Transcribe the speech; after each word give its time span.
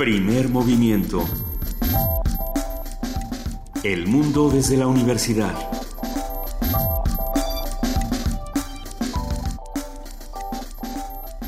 Primer 0.00 0.48
movimiento. 0.48 1.22
El 3.84 4.06
mundo 4.06 4.48
desde 4.48 4.78
la 4.78 4.86
universidad. 4.86 5.54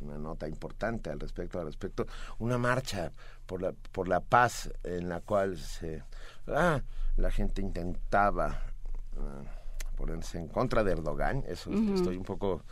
una 0.00 0.18
nota 0.18 0.48
importante 0.48 1.10
al 1.10 1.20
respecto, 1.20 1.58
al 1.58 1.66
respecto, 1.66 2.06
una 2.38 2.58
marcha 2.58 3.12
por 3.46 3.62
la, 3.62 3.72
por 3.92 4.08
la 4.08 4.20
paz 4.20 4.70
en 4.84 5.08
la 5.08 5.20
cual 5.20 5.58
se, 5.58 6.02
ah, 6.48 6.80
la 7.16 7.30
gente 7.30 7.60
intentaba 7.60 8.62
ah, 9.16 9.42
ponerse 9.96 10.38
en 10.38 10.48
contra 10.48 10.84
de 10.84 10.92
Erdogan, 10.92 11.44
eso 11.46 11.70
estoy 11.72 12.16
un 12.16 12.24
poco... 12.24 12.62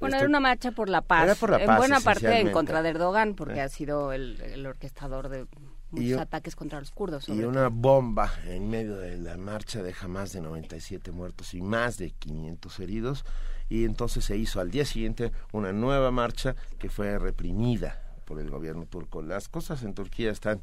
Bueno, 0.00 0.16
era 0.16 0.26
una 0.26 0.40
marcha 0.40 0.72
por 0.72 0.88
la 0.88 1.00
paz, 1.00 1.40
en 1.40 1.76
buena 1.76 2.00
parte 2.00 2.40
en 2.40 2.50
contra 2.50 2.82
de 2.82 2.88
Erdogan, 2.88 3.34
porque 3.34 3.60
ha 3.60 3.68
sido 3.68 4.12
el, 4.12 4.40
el 4.40 4.66
orquestador 4.66 5.28
de 5.28 5.46
muchos 5.92 6.20
ataques 6.20 6.56
contra 6.56 6.80
los 6.80 6.90
kurdos. 6.90 7.28
y 7.28 7.44
una 7.44 7.68
bomba 7.68 8.32
en 8.46 8.68
medio 8.68 8.96
de 8.96 9.16
la 9.18 9.36
marcha 9.36 9.82
deja 9.82 10.08
más 10.08 10.32
de 10.32 10.40
97 10.40 11.12
muertos 11.12 11.54
y 11.54 11.62
más 11.62 11.98
de 11.98 12.10
500 12.10 12.80
heridos 12.80 13.24
y 13.72 13.86
entonces 13.86 14.26
se 14.26 14.36
hizo 14.36 14.60
al 14.60 14.70
día 14.70 14.84
siguiente 14.84 15.32
una 15.50 15.72
nueva 15.72 16.10
marcha 16.10 16.56
que 16.78 16.90
fue 16.90 17.18
reprimida 17.18 18.02
por 18.26 18.38
el 18.38 18.50
gobierno 18.50 18.84
turco. 18.84 19.22
Las 19.22 19.48
cosas 19.48 19.82
en 19.82 19.94
Turquía 19.94 20.30
están 20.30 20.60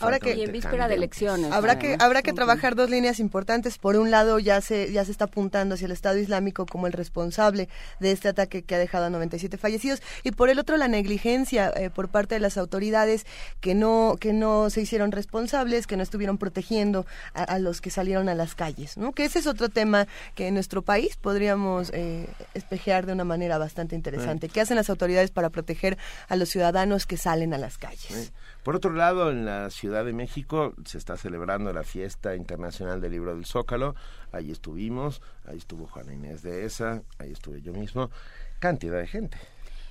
Ahora 0.00 0.18
que 0.18 0.34
y 0.34 0.42
en 0.42 0.52
víspera 0.52 0.88
de 0.88 0.94
elecciones. 0.94 1.52
Habrá 1.52 1.78
que 1.78 1.96
habrá 1.98 2.22
que 2.22 2.32
trabajar 2.32 2.74
dos 2.74 2.90
líneas 2.90 3.20
importantes. 3.20 3.78
Por 3.78 3.96
un 3.96 4.10
lado, 4.10 4.38
ya 4.38 4.60
se 4.60 4.92
ya 4.92 5.04
se 5.04 5.12
está 5.12 5.26
apuntando 5.26 5.74
hacia 5.74 5.86
el 5.86 5.92
Estado 5.92 6.18
Islámico 6.18 6.66
como 6.66 6.86
el 6.86 6.92
responsable 6.92 7.68
de 7.98 8.12
este 8.12 8.28
ataque 8.28 8.62
que 8.62 8.74
ha 8.74 8.78
dejado 8.78 9.06
a 9.06 9.10
97 9.10 9.56
fallecidos 9.58 10.02
y 10.22 10.32
por 10.32 10.48
el 10.48 10.58
otro 10.58 10.76
la 10.76 10.88
negligencia 10.88 11.72
eh, 11.76 11.90
por 11.90 12.08
parte 12.08 12.34
de 12.34 12.40
las 12.40 12.56
autoridades 12.56 13.26
que 13.60 13.74
no 13.74 14.16
que 14.18 14.32
no 14.32 14.70
se 14.70 14.80
hicieron 14.80 15.12
responsables, 15.12 15.86
que 15.86 15.96
no 15.96 16.02
estuvieron 16.02 16.38
protegiendo 16.38 17.06
a, 17.34 17.58
los 17.58 17.80
que 17.80 17.90
salieron 17.90 18.28
a 18.28 18.34
las 18.34 18.54
calles, 18.54 18.96
¿no? 18.96 19.12
Que 19.12 19.24
ese 19.24 19.38
es 19.38 19.46
otro 19.46 19.68
tema 19.68 20.06
que 20.34 20.48
en 20.48 20.54
nuestro 20.54 20.82
país 20.82 21.16
podríamos 21.16 21.90
eh, 21.92 22.26
espejear 22.54 23.06
de 23.06 23.12
una 23.12 23.24
manera 23.24 23.58
bastante 23.58 23.94
interesante. 23.94 24.48
¿Qué 24.48 24.60
hacen 24.60 24.76
las 24.76 24.90
autoridades 24.90 25.30
para 25.30 25.50
proteger 25.50 25.98
a 26.28 26.36
los 26.36 26.48
ciudadanos 26.48 27.06
que 27.06 27.16
salen 27.16 27.54
a 27.54 27.58
las 27.58 27.78
calles? 27.78 28.32
Por 28.62 28.76
otro 28.76 28.92
lado, 28.92 29.30
en 29.30 29.44
la 29.44 29.70
Ciudad 29.70 30.04
de 30.04 30.12
México 30.12 30.74
se 30.84 30.98
está 30.98 31.16
celebrando 31.16 31.72
la 31.72 31.82
fiesta 31.82 32.36
internacional 32.36 33.00
del 33.00 33.12
libro 33.12 33.34
del 33.34 33.46
Zócalo. 33.46 33.94
Ahí 34.32 34.50
estuvimos, 34.50 35.22
ahí 35.46 35.56
estuvo 35.56 35.86
Juana 35.86 36.12
Inés 36.12 36.42
de 36.42 36.64
esa, 36.64 37.02
ahí 37.18 37.32
estuve 37.32 37.62
yo 37.62 37.72
mismo. 37.72 38.10
Cantidad 38.58 38.98
de 38.98 39.06
gente. 39.06 39.38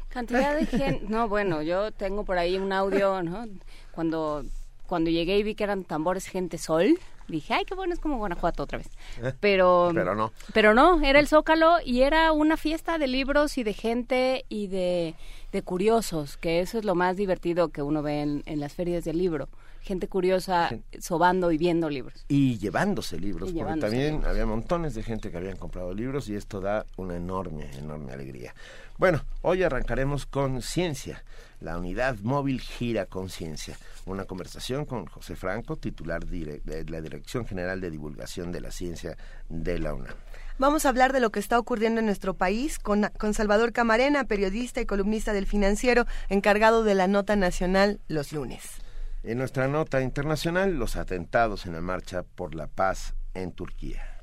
Cantidad 0.10 0.56
de 0.56 0.66
gente. 0.66 1.06
No, 1.10 1.28
bueno, 1.28 1.62
yo 1.62 1.92
tengo 1.92 2.24
por 2.24 2.38
ahí 2.38 2.58
un 2.58 2.72
audio, 2.72 3.24
¿no? 3.24 3.46
Cuando 3.92 4.44
cuando 4.90 5.12
llegué 5.12 5.38
y 5.38 5.44
vi 5.44 5.54
que 5.54 5.64
eran 5.64 5.84
tambores 5.84 6.26
gente 6.26 6.58
sol, 6.58 6.98
dije, 7.28 7.54
ay, 7.54 7.64
qué 7.64 7.76
bueno, 7.76 7.94
es 7.94 8.00
como 8.00 8.18
Guanajuato 8.18 8.64
otra 8.64 8.80
vez. 8.80 8.90
Eh, 9.22 9.34
pero, 9.40 9.92
pero 9.94 10.16
no. 10.16 10.34
Pero 10.52 10.74
no, 10.74 11.00
era 11.02 11.20
el 11.20 11.28
Zócalo 11.28 11.78
y 11.86 12.02
era 12.02 12.32
una 12.32 12.58
fiesta 12.58 12.98
de 12.98 13.08
libros 13.08 13.58
y 13.60 13.64
de 13.64 13.74
gente 13.74 14.46
y 14.50 14.66
de, 14.68 15.14
de 15.52 15.62
curiosos, 15.62 16.38
que 16.38 16.62
eso 16.62 16.78
es 16.78 16.86
lo 16.86 16.96
más 16.96 17.18
divertido 17.18 17.70
que 17.70 17.82
uno 17.82 18.02
ve 18.02 18.22
en, 18.22 18.44
en 18.46 18.60
las 18.60 18.74
ferias 18.74 19.04
del 19.04 19.18
libro 19.18 19.50
gente 19.82 20.08
curiosa 20.08 20.70
sobando 21.00 21.52
y 21.52 21.58
viendo 21.58 21.90
libros. 21.90 22.26
Y 22.28 22.58
llevándose 22.58 23.20
libros, 23.20 23.52
porque 23.52 23.80
también 23.80 24.24
había 24.26 24.46
montones 24.46 24.94
de 24.94 25.04
gente 25.04 25.32
que 25.32 25.38
habían 25.38 25.58
comprado 25.58 25.94
libros 25.94 26.30
y 26.30 26.36
esto 26.36 26.62
da 26.62 26.86
una 26.98 27.16
enorme, 27.16 27.72
enorme 27.78 28.14
alegría. 28.14 28.54
Bueno, 28.98 29.24
hoy 29.42 29.64
arrancaremos 29.64 30.26
con 30.26 30.62
ciencia. 30.62 31.24
La 31.62 31.78
unidad 31.78 32.18
móvil 32.22 32.62
gira 32.62 33.06
conciencia. 33.06 33.78
Una 34.06 34.26
conversación 34.26 34.86
con 34.86 35.06
José 35.06 35.36
Franco, 35.36 35.76
titular 35.76 36.26
de 36.26 36.86
la 36.88 37.02
Dirección 37.02 37.46
General 37.46 37.82
de 37.82 37.90
Divulgación 37.90 38.52
de 38.52 38.62
la 38.62 38.72
Ciencia 38.72 39.18
de 39.50 39.80
la 39.80 39.94
UNAM. 39.94 40.16
Vamos 40.60 40.86
a 40.86 40.90
hablar 40.90 41.14
de 41.14 41.22
lo 41.22 41.32
que 41.32 41.40
está 41.40 41.58
ocurriendo 41.58 42.02
en 42.02 42.06
nuestro 42.06 42.34
país 42.34 42.80
con, 42.80 43.10
con 43.18 43.34
Salvador 43.34 43.72
Camarena, 43.72 44.26
periodista 44.26 44.82
y 44.82 44.86
columnista 44.86 45.32
del 45.32 45.46
financiero, 45.46 46.06
encargado 46.28 46.84
de 46.84 46.96
la 46.96 47.08
nota 47.08 47.38
nacional 47.38 48.02
los 48.10 48.34
lunes. 48.34 48.82
En 49.24 49.38
nuestra 49.38 49.70
nota 49.70 50.02
internacional, 50.02 50.74
los 50.74 50.98
atentados 50.98 51.66
en 51.66 51.74
la 51.74 51.82
marcha 51.82 52.24
por 52.24 52.56
la 52.56 52.68
paz 52.68 53.16
en 53.36 53.54
Turquía. 53.54 54.19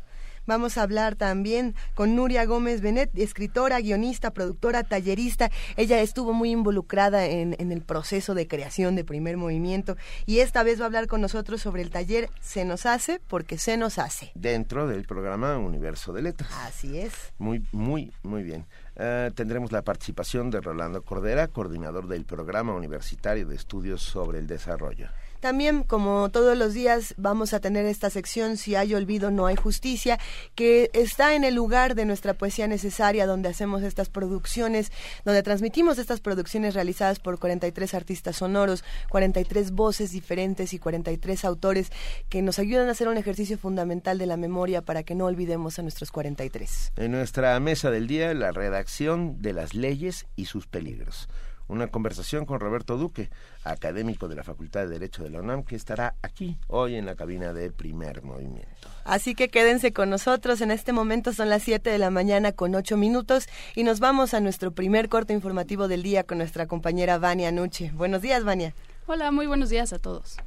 Vamos 0.47 0.79
a 0.79 0.83
hablar 0.83 1.17
también 1.17 1.75
con 1.95 2.15
Nuria 2.15 2.45
Gómez 2.45 2.81
Benet, 2.81 3.11
escritora, 3.19 3.81
guionista, 3.81 4.31
productora, 4.31 4.85
tallerista. 4.85 5.51
Ella 5.77 6.01
estuvo 6.01 6.33
muy 6.33 6.51
involucrada 6.51 7.27
en, 7.27 7.57
en, 7.59 7.73
el 7.73 7.83
proceso 7.83 8.35
de 8.35 8.47
creación 8.47 8.95
de 8.95 9.05
Primer 9.05 9.37
Movimiento 9.37 9.97
y 10.25 10.39
esta 10.39 10.63
vez 10.63 10.79
va 10.81 10.85
a 10.85 10.87
hablar 10.87 11.09
con 11.09 11.21
nosotros 11.21 11.61
sobre 11.61 11.83
el 11.83 11.91
taller 11.91 12.31
Se 12.41 12.65
nos 12.65 12.87
hace 12.87 13.21
porque 13.29 13.59
se 13.59 13.77
nos 13.77 13.99
hace. 13.99 14.31
Dentro 14.35 14.87
del 14.87 15.05
programa 15.05 15.59
Universo 15.59 16.13
de 16.13 16.23
Letras. 16.23 16.51
Así 16.63 16.99
es. 16.99 17.13
Muy, 17.39 17.67
muy, 17.73 18.13
muy 18.23 18.43
bien. 18.43 18.67
Eh, 18.97 19.31
tendremos 19.35 19.73
la 19.73 19.83
participación 19.83 20.51
de 20.51 20.61
Rolando 20.61 21.03
Cordera, 21.03 21.49
coordinador 21.49 22.09
del 22.09 22.25
Programa 22.25 22.75
Universitario 22.75 23.47
de 23.47 23.57
Estudios 23.57 24.03
sobre 24.03 24.39
el 24.39 24.47
Desarrollo. 24.47 25.09
También, 25.47 25.85
como 25.85 26.29
todos 26.33 26.59
los 26.59 26.75
días, 26.75 27.15
vamos 27.19 27.53
a 27.53 27.61
tener 27.61 27.87
esta 27.87 28.11
sección 28.11 28.57
Si 28.57 28.75
hay 28.75 28.97
olvido, 28.97 29.31
no 29.31 29.47
hay 29.47 29.55
justicia, 29.55 30.19
que 30.57 30.91
está 30.93 31.37
en 31.37 31.45
el 31.45 31.55
lugar 31.55 31.95
de 31.95 32.05
nuestra 32.05 32.35
poesía 32.35 32.67
necesaria, 32.67 33.29
donde 33.29 33.49
hacemos 33.49 33.85
estas 33.85 34.09
producciones, 34.09 34.91
donde 35.25 35.45
transmitimos 35.45 35.99
estas 35.99 36.19
producciones 36.19 36.75
realizadas 36.75 37.21
por 37.21 37.39
43 37.39 37.95
artistas 37.95 38.35
sonoros, 38.35 38.83
43 39.09 39.71
voces 39.71 40.11
diferentes 40.11 40.73
y 40.73 40.81
43 40.81 41.45
autores 41.45 41.93
que 42.29 42.43
nos 42.43 42.59
ayudan 42.59 42.89
a 42.89 42.91
hacer 42.91 43.07
un 43.07 43.17
ejercicio 43.17 43.57
fundamental 43.57 44.19
de 44.19 44.27
la 44.27 44.37
memoria 44.37 44.83
para 44.83 45.05
que 45.05 45.15
no 45.15 45.27
olvidemos 45.27 45.79
a 45.79 45.83
nuestros 45.83 46.11
43. 46.11 46.91
En 46.97 47.13
nuestra 47.13 47.61
mesa 47.61 47.93
del 47.93 48.09
día, 48.09 48.35
la 48.35 48.51
redacción 48.51 49.41
de 49.43 49.53
las 49.53 49.75
leyes 49.75 50.27
y 50.35 50.47
sus 50.47 50.67
peligros 50.67 51.29
una 51.69 51.89
conversación 51.89 52.47
con 52.47 52.61
Roberto 52.61 52.97
Duque, 52.97 53.31
académico 53.65 54.29
de 54.29 54.37
la 54.37 54.45
Facultad 54.45 54.81
de 54.81 54.89
Derecho 54.89 55.23
de 55.23 55.31
la 55.31 55.41
UNAM, 55.41 55.65
que 55.65 55.77
estará 55.77 56.15
aquí 56.23 56.57
hoy 56.69 56.95
en 56.95 57.07
la 57.07 57.17
cabina 57.17 57.53
de 57.53 57.71
Primer 57.71 58.23
Movimiento. 58.23 58.89
Así 59.05 59.35
que 59.35 59.49
quédense 59.49 59.93
con 59.93 60.11
nosotros. 60.11 60.61
En 60.61 60.71
este 60.71 60.93
momento 60.93 61.33
son 61.33 61.49
las 61.49 61.63
7 61.63 61.91
de 61.91 61.99
la 61.99 62.11
mañana 62.11 62.53
con 62.53 62.75
8 62.75 62.97
minutos 62.97 63.49
y 63.75 63.85
nos 63.85 64.01
vamos 64.01 64.35
a 64.35 64.41
nuestro 64.41 64.73
primer 64.73 65.09
corte 65.09 65.33
informativo 65.33 65.89
del 65.89 66.03
día 66.03 66.25
con 66.25 66.39
nuestra 66.39 66.67
compañera 66.67 67.19
Vania 67.19 67.53
Nuche. 67.53 67.91
Buenos 67.95 68.23
días, 68.23 68.45
Vania. 68.45 68.75
Hola, 69.07 69.31
muy 69.31 69.47
buenos 69.47 69.69
días 69.69 69.93
a 69.93 69.99
todos. 69.99 70.39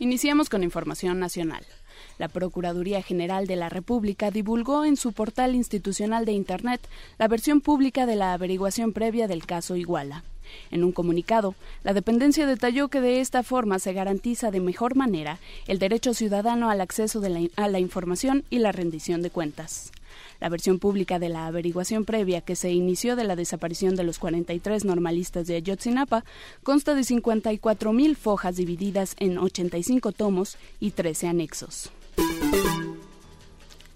Iniciamos 0.00 0.48
con 0.48 0.62
información 0.62 1.18
nacional. 1.18 1.64
La 2.18 2.28
Procuraduría 2.28 3.02
General 3.02 3.48
de 3.48 3.56
la 3.56 3.68
República 3.68 4.30
divulgó 4.30 4.84
en 4.84 4.96
su 4.96 5.12
portal 5.12 5.56
institucional 5.56 6.24
de 6.24 6.32
Internet 6.32 6.80
la 7.18 7.26
versión 7.26 7.60
pública 7.60 8.06
de 8.06 8.14
la 8.14 8.32
averiguación 8.32 8.92
previa 8.92 9.26
del 9.26 9.44
caso 9.44 9.74
Iguala. 9.74 10.22
En 10.70 10.84
un 10.84 10.92
comunicado, 10.92 11.56
la 11.82 11.94
dependencia 11.94 12.46
detalló 12.46 12.88
que 12.88 13.00
de 13.00 13.20
esta 13.20 13.42
forma 13.42 13.80
se 13.80 13.92
garantiza 13.92 14.52
de 14.52 14.60
mejor 14.60 14.94
manera 14.94 15.40
el 15.66 15.80
derecho 15.80 16.14
ciudadano 16.14 16.70
al 16.70 16.80
acceso 16.80 17.20
a 17.56 17.68
la 17.68 17.78
información 17.80 18.44
y 18.50 18.60
la 18.60 18.70
rendición 18.70 19.20
de 19.20 19.30
cuentas. 19.30 19.90
La 20.40 20.48
versión 20.48 20.78
pública 20.78 21.18
de 21.18 21.28
la 21.28 21.46
averiguación 21.46 22.04
previa 22.04 22.40
que 22.40 22.56
se 22.56 22.70
inició 22.70 23.16
de 23.16 23.24
la 23.24 23.36
desaparición 23.36 23.96
de 23.96 24.04
los 24.04 24.18
43 24.18 24.84
normalistas 24.84 25.46
de 25.46 25.56
Ayotzinapa 25.56 26.24
consta 26.62 26.94
de 26.94 27.02
54.000 27.02 28.16
fojas 28.16 28.56
divididas 28.56 29.14
en 29.18 29.38
85 29.38 30.12
tomos 30.12 30.56
y 30.78 30.92
13 30.92 31.28
anexos. 31.28 31.90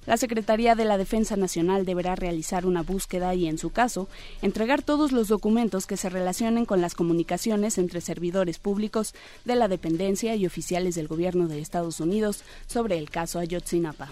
La 0.04 0.16
Secretaría 0.16 0.74
de 0.74 0.84
la 0.84 0.98
Defensa 0.98 1.36
Nacional 1.36 1.84
deberá 1.86 2.16
realizar 2.16 2.66
una 2.66 2.82
búsqueda 2.82 3.36
y, 3.36 3.46
en 3.46 3.56
su 3.56 3.70
caso, 3.70 4.08
entregar 4.42 4.82
todos 4.82 5.12
los 5.12 5.28
documentos 5.28 5.86
que 5.86 5.96
se 5.96 6.10
relacionen 6.10 6.64
con 6.64 6.80
las 6.80 6.96
comunicaciones 6.96 7.78
entre 7.78 8.00
servidores 8.00 8.58
públicos 8.58 9.14
de 9.44 9.54
la 9.54 9.68
dependencia 9.68 10.34
y 10.34 10.44
oficiales 10.44 10.96
del 10.96 11.06
gobierno 11.06 11.46
de 11.46 11.60
Estados 11.60 12.00
Unidos 12.00 12.42
sobre 12.66 12.98
el 12.98 13.10
caso 13.10 13.38
Ayotzinapa. 13.38 14.10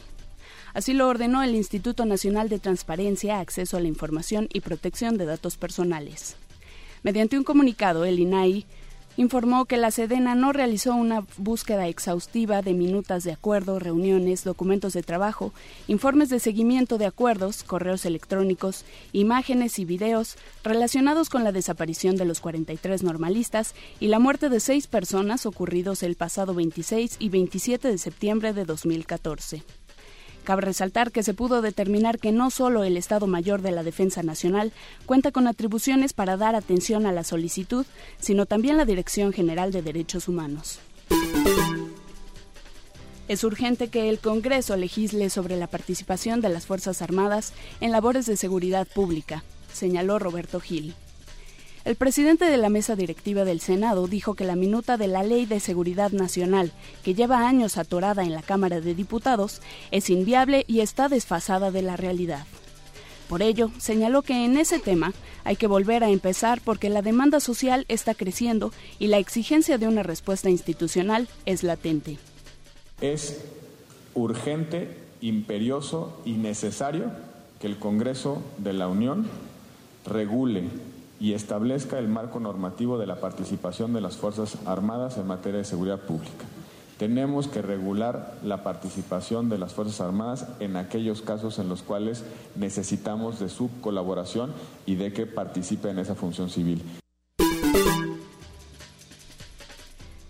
Así 0.75 0.93
lo 0.93 1.09
ordenó 1.09 1.43
el 1.43 1.55
Instituto 1.55 2.05
Nacional 2.05 2.49
de 2.49 2.59
Transparencia, 2.59 3.41
Acceso 3.41 3.77
a 3.77 3.81
la 3.81 3.89
Información 3.89 4.49
y 4.53 4.61
Protección 4.61 5.19
de 5.19 5.27
Datos 5.27 5.57
Personales. 5.57 6.37
Mediante 7.03 7.39
un 7.39 7.45
comunicado, 7.45 8.05
el 8.05 8.19
INAI 8.19 8.67
informó 9.17 9.65
que 9.67 9.77
la 9.77 9.91
Sedena 9.91 10.35
no 10.35 10.53
realizó 10.53 10.95
una 10.95 11.27
búsqueda 11.37 11.89
exhaustiva 11.89 12.63
de 12.63 12.75
minutas 12.75 13.25
de 13.25 13.33
acuerdo, 13.33 13.79
reuniones, 13.79 14.45
documentos 14.45 14.93
de 14.93 15.03
trabajo, 15.03 15.53
informes 15.89 16.29
de 16.29 16.41
seguimiento 16.41 16.97
de 16.97 17.07
acuerdos, 17.07 17.63
correos 17.63 18.05
electrónicos, 18.05 18.85
imágenes 19.13 19.79
y 19.79 19.85
videos 19.85 20.37
relacionados 20.63 21.29
con 21.29 21.45
la 21.45 21.53
desaparición 21.53 22.17
de 22.17 22.25
los 22.25 22.41
43 22.41 23.03
normalistas 23.03 23.75
y 23.99 24.09
la 24.09 24.19
muerte 24.19 24.49
de 24.49 24.61
seis 24.61 24.87
personas 24.87 25.45
ocurridos 25.45 26.03
el 26.03 26.15
pasado 26.15 26.55
26 26.55 27.17
y 27.19 27.29
27 27.29 27.89
de 27.89 27.99
septiembre 27.99 28.53
de 28.53 28.65
2014. 28.65 29.65
Cabe 30.45 30.63
resaltar 30.63 31.13
que 31.13 31.23
se 31.23 31.35
pudo 31.35 31.63
determinar 31.63 32.19
que 32.19 32.33
no 32.33 32.51
solo 32.51 32.85
el 32.85 32.97
Estado 32.97 33.27
Mayor 33.27 33.63
de 33.63 33.71
la 33.71 33.83
Defensa 33.83 34.23
Nacional 34.23 34.73
cuenta 35.07 35.33
con 35.33 35.47
atribuciones 35.47 36.13
para 36.13 36.37
dar 36.37 36.55
atención 36.55 37.07
a 37.07 37.13
la 37.13 37.25
solicitud, 37.25 37.87
sino 38.19 38.47
también 38.47 38.77
la 38.77 38.85
Dirección 38.85 39.33
General 39.33 39.73
de 39.73 39.83
Derechos 39.83 40.29
Humanos. 40.29 40.81
Es 43.29 43.45
urgente 43.45 43.89
que 43.89 44.09
el 44.09 44.19
Congreso 44.19 44.77
legisle 44.77 45.31
sobre 45.31 45.57
la 45.57 45.69
participación 45.69 46.41
de 46.41 46.49
las 46.49 46.67
Fuerzas 46.67 47.01
Armadas 47.01 47.53
en 47.81 47.93
labores 47.93 48.27
de 48.27 48.37
seguridad 48.37 48.89
pública, 48.89 49.45
señaló 49.73 50.19
Roberto 50.19 50.59
Gil. 50.59 50.95
El 51.91 51.97
presidente 51.97 52.45
de 52.45 52.57
la 52.57 52.69
mesa 52.69 52.95
directiva 52.95 53.45
del 53.45 53.59
Senado 53.59 54.07
dijo 54.07 54.35
que 54.35 54.45
la 54.45 54.55
minuta 54.55 54.97
de 54.97 55.09
la 55.09 55.25
Ley 55.25 55.45
de 55.45 55.59
Seguridad 55.59 56.13
Nacional, 56.13 56.71
que 57.03 57.15
lleva 57.15 57.49
años 57.49 57.77
atorada 57.77 58.23
en 58.23 58.33
la 58.33 58.43
Cámara 58.43 58.81
de 58.81 58.95
Diputados, 58.95 59.61
es 59.91 60.09
inviable 60.09 60.65
y 60.69 60.83
está 60.83 61.09
desfasada 61.09 61.73
de 61.73 61.83
la 61.83 61.97
realidad. 61.97 62.47
Por 63.29 63.43
ello, 63.43 63.73
señaló 63.79 64.23
que 64.23 64.45
en 64.45 64.57
ese 64.57 64.79
tema 64.79 65.13
hay 65.43 65.57
que 65.57 65.67
volver 65.67 66.05
a 66.05 66.11
empezar 66.11 66.61
porque 66.61 66.91
la 66.91 67.03
demanda 67.03 67.41
social 67.41 67.87
está 67.89 68.15
creciendo 68.15 68.73
y 69.01 69.09
la 69.09 69.19
exigencia 69.19 69.77
de 69.77 69.89
una 69.89 70.05
respuesta 70.05 70.49
institucional 70.49 71.27
es 71.45 71.65
latente. 71.65 72.19
Es 73.01 73.43
urgente, 74.15 74.97
imperioso 75.21 76.21
y 76.25 76.35
necesario 76.35 77.11
que 77.61 77.67
el 77.67 77.81
Congreso 77.81 78.41
de 78.59 78.75
la 78.75 78.87
Unión 78.87 79.27
regule 80.07 80.69
y 81.21 81.35
establezca 81.35 81.99
el 81.99 82.09
marco 82.09 82.41
normativo 82.41 82.99
de 82.99 83.07
la 83.07 83.21
participación 83.21 83.93
de 83.93 84.01
las 84.01 84.17
Fuerzas 84.17 84.57
Armadas 84.65 85.19
en 85.19 85.27
materia 85.27 85.59
de 85.59 85.65
seguridad 85.65 86.01
pública. 86.01 86.47
Tenemos 86.99 87.47
que 87.47 87.63
regular 87.63 88.39
la 88.43 88.63
participación 88.63 89.49
de 89.49 89.59
las 89.59 89.75
Fuerzas 89.75 90.01
Armadas 90.01 90.49
en 90.61 90.77
aquellos 90.77 91.23
casos 91.23 91.59
en 91.59 91.69
los 91.69 91.83
cuales 91.83 92.25
necesitamos 92.57 93.39
de 93.39 93.49
su 93.51 93.71
colaboración 93.81 94.53
y 94.87 94.97
de 94.97 95.13
que 95.13 95.27
participe 95.27 95.91
en 95.91 95.99
esa 95.99 96.15
función 96.15 96.51
civil. 96.51 96.83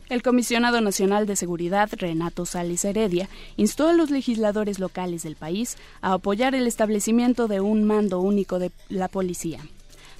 El 0.08 0.22
comisionado 0.22 0.80
nacional 0.80 1.26
de 1.26 1.36
seguridad, 1.36 1.88
Renato 1.92 2.44
Sales 2.44 2.84
Heredia, 2.84 3.28
instó 3.56 3.88
a 3.88 3.92
los 3.92 4.10
legisladores 4.10 4.80
locales 4.80 5.22
del 5.22 5.36
país 5.36 5.76
a 6.02 6.14
apoyar 6.14 6.56
el 6.56 6.66
establecimiento 6.66 7.46
de 7.46 7.60
un 7.60 7.84
mando 7.84 8.18
único 8.18 8.58
de 8.58 8.72
la 8.88 9.06
policía. 9.06 9.60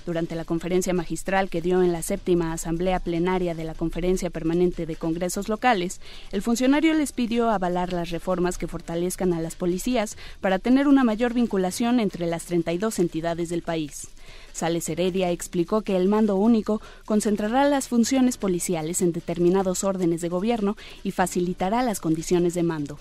Durante 0.07 0.35
la 0.35 0.45
conferencia 0.45 0.95
magistral 0.95 1.51
que 1.51 1.61
dio 1.61 1.83
en 1.83 1.93
la 1.93 2.03
séptima 2.03 2.53
asamblea 2.53 3.01
plenaria 3.01 3.55
de 3.55 3.65
la 3.65 3.75
Conferencia 3.75 4.31
Permanente 4.31 4.87
de 4.87 4.97
Congresos 4.97 5.49
Locales, 5.49 6.01
el 6.33 6.43
funcionario 6.43 6.95
les 6.95 7.13
pidió 7.13 7.51
avalar 7.51 7.93
las 7.93 8.11
reformas 8.11 8.57
que 8.57 8.67
fortalezcan 8.67 9.33
a 9.33 9.41
las 9.41 9.57
policías 9.57 10.17
para 10.41 10.59
tener 10.59 10.89
una 10.89 11.05
mayor 11.05 11.35
vinculación 11.35 12.01
entre 12.01 12.27
las 12.27 12.47
32 12.47 12.99
entidades 12.99 13.51
del 13.51 13.63
país. 13.63 14.09
Sales 14.53 14.89
Heredia 14.89 15.31
explicó 15.31 15.83
que 15.83 15.97
el 15.97 16.09
mando 16.09 16.37
único 16.37 16.81
concentrará 17.05 17.65
las 17.69 17.89
funciones 17.89 18.37
policiales 18.37 19.03
en 19.03 19.13
determinados 19.13 19.85
órdenes 19.85 20.21
de 20.21 20.29
gobierno 20.29 20.77
y 21.05 21.11
facilitará 21.11 21.83
las 21.83 22.01
condiciones 22.01 22.55
de 22.55 22.63
mando. 22.63 22.99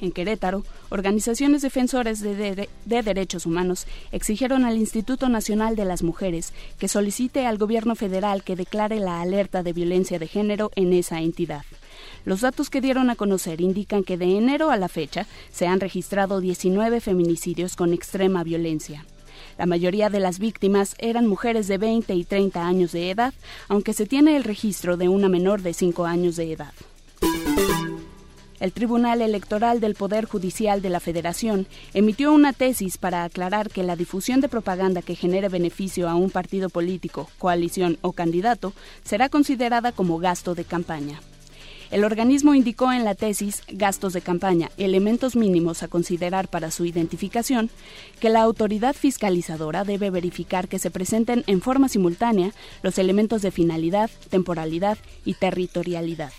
En 0.00 0.12
Querétaro, 0.12 0.64
organizaciones 0.90 1.62
defensoras 1.62 2.20
de, 2.20 2.68
derechos 2.84 3.46
humanos 3.46 3.86
exigieron 4.12 4.64
al 4.64 4.76
Instituto 4.76 5.28
Nacional 5.28 5.74
de 5.74 5.84
las 5.84 6.02
Mujeres 6.02 6.52
que 6.78 6.86
solicite 6.86 7.46
al 7.46 7.58
gobierno 7.58 7.96
federal 7.96 8.44
que 8.44 8.54
declare 8.54 9.00
la 9.00 9.20
alerta 9.20 9.62
de 9.62 9.72
violencia 9.72 10.18
de 10.18 10.28
género 10.28 10.70
en 10.76 10.92
esa 10.92 11.20
entidad. 11.20 11.64
Los 12.24 12.42
datos 12.42 12.70
que 12.70 12.80
dieron 12.80 13.10
a 13.10 13.16
conocer 13.16 13.60
indican 13.60 14.04
que 14.04 14.16
de 14.16 14.36
enero 14.36 14.70
a 14.70 14.76
la 14.76 14.88
fecha 14.88 15.26
se 15.50 15.66
han 15.66 15.80
registrado 15.80 16.40
19 16.40 17.00
feminicidios 17.00 17.74
con 17.74 17.92
extrema 17.92 18.44
violencia. 18.44 19.04
La 19.56 19.66
mayoría 19.66 20.10
de 20.10 20.20
las 20.20 20.38
víctimas 20.38 20.94
eran 20.98 21.26
mujeres 21.26 21.66
de 21.66 21.78
20 21.78 22.14
y 22.14 22.24
30 22.24 22.66
años 22.66 22.92
de 22.92 23.10
edad, 23.10 23.34
aunque 23.66 23.92
se 23.92 24.06
tiene 24.06 24.36
el 24.36 24.44
registro 24.44 24.96
de 24.96 25.08
una 25.08 25.28
menor 25.28 25.62
de 25.62 25.74
5 25.74 26.06
años 26.06 26.36
de 26.36 26.52
edad. 26.52 26.72
El 28.60 28.72
Tribunal 28.72 29.22
Electoral 29.22 29.80
del 29.80 29.94
Poder 29.94 30.24
Judicial 30.24 30.82
de 30.82 30.90
la 30.90 30.98
Federación 30.98 31.66
emitió 31.94 32.32
una 32.32 32.52
tesis 32.52 32.98
para 32.98 33.22
aclarar 33.22 33.70
que 33.70 33.84
la 33.84 33.94
difusión 33.94 34.40
de 34.40 34.48
propaganda 34.48 35.00
que 35.00 35.14
genere 35.14 35.48
beneficio 35.48 36.08
a 36.08 36.16
un 36.16 36.30
partido 36.30 36.68
político, 36.68 37.30
coalición 37.38 37.98
o 38.00 38.12
candidato 38.12 38.72
será 39.04 39.28
considerada 39.28 39.92
como 39.92 40.18
gasto 40.18 40.56
de 40.56 40.64
campaña. 40.64 41.20
El 41.90 42.04
organismo 42.04 42.54
indicó 42.54 42.92
en 42.92 43.04
la 43.04 43.14
tesis 43.14 43.62
Gastos 43.68 44.12
de 44.12 44.20
campaña, 44.20 44.70
elementos 44.76 45.36
mínimos 45.36 45.82
a 45.82 45.88
considerar 45.88 46.48
para 46.48 46.70
su 46.70 46.84
identificación, 46.84 47.70
que 48.20 48.28
la 48.28 48.42
autoridad 48.42 48.94
fiscalizadora 48.94 49.84
debe 49.84 50.10
verificar 50.10 50.68
que 50.68 50.78
se 50.78 50.90
presenten 50.90 51.44
en 51.46 51.62
forma 51.62 51.88
simultánea 51.88 52.52
los 52.82 52.98
elementos 52.98 53.40
de 53.40 53.52
finalidad, 53.52 54.10
temporalidad 54.28 54.98
y 55.24 55.34
territorialidad. 55.34 56.32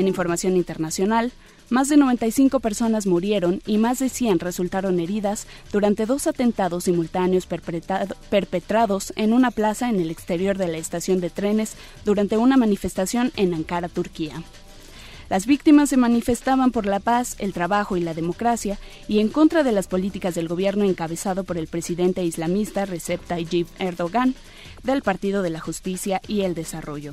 En 0.00 0.08
información 0.08 0.56
internacional, 0.56 1.30
más 1.68 1.90
de 1.90 1.98
95 1.98 2.60
personas 2.60 3.06
murieron 3.06 3.60
y 3.66 3.76
más 3.76 3.98
de 3.98 4.08
100 4.08 4.38
resultaron 4.38 4.98
heridas 4.98 5.46
durante 5.72 6.06
dos 6.06 6.26
atentados 6.26 6.84
simultáneos 6.84 7.46
perpetrados 7.46 9.12
en 9.16 9.34
una 9.34 9.50
plaza 9.50 9.90
en 9.90 10.00
el 10.00 10.10
exterior 10.10 10.56
de 10.56 10.68
la 10.68 10.78
estación 10.78 11.20
de 11.20 11.28
trenes 11.28 11.74
durante 12.06 12.38
una 12.38 12.56
manifestación 12.56 13.30
en 13.36 13.52
Ankara, 13.52 13.90
Turquía. 13.90 14.42
Las 15.28 15.44
víctimas 15.44 15.90
se 15.90 15.98
manifestaban 15.98 16.72
por 16.72 16.86
la 16.86 17.00
paz, 17.00 17.36
el 17.38 17.52
trabajo 17.52 17.98
y 17.98 18.00
la 18.00 18.14
democracia 18.14 18.78
y 19.06 19.18
en 19.18 19.28
contra 19.28 19.64
de 19.64 19.72
las 19.72 19.86
políticas 19.86 20.34
del 20.34 20.48
gobierno 20.48 20.86
encabezado 20.86 21.44
por 21.44 21.58
el 21.58 21.66
presidente 21.66 22.24
islamista 22.24 22.86
Recep 22.86 23.22
Tayyip 23.26 23.68
Erdogan 23.78 24.34
del 24.82 25.02
Partido 25.02 25.42
de 25.42 25.50
la 25.50 25.60
Justicia 25.60 26.22
y 26.26 26.40
el 26.40 26.54
Desarrollo. 26.54 27.12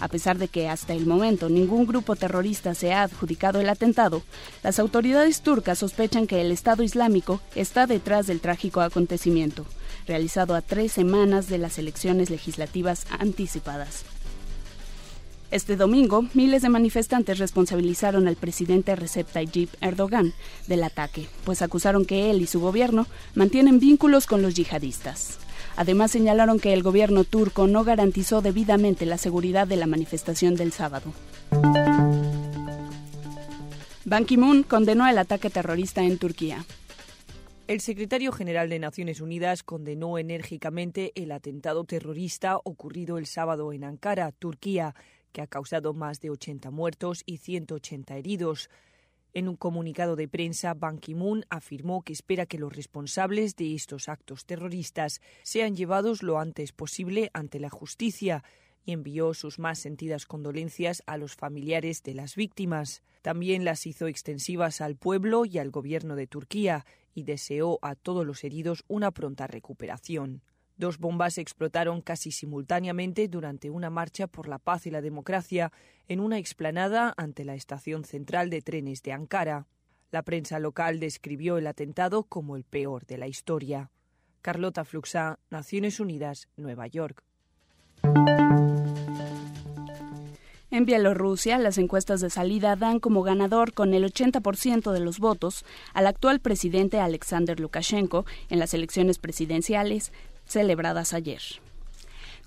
A 0.00 0.08
pesar 0.08 0.38
de 0.38 0.48
que 0.48 0.68
hasta 0.68 0.92
el 0.94 1.06
momento 1.06 1.48
ningún 1.48 1.86
grupo 1.86 2.14
terrorista 2.14 2.74
se 2.74 2.92
ha 2.92 3.02
adjudicado 3.02 3.60
el 3.60 3.68
atentado, 3.68 4.22
las 4.62 4.78
autoridades 4.78 5.40
turcas 5.40 5.78
sospechan 5.78 6.26
que 6.26 6.40
el 6.40 6.52
Estado 6.52 6.82
Islámico 6.82 7.40
está 7.54 7.86
detrás 7.86 8.26
del 8.26 8.40
trágico 8.40 8.80
acontecimiento, 8.80 9.66
realizado 10.06 10.54
a 10.54 10.62
tres 10.62 10.92
semanas 10.92 11.48
de 11.48 11.58
las 11.58 11.78
elecciones 11.78 12.30
legislativas 12.30 13.06
anticipadas. 13.18 14.04
Este 15.50 15.76
domingo, 15.76 16.26
miles 16.34 16.60
de 16.60 16.68
manifestantes 16.68 17.38
responsabilizaron 17.38 18.28
al 18.28 18.36
presidente 18.36 18.94
Recep 18.94 19.26
Tayyip 19.32 19.70
Erdogan 19.80 20.34
del 20.66 20.84
ataque, 20.84 21.26
pues 21.44 21.62
acusaron 21.62 22.04
que 22.04 22.30
él 22.30 22.42
y 22.42 22.46
su 22.46 22.60
gobierno 22.60 23.06
mantienen 23.34 23.80
vínculos 23.80 24.26
con 24.26 24.42
los 24.42 24.54
yihadistas. 24.54 25.38
Además 25.78 26.10
señalaron 26.10 26.58
que 26.58 26.72
el 26.72 26.82
gobierno 26.82 27.22
turco 27.22 27.68
no 27.68 27.84
garantizó 27.84 28.42
debidamente 28.42 29.06
la 29.06 29.16
seguridad 29.16 29.64
de 29.64 29.76
la 29.76 29.86
manifestación 29.86 30.56
del 30.56 30.72
sábado. 30.72 31.12
Ban 34.04 34.24
Ki-moon 34.24 34.64
condenó 34.64 35.06
el 35.06 35.16
ataque 35.18 35.50
terrorista 35.50 36.02
en 36.02 36.18
Turquía. 36.18 36.64
El 37.68 37.78
secretario 37.80 38.32
general 38.32 38.68
de 38.70 38.80
Naciones 38.80 39.20
Unidas 39.20 39.62
condenó 39.62 40.18
enérgicamente 40.18 41.12
el 41.14 41.30
atentado 41.30 41.84
terrorista 41.84 42.56
ocurrido 42.56 43.16
el 43.16 43.26
sábado 43.26 43.72
en 43.72 43.84
Ankara, 43.84 44.32
Turquía, 44.32 44.96
que 45.30 45.42
ha 45.42 45.46
causado 45.46 45.94
más 45.94 46.20
de 46.20 46.30
80 46.30 46.72
muertos 46.72 47.22
y 47.24 47.36
180 47.36 48.16
heridos. 48.16 48.68
En 49.34 49.48
un 49.48 49.56
comunicado 49.56 50.16
de 50.16 50.26
prensa, 50.26 50.74
Ban 50.74 50.98
Ki-moon 50.98 51.44
afirmó 51.50 52.02
que 52.02 52.12
espera 52.12 52.46
que 52.46 52.58
los 52.58 52.74
responsables 52.74 53.56
de 53.56 53.74
estos 53.74 54.08
actos 54.08 54.46
terroristas 54.46 55.20
sean 55.42 55.76
llevados 55.76 56.22
lo 56.22 56.38
antes 56.38 56.72
posible 56.72 57.30
ante 57.34 57.60
la 57.60 57.68
justicia 57.68 58.42
y 58.84 58.92
envió 58.92 59.34
sus 59.34 59.58
más 59.58 59.78
sentidas 59.78 60.24
condolencias 60.24 61.02
a 61.06 61.18
los 61.18 61.34
familiares 61.34 62.02
de 62.02 62.14
las 62.14 62.36
víctimas. 62.36 63.02
También 63.20 63.64
las 63.64 63.86
hizo 63.86 64.06
extensivas 64.06 64.80
al 64.80 64.96
pueblo 64.96 65.44
y 65.44 65.58
al 65.58 65.70
gobierno 65.70 66.16
de 66.16 66.26
Turquía 66.26 66.86
y 67.14 67.24
deseó 67.24 67.78
a 67.82 67.94
todos 67.96 68.24
los 68.24 68.44
heridos 68.44 68.84
una 68.88 69.10
pronta 69.10 69.46
recuperación. 69.46 70.42
Dos 70.78 70.98
bombas 70.98 71.38
explotaron 71.38 72.00
casi 72.00 72.30
simultáneamente 72.30 73.26
durante 73.26 73.68
una 73.68 73.90
marcha 73.90 74.28
por 74.28 74.46
la 74.48 74.60
paz 74.60 74.86
y 74.86 74.92
la 74.92 75.00
democracia 75.00 75.72
en 76.06 76.20
una 76.20 76.38
explanada 76.38 77.14
ante 77.16 77.44
la 77.44 77.56
estación 77.56 78.04
central 78.04 78.48
de 78.48 78.62
trenes 78.62 79.02
de 79.02 79.12
Ankara. 79.12 79.66
La 80.12 80.22
prensa 80.22 80.60
local 80.60 81.00
describió 81.00 81.58
el 81.58 81.66
atentado 81.66 82.22
como 82.22 82.54
el 82.54 82.62
peor 82.62 83.06
de 83.06 83.18
la 83.18 83.26
historia. 83.26 83.90
Carlota 84.40 84.84
Fluxá, 84.84 85.40
Naciones 85.50 85.98
Unidas, 85.98 86.48
Nueva 86.56 86.86
York. 86.86 87.24
En 90.70 90.84
Bielorrusia, 90.84 91.58
las 91.58 91.78
encuestas 91.78 92.20
de 92.20 92.28
salida 92.28 92.76
dan 92.76 93.00
como 93.00 93.22
ganador 93.22 93.72
con 93.72 93.94
el 93.94 94.04
80% 94.04 94.92
de 94.92 95.00
los 95.00 95.18
votos 95.18 95.64
al 95.94 96.06
actual 96.06 96.40
presidente 96.40 97.00
Alexander 97.00 97.58
Lukashenko 97.58 98.26
en 98.50 98.58
las 98.58 98.74
elecciones 98.74 99.18
presidenciales 99.18 100.12
celebradas 100.48 101.12
ayer. 101.12 101.40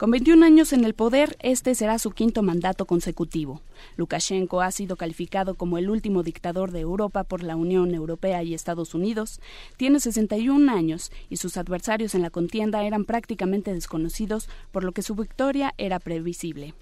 Con 0.01 0.09
21 0.09 0.43
años 0.43 0.73
en 0.73 0.83
el 0.83 0.95
poder, 0.95 1.37
este 1.41 1.75
será 1.75 1.99
su 1.99 2.09
quinto 2.09 2.41
mandato 2.41 2.85
consecutivo. 2.85 3.61
Lukashenko 3.97 4.61
ha 4.61 4.71
sido 4.71 4.95
calificado 4.95 5.53
como 5.53 5.77
el 5.77 5.91
último 5.91 6.23
dictador 6.23 6.71
de 6.71 6.79
Europa 6.79 7.23
por 7.23 7.43
la 7.43 7.55
Unión 7.55 7.93
Europea 7.93 8.41
y 8.41 8.55
Estados 8.55 8.95
Unidos. 8.95 9.39
Tiene 9.77 9.99
61 9.99 10.71
años 10.71 11.11
y 11.29 11.37
sus 11.37 11.55
adversarios 11.55 12.15
en 12.15 12.23
la 12.23 12.31
contienda 12.31 12.83
eran 12.83 13.05
prácticamente 13.05 13.75
desconocidos, 13.75 14.49
por 14.71 14.83
lo 14.83 14.91
que 14.91 15.03
su 15.03 15.13
victoria 15.13 15.75
era 15.77 15.99
previsible. 15.99 16.73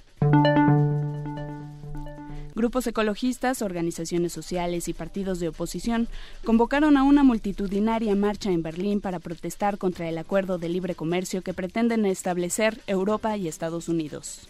Grupos 2.59 2.85
ecologistas, 2.87 3.61
organizaciones 3.61 4.33
sociales 4.33 4.89
y 4.89 4.93
partidos 4.93 5.39
de 5.39 5.47
oposición 5.47 6.09
convocaron 6.43 6.97
a 6.97 7.03
una 7.03 7.23
multitudinaria 7.23 8.13
marcha 8.15 8.51
en 8.51 8.63
Berlín 8.63 8.99
para 8.99 9.19
protestar 9.19 9.77
contra 9.77 10.09
el 10.09 10.17
acuerdo 10.17 10.57
de 10.57 10.67
libre 10.67 10.93
comercio 10.93 11.41
que 11.41 11.53
pretenden 11.53 12.05
establecer 12.05 12.81
Europa 12.85 13.37
y 13.37 13.47
Estados 13.47 13.87
Unidos. 13.87 14.41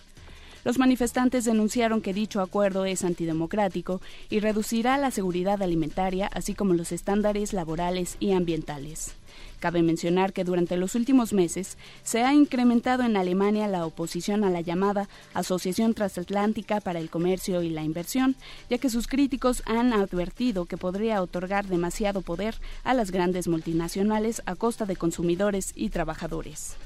Los 0.63 0.79
manifestantes 0.79 1.45
denunciaron 1.45 2.01
que 2.01 2.15
dicho 2.15 2.41
acuerdo 2.41 2.85
es 2.85 3.03
antidemocrático 3.03 4.01
y 4.31 4.39
reducirá 4.39 4.97
la 4.97 5.11
seguridad 5.11 5.61
alimentaria, 5.61 6.31
así 6.33 6.55
como 6.55 6.73
los 6.73 6.91
estándares 6.91 7.53
laborales 7.53 8.17
y 8.19 8.31
ambientales. 8.31 9.13
Cabe 9.59 9.83
mencionar 9.83 10.33
que 10.33 10.43
durante 10.43 10.77
los 10.77 10.95
últimos 10.95 11.33
meses 11.33 11.77
se 12.03 12.23
ha 12.23 12.33
incrementado 12.33 13.03
en 13.03 13.17
Alemania 13.17 13.67
la 13.67 13.85
oposición 13.85 14.43
a 14.43 14.49
la 14.49 14.61
llamada 14.61 15.09
Asociación 15.33 15.93
Transatlántica 15.93 16.79
para 16.81 16.99
el 16.99 17.09
Comercio 17.09 17.61
y 17.61 17.69
la 17.69 17.83
Inversión, 17.83 18.35
ya 18.69 18.77
que 18.77 18.89
sus 18.89 19.07
críticos 19.07 19.63
han 19.65 19.93
advertido 19.93 20.65
que 20.65 20.77
podría 20.77 21.21
otorgar 21.21 21.67
demasiado 21.67 22.21
poder 22.21 22.55
a 22.83 22.93
las 22.93 23.11
grandes 23.11 23.47
multinacionales 23.47 24.41
a 24.45 24.55
costa 24.55 24.85
de 24.85 24.95
consumidores 24.95 25.73
y 25.75 25.89
trabajadores. 25.89 26.77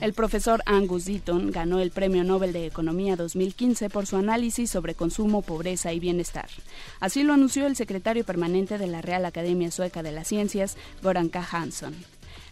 El 0.00 0.12
profesor 0.12 0.62
Angus 0.66 1.06
Deaton 1.06 1.50
ganó 1.50 1.80
el 1.80 1.90
Premio 1.90 2.22
Nobel 2.22 2.52
de 2.52 2.66
Economía 2.66 3.16
2015 3.16 3.88
por 3.88 4.06
su 4.06 4.16
análisis 4.16 4.70
sobre 4.70 4.94
consumo, 4.94 5.42
pobreza 5.42 5.92
y 5.92 6.00
bienestar. 6.00 6.48
Así 7.00 7.22
lo 7.22 7.32
anunció 7.32 7.66
el 7.66 7.76
secretario 7.76 8.24
permanente 8.24 8.76
de 8.76 8.86
la 8.86 9.00
Real 9.00 9.24
Academia 9.24 9.70
Sueca 9.70 10.02
de 10.02 10.12
las 10.12 10.28
Ciencias, 10.28 10.76
Goran 11.02 11.30
K. 11.30 11.46
Hansson. 11.50 11.94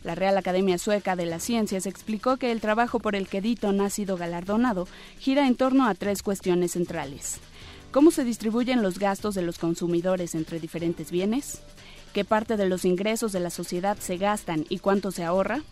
La 0.02 0.14
Real 0.14 0.36
Academia 0.38 0.78
Sueca 0.78 1.16
de 1.16 1.26
las 1.26 1.42
Ciencias 1.42 1.86
explicó 1.86 2.38
que 2.38 2.50
el 2.50 2.60
trabajo 2.60 2.98
por 2.98 3.14
el 3.14 3.28
que 3.28 3.42
Deaton 3.42 3.80
ha 3.80 3.90
sido 3.90 4.16
galardonado 4.16 4.88
gira 5.18 5.46
en 5.46 5.54
torno 5.54 5.86
a 5.86 5.94
tres 5.94 6.22
cuestiones 6.22 6.72
centrales. 6.72 7.40
¿Cómo 7.92 8.10
se 8.10 8.24
distribuyen 8.24 8.82
los 8.82 8.98
gastos 8.98 9.34
de 9.34 9.42
los 9.42 9.58
consumidores 9.58 10.34
entre 10.34 10.60
diferentes 10.60 11.10
bienes? 11.10 11.60
¿Qué 12.12 12.24
parte 12.24 12.56
de 12.56 12.68
los 12.68 12.84
ingresos 12.84 13.32
de 13.32 13.40
la 13.40 13.50
sociedad 13.50 13.98
se 13.98 14.16
gastan 14.16 14.64
y 14.68 14.78
cuánto 14.78 15.10
se 15.10 15.24
ahorra? 15.24 15.62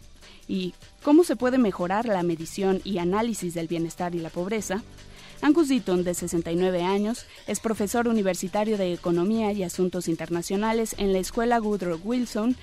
Y 0.49 0.75
cómo 1.03 1.25
se 1.25 1.37
puede 1.37 1.59
mejorar 1.59 2.07
la 2.07 2.23
medición 2.23 2.81
y 2.85 2.99
análisis 2.99 3.55
del 3.55 3.69
bienestar 3.69 4.15
y 4.15 4.19
la 4.19 4.31
pobreza, 4.31 4.83
Angus 5.43 5.69
Deaton, 5.69 6.05
de 6.05 6.15
69 6.15 6.85
años, 6.85 7.27
es 7.49 7.59
profesor 7.59 8.07
universitario 8.07 8.79
de 8.79 8.93
Economía 8.93 9.51
y 9.53 9.65
Asuntos 9.65 10.07
Internacionales 10.07 10.95
en 10.99 11.13
la 11.13 11.19
Escuela 11.19 11.61
Woodrow 11.61 12.01
Wilson 12.05 12.57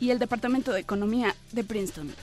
y 0.00 0.10
el 0.10 0.18
Departamento 0.20 0.72
de 0.72 0.80
Economía 0.80 1.34
de 1.50 1.64
Princeton. 1.64 2.14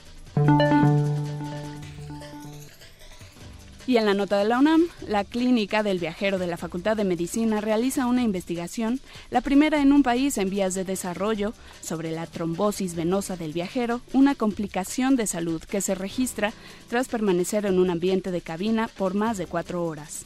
Y 3.90 3.96
en 3.96 4.06
la 4.06 4.14
nota 4.14 4.38
de 4.38 4.44
la 4.44 4.60
UNAM, 4.60 4.86
la 5.08 5.24
clínica 5.24 5.82
del 5.82 5.98
viajero 5.98 6.38
de 6.38 6.46
la 6.46 6.56
Facultad 6.56 6.96
de 6.96 7.02
Medicina 7.02 7.60
realiza 7.60 8.06
una 8.06 8.22
investigación, 8.22 9.00
la 9.30 9.40
primera 9.40 9.82
en 9.82 9.92
un 9.92 10.04
país 10.04 10.38
en 10.38 10.48
vías 10.48 10.74
de 10.74 10.84
desarrollo, 10.84 11.54
sobre 11.80 12.12
la 12.12 12.28
trombosis 12.28 12.94
venosa 12.94 13.36
del 13.36 13.52
viajero, 13.52 14.00
una 14.12 14.36
complicación 14.36 15.16
de 15.16 15.26
salud 15.26 15.60
que 15.60 15.80
se 15.80 15.96
registra 15.96 16.52
tras 16.88 17.08
permanecer 17.08 17.66
en 17.66 17.80
un 17.80 17.90
ambiente 17.90 18.30
de 18.30 18.40
cabina 18.42 18.86
por 18.96 19.14
más 19.14 19.38
de 19.38 19.46
cuatro 19.46 19.84
horas. 19.84 20.22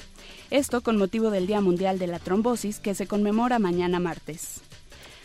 Esto 0.50 0.82
con 0.82 0.98
motivo 0.98 1.30
del 1.30 1.46
Día 1.46 1.62
Mundial 1.62 1.98
de 1.98 2.06
la 2.06 2.18
Trombosis 2.18 2.80
que 2.80 2.94
se 2.94 3.06
conmemora 3.06 3.58
mañana 3.58 3.98
martes. 3.98 4.60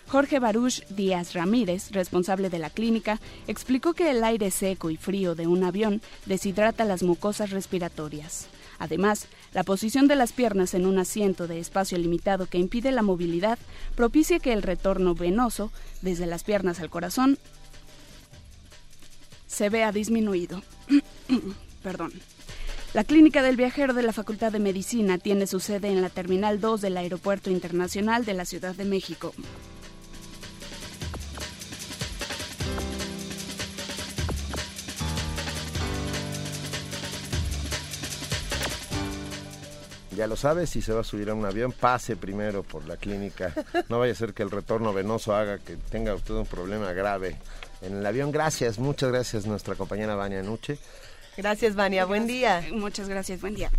Jorge 0.10 0.40
Baruch 0.40 0.84
Díaz 0.88 1.34
Ramírez, 1.34 1.92
responsable 1.92 2.50
de 2.50 2.58
la 2.58 2.72
clínica, 2.72 3.20
explicó 3.48 3.94
que 3.94 4.10
el 4.10 4.24
aire 4.24 4.50
seco 4.50 4.90
y 4.90 4.98
frío 4.98 5.36
de 5.36 5.46
un 5.46 5.64
avión 5.64 6.02
deshidrata 6.26 6.84
las 6.84 7.04
mucosas 7.04 7.52
respiratorias. 7.52 8.48
Además, 8.80 9.28
la 9.54 9.64
posición 9.64 10.08
de 10.08 10.16
las 10.16 10.32
piernas 10.32 10.74
en 10.74 10.88
un 10.88 10.98
asiento 10.98 11.46
de 11.46 11.60
espacio 11.60 11.96
limitado 12.00 12.48
que 12.48 12.58
impide 12.58 12.92
la 12.92 13.04
movilidad 13.04 13.60
propicia 13.96 14.40
que 14.40 14.52
el 14.52 14.64
retorno 14.64 15.14
venoso 15.14 15.72
desde 16.02 16.26
las 16.26 16.44
piernas 16.44 16.80
al 16.80 16.90
corazón 16.90 17.38
se 19.46 19.70
vea 19.70 19.92
disminuido. 19.92 20.64
Perdón. 21.84 22.14
La 22.96 23.04
Clínica 23.04 23.44
del 23.44 23.58
Viajero 23.58 23.94
de 23.94 24.02
la 24.02 24.14
Facultad 24.14 24.52
de 24.52 24.58
Medicina 24.58 25.20
tiene 25.20 25.46
su 25.46 25.60
sede 25.60 25.90
en 25.90 26.02
la 26.02 26.10
Terminal 26.10 26.60
2 26.60 26.82
del 26.82 26.98
Aeropuerto 26.98 27.52
Internacional 27.52 28.26
de 28.26 28.34
la 28.34 28.46
Ciudad 28.46 28.74
de 28.74 28.86
México. 28.86 29.36
Ya 40.20 40.28
lo 40.28 40.36
sabe, 40.36 40.68
si 40.68 40.82
se 40.82 40.92
va 40.92 41.00
a 41.00 41.04
subir 41.06 41.30
a 41.30 41.34
un 41.34 41.46
avión, 41.46 41.72
pase 41.72 42.18
primero 42.18 42.62
por 42.62 42.86
la 42.86 42.98
clínica. 42.98 43.54
No 43.88 44.00
vaya 44.00 44.12
a 44.12 44.16
ser 44.16 44.34
que 44.34 44.44
el 44.44 44.52
retorno 44.52 44.92
venoso 44.92 45.34
haga 45.34 45.60
que 45.60 45.78
tenga 45.78 46.14
usted 46.14 46.34
un 46.34 46.46
problema 46.46 46.92
grave 46.92 47.38
en 47.82 48.00
el 48.00 48.06
avión. 48.06 48.30
Gracias, 48.30 48.80
muchas 48.80 49.14
gracias 49.14 49.46
nuestra 49.46 49.76
compañera 49.76 50.16
Vania 50.16 50.44
Nuche. 50.44 50.78
Gracias, 51.38 51.74
Vania, 51.74 52.04
buen 52.04 52.28
día. 52.28 52.62
Muchas 52.74 53.08
gracias, 53.08 53.40
buen 53.40 53.56
día. 53.56 53.72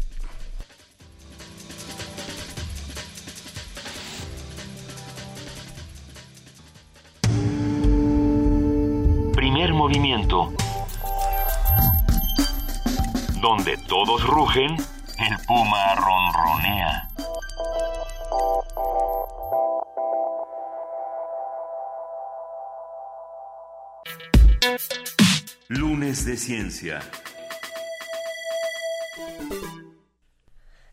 Primer 9.35 9.75
movimiento. 9.75 10.55
Donde 13.43 13.77
todos 13.89 14.27
rugen 14.27 14.79
el 15.21 15.37
puma 15.47 15.95
ronronea. 15.97 17.09
Lunes 25.69 26.25
de 26.25 26.37
Ciencia. 26.37 27.01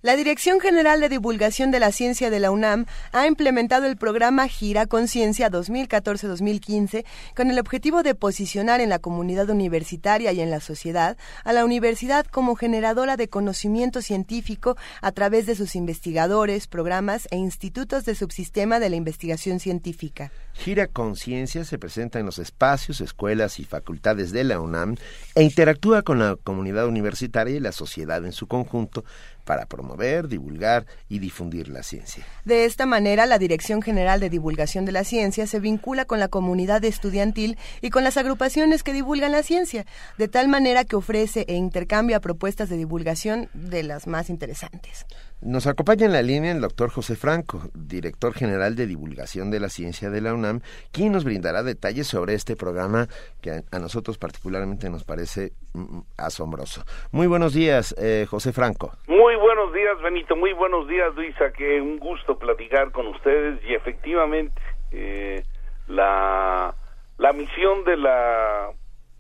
La 0.07 0.15
Dirección 0.15 0.61
General 0.61 1.01
de 1.01 1.09
Divulgación 1.09 1.69
de 1.69 1.81
la 1.81 1.91
Ciencia 1.91 2.29
de 2.29 2.39
la 2.39 2.49
UNAM 2.49 2.85
ha 3.11 3.27
implementado 3.27 3.87
el 3.87 3.97
programa 3.97 4.47
Gira 4.47 4.85
Conciencia 4.85 5.51
2014-2015 5.51 7.03
con 7.35 7.51
el 7.51 7.59
objetivo 7.59 8.03
de 8.03 8.15
posicionar 8.15 8.79
en 8.79 8.87
la 8.87 8.99
comunidad 8.99 9.49
universitaria 9.49 10.31
y 10.31 10.39
en 10.39 10.49
la 10.49 10.61
sociedad 10.61 11.17
a 11.43 11.51
la 11.51 11.65
universidad 11.65 12.25
como 12.25 12.55
generadora 12.55 13.17
de 13.17 13.27
conocimiento 13.27 14.01
científico 14.01 14.77
a 15.01 15.11
través 15.11 15.45
de 15.45 15.55
sus 15.55 15.75
investigadores, 15.75 16.67
programas 16.67 17.27
e 17.29 17.35
institutos 17.35 18.05
de 18.05 18.15
subsistema 18.15 18.79
de 18.79 18.89
la 18.89 18.95
investigación 18.95 19.59
científica. 19.59 20.31
Gira 20.53 20.87
Conciencia 20.87 21.65
se 21.65 21.77
presenta 21.77 22.17
en 22.17 22.25
los 22.25 22.39
espacios, 22.39 23.01
escuelas 23.01 23.59
y 23.59 23.65
facultades 23.65 24.31
de 24.31 24.45
la 24.45 24.61
UNAM 24.61 24.95
e 25.35 25.43
interactúa 25.43 26.03
con 26.03 26.17
la 26.17 26.37
comunidad 26.37 26.87
universitaria 26.87 27.57
y 27.57 27.59
la 27.59 27.73
sociedad 27.73 28.25
en 28.25 28.31
su 28.31 28.47
conjunto 28.47 29.03
para 29.47 29.65
promover, 29.65 30.27
divulgar 30.27 30.85
y 31.09 31.17
difundir 31.19 31.69
la 31.69 31.81
ciencia. 31.81 32.23
De 32.45 32.65
esta 32.65 32.85
manera, 32.85 33.25
la 33.25 33.39
Dirección 33.39 33.81
General 33.81 34.19
de 34.19 34.29
Divulgación 34.29 34.85
de 34.85 34.91
la 34.91 35.05
Ciencia 35.05 35.47
se 35.47 35.59
vincula 35.59 36.05
con 36.05 36.19
la 36.19 36.27
comunidad 36.27 36.83
estudiantil 36.83 37.57
y 37.81 37.89
con 37.89 38.03
las 38.03 38.17
agrupaciones 38.17 38.83
que 38.83 38.93
divulgan 38.93 39.31
la 39.31 39.43
ciencia, 39.43 39.85
de 40.17 40.27
tal 40.27 40.49
manera 40.49 40.83
que 40.83 40.97
ofrece 40.97 41.45
e 41.47 41.55
intercambia 41.55 42.19
propuestas 42.19 42.69
de 42.69 42.77
divulgación 42.77 43.49
de 43.53 43.83
las 43.83 44.05
más 44.05 44.29
interesantes. 44.29 45.05
Nos 45.41 45.67
acompaña 45.67 46.08
en 46.08 46.13
la 46.13 46.24
línea 46.24 46.51
el 46.51 46.62
doctor 46.62 46.89
José 46.89 47.15
Franco, 47.15 47.62
director 47.75 48.34
general 48.34 48.75
de 48.75 48.88
divulgación 48.88 49.51
de 49.51 49.60
la 49.60 49.70
ciencia 49.70 50.10
de 50.10 50.20
la 50.20 50.34
UNAM, 50.34 50.62
quien 50.91 51.12
nos 51.12 51.25
brindará 51.25 51.62
detalles 51.62 52.08
sobre 52.08 52.34
este 52.34 52.56
programa 52.56 53.06
que 53.39 53.62
a 53.72 53.77
nosotros 53.77 54.17
particularmente 54.17 54.89
nos 54.89 55.03
parece 55.03 55.51
mm, 55.74 55.98
mm, 55.98 56.03
asombroso. 56.17 56.82
Muy 57.12 57.27
buenos 57.27 57.53
días, 57.53 57.94
eh, 58.01 58.25
José 58.27 58.51
Franco. 58.51 58.94
Muy 59.08 59.36
buenos 59.36 59.72
días, 59.74 60.01
Benito. 60.01 60.36
Muy 60.36 60.53
buenos 60.53 60.88
días, 60.88 61.13
Luisa. 61.13 61.51
Que 61.51 61.82
un 61.82 62.00
gusto 62.00 62.39
platicar 62.39 62.91
con 62.91 63.06
ustedes 63.06 63.63
y 63.63 63.75
efectivamente 63.75 64.60
eh, 64.91 65.44
la, 65.88 66.74
la 67.20 67.34
misión 67.34 67.84
de 67.84 67.96
la 67.96 68.72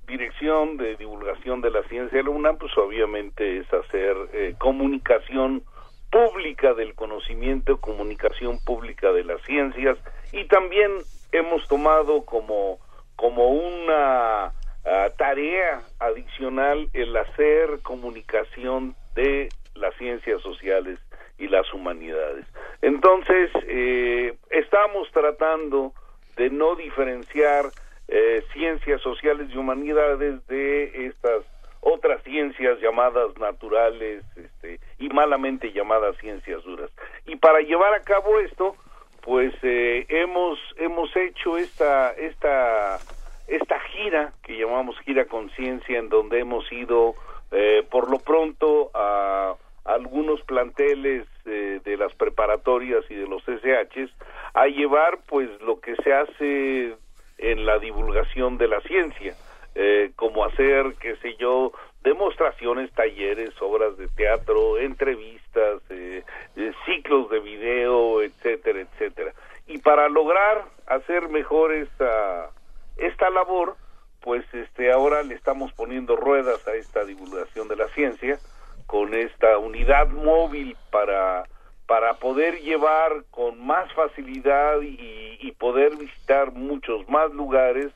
Dirección 0.07 0.77
de 0.77 0.95
Divulgación 0.95 1.61
de 1.61 1.69
la 1.69 1.83
Ciencia 1.83 2.17
de 2.17 2.23
la 2.23 2.31
UNAM, 2.31 2.57
pues 2.57 2.75
obviamente 2.75 3.59
es 3.59 3.71
hacer 3.71 4.15
eh, 4.33 4.55
comunicación 4.57 5.61
pública 6.09 6.73
del 6.73 6.95
conocimiento, 6.95 7.77
comunicación 7.77 8.59
pública 8.63 9.11
de 9.11 9.23
las 9.23 9.41
ciencias 9.43 9.97
y 10.31 10.45
también 10.45 10.91
hemos 11.31 11.67
tomado 11.67 12.25
como, 12.25 12.79
como 13.15 13.49
una 13.49 14.45
ah, 14.85 15.09
tarea 15.17 15.81
adicional 15.99 16.89
el 16.93 17.15
hacer 17.15 17.79
comunicación 17.83 18.95
de 19.15 19.49
las 19.75 19.95
ciencias 19.95 20.41
sociales 20.41 20.99
y 21.37 21.47
las 21.47 21.71
humanidades. 21.73 22.45
Entonces, 22.81 23.51
eh, 23.67 24.35
estamos 24.49 25.11
tratando 25.11 25.93
de 26.35 26.49
no 26.49 26.75
diferenciar 26.75 27.65
eh, 28.07 28.43
ciencias 28.53 29.01
sociales 29.01 29.49
y 29.53 29.57
humanidades 29.57 30.45
de 30.47 31.07
estas 31.07 31.43
otras 31.89 32.21
ciencias 32.23 32.79
llamadas 32.81 33.37
naturales 33.37 34.23
este, 34.35 34.79
y 34.99 35.07
malamente 35.09 35.71
llamadas 35.71 36.17
ciencias 36.17 36.63
duras. 36.63 36.91
Y 37.25 37.37
para 37.37 37.61
llevar 37.61 37.93
a 37.93 38.01
cabo 38.01 38.39
esto, 38.39 38.75
pues 39.21 39.53
eh, 39.61 40.05
hemos 40.09 40.59
hemos 40.77 41.15
hecho 41.15 41.57
esta 41.57 42.11
esta 42.11 42.99
esta 43.47 43.79
gira 43.79 44.33
que 44.43 44.57
llamamos 44.57 44.99
gira 44.99 45.25
conciencia 45.25 45.97
en 45.97 46.09
donde 46.09 46.39
hemos 46.39 46.69
ido 46.71 47.15
eh, 47.51 47.85
por 47.89 48.09
lo 48.11 48.19
pronto 48.19 48.91
a, 48.93 49.55
algunos 49.85 50.41
planteles 50.41 51.25
eh, 51.45 51.79
de 51.85 51.95
las 51.95 52.13
preparatorias 52.15 53.05
y 53.09 53.15
de 53.15 53.27
los 53.27 53.41
SHs 53.43 54.11
a 54.53 54.67
llevar 54.67 55.19
pues 55.27 55.49
lo 55.61 55.79
que 55.79 55.95
se 56.03 56.13
hace 56.13 56.95
en 57.37 57.65
la 57.65 57.79
divulgación 57.79 58.57
de 58.57 58.67
la 58.67 58.81
ciencia 58.81 59.35
eh, 59.79 60.11
como 60.15 60.43
hacer, 60.43 60.95
qué 60.99 61.17
sé 61.17 61.35
yo, 61.35 61.71
demostraciones, 62.01 62.91
talleres, 62.93 63.51
obras 63.61 63.95
de 63.95 64.07
teatro, 64.07 64.79
entrevistas, 64.79 65.83
eh, 65.91 66.23
eh, 66.55 66.71
ciclos 66.83 67.29
de 67.29 67.39
video, 67.39 68.23
etcétera, 68.23 68.81
etcétera. 68.81 69.33
Y 69.67 69.77
para 69.77 70.09
lograr 70.09 70.65
hacer 70.87 71.29
mejor 71.29 71.75
esta, 71.75 72.49
esta 72.97 73.29
labor, 73.29 73.75
pues 74.21 74.43
este 74.51 74.91
ahora 74.91 75.21
le 75.21 75.35
estamos 75.35 75.71
poniendo 75.73 76.15
ruedas 76.15 76.67
a 76.67 76.73
esta 76.73 77.05
divulgación 77.05 77.67
de 77.67 77.75
la 77.75 77.87
ciencia 77.89 78.39
con 78.87 79.13
esta 79.13 79.59
unidad 79.59 80.07
móvil 80.09 80.75
para 80.91 81.43
para 81.85 82.15
poder 82.15 82.59
llevar 82.61 83.23
con 83.31 83.65
más 83.65 83.93
facilidad 83.93 84.81
y, 84.81 85.37
y 85.39 85.51
poder 85.53 85.95
visitar 85.95 86.51
muchos 86.51 87.07
más 87.07 87.31
lugares 87.31 87.93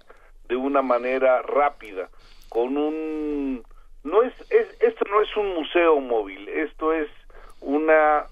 de 0.51 0.58
una 0.58 0.81
manera 0.81 1.41
rápida, 1.43 2.10
con 2.50 2.75
un 2.75 3.63
no 4.03 4.22
es, 4.22 4.34
esto 4.81 5.05
no 5.10 5.22
es 5.22 5.38
un 5.38 5.53
museo 5.53 6.01
móvil, 6.01 6.50
esto 6.50 6.91
es 6.91 7.08
una 7.62 8.25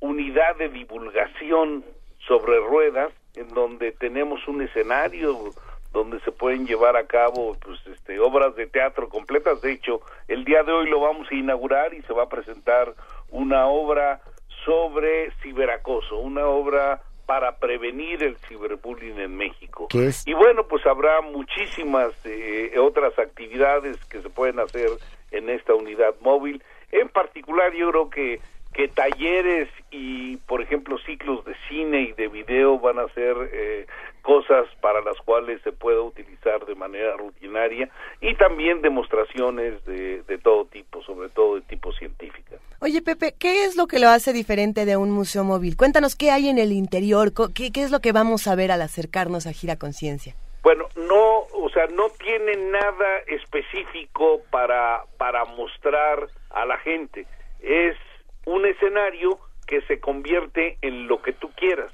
unidad 0.00 0.56
de 0.56 0.68
divulgación 0.68 1.86
sobre 2.26 2.58
ruedas 2.58 3.10
en 3.34 3.48
donde 3.54 3.92
tenemos 3.92 4.46
un 4.46 4.60
escenario 4.60 5.38
donde 5.90 6.20
se 6.20 6.32
pueden 6.32 6.66
llevar 6.66 6.98
a 6.98 7.06
cabo 7.06 7.56
pues 7.64 7.80
este 7.86 8.20
obras 8.20 8.54
de 8.54 8.66
teatro 8.66 9.08
completas. 9.08 9.62
De 9.62 9.72
hecho 9.72 10.02
el 10.26 10.44
día 10.44 10.62
de 10.64 10.72
hoy 10.72 10.90
lo 10.90 11.00
vamos 11.00 11.28
a 11.30 11.34
inaugurar 11.34 11.94
y 11.94 12.02
se 12.02 12.12
va 12.12 12.24
a 12.24 12.28
presentar 12.28 12.92
una 13.30 13.68
obra 13.68 14.20
sobre 14.66 15.30
ciberacoso 15.42 16.18
una 16.18 16.46
obra 16.46 17.00
para 17.28 17.58
prevenir 17.58 18.22
el 18.22 18.38
ciberbullying 18.48 19.20
en 19.20 19.36
México. 19.36 19.88
Y 20.24 20.32
bueno, 20.32 20.66
pues 20.66 20.86
habrá 20.86 21.20
muchísimas 21.20 22.14
eh, 22.24 22.72
otras 22.80 23.18
actividades 23.18 24.02
que 24.06 24.22
se 24.22 24.30
pueden 24.30 24.58
hacer 24.58 24.88
en 25.30 25.50
esta 25.50 25.74
unidad 25.74 26.14
móvil. 26.22 26.62
En 26.90 27.10
particular, 27.10 27.74
yo 27.74 27.90
creo 27.90 28.08
que 28.08 28.40
que 28.78 28.86
talleres 28.86 29.68
y, 29.90 30.36
por 30.36 30.62
ejemplo, 30.62 30.98
ciclos 30.98 31.44
de 31.44 31.56
cine 31.68 32.02
y 32.02 32.12
de 32.12 32.28
video 32.28 32.78
van 32.78 33.00
a 33.00 33.08
ser 33.08 33.34
eh, 33.52 33.86
cosas 34.22 34.68
para 34.80 35.00
las 35.00 35.16
cuales 35.24 35.60
se 35.62 35.72
pueda 35.72 36.00
utilizar 36.00 36.64
de 36.64 36.76
manera 36.76 37.16
rutinaria 37.16 37.90
y 38.20 38.36
también 38.36 38.80
demostraciones 38.80 39.84
de, 39.84 40.22
de 40.22 40.38
todo 40.38 40.66
tipo, 40.66 41.02
sobre 41.02 41.28
todo 41.28 41.56
de 41.56 41.62
tipo 41.62 41.92
científica. 41.92 42.54
Oye, 42.78 43.02
Pepe, 43.02 43.34
¿qué 43.36 43.64
es 43.64 43.76
lo 43.76 43.88
que 43.88 43.98
lo 43.98 44.10
hace 44.10 44.32
diferente 44.32 44.84
de 44.84 44.96
un 44.96 45.10
museo 45.10 45.42
móvil? 45.42 45.76
Cuéntanos 45.76 46.14
qué 46.14 46.30
hay 46.30 46.48
en 46.48 46.58
el 46.58 46.70
interior, 46.70 47.32
qué, 47.52 47.72
qué 47.72 47.82
es 47.82 47.90
lo 47.90 47.98
que 47.98 48.12
vamos 48.12 48.46
a 48.46 48.54
ver 48.54 48.70
al 48.70 48.82
acercarnos 48.82 49.48
a 49.48 49.52
Gira 49.52 49.74
Conciencia. 49.74 50.36
Bueno, 50.62 50.86
no, 50.94 51.48
o 51.52 51.68
sea, 51.74 51.88
no 51.88 52.10
tiene 52.10 52.70
nada 52.70 53.18
específico 53.26 54.40
para, 54.52 55.02
para 55.16 55.44
mostrar 55.46 56.28
a 56.50 56.64
la 56.64 56.78
gente. 56.78 57.26
Es 57.60 57.96
un 58.48 58.64
escenario 58.64 59.38
que 59.66 59.82
se 59.82 60.00
convierte 60.00 60.78
en 60.80 61.06
lo 61.06 61.20
que 61.20 61.34
tú 61.34 61.50
quieras. 61.54 61.92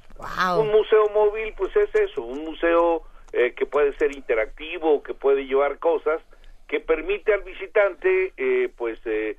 Un 0.57 0.69
museo 0.69 1.09
móvil, 1.13 1.53
pues 1.57 1.75
es 1.75 1.93
eso, 1.93 2.21
un 2.21 2.45
museo 2.45 3.03
eh, 3.33 3.53
que 3.53 3.65
puede 3.65 3.93
ser 3.97 4.15
interactivo, 4.15 5.03
que 5.03 5.13
puede 5.13 5.45
llevar 5.45 5.77
cosas, 5.79 6.21
que 6.69 6.79
permite 6.79 7.33
al 7.33 7.43
visitante, 7.43 8.31
eh, 8.37 8.69
pues, 8.77 8.97
eh, 9.05 9.37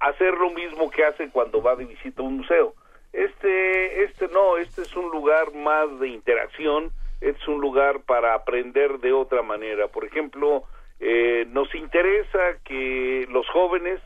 hacer 0.00 0.34
lo 0.34 0.50
mismo 0.50 0.90
que 0.90 1.04
hace 1.04 1.30
cuando 1.30 1.62
va 1.62 1.74
de 1.76 1.86
visita 1.86 2.20
a 2.20 2.26
un 2.26 2.38
museo. 2.38 2.74
Este, 3.14 4.04
este 4.04 4.28
no, 4.28 4.58
este 4.58 4.82
es 4.82 4.94
un 4.94 5.10
lugar 5.10 5.54
más 5.54 5.98
de 5.98 6.08
interacción, 6.08 6.90
es 7.22 7.36
un 7.48 7.60
lugar 7.60 8.00
para 8.00 8.34
aprender 8.34 8.98
de 8.98 9.14
otra 9.14 9.40
manera. 9.40 9.88
Por 9.88 10.04
ejemplo, 10.04 10.64
nos 11.48 11.74
interesa 11.74 12.58
que 12.64 13.26
los 13.28 13.48
jóvenes 13.48 14.00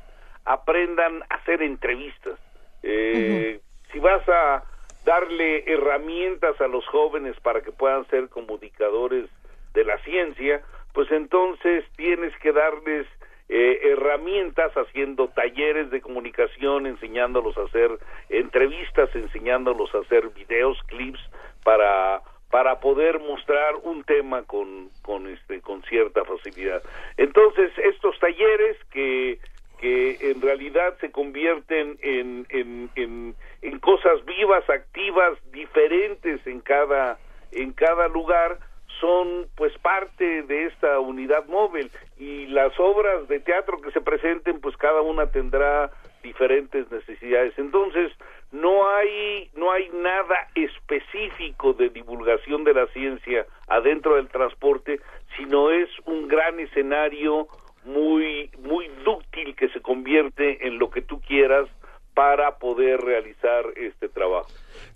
aprendan 0.47 1.23
a 1.29 1.35
hacer 1.37 1.63
entrevistas. 1.63 2.39
Eh, 2.83 3.61
si 3.93 3.99
vas 3.99 4.27
a 4.29 4.63
darle 5.05 5.65
herramientas 5.67 6.61
a 6.61 6.69
los 6.69 6.87
jóvenes 6.87 7.39
para 7.41 7.61
que 7.61 7.73
puedan 7.73 8.07
ser 8.09 8.29
comunicadores 8.29 9.29
de 9.75 9.85
la 9.85 9.99
ciencia, 9.99 10.63
pues 10.93 11.11
entonces 11.13 11.85
tienes 11.97 12.37
que 12.39 12.53
darles 12.53 13.07
eh, 13.49 13.81
herramientas 13.93 14.73
haciendo 14.73 15.29
talleres 15.29 15.91
de 15.91 16.01
comunicación, 16.01 16.87
enseñándolos 16.87 17.57
a 17.59 17.63
hacer 17.63 17.91
entrevistas, 18.29 19.09
enseñándolos 19.15 19.95
a 19.95 19.99
hacer 19.99 20.29
videos, 20.31 20.79
clips 20.87 21.21
para 21.63 22.23
para 22.51 22.79
poder 22.79 23.19
mostrar 23.21 23.75
un 23.83 24.05
tema 24.05 24.43
con 24.45 24.91
con 25.03 25.29
este 25.29 25.61
con 25.61 25.83
cierta 25.85 26.25
facilidad. 26.25 26.83
Entonces, 27.17 27.71
estos 27.79 28.19
talleres 28.19 28.77
que 28.91 29.39
que 29.79 30.31
en 30.31 30.41
realidad 30.41 30.97
se 31.01 31.11
convierten 31.11 31.99
en, 32.03 32.47
en, 32.51 33.35
en, 33.63 33.79
cosas 33.81 34.25
vivas, 34.25 34.69
activas, 34.69 35.39
diferentes 35.53 36.45
en 36.47 36.61
cada, 36.61 37.19
en 37.53 37.73
cada 37.73 38.09
lugar, 38.09 38.59
son 39.01 39.47
pues 39.55 39.77
parte 39.79 40.43
de 40.43 40.67
esta 40.67 40.99
unidad 40.99 41.47
móvil 41.47 41.91
y 42.19 42.47
las 42.47 42.73
obras 42.81 43.29
de 43.29 43.41
teatro 43.41 43.81
que 43.81 43.93
se 43.93 44.01
presenten 44.01 44.61
pues 44.61 44.77
cada 44.77 45.03
una 45.03 45.31
tendrá 45.31 45.91
diferentes 46.23 46.91
necesidades. 46.91 47.53
Entonces, 47.59 48.13
no 48.53 48.89
hay 48.89 49.51
no 49.55 49.71
hay 49.71 49.89
nada 49.91 50.49
específico 50.55 51.75
de 51.75 51.91
divulgación 51.91 52.65
de 52.65 52.75
la 52.75 52.87
ciencia 52.89 53.47
adentro 53.69 54.17
del 54.17 54.29
transporte, 54.29 55.01
sino 55.37 55.71
es 55.71 55.89
un 56.07 56.29
gran 56.29 56.59
escenario 56.59 57.49
muy, 57.87 58.51
muy 58.59 58.89
dúctil 59.05 59.55
que 59.57 59.69
se 59.69 59.81
convierte 59.81 60.67
en 60.67 60.79
lo 60.79 60.91
que 60.91 61.03
tú 61.03 61.21
quieras 61.21 61.69
para 62.15 62.59
poder 62.59 63.01
realizar 63.01 63.65
este 63.77 64.09
trabajo. 64.09 64.49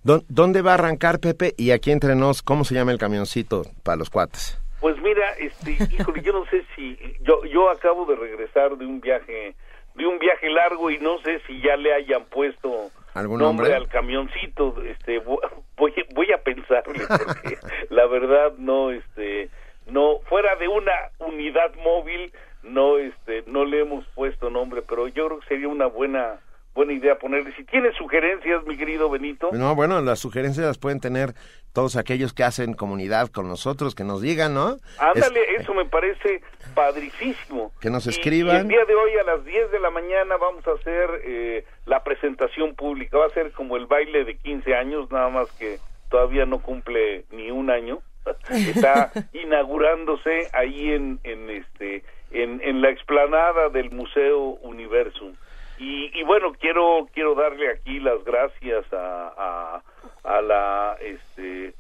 ¿Dónde 0.03 0.63
va 0.63 0.73
a 0.73 0.75
arrancar 0.75 1.21
Pepe 1.21 1.55
y 1.57 1.71
aquí 1.71 1.91
entre 1.91 2.15
nos 2.17 2.43
cómo 2.43 2.65
se 2.65 2.75
llama 2.75 2.93
el 2.93 2.99
camioncito 2.99 3.63
para 3.83 3.97
los 3.97 4.11
cuates? 4.11 4.59
Pues 4.81 4.97
mira, 5.03 5.31
este, 5.39 5.73
híjole, 5.73 6.23
yo 6.23 6.33
no 6.33 6.47
sé 6.47 6.65
si 6.75 6.97
yo 7.21 7.45
yo 7.45 7.71
acabo 7.71 8.07
de 8.07 8.17
regresar 8.17 8.77
de 8.79 8.87
un 8.87 9.01
viaje 9.01 9.55
de 9.95 10.07
un 10.07 10.19
viaje 10.19 10.49
largo 10.49 10.91
y 10.91 10.99
no 10.99 11.19
sé 11.21 11.41
si 11.47 11.61
ya 11.61 11.77
le 11.77 11.93
hayan 11.93 12.25
puesto 12.25 12.91
¿Algún 13.13 13.41
nombre, 13.41 13.75
al 13.75 13.89
camioncito 13.89 14.83
este 14.83 15.19
voy 15.19 15.93
voy 16.15 16.33
a 16.33 16.39
pensarle 16.39 17.05
porque 17.07 17.59
la 17.91 18.07
verdad 18.07 18.55
no 18.57 18.91
este 18.91 19.51
no 19.87 20.21
fuera 20.29 20.57
de 20.57 20.69
una 20.69 20.93
unidad 21.19 21.75
móvil 21.77 22.33
no 22.63 22.99
este 22.99 23.45
no 23.47 23.65
le 23.65 23.81
hemos 23.81 24.07
puesto 24.15 24.51
nombre 24.51 24.83
pero 24.83 25.09
yo 25.09 25.27
creo 25.27 25.41
que 25.41 25.47
sería 25.49 25.69
una 25.69 25.87
buena 25.87 26.41
buena 26.75 26.93
idea 26.93 27.17
ponerle. 27.19 27.53
Si 27.57 27.65
tienes 27.65 27.95
sugerencias, 27.97 28.65
mi 28.67 28.77
querido 28.77 29.11
Benito. 29.11 29.51
No, 29.53 29.75
bueno, 29.75 30.01
las 30.01 30.19
sugerencias 30.19 30.67
las 30.67 30.79
pueden 30.79 31.01
tener 31.01 31.35
todos 31.73 31.97
aquellos 31.97 32.33
que 32.33 32.45
hacen 32.45 32.75
comunidad 32.75 33.29
con 33.29 33.49
nosotros, 33.49 33.95
que 33.95 34.05
nos 34.05 34.21
digan, 34.21 34.55
¿no? 34.55 34.77
Ándale, 34.99 35.41
eso 35.59 35.75
me 35.75 35.85
parece 35.85 36.43
padricísimo. 36.75 37.73
Que 37.81 37.91
nos 37.91 38.07
escriban. 38.07 38.57
el 38.57 38.69
día 38.69 38.85
de 38.85 38.95
hoy 38.95 39.13
a 39.21 39.25
las 39.25 39.45
10 39.45 39.71
de 39.71 39.81
la 39.81 39.91
mañana 39.91 40.37
vamos 40.37 40.67
a 40.67 40.73
hacer 40.73 41.23
eh, 41.25 41.65
la 41.87 42.03
presentación 42.03 42.75
pública. 42.75 43.19
Va 43.19 43.27
a 43.27 43.31
ser 43.31 43.53
como 43.53 43.77
el 43.77 43.87
baile 43.87 44.25
de 44.25 44.37
15 44.37 44.75
años, 44.75 45.11
nada 45.11 45.29
más 45.29 45.51
que 45.53 45.79
todavía 46.09 46.47
no 46.47 46.61
cumple 46.61 47.25
ni 47.31 47.51
un 47.51 47.71
año. 47.71 48.01
Está 48.51 49.13
inaugurándose 49.33 50.49
ahí 50.53 50.93
en, 50.93 51.21
en 51.25 51.51
este 51.51 52.05
en, 52.31 52.61
en 52.63 52.83
la 52.83 52.91
explanada 52.91 53.69
del 53.69 53.91
Museo 53.91 54.59
Universum. 54.63 55.35
Y, 55.83 56.23
bueno, 56.25 56.53
quiero 56.61 57.09
quiero 57.15 57.35
darle 57.35 57.71
aquí 57.71 58.01
las 58.01 58.23
gracias 58.23 58.85
a, 58.93 59.81
a, 60.25 60.43
la 60.43 60.99
este 61.01 61.73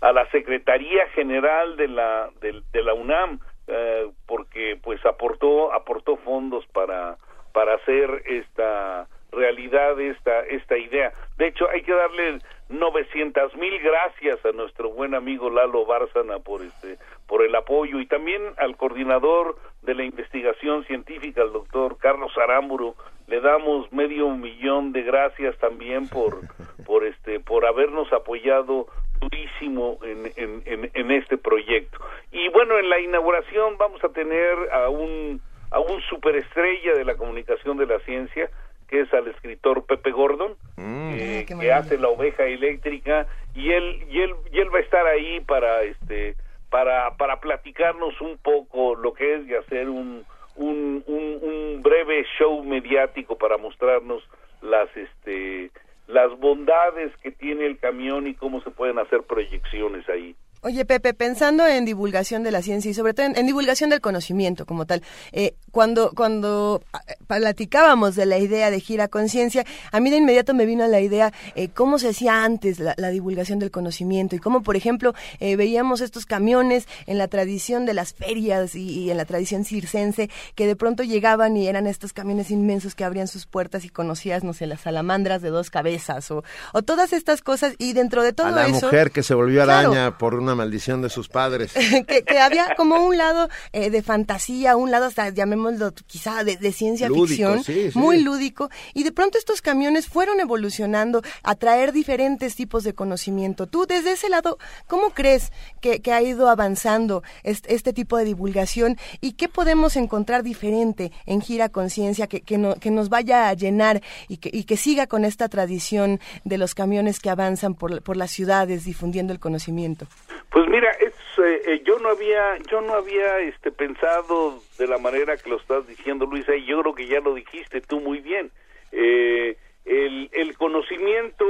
a 0.00 0.12
la 0.12 0.24
Secretaría 0.30 1.08
General 1.08 1.76
de 1.76 1.88
la 1.88 2.30
de, 2.40 2.82
la 2.82 2.94
UNAM 2.94 3.40
eh, 3.66 4.08
porque 4.26 4.78
pues 4.80 5.04
aportó 5.04 5.72
aportó 5.72 6.16
fondos 6.18 6.64
para 6.68 7.16
para 7.52 7.74
hacer 7.74 8.22
esta 8.26 9.08
realidad 9.32 10.00
esta 10.00 10.42
esta 10.42 10.78
idea. 10.78 11.12
De 11.36 11.48
hecho, 11.48 11.68
hay 11.70 11.82
que 11.82 11.92
darle 11.92 12.38
900 12.70 13.56
mil 13.56 13.80
gracias 13.80 14.44
a 14.44 14.52
nuestro 14.52 14.90
buen 14.90 15.14
amigo 15.14 15.50
Lalo 15.50 15.84
Bárcena 15.86 16.38
por 16.38 16.62
este 16.62 16.98
por 17.26 17.42
el 17.44 17.54
apoyo 17.56 17.98
y 17.98 18.06
también 18.06 18.42
al 18.58 18.76
coordinador 18.76 19.56
de 19.82 19.94
la 19.94 20.04
investigación 20.04 20.84
científica, 20.84 21.42
el 21.42 21.52
doctor 21.52 21.98
Carlos 21.98 22.30
Aramburu, 22.38 22.94
le 23.26 23.40
damos 23.40 23.90
medio 23.92 24.28
millón 24.30 24.92
de 24.92 25.02
gracias 25.02 25.58
también 25.58 26.08
por 26.08 26.38
por 26.86 27.04
este 27.04 27.40
por 27.40 27.66
habernos 27.66 28.12
apoyado 28.12 28.86
durísimo 29.20 29.98
en, 30.04 30.32
en, 30.36 30.90
en, 30.94 31.10
este 31.10 31.36
proyecto. 31.36 31.98
Y 32.30 32.48
bueno 32.50 32.78
en 32.78 32.88
la 32.88 33.00
inauguración 33.00 33.78
vamos 33.78 34.02
a 34.04 34.10
tener 34.10 34.56
a 34.72 34.88
un 34.88 35.40
a 35.72 35.80
un 35.80 36.00
superestrella 36.02 36.94
de 36.94 37.04
la 37.04 37.16
comunicación 37.16 37.78
de 37.78 37.86
la 37.86 37.98
ciencia 38.00 38.48
que 38.90 39.00
es 39.00 39.14
al 39.14 39.28
escritor 39.28 39.86
Pepe 39.86 40.10
Gordon 40.10 40.56
mm. 40.76 41.10
eh, 41.14 41.46
ah, 41.48 41.54
que 41.60 41.72
hace 41.72 41.96
la 41.96 42.08
oveja 42.08 42.44
eléctrica 42.44 43.26
y 43.54 43.70
él 43.70 44.04
y 44.10 44.20
él 44.20 44.34
y 44.52 44.58
él 44.58 44.74
va 44.74 44.78
a 44.78 44.82
estar 44.82 45.06
ahí 45.06 45.40
para 45.40 45.82
este 45.82 46.34
para 46.70 47.16
para 47.16 47.40
platicarnos 47.40 48.20
un 48.20 48.36
poco 48.38 48.96
lo 48.96 49.14
que 49.14 49.36
es 49.36 49.46
de 49.46 49.58
hacer 49.58 49.88
un 49.88 50.24
un, 50.56 51.02
un, 51.06 51.80
breve 51.82 52.26
show 52.38 52.62
mediático 52.62 53.38
para 53.38 53.56
mostrarnos 53.56 54.22
las 54.60 54.94
este 54.94 55.70
las 56.06 56.36
bondades 56.38 57.16
que 57.22 57.30
tiene 57.30 57.66
el 57.66 57.78
camión 57.78 58.26
y 58.26 58.34
cómo 58.34 58.60
se 58.62 58.70
pueden 58.70 58.98
hacer 58.98 59.22
proyecciones 59.22 60.06
ahí. 60.08 60.34
Oye, 60.62 60.84
Pepe, 60.84 61.14
pensando 61.14 61.66
en 61.66 61.86
divulgación 61.86 62.42
de 62.42 62.50
la 62.50 62.60
ciencia 62.60 62.90
y 62.90 62.94
sobre 62.94 63.14
todo 63.14 63.24
en, 63.24 63.46
divulgación 63.46 63.88
del 63.88 64.02
conocimiento 64.02 64.66
como 64.66 64.84
tal, 64.84 65.02
eh, 65.32 65.54
cuando, 65.70 66.12
cuando 66.14 66.82
eh, 67.08 67.14
platicábamos 67.26 68.14
de 68.14 68.26
la 68.26 68.36
idea 68.36 68.70
de 68.70 68.78
gira 68.78 69.08
conciencia, 69.08 69.64
a 69.90 70.00
mí 70.00 70.10
de 70.10 70.18
inmediato 70.18 70.52
me 70.52 70.66
vino 70.66 70.86
la 70.86 71.00
idea 71.00 71.32
eh, 71.54 71.70
cómo 71.70 71.98
se 71.98 72.10
hacía 72.10 72.44
antes 72.44 72.78
la, 72.78 72.94
divulgación 73.10 73.58
del 73.58 73.70
conocimiento 73.70 74.36
y 74.36 74.38
cómo, 74.38 74.62
por 74.62 74.76
ejemplo, 74.76 75.14
veíamos 75.40 76.00
estos 76.00 76.26
camiones 76.26 76.86
en 77.06 77.18
la 77.18 77.26
tradición 77.26 77.86
de 77.86 77.94
las 77.94 78.12
ferias 78.12 78.74
y, 78.74 79.10
en 79.10 79.16
la 79.16 79.24
tradición 79.24 79.64
circense 79.64 80.30
que 80.54 80.66
de 80.66 80.76
pronto 80.76 81.02
llegaban 81.02 81.56
y 81.56 81.66
eran 81.66 81.86
estos 81.86 82.12
camiones 82.12 82.50
inmensos 82.50 82.94
que 82.94 83.04
abrían 83.04 83.26
sus 83.26 83.46
puertas 83.46 83.84
y 83.84 83.88
conocías, 83.88 84.44
no 84.44 84.52
sé, 84.52 84.66
las 84.66 84.82
salamandras 84.82 85.42
de 85.42 85.48
dos 85.48 85.70
cabezas 85.70 86.30
o, 86.30 86.44
o 86.72 86.82
todas 86.82 87.12
estas 87.12 87.40
cosas 87.40 87.74
y 87.78 87.94
dentro 87.94 88.22
de 88.22 88.32
todo 88.32 88.48
a 88.48 88.50
la 88.50 88.66
eso... 88.66 88.86
mujer 88.86 89.10
que 89.10 89.22
se 89.22 89.34
volvió 89.34 89.62
araña 89.62 90.18
por 90.18 90.34
una 90.34 90.49
maldición 90.54 91.02
de 91.02 91.10
sus 91.10 91.28
padres. 91.28 91.72
que, 92.26 92.38
había 92.38 92.74
como 92.76 93.04
un 93.04 93.16
lado 93.16 93.48
eh, 93.72 93.90
de 93.90 94.02
fantasía, 94.02 94.76
un 94.76 94.90
lado 94.90 95.06
hasta, 95.06 95.30
llamémoslo 95.30 95.92
quizá 96.06 96.44
de, 96.44 96.72
ciencia 96.72 97.08
ficción, 97.08 97.62
muy 97.94 98.20
lúdico, 98.20 98.70
y 98.94 99.02
de 99.02 99.12
pronto 99.12 99.38
estos 99.38 99.62
camiones 99.62 100.06
fueron 100.06 100.40
evolucionando 100.40 101.22
a 101.42 101.54
traer 101.54 101.92
diferentes 101.92 102.54
tipos 102.54 102.84
de 102.84 102.94
conocimiento. 102.94 103.66
Tú, 103.66 103.86
desde 103.86 104.12
ese 104.12 104.28
lado, 104.28 104.58
¿cómo 104.86 105.10
crees 105.10 105.52
que, 105.80 106.00
ha 106.10 106.22
ido 106.22 106.48
avanzando 106.48 107.22
este, 107.44 107.92
tipo 107.92 108.16
de 108.16 108.24
divulgación 108.24 108.98
y 109.20 109.32
qué 109.32 109.48
podemos 109.48 109.94
encontrar 109.96 110.42
diferente 110.42 111.12
en 111.24 111.40
Gira 111.40 111.68
Conciencia 111.68 112.26
que, 112.26 112.40
que, 112.40 112.74
que 112.80 112.90
nos 112.90 113.08
vaya 113.08 113.48
a 113.48 113.54
llenar 113.54 114.02
y 114.28 114.38
que, 114.38 114.50
y 114.52 114.64
que 114.64 114.76
siga 114.76 115.06
con 115.06 115.24
esta 115.24 115.48
tradición 115.48 116.20
de 116.44 116.58
los 116.58 116.74
camiones 116.74 117.20
que 117.20 117.30
avanzan 117.30 117.74
por, 117.74 118.02
por 118.02 118.16
las 118.16 118.30
ciudades 118.30 118.84
difundiendo 118.84 119.32
el 119.32 119.38
conocimiento? 119.38 120.06
Pues 120.50 120.68
mira, 120.68 120.90
es, 120.92 121.14
eh, 121.38 121.62
eh, 121.66 121.82
yo 121.84 121.98
no 121.98 122.08
había, 122.08 122.56
yo 122.70 122.80
no 122.80 122.94
había 122.94 123.40
este, 123.40 123.70
pensado 123.70 124.60
de 124.78 124.86
la 124.86 124.98
manera 124.98 125.36
que 125.36 125.50
lo 125.50 125.56
estás 125.56 125.86
diciendo, 125.86 126.26
Luisa, 126.26 126.54
y 126.56 126.64
yo 126.64 126.80
creo 126.80 126.94
que 126.94 127.06
ya 127.06 127.20
lo 127.20 127.34
dijiste 127.34 127.80
tú 127.80 128.00
muy 128.00 128.20
bien. 128.20 128.50
Eh, 128.92 129.56
el, 129.84 130.28
el, 130.32 130.56
conocimiento 130.56 131.44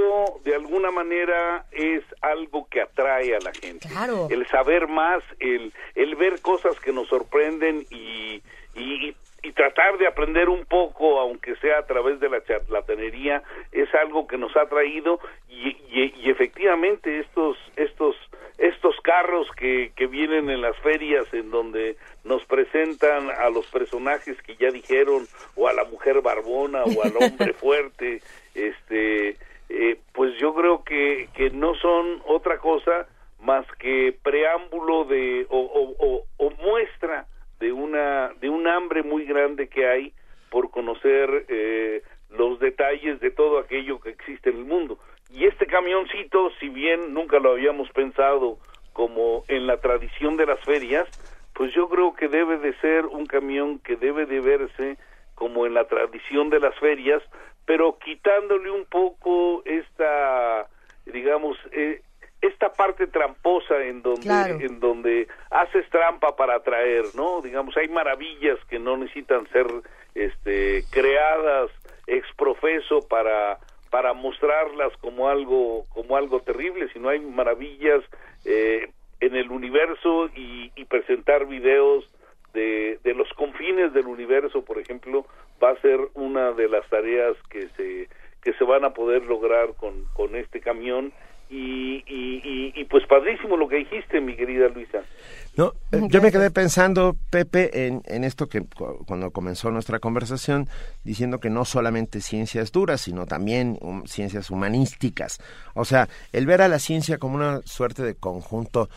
de 0.44 0.54
alguna 0.54 0.90
manera 0.90 1.66
es 1.72 2.02
algo 2.20 2.68
que 2.68 2.80
atrae 2.80 3.34
a 3.34 3.40
la 3.40 3.52
gente. 3.52 3.88
El 4.30 4.46
saber 4.46 4.86
más, 4.88 5.22
el, 5.40 5.72
el 5.94 6.14
ver 6.16 6.40
cosas 6.40 6.78
que 6.80 6.92
nos 6.92 7.08
sorprenden 7.08 7.84
y, 7.90 8.42
y, 8.74 9.16
y 9.42 9.52
tratar 9.52 9.98
de 9.98 10.06
aprender 10.06 10.48
un 10.48 10.64
poco, 10.64 11.18
aunque 11.18 11.56
sea 11.56 11.78
a 11.78 11.86
través 11.86 12.20
de 12.20 12.28
la 12.28 12.42
charlatanería, 12.44 13.42
es 13.72 13.92
algo 13.94 14.26
que 14.26 14.38
nos 14.38 14.56
ha 14.56 14.66
traído 14.66 15.18
y, 15.48 15.76
y, 15.90 16.14
y 16.16 16.30
efectivamente 16.30 17.20
estos, 17.20 17.56
estos 17.76 18.16
estos 18.60 18.94
carros 19.00 19.48
que, 19.56 19.90
que 19.96 20.06
vienen 20.06 20.50
en 20.50 20.60
las 20.60 20.76
ferias 20.78 21.24
en 21.32 21.50
donde 21.50 21.96
nos 22.24 22.44
presentan 22.44 23.30
a 23.30 23.48
los 23.48 23.66
personajes 23.68 24.40
que 24.42 24.54
ya 24.56 24.70
dijeron 24.70 25.26
o 25.56 25.66
a 25.66 25.72
la 25.72 25.84
mujer 25.84 26.20
barbona 26.20 26.84
o 26.84 27.02
al 27.02 27.16
hombre 27.16 27.52
fuerte 27.58 28.20
este 28.54 29.36
eh, 29.70 29.98
pues 30.12 30.38
yo 30.38 30.52
creo 30.54 30.84
que, 30.84 31.30
que 31.34 31.48
no 31.50 31.74
son 31.76 32.20
otra 32.26 32.58
cosa 32.58 33.06
más 33.40 33.64
que 33.78 34.14
preámbulo 34.22 35.04
de 35.04 35.46
o, 35.48 35.58
o, 35.58 36.24
o, 36.36 36.50
muestra 36.62 37.26
de 37.60 37.72
una 37.72 38.28
de 38.40 38.50
un 38.50 38.68
hambre 38.68 39.02
muy 39.02 39.24
grande 39.24 39.68
que 39.68 39.86
hay 39.86 40.12
por 40.50 40.70
conocer 40.70 41.46
eh, 41.48 42.02
los 42.28 42.60
detalles 42.60 43.20
de 43.20 43.30
todo 43.30 43.58
aquello 43.58 44.00
que 44.00 44.10
existe 44.10 44.50
en 44.50 44.56
el 44.58 44.64
mundo 44.66 44.98
y 45.32 45.46
este 45.46 45.66
camioncito, 45.66 46.50
si 46.58 46.68
bien 46.68 47.14
nunca 47.14 47.38
lo 47.38 47.52
habíamos 47.52 47.88
pensado 47.90 48.58
como 48.92 49.44
en 49.48 49.66
la 49.66 49.78
tradición 49.78 50.36
de 50.36 50.46
las 50.46 50.60
ferias, 50.60 51.08
pues 51.54 51.72
yo 51.74 51.88
creo 51.88 52.14
que 52.14 52.28
debe 52.28 52.58
de 52.58 52.74
ser 52.80 53.06
un 53.06 53.26
camión 53.26 53.78
que 53.78 53.96
debe 53.96 54.26
de 54.26 54.40
verse 54.40 54.98
como 55.34 55.66
en 55.66 55.74
la 55.74 55.84
tradición 55.84 56.50
de 56.50 56.60
las 56.60 56.78
ferias, 56.78 57.22
pero 57.64 57.98
quitándole 57.98 58.70
un 58.70 58.84
poco 58.84 59.62
esta, 59.64 60.68
digamos, 61.06 61.56
eh, 61.72 62.02
esta 62.42 62.72
parte 62.72 63.06
tramposa 63.06 63.82
en 63.84 64.02
donde 64.02 64.64
en 64.64 64.80
donde 64.80 65.28
haces 65.50 65.88
trampa 65.90 66.34
para 66.36 66.56
atraer, 66.56 67.04
¿no? 67.14 67.42
Digamos, 67.42 67.76
hay 67.76 67.88
maravillas 67.88 68.58
que 68.68 68.78
no 68.78 68.96
necesitan 68.96 69.46
ser 69.48 69.66
este 70.14 70.84
creadas 70.90 71.70
exprofeso 72.06 73.00
para 73.08 73.58
para 73.90 74.12
mostrarlas 74.12 74.96
como 75.00 75.28
algo 75.28 75.86
como 75.90 76.16
algo 76.16 76.40
terrible, 76.40 76.88
sino 76.92 77.08
hay 77.08 77.20
maravillas 77.20 78.02
eh, 78.44 78.90
en 79.20 79.36
el 79.36 79.50
universo 79.50 80.28
y, 80.34 80.72
y 80.76 80.84
presentar 80.86 81.46
videos 81.46 82.08
de, 82.54 82.98
de, 83.04 83.14
los 83.14 83.28
confines 83.34 83.92
del 83.92 84.06
universo, 84.06 84.64
por 84.64 84.78
ejemplo, 84.78 85.26
va 85.62 85.70
a 85.70 85.80
ser 85.80 86.00
una 86.14 86.52
de 86.52 86.68
las 86.68 86.88
tareas 86.88 87.36
que 87.48 87.68
se 87.76 88.08
que 88.42 88.54
se 88.54 88.64
van 88.64 88.84
a 88.84 88.94
poder 88.94 89.24
lograr 89.24 89.74
con, 89.76 90.06
con 90.14 90.34
este 90.34 90.60
camión 90.60 91.12
y, 91.50 92.04
y, 92.06 92.72
y, 92.76 92.84
pues 92.84 93.04
padrísimo 93.08 93.56
lo 93.56 93.68
que 93.68 93.76
dijiste, 93.76 94.20
mi 94.20 94.36
querida 94.36 94.68
Luisa. 94.68 95.00
No, 95.56 95.72
eh, 95.90 96.00
yo 96.08 96.22
me 96.22 96.30
quedé 96.30 96.52
pensando, 96.52 97.16
Pepe, 97.28 97.86
en, 97.88 98.02
en 98.06 98.22
esto 98.22 98.48
que 98.48 98.62
cuando 99.06 99.32
comenzó 99.32 99.72
nuestra 99.72 99.98
conversación, 99.98 100.68
diciendo 101.02 101.40
que 101.40 101.50
no 101.50 101.64
solamente 101.64 102.20
ciencias 102.20 102.70
duras, 102.70 103.00
sino 103.00 103.26
también 103.26 103.78
um, 103.80 104.04
ciencias 104.06 104.50
humanísticas. 104.50 105.40
O 105.74 105.84
sea, 105.84 106.08
el 106.32 106.46
ver 106.46 106.62
a 106.62 106.68
la 106.68 106.78
ciencia 106.78 107.18
como 107.18 107.34
una 107.34 107.62
suerte 107.64 108.04
de 108.04 108.14
conjunto 108.14 108.88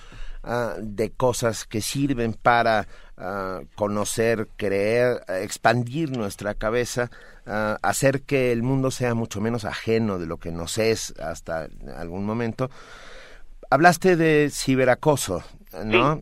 ah, 0.44 0.76
de 0.80 1.10
cosas 1.10 1.66
que 1.66 1.82
sirven 1.82 2.34
para 2.34 2.88
ah, 3.18 3.62
conocer, 3.76 4.48
creer, 4.58 5.24
expandir 5.28 6.16
nuestra 6.16 6.54
cabeza, 6.54 7.10
ah, 7.46 7.78
hacer 7.82 8.22
que 8.22 8.52
el 8.52 8.64
mundo 8.64 8.92
sea 8.92 9.16
mucho 9.16 9.42
menos 9.42 9.66
ajeno 9.66 10.20
de 10.20 10.26
lo 10.26 10.38
que 10.38 10.52
nos 10.52 10.78
es 10.78 11.14
hasta 11.20 11.68
algún 11.98 12.26
momento. 12.26 12.70
Hablaste 13.70 14.16
de 14.16 14.50
ciberacoso, 14.52 15.44
¿no? 15.84 16.22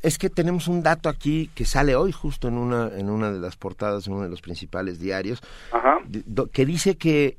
es 0.00 0.16
que 0.16 0.30
tenemos 0.30 0.68
un 0.68 0.84
dato 0.84 1.08
aquí 1.08 1.50
que 1.56 1.64
sale 1.64 1.96
hoy 1.96 2.12
justo 2.12 2.46
en 2.46 2.56
una 2.56 2.88
en 2.96 3.10
una 3.10 3.32
de 3.32 3.40
las 3.40 3.56
portadas 3.56 4.06
en 4.06 4.12
uno 4.12 4.22
de 4.22 4.28
los 4.28 4.40
principales 4.40 5.00
diarios 5.00 5.42
que 6.52 6.66
dice 6.66 6.96
que 6.96 7.36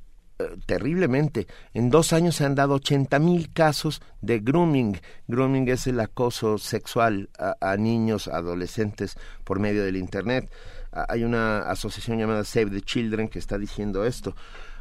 terriblemente. 0.66 1.48
En 1.74 1.90
dos 1.90 2.14
años 2.14 2.36
se 2.36 2.46
han 2.46 2.56
dado 2.56 2.76
80 2.76 3.20
mil 3.20 3.52
casos 3.52 4.02
de 4.22 4.40
grooming. 4.40 5.00
Grooming 5.28 5.68
es 5.70 5.88
el 5.88 6.00
acoso 6.00 6.58
sexual 6.58 7.30
a, 7.38 7.78
niños, 7.78 8.28
adolescentes 8.28 9.18
por 9.44 9.60
medio 9.60 9.84
del 9.84 9.98
Internet. 9.98 10.52
hay 10.92 11.24
una 11.24 11.70
asociación 11.70 12.18
llamada 12.20 12.44
Save 12.44 12.72
the 12.72 12.82
Children 12.82 13.28
que 13.28 13.40
está 13.40 13.58
diciendo 13.58 14.06
esto. 14.06 14.36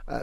Ah, 0.06 0.22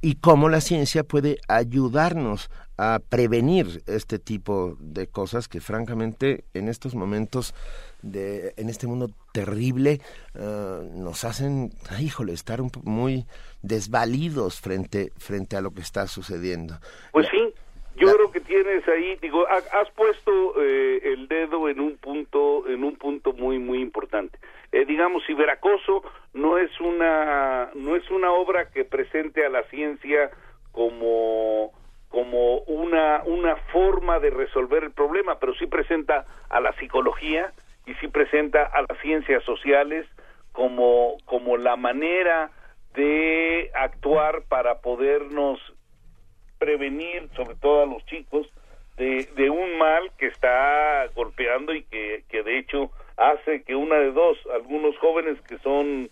y 0.00 0.16
cómo 0.16 0.50
la 0.50 0.60
ciencia 0.60 1.02
puede 1.02 1.38
ayudarnos 1.48 2.50
a 2.76 3.00
prevenir 3.08 3.82
este 3.86 4.18
tipo 4.18 4.76
de 4.78 5.06
cosas 5.06 5.48
que 5.48 5.62
francamente 5.62 6.44
en 6.52 6.68
estos 6.68 6.94
momentos 6.94 7.54
de 8.04 8.52
en 8.56 8.68
este 8.68 8.86
mundo 8.86 9.08
terrible 9.32 10.00
ah, 10.38 10.82
nos 10.94 11.24
hacen 11.24 11.70
híjole 12.00 12.32
estar 12.32 12.60
un, 12.60 12.70
muy 12.84 13.24
desvalidos 13.62 14.60
frente 14.60 15.10
frente 15.16 15.56
a 15.56 15.60
lo 15.60 15.72
que 15.72 15.80
está 15.80 16.06
sucediendo. 16.06 16.74
Pues 17.12 17.26
sí 17.30 17.52
yo 17.96 18.12
creo 18.12 18.30
que 18.32 18.40
tienes 18.40 18.86
ahí 18.88 19.16
digo 19.22 19.46
has 19.48 19.90
puesto 19.92 20.60
eh, 20.60 21.00
el 21.04 21.28
dedo 21.28 21.68
en 21.68 21.80
un 21.80 21.96
punto 21.96 22.68
en 22.68 22.84
un 22.84 22.96
punto 22.96 23.32
muy 23.32 23.58
muy 23.58 23.80
importante. 23.80 24.38
Eh, 24.72 24.84
digamos 24.84 25.24
ciberacoso 25.26 26.02
no 26.34 26.58
es 26.58 26.78
una 26.80 27.70
no 27.74 27.96
es 27.96 28.10
una 28.10 28.32
obra 28.32 28.70
que 28.70 28.84
presente 28.84 29.46
a 29.46 29.48
la 29.48 29.62
ciencia 29.64 30.30
como 30.72 31.72
como 32.08 32.58
una 32.60 33.22
una 33.24 33.56
forma 33.72 34.18
de 34.18 34.30
resolver 34.30 34.84
el 34.84 34.90
problema 34.90 35.38
pero 35.38 35.54
sí 35.54 35.66
presenta 35.66 36.26
a 36.50 36.60
la 36.60 36.72
psicología 36.74 37.52
y 37.86 37.94
sí 37.94 38.08
presenta 38.08 38.64
a 38.64 38.82
las 38.82 38.98
ciencias 39.00 39.42
sociales 39.44 40.06
como 40.52 41.16
como 41.24 41.56
la 41.56 41.76
manera 41.76 42.50
de 42.94 43.70
actuar 43.74 44.42
para 44.48 44.80
podernos 44.80 45.60
prevenir 46.58 47.28
sobre 47.36 47.56
todo 47.56 47.82
a 47.82 47.86
los 47.86 48.04
chicos 48.06 48.46
de, 48.96 49.28
de 49.36 49.50
un 49.50 49.76
mal 49.78 50.10
que 50.18 50.26
está 50.26 51.06
golpeando 51.14 51.74
y 51.74 51.82
que, 51.84 52.24
que 52.28 52.42
de 52.42 52.58
hecho 52.58 52.90
hace 53.16 53.62
que 53.62 53.74
una 53.74 53.96
de 53.96 54.12
dos, 54.12 54.38
algunos 54.52 54.96
jóvenes 54.98 55.40
que 55.42 55.58
son 55.58 56.10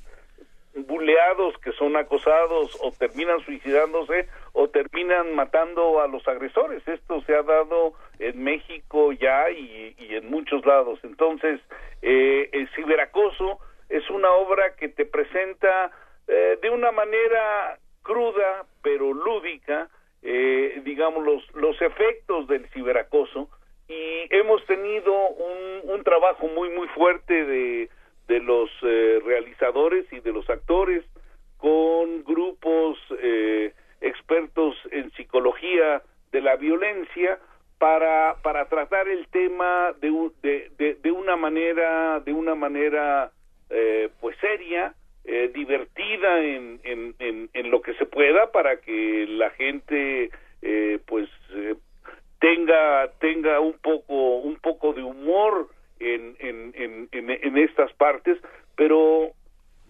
buleados, 0.74 1.56
que 1.58 1.72
son 1.72 1.96
acosados 1.96 2.78
o 2.80 2.92
terminan 2.92 3.40
suicidándose 3.44 4.28
o 4.52 4.68
terminan 4.68 5.34
matando 5.34 6.00
a 6.00 6.08
los 6.08 6.26
agresores. 6.26 6.86
Esto 6.86 7.20
se 7.22 7.34
ha 7.34 7.42
dado 7.42 7.94
en 8.18 8.42
México 8.42 9.12
ya 9.12 9.50
y, 9.50 9.94
en 9.98 10.30
muchos 10.30 10.64
lados. 10.64 10.98
Entonces, 11.02 11.60
eh, 12.00 12.48
el 12.52 12.68
ciberacoso 12.74 13.58
es 13.88 14.08
una 14.10 14.30
obra 14.32 14.74
que 14.76 14.88
te 14.88 15.04
presenta 15.04 15.90
eh, 16.28 16.58
de 16.62 16.70
una 16.70 16.92
manera 16.92 17.78
cruda 18.02 18.64
pero 18.82 19.12
lúdica, 19.12 19.88
eh, 20.22 20.80
digamos, 20.84 21.24
los, 21.24 21.54
los 21.54 21.80
efectos 21.82 22.46
del 22.48 22.66
ciberacoso 22.70 23.48
y 23.88 24.26
hemos 24.30 24.64
tenido 24.66 25.12
un, 25.12 25.90
un 25.90 26.04
trabajo 26.04 26.48
muy 26.48 26.70
muy 26.70 26.88
fuerte 26.88 27.44
de, 27.44 27.90
de 28.32 28.40
los 28.40 28.70
eh, 28.82 29.20
realizadores 29.26 30.10
y 30.10 30.20
de 30.20 30.32
los 30.32 30.48
actores 30.48 31.04
con 31.58 32.24
grupos 32.24 32.98
eh, 33.20 33.74
expertos 34.00 34.74
en 34.90 35.10
psicología 35.12 36.00
de 36.32 36.40
la 36.40 36.56
violencia 36.56 37.38
para 37.78 38.36
para 38.42 38.70
tratar 38.70 39.06
el 39.08 39.26
tema 39.28 39.92
de, 40.00 40.30
de, 40.78 40.94
de, 40.94 41.10
una 41.10 41.36
manera 41.36 42.20
de 42.20 42.32
una 42.32 42.54
manera 42.54 43.30
eh, 43.68 44.08
pues 44.20 44.34
seria 44.40 44.94
divertida 45.54 46.40
en, 46.40 46.80
en, 46.82 47.14
en, 47.52 47.70
lo 47.70 47.80
que 47.80 47.94
se 47.94 48.06
pueda 48.06 48.50
para 48.50 48.80
que 48.80 49.24
la 49.28 49.50
gente 49.50 50.30
pues 51.06 51.28
tenga 52.40 53.08
tenga 53.20 53.60
un 53.60 53.74
poco 53.74 54.38
un 54.38 54.56
poco 54.56 54.92
de 54.94 55.02
humor 55.02 55.68
en, 56.02 57.58
estas 57.58 57.92
partes 57.94 58.38
pero 58.76 59.30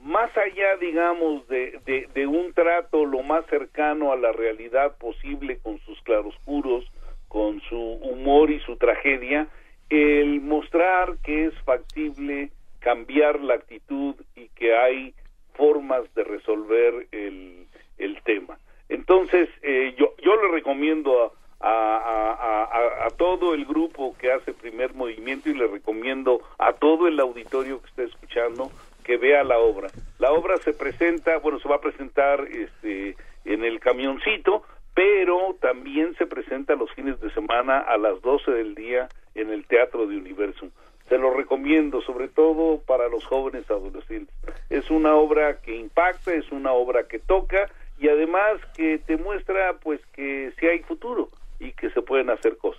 más 0.01 0.37
allá 0.37 0.77
digamos 0.81 1.47
de, 1.49 1.81
de, 1.85 2.09
de, 2.13 2.27
un 2.27 2.53
trato 2.53 3.05
lo 3.05 3.23
más 3.23 3.47
cercano 3.47 4.13
a 4.13 4.17
la 4.17 4.33
realidad 4.33 4.97
posible 4.99 5.59
con 5.63 5.79
sus 5.81 6.01
claroscuros 6.03 6.85
con 7.29 7.61
su 7.63 7.79
humor 7.79 8.51
y 8.51 8.61
su 8.61 8.77
tragedia 8.77 9.49
el 9.89 10.41
mostrar 10.41 11.17
que 11.25 11.47
es 11.47 11.55
factible 11.65 12.51
cambiar 12.81 13.41
la 13.41 13.55
actitud 13.55 14.15
y 14.35 14.49
que 14.49 14.75
hay 14.75 15.15
formas 15.55 16.03
de 16.15 16.25
resolver 16.25 17.07
el, 17.13 17.67
el 17.99 18.23
tema. 18.23 18.59
Entonces 18.89 19.49
eh, 19.63 19.95
yo 19.97 20.15
yo 20.23 20.37
le 20.43 20.49
recomiendo 20.53 21.23
a 21.23 21.43
a, 21.63 22.33
a, 22.33 22.62
todo 23.11 23.55
el 23.55 23.65
grupo 23.65 24.17
que 24.19 24.33
hace 24.33 24.53
primer 24.53 24.95
movimiento 24.95 25.51
y 25.51 25.55
le 25.55 25.67
recomiendo 25.67 26.41
a 26.59 26.73
todo 26.75 27.09
el 27.09 27.19
auditorio 27.21 27.81
que 27.81 27.89
esté 27.89 28.05
escuchando 28.05 28.71
que 29.03 29.17
vea 29.17 29.45
la 29.45 29.59
obra. 29.59 29.89
La 30.19 30.33
obra 30.33 30.57
se 30.59 30.73
presenta, 30.73 31.39
bueno, 31.39 31.59
se 31.59 31.69
va 31.69 31.77
a 31.77 31.81
presentar 31.81 32.47
este, 32.51 33.17
en 33.45 33.65
el 33.65 33.81
camioncito, 33.81 34.63
pero 34.95 35.57
también 35.61 36.15
se 36.17 36.27
presenta 36.27 36.75
los 36.75 36.93
fines 36.93 37.21
de 37.21 37.31
semana 37.33 37.79
a 37.79 37.97
las 37.97 38.21
12 38.23 38.51
del 38.51 38.75
día 38.75 39.09
en 39.35 39.51
el 39.51 39.65
Teatro 39.67 40.07
de 40.07 40.17
Universum. 40.17 40.71
Se 41.09 41.19
lo 41.19 41.33
recomiendo, 41.35 42.01
sobre 42.03 42.29
todo 42.29 42.81
para 42.81 43.09
los 43.09 43.25
jóvenes 43.25 43.71
adolescentes. 43.71 44.35
Es 44.71 44.91
una 44.91 45.15
obra 45.15 45.61
que 45.61 45.75
impacta, 45.75 46.33
es 46.35 46.51
una 46.53 46.73
obra 46.73 47.09
que 47.09 47.19
toca 47.19 47.71
y 47.99 48.09
además 48.09 48.61
que 48.77 48.99
te 48.99 49.17
muestra 49.17 49.75
pues 49.83 50.01
que 50.15 50.53
si 50.59 50.67
hay 50.67 50.81
futuro 50.81 51.29
y 51.61 51.73
que 51.73 51.91
se 51.91 52.03
pueden 52.03 52.31
hacer 52.31 52.57
cosas. 52.57 52.72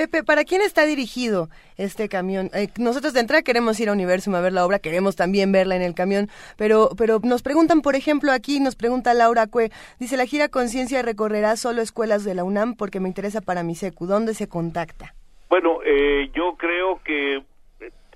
Pepe, 0.00 0.24
¿para 0.24 0.44
quién 0.44 0.62
está 0.62 0.86
dirigido 0.86 1.50
este 1.76 2.08
camión? 2.08 2.48
Eh, 2.54 2.68
nosotros 2.78 3.12
de 3.12 3.20
entrada 3.20 3.42
queremos 3.42 3.78
ir 3.80 3.90
a 3.90 3.92
Universum 3.92 4.34
a 4.34 4.40
ver 4.40 4.54
la 4.54 4.64
obra, 4.64 4.78
queremos 4.78 5.14
también 5.14 5.52
verla 5.52 5.76
en 5.76 5.82
el 5.82 5.94
camión, 5.94 6.28
pero, 6.56 6.88
pero 6.96 7.20
nos 7.22 7.42
preguntan, 7.42 7.82
por 7.82 7.96
ejemplo, 7.96 8.32
aquí 8.32 8.60
nos 8.60 8.76
pregunta 8.76 9.12
Laura 9.12 9.46
Cue, 9.46 9.70
dice, 9.98 10.16
la 10.16 10.24
gira 10.24 10.48
Conciencia 10.48 11.02
recorrerá 11.02 11.54
solo 11.56 11.82
escuelas 11.82 12.24
de 12.24 12.34
la 12.34 12.44
UNAM 12.44 12.76
porque 12.76 12.98
me 12.98 13.08
interesa 13.08 13.42
para 13.42 13.62
mi 13.62 13.74
secu. 13.74 14.06
¿Dónde 14.06 14.32
se 14.32 14.48
contacta? 14.48 15.12
Bueno, 15.50 15.80
eh, 15.84 16.30
yo 16.32 16.56
creo 16.56 17.02
que 17.04 17.42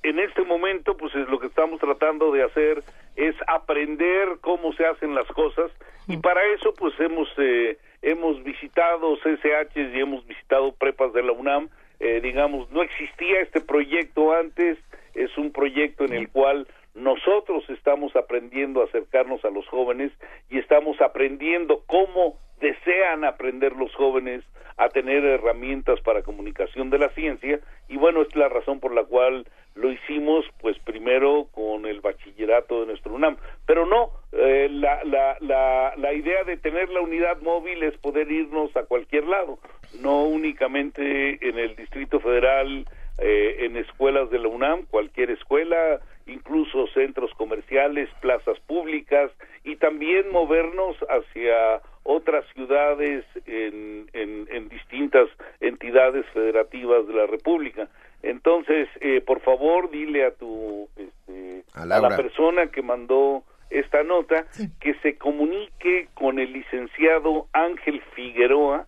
en 0.05 0.18
este 0.20 0.42
momento, 0.42 0.97
pues 0.97 1.14
es 1.14 1.29
lo 1.29 1.38
que 1.38 1.49
estamos 1.49 1.81
tratando 1.81 2.33
de 2.33 2.44
hacer 2.44 2.83
es 3.14 3.37
aprender 3.47 4.38
cómo 4.40 4.73
se 4.73 4.87
hacen 4.87 5.14
las 5.14 5.27
cosas 5.29 5.70
y 6.09 6.16
para 6.16 6.44
eso, 6.55 6.73
pues 6.73 6.99
hemos 6.99 7.29
eh, 7.37 7.77
hemos 8.05 8.43
visitado 8.45 9.17
CCH 9.17 9.77
y 9.77 10.01
hemos 10.01 10.27
visitado 10.27 10.73
prepas 10.73 11.12
de 11.12 11.23
la 11.23 11.33
UNAM. 11.33 11.71
Eh, 12.01 12.21
digamos, 12.21 12.71
no 12.71 12.83
existía 12.83 13.40
este 13.40 13.61
proyecto 13.61 14.33
antes, 14.33 14.79
es 15.14 15.37
un 15.38 15.53
proyecto 15.53 16.05
en 16.05 16.12
el 16.12 16.29
cual 16.29 16.67
nosotros 16.95 17.64
estamos 17.71 18.14
aprendiendo 18.14 18.83
a 18.83 18.85
acercarnos 18.85 19.45
a 19.45 19.51
los 19.51 19.67
jóvenes 19.69 20.12
y 20.51 20.59
estamos 20.59 21.01
aprendiendo 21.01 21.83
cómo 21.87 22.38
desean 22.61 23.25
aprender 23.25 23.73
los 23.73 23.95
jóvenes 23.95 24.45
a 24.77 24.88
tener 24.88 25.25
herramientas 25.25 26.01
para 26.01 26.23
comunicación 26.23 26.90
de 26.90 26.99
la 26.99 27.09
ciencia. 27.11 27.61
Y 27.88 27.97
bueno, 27.97 28.23
es 28.23 28.35
la 28.37 28.49
razón 28.49 28.81
por 28.81 28.93
la 28.93 29.05
cual 29.05 29.47
lo 29.75 29.90
hicimos 29.90 30.45
pues 30.61 30.79
primero 30.81 31.47
con 31.53 31.87
el 31.87 32.01
bachillerato 32.01 32.81
de 32.81 32.87
nuestro 32.87 33.14
UNAM, 33.14 33.37
pero 33.67 33.87
no, 33.87 34.11
eh, 34.44 34.68
la, 34.70 35.02
la, 35.04 35.37
la, 35.40 35.94
la 35.96 36.12
idea 36.12 36.44
de 36.44 36.57
tener 36.57 36.88
la 36.90 37.00
unidad 37.00 37.40
móvil 37.40 37.83
es 37.83 37.96
poder 37.98 38.30
irnos 38.30 38.76
a 38.76 38.85
cualquier 38.85 39.24
lado, 39.24 39.59
no 40.00 40.24
únicamente 40.24 41.38
en 41.48 41.59
el 41.59 41.74
Distrito 41.76 42.20
Federal, 42.20 42.87
eh, 43.18 43.57
en 43.61 43.76
escuelas 43.76 44.30
de 44.30 44.38
la 44.38 44.48
UNAM, 44.48 44.87
cualquier 44.90 45.30
escuela, 45.30 46.00
incluso 46.26 46.87
centros 46.88 47.30
comerciales, 47.35 48.09
plazas 48.20 48.59
públicas 48.61 49.30
y 49.62 49.76
también 49.76 50.30
movernos 50.33 50.96
hacia 51.09 51.80
otras 52.02 52.44
ciudades 52.54 53.24
en, 53.46 54.09
en, 54.12 54.48
en 54.50 54.68
distintas 54.68 55.28
entidades 55.61 56.26
federativas 56.33 57.07
de 57.07 57.14
la 57.14 57.26
República. 57.26 57.88
Entonces, 58.22 58.88
eh, 59.00 59.20
por 59.20 59.40
favor, 59.40 59.90
dile 59.90 60.24
a 60.24 60.30
tu 60.33 60.88
este, 60.96 61.62
a, 61.74 61.85
la 61.87 62.16
persona 62.16 62.66
que 62.68 62.83
mandó 62.83 63.44
esta 63.74 64.02
nota 64.02 64.46
que 64.80 64.94
se 65.02 65.16
comunique 65.16 66.08
con 66.14 66.38
el 66.38 66.52
licenciado 66.52 67.48
Ángel 67.52 68.00
Figueroa 68.14 68.87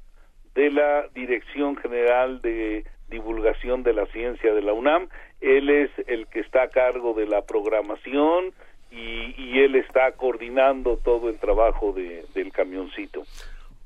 de 0.55 0.71
la 0.71 1.07
Dirección 1.15 1.77
General 1.77 2.41
de 2.41 2.85
divulgación 3.09 3.83
de 3.83 3.93
la 3.93 4.07
ciencia 4.07 4.55
de 4.55 4.63
la 4.63 4.73
UNAM. 4.73 5.09
Él 5.41 5.69
es 5.69 5.91
el 6.07 6.27
que 6.29 6.41
está 6.41 6.63
a 6.63 6.69
cargo 6.69 7.15
de 7.15 7.27
la 7.27 7.43
programación 7.43 8.53
y, 8.91 9.35
y 9.37 9.59
él 9.61 9.77
está 9.77 10.13
coordinando 10.13 10.97
todo 10.99 11.29
el 11.29 11.39
trabajo 11.39 11.93
de, 11.93 12.25
del 12.35 12.53
camioncito. 12.53 13.25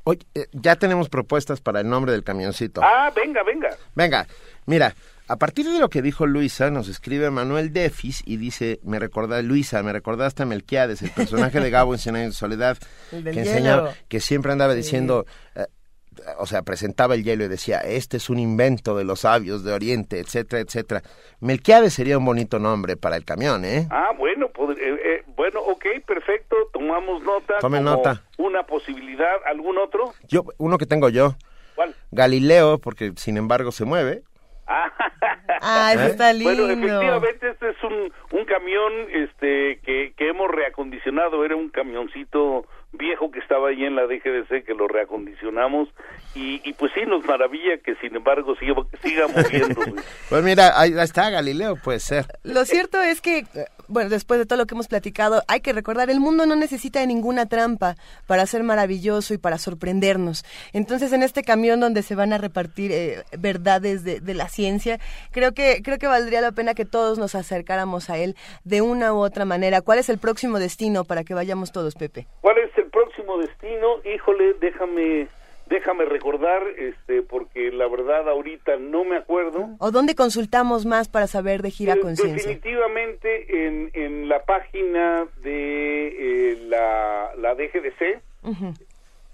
Oye, 0.04 0.20
eh, 0.34 0.46
ya 0.52 0.76
tenemos 0.76 1.08
propuestas 1.08 1.60
para 1.60 1.80
el 1.80 1.88
nombre 1.88 2.12
del 2.12 2.24
camioncito. 2.24 2.80
Ah, 2.82 3.12
venga, 3.14 3.42
venga. 3.42 3.70
Venga, 3.94 4.26
mira, 4.66 4.94
a 5.30 5.36
partir 5.36 5.64
de 5.64 5.78
lo 5.78 5.88
que 5.88 6.02
dijo 6.02 6.26
Luisa, 6.26 6.72
nos 6.72 6.88
escribe 6.88 7.30
Manuel 7.30 7.72
Defis 7.72 8.20
y 8.26 8.36
dice, 8.36 8.80
me 8.82 8.98
recorda, 8.98 9.40
Luisa, 9.42 9.80
me 9.84 9.92
recordaste 9.92 10.42
a 10.42 10.46
Melquiades, 10.46 11.02
el 11.02 11.12
personaje 11.12 11.60
de 11.60 11.70
Gabo 11.70 11.94
en 11.94 12.00
Cien 12.00 12.16
de 12.16 12.32
Soledad, 12.32 12.76
que 13.10 13.38
enseña, 13.38 13.94
que 14.08 14.18
siempre 14.18 14.50
andaba 14.50 14.74
diciendo, 14.74 15.26
eh, 15.54 15.66
o 16.38 16.46
sea, 16.46 16.62
presentaba 16.62 17.14
el 17.14 17.22
hielo 17.22 17.44
y 17.44 17.48
decía, 17.48 17.78
este 17.78 18.16
es 18.16 18.28
un 18.28 18.40
invento 18.40 18.96
de 18.96 19.04
los 19.04 19.20
sabios 19.20 19.62
de 19.62 19.72
Oriente, 19.72 20.18
etcétera, 20.18 20.62
etcétera. 20.62 21.02
Melquiades 21.38 21.94
sería 21.94 22.18
un 22.18 22.24
bonito 22.24 22.58
nombre 22.58 22.96
para 22.96 23.14
el 23.14 23.24
camión, 23.24 23.64
¿eh? 23.64 23.86
Ah, 23.88 24.10
bueno, 24.18 24.48
pues, 24.48 24.76
eh, 24.80 25.22
bueno, 25.36 25.60
ok, 25.60 25.84
perfecto, 26.08 26.56
tomamos 26.72 27.22
nota. 27.22 27.58
Tome 27.60 27.80
nota. 27.80 28.24
Una 28.36 28.64
posibilidad, 28.64 29.36
¿algún 29.46 29.78
otro? 29.78 30.12
Yo, 30.26 30.42
uno 30.58 30.76
que 30.76 30.86
tengo 30.86 31.08
yo. 31.08 31.36
¿Cuál? 31.76 31.94
Galileo, 32.10 32.80
porque 32.80 33.12
sin 33.14 33.36
embargo 33.36 33.70
se 33.70 33.84
mueve. 33.84 34.24
Ah, 35.62 35.92
eso 35.92 36.04
está 36.04 36.32
lindo. 36.32 36.66
Bueno, 36.66 36.72
efectivamente 36.72 37.50
este 37.50 37.70
es 37.70 37.84
un, 37.84 38.12
un 38.30 38.44
camión 38.46 38.92
este 39.12 39.78
que, 39.84 40.14
que 40.16 40.28
hemos 40.28 40.50
reacondicionado, 40.50 41.44
era 41.44 41.54
un 41.54 41.68
camioncito 41.68 42.66
viejo 42.92 43.30
que 43.30 43.40
estaba 43.40 43.68
ahí 43.68 43.84
en 43.84 43.94
la 43.94 44.06
DGDC 44.06 44.64
que 44.64 44.74
lo 44.74 44.88
reacondicionamos 44.88 45.88
y, 46.34 46.60
y 46.64 46.72
pues 46.72 46.92
sí 46.94 47.02
nos 47.06 47.24
maravilla 47.24 47.78
que 47.84 47.94
sin 47.96 48.16
embargo 48.16 48.56
siga, 48.56 48.74
siga 49.02 49.28
moviendo. 49.28 49.80
pues 50.28 50.42
mira, 50.42 50.80
ahí 50.80 50.92
está 50.98 51.30
Galileo, 51.30 51.76
puede 51.76 52.00
ser. 52.00 52.26
Lo 52.42 52.64
cierto 52.64 53.00
es 53.02 53.20
que, 53.20 53.44
bueno, 53.90 54.08
después 54.08 54.38
de 54.38 54.46
todo 54.46 54.58
lo 54.58 54.66
que 54.66 54.74
hemos 54.74 54.88
platicado, 54.88 55.42
hay 55.48 55.60
que 55.60 55.72
recordar, 55.72 56.10
el 56.10 56.20
mundo 56.20 56.46
no 56.46 56.56
necesita 56.56 57.00
de 57.00 57.06
ninguna 57.06 57.46
trampa 57.46 57.96
para 58.26 58.46
ser 58.46 58.62
maravilloso 58.62 59.34
y 59.34 59.38
para 59.38 59.58
sorprendernos. 59.58 60.44
Entonces, 60.72 61.12
en 61.12 61.22
este 61.22 61.42
camión 61.42 61.80
donde 61.80 62.02
se 62.02 62.14
van 62.14 62.32
a 62.32 62.38
repartir 62.38 62.92
eh, 62.92 63.24
verdades 63.38 64.04
de, 64.04 64.20
de 64.20 64.34
la 64.34 64.48
ciencia, 64.48 64.98
creo 65.32 65.52
que, 65.52 65.82
creo 65.82 65.98
que 65.98 66.06
valdría 66.06 66.40
la 66.40 66.52
pena 66.52 66.74
que 66.74 66.84
todos 66.84 67.18
nos 67.18 67.34
acercáramos 67.34 68.10
a 68.10 68.18
él 68.18 68.36
de 68.64 68.80
una 68.80 69.12
u 69.12 69.18
otra 69.18 69.44
manera. 69.44 69.80
¿Cuál 69.80 69.98
es 69.98 70.08
el 70.08 70.18
próximo 70.18 70.58
destino 70.58 71.04
para 71.04 71.24
que 71.24 71.34
vayamos 71.34 71.72
todos, 71.72 71.94
Pepe? 71.94 72.26
¿Cuál 72.40 72.58
es 72.58 72.76
el 72.78 72.90
próximo 72.90 73.38
destino? 73.38 73.96
Híjole, 74.04 74.54
déjame 74.60 75.28
déjame 75.70 76.04
recordar, 76.04 76.62
este, 76.76 77.22
porque 77.22 77.70
la 77.70 77.88
verdad 77.88 78.28
ahorita 78.28 78.76
no 78.76 79.04
me 79.04 79.16
acuerdo. 79.16 79.70
¿O 79.78 79.90
dónde 79.90 80.14
consultamos 80.14 80.84
más 80.84 81.08
para 81.08 81.26
saber 81.28 81.62
de 81.62 81.70
Gira 81.70 81.94
Eh, 81.94 82.00
Conciencia? 82.00 82.34
Definitivamente 82.36 83.66
en, 83.66 83.90
en 83.94 84.28
la 84.28 84.44
página 84.44 85.26
de 85.42 86.52
eh, 86.52 86.58
la, 86.68 87.30
la 87.38 87.54
DGDC. 87.54 88.20
Ujú. 88.42 88.74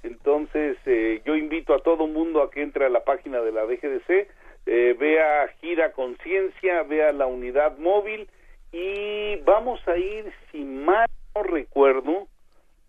Entonces, 0.03 0.77
eh, 0.87 1.23
yo 1.25 1.35
invito 1.35 1.75
a 1.75 1.81
todo 1.81 2.07
mundo 2.07 2.43
a 2.43 2.51
que 2.51 2.63
entre 2.63 2.85
a 2.85 2.91
la 2.91 3.03
página 3.03 3.41
de 3.41 3.51
la 3.51 3.65
DGDC, 3.65 4.29
eh, 4.67 4.97
vea 4.99 5.49
Gira 5.61 5.93
Conciencia, 5.93 6.83
vea 6.83 7.13
la 7.13 7.27
unidad 7.27 7.79
móvil 7.79 8.29
y 8.73 9.37
vamos 9.45 9.81
a 9.89 9.97
ir, 9.97 10.31
si 10.53 10.63
mal 10.63 11.09
no 11.35 11.43
recuerdo, 11.43 12.29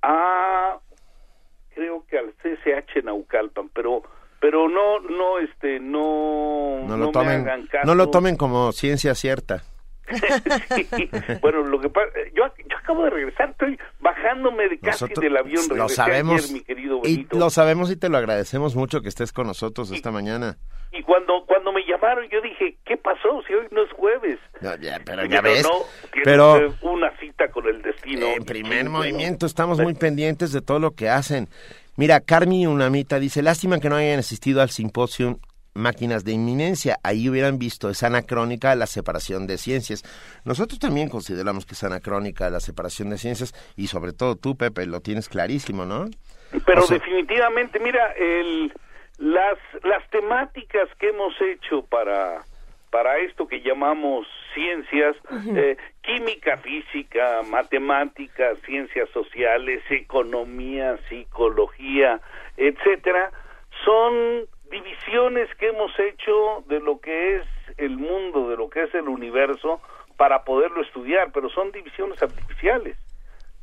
a 0.02 0.80
creo 1.78 2.04
que 2.10 2.18
al 2.18 2.34
CCH 2.42 3.04
Naucalpan, 3.04 3.70
pero 3.70 4.02
pero 4.40 4.68
no 4.68 5.00
no 5.00 5.38
este 5.40 5.80
no 5.80 6.80
No 6.88 6.88
no 6.88 6.98
lo 6.98 7.06
me 7.08 7.12
tomen, 7.12 7.42
hagan 7.42 7.68
caso. 7.68 7.86
no 7.86 7.94
lo 7.96 8.10
tomen 8.10 8.36
como 8.36 8.72
ciencia 8.72 9.14
cierta. 9.14 9.62
Sí. 10.76 10.88
Bueno, 11.42 11.64
lo 11.64 11.80
que 11.80 11.90
pasa, 11.90 12.08
yo, 12.34 12.44
yo 12.70 12.78
acabo 12.78 13.04
de 13.04 13.10
regresar, 13.10 13.50
estoy 13.50 13.78
bajándome 14.00 14.70
de 14.70 14.80
casi 14.80 15.04
Nosotros 15.04 15.22
del 15.24 15.38
avión, 15.38 15.64
lo 15.76 15.90
sabemos 15.90 16.44
ayer, 16.44 16.54
mi 16.54 16.62
querido 16.62 17.00
y 17.04 17.16
Benito. 17.16 17.38
lo 17.38 17.50
sabemos 17.50 17.92
y 17.92 17.98
te 17.98 18.10
lo 18.10 18.18
agradecemos 18.18 18.76
mucho 18.76 19.02
que 19.02 19.10
estés 19.10 19.32
con 19.32 19.48
nosotros 19.48 19.92
esta 19.92 20.12
mañana. 20.12 20.58
Y 20.92 21.04
cuando 21.04 21.46
cuando 21.46 21.72
me 21.72 21.82
llamaron, 21.86 22.28
yo 22.30 22.42
dije, 22.42 22.78
¿qué 22.86 22.98
pasó? 22.98 23.42
Si 23.48 23.54
hoy 23.54 23.68
no 23.72 23.84
es 23.84 23.92
jueves. 23.92 24.40
No, 24.62 24.76
ya, 24.78 25.00
pero 25.06 25.26
ya 25.26 25.42
ves, 25.42 25.64
no, 25.64 25.82
pero 26.24 26.74
una 26.82 27.12
cita 27.20 27.50
con 27.50 27.68
el 27.68 27.82
destino. 27.82 28.28
en 28.28 28.46
primer 28.46 28.86
Y, 28.86 28.90
movimiento 28.90 29.46
bueno, 29.46 29.48
estamos 29.48 29.80
muy 29.80 29.94
pendientes 29.94 30.52
de 30.52 30.62
todo 30.62 30.80
lo 30.80 30.92
que 30.92 31.10
hacen. 31.10 31.50
Mira, 31.98 32.22
Carmi 32.22 32.68
Unamita 32.68 33.20
dice, 33.20 33.42
lástima 33.42 33.80
que 33.80 33.90
no 33.90 33.96
hayan 33.96 34.20
asistido 34.20 34.62
al 34.62 34.70
simposio 34.70 35.40
Máquinas 35.78 36.24
de 36.26 36.34
Inminencia. 36.34 36.98
Ahí 37.04 37.30
hubieran 37.30 37.58
visto, 37.60 37.90
es 37.90 38.04
anacrónica 38.04 38.76
la 38.76 38.88
separación 38.88 39.48
de 39.48 39.58
ciencias. 39.58 40.04
Nosotros 40.44 40.80
también 40.80 41.10
consideramos 41.10 41.66
que 41.66 41.74
es 41.76 41.84
anacrónica 41.84 42.50
la 42.50 42.60
separación 42.60 43.10
de 43.10 43.18
ciencias 43.18 43.54
y 43.76 43.88
sobre 43.88 44.12
todo 44.14 44.36
tú, 44.36 44.58
Pepe, 44.58 44.86
lo 44.86 45.00
tienes 45.02 45.30
clarísimo, 45.30 45.86
¿no? 45.86 46.06
Pero 46.66 46.82
O 46.84 46.88
sea- 46.88 46.98
definitivamente, 46.98 47.80
mira, 47.80 48.12
el, 48.14 48.74
las, 49.20 49.58
las 49.84 50.10
temáticas 50.10 50.88
que 51.00 51.10
hemos 51.10 51.34
hecho 51.42 51.84
para, 51.84 52.44
para 52.90 53.20
esto 53.20 53.48
que 53.48 53.62
llamamos 53.62 54.26
ciencias, 54.54 55.16
eh, 55.56 55.78
química, 56.02 56.58
física, 56.58 57.42
matemáticas, 57.48 58.58
ciencias 58.66 59.10
sociales, 59.12 59.84
economía, 59.90 60.98
psicología, 61.10 62.20
etcétera, 62.56 63.32
son 63.86 64.46
divisiones 64.70 65.54
que 65.56 65.68
hemos 65.70 65.98
hecho 66.00 66.64
de 66.68 66.80
lo 66.80 67.00
que 67.00 67.38
es 67.38 67.44
el 67.78 67.98
mundo, 67.98 68.50
de 68.50 68.58
lo 68.58 68.70
que 68.70 68.84
es 68.84 68.94
el 68.96 69.08
universo, 69.08 69.82
para 70.18 70.44
poderlo 70.44 70.82
estudiar, 70.82 71.32
pero 71.32 71.50
son 71.50 71.72
divisiones 71.72 72.22
artificiales. 72.22 72.98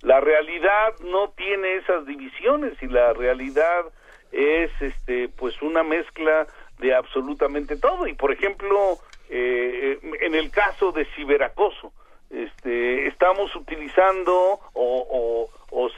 La 0.03 0.21
realidad 0.21 0.95
no 1.01 1.31
tiene 1.31 1.77
esas 1.77 2.07
divisiones 2.07 2.75
y 2.83 2.87
la 2.89 3.13
realidad 3.15 3.87
es 4.33 4.71
este 4.81 5.29
pues 5.29 5.61
una 5.63 5.83
mezcla 5.83 6.47
de 6.79 6.95
absolutamente 6.95 7.77
todo 7.77 8.07
y 8.07 8.15
por 8.15 8.33
ejemplo 8.33 8.99
eh, 9.31 9.99
en 10.21 10.35
el 10.35 10.51
caso 10.51 10.93
de 10.93 11.07
ciberacoso 11.15 11.93
este 12.31 13.07
estamos 13.07 13.55
utilizando 13.55 14.61
o- 14.73 15.51
o- 15.71 15.91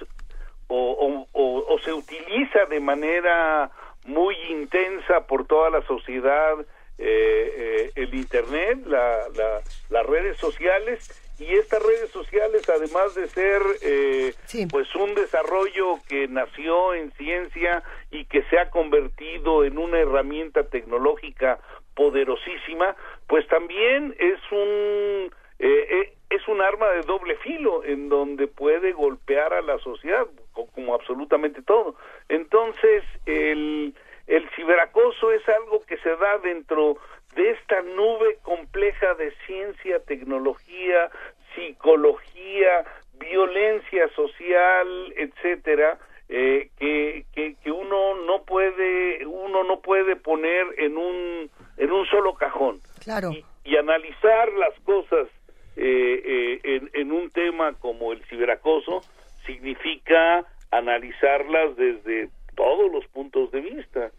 o- 0.68 1.64
o 1.68 1.78
se 1.80 1.92
utiliza 1.92 2.66
de 2.66 2.80
manera 2.80 3.70
muy 4.06 4.34
intensa 4.50 5.26
por 5.26 5.46
toda 5.46 5.70
la 5.70 5.82
sociedad 5.82 6.54
eh, 6.98 7.52
eh, 7.56 7.90
el 7.96 8.14
internet 8.14 8.78
la- 8.86 9.28
la- 9.34 9.60
las 9.90 10.06
redes 10.06 10.38
sociales 10.38 11.22
y 11.38 11.52
estas 11.54 11.82
redes 11.82 12.08
sociales 12.10 12.66
además 12.70 13.14
de 13.14 13.26
ser 13.28 13.60
eh, 13.82 14.32
pues 14.70 14.94
un 14.94 15.14
desarrollo 15.14 15.98
que 16.08 16.26
nació 16.28 16.94
en 16.94 17.10
ciencia 17.12 17.82
y 18.10 18.24
que 18.24 18.42
se 18.44 18.58
ha 18.58 18.70
convertido 18.70 19.64
en 19.64 19.76
una 19.76 19.98
herramienta 19.98 20.64
tecnológica 20.64 21.58
poderosísima 21.94 22.96
pues 23.26 23.46
también 23.48 24.14
es 24.18 24.38
un 24.50 25.30
eh, 25.58 25.86
eh, 25.90 26.12
es 26.30 26.46
un 26.48 26.60
arma 26.60 26.88
de 26.90 27.02
doble 27.02 27.36
filo 27.36 27.84
en 27.84 28.08
donde 28.08 28.46
puede 28.48 28.92
golpear 28.92 29.52
a 29.54 29.62
la 29.62 29.78
sociedad 29.78 30.26
co- 30.52 30.66
como 30.74 30.94
absolutamente 30.94 31.62
todo 31.62 31.94
entonces 32.28 33.04
el 33.26 33.94
el 34.26 34.48
ciberacoso 34.56 35.30
es 35.30 35.48
algo 35.48 35.84
que 35.86 35.96
se 35.98 36.10
da 36.16 36.38
dentro 36.38 36.96
de 37.36 37.50
esta 37.50 37.80
nube 37.82 38.38
compleja 38.42 39.14
de 39.14 39.30
ciencia, 39.46 40.00
tecnología, 40.00 41.10
psicología, 41.54 42.84
violencia 43.18 44.08
social, 44.14 45.12
etcétera, 45.16 45.98
eh, 46.28 46.70
que, 46.78 47.24
que, 47.34 47.54
que 47.62 47.70
uno 47.70 48.16
no 48.26 48.42
puede 48.44 49.24
uno 49.26 49.62
no 49.62 49.80
puede 49.80 50.16
poner 50.16 50.66
en 50.78 50.96
un 50.96 51.48
en 51.76 51.92
un 51.92 52.04
solo 52.06 52.34
cajón 52.34 52.80
Claro. 53.04 53.30
y 53.64 53.76
analizar 53.76 54.52
las 54.54 54.74
cosas 54.80 55.28
eh, 55.76 56.22
eh, 56.24 56.60
en, 56.64 56.90
en 56.94 57.12
un 57.12 57.30
tema 57.30 57.74
como 57.74 58.12
el 58.12 58.24
ciberacoso 58.26 59.02
significa 59.46 60.44
analizarlas 60.70 61.76
desde 61.76 62.28
todos 62.54 62.90
los 62.90 63.06
puntos 63.08 63.50
de 63.52 63.60
vista, 63.60 64.10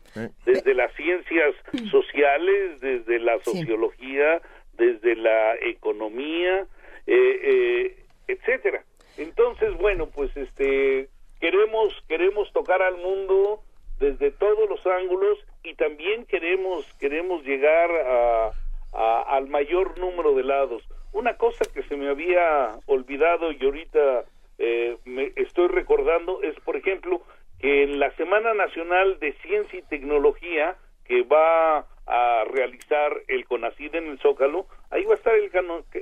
desde 0.46 0.74
las 0.76 0.93
ciencias 0.96 1.56
sociales, 1.89 2.80
desde 2.82 3.20
la 3.20 3.39
sociología, 3.43 4.41
desde 4.78 5.15
la 5.15 5.56
economía, 5.56 6.65
eh, 7.08 7.39
eh, 7.43 8.04
etcétera. 8.28 8.84
Entonces, 9.17 9.76
bueno, 9.78 10.08
pues 10.13 10.36
este 10.38 11.10
queremos 11.40 11.94
queremos 12.08 12.52
tocar 12.54 12.81
al 12.81 12.98
mundo 12.98 13.62
desde 14.00 14.29
todos 14.31 14.69
los 14.69 14.86
ángulos 14.86 15.40
y 15.63 15.73
también 15.73 16.25
queremos 16.25 16.86
queremos 17.00 17.44
llegar 17.44 17.90
a, 17.92 18.52
a- 18.94 19.21
al 19.36 19.48
mayor 19.48 19.98
número 20.00 20.36
de 20.36 20.44
lados. 20.44 20.84
Una 21.18 21.34
cosa 21.34 21.65
que 21.74 21.82
se 21.82 21.98
me 21.98 22.10
había 22.10 22.78
olvidado 22.86 23.52
y 23.52 23.58
ahorita 23.65 24.26
eh, 24.60 24.98
me 25.04 25.34
estoy 25.36 25.68
recordando 25.68 26.44
es, 26.44 26.54
por 26.60 26.78
ejemplo, 26.78 27.24
que 27.60 27.82
en 27.82 28.00
la 28.00 28.12
Semana 28.12 28.54
Nacional 28.54 29.18
de 29.20 29.34
Ciencia 29.42 29.80
y 29.80 29.82
Tecnología 29.82 30.76
que 31.06 31.24
va 31.24 31.88
a 32.06 32.44
realizar 32.52 33.13
Argentina 33.30 33.98
en 33.98 34.08
el 34.10 34.20
Zócalo, 34.20 34.68
ahí 34.92 35.06
va 35.06 35.13
a 35.13 35.18
estar 35.18 35.34
el, 35.34 35.50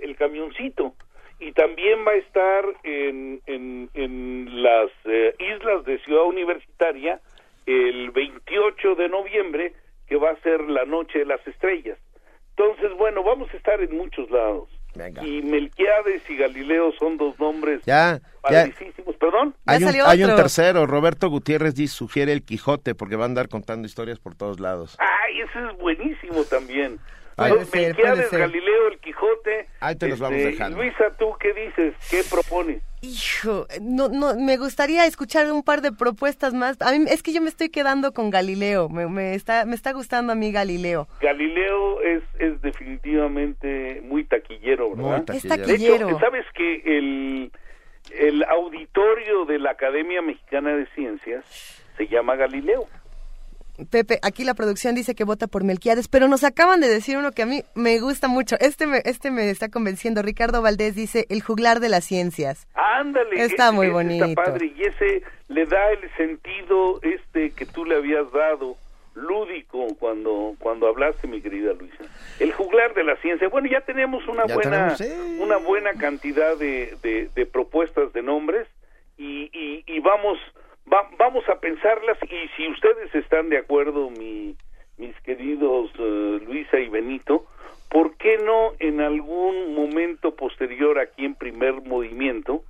el 0.01 0.15
camioncito 0.17 0.93
y 1.39 1.53
también 1.53 2.05
va 2.05 2.11
a 2.11 2.15
estar 2.15 2.65
en, 2.83 3.41
en, 3.45 4.63
las 4.63 4.91
eh, 5.05 5.33
islas 5.39 5.85
de 5.85 5.97
Ciudad 5.99 6.25
Universitaria 6.25 7.21
el 7.65 8.11
28 8.11 8.95
de 8.95 9.07
noviembre, 9.07 9.73
que 10.07 10.17
va 10.17 10.31
a 10.31 10.41
ser 10.41 10.59
la 10.69 10.83
Noche 10.83 11.19
de 11.19 11.25
las 11.25 11.47
Estrellas. 11.47 11.97
Entonces, 12.49 12.91
bueno, 12.97 13.23
vamos 13.23 13.49
a 13.53 13.55
estar 13.57 13.81
en 13.81 13.95
muchos 13.95 14.29
lados. 14.29 14.67
Y 15.23 15.41
Melquiades 15.41 16.21
y 16.29 16.37
Galileo 16.37 16.91
son 16.97 17.17
dos 17.17 17.39
nombres 17.39 17.81
ya, 17.85 18.19
Perdón. 19.19 19.55
Hay 19.65 19.83
un, 19.83 19.95
hay 20.05 20.23
un, 20.23 20.35
tercero, 20.35 20.85
Roberto 20.85 21.29
Gutiérrez 21.29 21.73
sugiere 21.89 22.31
el 22.31 22.43
Quijote 22.43 22.93
porque 22.93 23.15
va 23.15 23.23
a 23.23 23.25
andar 23.25 23.49
contando 23.49 23.87
historias 23.87 24.19
por 24.19 24.35
todos 24.35 24.59
lados. 24.59 24.97
Ay, 24.99 25.41
ese 25.41 25.67
es 25.67 25.77
buenísimo 25.79 26.43
también. 26.43 26.99
Melquiades, 27.37 28.31
Galileo, 28.31 28.87
el 28.91 28.99
Quijote. 28.99 29.67
Ahí 29.79 29.95
te 29.95 30.07
los 30.07 30.19
vamos 30.19 30.37
este, 30.37 30.51
dejando. 30.51 30.77
Luisa, 30.77 31.05
¿tú 31.17 31.35
qué 31.39 31.53
dices? 31.53 31.95
¿Qué 32.09 32.21
propones? 32.29 32.81
Hijo, 33.05 33.67
no, 33.81 34.09
no, 34.09 34.35
me 34.35 34.57
gustaría 34.57 35.05
escuchar 35.05 35.51
un 35.51 35.63
par 35.63 35.81
de 35.81 35.91
propuestas 35.91 36.53
más. 36.53 36.81
A 36.81 36.91
mí 36.91 37.05
es 37.07 37.21
que 37.23 37.33
yo 37.33 37.41
me 37.41 37.49
estoy 37.49 37.69
quedando 37.69 38.13
con 38.13 38.29
Galileo. 38.29 38.89
Me, 38.89 39.07
me 39.07 39.35
está, 39.35 39.65
me 39.65 39.75
está 39.75 39.93
gustando 39.93 40.33
a 40.33 40.35
mí 40.35 40.51
Galileo. 40.51 41.07
Galileo 41.21 42.01
es, 42.01 42.23
es 42.39 42.61
definitivamente 42.61 44.01
muy 44.03 44.23
taquillero, 44.25 44.95
¿verdad? 44.95 45.23
Es 45.35 45.47
taquillero. 45.47 46.19
sabes 46.19 46.45
que 46.53 46.81
el, 46.85 47.51
el 48.11 48.43
auditorio 48.43 49.45
de 49.45 49.59
la 49.59 49.71
Academia 49.71 50.21
Mexicana 50.21 50.75
de 50.75 50.85
Ciencias 50.95 51.45
se 51.97 52.07
llama 52.07 52.35
Galileo. 52.35 52.85
Pepe, 53.89 54.19
aquí 54.21 54.43
la 54.43 54.53
producción 54.53 54.95
dice 54.95 55.15
que 55.15 55.23
vota 55.23 55.47
por 55.47 55.63
Melquiades, 55.63 56.07
pero 56.07 56.27
nos 56.27 56.43
acaban 56.43 56.79
de 56.79 56.87
decir 56.87 57.17
uno 57.17 57.31
que 57.31 57.41
a 57.41 57.45
mí 57.45 57.63
me 57.75 57.99
gusta 57.99 58.27
mucho. 58.27 58.55
Este 58.59 58.87
me, 58.87 59.01
este 59.05 59.31
me 59.31 59.49
está 59.49 59.69
convenciendo. 59.69 60.21
Ricardo 60.21 60.61
Valdés 60.61 60.95
dice 60.95 61.25
el 61.29 61.41
juglar 61.41 61.79
de 61.79 61.89
las 61.89 62.05
ciencias. 62.05 62.67
Ándale. 62.73 63.43
Está 63.43 63.71
muy 63.71 63.89
bonito. 63.89 64.25
Está 64.25 64.43
padre 64.43 64.73
y 64.75 64.83
ese 64.83 65.23
le 65.49 65.65
da 65.65 65.91
el 65.91 66.09
sentido 66.15 66.99
este 67.01 67.51
que 67.51 67.65
tú 67.65 67.85
le 67.85 67.95
habías 67.95 68.31
dado 68.31 68.77
lúdico 69.15 69.87
cuando 69.97 70.55
cuando 70.59 70.87
hablaste 70.87 71.27
mi 71.27 71.41
querida 71.41 71.71
Luisa 71.73 72.03
el 72.39 72.51
juglar 72.51 72.93
de 72.93 73.03
la 73.05 73.15
ciencia 73.17 73.47
bueno 73.47 73.69
ya 73.69 73.79
tenemos 73.81 74.27
una 74.27 74.43
buena 74.43 74.93
una 75.39 75.55
buena 75.55 75.93
cantidad 75.93 76.57
de, 76.57 76.97
de, 77.01 77.45
propuestas 77.45 78.11
de 78.11 78.21
nombres 78.21 78.67
y, 79.17 79.49
y, 79.53 79.85
y 79.87 79.99
vamos 80.01 80.37
vamos 80.85 81.47
a 81.49 81.59
pensarlas 81.59 82.17
y 82.23 82.47
si 82.55 82.67
ustedes 82.69 83.13
están 83.15 83.49
de 83.49 83.57
acuerdo, 83.57 84.09
mi, 84.09 84.55
mis 84.97 85.15
queridos 85.21 85.91
eh, 85.97 86.39
Luisa 86.45 86.79
y 86.79 86.89
Benito, 86.89 87.45
¿por 87.89 88.15
qué 88.17 88.37
no 88.37 88.73
en 88.79 89.01
algún 89.01 89.75
momento 89.75 90.35
posterior 90.35 90.99
aquí 90.99 91.25
en 91.25 91.35
primer 91.35 91.81
movimiento 91.81 92.63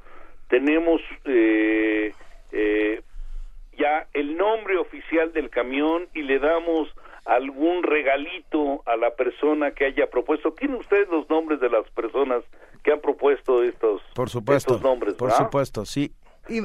tenemos 0.48 1.02
eh, 1.26 2.14
eh, 2.52 3.02
ya 3.78 4.08
el 4.14 4.38
nombre 4.38 4.78
oficial 4.78 5.34
del 5.34 5.50
camión 5.50 6.08
y 6.14 6.22
le 6.22 6.40
damos 6.40 6.90
algún 7.26 7.82
regalito 7.82 8.84
a 8.86 8.96
la 8.96 9.16
persona 9.16 9.72
que 9.72 9.86
haya 9.86 10.08
propuesto. 10.08 10.54
¿Tienen 10.54 10.78
ustedes 10.78 11.10
los 11.10 11.28
nombres 11.30 11.60
de 11.60 11.70
las 11.70 11.90
personas 11.90 12.44
que 12.84 12.92
han 12.92 13.02
propuesto 13.02 13.64
estos, 13.64 14.04
por 14.14 14.30
supuesto, 14.30 14.76
estos 14.76 14.84
nombres? 14.84 15.16
Por 15.16 15.32
supuesto, 15.32 15.86
sí 15.86 16.12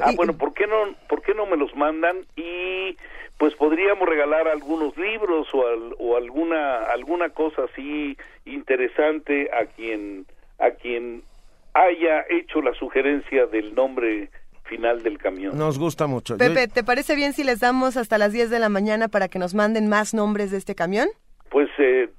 ah, 0.01 0.11
bueno, 0.15 0.37
¿por 0.37 0.53
qué 0.53 0.67
no 0.67 0.95
por 1.07 1.21
qué 1.21 1.33
no 1.33 1.45
me 1.45 1.57
los 1.57 1.75
mandan 1.75 2.25
y 2.35 2.97
pues 3.37 3.55
podríamos 3.55 4.07
regalar 4.07 4.47
algunos 4.47 4.95
libros 4.97 5.47
o, 5.53 5.63
o 5.99 6.17
alguna 6.17 6.83
alguna 6.85 7.29
cosa 7.29 7.63
así 7.71 8.17
interesante 8.45 9.49
a 9.51 9.65
quien 9.65 10.25
a 10.59 10.71
quien 10.71 11.23
haya 11.73 12.25
hecho 12.29 12.61
la 12.61 12.73
sugerencia 12.73 13.45
del 13.47 13.73
nombre 13.73 14.29
final 14.71 15.03
del 15.03 15.17
camión. 15.17 15.57
Nos 15.57 15.77
gusta 15.77 16.07
mucho. 16.07 16.37
Pepe, 16.37 16.67
¿te 16.67 16.83
parece 16.83 17.15
bien 17.15 17.33
si 17.33 17.43
les 17.43 17.59
damos 17.59 17.97
hasta 17.97 18.17
las 18.17 18.31
10 18.31 18.49
de 18.49 18.59
la 18.59 18.69
mañana 18.69 19.09
para 19.09 19.27
que 19.27 19.37
nos 19.37 19.53
manden 19.53 19.89
más 19.89 20.13
nombres 20.13 20.51
de 20.51 20.57
este 20.57 20.75
camión? 20.75 21.09
Pues 21.49 21.69
eh, 21.77 22.09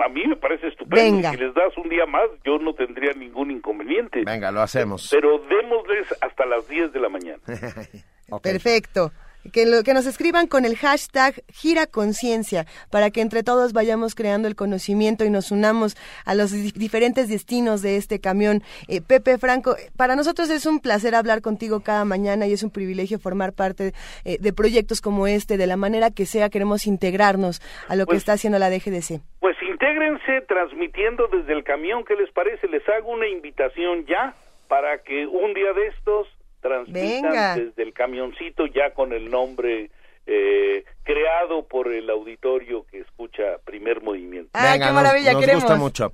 a 0.00 0.08
mí 0.08 0.26
me 0.26 0.36
parece 0.36 0.68
estupendo. 0.68 1.30
Si 1.30 1.36
les 1.36 1.54
das 1.54 1.76
un 1.76 1.88
día 1.88 2.06
más, 2.06 2.28
yo 2.44 2.58
no 2.58 2.74
tendría 2.74 3.12
ningún 3.12 3.50
inconveniente. 3.50 4.22
Venga, 4.24 4.50
lo 4.50 4.60
hacemos. 4.60 5.08
Pero 5.10 5.38
démosles 5.38 6.06
hasta 6.20 6.46
las 6.46 6.68
10 6.68 6.92
de 6.92 7.00
la 7.00 7.08
mañana. 7.08 7.38
Perfecto. 8.42 9.12
Que, 9.52 9.66
lo, 9.66 9.82
que 9.82 9.94
nos 9.94 10.06
escriban 10.06 10.46
con 10.46 10.64
el 10.64 10.76
hashtag 10.76 11.42
Gira 11.52 11.86
Conciencia 11.86 12.66
para 12.90 13.10
que 13.10 13.20
entre 13.20 13.42
todos 13.42 13.72
vayamos 13.72 14.14
creando 14.14 14.48
el 14.48 14.56
conocimiento 14.56 15.24
y 15.24 15.30
nos 15.30 15.50
unamos 15.50 15.96
a 16.24 16.34
los 16.34 16.52
diferentes 16.74 17.28
destinos 17.28 17.82
de 17.82 17.96
este 17.96 18.20
camión. 18.20 18.62
Eh, 18.88 19.00
Pepe 19.00 19.38
Franco, 19.38 19.76
para 19.96 20.16
nosotros 20.16 20.50
es 20.50 20.66
un 20.66 20.80
placer 20.80 21.14
hablar 21.14 21.40
contigo 21.40 21.80
cada 21.80 22.04
mañana 22.04 22.46
y 22.46 22.52
es 22.52 22.62
un 22.62 22.70
privilegio 22.70 23.18
formar 23.18 23.52
parte 23.52 23.92
eh, 24.24 24.38
de 24.40 24.52
proyectos 24.52 25.00
como 25.00 25.26
este. 25.26 25.56
De 25.56 25.66
la 25.66 25.76
manera 25.76 26.10
que 26.10 26.26
sea, 26.26 26.48
queremos 26.48 26.86
integrarnos 26.86 27.60
a 27.88 27.96
lo 27.96 28.04
que 28.04 28.10
pues 28.10 28.18
está 28.18 28.32
haciendo 28.32 28.58
la 28.58 28.70
DGDC. 28.70 29.20
Pues 29.40 29.56
intégrense 29.62 30.42
transmitiendo 30.46 31.28
desde 31.28 31.52
el 31.52 31.64
camión. 31.64 32.04
¿Qué 32.04 32.14
les 32.16 32.30
parece? 32.32 32.68
Les 32.68 32.86
hago 32.88 33.10
una 33.12 33.28
invitación 33.28 34.06
ya 34.06 34.34
para 34.68 34.98
que 35.02 35.26
un 35.26 35.54
día 35.54 35.72
de 35.72 35.86
estos 35.88 36.28
transmitan 36.60 37.66
desde 37.66 37.82
el 37.82 37.92
camioncito 37.92 38.66
ya 38.66 38.90
con 38.92 39.12
el 39.12 39.30
nombre 39.30 39.90
eh, 40.26 40.84
creado 41.04 41.66
por 41.66 41.92
el 41.92 42.10
auditorio 42.10 42.84
que 42.90 43.00
escucha 43.00 43.42
Primer 43.64 44.02
Movimiento. 44.02 44.50
Ah, 44.52 44.76
qué 44.78 44.92
maravilla, 44.92 45.32
nos, 45.32 45.54
gusta 45.54 45.76
mucho. 45.76 46.12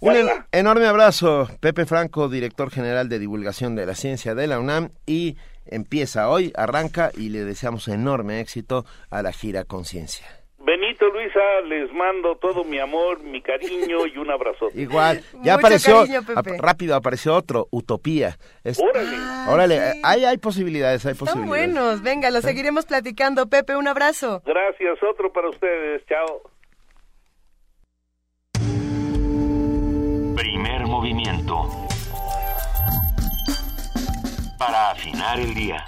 Un 0.00 0.28
enorme 0.50 0.86
abrazo, 0.86 1.48
Pepe 1.60 1.86
Franco, 1.86 2.28
director 2.28 2.70
general 2.70 3.08
de 3.08 3.20
divulgación 3.20 3.76
de 3.76 3.86
la 3.86 3.94
ciencia 3.94 4.34
de 4.34 4.48
la 4.48 4.58
UNAM 4.58 4.90
y 5.06 5.36
empieza 5.66 6.28
hoy, 6.28 6.52
arranca 6.56 7.10
y 7.16 7.28
le 7.28 7.44
deseamos 7.44 7.88
enorme 7.88 8.40
éxito 8.40 8.84
a 9.08 9.22
la 9.22 9.32
gira 9.32 9.64
Conciencia. 9.64 10.43
Benito, 10.64 11.06
Luisa, 11.10 11.60
les 11.66 11.92
mando 11.92 12.36
todo 12.36 12.64
mi 12.64 12.78
amor, 12.78 13.22
mi 13.22 13.42
cariño 13.42 14.06
y 14.06 14.16
un 14.16 14.30
abrazo. 14.30 14.68
Igual, 14.74 15.22
ya 15.42 15.54
apareció, 15.54 16.04
rápido 16.58 16.96
apareció 16.96 17.34
otro, 17.34 17.68
Utopía. 17.70 18.38
órale. 18.78 19.16
órale, 19.48 20.00
hay, 20.02 20.24
hay 20.24 20.38
posibilidades, 20.38 21.04
hay 21.04 21.14
posibilidades. 21.14 21.48
buenos, 21.74 22.02
venga, 22.02 22.30
lo 22.30 22.40
seguiremos 22.40 22.86
platicando. 22.86 23.46
Pepe, 23.46 23.76
un 23.76 23.88
abrazo. 23.88 24.42
Gracias, 24.46 24.98
otro 25.02 25.30
para 25.32 25.50
ustedes, 25.50 26.02
chao. 26.06 26.40
Primer 30.34 30.86
movimiento. 30.86 31.68
Para 34.58 34.92
afinar 34.92 35.38
el 35.40 35.54
día. 35.54 35.84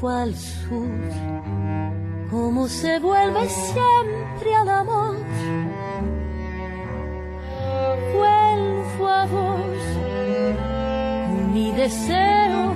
Vuelvo 0.00 0.08
al 0.08 0.34
sur, 0.34 0.88
como 2.30 2.68
se 2.68 2.98
vuelve 3.00 3.48
siempre 3.48 4.54
al 4.54 4.68
amor. 4.68 5.16
Vuelvo 8.14 9.08
a 9.08 9.26
vos, 9.26 9.78
mi 11.52 11.72
deseo, 11.72 12.67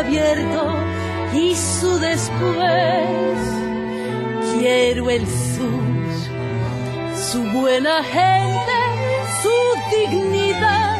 abierto 0.00 0.62
y 1.34 1.54
su 1.54 1.98
después. 1.98 3.38
Quiero 4.52 5.10
el 5.10 5.26
sur, 5.26 6.06
su 7.30 7.42
buena 7.52 8.02
gente, 8.02 8.78
su 9.42 9.56
dignidad. 9.96 10.96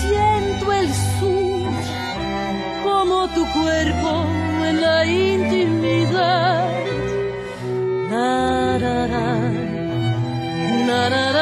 Siento 0.00 0.72
el 0.72 0.88
sur 1.18 1.72
como 2.84 3.28
tu 3.28 3.42
cuerpo 3.52 4.10
en 4.68 4.80
la 4.80 5.06
intimidad. 5.06 6.68
Na, 8.10 8.78
na, 8.78 9.06
na, 11.08 11.35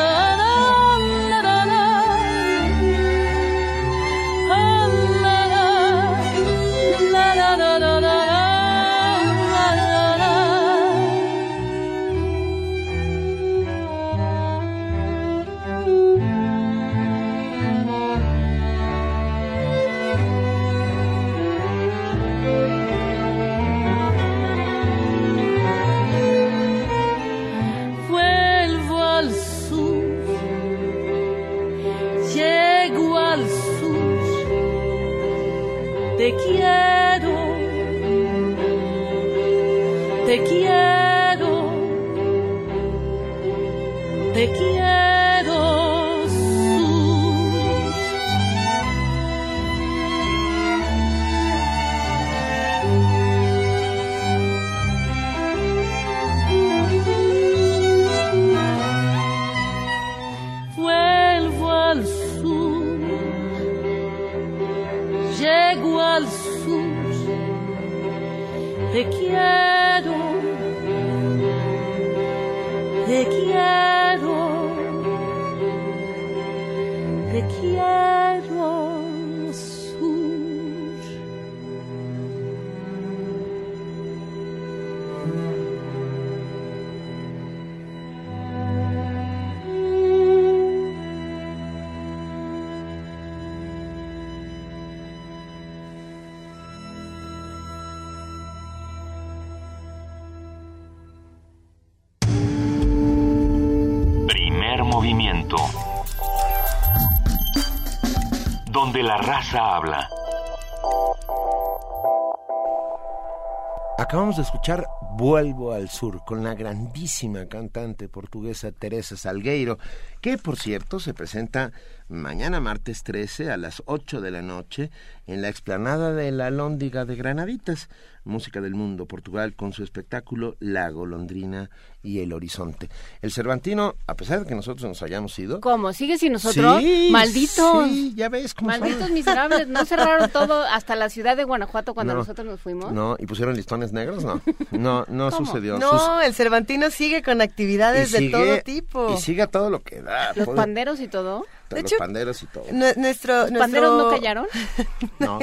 Acabamos 114.25 114.37
de 114.37 114.43
escuchar 114.45 114.89
Vuelvo 115.11 115.64
al 115.75 115.89
Sur 115.89 116.23
con 116.25 116.43
la 116.43 116.55
grandísima 116.55 117.47
cantante 117.47 118.09
portuguesa 118.09 118.73
Teresa 118.73 119.17
Salgueiro, 119.17 119.79
que 120.21 120.39
por 120.39 120.57
cierto 120.57 121.01
se 121.01 121.15
presenta 121.15 121.73
mañana 122.09 122.61
martes 122.61 123.03
13 123.03 123.51
a 123.51 123.57
las 123.57 123.83
8 123.87 124.21
de 124.21 124.31
la 124.31 124.43
noche 124.43 124.91
en 125.27 125.43
la 125.43 125.49
explanada 125.49 126.13
de 126.13 126.31
la 126.33 126.51
Lóndiga 126.51 127.05
de 127.05 127.17
Granaditas, 127.17 127.89
Música 128.25 128.63
del 128.63 128.75
Mundo, 128.75 129.07
Portugal, 129.07 129.55
con 129.55 129.73
su 129.75 129.83
espectáculo 129.83 130.57
La 130.59 130.89
Golondrina 130.89 131.69
y 132.03 132.21
el 132.21 132.33
Horizonte. 132.33 132.89
El 133.21 133.33
Cervantino, 133.33 133.97
a 134.07 134.15
pesar 134.15 134.41
de 134.41 134.47
que 134.47 134.55
nosotros 134.55 134.85
nos 134.89 135.03
hayamos 135.03 135.39
ido... 135.39 135.61
¿Cómo? 135.61 135.93
¿Sigue 135.93 136.17
sin 136.17 136.33
nosotros? 136.33 136.81
Sí, 136.81 137.09
Malditos. 137.11 137.89
Sí, 137.89 138.15
ya 138.17 138.31
ves 138.31 138.55
cómo 138.55 138.69
Malditos 138.69 139.11
miserables. 139.11 139.69
¿No 139.69 139.85
cerraron 139.85 140.31
todo 140.31 140.63
hasta 140.73 140.97
la 140.97 141.11
ciudad 141.11 141.37
de 141.37 141.45
Guanajuato 141.45 141.95
cuando 141.95 142.15
nosotros 142.15 142.47
nos 142.47 142.61
fuimos? 142.61 142.93
No, 142.93 143.17
¿y 143.19 143.27
pusieron 143.27 143.57
listones 143.57 143.93
negros? 143.93 144.25
No, 144.25 144.41
no, 144.71 145.05
no 145.09 145.31
sucedió. 145.37 145.64
No, 145.65 146.21
el 146.21 146.35
Cervantino 146.35 146.91
sigue 146.91 147.23
con 147.23 147.41
actividades 147.41 148.13
de 148.13 148.31
todo 148.31 148.61
tipo. 148.61 149.15
Y 149.15 149.21
sigue 149.21 149.43
a 149.43 149.47
todo 149.47 149.71
lo 149.71 149.83
que 149.83 150.01
da. 150.01 150.33
¿Los 150.35 150.49
panderos 150.49 151.01
y 151.01 151.09
todo? 151.09 151.45
De 151.71 151.83
los 151.83 151.93
panderos 151.95 152.43
y 152.43 152.47
todo. 152.47 152.65
Nuestro, 152.71 153.49
¿Los 153.49 153.59
panderos 153.59 154.03
no 154.03 154.11
callaron? 154.11 154.47
no. 155.19 155.39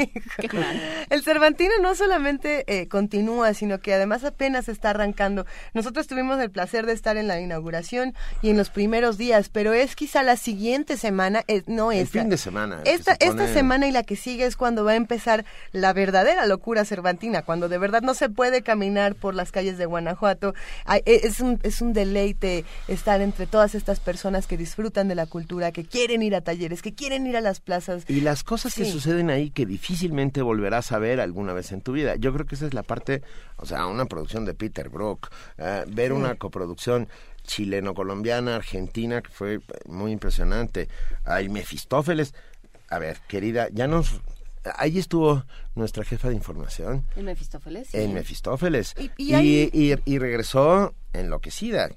El 1.09 1.23
Cervantino 1.23 1.71
no 1.81 1.95
solamente 1.95 2.63
eh, 2.67 2.87
continúa, 2.87 3.53
sino 3.53 3.79
que 3.79 3.93
además 3.93 4.23
apenas 4.23 4.69
está 4.69 4.91
arrancando. 4.91 5.45
Nosotros 5.73 6.07
tuvimos 6.07 6.39
el 6.39 6.51
placer 6.51 6.85
de 6.85 6.93
estar 6.93 7.17
en 7.17 7.27
la 7.27 7.39
inauguración 7.39 8.13
y 8.41 8.49
en 8.49 8.57
los 8.57 8.69
primeros 8.69 9.17
días, 9.17 9.49
pero 9.49 9.73
es 9.73 9.95
quizá 9.95 10.23
la 10.23 10.37
siguiente 10.37 10.97
semana, 10.97 11.43
eh, 11.47 11.63
no 11.67 11.91
esta. 11.91 12.19
El 12.19 12.23
fin 12.23 12.29
de 12.29 12.37
semana. 12.37 12.81
Esta, 12.85 13.15
esta 13.19 13.47
semana 13.47 13.87
y 13.87 13.91
la 13.91 14.03
que 14.03 14.15
sigue 14.15 14.45
es 14.45 14.55
cuando 14.55 14.83
va 14.83 14.91
a 14.91 14.95
empezar 14.95 15.45
la 15.71 15.93
verdadera 15.93 16.45
locura 16.45 16.85
cervantina, 16.85 17.41
cuando 17.41 17.69
de 17.69 17.77
verdad 17.77 18.01
no 18.01 18.13
se 18.13 18.29
puede 18.29 18.61
caminar 18.61 19.15
por 19.15 19.35
las 19.35 19.51
calles 19.51 19.77
de 19.77 19.85
Guanajuato. 19.85 20.53
E, 21.05 21.21
es 21.23 21.39
un, 21.39 21.59
es 21.63 21.81
un 21.81 21.93
deleite 21.93 22.65
estar 22.87 23.21
entre 23.21 23.47
todas 23.47 23.75
estas 23.75 23.99
personas 23.99 24.47
que 24.47 24.57
disfrutan 24.57 25.07
de 25.07 25.15
la 25.15 25.25
cultura, 25.25 25.71
que 25.71 25.85
quieren 25.85 26.10
ir 26.21 26.35
a 26.35 26.41
talleres, 26.41 26.81
que 26.81 26.93
quieren 26.93 27.25
ir 27.27 27.37
a 27.37 27.41
las 27.41 27.59
plazas. 27.61 28.03
Y 28.07 28.21
las 28.21 28.43
cosas 28.43 28.75
que 28.75 28.85
suceden 28.85 29.29
ahí 29.29 29.51
que 29.51 29.65
difícilmente 29.65 30.41
volverás 30.41 30.91
a 30.91 30.99
ver 30.99 31.19
alguna 31.19 31.53
vez 31.53 31.71
en 31.71 31.81
tu 31.81 31.93
vida. 31.93 32.15
Yo 32.17 32.33
creo 32.33 32.45
que 32.45 32.55
esa 32.55 32.65
es 32.65 32.73
la 32.73 32.83
parte, 32.83 33.21
o 33.57 33.65
sea, 33.65 33.85
una 33.87 34.05
producción 34.05 34.43
de 34.45 34.53
Peter 34.53 34.89
Brook, 34.89 35.29
eh, 35.57 35.85
ver 35.87 36.11
una 36.11 36.35
coproducción 36.35 37.07
chileno-colombiana, 37.43 38.55
argentina, 38.55 39.21
que 39.21 39.29
fue 39.29 39.59
muy 39.85 40.11
impresionante. 40.11 40.89
Hay 41.25 41.49
Mefistófeles. 41.49 42.33
A 42.89 42.99
ver, 42.99 43.17
querida, 43.27 43.69
ya 43.71 43.87
nos 43.87 44.21
ahí 44.75 44.99
estuvo 44.99 45.45
nuestra 45.75 46.03
jefa 46.03 46.29
de 46.29 46.35
información. 46.35 47.05
¿En 47.15 47.25
Mefistófeles? 47.25 47.93
En 47.93 48.13
Mefistófeles. 48.13 48.95
¿Y, 49.17 49.95
y, 50.05 50.19
regresó 50.19 50.93
enloquecida. 51.13 51.89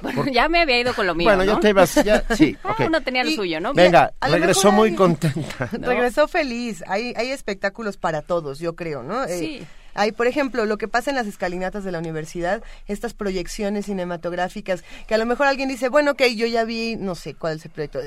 Bueno, 0.00 0.26
ya 0.26 0.48
me 0.48 0.62
había 0.62 0.80
ido 0.80 0.94
con 0.94 1.06
lo 1.06 1.14
mío. 1.14 1.28
Bueno, 1.28 1.44
ya 1.44 1.58
te 1.60 1.70
ibas, 1.70 1.94
ya, 2.04 2.24
sí. 2.36 2.56
Ah, 2.64 2.76
uno 2.86 3.00
tenía 3.02 3.24
lo 3.24 3.30
suyo, 3.30 3.60
¿no? 3.60 3.74
Venga, 3.74 4.12
regresó 4.20 4.70
muy 4.70 4.94
contenta. 4.94 5.66
Regresó 5.72 6.28
feliz. 6.28 6.84
Hay, 6.86 7.14
hay 7.16 7.30
espectáculos 7.30 7.96
para 7.96 8.22
todos, 8.22 8.58
yo 8.58 8.76
creo, 8.76 9.02
¿no? 9.02 9.24
Eh, 9.24 9.38
sí. 9.38 9.66
hay, 9.94 10.12
por 10.12 10.26
ejemplo, 10.26 10.66
lo 10.66 10.78
que 10.78 10.88
pasa 10.88 11.10
en 11.10 11.16
las 11.16 11.26
escalinatas 11.26 11.84
de 11.84 11.92
la 11.92 11.98
universidad, 11.98 12.62
estas 12.86 13.14
proyecciones 13.14 13.86
cinematográficas, 13.86 14.84
que 15.06 15.14
a 15.14 15.18
lo 15.18 15.26
mejor 15.26 15.46
alguien 15.46 15.68
dice, 15.68 15.88
bueno, 15.88 16.12
ok, 16.12 16.22
yo 16.36 16.46
ya 16.46 16.64
vi, 16.64 16.96
no 16.96 17.14
sé 17.14 17.34
cuál 17.34 17.56
es 17.56 17.64
el 17.64 17.70
proyecto, 17.70 18.00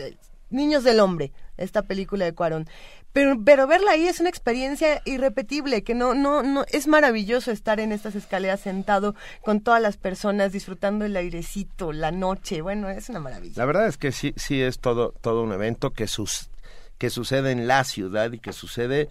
Niños 0.50 0.86
del 0.86 1.02
Hombre, 1.02 1.34
esta 1.58 1.82
película 1.82 2.24
de 2.24 2.34
Cuarón. 2.34 2.70
Pero, 3.18 3.44
pero 3.44 3.66
verla 3.66 3.94
ahí 3.94 4.08
es 4.08 4.20
una 4.20 4.30
experiencia 4.30 5.02
irrepetible, 5.04 5.84
que 5.84 5.96
no, 5.96 6.14
no, 6.14 6.44
no, 6.44 6.66
es 6.72 6.86
maravilloso 6.86 7.50
estar 7.50 7.80
en 7.80 7.92
estas 7.92 8.14
escaleras 8.14 8.60
sentado 8.60 9.16
con 9.42 9.62
todas 9.62 9.82
las 9.82 9.98
personas, 9.98 10.52
disfrutando 10.52 11.04
el 11.04 11.18
airecito, 11.18 11.94
la 11.94 12.12
noche, 12.12 12.62
bueno, 12.62 12.90
es 12.90 13.10
una 13.10 13.20
maravilla. 13.20 13.56
La 13.56 13.66
verdad 13.66 13.88
es 13.88 13.98
que 13.98 14.12
sí, 14.12 14.36
sí 14.36 14.62
es 14.62 14.78
todo, 14.78 15.16
todo 15.20 15.42
un 15.42 15.52
evento 15.52 15.94
que 15.94 16.06
sus, 16.06 16.52
que 17.00 17.10
sucede 17.10 17.50
en 17.50 17.66
la 17.66 17.86
ciudad 17.86 18.32
y 18.34 18.38
que 18.38 18.54
sucede 18.54 19.10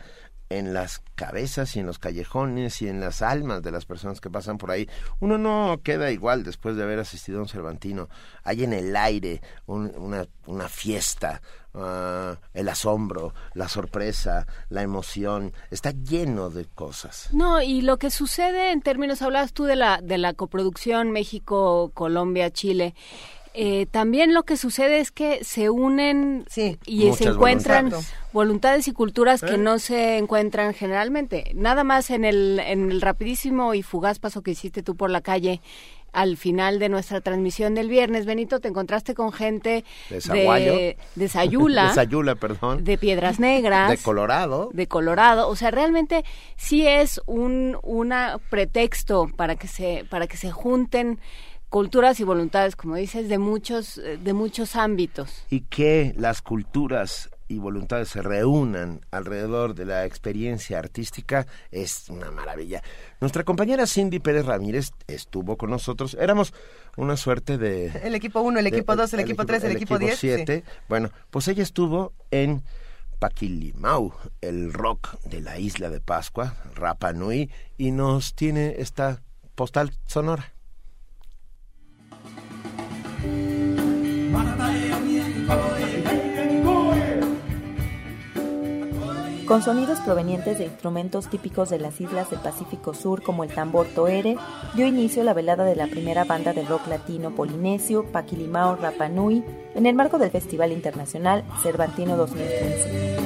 en 0.50 0.72
las 0.72 1.02
cabezas 1.16 1.74
y 1.74 1.80
en 1.80 1.86
los 1.86 1.98
callejones 1.98 2.80
y 2.82 2.88
en 2.88 3.00
las 3.00 3.22
almas 3.22 3.62
de 3.62 3.72
las 3.72 3.86
personas 3.86 4.20
que 4.20 4.30
pasan 4.30 4.59
por 4.59 4.70
ahí. 4.70 4.88
Uno 5.18 5.38
no 5.38 5.80
queda 5.82 6.12
igual 6.12 6.44
después 6.44 6.76
de 6.76 6.84
haber 6.84 7.00
asistido 7.00 7.38
a 7.38 7.42
un 7.42 7.48
Cervantino. 7.48 8.09
Hay 8.44 8.62
en 8.62 8.72
el 8.72 8.94
aire 8.94 9.40
una, 9.66 10.26
una 10.46 10.68
fiesta, 10.68 11.42
ah, 11.77 12.37
el 12.55 12.68
asombro, 12.68 13.35
la 13.55 13.68
sorpresa, 13.68 14.47
la 14.68 14.83
emoción. 14.83 15.53
Está 15.70 15.91
lleno 15.93 16.51
de 16.51 16.66
cosas. 16.66 17.29
No, 17.33 17.62
y 17.62 17.83
lo 17.83 17.99
que 17.99 18.11
sucede 18.11 18.72
en 18.72 18.83
términos, 18.83 19.22
hablabas 19.22 19.53
tú 19.53 19.64
de 19.64 19.77
la, 19.77 20.01
de 20.03 20.18
la 20.18 20.35
coproducción 20.35 21.11
México, 21.11 21.91
Colombia, 21.95 22.51
Chile 22.51 22.95
eh, 23.59 23.87
también 23.87 24.35
lo 24.35 24.43
que 24.43 24.59
sucede 24.59 24.99
es 24.99 25.11
que 25.11 25.43
se 25.43 25.70
unen 25.70 26.45
y 26.85 27.11
se 27.14 27.24
encuentran 27.24 27.91
voluntades. 28.35 28.87
y 28.87 28.93
culturas 28.93 29.41
que 29.41 29.55
¿Eh? 29.55 29.59
no 29.59 29.79
se 29.79 30.18
encuentran 30.18 30.74
generalmente. 30.74 31.53
Nada 31.55 31.83
más 31.83 32.11
en 32.11 32.27
el, 32.27 32.61
en 32.61 32.91
el 32.91 33.01
rapidísimo 33.01 33.72
y 33.72 33.83
fugaz 33.83 34.18
paso 34.18 34.43
que 34.43 34.51
hiciste 34.51 34.83
tú 34.83 34.95
por 34.95 35.09
la 35.09 35.22
calle 35.22 35.62
al 36.12 36.36
final 36.36 36.78
de 36.78 36.88
nuestra 36.88 37.20
transmisión 37.20 37.74
del 37.74 37.88
viernes, 37.88 38.26
Benito, 38.26 38.61
te 38.61 38.68
encontraste 38.68 39.14
con 39.14 39.32
gente 39.32 39.84
de, 40.09 40.96
de, 41.14 41.28
Sayula, 41.28 41.88
de 41.88 41.94
Sayula, 41.94 42.34
perdón, 42.36 42.84
de 42.84 42.98
Piedras 42.98 43.38
Negras, 43.38 43.90
de 43.90 43.98
Colorado, 43.98 44.70
de 44.72 44.86
Colorado, 44.86 45.48
o 45.48 45.57
sea, 45.57 45.70
realmente 45.70 46.24
sí 46.57 46.86
es 46.86 47.20
un 47.26 47.78
una 47.82 48.38
pretexto 48.50 49.28
para 49.36 49.57
que 49.57 49.68
se 49.68 50.04
para 50.09 50.26
que 50.26 50.36
se 50.36 50.50
junten 50.50 51.20
culturas 51.68 52.20
y 52.20 52.24
voluntades, 52.24 52.76
como 52.76 52.96
dices, 52.96 53.28
de 53.28 53.38
muchos 53.38 54.00
de 54.02 54.32
muchos 54.32 54.76
ámbitos. 54.76 55.44
Y 55.50 55.62
que 55.62 56.14
las 56.16 56.42
culturas 56.42 57.30
y 57.49 57.59
voluntades 57.59 58.09
se 58.09 58.22
reúnan 58.22 59.01
alrededor 59.11 59.74
de 59.74 59.84
la 59.84 60.05
experiencia 60.05 60.78
artística 60.78 61.47
es 61.70 62.09
una 62.09 62.30
maravilla. 62.30 62.82
Nuestra 63.20 63.44
compañera 63.44 63.86
Cindy 63.86 64.18
Pérez 64.18 64.47
Ramírez 64.47 64.92
estuvo 65.07 65.57
con 65.57 65.70
nosotros. 65.70 66.16
Éramos 66.20 66.53
una 66.97 67.16
suerte 67.16 67.59
de... 67.59 67.86
El 68.03 68.14
equipo 68.14 68.40
1, 68.40 68.59
el 68.61 68.66
equipo 68.66 68.97
2, 68.97 69.14
el, 69.14 69.20
equipo 69.20 69.47
3, 69.47 69.64
el, 69.64 69.72
equipo 69.72 69.99
10. 69.99 70.18
7. 70.18 70.64
Bueno, 70.88 71.11
pues 71.30 71.49
ella 71.49 71.62
estuvo 71.62 72.12
en 72.30 72.62
Paquilimau, 73.18 74.12
el 74.40 74.72
rock 74.72 75.18
de 75.24 75.40
la 75.40 75.59
isla 75.59 75.88
de 75.90 76.01
Pascua, 76.01 76.55
Rapa 76.74 77.12
Nui, 77.12 77.51
y 77.78 77.90
nos 77.90 78.34
tiene 78.34 78.76
esta 78.78 79.22
postal 79.55 79.92
sonora. 80.07 80.53
Con 89.47 89.62
sonidos 89.62 90.01
provenientes 90.01 90.59
de 90.59 90.64
instrumentos 90.64 91.28
típicos 91.30 91.70
de 91.70 91.78
las 91.78 92.01
islas 92.01 92.28
del 92.30 92.40
Pacífico 92.40 92.94
Sur 92.94 93.22
como 93.22 93.44
el 93.44 93.55
tambor 93.55 93.86
toere, 93.86 94.36
dio 94.74 94.86
inicio 94.86 95.22
la 95.22 95.34
velada 95.34 95.64
de 95.64 95.76
la 95.76 95.86
primera 95.86 96.24
banda 96.24 96.53
de 96.53 96.64
rock 96.64 96.88
latino 96.88 97.30
polinesio, 97.30 98.05
Paquilimao 98.11 98.74
Rapanui, 98.76 99.44
en 99.74 99.86
el 99.86 99.94
marco 99.94 100.18
del 100.18 100.32
Festival 100.32 100.72
Internacional 100.72 101.44
Cervantino 101.62 102.16
2015. 102.16 103.16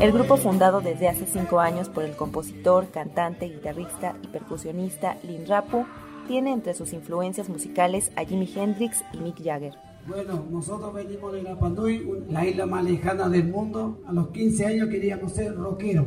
El 0.00 0.12
grupo 0.12 0.36
fundado 0.36 0.80
desde 0.80 1.08
hace 1.08 1.26
cinco 1.26 1.60
años 1.60 1.88
por 1.88 2.04
el 2.04 2.14
compositor, 2.14 2.90
cantante, 2.90 3.48
guitarrista 3.48 4.16
y 4.22 4.26
percusionista 4.26 5.16
Lin 5.22 5.46
Rapu, 5.46 5.86
tiene 6.28 6.52
entre 6.52 6.74
sus 6.74 6.92
influencias 6.92 7.48
musicales 7.48 8.12
a 8.16 8.24
Jimi 8.24 8.52
Hendrix 8.54 9.02
y 9.12 9.18
Mick 9.18 9.42
Jagger. 9.42 9.91
Bueno, 10.06 10.44
nosotros 10.50 10.92
venimos 10.94 11.32
de 11.32 11.42
Rapa 11.42 11.68
Nui, 11.68 12.24
la 12.28 12.44
isla 12.44 12.66
más 12.66 12.82
lejana 12.84 13.28
del 13.28 13.44
mundo. 13.44 14.02
A 14.04 14.12
los 14.12 14.28
15 14.28 14.66
años 14.66 14.88
queríamos 14.88 15.32
ser 15.32 15.54
rockeros. 15.54 16.06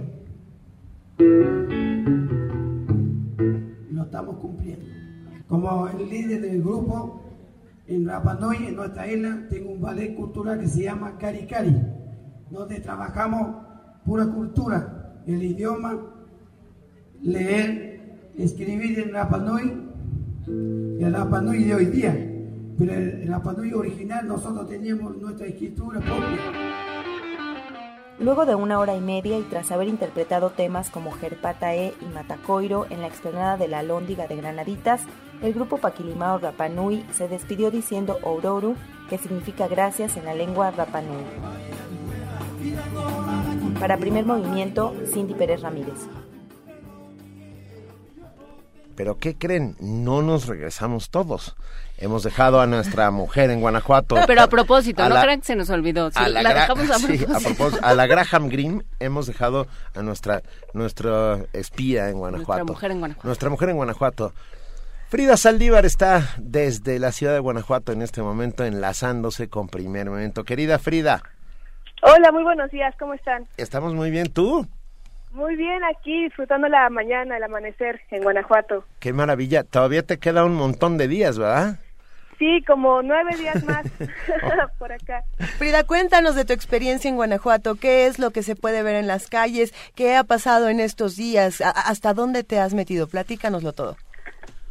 Lo 3.89 4.03
estamos 4.03 4.37
cumpliendo. 4.39 4.85
Como 5.47 5.87
el 5.87 6.09
líder 6.09 6.41
del 6.41 6.61
grupo, 6.61 7.21
en 7.87 8.05
Rapa 8.05 8.33
Nui, 8.33 8.67
en 8.67 8.75
nuestra 8.75 9.09
isla, 9.09 9.47
tengo 9.49 9.71
un 9.71 9.81
ballet 9.81 10.13
cultural 10.13 10.59
que 10.59 10.67
se 10.67 10.83
llama 10.83 11.17
Cari 11.17 11.45
Cari, 11.47 11.81
donde 12.51 12.81
trabajamos 12.81 13.63
pura 14.05 14.25
cultura, 14.25 15.21
el 15.25 15.41
idioma, 15.41 15.97
leer, 17.21 18.17
escribir 18.37 18.99
en 18.99 19.13
Rapa 19.13 19.37
Nui, 19.37 19.71
el 20.47 21.13
Rapa 21.13 21.39
Nui 21.39 21.63
de 21.63 21.75
hoy 21.75 21.85
día 21.85 22.31
pero 22.77 22.93
en 22.93 23.29
la 23.29 23.41
pandilla 23.41 23.77
original 23.77 24.27
nosotros 24.27 24.67
teníamos 24.69 25.17
nuestra 25.17 25.47
escritura 25.47 25.99
propia. 25.99 26.75
Luego 28.17 28.45
de 28.45 28.55
una 28.55 28.79
hora 28.79 28.95
y 28.95 29.01
media 29.01 29.37
y 29.37 29.43
tras 29.43 29.71
haber 29.71 29.89
interpretado 29.89 30.49
temas 30.49 30.89
como 30.89 31.11
Gerpatae 31.11 31.93
y 31.99 32.05
Matacoiro 32.05 32.85
en 32.89 33.01
la 33.01 33.07
explanada 33.07 33.57
de 33.57 33.67
la 33.67 33.83
Lóndiga 33.83 34.27
de 34.27 34.37
Granaditas, 34.37 35.01
el 35.41 35.53
grupo 35.53 35.77
Paquilimao 35.79 36.37
Rapanui 36.37 37.05
se 37.13 37.27
despidió 37.27 37.71
diciendo 37.71 38.17
Ororu, 38.23 38.75
que 39.09 39.17
significa 39.17 39.67
gracias 39.67 40.15
en 40.15 40.25
la 40.25 40.33
lengua 40.33 40.71
Rapanui. 40.71 41.25
Para 43.79 43.97
primer 43.97 44.25
movimiento, 44.25 44.95
Cindy 45.11 45.33
Pérez 45.33 45.61
Ramírez. 45.61 46.07
Pero 48.95 49.17
¿qué 49.17 49.37
creen? 49.37 49.75
No 49.81 50.21
nos 50.21 50.47
regresamos 50.47 51.09
todos. 51.09 51.55
Hemos 51.97 52.23
dejado 52.23 52.59
a 52.59 52.67
nuestra 52.67 53.09
mujer 53.09 53.49
en 53.49 53.61
Guanajuato. 53.61 54.17
Pero 54.27 54.41
a 54.41 54.47
propósito, 54.47 55.07
no 55.07 55.21
crean 55.21 55.39
que 55.39 55.45
se 55.45 55.55
nos 55.55 55.69
olvidó. 55.69 56.11
a 56.13 56.27
la, 56.27 56.53
dejamos 56.53 56.89
a 56.91 57.39
propósito. 57.39 57.79
a 57.81 57.93
la 57.93 58.05
Graham 58.05 58.49
Green 58.49 58.83
hemos 58.99 59.27
dejado 59.27 59.67
a 59.95 60.01
nuestra, 60.01 60.41
nuestra 60.73 61.39
espía 61.53 62.09
en 62.09 62.17
Guanajuato. 62.17 62.65
Nuestra 62.65 62.73
mujer 62.73 62.91
en 62.91 62.99
Guanajuato. 62.99 63.27
Nuestra 63.27 63.49
mujer 63.49 63.69
en 63.69 63.75
Guanajuato. 63.77 64.33
Frida 65.07 65.37
Saldívar 65.37 65.85
está 65.85 66.33
desde 66.37 66.99
la 66.99 67.13
ciudad 67.13 67.33
de 67.33 67.39
Guanajuato 67.39 67.93
en 67.93 68.01
este 68.01 68.21
momento 68.21 68.65
enlazándose 68.65 69.47
con 69.47 69.69
Primer 69.69 70.09
Momento. 70.09 70.43
Querida 70.43 70.79
Frida. 70.79 71.21
Hola, 72.01 72.31
muy 72.31 72.43
buenos 72.43 72.69
días, 72.71 72.93
¿cómo 72.99 73.13
están? 73.13 73.47
Estamos 73.55 73.93
muy 73.93 74.11
bien, 74.11 74.31
¿tú? 74.33 74.67
Muy 75.31 75.55
bien, 75.55 75.83
aquí 75.83 76.23
disfrutando 76.23 76.67
la 76.67 76.89
mañana, 76.89 77.37
el 77.37 77.43
amanecer 77.43 78.01
en 78.11 78.23
Guanajuato. 78.23 78.85
Qué 78.99 79.11
maravilla. 79.13 79.63
Todavía 79.63 80.03
te 80.03 80.17
queda 80.17 80.45
un 80.45 80.55
montón 80.55 80.97
de 80.97 81.07
días, 81.07 81.37
¿verdad? 81.37 81.79
Sí, 82.37 82.63
como 82.67 83.01
nueve 83.01 83.35
días 83.37 83.63
más 83.63 83.85
por 84.79 84.91
acá. 84.91 85.23
Frida, 85.57 85.83
cuéntanos 85.83 86.35
de 86.35 86.45
tu 86.45 86.53
experiencia 86.53 87.09
en 87.09 87.15
Guanajuato. 87.15 87.75
¿Qué 87.75 88.07
es 88.07 88.19
lo 88.19 88.31
que 88.31 88.43
se 88.43 88.55
puede 88.55 88.83
ver 88.83 88.95
en 88.95 89.07
las 89.07 89.27
calles? 89.27 89.73
¿Qué 89.95 90.15
ha 90.15 90.23
pasado 90.23 90.69
en 90.69 90.79
estos 90.79 91.15
días? 91.15 91.61
¿Hasta 91.61 92.13
dónde 92.13 92.43
te 92.43 92.59
has 92.59 92.73
metido? 92.73 93.07
Platícanoslo 93.07 93.73
todo. 93.73 93.95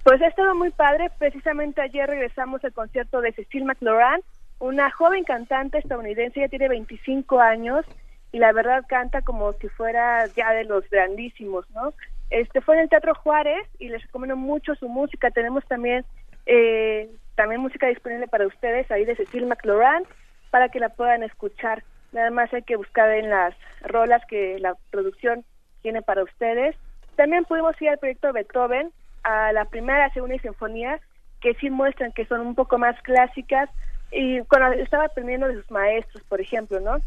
Pues 0.05 0.21
ha 0.21 0.27
estado 0.27 0.55
muy 0.55 0.71
padre. 0.71 1.11
Precisamente 1.19 1.81
ayer 1.81 2.07
regresamos 2.09 2.62
al 2.65 2.73
concierto 2.73 3.23
de 3.23 3.33
Cecil 3.33 3.65
McLaurin, 3.65 4.23
una 4.59 4.91
joven 4.91 5.25
cantante 5.25 5.79
estadounidense, 5.79 6.41
ya 6.41 6.49
tiene 6.49 6.69
25 6.69 7.41
años 7.41 7.87
y 8.31 8.39
la 8.39 8.53
verdad 8.53 8.85
canta 8.87 9.23
como 9.23 9.53
si 9.55 9.69
fuera 9.69 10.27
ya 10.37 10.51
de 10.53 10.65
los 10.65 10.89
grandísimos, 10.91 11.69
¿no? 11.71 11.95
Este 12.31 12.61
fue 12.61 12.75
en 12.75 12.83
el 12.83 12.89
Teatro 12.89 13.15
Juárez 13.15 13.67
y 13.79 13.89
les 13.89 14.03
recomiendo 14.03 14.37
mucho 14.37 14.75
su 14.75 14.89
música. 14.89 15.31
Tenemos 15.31 15.65
también 15.67 16.05
eh, 16.47 17.09
también 17.35 17.61
música 17.61 17.87
disponible 17.89 18.28
para 18.28 18.47
ustedes 18.47 18.91
ahí 18.91 19.05
de 19.05 19.16
Cecil 19.16 19.47
McLaurin 19.47 20.07
para 20.51 20.68
que 20.68 20.80
la 20.80 20.91
puedan 20.91 21.22
escuchar. 21.22 21.82
Nada 22.12 22.30
más 22.30 22.53
hay 22.53 22.62
que 22.62 22.76
buscar 22.76 23.11
en 23.11 23.30
las 23.30 23.55
rolas 23.82 24.22
que 24.26 24.59
la 24.61 24.74
producción 24.91 25.45
tiene 25.82 26.01
para 26.03 26.22
ustedes. 26.22 26.76
También 27.16 27.45
pudimos 27.45 27.80
ir 27.82 27.91
al 27.91 27.99
proyecto 27.99 28.32
Beethoven, 28.32 28.93
a 29.24 29.53
la 29.53 29.64
primera, 29.64 30.12
segunda 30.12 30.37
y 30.37 30.39
sinfonía, 30.39 31.01
que 31.41 31.55
sí 31.55 31.70
muestran 31.70 32.12
que 32.12 32.26
son 32.26 32.41
un 32.41 32.55
poco 32.55 32.78
más 32.78 33.01
clásicas 33.03 33.68
y 34.11 34.41
cuando 34.43 34.72
estaba 34.72 35.07
aprendiendo 35.07 35.49
de 35.49 35.55
sus 35.55 35.70
maestros, 35.70 36.22
por 36.24 36.41
ejemplo, 36.41 36.78
¿no? 36.80 36.99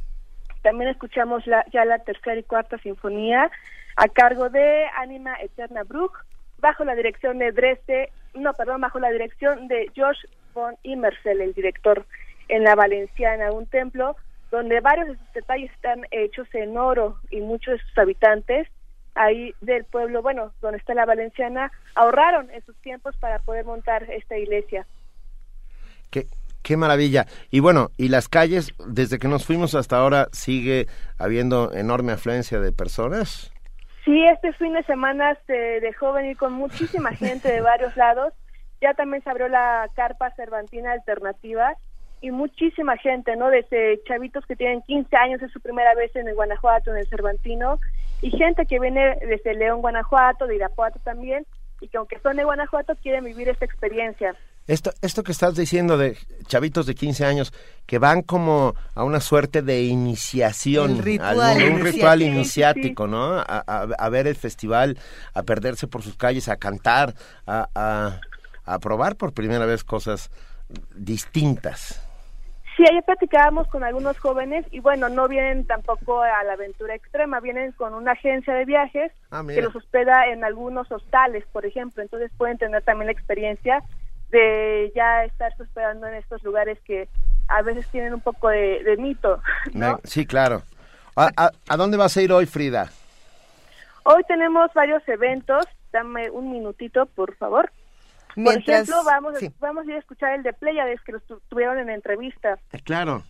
También 0.62 0.90
escuchamos 0.90 1.48
la, 1.48 1.66
ya 1.72 1.86
la 1.86 2.00
tercera 2.00 2.38
y 2.38 2.44
cuarta 2.44 2.78
sinfonía 2.80 3.50
a 3.96 4.08
cargo 4.10 4.50
de 4.50 4.86
Anima 4.98 5.36
Eterna 5.42 5.84
Bruch, 5.84 6.12
bajo 6.60 6.84
la 6.84 6.96
dirección 6.96 7.40
de 7.40 7.52
Dresde, 7.52 8.12
no, 8.34 8.54
perdón, 8.54 8.82
bajo 8.82 9.00
la 9.00 9.10
dirección 9.10 9.68
de 9.68 9.90
George 9.94 10.28
von 10.54 10.76
Immersel, 10.84 11.42
el 11.42 11.54
director 11.54 12.06
en 12.50 12.64
la 12.64 12.76
Valenciana, 12.76 13.52
un 13.52 13.66
templo 13.66 14.16
donde 14.52 14.80
varios 14.80 15.08
de 15.08 15.18
sus 15.18 15.34
detalles 15.34 15.72
están 15.72 16.06
hechos 16.12 16.48
en 16.54 16.78
oro 16.78 17.18
y 17.30 17.42
muchos 17.42 17.74
de 17.74 17.86
sus 17.86 17.98
habitantes 17.98 18.68
ahí 19.16 19.54
del 19.62 19.84
pueblo, 19.84 20.22
bueno, 20.22 20.54
donde 20.62 20.78
está 20.78 20.94
la 20.94 21.06
Valenciana, 21.06 21.72
ahorraron 21.96 22.50
esos 22.52 22.76
tiempos 22.78 23.16
para 23.18 23.40
poder 23.40 23.66
montar 23.66 24.04
esta 24.12 24.38
iglesia. 24.38 24.86
¿Qué, 26.12 26.28
Qué 26.68 26.76
maravilla. 26.76 27.28
Y 27.50 27.62
bueno, 27.62 27.92
y 27.96 28.10
las 28.10 28.28
calles, 28.28 28.74
desde 28.86 29.20
que 29.20 29.30
nos 29.30 29.46
fuimos 29.46 29.74
hasta 29.74 29.96
ahora, 29.96 30.28
sigue 30.34 30.88
habiendo 31.18 31.72
enorme 31.72 32.12
afluencia 32.12 32.60
de 32.60 32.74
personas. 32.74 33.54
Sí, 34.08 34.24
este 34.24 34.54
fin 34.54 34.72
de 34.72 34.84
semana 34.84 35.38
se 35.48 35.82
dejó 35.82 36.14
venir 36.14 36.38
con 36.38 36.54
muchísima 36.54 37.12
gente 37.16 37.52
de 37.52 37.60
varios 37.60 37.98
lados. 37.98 38.34
Ya 38.80 38.94
también 38.94 39.22
se 39.22 39.30
abrió 39.30 39.50
la 39.50 39.90
carpa 39.96 40.32
cervantina 40.32 40.94
alternativa 40.94 41.76
y 42.22 42.32
muchísima 42.32 42.96
gente, 42.96 43.36
¿no? 43.36 43.50
Desde 43.50 44.02
chavitos 44.06 44.46
que 44.46 44.56
tienen 44.56 44.82
15 44.84 45.14
años, 45.18 45.42
es 45.42 45.52
su 45.52 45.60
primera 45.60 45.94
vez 45.94 46.16
en 46.16 46.26
el 46.26 46.36
Guanajuato, 46.36 46.92
en 46.92 47.00
el 47.00 47.08
Cervantino, 47.08 47.82
y 48.22 48.32
gente 48.32 48.66
que 48.66 48.80
viene 48.80 49.18
desde 49.28 49.54
León, 49.56 49.82
Guanajuato, 49.82 50.48
de 50.48 50.56
Irapuato 50.56 51.00
también, 51.00 51.46
y 51.82 51.90
que 51.90 51.98
aunque 51.98 52.20
son 52.20 52.38
de 52.38 52.46
Guanajuato, 52.46 52.96
quieren 52.96 53.26
vivir 53.26 53.50
esta 53.50 53.66
experiencia. 53.66 54.36
Esto, 54.68 54.92
esto 55.02 55.24
que 55.24 55.32
estás 55.32 55.56
diciendo 55.56 55.98
de 55.98 56.18
chavitos 56.48 56.86
de 56.86 56.94
15 56.94 57.26
años 57.26 57.54
que 57.86 58.00
van 58.00 58.22
como 58.22 58.76
a 58.96 59.06
una 59.06 59.22
suerte 59.22 59.62
de 59.62 59.84
iniciación, 59.84 60.92
un 60.92 61.04
ritual 61.04 62.22
iniciático, 62.22 63.08
¿no? 63.08 63.38
A, 63.48 64.10
ver 64.10 64.28
el 64.28 64.36
festival, 64.36 64.98
a 65.34 65.44
perderse 65.44 65.88
por 65.88 66.04
sus 66.04 66.18
calles, 66.18 66.50
a 66.50 66.58
cantar, 66.58 67.14
a, 67.46 68.20
a, 68.66 68.80
probar 68.80 69.16
por 69.16 69.34
primera 69.34 69.66
vez 69.66 69.86
cosas 69.86 70.30
distintas. 70.94 72.04
Sí, 72.76 72.84
ayer 72.92 73.04
platicábamos 73.06 73.68
con 73.70 73.84
algunos 73.84 74.20
jóvenes 74.20 74.66
y 74.70 74.82
bueno, 74.82 75.08
no 75.10 75.28
vienen 75.30 75.66
tampoco 75.66 76.22
a 76.22 76.44
la 76.44 76.54
aventura 76.54 76.94
extrema, 76.94 77.40
vienen 77.40 77.72
con 77.72 77.94
una 77.94 78.12
agencia 78.12 78.54
de 78.54 78.66
viajes 78.66 79.12
Ah, 79.32 79.44
que 79.46 79.62
los 79.62 79.76
hospeda 79.76 80.28
en 80.28 80.44
algunos 80.46 80.90
hostales, 80.90 81.44
por 81.52 81.66
ejemplo, 81.66 82.02
entonces 82.02 82.32
pueden 82.38 82.58
tener 82.58 82.82
también 82.84 83.08
la 83.08 83.12
experiencia 83.12 83.84
de 84.30 84.92
ya 84.96 85.24
estarse 85.26 85.64
hospedando 85.64 86.08
en 86.08 86.16
estos 86.16 86.44
lugares 86.44 86.78
que 86.86 87.08
a 87.48 87.62
veces 87.62 87.88
tienen 87.88 88.14
un 88.14 88.22
poco 88.22 88.50
de, 88.50 88.84
de 88.84 88.98
mito. 88.98 89.42
Sí, 90.04 90.26
claro. 90.26 90.64
¿A, 91.16 91.30
a, 91.38 91.52
a 91.70 91.78
dónde 91.78 91.98
vas 91.98 92.16
a 92.18 92.22
ir 92.22 92.32
hoy, 92.32 92.46
Frida? 92.46 92.90
Hoy 94.04 94.24
tenemos 94.28 94.74
varios 94.74 95.06
eventos, 95.08 95.66
dame 95.92 96.30
un 96.30 96.52
minutito, 96.52 97.06
por 97.08 97.36
favor. 97.36 97.72
Mientras- 98.36 98.64
por 98.66 98.74
ejemplo, 98.74 99.04
vamos, 99.06 99.40
sí. 99.40 99.52
vamos 99.60 99.88
a 99.88 99.90
ir 99.90 99.96
a 99.96 100.00
escuchar 100.00 100.34
el 100.34 100.44
de 100.44 100.54
Pleiades 100.54 101.02
que 101.02 101.14
los 101.14 101.24
tu- 101.24 101.42
tuvieron 101.50 101.80
en 101.80 101.90
entrevista. 101.90 102.60
Eh, 102.72 102.80
Claro. 102.84 103.24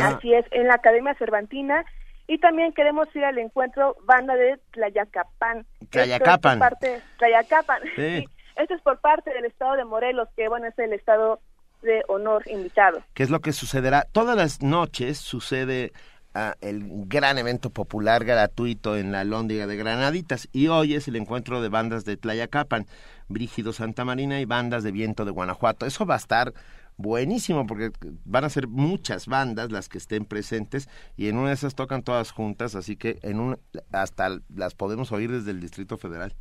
Ah. 0.00 0.16
Así 0.16 0.32
es, 0.34 0.44
en 0.50 0.68
la 0.68 0.74
Academia 0.74 1.14
Cervantina. 1.14 1.84
Y 2.26 2.38
también 2.38 2.72
queremos 2.74 3.08
ir 3.16 3.24
al 3.24 3.38
encuentro 3.38 3.96
Banda 4.04 4.34
de 4.36 4.58
Tlayacapan. 4.72 5.64
Tlayacapan. 5.88 6.52
Es 6.54 6.58
parte, 6.60 7.00
Tlayacapan. 7.18 7.82
Sí. 7.96 8.18
Sí. 8.20 8.28
Esto 8.58 8.74
es 8.74 8.82
por 8.82 8.98
parte 8.98 9.32
del 9.32 9.44
Estado 9.44 9.76
de 9.76 9.84
Morelos, 9.84 10.28
que 10.36 10.48
bueno, 10.48 10.66
es 10.66 10.76
el 10.78 10.92
Estado 10.92 11.40
de 11.82 12.02
honor 12.08 12.42
invitado. 12.50 13.02
¿Qué 13.14 13.22
es 13.22 13.30
lo 13.30 13.40
que 13.40 13.52
sucederá? 13.52 14.04
Todas 14.10 14.36
las 14.36 14.62
noches 14.62 15.18
sucede 15.18 15.92
ah, 16.34 16.54
el 16.60 16.82
gran 17.06 17.38
evento 17.38 17.70
popular 17.70 18.24
gratuito 18.24 18.96
en 18.96 19.12
la 19.12 19.22
Lóndiga 19.22 19.68
de 19.68 19.76
Granaditas 19.76 20.48
y 20.52 20.66
hoy 20.66 20.94
es 20.94 21.06
el 21.06 21.14
encuentro 21.14 21.62
de 21.62 21.68
bandas 21.68 22.04
de 22.04 22.16
Tlayacapan, 22.16 22.86
Brígido 23.28 23.72
Santa 23.72 24.04
Marina 24.04 24.40
y 24.40 24.44
bandas 24.44 24.82
de 24.82 24.90
Viento 24.90 25.24
de 25.24 25.30
Guanajuato. 25.30 25.86
Eso 25.86 26.04
va 26.04 26.14
a 26.14 26.18
estar 26.18 26.52
buenísimo 26.96 27.64
porque 27.64 27.92
van 28.24 28.44
a 28.44 28.50
ser 28.50 28.66
muchas 28.66 29.28
bandas 29.28 29.70
las 29.70 29.88
que 29.88 29.98
estén 29.98 30.24
presentes 30.24 30.88
y 31.16 31.28
en 31.28 31.38
una 31.38 31.50
de 31.50 31.54
esas 31.54 31.76
tocan 31.76 32.02
todas 32.02 32.32
juntas, 32.32 32.74
así 32.74 32.96
que 32.96 33.20
en 33.22 33.38
un 33.38 33.60
hasta 33.92 34.40
las 34.52 34.74
podemos 34.74 35.12
oír 35.12 35.30
desde 35.30 35.52
el 35.52 35.60
Distrito 35.60 35.96
Federal. 35.96 36.34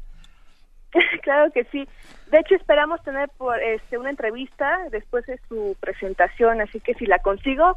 Claro 1.27 1.51
que 1.51 1.65
sí. 1.65 1.85
De 2.31 2.39
hecho, 2.39 2.55
esperamos 2.55 3.03
tener 3.03 3.27
por 3.37 3.61
este 3.61 3.97
una 3.97 4.09
entrevista 4.09 4.79
después 4.91 5.25
de 5.25 5.37
su 5.49 5.75
presentación, 5.81 6.61
así 6.61 6.79
que 6.79 6.93
si 6.93 7.05
la 7.05 7.19
consigo, 7.19 7.75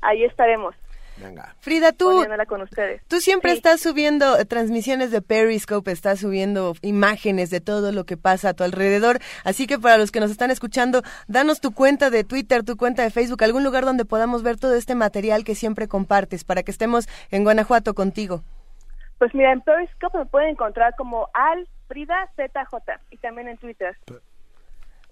ahí 0.00 0.24
estaremos. 0.24 0.74
Venga. 1.16 1.54
Frida, 1.60 1.92
tú, 1.92 2.24
con 2.48 2.62
ustedes. 2.62 3.00
tú 3.08 3.20
siempre 3.20 3.52
Sí. 3.52 3.56
estás 3.58 3.80
subiendo 3.80 4.36
eh, 4.38 4.44
transmisiones 4.44 5.10
de 5.12 5.22
Periscope, 5.22 5.92
estás 5.92 6.18
subiendo 6.20 6.74
imágenes 6.82 7.50
de 7.50 7.60
todo 7.60 7.92
lo 7.92 8.04
que 8.04 8.16
pasa 8.16 8.48
a 8.50 8.54
tu 8.54 8.64
alrededor. 8.64 9.18
Así 9.44 9.66
que 9.68 9.78
para 9.78 9.96
los 9.98 10.10
que 10.10 10.20
nos 10.20 10.30
están 10.32 10.50
escuchando, 10.50 11.02
danos 11.28 11.60
tu 11.60 11.72
cuenta 11.72 12.10
de 12.10 12.24
Twitter, 12.24 12.64
tu 12.64 12.76
cuenta 12.76 13.02
de 13.04 13.10
Facebook, 13.10 13.42
algún 13.44 13.62
lugar 13.64 13.84
donde 13.84 14.04
podamos 14.04 14.42
ver 14.42 14.58
todo 14.58 14.74
este 14.74 14.94
material 14.96 15.44
que 15.44 15.54
siempre 15.54 15.86
compartes 15.86 16.42
para 16.42 16.62
que 16.64 16.72
estemos 16.72 17.08
en 17.30 17.44
Guanajuato 17.44 17.94
contigo. 17.94 18.42
Pues 19.18 19.34
mira, 19.34 19.52
en 19.52 19.60
Periscope 19.60 20.18
me 20.18 20.26
pueden 20.26 20.50
encontrar 20.50 20.94
como 20.96 21.28
Al 21.34 21.68
Frida 21.88 22.28
ZJ 22.36 23.00
y 23.10 23.16
también 23.18 23.48
en 23.48 23.58
Twitter. 23.58 23.96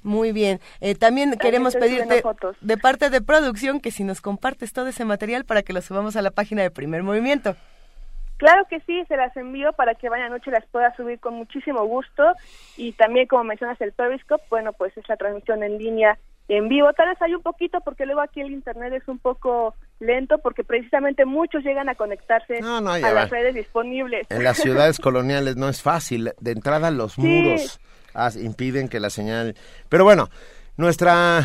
Muy 0.02 0.30
bien. 0.30 0.60
Eh, 0.80 0.94
también 0.94 1.36
queremos 1.36 1.74
pedirte 1.74 2.22
de 2.60 2.76
parte 2.78 3.10
de 3.10 3.20
producción 3.20 3.80
que 3.80 3.90
si 3.90 4.04
nos 4.04 4.20
compartes 4.20 4.72
todo 4.72 4.86
ese 4.86 5.04
material 5.04 5.44
para 5.44 5.62
que 5.62 5.72
lo 5.72 5.80
subamos 5.80 6.14
a 6.16 6.22
la 6.22 6.30
página 6.30 6.62
de 6.62 6.70
Primer 6.70 7.02
Movimiento. 7.02 7.56
Claro 8.36 8.66
que 8.68 8.80
sí, 8.80 9.04
se 9.06 9.16
las 9.16 9.34
envío 9.36 9.72
para 9.72 9.94
que 9.94 10.08
vayan 10.10 10.26
anoche 10.26 10.50
las 10.50 10.66
pueda 10.66 10.94
subir 10.94 11.18
con 11.18 11.34
muchísimo 11.34 11.84
gusto 11.86 12.22
y 12.76 12.92
también 12.92 13.26
como 13.26 13.44
mencionas 13.44 13.80
el 13.80 13.92
Periscope, 13.92 14.44
bueno, 14.50 14.74
pues 14.74 14.96
es 14.96 15.08
la 15.08 15.16
transmisión 15.16 15.62
en 15.62 15.78
línea 15.78 16.18
en 16.48 16.68
vivo. 16.68 16.92
Tal 16.92 17.08
vez 17.08 17.20
hay 17.22 17.34
un 17.34 17.42
poquito 17.42 17.80
porque 17.80 18.04
luego 18.04 18.20
aquí 18.20 18.42
el 18.42 18.52
internet 18.52 18.92
es 18.92 19.08
un 19.08 19.18
poco 19.18 19.74
lento 19.98 20.38
porque 20.38 20.62
precisamente 20.64 21.24
muchos 21.24 21.64
llegan 21.64 21.88
a 21.88 21.94
conectarse 21.94 22.60
No, 22.60 22.80
no, 22.80 22.96
ya 22.98 23.08
a 23.08 23.12
va. 23.14 23.20
las 23.22 23.30
redes 23.30 23.54
disponibles. 23.54 24.26
En 24.30 24.44
las 24.44 24.58
ciudades 24.58 24.98
coloniales 24.98 25.56
no 25.56 25.68
es 25.68 25.82
fácil. 25.82 26.32
De 26.40 26.50
entrada 26.52 26.90
los 26.90 27.12
Sí. 27.14 27.22
muros 27.22 27.80
ah, 28.14 28.30
impiden 28.40 28.88
que 28.88 29.00
la 29.00 29.10
señal... 29.10 29.54
Pero 29.88 30.04
bueno, 30.04 30.28
nuestra 30.76 31.42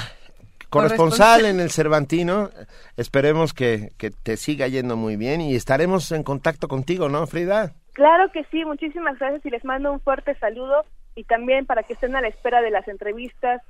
corresponsal 0.70 1.46
en 1.46 1.60
el 1.60 1.70
Cervantino, 1.72 2.50
esperemos 2.98 3.54
que, 3.54 3.92
que 3.98 4.10
te 4.12 4.38
siga 4.38 4.68
yendo 4.68 4.96
muy 4.96 5.18
bien 5.18 5.42
y 5.42 5.56
estaremos 5.56 6.12
en 6.12 6.24
contacto 6.24 6.68
contigo, 6.68 7.10
¿no, 7.10 7.28
Frida? 7.28 7.74
Claro 7.94 8.32
que 8.32 8.46
sí, 8.52 8.64
muchísimas 8.64 9.20
gracias 9.20 9.46
y 9.46 9.50
les 9.50 9.66
mando 9.66 9.92
un 9.92 10.00
fuerte 10.00 10.34
saludo 10.36 10.86
y 11.16 11.26
también 11.26 11.66
para 11.66 11.84
que 11.84 11.94
estén 11.94 12.16
a 12.16 12.22
la 12.22 12.30
espera 12.30 12.62
de 12.62 12.72
las 12.72 12.88
entrevistas 12.88 13.62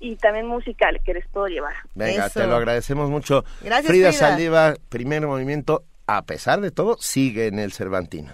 y 0.00 0.16
también 0.16 0.46
musical 0.46 1.00
que 1.04 1.14
les 1.14 1.26
puedo 1.28 1.46
llevar. 1.48 1.74
Venga, 1.94 2.26
Eso. 2.26 2.40
te 2.40 2.46
lo 2.46 2.56
agradecemos 2.56 3.10
mucho. 3.10 3.44
Gracias, 3.60 3.86
Frida 3.86 4.08
Frida. 4.08 4.28
Saldívar, 4.28 4.78
primer 4.88 5.26
movimiento, 5.26 5.84
a 6.06 6.22
pesar 6.22 6.60
de 6.60 6.70
todo, 6.70 6.96
sigue 6.98 7.46
en 7.46 7.58
el 7.58 7.72
Cervantino. 7.72 8.32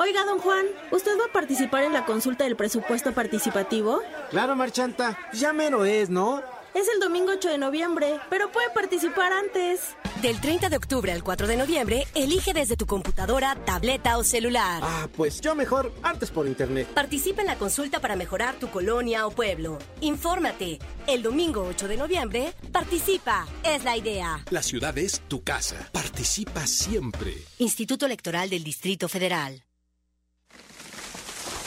Oiga, 0.06 0.24
don 0.24 0.38
Juan, 0.38 0.66
¿usted 0.92 1.18
va 1.18 1.24
a 1.24 1.32
participar 1.32 1.82
en 1.82 1.92
la 1.92 2.04
consulta 2.06 2.44
del 2.44 2.54
presupuesto 2.54 3.12
participativo? 3.12 4.00
Claro, 4.30 4.54
Marchanta, 4.54 5.18
ya 5.32 5.52
mero 5.52 5.84
es, 5.84 6.10
¿no? 6.10 6.44
Es 6.74 6.86
el 6.94 7.00
domingo 7.00 7.32
8 7.32 7.48
de 7.48 7.58
noviembre, 7.58 8.20
pero 8.30 8.52
puede 8.52 8.70
participar 8.70 9.32
antes. 9.32 9.96
Del 10.22 10.40
30 10.40 10.68
de 10.68 10.76
octubre 10.76 11.10
al 11.10 11.24
4 11.24 11.48
de 11.48 11.56
noviembre, 11.56 12.06
elige 12.14 12.52
desde 12.52 12.76
tu 12.76 12.86
computadora, 12.86 13.56
tableta 13.64 14.16
o 14.16 14.22
celular. 14.22 14.80
Ah, 14.84 15.08
pues 15.16 15.40
yo 15.40 15.56
mejor 15.56 15.92
antes 16.04 16.30
por 16.30 16.46
internet. 16.46 16.86
Participa 16.94 17.40
en 17.40 17.48
la 17.48 17.56
consulta 17.56 17.98
para 17.98 18.14
mejorar 18.14 18.54
tu 18.60 18.70
colonia 18.70 19.26
o 19.26 19.32
pueblo. 19.32 19.76
Infórmate. 20.02 20.78
El 21.08 21.24
domingo 21.24 21.66
8 21.68 21.88
de 21.88 21.96
noviembre, 21.96 22.52
participa. 22.70 23.44
Es 23.64 23.82
la 23.82 23.96
idea. 23.96 24.44
La 24.50 24.62
ciudad 24.62 24.96
es 24.98 25.20
tu 25.26 25.42
casa. 25.42 25.90
Participa 25.90 26.64
siempre. 26.68 27.34
Instituto 27.58 28.06
Electoral 28.06 28.50
del 28.50 28.62
Distrito 28.62 29.08
Federal. 29.08 29.65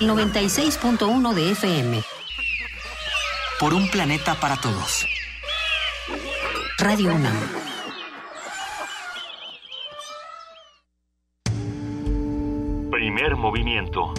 96.1 0.00 1.34
de 1.34 1.50
FM. 1.52 2.02
Por 3.58 3.74
un 3.74 3.90
planeta 3.90 4.34
para 4.34 4.56
todos. 4.56 5.06
Radio 6.78 7.14
UNAM. 7.14 7.36
Primer 12.90 13.36
movimiento. 13.36 14.14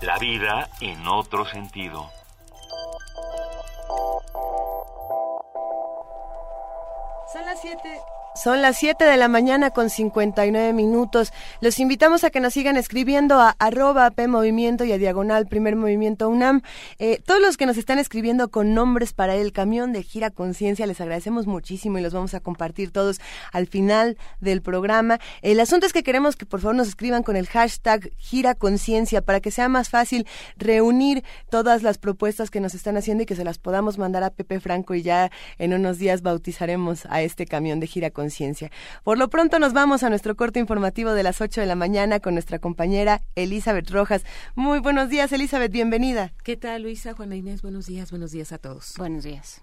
La 0.00 0.18
vida 0.18 0.68
en 0.80 1.06
otro 1.06 1.46
sentido. 1.46 2.10
Son 7.32 7.46
las 7.46 7.60
7 7.60 7.78
Son 8.36 8.62
las 8.62 8.78
7 8.78 9.04
de 9.04 9.16
la 9.16 9.28
mañana 9.28 9.70
con 9.70 9.88
59 9.88 10.72
minutos. 10.72 11.32
Los 11.60 11.78
invitamos 11.78 12.24
a 12.24 12.30
que 12.30 12.40
nos 12.40 12.54
sigan 12.54 12.76
escribiendo 12.76 13.40
a 13.40 13.54
arroba 13.60 14.10
P 14.10 14.26
Movimiento 14.26 14.84
y 14.84 14.90
a 14.90 14.98
Diagonal 14.98 15.46
Primer 15.46 15.76
Movimiento 15.76 16.28
UNAM. 16.28 16.62
Eh, 16.98 17.20
todos 17.24 17.40
los 17.40 17.56
que 17.56 17.64
nos 17.64 17.76
están 17.78 18.00
escribiendo 18.00 18.50
con 18.50 18.74
nombres 18.74 19.12
para 19.12 19.36
el 19.36 19.52
camión 19.52 19.92
de 19.92 20.02
Gira 20.02 20.30
Conciencia, 20.30 20.84
les 20.84 21.00
agradecemos 21.00 21.46
muchísimo 21.46 21.96
y 21.96 22.02
los 22.02 22.12
vamos 22.12 22.34
a 22.34 22.40
compartir 22.40 22.90
todos 22.90 23.20
al 23.52 23.68
final 23.68 24.18
del 24.40 24.62
programa. 24.62 25.20
El 25.40 25.60
asunto 25.60 25.86
es 25.86 25.92
que 25.92 26.02
queremos 26.02 26.34
que 26.34 26.44
por 26.44 26.58
favor 26.58 26.74
nos 26.74 26.88
escriban 26.88 27.22
con 27.22 27.36
el 27.36 27.46
hashtag 27.46 28.10
Gira 28.16 28.56
Conciencia 28.56 29.22
para 29.22 29.38
que 29.38 29.52
sea 29.52 29.68
más 29.68 29.90
fácil 29.90 30.26
reunir 30.56 31.22
todas 31.50 31.84
las 31.84 31.98
propuestas 31.98 32.50
que 32.50 32.58
nos 32.58 32.74
están 32.74 32.96
haciendo 32.96 33.22
y 33.22 33.26
que 33.26 33.36
se 33.36 33.44
las 33.44 33.58
podamos 33.58 33.96
mandar 33.96 34.24
a 34.24 34.30
Pepe 34.30 34.58
Franco 34.58 34.96
y 34.96 35.02
ya 35.02 35.30
en 35.58 35.72
unos 35.72 35.98
días 35.98 36.22
bautizaremos 36.22 37.06
a 37.06 37.22
este 37.22 37.46
camión 37.46 37.78
de 37.78 37.86
Gira 37.86 38.10
Conciencia 38.10 38.23
conciencia. 38.24 38.70
Por 39.02 39.18
lo 39.18 39.28
pronto 39.28 39.58
nos 39.58 39.74
vamos 39.74 40.02
a 40.02 40.08
nuestro 40.08 40.34
corte 40.34 40.58
informativo 40.58 41.12
de 41.12 41.22
las 41.22 41.42
8 41.42 41.60
de 41.60 41.66
la 41.66 41.74
mañana 41.74 42.20
con 42.20 42.32
nuestra 42.32 42.58
compañera 42.58 43.20
Elizabeth 43.34 43.90
Rojas. 43.90 44.24
Muy 44.54 44.78
buenos 44.78 45.10
días, 45.10 45.30
Elizabeth, 45.32 45.70
bienvenida. 45.70 46.32
¿Qué 46.42 46.56
tal, 46.56 46.82
Luisa, 46.84 47.12
Juana 47.12 47.36
Inés? 47.36 47.60
Buenos 47.60 47.86
días, 47.86 48.10
buenos 48.10 48.32
días 48.32 48.52
a 48.52 48.58
todos. 48.58 48.94
Buenos 48.96 49.24
días. 49.24 49.62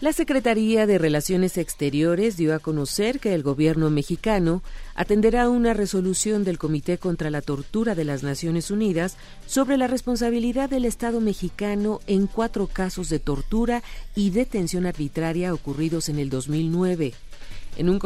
La 0.00 0.12
Secretaría 0.12 0.86
de 0.86 0.96
Relaciones 0.96 1.58
Exteriores 1.58 2.36
dio 2.36 2.54
a 2.54 2.60
conocer 2.60 3.18
que 3.18 3.34
el 3.34 3.42
gobierno 3.42 3.90
mexicano 3.90 4.62
atenderá 4.94 5.48
una 5.48 5.74
resolución 5.74 6.44
del 6.44 6.56
Comité 6.56 6.98
contra 6.98 7.30
la 7.30 7.42
Tortura 7.42 7.96
de 7.96 8.04
las 8.04 8.22
Naciones 8.22 8.70
Unidas 8.70 9.16
sobre 9.48 9.76
la 9.76 9.88
responsabilidad 9.88 10.70
del 10.70 10.84
Estado 10.84 11.20
mexicano 11.20 11.98
en 12.06 12.28
cuatro 12.28 12.68
casos 12.68 13.08
de 13.08 13.18
tortura 13.18 13.82
y 14.14 14.30
detención 14.30 14.86
arbitraria 14.86 15.52
ocurridos 15.52 16.08
en 16.08 16.20
el 16.20 16.30
2009. 16.30 17.14
En 17.78 17.88
un 17.88 18.00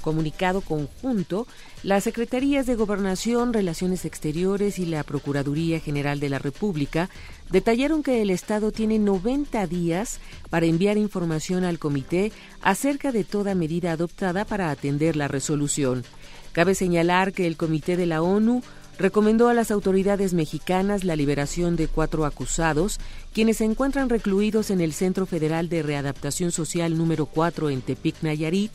comunicado 0.00 0.60
conjunto, 0.60 1.48
las 1.82 2.04
Secretarías 2.04 2.64
de 2.64 2.76
Gobernación, 2.76 3.52
Relaciones 3.52 4.04
Exteriores 4.04 4.78
y 4.78 4.86
la 4.86 5.02
Procuraduría 5.02 5.80
General 5.80 6.20
de 6.20 6.28
la 6.28 6.38
República 6.38 7.10
detallaron 7.50 8.04
que 8.04 8.22
el 8.22 8.30
Estado 8.30 8.70
tiene 8.70 9.00
90 9.00 9.66
días 9.66 10.20
para 10.48 10.66
enviar 10.66 10.96
información 10.96 11.64
al 11.64 11.80
Comité 11.80 12.30
acerca 12.62 13.10
de 13.10 13.24
toda 13.24 13.56
medida 13.56 13.92
adoptada 13.92 14.44
para 14.44 14.70
atender 14.70 15.16
la 15.16 15.26
resolución. 15.26 16.04
Cabe 16.52 16.76
señalar 16.76 17.32
que 17.32 17.48
el 17.48 17.56
Comité 17.56 17.96
de 17.96 18.06
la 18.06 18.22
ONU 18.22 18.62
recomendó 18.98 19.48
a 19.48 19.54
las 19.54 19.70
autoridades 19.70 20.32
mexicanas 20.32 21.04
la 21.04 21.16
liberación 21.16 21.76
de 21.76 21.88
cuatro 21.88 22.24
acusados, 22.24 22.98
quienes 23.32 23.58
se 23.58 23.64
encuentran 23.64 24.08
recluidos 24.08 24.70
en 24.70 24.80
el 24.80 24.92
Centro 24.92 25.26
Federal 25.26 25.68
de 25.68 25.82
Readaptación 25.82 26.50
Social 26.52 26.96
número 26.96 27.26
4 27.26 27.70
en 27.70 27.82
Tepic, 27.82 28.22
Nayarit, 28.22 28.72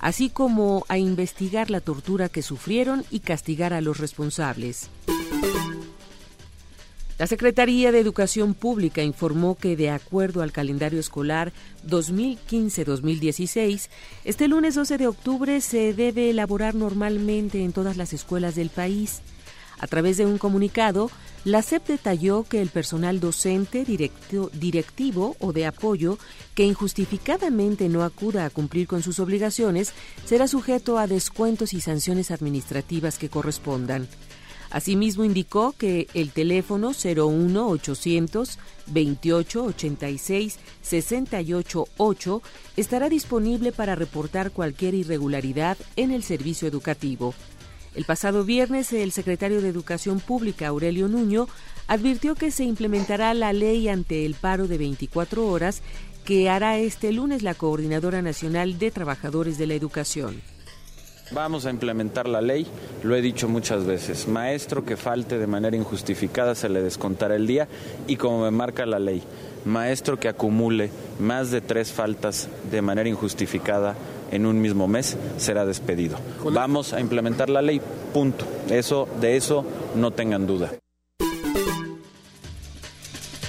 así 0.00 0.30
como 0.30 0.84
a 0.88 0.98
investigar 0.98 1.70
la 1.70 1.80
tortura 1.80 2.28
que 2.28 2.42
sufrieron 2.42 3.04
y 3.10 3.20
castigar 3.20 3.72
a 3.72 3.80
los 3.80 3.98
responsables. 3.98 4.90
La 7.20 7.26
Secretaría 7.26 7.92
de 7.92 8.00
Educación 8.00 8.54
Pública 8.54 9.02
informó 9.02 9.54
que, 9.54 9.76
de 9.76 9.90
acuerdo 9.90 10.40
al 10.40 10.52
calendario 10.52 10.98
escolar 10.98 11.52
2015-2016, 11.86 13.90
este 14.24 14.48
lunes 14.48 14.74
12 14.74 14.96
de 14.96 15.06
octubre 15.06 15.60
se 15.60 15.92
debe 15.92 16.30
elaborar 16.30 16.74
normalmente 16.74 17.62
en 17.62 17.74
todas 17.74 17.98
las 17.98 18.14
escuelas 18.14 18.54
del 18.54 18.70
país. 18.70 19.20
A 19.80 19.86
través 19.86 20.18
de 20.18 20.26
un 20.26 20.36
comunicado, 20.36 21.10
la 21.44 21.62
SEP 21.62 21.86
detalló 21.86 22.44
que 22.44 22.60
el 22.60 22.68
personal 22.68 23.18
docente, 23.18 23.86
directivo 23.86 25.36
o 25.40 25.52
de 25.54 25.66
apoyo 25.66 26.18
que 26.54 26.64
injustificadamente 26.64 27.88
no 27.88 28.04
acuda 28.04 28.44
a 28.44 28.50
cumplir 28.50 28.86
con 28.86 29.02
sus 29.02 29.18
obligaciones 29.20 29.92
será 30.26 30.48
sujeto 30.48 30.98
a 30.98 31.06
descuentos 31.06 31.72
y 31.72 31.80
sanciones 31.80 32.30
administrativas 32.30 33.16
que 33.16 33.30
correspondan. 33.30 34.06
Asimismo 34.70 35.24
indicó 35.24 35.72
que 35.72 36.06
el 36.14 36.30
teléfono 36.30 36.92
01 36.92 37.68
800 37.68 38.58
28 38.86 39.64
86 39.64 40.58
68 40.82 41.84
8 41.96 42.42
estará 42.76 43.08
disponible 43.08 43.72
para 43.72 43.94
reportar 43.94 44.52
cualquier 44.52 44.94
irregularidad 44.94 45.78
en 45.96 46.12
el 46.12 46.22
servicio 46.22 46.68
educativo. 46.68 47.34
El 47.94 48.04
pasado 48.04 48.44
viernes, 48.44 48.92
el 48.92 49.10
secretario 49.10 49.60
de 49.60 49.68
Educación 49.68 50.20
Pública, 50.20 50.68
Aurelio 50.68 51.08
Nuño, 51.08 51.48
advirtió 51.88 52.36
que 52.36 52.52
se 52.52 52.64
implementará 52.64 53.34
la 53.34 53.52
ley 53.52 53.88
ante 53.88 54.24
el 54.24 54.34
paro 54.34 54.68
de 54.68 54.78
24 54.78 55.46
horas 55.46 55.82
que 56.24 56.48
hará 56.48 56.78
este 56.78 57.12
lunes 57.12 57.42
la 57.42 57.54
Coordinadora 57.54 58.22
Nacional 58.22 58.78
de 58.78 58.92
Trabajadores 58.92 59.58
de 59.58 59.66
la 59.66 59.74
Educación. 59.74 60.40
Vamos 61.32 61.64
a 61.64 61.70
implementar 61.70 62.28
la 62.28 62.40
ley, 62.40 62.66
lo 63.04 63.14
he 63.14 63.22
dicho 63.22 63.48
muchas 63.48 63.84
veces. 63.84 64.26
Maestro 64.26 64.84
que 64.84 64.96
falte 64.96 65.38
de 65.38 65.46
manera 65.46 65.76
injustificada 65.76 66.56
se 66.56 66.68
le 66.68 66.82
descontará 66.82 67.36
el 67.36 67.46
día 67.46 67.68
y 68.08 68.16
como 68.16 68.42
me 68.42 68.50
marca 68.50 68.84
la 68.84 68.98
ley, 68.98 69.22
maestro 69.64 70.18
que 70.18 70.28
acumule 70.28 70.90
más 71.20 71.52
de 71.52 71.60
tres 71.60 71.92
faltas 71.92 72.48
de 72.70 72.82
manera 72.82 73.08
injustificada 73.08 73.94
en 74.30 74.46
un 74.46 74.60
mismo 74.60 74.88
mes 74.88 75.16
será 75.36 75.66
despedido. 75.66 76.18
Vamos 76.44 76.92
a 76.92 77.00
implementar 77.00 77.50
la 77.50 77.62
ley, 77.62 77.80
punto. 78.12 78.46
Eso, 78.68 79.08
de 79.20 79.36
eso 79.36 79.64
no 79.94 80.10
tengan 80.10 80.46
duda. 80.46 80.72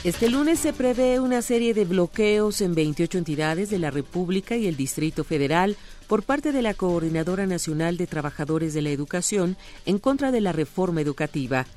Este 0.03 0.32
lunes 0.32 0.57
se 0.57 0.73
prevé 0.73 1.19
una 1.19 1.43
serie 1.43 1.75
de 1.75 1.86
bloqueos 1.86 2.61
en 2.61 2.73
28 2.73 3.19
entidades 3.19 3.69
de 3.69 3.77
la 3.77 3.91
República 3.91 4.55
y 4.55 4.65
el 4.65 4.75
Distrito 4.75 5.23
Federal 5.23 5.77
por 6.07 6.23
parte 6.23 6.51
de 6.51 6.63
la 6.63 6.73
Coordinadora 6.73 7.45
Nacional 7.45 7.97
de 7.97 8.07
Trabajadores 8.07 8.73
de 8.73 8.82
la 8.82 8.89
Educación 8.89 9.57
en 9.86 9.99
contra 9.99 10.32
de 10.32 10.41
la 10.41 10.53
reforma 10.53 11.01
educativa. 11.01 11.67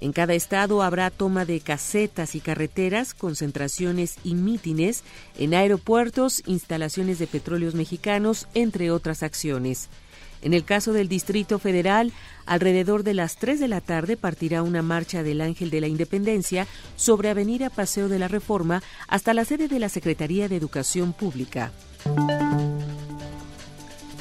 En 0.00 0.12
cada 0.12 0.34
estado 0.34 0.82
habrá 0.82 1.10
toma 1.10 1.44
de 1.44 1.60
casetas 1.60 2.34
y 2.34 2.40
carreteras, 2.40 3.14
concentraciones 3.14 4.16
y 4.22 4.34
mítines 4.34 5.02
en 5.36 5.54
aeropuertos, 5.54 6.42
instalaciones 6.46 7.18
de 7.18 7.26
petróleos 7.26 7.74
mexicanos, 7.74 8.46
entre 8.54 8.92
otras 8.92 9.24
acciones. 9.24 9.88
En 10.40 10.54
el 10.54 10.64
caso 10.64 10.92
del 10.92 11.08
Distrito 11.08 11.58
Federal, 11.58 12.12
alrededor 12.46 13.02
de 13.02 13.14
las 13.14 13.36
3 13.36 13.58
de 13.58 13.66
la 13.66 13.80
tarde 13.80 14.16
partirá 14.16 14.62
una 14.62 14.82
marcha 14.82 15.24
del 15.24 15.40
Ángel 15.40 15.70
de 15.70 15.80
la 15.80 15.88
Independencia 15.88 16.68
sobre 16.94 17.30
Avenida 17.30 17.70
Paseo 17.70 18.08
de 18.08 18.20
la 18.20 18.28
Reforma 18.28 18.82
hasta 19.08 19.34
la 19.34 19.44
sede 19.44 19.66
de 19.66 19.80
la 19.80 19.88
Secretaría 19.88 20.48
de 20.48 20.56
Educación 20.56 21.12
Pública. 21.12 21.72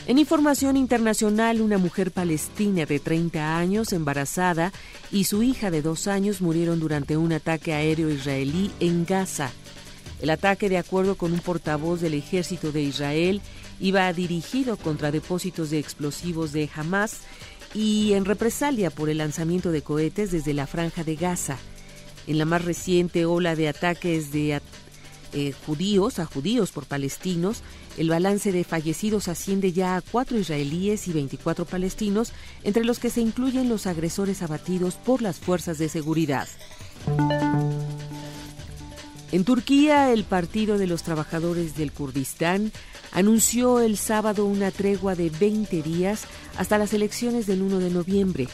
En 0.08 0.20
información 0.20 0.78
internacional, 0.78 1.60
una 1.60 1.78
mujer 1.78 2.12
palestina 2.12 2.86
de 2.86 2.97
30 2.97 3.58
años, 3.58 3.91
embarazada, 3.91 4.72
y 5.12 5.26
su 5.26 5.43
hija 5.43 5.70
de 5.70 5.82
dos 5.82 6.08
años 6.08 6.39
murieron 6.39 6.80
durante 6.80 7.18
un 7.18 7.34
ataque 7.34 7.74
aéreo 7.74 8.10
israelí 8.10 8.72
en 8.80 9.05
Gaza. 9.05 9.51
El 10.22 10.30
ataque, 10.30 10.70
de 10.70 10.78
acuerdo 10.78 11.16
con 11.16 11.34
un 11.34 11.41
portavoz 11.41 11.99
del 11.99 12.14
ejército 12.14 12.72
de 12.72 12.84
Israel, 12.84 13.41
iba 13.82 14.14
dirigido 14.14 14.78
contra 14.78 15.12
depósitos 15.12 15.72
de 15.72 15.80
explosivos 15.80 16.53
de 16.53 16.70
Hamas 16.74 17.18
y 17.74 18.14
en 18.14 18.24
represalia 18.24 18.89
por 18.91 19.10
el 19.10 19.18
lanzamiento 19.18 19.72
de 19.72 19.82
cohetes 19.82 20.32
desde 20.32 20.53
la 20.53 20.68
franja 20.68 21.03
de 21.03 21.18
Gaza. 21.18 21.58
En 22.28 22.38
la 22.38 22.45
más 22.45 22.64
reciente 22.64 23.26
ola 23.26 23.58
de 23.58 23.68
ataques 23.68 24.32
de 24.32 24.62
eh, 25.34 25.53
judíos 25.66 26.20
a 26.20 26.26
judíos 26.26 26.72
por 26.72 26.86
palestinos, 26.86 27.62
el 27.98 28.10
balance 28.10 28.52
de 28.52 28.64
fallecidos 28.64 29.28
asciende 29.28 29.74
ya 29.74 29.95
a 29.95 30.02
cuatro 30.02 30.38
israelíes 30.38 31.08
y 31.08 31.14
24 31.14 31.66
palestinos, 31.66 32.32
entre 32.64 32.86
los 32.86 33.00
que 33.00 33.10
se 33.10 33.22
incluyen 33.22 33.70
los 33.70 33.88
agresores 33.88 34.41
abatidos 34.41 34.95
por 34.95 35.22
las 35.22 35.39
fuerzas 35.39 35.78
de 35.80 35.89
seguridad. 35.89 36.48
En 39.32 39.43
Turquía, 39.43 40.14
el 40.14 40.24
Partido 40.24 40.78
de 40.78 40.88
los 40.88 41.04
Trabajadores 41.04 41.76
del 41.76 41.91
Kurdistán 41.91 42.72
anunció 43.12 43.82
el 43.82 43.98
sábado 43.98 44.45
una 44.45 44.72
tregua 44.72 45.16
de 45.16 45.30
20 45.30 45.82
días 45.82 46.26
hasta 46.58 46.78
las 46.78 46.93
elecciones 46.93 47.45
del 47.45 47.62
1 47.62 47.80
de 47.80 47.89
noviembre. 47.89 48.48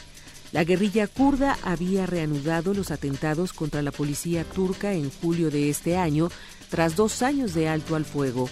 La 0.52 0.64
guerrilla 0.64 1.06
kurda 1.06 1.58
había 1.62 2.06
reanudado 2.06 2.74
los 2.74 2.90
atentados 2.90 3.52
contra 3.52 3.82
la 3.82 3.92
policía 3.92 4.44
turca 4.44 4.94
en 4.94 5.10
julio 5.10 5.50
de 5.50 5.68
este 5.68 5.96
año, 5.96 6.28
tras 6.70 6.96
dos 6.96 7.22
años 7.22 7.54
de 7.54 7.68
alto 7.68 7.94
al 7.94 8.04
fuego. 8.04 8.48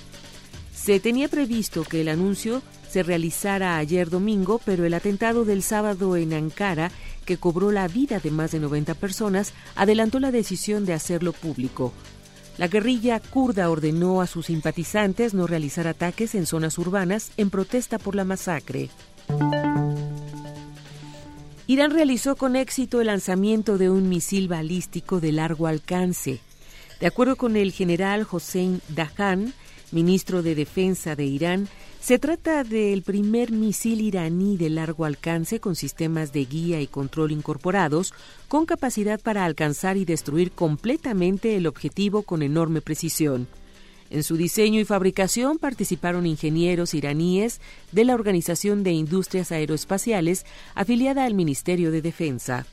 Se 0.82 0.98
tenía 0.98 1.28
previsto 1.28 1.84
que 1.84 2.00
el 2.00 2.08
anuncio 2.08 2.60
se 2.90 3.04
realizara 3.04 3.76
ayer 3.76 4.10
domingo, 4.10 4.60
pero 4.64 4.84
el 4.84 4.94
atentado 4.94 5.44
del 5.44 5.62
sábado 5.62 6.16
en 6.16 6.32
Ankara, 6.32 6.90
que 7.24 7.36
cobró 7.36 7.70
la 7.70 7.86
vida 7.86 8.18
de 8.18 8.32
más 8.32 8.50
de 8.50 8.58
90 8.58 8.94
personas, 8.94 9.52
adelantó 9.76 10.18
la 10.18 10.32
decisión 10.32 10.84
de 10.84 10.94
hacerlo 10.94 11.34
público. 11.34 11.92
La 12.58 12.66
guerrilla 12.66 13.20
kurda 13.20 13.70
ordenó 13.70 14.20
a 14.20 14.26
sus 14.26 14.46
simpatizantes 14.46 15.34
no 15.34 15.46
realizar 15.46 15.86
ataques 15.86 16.34
en 16.34 16.46
zonas 16.46 16.76
urbanas 16.78 17.30
en 17.36 17.50
protesta 17.50 18.00
por 18.00 18.16
la 18.16 18.24
masacre. 18.24 18.90
Irán 21.68 21.92
realizó 21.92 22.34
con 22.34 22.56
éxito 22.56 23.00
el 23.00 23.06
lanzamiento 23.06 23.78
de 23.78 23.88
un 23.88 24.08
misil 24.08 24.48
balístico 24.48 25.20
de 25.20 25.30
largo 25.30 25.68
alcance. 25.68 26.40
De 26.98 27.06
acuerdo 27.06 27.36
con 27.36 27.56
el 27.56 27.70
general 27.70 28.26
Hossein 28.28 28.80
Dahan, 28.88 29.54
ministro 29.92 30.42
de 30.42 30.54
Defensa 30.54 31.14
de 31.14 31.24
Irán, 31.24 31.68
se 32.00 32.18
trata 32.18 32.64
del 32.64 33.02
primer 33.02 33.52
misil 33.52 34.00
iraní 34.00 34.56
de 34.56 34.70
largo 34.70 35.04
alcance 35.04 35.60
con 35.60 35.76
sistemas 35.76 36.32
de 36.32 36.44
guía 36.44 36.80
y 36.80 36.88
control 36.88 37.30
incorporados, 37.30 38.12
con 38.48 38.66
capacidad 38.66 39.20
para 39.20 39.44
alcanzar 39.44 39.96
y 39.96 40.04
destruir 40.04 40.50
completamente 40.50 41.56
el 41.56 41.66
objetivo 41.66 42.22
con 42.22 42.42
enorme 42.42 42.80
precisión. 42.80 43.46
En 44.10 44.22
su 44.24 44.36
diseño 44.36 44.78
y 44.78 44.84
fabricación 44.84 45.58
participaron 45.58 46.26
ingenieros 46.26 46.92
iraníes 46.92 47.60
de 47.92 48.04
la 48.04 48.14
Organización 48.14 48.82
de 48.82 48.92
Industrias 48.92 49.52
Aeroespaciales 49.52 50.44
afiliada 50.74 51.24
al 51.24 51.34
Ministerio 51.34 51.90
de 51.90 52.02
Defensa. 52.02 52.66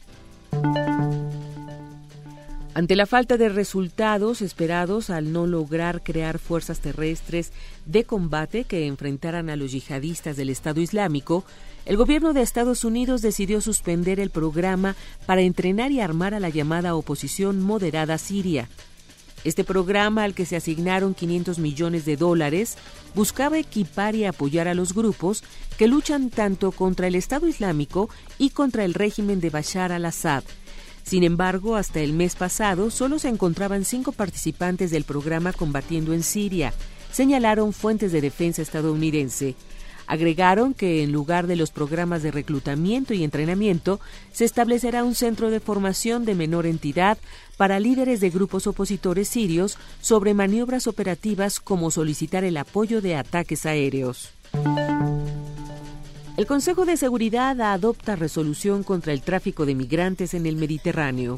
Ante 2.80 2.96
la 2.96 3.06
falta 3.06 3.36
de 3.36 3.50
resultados 3.50 4.42
esperados 4.42 5.10
al 5.10 5.34
no 5.34 5.46
lograr 5.48 6.02
crear 6.02 6.40
fuerzas 6.40 6.80
terrestres 6.80 7.52
de 7.86 8.06
combate 8.06 8.64
que 8.64 8.88
enfrentaran 8.88 9.50
a 9.50 9.58
los 9.58 9.74
yihadistas 9.74 10.38
del 10.38 10.50
Estado 10.50 10.80
Islámico, 10.80 11.44
el 11.86 11.98
gobierno 11.98 12.32
de 12.32 12.42
Estados 12.42 12.86
Unidos 12.86 13.22
decidió 13.22 13.60
suspender 13.60 14.22
el 14.22 14.30
programa 14.30 14.96
para 15.26 15.42
entrenar 15.42 15.92
y 15.92 16.00
armar 16.00 16.34
a 16.34 16.40
la 16.40 16.48
llamada 16.48 16.96
oposición 16.96 17.60
moderada 17.60 18.18
siria. 18.18 18.70
Este 19.44 19.66
programa, 19.66 20.24
al 20.24 20.34
que 20.34 20.46
se 20.46 20.56
asignaron 20.56 21.16
500 21.16 21.60
millones 21.60 22.06
de 22.06 22.16
dólares, 22.16 22.78
buscaba 23.14 23.60
equipar 23.60 24.16
y 24.16 24.24
apoyar 24.24 24.70
a 24.70 24.74
los 24.74 24.94
grupos 24.94 25.44
que 25.78 25.90
luchan 25.90 26.30
tanto 26.30 26.72
contra 26.72 27.08
el 27.08 27.16
Estado 27.16 27.46
Islámico 27.46 28.10
y 28.38 28.52
contra 28.52 28.86
el 28.86 28.94
régimen 28.94 29.42
de 29.42 29.50
Bashar 29.50 29.92
al-Assad, 29.92 30.46
sin 31.10 31.24
embargo, 31.24 31.76
hasta 31.76 32.02
el 32.02 32.14
mes 32.14 32.36
pasado 32.36 32.92
solo 32.92 33.18
se 33.18 33.30
encontraban 33.30 33.84
cinco 33.84 34.12
participantes 34.12 34.92
del 34.92 35.06
programa 35.06 35.54
combatiendo 35.54 36.14
en 36.14 36.22
Siria, 36.22 36.72
señalaron 37.12 37.74
fuentes 37.74 38.12
de 38.12 38.22
defensa 38.22 38.62
estadounidense. 38.62 39.56
Agregaron 40.06 40.76
que 40.76 41.02
en 41.02 41.12
lugar 41.12 41.48
de 41.48 41.56
los 41.56 41.72
programas 41.72 42.22
de 42.22 42.30
reclutamiento 42.30 43.16
y 43.16 43.24
entrenamiento, 43.24 44.00
se 44.32 44.46
establecerá 44.46 45.04
un 45.04 45.16
centro 45.16 45.50
de 45.50 45.60
formación 45.60 46.26
de 46.26 46.36
menor 46.36 46.68
entidad 46.68 47.18
para 47.58 47.80
líderes 47.80 48.20
de 48.20 48.30
grupos 48.30 48.68
opositores 48.68 49.30
sirios 49.30 49.80
sobre 50.02 50.36
maniobras 50.36 50.86
operativas 50.86 51.60
como 51.60 51.90
solicitar 51.90 52.44
el 52.44 52.56
apoyo 52.56 53.02
de 53.02 53.16
ataques 53.16 53.66
aéreos. 53.66 54.30
El 56.40 56.48
Consejo 56.48 56.86
de 56.86 56.96
Seguridad 56.96 57.60
adopta 57.60 58.16
resolución 58.16 58.84
contra 58.84 59.12
el 59.12 59.22
tráfico 59.22 59.66
de 59.66 59.76
migrantes 59.76 60.34
en 60.34 60.46
el 60.46 60.56
Mediterráneo. 60.56 61.38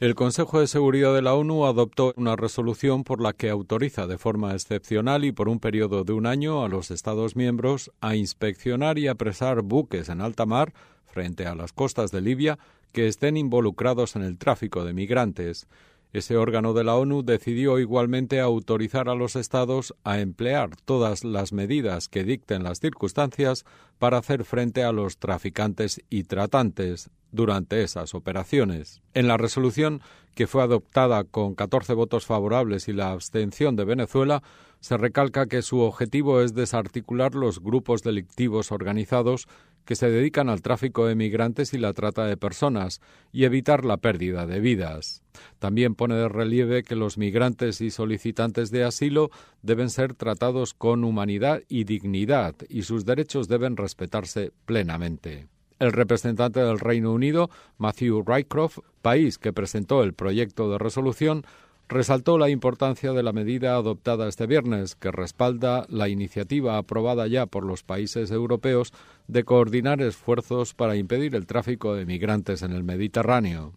El 0.00 0.16
Consejo 0.16 0.58
de 0.58 0.66
Seguridad 0.66 1.14
de 1.14 1.22
la 1.22 1.34
ONU 1.34 1.64
adoptó 1.64 2.12
una 2.16 2.34
resolución 2.34 3.04
por 3.04 3.22
la 3.22 3.34
que 3.34 3.50
autoriza 3.50 4.08
de 4.08 4.18
forma 4.18 4.52
excepcional 4.52 5.24
y 5.24 5.30
por 5.30 5.48
un 5.48 5.60
periodo 5.60 6.02
de 6.02 6.12
un 6.12 6.26
año 6.26 6.64
a 6.64 6.68
los 6.68 6.90
Estados 6.90 7.36
miembros 7.36 7.92
a 8.00 8.16
inspeccionar 8.16 8.98
y 8.98 9.06
apresar 9.06 9.62
buques 9.62 10.08
en 10.08 10.22
alta 10.22 10.44
mar 10.44 10.74
frente 11.06 11.46
a 11.46 11.54
las 11.54 11.72
costas 11.72 12.10
de 12.10 12.20
Libia 12.20 12.58
que 12.90 13.06
estén 13.06 13.36
involucrados 13.36 14.16
en 14.16 14.22
el 14.22 14.38
tráfico 14.38 14.84
de 14.84 14.92
migrantes. 14.92 15.68
Ese 16.14 16.36
órgano 16.36 16.74
de 16.74 16.84
la 16.84 16.94
ONU 16.94 17.24
decidió 17.24 17.80
igualmente 17.80 18.38
autorizar 18.38 19.08
a 19.08 19.16
los 19.16 19.34
Estados 19.34 19.96
a 20.04 20.20
emplear 20.20 20.76
todas 20.84 21.24
las 21.24 21.52
medidas 21.52 22.08
que 22.08 22.22
dicten 22.22 22.62
las 22.62 22.78
circunstancias 22.78 23.64
para 23.98 24.18
hacer 24.18 24.44
frente 24.44 24.84
a 24.84 24.92
los 24.92 25.18
traficantes 25.18 26.00
y 26.10 26.22
tratantes 26.22 27.10
durante 27.32 27.82
esas 27.82 28.14
operaciones. 28.14 29.02
En 29.12 29.26
la 29.26 29.38
resolución, 29.38 30.02
que 30.36 30.46
fue 30.46 30.62
adoptada 30.62 31.24
con 31.24 31.56
14 31.56 31.94
votos 31.94 32.26
favorables 32.26 32.86
y 32.86 32.92
la 32.92 33.10
abstención 33.10 33.74
de 33.74 33.84
Venezuela, 33.84 34.44
se 34.78 34.96
recalca 34.96 35.46
que 35.46 35.62
su 35.62 35.80
objetivo 35.80 36.42
es 36.42 36.54
desarticular 36.54 37.34
los 37.34 37.58
grupos 37.58 38.02
delictivos 38.02 38.70
organizados 38.70 39.48
que 39.84 39.96
se 39.96 40.10
dedican 40.10 40.48
al 40.48 40.62
tráfico 40.62 41.06
de 41.06 41.14
migrantes 41.14 41.74
y 41.74 41.78
la 41.78 41.92
trata 41.92 42.26
de 42.26 42.36
personas 42.36 43.00
y 43.32 43.44
evitar 43.44 43.84
la 43.84 43.98
pérdida 43.98 44.46
de 44.46 44.60
vidas. 44.60 45.22
También 45.58 45.94
pone 45.94 46.14
de 46.14 46.28
relieve 46.28 46.82
que 46.82 46.96
los 46.96 47.18
migrantes 47.18 47.80
y 47.80 47.90
solicitantes 47.90 48.70
de 48.70 48.84
asilo 48.84 49.30
deben 49.62 49.90
ser 49.90 50.14
tratados 50.14 50.74
con 50.74 51.04
humanidad 51.04 51.62
y 51.68 51.84
dignidad 51.84 52.54
y 52.68 52.82
sus 52.82 53.04
derechos 53.04 53.48
deben 53.48 53.76
respetarse 53.76 54.52
plenamente. 54.64 55.48
El 55.80 55.92
representante 55.92 56.60
del 56.60 56.78
Reino 56.78 57.12
Unido, 57.12 57.50
Matthew 57.78 58.22
Rycroft, 58.24 58.78
país 59.02 59.38
que 59.38 59.52
presentó 59.52 60.02
el 60.02 60.14
proyecto 60.14 60.70
de 60.70 60.78
resolución, 60.78 61.44
resaltó 61.88 62.38
la 62.38 62.48
importancia 62.48 63.12
de 63.12 63.22
la 63.22 63.32
medida 63.32 63.74
adoptada 63.74 64.28
este 64.28 64.46
viernes, 64.46 64.94
que 64.94 65.10
respalda 65.10 65.86
la 65.88 66.08
iniciativa 66.08 66.78
aprobada 66.78 67.26
ya 67.26 67.46
por 67.46 67.64
los 67.64 67.82
países 67.82 68.30
europeos 68.30 68.92
de 69.28 69.44
coordinar 69.44 70.00
esfuerzos 70.00 70.74
para 70.74 70.96
impedir 70.96 71.34
el 71.34 71.46
tráfico 71.46 71.94
de 71.94 72.06
migrantes 72.06 72.62
en 72.62 72.72
el 72.72 72.84
Mediterráneo. 72.84 73.72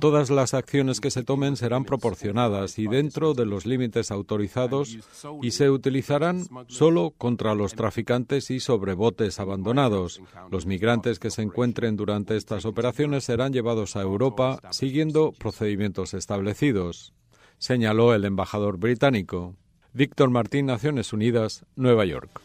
Todas 0.00 0.30
las 0.30 0.54
acciones 0.54 1.00
que 1.00 1.10
se 1.10 1.22
tomen 1.22 1.56
serán 1.56 1.84
proporcionadas 1.84 2.78
y 2.78 2.86
dentro 2.86 3.34
de 3.34 3.46
los 3.46 3.66
límites 3.66 4.10
autorizados 4.10 4.96
y 5.42 5.50
se 5.50 5.70
utilizarán 5.70 6.44
solo 6.68 7.12
contra 7.16 7.54
los 7.54 7.74
traficantes 7.74 8.50
y 8.50 8.60
sobre 8.60 8.94
botes 8.94 9.40
abandonados. 9.40 10.20
Los 10.50 10.66
migrantes 10.66 11.18
que 11.18 11.30
se 11.30 11.42
encuentren 11.42 11.96
durante 11.96 12.36
estas 12.36 12.64
operaciones 12.64 13.24
serán 13.24 13.52
llevados 13.52 13.96
a 13.96 14.02
Europa 14.02 14.60
siguiendo 14.70 15.32
procedimientos 15.32 16.14
establecidos, 16.14 17.12
señaló 17.58 18.14
el 18.14 18.24
embajador 18.24 18.78
británico. 18.78 19.54
Víctor 19.92 20.30
Martín, 20.30 20.66
Naciones 20.66 21.12
Unidas, 21.12 21.66
Nueva 21.76 22.04
York. 22.06 22.40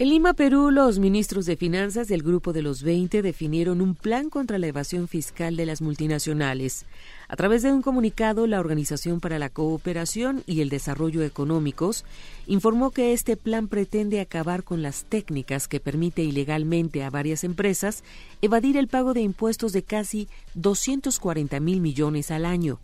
En 0.00 0.10
Lima, 0.10 0.32
Perú, 0.32 0.70
los 0.70 1.00
ministros 1.00 1.44
de 1.44 1.56
Finanzas 1.56 2.06
del 2.06 2.22
Grupo 2.22 2.52
de 2.52 2.62
los 2.62 2.84
20 2.84 3.20
definieron 3.20 3.80
un 3.80 3.96
plan 3.96 4.30
contra 4.30 4.56
la 4.56 4.68
evasión 4.68 5.08
fiscal 5.08 5.56
de 5.56 5.66
las 5.66 5.82
multinacionales. 5.82 6.86
A 7.26 7.34
través 7.34 7.64
de 7.64 7.72
un 7.72 7.82
comunicado, 7.82 8.46
la 8.46 8.60
Organización 8.60 9.18
para 9.18 9.40
la 9.40 9.48
Cooperación 9.48 10.44
y 10.46 10.60
el 10.60 10.68
Desarrollo 10.68 11.24
Económicos 11.24 12.04
informó 12.46 12.92
que 12.92 13.12
este 13.12 13.36
plan 13.36 13.66
pretende 13.66 14.20
acabar 14.20 14.62
con 14.62 14.82
las 14.82 15.02
técnicas 15.02 15.66
que 15.66 15.80
permite 15.80 16.22
ilegalmente 16.22 17.02
a 17.02 17.10
varias 17.10 17.42
empresas 17.42 18.04
evadir 18.40 18.76
el 18.76 18.86
pago 18.86 19.14
de 19.14 19.22
impuestos 19.22 19.72
de 19.72 19.82
casi 19.82 20.28
240 20.54 21.58
mil 21.58 21.80
millones 21.80 22.30
al 22.30 22.44
año. 22.44 22.78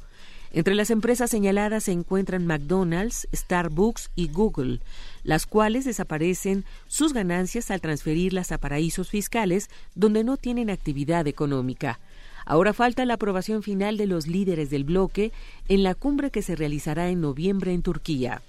Entre 0.53 0.75
las 0.75 0.91
empresas 0.91 1.31
señaladas 1.31 1.85
se 1.85 1.93
encuentran 1.93 2.47
McDonald's, 2.47 3.29
Starbucks 3.33 4.11
y 4.17 4.29
Google 4.29 4.81
las 5.25 5.47
cuales 5.47 5.85
desaparecen 5.85 6.65
sus 6.87 7.13
ganancias 7.13 7.71
al 7.71 7.81
transferirlas 7.81 8.53
a 8.53 8.59
paraísos 8.59 9.11
fiscales 9.11 9.69
donde 9.95 10.23
no 10.23 10.37
tienen 10.37 10.71
actividad 10.71 11.27
económica. 11.27 11.99
Ahora 12.47 12.73
falta 12.73 13.05
la 13.07 13.15
aprobación 13.15 13.63
final 13.63 13.97
de 13.97 14.07
los 14.07 14.27
líderes 14.27 14.71
del 14.71 14.85
bloque 14.85 15.33
en 15.69 15.83
la 15.83 15.95
cumbre 15.95 16.31
que 16.31 16.43
se 16.43 16.55
realizará 16.55 17.09
en 17.09 17.21
noviembre 17.21 17.73
en 17.73 17.83
Turquía. 17.83 18.43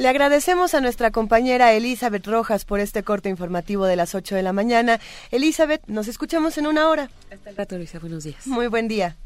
Le 0.00 0.08
agradecemos 0.08 0.72
a 0.72 0.80
nuestra 0.80 1.10
compañera 1.10 1.74
Elizabeth 1.74 2.26
Rojas 2.26 2.64
por 2.64 2.80
este 2.80 3.02
corte 3.02 3.28
informativo 3.28 3.84
de 3.84 3.96
las 3.96 4.14
8 4.14 4.34
de 4.34 4.42
la 4.42 4.54
mañana. 4.54 4.98
Elizabeth, 5.30 5.82
nos 5.88 6.08
escuchamos 6.08 6.56
en 6.56 6.66
una 6.66 6.88
hora. 6.88 7.10
Hasta 7.30 7.50
el 7.50 7.56
rato, 7.56 7.76
Luisa. 7.76 7.98
Buenos 7.98 8.24
días. 8.24 8.46
Muy 8.46 8.68
buen 8.68 8.88
día. 8.88 9.18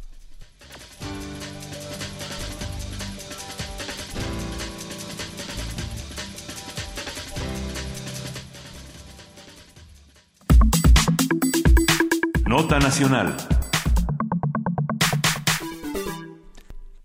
Nota 12.48 12.80
Nacional. 12.80 13.36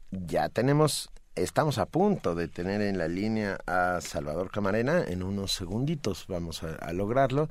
Ya 0.09 0.49
tenemos 0.49 1.11
Estamos 1.43 1.77
a 1.77 1.85
punto 1.85 2.35
de 2.35 2.49
tener 2.49 2.81
en 2.81 2.97
la 2.97 3.07
línea 3.07 3.59
a 3.65 4.01
Salvador 4.01 4.51
Camarena. 4.51 5.05
En 5.07 5.23
unos 5.23 5.53
segunditos 5.53 6.25
vamos 6.27 6.63
a, 6.63 6.91
lograrlo. 6.91 7.47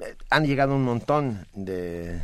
Eh, 0.00 0.16
han 0.30 0.46
llegado 0.46 0.74
un 0.74 0.84
montón 0.84 1.46
de, 1.52 2.22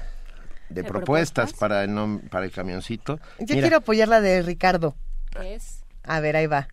de 0.71 0.85
propuestas, 0.85 1.53
para 1.53 1.85
el, 1.85 2.21
para 2.31 2.47
el 2.47 2.51
camioncito. 2.51 3.21
Yo 3.41 3.57
quiero 3.61 3.77
apoyar 3.77 4.09
la 4.09 4.23
de 4.23 4.41
Ricardo. 4.41 4.95
¿Qué 5.31 5.55
es? 5.55 5.85
A 6.03 6.21
ver, 6.21 6.37
ahí 6.37 6.47
va. 6.47 6.69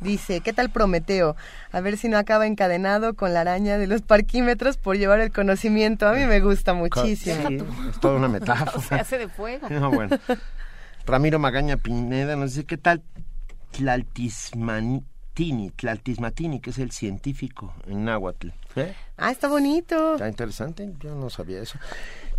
Dice, 0.00 0.42
¿qué 0.42 0.52
tal 0.52 0.68
Prometeo? 0.68 1.34
A 1.72 1.80
ver 1.80 1.96
si 1.96 2.08
no 2.10 2.18
acaba 2.18 2.46
encadenado 2.46 3.14
con 3.14 3.32
la 3.32 3.40
araña 3.40 3.78
de 3.78 3.86
los 3.86 4.02
parquímetros 4.02 4.76
por 4.76 4.98
llevar 4.98 5.20
el 5.20 5.32
conocimiento. 5.32 6.06
A 6.06 6.12
mí 6.12 6.26
me 6.26 6.40
gusta 6.40 6.74
muchísimo. 6.74 7.48
es 7.88 8.00
toda 8.00 8.16
una 8.16 8.28
metáfora. 8.28 8.82
Se 8.82 8.94
hace 8.96 9.16
de 9.16 9.28
fuego. 9.28 9.66
bueno. 9.90 10.18
Ramiro 11.06 11.38
Magaña 11.38 11.76
Pineda 11.76 12.34
nos 12.36 12.50
dice, 12.52 12.66
¿qué 12.66 12.76
tal 12.76 13.00
Tlaltismatini? 13.70 15.70
Tlaltismatini, 15.70 16.60
que 16.60 16.70
es 16.70 16.78
el 16.78 16.90
científico 16.90 17.74
en 17.86 18.04
náhuatl. 18.04 18.48
¿Eh? 18.76 18.94
Ah, 19.16 19.30
está 19.30 19.48
bonito. 19.48 20.14
Está 20.14 20.28
interesante, 20.28 20.92
yo 21.00 21.14
no 21.14 21.30
sabía 21.30 21.60
eso. 21.60 21.78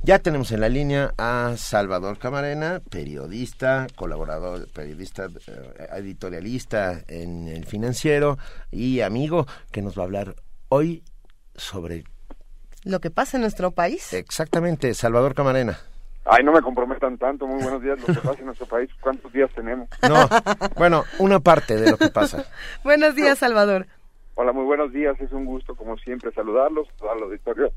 Ya 0.03 0.19
tenemos 0.19 0.51
en 0.51 0.61
la 0.61 0.69
línea 0.69 1.13
a 1.17 1.55
Salvador 1.57 2.19
Camarena, 2.19 2.81
periodista, 2.89 3.87
colaborador, 3.95 4.67
periodista, 4.71 5.25
eh, 5.25 5.87
editorialista 5.93 7.03
en 7.07 7.47
el 7.47 7.65
financiero 7.65 8.37
y 8.71 9.01
amigo 9.01 9.47
que 9.71 9.81
nos 9.81 9.97
va 9.97 10.03
a 10.03 10.05
hablar 10.05 10.35
hoy 10.69 11.03
sobre 11.55 12.03
lo 12.83 12.99
que 12.99 13.09
pasa 13.09 13.37
en 13.37 13.41
nuestro 13.41 13.71
país. 13.71 14.13
Exactamente, 14.13 14.93
Salvador 14.93 15.33
Camarena. 15.33 15.79
Ay, 16.29 16.43
no 16.43 16.51
me 16.51 16.61
comprometan 16.61 17.17
tanto. 17.17 17.47
Muy 17.47 17.61
buenos 17.61 17.81
días. 17.81 17.99
Lo 17.99 18.07
que 18.07 18.19
pasa 18.19 18.39
en 18.39 18.47
nuestro 18.47 18.65
país, 18.65 18.89
¿cuántos 18.99 19.31
días 19.31 19.49
tenemos? 19.53 19.87
No, 20.07 20.27
bueno, 20.75 21.03
una 21.19 21.39
parte 21.39 21.77
de 21.77 21.91
lo 21.91 21.97
que 21.97 22.09
pasa. 22.09 22.45
buenos 22.83 23.15
días, 23.15 23.37
Salvador. 23.37 23.87
Hola, 24.35 24.51
muy 24.51 24.65
buenos 24.65 24.91
días. 24.91 25.19
Es 25.21 25.31
un 25.31 25.45
gusto, 25.45 25.75
como 25.75 25.97
siempre, 25.97 26.31
saludarlos, 26.31 26.87
al 27.01 27.23
auditorio 27.23 27.71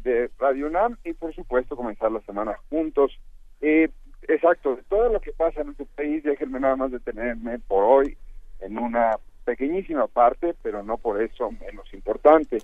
de 0.00 0.28
Radio 0.38 0.66
UNAM 0.66 0.96
y 1.04 1.14
por 1.14 1.34
supuesto 1.34 1.76
comenzar 1.76 2.10
la 2.10 2.20
semana 2.22 2.56
juntos. 2.68 3.12
Eh, 3.60 3.88
exacto, 4.22 4.76
de 4.76 4.82
todo 4.82 5.12
lo 5.12 5.20
que 5.20 5.32
pasa 5.32 5.60
en 5.60 5.68
nuestro 5.68 5.86
país, 5.96 6.22
déjenme 6.24 6.60
nada 6.60 6.76
más 6.76 6.90
detenerme 6.90 7.58
por 7.60 7.84
hoy 7.84 8.18
en 8.60 8.76
una 8.76 9.16
pequeñísima 9.44 10.08
parte, 10.08 10.54
pero 10.62 10.82
no 10.82 10.98
por 10.98 11.22
eso 11.22 11.50
menos 11.52 11.92
importante. 11.94 12.58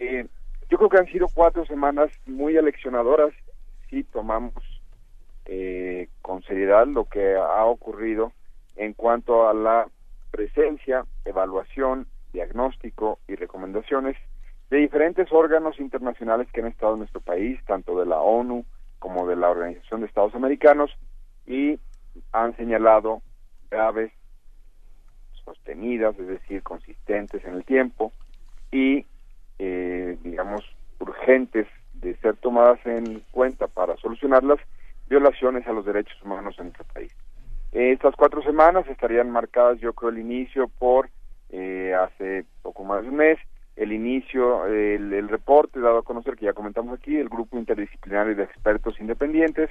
Eh, 0.00 0.26
yo 0.68 0.78
creo 0.78 0.90
que 0.90 0.98
han 0.98 1.12
sido 1.12 1.28
cuatro 1.32 1.64
semanas 1.64 2.10
muy 2.26 2.56
aleccionadoras 2.56 3.32
tomamos 4.02 4.52
eh, 5.46 6.08
con 6.22 6.42
seriedad 6.42 6.86
lo 6.86 7.04
que 7.04 7.36
ha 7.36 7.64
ocurrido 7.64 8.32
en 8.76 8.94
cuanto 8.94 9.48
a 9.48 9.54
la 9.54 9.88
presencia, 10.30 11.04
evaluación, 11.24 12.08
diagnóstico 12.32 13.20
y 13.28 13.36
recomendaciones 13.36 14.16
de 14.70 14.78
diferentes 14.78 15.30
órganos 15.30 15.78
internacionales 15.78 16.48
que 16.52 16.60
han 16.60 16.66
estado 16.66 16.94
en 16.94 17.00
nuestro 17.00 17.20
país, 17.20 17.60
tanto 17.66 17.98
de 17.98 18.06
la 18.06 18.18
ONU 18.20 18.64
como 18.98 19.28
de 19.28 19.36
la 19.36 19.50
Organización 19.50 20.00
de 20.00 20.06
Estados 20.06 20.34
Americanos, 20.34 20.90
y 21.46 21.78
han 22.32 22.56
señalado 22.56 23.22
graves, 23.70 24.12
sostenidas, 25.44 26.18
es 26.18 26.26
decir, 26.26 26.62
consistentes 26.62 27.44
en 27.44 27.54
el 27.54 27.64
tiempo, 27.64 28.12
y, 28.72 29.06
eh, 29.58 30.16
digamos, 30.22 30.64
urgentes 30.98 31.68
ser 32.24 32.36
tomadas 32.36 32.80
en 32.86 33.22
cuenta 33.32 33.66
para 33.66 33.96
solucionarlas, 33.98 34.58
violaciones 35.08 35.66
a 35.66 35.72
los 35.72 35.84
derechos 35.84 36.16
humanos 36.22 36.54
en 36.58 36.64
nuestro 36.64 36.86
país. 36.94 37.14
Estas 37.72 38.14
cuatro 38.16 38.42
semanas 38.42 38.86
estarían 38.88 39.30
marcadas, 39.30 39.78
yo 39.78 39.92
creo, 39.92 40.08
el 40.08 40.18
inicio 40.18 40.68
por 40.68 41.10
eh, 41.50 41.92
hace 41.94 42.46
poco 42.62 42.82
más 42.82 43.02
de 43.02 43.10
un 43.10 43.16
mes, 43.16 43.38
el 43.76 43.92
inicio, 43.92 44.66
el, 44.66 45.28
reporte 45.28 45.80
dado 45.80 45.98
a 45.98 46.02
conocer 46.02 46.36
que 46.36 46.46
ya 46.46 46.54
comentamos 46.54 46.98
aquí, 46.98 47.14
el 47.16 47.28
grupo 47.28 47.58
interdisciplinario 47.58 48.34
de 48.36 48.44
expertos 48.44 48.98
independientes 49.00 49.68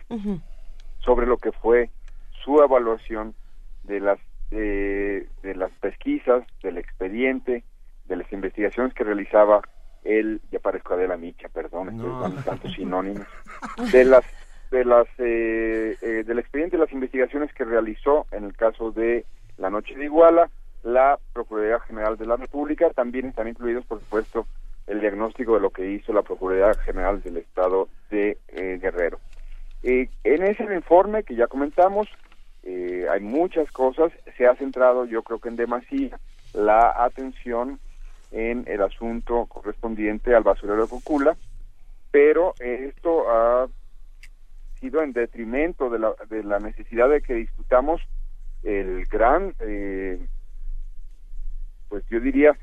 sobre 1.00 1.26
lo 1.26 1.38
que 1.38 1.54
fue 1.54 1.90
su 2.44 2.62
evaluación 2.62 3.34
de 3.84 4.00
las 4.00 4.20
de 4.52 5.56
las 5.56 5.72
pesquisas, 5.80 6.44
del 6.62 6.78
expediente, 6.78 7.64
de 8.06 8.16
las 8.16 8.32
investigaciones 8.32 8.94
que 8.94 9.04
realizaba 9.04 9.62
el, 10.04 10.42
ya 10.52 10.60
parezco 10.60 10.96
la 10.96 11.18
Micha, 11.18 11.50
perdón, 11.50 11.98
no. 11.98 12.32
tantos 12.44 12.74
sinónimos, 12.74 13.28
de 13.92 14.06
las 14.06 14.24
de 14.72 14.86
las 14.86 15.08
eh, 15.20 15.96
eh, 16.02 16.24
del 16.26 16.40
expediente 16.40 16.78
de 16.78 16.84
las 16.84 16.92
investigaciones 16.92 17.54
que 17.54 17.64
realizó 17.64 18.26
en 18.32 18.44
el 18.46 18.56
caso 18.56 18.92
de 18.92 19.26
la 19.58 19.70
noche 19.70 19.96
de 19.96 20.06
Iguala, 20.06 20.50
la 20.84 21.18
Procuraduría 21.32 21.80
General 21.82 22.18
de 22.18 22.26
la 22.26 22.36
República, 22.36 22.90
también 22.90 23.28
están 23.28 23.48
incluidos, 23.48 23.86
por 23.86 24.00
supuesto, 24.00 24.46
el 24.88 25.00
diagnóstico 25.00 25.54
de 25.54 25.62
lo 25.62 25.70
que 25.70 25.92
hizo 25.92 26.12
la 26.12 26.24
Procuraduría 26.24 26.74
General 26.84 27.22
del 27.22 27.38
Estado 27.38 27.88
de 28.10 28.38
eh, 28.50 28.80
Guerrero. 28.82 29.20
Eh, 29.84 30.10
en 30.24 30.44
ese 30.44 30.64
informe 30.64 31.24
que 31.24 31.36
ya 31.36 31.48
comentamos, 31.48 32.08
eh, 32.64 33.06
hay 33.12 33.22
muchas 33.22 33.70
cosas, 33.72 34.12
se 34.38 34.48
ha 34.48 34.56
centrado 34.56 35.06
yo 35.06 35.24
creo 35.24 35.40
que 35.40 35.50
en 35.50 35.56
demasía 35.56 36.20
la 36.54 36.94
atención 37.04 37.80
en 38.34 38.66
el 38.68 38.82
asunto 38.82 39.46
correspondiente 39.46 40.36
al 40.36 40.44
basurero 40.44 40.84
de 40.84 40.90
Cocula, 40.90 41.38
pero 42.12 42.54
esto 42.60 43.30
ha 43.30 43.68
sido 44.80 45.02
en 45.02 45.14
detrimento 45.14 45.90
de 45.90 46.00
la, 46.00 46.14
de 46.30 46.44
la 46.44 46.60
necesidad 46.60 47.10
de 47.10 47.22
que 47.22 47.36
discutamos 47.36 48.02
el 48.64 49.06
gran 49.06 49.54
eh, 49.60 50.20
pues 51.94 52.04
yo 52.10 52.20
diría 52.20 52.58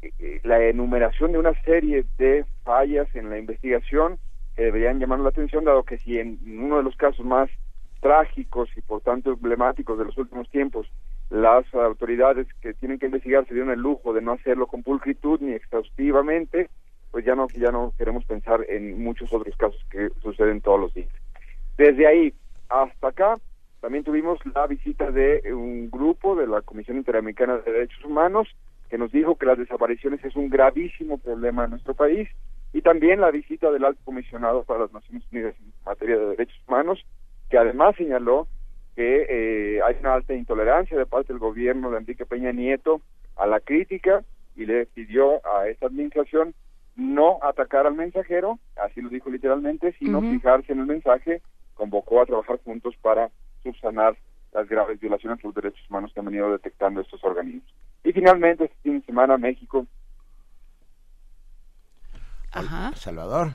eh, 0.00 0.40
la 0.44 0.62
enumeración 0.62 1.32
de 1.32 1.38
una 1.38 1.60
serie 1.62 2.04
de 2.18 2.44
fallas 2.62 3.08
en 3.16 3.28
la 3.28 3.36
investigación 3.36 4.18
que 4.54 4.62
deberían 4.62 5.00
llamar 5.00 5.18
la 5.18 5.30
atención, 5.30 5.64
dado 5.64 5.82
que 5.82 5.98
si 5.98 6.18
en 6.18 6.38
uno 6.46 6.76
de 6.76 6.84
los 6.84 6.94
casos 6.96 7.26
más 7.26 7.50
trágicos 8.00 8.70
y 8.76 8.80
por 8.80 9.00
tanto 9.00 9.32
emblemáticos 9.32 9.98
de 9.98 10.04
los 10.04 10.16
últimos 10.16 10.48
tiempos, 10.50 10.86
las 11.30 11.72
autoridades 11.74 12.48
que 12.60 12.74
tienen 12.74 12.98
que 12.98 13.06
investigar 13.06 13.46
se 13.46 13.54
dieron 13.54 13.72
el 13.72 13.80
lujo 13.80 14.12
de 14.12 14.20
no 14.20 14.32
hacerlo 14.32 14.66
con 14.66 14.82
pulcritud 14.82 15.40
ni 15.40 15.52
exhaustivamente, 15.52 16.68
pues 17.12 17.24
ya 17.24 17.34
no 17.34 17.46
ya 17.48 17.70
no 17.70 17.92
queremos 17.96 18.24
pensar 18.24 18.64
en 18.68 19.02
muchos 19.02 19.32
otros 19.32 19.56
casos 19.56 19.80
que 19.90 20.10
suceden 20.22 20.60
todos 20.60 20.80
los 20.80 20.94
días. 20.94 21.08
Desde 21.78 22.06
ahí 22.06 22.34
hasta 22.68 23.08
acá 23.08 23.36
también 23.80 24.04
tuvimos 24.04 24.38
la 24.54 24.66
visita 24.66 25.10
de 25.10 25.54
un 25.54 25.90
grupo 25.90 26.34
de 26.34 26.46
la 26.46 26.62
Comisión 26.62 26.98
Interamericana 26.98 27.58
de 27.58 27.72
Derechos 27.72 28.04
Humanos 28.04 28.48
que 28.90 28.98
nos 28.98 29.12
dijo 29.12 29.36
que 29.36 29.46
las 29.46 29.56
desapariciones 29.56 30.22
es 30.24 30.34
un 30.34 30.50
gravísimo 30.50 31.18
problema 31.18 31.64
en 31.64 31.70
nuestro 31.70 31.94
país 31.94 32.28
y 32.72 32.82
también 32.82 33.20
la 33.20 33.30
visita 33.30 33.70
del 33.70 33.84
alto 33.84 34.00
comisionado 34.04 34.64
para 34.64 34.80
las 34.80 34.92
Naciones 34.92 35.22
Unidas 35.32 35.54
en 35.60 35.72
materia 35.84 36.18
de 36.18 36.26
derechos 36.26 36.60
humanos, 36.66 37.04
que 37.48 37.58
además 37.58 37.96
señaló 37.96 38.46
que 38.96 39.26
eh, 39.28 39.80
hay 39.82 39.96
una 40.00 40.14
alta 40.14 40.34
intolerancia 40.34 40.96
de 40.96 41.06
parte 41.06 41.32
del 41.32 41.38
gobierno 41.40 41.90
de 41.90 41.98
Enrique 41.98 42.26
Peña 42.26 42.52
Nieto 42.52 43.00
a 43.36 43.46
la 43.46 43.60
crítica 43.60 44.24
y 44.56 44.66
le 44.66 44.86
pidió 44.86 45.40
a 45.46 45.68
esta 45.68 45.86
administración 45.86 46.54
no 46.96 47.38
atacar 47.42 47.86
al 47.86 47.94
mensajero, 47.94 48.58
así 48.76 49.00
lo 49.00 49.08
dijo 49.08 49.30
literalmente, 49.30 49.94
sino 49.98 50.20
fijarse 50.20 50.72
en 50.72 50.80
el 50.80 50.86
mensaje, 50.86 51.40
convocó 51.74 52.20
a 52.20 52.26
trabajar 52.26 52.60
juntos 52.62 52.94
para 53.00 53.30
subsanar 53.62 54.16
las 54.52 54.68
graves 54.68 55.00
violaciones 55.00 55.38
de 55.38 55.44
los 55.44 55.54
derechos 55.54 55.88
humanos 55.88 56.10
que 56.12 56.20
han 56.20 56.26
venido 56.26 56.50
detectando 56.50 57.00
estos 57.00 57.22
organismos. 57.24 57.72
Y 58.04 58.12
finalmente, 58.12 58.64
este 58.64 58.76
fin 58.82 59.00
de 59.00 59.06
semana, 59.06 59.38
México. 59.38 59.86
Ajá. 62.52 62.92
Salvador. 62.96 63.54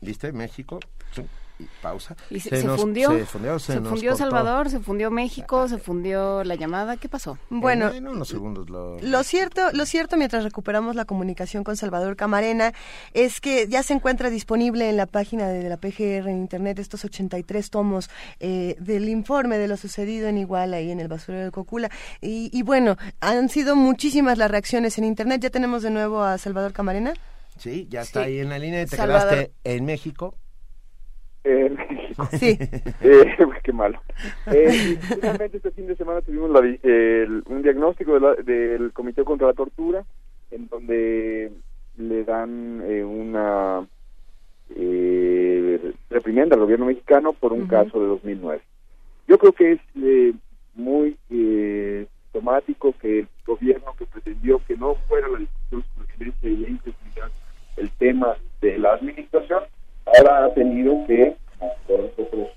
¿Viste? 0.00 0.32
México 0.32 0.80
pausa. 1.82 2.16
¿Y 2.30 2.40
se, 2.40 2.62
fundió? 2.62 3.10
Se 3.58 3.80
fundió, 3.80 4.16
Salvador, 4.16 4.70
se 4.70 4.80
fundió 4.80 5.10
México, 5.10 5.68
se 5.68 5.78
fundió 5.78 6.44
la 6.44 6.54
llamada. 6.54 6.96
¿Qué 6.96 7.08
pasó? 7.08 7.38
Bueno, 7.48 7.90
en 7.90 8.06
unos 8.06 8.28
segundos 8.28 8.70
lo... 8.70 8.98
lo... 9.00 9.22
cierto, 9.24 9.72
lo 9.72 9.86
cierto 9.86 10.16
mientras 10.16 10.44
recuperamos 10.44 10.96
la 10.96 11.04
comunicación 11.04 11.64
con 11.64 11.76
Salvador 11.76 12.16
Camarena 12.16 12.72
es 13.14 13.40
que 13.40 13.68
ya 13.68 13.82
se 13.82 13.94
encuentra 13.94 14.30
disponible 14.30 14.88
en 14.88 14.96
la 14.96 15.06
página 15.06 15.48
de, 15.48 15.68
la 15.68 15.76
PGR 15.76 16.28
en 16.28 16.38
internet 16.38 16.78
estos 16.78 17.04
83 17.04 17.70
tomos 17.70 18.10
eh, 18.40 18.76
del 18.78 19.08
informe 19.08 19.58
de 19.58 19.68
lo 19.68 19.76
sucedido 19.76 20.28
en 20.28 20.38
Iguala 20.38 20.80
y 20.80 20.90
en 20.90 21.00
el 21.00 21.08
basurero 21.08 21.44
de 21.44 21.50
Cocula. 21.50 21.90
Y, 22.20 22.50
y 22.52 22.62
bueno, 22.62 22.96
han 23.20 23.48
sido 23.48 23.76
muchísimas 23.76 24.38
las 24.38 24.50
reacciones 24.50 24.98
en 24.98 25.04
internet. 25.04 25.40
Ya 25.42 25.50
tenemos 25.50 25.82
de 25.82 25.90
nuevo 25.90 26.22
a 26.22 26.38
Salvador 26.38 26.72
Camarena. 26.72 27.14
Sí, 27.58 27.86
ya 27.90 28.02
está 28.02 28.22
ahí 28.22 28.38
en 28.38 28.48
la 28.48 28.58
línea. 28.58 28.86
Te 28.86 28.96
quedaste 28.96 29.52
en 29.64 29.84
México 29.84 30.34
en 31.44 31.74
México. 31.74 32.28
Sí. 32.32 32.58
Eh, 33.02 33.36
qué 33.62 33.72
malo. 33.72 34.00
Eh, 34.46 34.98
finalmente 35.00 35.56
este 35.56 35.70
fin 35.70 35.86
de 35.86 35.96
semana 35.96 36.20
tuvimos 36.20 36.50
la, 36.50 36.60
un 36.60 37.62
diagnóstico 37.62 38.18
del 38.42 38.92
Comité 38.92 39.24
contra 39.24 39.46
la 39.46 39.54
Tortura, 39.54 40.04
en 40.50 40.68
donde 40.68 41.50
le 41.96 42.24
dan 42.24 42.82
eh, 42.84 43.04
una 43.04 43.86
eh, 44.76 45.92
reprimenda 46.08 46.54
al 46.54 46.62
gobierno 46.62 46.86
mexicano 46.86 47.32
por 47.32 47.52
un 47.52 47.66
caso 47.66 48.00
de 48.00 48.06
2009. 48.06 48.60
Yo 49.26 49.38
creo 49.38 49.52
que 49.52 49.72
es 49.72 49.80
eh, 50.02 50.32
muy 50.74 51.16
eh, 51.30 52.06
automático 52.32 52.94
que 53.00 53.20
el 53.20 53.28
gobierno 53.46 53.94
que 53.98 54.06
pretendió 54.06 54.60
que 54.66 54.76
no 54.76 54.94
fuera 55.08 55.28
la 55.28 55.38
discusión 55.38 55.84
sobre 55.94 56.32
y 56.42 56.56
la 56.56 57.30
el 57.76 57.90
tema 57.92 58.36
de 58.60 58.78
la 58.78 58.94
administración, 58.94 59.62
ahora 60.16 60.46
ha 60.46 60.54
tenido 60.54 61.06
que, 61.06 61.36
como 61.86 62.48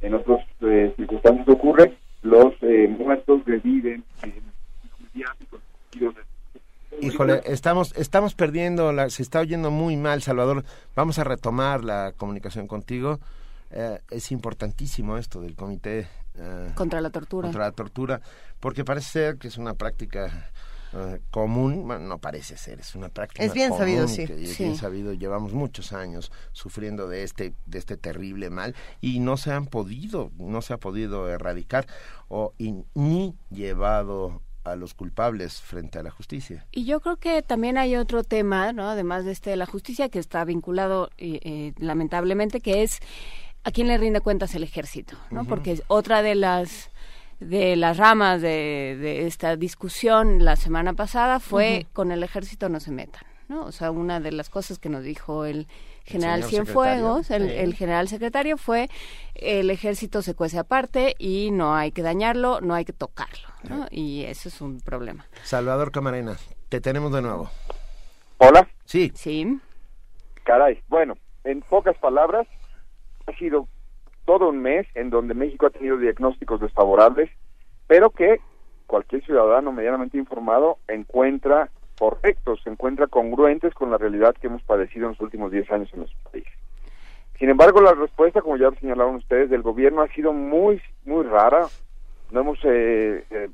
en 0.00 0.14
otras 0.14 0.40
eh, 0.62 0.92
circunstancias 0.96 1.48
ocurre, 1.48 1.94
los 2.22 2.54
eh, 2.62 2.88
muertos 2.88 3.42
reviven 3.44 4.04
en 4.22 4.46
Híjole, 7.00 7.42
estamos, 7.44 7.94
estamos 7.96 8.34
perdiendo, 8.34 8.92
la, 8.92 9.10
se 9.10 9.22
está 9.22 9.40
oyendo 9.40 9.70
muy 9.70 9.96
mal, 9.96 10.22
Salvador. 10.22 10.64
Vamos 10.94 11.18
a 11.18 11.24
retomar 11.24 11.84
la 11.84 12.12
comunicación 12.16 12.66
contigo. 12.66 13.20
Eh, 13.70 13.98
es 14.10 14.32
importantísimo 14.32 15.18
esto 15.18 15.40
del 15.40 15.56
comité 15.56 16.08
eh, 16.38 16.70
contra 16.74 17.00
la 17.00 17.10
tortura. 17.10 17.48
Contra 17.48 17.64
la 17.64 17.72
tortura, 17.72 18.20
porque 18.60 18.84
parece 18.84 19.10
ser 19.10 19.36
que 19.36 19.48
es 19.48 19.58
una 19.58 19.74
práctica 19.74 20.50
eh, 20.96 21.20
común, 21.30 21.86
no 21.86 22.18
parece 22.18 22.56
ser, 22.56 22.80
es 22.80 22.94
una 22.94 23.08
práctica 23.10 23.44
es 23.44 23.52
bien 23.52 23.76
sabido, 23.76 24.08
sí. 24.08 24.22
es 24.22 24.58
bien 24.58 24.76
sabido, 24.76 25.12
llevamos 25.12 25.52
muchos 25.52 25.92
años 25.92 26.32
sufriendo 26.52 27.06
de 27.06 27.22
este 27.22 27.52
de 27.66 27.78
este 27.78 27.96
terrible 27.96 28.48
mal 28.48 28.74
y 29.02 29.20
no 29.20 29.36
se 29.36 29.52
han 29.52 29.66
podido, 29.66 30.30
no 30.38 30.62
se 30.62 30.72
ha 30.72 30.78
podido 30.78 31.28
erradicar 31.28 31.86
o 32.28 32.54
ni 32.94 33.34
llevado 33.50 34.40
a 34.64 34.74
los 34.74 34.94
culpables 34.94 35.60
frente 35.60 35.98
a 35.98 36.02
la 36.02 36.10
justicia. 36.10 36.66
Y 36.72 36.86
yo 36.86 37.00
creo 37.00 37.16
que 37.16 37.42
también 37.42 37.76
hay 37.76 37.96
otro 37.96 38.24
tema, 38.24 38.72
¿no? 38.72 38.88
Además 38.88 39.24
de 39.24 39.32
este 39.32 39.50
de 39.50 39.56
la 39.56 39.66
justicia 39.66 40.08
que 40.08 40.18
está 40.18 40.44
vinculado 40.44 41.10
eh, 41.18 41.72
lamentablemente 41.78 42.60
que 42.60 42.82
es 42.82 43.00
a 43.64 43.70
quién 43.70 43.88
le 43.88 43.98
rinde 43.98 44.20
cuentas 44.20 44.54
el 44.54 44.62
ejército, 44.62 45.16
¿no? 45.30 45.44
Porque 45.44 45.82
otra 45.88 46.22
de 46.22 46.36
las 46.36 46.90
de 47.40 47.76
las 47.76 47.98
ramas 47.98 48.40
de, 48.40 49.26
esta 49.26 49.56
discusión 49.56 50.44
la 50.44 50.56
semana 50.56 50.94
pasada 50.94 51.40
fue 51.40 51.86
con 51.92 52.10
el 52.12 52.22
ejército 52.22 52.68
no 52.68 52.80
se 52.80 52.90
metan, 52.90 53.24
¿no? 53.48 53.64
O 53.64 53.72
sea, 53.72 53.90
una 53.90 54.20
de 54.20 54.32
las 54.32 54.48
cosas 54.48 54.78
que 54.78 54.88
nos 54.88 55.02
dijo 55.02 55.44
el 55.44 55.66
general 56.04 56.44
Cienfuegos, 56.44 57.30
el, 57.30 57.50
el, 57.50 57.74
general 57.74 58.08
secretario, 58.08 58.56
fue 58.56 58.88
el 59.34 59.70
ejército 59.70 60.22
se 60.22 60.34
cuece 60.34 60.58
aparte 60.58 61.14
y 61.18 61.50
no 61.50 61.74
hay 61.74 61.92
que 61.92 62.02
dañarlo, 62.02 62.60
no 62.60 62.74
hay 62.74 62.84
que 62.84 62.92
tocarlo, 62.92 63.48
¿no? 63.68 63.86
Y 63.90 64.24
eso 64.24 64.48
es 64.48 64.60
un 64.60 64.80
problema. 64.80 65.26
Salvador 65.42 65.90
Camarena, 65.92 66.36
te 66.68 66.80
tenemos 66.80 67.12
de 67.12 67.22
nuevo. 67.22 67.50
Hola. 68.38 68.68
Sí. 68.84 69.12
Sí. 69.14 69.58
Caray, 70.44 70.82
bueno, 70.88 71.14
en 71.44 71.60
pocas 71.62 71.96
palabras, 71.98 72.46
ha 73.26 73.32
sido 73.36 73.68
todo 74.26 74.50
un 74.50 74.60
mes 74.60 74.86
en 74.94 75.08
donde 75.08 75.32
México 75.32 75.66
ha 75.66 75.70
tenido 75.70 75.96
diagnósticos 75.96 76.60
desfavorables, 76.60 77.30
pero 77.86 78.10
que 78.10 78.40
cualquier 78.86 79.24
ciudadano 79.24 79.72
medianamente 79.72 80.18
informado 80.18 80.78
encuentra 80.88 81.70
correctos, 81.98 82.60
se 82.62 82.70
encuentra 82.70 83.06
congruentes 83.06 83.72
con 83.72 83.90
la 83.90 83.96
realidad 83.96 84.34
que 84.34 84.48
hemos 84.48 84.62
padecido 84.62 85.06
en 85.06 85.12
los 85.12 85.20
últimos 85.20 85.50
10 85.50 85.70
años 85.70 85.88
en 85.92 86.00
nuestro 86.00 86.30
país. 86.30 86.44
Sin 87.38 87.48
embargo, 87.50 87.80
la 87.80 87.94
respuesta, 87.94 88.42
como 88.42 88.56
ya 88.56 88.70
señalaron 88.80 89.16
ustedes, 89.16 89.50
del 89.50 89.62
gobierno 89.62 90.02
ha 90.02 90.08
sido 90.08 90.32
muy, 90.32 90.80
muy 91.04 91.24
rara. 91.24 91.66
No 92.30 92.40
hemos, 92.40 92.58
eh, 92.64 93.24
eh, 93.30 93.48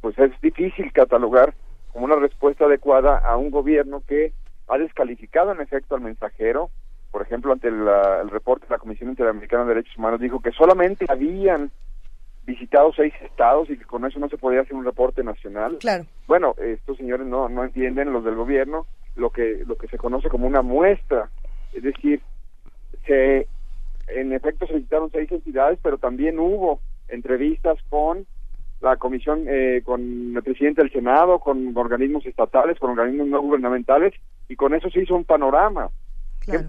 pues 0.00 0.18
es 0.18 0.38
difícil 0.40 0.92
catalogar 0.92 1.54
como 1.92 2.06
una 2.06 2.16
respuesta 2.16 2.64
adecuada 2.64 3.18
a 3.18 3.36
un 3.36 3.50
gobierno 3.50 4.02
que 4.06 4.32
ha 4.68 4.78
descalificado 4.78 5.52
en 5.52 5.60
efecto 5.60 5.94
al 5.94 6.02
mensajero, 6.02 6.70
por 7.10 7.22
ejemplo, 7.22 7.52
ante 7.52 7.68
el 7.68 8.30
reporte 8.30 8.66
de 8.66 8.72
la 8.72 8.78
Comisión 8.78 9.10
Interamericana 9.10 9.64
de 9.64 9.70
Derechos 9.70 9.96
Humanos, 9.96 10.20
dijo 10.20 10.40
que 10.40 10.52
solamente 10.52 11.06
habían 11.08 11.70
visitado 12.44 12.92
seis 12.94 13.12
estados 13.22 13.68
y 13.68 13.76
que 13.76 13.84
con 13.84 14.06
eso 14.06 14.18
no 14.18 14.28
se 14.28 14.38
podía 14.38 14.62
hacer 14.62 14.74
un 14.74 14.84
reporte 14.84 15.22
nacional. 15.22 15.76
Claro. 15.80 16.04
Bueno, 16.26 16.54
estos 16.58 16.96
señores 16.96 17.26
no, 17.26 17.48
no 17.48 17.64
entienden, 17.64 18.12
los 18.12 18.24
del 18.24 18.36
gobierno, 18.36 18.86
lo 19.16 19.30
que, 19.30 19.64
lo 19.66 19.76
que 19.76 19.88
se 19.88 19.98
conoce 19.98 20.28
como 20.28 20.46
una 20.46 20.62
muestra. 20.62 21.28
Es 21.74 21.82
decir, 21.82 22.22
se, 23.06 23.46
en 24.08 24.32
efecto 24.32 24.66
se 24.66 24.74
visitaron 24.74 25.10
seis 25.10 25.30
entidades, 25.30 25.78
pero 25.82 25.98
también 25.98 26.38
hubo 26.38 26.80
entrevistas 27.08 27.78
con 27.90 28.26
la 28.80 28.96
comisión, 28.96 29.44
eh, 29.46 29.82
con 29.84 30.36
el 30.36 30.42
presidente 30.42 30.82
del 30.82 30.92
Senado, 30.92 31.40
con 31.40 31.76
organismos 31.76 32.24
estatales, 32.24 32.78
con 32.78 32.90
organismos 32.90 33.28
no 33.28 33.42
gubernamentales, 33.42 34.14
y 34.48 34.56
con 34.56 34.74
eso 34.74 34.88
se 34.90 35.02
hizo 35.02 35.14
un 35.16 35.24
panorama. 35.24 35.90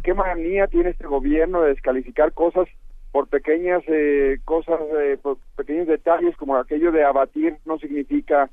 ¿Qué, 0.03 0.13
manía 0.13 0.67
tiene 0.67 0.89
este 0.89 1.07
gobierno 1.07 1.61
de 1.61 1.69
descalificar 1.69 2.33
cosas 2.33 2.67
por 3.11 3.27
pequeñas 3.27 3.81
eh, 3.87 4.37
cosas, 4.45 4.79
eh, 5.01 5.17
por 5.21 5.37
pequeños 5.55 5.87
detalles 5.87 6.35
como 6.37 6.55
aquello 6.55 6.91
de 6.91 7.03
abatir 7.03 7.57
no 7.65 7.79
significa 7.79 8.49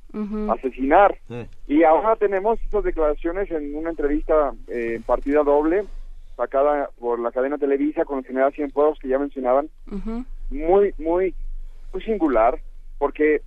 asesinar? 0.50 1.18
Y 1.66 1.82
ahora 1.82 2.16
tenemos 2.16 2.58
esas 2.64 2.84
declaraciones 2.84 3.50
en 3.50 3.74
una 3.74 3.90
entrevista 3.90 4.54
eh, 4.68 4.94
en 4.96 5.02
partida 5.02 5.42
doble 5.42 5.84
sacada 6.36 6.90
por 6.98 7.18
la 7.18 7.32
cadena 7.32 7.58
Televisa 7.58 8.04
con 8.04 8.18
el 8.18 8.24
general 8.24 8.52
Cienfuegos 8.52 8.98
que 8.98 9.08
ya 9.08 9.18
mencionaban, 9.18 9.70
muy, 10.50 10.94
muy, 10.98 11.34
muy 11.92 12.02
singular, 12.02 12.60
porque 12.98 13.40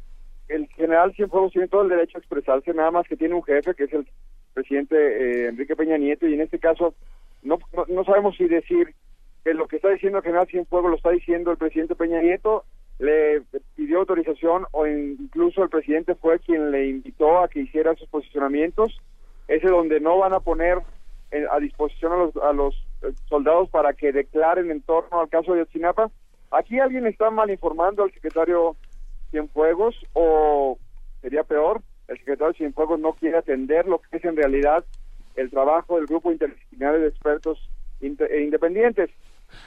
el 0.47 0.67
general 0.69 1.13
Cienfuegos 1.13 1.51
tiene 1.51 1.67
todo 1.67 1.83
el 1.83 1.89
derecho 1.89 2.17
a 2.17 2.21
expresarse, 2.21 2.73
nada 2.73 2.89
más 2.89 3.07
que 3.07 3.15
tiene 3.15 3.35
un 3.35 3.43
jefe 3.43 3.75
que 3.75 3.83
es 3.83 3.93
el 3.93 4.07
presidente 4.55 5.49
Enrique 5.49 5.75
Peña 5.75 5.97
Nieto 5.97 6.27
y 6.27 6.33
en 6.33 6.41
este 6.41 6.57
caso 6.57 6.95
no, 7.43 7.57
no, 7.87 8.03
sabemos 8.03 8.35
si 8.35 8.47
decir 8.47 8.93
que 9.43 9.53
lo 9.53 9.67
que 9.67 9.77
está 9.77 9.89
diciendo 9.89 10.21
general 10.21 10.47
Cienfuegos 10.47 10.91
lo 10.91 10.97
está 10.97 11.11
diciendo 11.11 11.51
el 11.51 11.57
presidente 11.57 11.95
Peña 11.95 12.21
Nieto, 12.21 12.65
le 12.99 13.41
pidió 13.75 13.99
autorización 13.99 14.65
o 14.71 14.85
incluso 14.85 15.63
el 15.63 15.69
presidente 15.69 16.15
fue 16.15 16.39
quien 16.39 16.71
le 16.71 16.87
invitó 16.87 17.39
a 17.39 17.47
que 17.47 17.61
hiciera 17.61 17.95
sus 17.95 18.09
posicionamientos, 18.09 18.99
ese 19.47 19.67
donde 19.67 19.99
no 20.01 20.17
van 20.17 20.33
a 20.33 20.41
poner 20.41 20.79
a 21.51 21.59
disposición 21.59 22.11
a 22.11 22.17
los, 22.17 22.35
a 22.37 22.53
los 22.53 22.75
eh, 23.03 23.11
soldados 23.27 23.69
para 23.69 23.93
que 23.93 24.11
declaren 24.11 24.71
en 24.71 24.81
torno 24.81 25.21
al 25.21 25.29
caso 25.29 25.53
de 25.53 25.61
Ayotzinapa. 25.61 26.09
Aquí 26.51 26.79
alguien 26.79 27.05
está 27.05 27.29
mal 27.29 27.49
informando 27.49 28.03
al 28.03 28.11
secretario 28.11 28.75
Cienfuegos 29.29 29.95
o 30.13 30.77
sería 31.21 31.43
peor, 31.43 31.81
el 32.07 32.17
secretario 32.17 32.53
Cienfuegos 32.53 32.99
no 32.99 33.13
quiere 33.13 33.37
atender 33.37 33.87
lo 33.87 33.99
que 33.99 34.17
es 34.17 34.25
en 34.25 34.35
realidad 34.35 34.83
el 35.39 35.49
trabajo 35.49 35.95
del 35.95 36.05
grupo 36.05 36.31
interdisciplinario 36.31 36.99
de 36.99 37.07
expertos 37.07 37.69
e 38.01 38.41
independientes. 38.41 39.09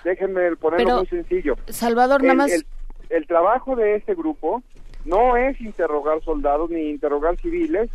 Déjenme 0.05 0.55
ponerlo 0.57 0.99
muy 0.99 1.07
sencillo. 1.07 1.57
Salvador, 1.69 2.23
nada 2.23 2.35
más. 2.35 2.65
El, 3.09 3.27
trabajo 3.27 3.75
de 3.77 3.97
este 3.97 4.15
grupo 4.15 4.63
no 5.05 5.37
es 5.37 5.61
interrogar 5.61 6.23
soldados 6.23 6.71
ni 6.71 6.91
interrogar 6.91 7.37
civiles 7.39 7.91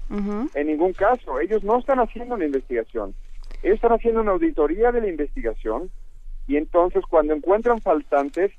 en 0.54 0.68
ningún 0.68 0.94
caso. 0.94 1.40
Ellos 1.40 1.64
no 1.64 1.80
están 1.80 2.00
haciendo 2.00 2.36
una 2.36 2.46
investigación. 2.46 3.14
Ellos 3.64 3.76
están 3.76 3.94
haciendo 3.94 4.22
una 4.22 4.32
auditoría 4.32 4.92
de 4.92 5.02
la 5.02 5.08
investigación 5.08 5.90
y 6.48 6.58
entonces 6.58 7.04
cuando 7.10 7.34
encuentran 7.34 7.82
faltantes 7.82 8.52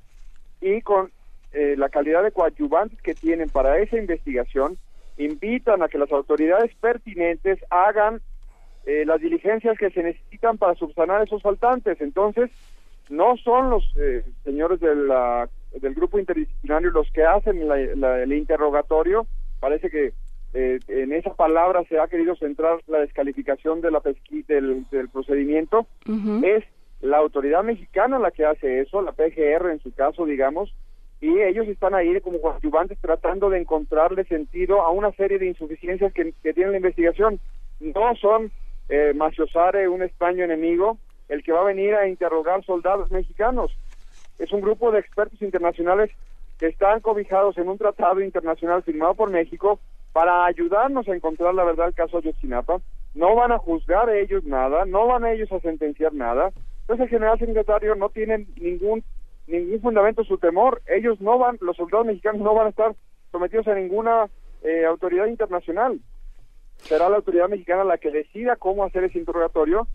y 0.60 0.80
con 0.82 1.10
eh, 1.52 1.74
la 1.76 1.88
calidad 1.88 2.22
de 2.22 2.32
coadyuvantes 2.32 3.00
que 3.02 3.14
tienen 3.14 3.48
para 3.48 3.78
esa 3.78 3.96
investigación, 3.96 4.76
invitan 5.16 5.82
a 5.82 5.88
que 5.88 5.98
las 5.98 6.10
autoridades 6.12 6.74
pertinentes 6.80 7.58
hagan 7.70 8.20
eh, 8.88 9.04
las 9.04 9.20
diligencias 9.20 9.76
que 9.76 9.90
se 9.90 10.02
necesitan 10.02 10.56
para 10.56 10.74
subsanar 10.74 11.22
esos 11.22 11.42
faltantes. 11.42 12.00
Entonces, 12.00 12.50
no 13.10 13.36
son 13.36 13.68
los 13.68 13.84
eh, 13.98 14.24
señores 14.44 14.80
del 14.80 15.94
grupo 15.94 16.18
interdisciplinario 16.18 16.90
los 16.90 17.10
que 17.12 17.22
hacen 17.22 17.70
el 17.70 18.32
interrogatorio. 18.32 19.26
Parece 19.60 19.90
que 19.90 20.14
eh, 20.54 20.78
en 20.88 21.12
esa 21.12 21.34
palabra 21.34 21.84
se 21.90 21.98
ha 21.98 22.08
querido 22.08 22.34
centrar 22.36 22.78
la 22.86 23.00
descalificación 23.00 23.82
de 23.82 23.90
la 23.90 24.00
del, 24.48 24.86
del 24.90 25.08
procedimiento. 25.10 25.86
Es 26.42 26.64
la 27.02 27.18
autoridad 27.18 27.62
mexicana 27.64 28.18
la 28.18 28.30
que 28.30 28.46
hace 28.46 28.80
eso, 28.80 29.02
la 29.02 29.12
PGR 29.12 29.70
en 29.70 29.80
su 29.82 29.92
caso, 29.92 30.24
digamos, 30.24 30.74
y 31.20 31.38
ellos 31.40 31.68
están 31.68 31.94
ahí 31.94 32.18
como 32.22 32.40
coadyuvantes 32.40 32.96
tratando 33.02 33.50
de 33.50 33.58
encontrarle 33.58 34.24
sentido 34.24 34.80
a 34.80 34.90
una 34.92 35.12
serie 35.12 35.38
de 35.38 35.48
insuficiencias 35.48 36.10
que, 36.14 36.32
que 36.42 36.54
tiene 36.54 36.70
la 36.70 36.78
investigación. 36.78 37.38
No 37.80 38.16
son 38.16 38.50
eh, 38.88 39.12
Maciosare, 39.14 39.88
un 39.88 40.02
extraño 40.02 40.44
enemigo, 40.44 40.98
el 41.28 41.42
que 41.42 41.52
va 41.52 41.60
a 41.60 41.64
venir 41.64 41.94
a 41.94 42.08
interrogar 42.08 42.64
soldados 42.64 43.10
mexicanos. 43.10 43.70
Es 44.38 44.52
un 44.52 44.60
grupo 44.60 44.90
de 44.90 45.00
expertos 45.00 45.40
internacionales 45.42 46.10
que 46.58 46.66
están 46.66 47.00
cobijados 47.00 47.58
en 47.58 47.68
un 47.68 47.78
tratado 47.78 48.20
internacional 48.20 48.82
firmado 48.82 49.14
por 49.14 49.30
México 49.30 49.78
para 50.12 50.44
ayudarnos 50.46 51.08
a 51.08 51.14
encontrar 51.14 51.54
la 51.54 51.64
verdad 51.64 51.86
del 51.86 51.94
caso 51.94 52.18
Ayotzinapa. 52.18 52.80
No 53.14 53.34
van 53.34 53.52
a 53.52 53.58
juzgar 53.58 54.10
ellos 54.10 54.44
nada, 54.44 54.84
no 54.84 55.06
van 55.06 55.24
a 55.24 55.32
ellos 55.32 55.50
a 55.52 55.60
sentenciar 55.60 56.14
nada. 56.14 56.50
Entonces 56.82 57.04
el 57.04 57.10
general 57.10 57.38
secretario 57.38 57.94
no 57.94 58.08
tiene 58.08 58.46
ningún 58.56 59.04
ningún 59.46 59.80
fundamento 59.80 60.24
su 60.24 60.38
temor. 60.38 60.82
Ellos 60.86 61.20
no 61.20 61.38
van, 61.38 61.58
los 61.60 61.76
soldados 61.76 62.06
mexicanos 62.06 62.42
no 62.42 62.54
van 62.54 62.66
a 62.66 62.70
estar 62.70 62.94
sometidos 63.32 63.66
a 63.68 63.74
ninguna 63.74 64.26
eh, 64.62 64.84
autoridad 64.84 65.26
internacional 65.26 65.98
será 66.82 67.08
la 67.08 67.16
autoridad 67.16 67.48
mexicana 67.48 67.84
la 67.84 67.98
que 67.98 68.10
decida 68.10 68.56
cómo 68.56 68.84
hacer 68.84 69.04
ese 69.04 69.18
interrogatorio, 69.18 69.86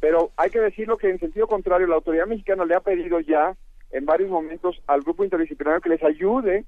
pero 0.00 0.30
hay 0.36 0.50
que 0.50 0.60
decirlo 0.60 0.96
que 0.96 1.10
en 1.10 1.18
sentido 1.18 1.46
contrario, 1.46 1.86
la 1.86 1.96
autoridad 1.96 2.26
mexicana 2.26 2.64
le 2.64 2.74
ha 2.74 2.80
pedido 2.80 3.20
ya 3.20 3.56
en 3.90 4.04
varios 4.04 4.30
momentos 4.30 4.80
al 4.86 5.02
grupo 5.02 5.24
interdisciplinario 5.24 5.80
que 5.80 5.88
les 5.88 6.02
ayude 6.02 6.64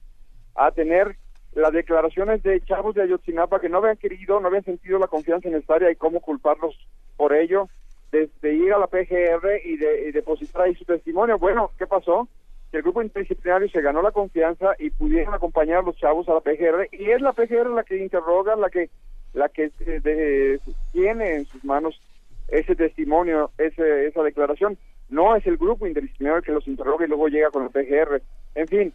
a 0.54 0.70
tener 0.72 1.16
las 1.52 1.72
declaraciones 1.72 2.42
de 2.42 2.60
chavos 2.60 2.94
de 2.94 3.02
Ayotzinapa 3.02 3.60
que 3.60 3.68
no 3.68 3.78
habían 3.78 3.96
querido, 3.96 4.40
no 4.40 4.48
habían 4.48 4.64
sentido 4.64 4.98
la 4.98 5.08
confianza 5.08 5.48
necesaria 5.48 5.90
y 5.90 5.96
cómo 5.96 6.20
culparlos 6.20 6.76
por 7.16 7.34
ello, 7.34 7.68
desde 8.12 8.54
ir 8.54 8.72
a 8.72 8.78
la 8.78 8.86
PGR 8.86 9.60
y, 9.64 9.76
de, 9.76 10.12
depositar 10.12 10.62
ahí 10.62 10.74
su 10.74 10.84
testimonio. 10.84 11.38
Bueno, 11.38 11.70
¿qué 11.78 11.86
pasó? 11.86 12.28
Que 12.70 12.78
el 12.78 12.82
grupo 12.82 13.02
interdisciplinario 13.02 13.68
se 13.68 13.82
ganó 13.82 14.00
la 14.00 14.12
confianza 14.12 14.74
y 14.78 14.90
pudieron 14.90 15.34
acompañar 15.34 15.78
a 15.78 15.82
los 15.82 15.96
chavos 15.96 16.28
a 16.28 16.34
la 16.34 16.40
PGR 16.40 16.88
y 16.92 17.10
es 17.10 17.20
la 17.20 17.32
PGR 17.32 17.70
la 17.70 17.82
que 17.82 17.98
interroga, 17.98 18.54
la 18.56 18.70
que 18.70 18.90
la 19.32 19.48
que 19.48 19.70
eh, 19.80 20.58
tiene 20.92 21.36
en 21.36 21.46
sus 21.46 21.64
manos 21.64 22.00
ese 22.48 22.74
testimonio, 22.74 23.50
ese, 23.58 24.06
esa 24.06 24.22
declaración. 24.22 24.78
No 25.08 25.34
es 25.34 25.44
el 25.46 25.56
grupo 25.56 25.86
interdisciplinario 25.86 26.42
que 26.42 26.52
los 26.52 26.66
interroga 26.68 27.04
y 27.04 27.08
luego 27.08 27.28
llega 27.28 27.50
con 27.50 27.64
el 27.64 27.70
PGR. 27.70 28.22
En 28.54 28.68
fin. 28.68 28.94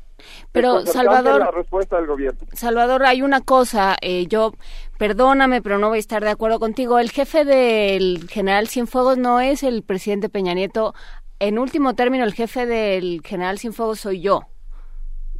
Pero 0.51 0.85
Salvador, 0.85 1.39
la 1.39 1.51
respuesta 1.51 1.97
del 1.97 2.07
gobierno. 2.07 2.39
Salvador, 2.53 3.05
hay 3.05 3.21
una 3.21 3.41
cosa. 3.41 3.95
Eh, 4.01 4.25
yo, 4.27 4.53
perdóname, 4.97 5.61
pero 5.61 5.77
no 5.77 5.89
voy 5.89 5.97
a 5.97 5.99
estar 5.99 6.23
de 6.23 6.29
acuerdo 6.29 6.59
contigo. 6.59 6.99
El 6.99 7.11
jefe 7.11 7.45
del 7.45 8.27
general 8.29 8.67
Cienfuegos 8.67 9.17
no 9.17 9.39
es 9.39 9.63
el 9.63 9.83
presidente 9.83 10.29
Peña 10.29 10.53
Nieto. 10.53 10.93
En 11.39 11.59
último 11.59 11.95
término, 11.95 12.23
el 12.23 12.33
jefe 12.33 12.65
del 12.65 13.21
general 13.23 13.59
Cienfuegos 13.59 13.99
soy 13.99 14.21
yo 14.21 14.41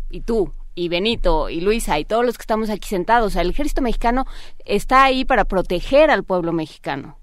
y 0.09 0.21
tú 0.21 0.51
y 0.75 0.89
Benito 0.89 1.49
y 1.49 1.61
Luisa 1.61 1.97
y 1.97 2.05
todos 2.05 2.25
los 2.25 2.37
que 2.37 2.43
estamos 2.43 2.69
aquí 2.69 2.87
sentados. 2.87 3.27
O 3.27 3.29
sea, 3.31 3.41
el 3.41 3.49
ejército 3.49 3.81
mexicano 3.81 4.25
está 4.65 5.03
ahí 5.03 5.25
para 5.25 5.45
proteger 5.45 6.11
al 6.11 6.23
pueblo 6.23 6.51
mexicano. 6.51 7.17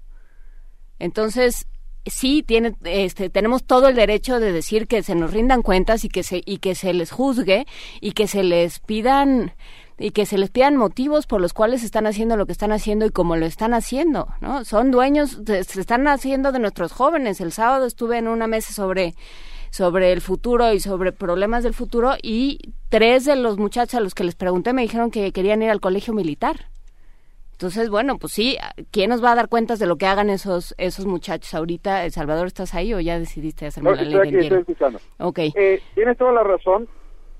Entonces, 0.99 1.67
sí 2.05 2.43
tiene, 2.43 2.75
este, 2.83 3.29
tenemos 3.29 3.63
todo 3.63 3.87
el 3.87 3.95
derecho 3.95 4.39
de 4.39 4.51
decir 4.51 4.87
que 4.87 5.03
se 5.03 5.15
nos 5.15 5.31
rindan 5.31 5.61
cuentas 5.61 6.03
y 6.03 6.09
que 6.09 6.23
se 6.23 6.41
y 6.45 6.57
que 6.57 6.75
se 6.75 6.93
les 6.93 7.11
juzgue 7.11 7.65
y 8.01 8.11
que 8.11 8.27
se 8.27 8.43
les 8.43 8.79
pidan 8.79 9.53
y 9.97 10.11
que 10.11 10.25
se 10.25 10.37
les 10.37 10.49
pidan 10.49 10.75
motivos 10.75 11.27
por 11.27 11.39
los 11.39 11.53
cuales 11.53 11.83
están 11.83 12.07
haciendo 12.07 12.35
lo 12.35 12.45
que 12.45 12.51
están 12.51 12.71
haciendo 12.71 13.05
y 13.05 13.11
cómo 13.11 13.35
lo 13.35 13.45
están 13.45 13.73
haciendo, 13.73 14.27
¿no? 14.41 14.65
Son 14.65 14.91
dueños, 14.91 15.39
se 15.45 15.79
están 15.79 16.07
haciendo 16.07 16.51
de 16.51 16.59
nuestros 16.59 16.91
jóvenes. 16.91 17.39
El 17.39 17.51
sábado 17.51 17.85
estuve 17.85 18.17
en 18.17 18.27
una 18.27 18.47
mesa 18.47 18.73
sobre 18.73 19.13
sobre 19.73 20.11
el 20.11 20.21
futuro 20.21 20.71
y 20.71 20.79
sobre 20.79 21.11
problemas 21.11 21.63
del 21.63 21.73
futuro 21.73 22.13
y 22.21 22.59
tres 22.89 23.25
de 23.25 23.35
los 23.35 23.57
muchachos 23.57 23.95
a 23.95 24.01
los 24.01 24.13
que 24.13 24.23
les 24.23 24.35
pregunté 24.35 24.71
me 24.71 24.83
dijeron 24.83 25.09
que 25.09 25.31
querían 25.31 25.63
ir 25.63 25.71
al 25.71 25.81
colegio 25.81 26.13
militar. 26.13 26.67
Entonces, 27.53 27.89
bueno, 27.89 28.19
pues 28.19 28.33
sí, 28.33 28.55
¿quién 28.91 29.09
nos 29.09 29.23
va 29.23 29.31
a 29.31 29.35
dar 29.35 29.49
cuentas 29.49 29.79
de 29.79 29.87
lo 29.87 29.95
que 29.95 30.05
hagan 30.05 30.29
esos 30.29 30.75
esos 30.77 31.07
muchachos 31.07 31.55
ahorita? 31.55 32.05
¿El 32.05 32.11
Salvador 32.11 32.45
estás 32.45 32.75
ahí 32.75 32.93
o 32.93 32.99
ya 32.99 33.17
decidiste 33.17 33.65
hacerme 33.65 33.95
la 33.95 34.03
ley 34.03 34.31
del? 34.31 34.65
Ok. 35.17 35.39
Eh, 35.55 35.81
tienes 35.95 36.17
toda 36.19 36.33
la 36.33 36.43
razón. 36.43 36.87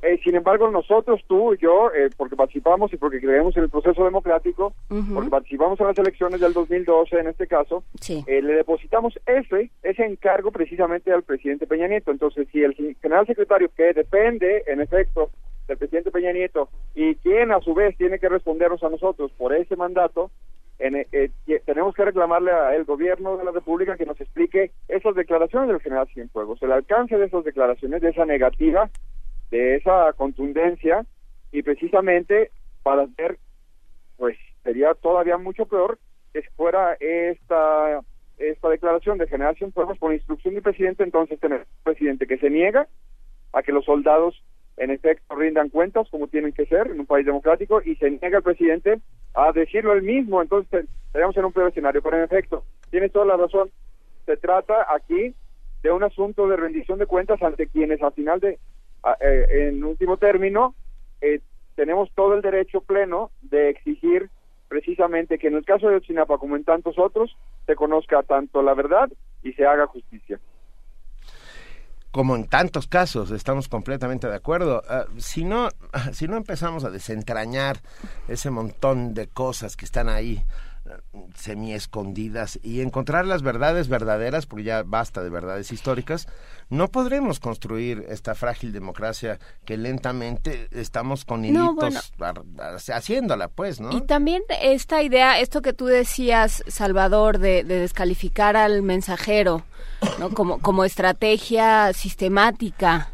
Eh, 0.03 0.19
sin 0.23 0.35
embargo, 0.35 0.69
nosotros, 0.69 1.21
tú 1.27 1.53
y 1.53 1.57
yo, 1.57 1.89
eh, 1.95 2.09
porque 2.17 2.35
participamos 2.35 2.91
y 2.91 2.97
porque 2.97 3.21
creemos 3.21 3.55
en 3.55 3.63
el 3.63 3.69
proceso 3.69 4.03
democrático, 4.03 4.73
porque 5.13 5.29
participamos 5.29 5.79
en 5.79 5.87
las 5.87 5.97
elecciones 5.97 6.41
del 6.41 6.53
2012 6.53 7.19
en 7.19 7.27
este 7.27 7.47
caso, 7.47 7.83
le 8.07 8.41
depositamos 8.53 9.17
ese, 9.25 9.71
ese 9.81 10.05
encargo 10.05 10.51
precisamente 10.51 11.11
al 11.11 11.23
presidente 11.23 11.67
Peña 11.67 11.87
Nieto. 11.87 12.11
Entonces, 12.11 12.47
si 12.51 12.61
el 12.61 12.75
general 13.01 13.25
secretario, 13.25 13.69
que 13.75 13.93
depende, 13.93 14.63
en 14.67 14.81
efecto, 14.81 15.29
del 15.67 15.77
presidente 15.77 16.11
Peña 16.11 16.31
Nieto 16.31 16.69
y 16.93 17.15
quien 17.15 17.51
a 17.51 17.61
su 17.61 17.73
vez 17.73 17.95
tiene 17.97 18.19
que 18.19 18.29
respondernos 18.29 18.83
a 18.83 18.89
nosotros 18.89 19.31
por 19.37 19.53
ese 19.53 19.75
mandato, 19.75 20.31
en, 20.79 20.95
eh, 20.95 21.07
eh, 21.11 21.61
tenemos 21.65 21.95
que 21.95 22.03
reclamarle 22.03 22.51
al 22.51 22.83
gobierno 22.83 23.37
de 23.37 23.45
la 23.45 23.51
República 23.51 23.95
que 23.95 24.05
nos 24.05 24.19
explique 24.19 24.71
esas 24.87 25.15
declaraciones 25.15 25.69
del 25.69 25.79
general 25.79 26.07
Cienfuegos, 26.13 26.61
el 26.61 26.71
alcance 26.71 27.17
de 27.17 27.25
esas 27.25 27.43
declaraciones, 27.43 28.01
de 28.01 28.09
esa 28.09 28.25
negativa, 28.25 28.89
de 29.53 29.75
esa 29.75 30.11
contundencia 30.13 31.05
y 31.51 31.61
precisamente 31.61 32.49
para 32.81 33.03
hacer, 33.03 33.37
pues 34.17 34.35
sería 34.63 34.95
todavía 34.95 35.37
mucho 35.37 35.67
peor 35.67 35.99
que 36.33 36.41
fuera 36.55 36.97
esta 36.99 38.01
esta 38.39 38.67
declaración 38.69 39.19
de 39.19 39.27
general 39.27 39.55
Cienfuegos 39.55 39.99
por 39.99 40.11
instrucción 40.11 40.55
del 40.55 40.63
presidente, 40.63 41.03
entonces 41.03 41.39
tener 41.39 41.59
un 41.59 41.83
presidente 41.83 42.25
que 42.25 42.39
se 42.39 42.49
niega 42.49 42.87
a 43.53 43.61
que 43.61 43.71
los 43.71 43.85
soldados 43.85 44.43
en 44.77 44.89
efecto 44.89 45.35
rindan 45.35 45.69
cuentas 45.69 46.07
como 46.09 46.27
tienen 46.27 46.51
que 46.51 46.65
ser 46.65 46.87
en 46.87 47.01
un 47.01 47.05
país 47.05 47.23
democrático 47.23 47.79
y 47.85 47.95
se 47.97 48.09
niega 48.09 48.39
el 48.39 48.43
presidente 48.43 49.01
a 49.35 49.51
decirlo 49.51 49.93
él 49.93 50.01
mismo, 50.01 50.41
entonces 50.41 50.87
estaríamos 51.05 51.37
en 51.37 51.45
un 51.45 51.53
peor 51.53 51.69
escenario. 51.69 52.01
Pero 52.01 52.17
en 52.17 52.23
efecto, 52.23 52.63
tiene 52.89 53.09
toda 53.09 53.25
la 53.25 53.37
razón, 53.37 53.69
se 54.25 54.35
trata 54.35 54.87
aquí 54.89 55.35
de 55.83 55.91
un 55.91 56.03
asunto 56.03 56.47
de 56.47 56.57
rendición 56.57 56.97
de 56.97 57.05
cuentas 57.05 57.39
ante 57.43 57.67
quienes 57.67 58.01
al 58.01 58.13
final 58.13 58.39
de, 58.39 58.57
en 59.19 59.83
último 59.83 60.17
término, 60.17 60.75
eh, 61.21 61.41
tenemos 61.75 62.09
todo 62.15 62.35
el 62.35 62.41
derecho 62.41 62.81
pleno 62.81 63.31
de 63.41 63.69
exigir 63.69 64.29
precisamente 64.67 65.37
que 65.37 65.47
en 65.47 65.55
el 65.55 65.65
caso 65.65 65.87
de 65.87 65.97
Ochinapa 65.97 66.37
como 66.37 66.55
en 66.55 66.63
tantos 66.63 66.97
otros 66.97 67.35
se 67.65 67.75
conozca 67.75 68.23
tanto 68.23 68.61
la 68.61 68.73
verdad 68.73 69.11
y 69.43 69.53
se 69.53 69.65
haga 69.65 69.87
justicia 69.87 70.39
como 72.13 72.35
en 72.35 72.45
tantos 72.45 72.85
casos, 72.85 73.31
estamos 73.31 73.67
completamente 73.67 74.27
de 74.27 74.35
acuerdo. 74.35 74.83
Ah, 74.87 75.05
si, 75.17 75.43
no, 75.43 75.69
si 76.13 76.27
no 76.27 76.37
empezamos 76.37 76.83
a 76.83 76.91
desentrañar 76.91 77.77
ese 78.27 78.51
montón 78.51 79.15
de 79.15 79.25
cosas 79.27 79.75
que 79.75 79.83
están 79.83 80.09
ahí 80.09 80.45
semi 81.35 81.73
escondidas 81.73 82.59
y 82.61 82.81
encontrar 82.81 83.25
las 83.25 83.41
verdades 83.41 83.87
verdaderas, 83.87 84.45
porque 84.45 84.63
ya 84.63 84.83
basta 84.83 85.23
de 85.23 85.29
verdades 85.29 85.71
históricas, 85.71 86.27
no 86.69 86.89
podremos 86.89 87.39
construir 87.39 88.05
esta 88.09 88.35
frágil 88.35 88.73
democracia 88.73 89.39
que 89.65 89.77
lentamente 89.77 90.67
estamos 90.71 91.25
con 91.25 91.45
hilitos 91.45 92.13
haciéndola, 92.89 93.47
pues, 93.47 93.79
¿no? 93.79 93.95
Y 93.95 94.01
también 94.01 94.43
esta 94.61 95.01
idea, 95.01 95.39
esto 95.39 95.61
que 95.61 95.73
tú 95.73 95.85
decías, 95.85 96.63
Salvador, 96.67 97.39
de, 97.39 97.63
de 97.63 97.79
descalificar 97.79 98.57
al 98.57 98.81
mensajero, 98.83 99.63
¿no? 100.19 100.31
Como, 100.31 100.59
como 100.59 100.83
estrategia 100.83 101.93
sistemática 101.93 103.12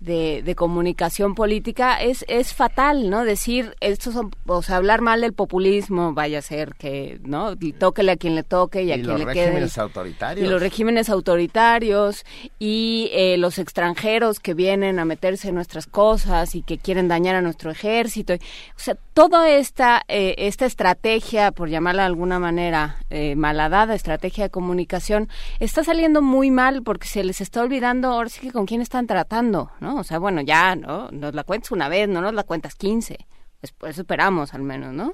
de, 0.00 0.42
de, 0.42 0.54
comunicación 0.54 1.34
política 1.34 2.00
es, 2.00 2.24
es 2.26 2.54
fatal, 2.54 3.10
¿no? 3.10 3.24
Decir, 3.24 3.76
esto 3.80 4.12
son, 4.12 4.30
o 4.46 4.62
sea, 4.62 4.76
hablar 4.76 5.02
mal 5.02 5.20
del 5.20 5.34
populismo, 5.34 6.14
vaya 6.14 6.38
a 6.38 6.42
ser 6.42 6.74
que, 6.74 7.20
¿no? 7.22 7.54
Tóquele 7.78 8.12
a 8.12 8.16
quien 8.16 8.34
le 8.34 8.42
toque 8.42 8.82
y 8.82 8.92
a 8.92 8.94
quien 8.94 9.18
le 9.18 9.26
quede. 9.26 9.46
los 9.46 9.52
regímenes 9.52 9.78
autoritarios. 9.78 10.46
Y 10.46 10.50
los 10.50 10.60
regímenes 10.60 11.10
autoritarios 11.10 12.24
y 12.58 13.10
eh, 13.12 13.36
los 13.36 13.58
extranjeros 13.58 14.40
que 14.40 14.54
vienen 14.54 14.98
a 14.98 15.04
meterse 15.04 15.48
en 15.48 15.54
nuestras 15.54 15.86
cosas 15.86 16.54
y 16.54 16.62
que 16.62 16.78
quieren 16.78 17.06
dañar 17.06 17.36
a 17.36 17.42
nuestro 17.42 17.70
ejército. 17.70 18.34
O 18.34 18.38
sea, 18.76 18.96
toda 19.28 19.50
esta, 19.50 20.00
eh, 20.08 20.34
esta 20.38 20.64
estrategia, 20.64 21.52
por 21.52 21.68
llamarla 21.68 22.04
de 22.04 22.06
alguna 22.06 22.38
manera, 22.38 22.96
eh, 23.10 23.36
malhadada 23.36 23.94
estrategia 23.94 24.44
de 24.44 24.50
comunicación, 24.50 25.28
está 25.58 25.84
saliendo 25.84 26.22
muy 26.22 26.50
mal 26.50 26.82
porque 26.82 27.06
se 27.06 27.22
les 27.22 27.42
está 27.42 27.60
olvidando 27.60 28.08
ahora 28.08 28.30
sí 28.30 28.40
que 28.40 28.50
con 28.50 28.64
quién 28.64 28.80
están 28.80 29.06
tratando, 29.06 29.72
¿no? 29.78 29.96
O 29.96 30.04
sea, 30.04 30.18
bueno, 30.18 30.40
ya, 30.40 30.74
¿no? 30.74 31.10
Nos 31.10 31.34
la 31.34 31.44
cuentas 31.44 31.70
una 31.70 31.90
vez, 31.90 32.08
no 32.08 32.22
nos 32.22 32.32
la 32.32 32.44
cuentas 32.44 32.74
15. 32.76 33.18
Después 33.60 33.98
esperamos 33.98 34.54
al 34.54 34.62
menos, 34.62 34.94
¿no? 34.94 35.12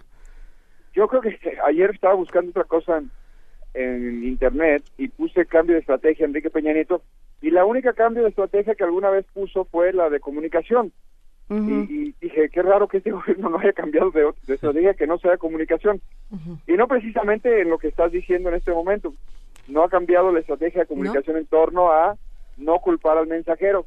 Yo 0.94 1.08
creo 1.08 1.20
que 1.20 1.36
ayer 1.66 1.90
estaba 1.90 2.14
buscando 2.14 2.50
otra 2.50 2.62
cosa 2.62 3.02
en, 3.74 4.22
internet 4.22 4.84
y 4.98 5.08
puse 5.08 5.46
cambio 5.46 5.74
de 5.74 5.80
estrategia 5.80 6.26
Enrique 6.26 6.48
Peña 6.48 6.72
Nieto 6.72 7.02
y 7.42 7.50
la 7.50 7.64
única 7.64 7.92
cambio 7.92 8.22
de 8.22 8.28
estrategia 8.28 8.76
que 8.76 8.84
alguna 8.84 9.10
vez 9.10 9.26
puso 9.34 9.64
fue 9.64 9.92
la 9.92 10.10
de 10.10 10.20
comunicación. 10.20 10.92
Y, 11.48 12.12
dije, 12.20 12.48
qué 12.50 12.62
raro 12.62 12.88
que 12.88 12.98
este 12.98 13.10
gobierno 13.12 13.50
no 13.50 13.58
haya 13.58 13.72
cambiado 13.72 14.10
de, 14.10 14.32
estrategia 14.48 14.94
que 14.94 15.06
no 15.06 15.18
sea 15.18 15.36
comunicación. 15.38 16.00
Y 16.66 16.72
no 16.72 16.88
precisamente 16.88 17.60
en 17.60 17.70
lo 17.70 17.78
que 17.78 17.88
estás 17.88 18.12
diciendo 18.12 18.48
en 18.48 18.56
este 18.56 18.72
momento. 18.72 19.14
No 19.68 19.82
ha 19.82 19.88
cambiado 19.88 20.32
la 20.32 20.40
estrategia 20.40 20.82
de 20.82 20.86
comunicación 20.86 21.36
en 21.36 21.46
torno 21.46 21.90
a 21.90 22.16
no 22.56 22.78
culpar 22.78 23.18
al 23.18 23.26
mensajero 23.26 23.86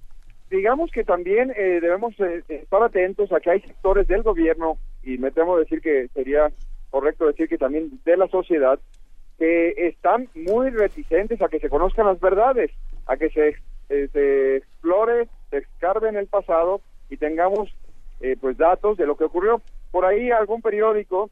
digamos 0.49 0.91
que 0.91 1.03
también 1.03 1.51
eh, 1.55 1.79
debemos 1.81 2.19
eh, 2.19 2.43
estar 2.47 2.81
atentos 2.81 3.31
a 3.31 3.39
que 3.39 3.51
hay 3.51 3.61
sectores 3.61 4.07
del 4.07 4.23
gobierno, 4.23 4.77
y 5.03 5.17
me 5.17 5.31
temo 5.31 5.57
decir 5.57 5.81
que 5.81 6.07
sería 6.13 6.51
correcto 6.89 7.27
decir 7.27 7.47
que 7.47 7.57
también 7.57 7.99
de 8.03 8.17
la 8.17 8.27
sociedad, 8.27 8.79
que 9.37 9.73
están 9.87 10.27
muy 10.35 10.69
reticentes 10.69 11.41
a 11.41 11.47
que 11.47 11.59
se 11.59 11.69
conozcan 11.69 12.07
las 12.07 12.19
verdades, 12.19 12.71
a 13.05 13.15
que 13.15 13.29
se, 13.29 13.55
eh, 13.89 14.09
se 14.11 14.57
explore, 14.57 15.29
se 15.49 15.57
escarbe 15.57 16.09
en 16.09 16.17
el 16.17 16.27
pasado 16.27 16.81
y 17.09 17.17
tengamos 17.17 17.69
pues 18.41 18.57
datos 18.57 18.97
de 18.97 19.05
lo 19.05 19.15
que 19.15 19.23
ocurrió. 19.23 19.61
Por 19.91 20.05
ahí 20.05 20.29
algún 20.29 20.61
periódico, 20.61 21.29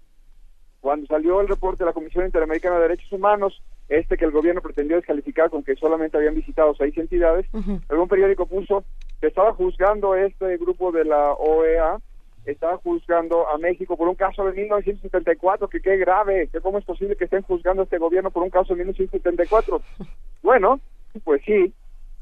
cuando 0.80 1.06
salió 1.08 1.42
el 1.42 1.48
reporte 1.48 1.84
de 1.84 1.90
la 1.90 1.94
Comisión 1.94 2.26
Interamericana 2.26 2.76
de 2.76 2.84
Derechos 2.84 3.12
Humanos, 3.12 3.62
este 3.90 4.18
que 4.18 4.26
el 4.26 4.32
gobierno 4.32 4.62
pretendió 4.62 4.98
descalificar 4.98 5.50
con 5.50 5.64
que 5.64 5.76
solamente 5.76 6.18
habían 6.18 6.36
visitado 6.36 6.74
seis 6.76 6.98
entidades, 6.98 7.46
algún 7.90 8.08
periódico 8.08 8.46
puso 8.46 8.84
que 9.20 9.28
estaba 9.28 9.54
juzgando 9.54 10.16
este 10.16 10.58
grupo 10.58 10.92
de 10.92 11.06
la 11.06 11.34
OEA, 11.34 12.00
estaba 12.46 12.78
juzgando 12.78 13.48
a 13.50 13.58
México 13.58 13.98
por 13.98 14.08
un 14.08 14.16
caso 14.16 14.46
de 14.46 14.54
1974, 14.54 15.68
que 15.68 15.82
qué 15.82 15.98
grave, 15.98 16.48
que 16.52 16.62
cómo 16.62 16.78
es 16.78 16.86
posible 16.86 17.16
que 17.16 17.26
estén 17.26 17.42
juzgando 17.44 17.82
a 17.82 17.86
este 17.86 17.98
gobierno 17.98 18.32
por 18.32 18.44
un 18.44 18.50
caso 18.50 18.74
de 18.74 18.80
1974. 18.80 19.82
Bueno, 20.44 20.80
pues 21.26 21.42
sí, 21.46 21.74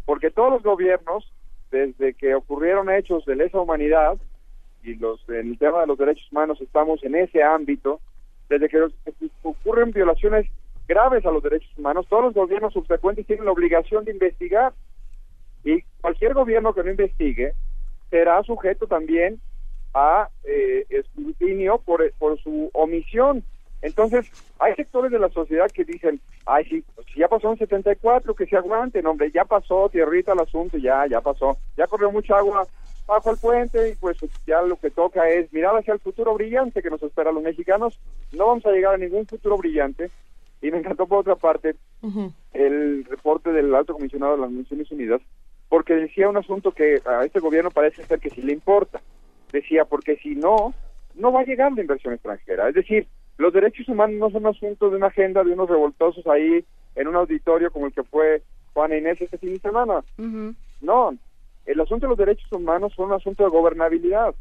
porque 0.06 0.32
todos 0.32 0.54
los 0.54 0.64
gobiernos, 0.64 1.32
desde 1.72 2.14
que 2.14 2.36
ocurrieron 2.36 2.90
hechos 2.90 3.26
de 3.26 3.36
lesa 3.36 3.60
humanidad, 3.60 4.18
y 4.84 4.96
los 4.96 5.20
en 5.30 5.52
el 5.52 5.58
tema 5.58 5.82
de 5.82 5.88
los 5.88 5.98
derechos 5.98 6.32
humanos 6.32 6.62
estamos 6.62 7.04
en 7.04 7.16
ese 7.16 7.44
ámbito, 7.44 8.00
desde 8.50 8.70
que 8.70 8.88
ocurren 9.44 9.92
violaciones 9.92 10.48
graves 10.88 11.26
a 11.26 11.32
los 11.32 11.42
derechos 11.42 11.72
humanos, 11.78 12.06
todos 12.08 12.26
los 12.26 12.34
gobiernos 12.34 12.74
subsecuentes 12.74 13.26
tienen 13.26 13.46
la 13.46 13.52
obligación 13.52 14.06
de 14.06 14.12
investigar 14.12 14.74
y 15.64 15.82
cualquier 16.02 16.34
gobierno 16.34 16.74
que 16.74 16.84
no 16.84 16.92
investigue 16.92 17.54
será 18.12 18.44
sujeto 18.44 18.86
también 18.86 19.40
a 19.96 20.30
eh, 20.44 20.86
escrutinio 20.90 21.80
por, 21.80 22.12
por 22.20 22.40
su 22.42 22.70
omisión. 22.74 23.44
Entonces, 23.86 24.26
hay 24.58 24.74
sectores 24.74 25.12
de 25.12 25.20
la 25.20 25.30
sociedad 25.30 25.70
que 25.72 25.86
dicen, 25.86 26.20
ay, 26.48 26.66
sí, 26.66 26.84
pues, 26.96 27.06
si 27.14 27.20
ya 27.20 27.28
pasó 27.28 27.52
en 27.52 27.60
74, 27.60 28.34
que 28.34 28.48
se 28.48 28.58
aguanten, 28.58 29.06
hombre, 29.06 29.30
ya 29.32 29.46
pasó, 29.46 29.90
tierrita 29.90 30.34
el 30.34 30.40
asunto, 30.40 30.80
ya, 30.80 31.06
ya 31.06 31.22
pasó, 31.22 31.56
ya 31.78 31.86
corrió 31.86 32.12
mucha 32.12 32.36
agua 32.36 32.66
bajo 33.06 33.30
el 33.30 33.38
puente 33.38 33.90
y 33.90 33.96
pues 33.96 34.18
ya 34.48 34.64
lo 34.64 34.78
que 34.78 34.90
toca 34.90 35.30
es 35.30 35.54
mirar 35.54 35.78
hacia 35.78 35.94
el 35.94 36.00
futuro 36.00 36.34
brillante 36.34 36.82
que 36.82 36.90
nos 36.90 37.04
espera 37.04 37.30
a 37.30 37.34
los 37.34 37.44
mexicanos. 37.44 38.00
No 38.32 38.48
vamos 38.48 38.66
a 38.66 38.72
llegar 38.72 38.96
a 38.96 38.98
ningún 38.98 39.28
futuro 39.28 39.56
brillante. 39.58 40.10
Y 40.64 40.72
me 40.72 40.80
encantó 40.80 41.06
por 41.06 41.20
otra 41.20 41.36
parte 41.36 41.76
el 42.54 43.06
reporte 43.06 43.52
del 43.52 43.76
alto 43.76 43.94
comisionado 43.94 44.36
de 44.36 44.42
las 44.42 44.50
Naciones 44.50 44.92
Unidas, 44.92 45.22
porque 45.70 45.94
decía 45.94 46.28
un 46.28 46.38
asunto 46.38 46.72
que 46.72 47.02
a 47.06 47.24
este 47.24 47.40
gobierno 47.40 47.70
parece 47.70 48.04
ser 48.04 48.20
que 48.20 48.32
sí 48.32 48.42
le 48.42 48.54
importa. 48.54 49.00
Decía, 49.52 49.86
porque 49.86 50.16
si 50.16 50.34
no, 50.34 50.74
no 51.14 51.32
va 51.32 51.42
a 51.42 51.46
llegar 51.46 51.72
la 51.74 51.82
inversión 51.82 52.16
extranjera. 52.16 52.68
Es 52.70 52.74
decir, 52.74 53.08
los 53.38 53.54
derechos 53.54 53.88
humanos 53.90 54.18
no 54.20 54.30
son 54.30 54.48
asunto 54.48 54.90
de 54.90 54.98
una 54.98 55.08
agenda 55.08 55.44
de 55.44 55.52
unos 55.52 55.70
revoltosos 55.70 56.26
ahí 56.28 56.64
en 56.96 57.08
un 57.08 57.16
auditorio 57.16 57.72
como 57.72 57.88
el 57.88 57.94
que 57.94 58.04
fue 58.04 58.42
Juana 58.74 58.98
Inés 58.98 59.22
este 59.22 59.38
fin 59.38 59.54
de 59.54 59.60
semana. 59.60 60.04
No, 60.82 61.16
el 61.66 61.80
asunto 61.80 62.06
de 62.06 62.10
los 62.10 62.18
derechos 62.18 62.52
humanos 62.52 62.94
son 62.96 63.08
un 63.08 63.14
asunto 63.14 63.44
de 63.44 63.50
gobernabilidad 63.50 64.34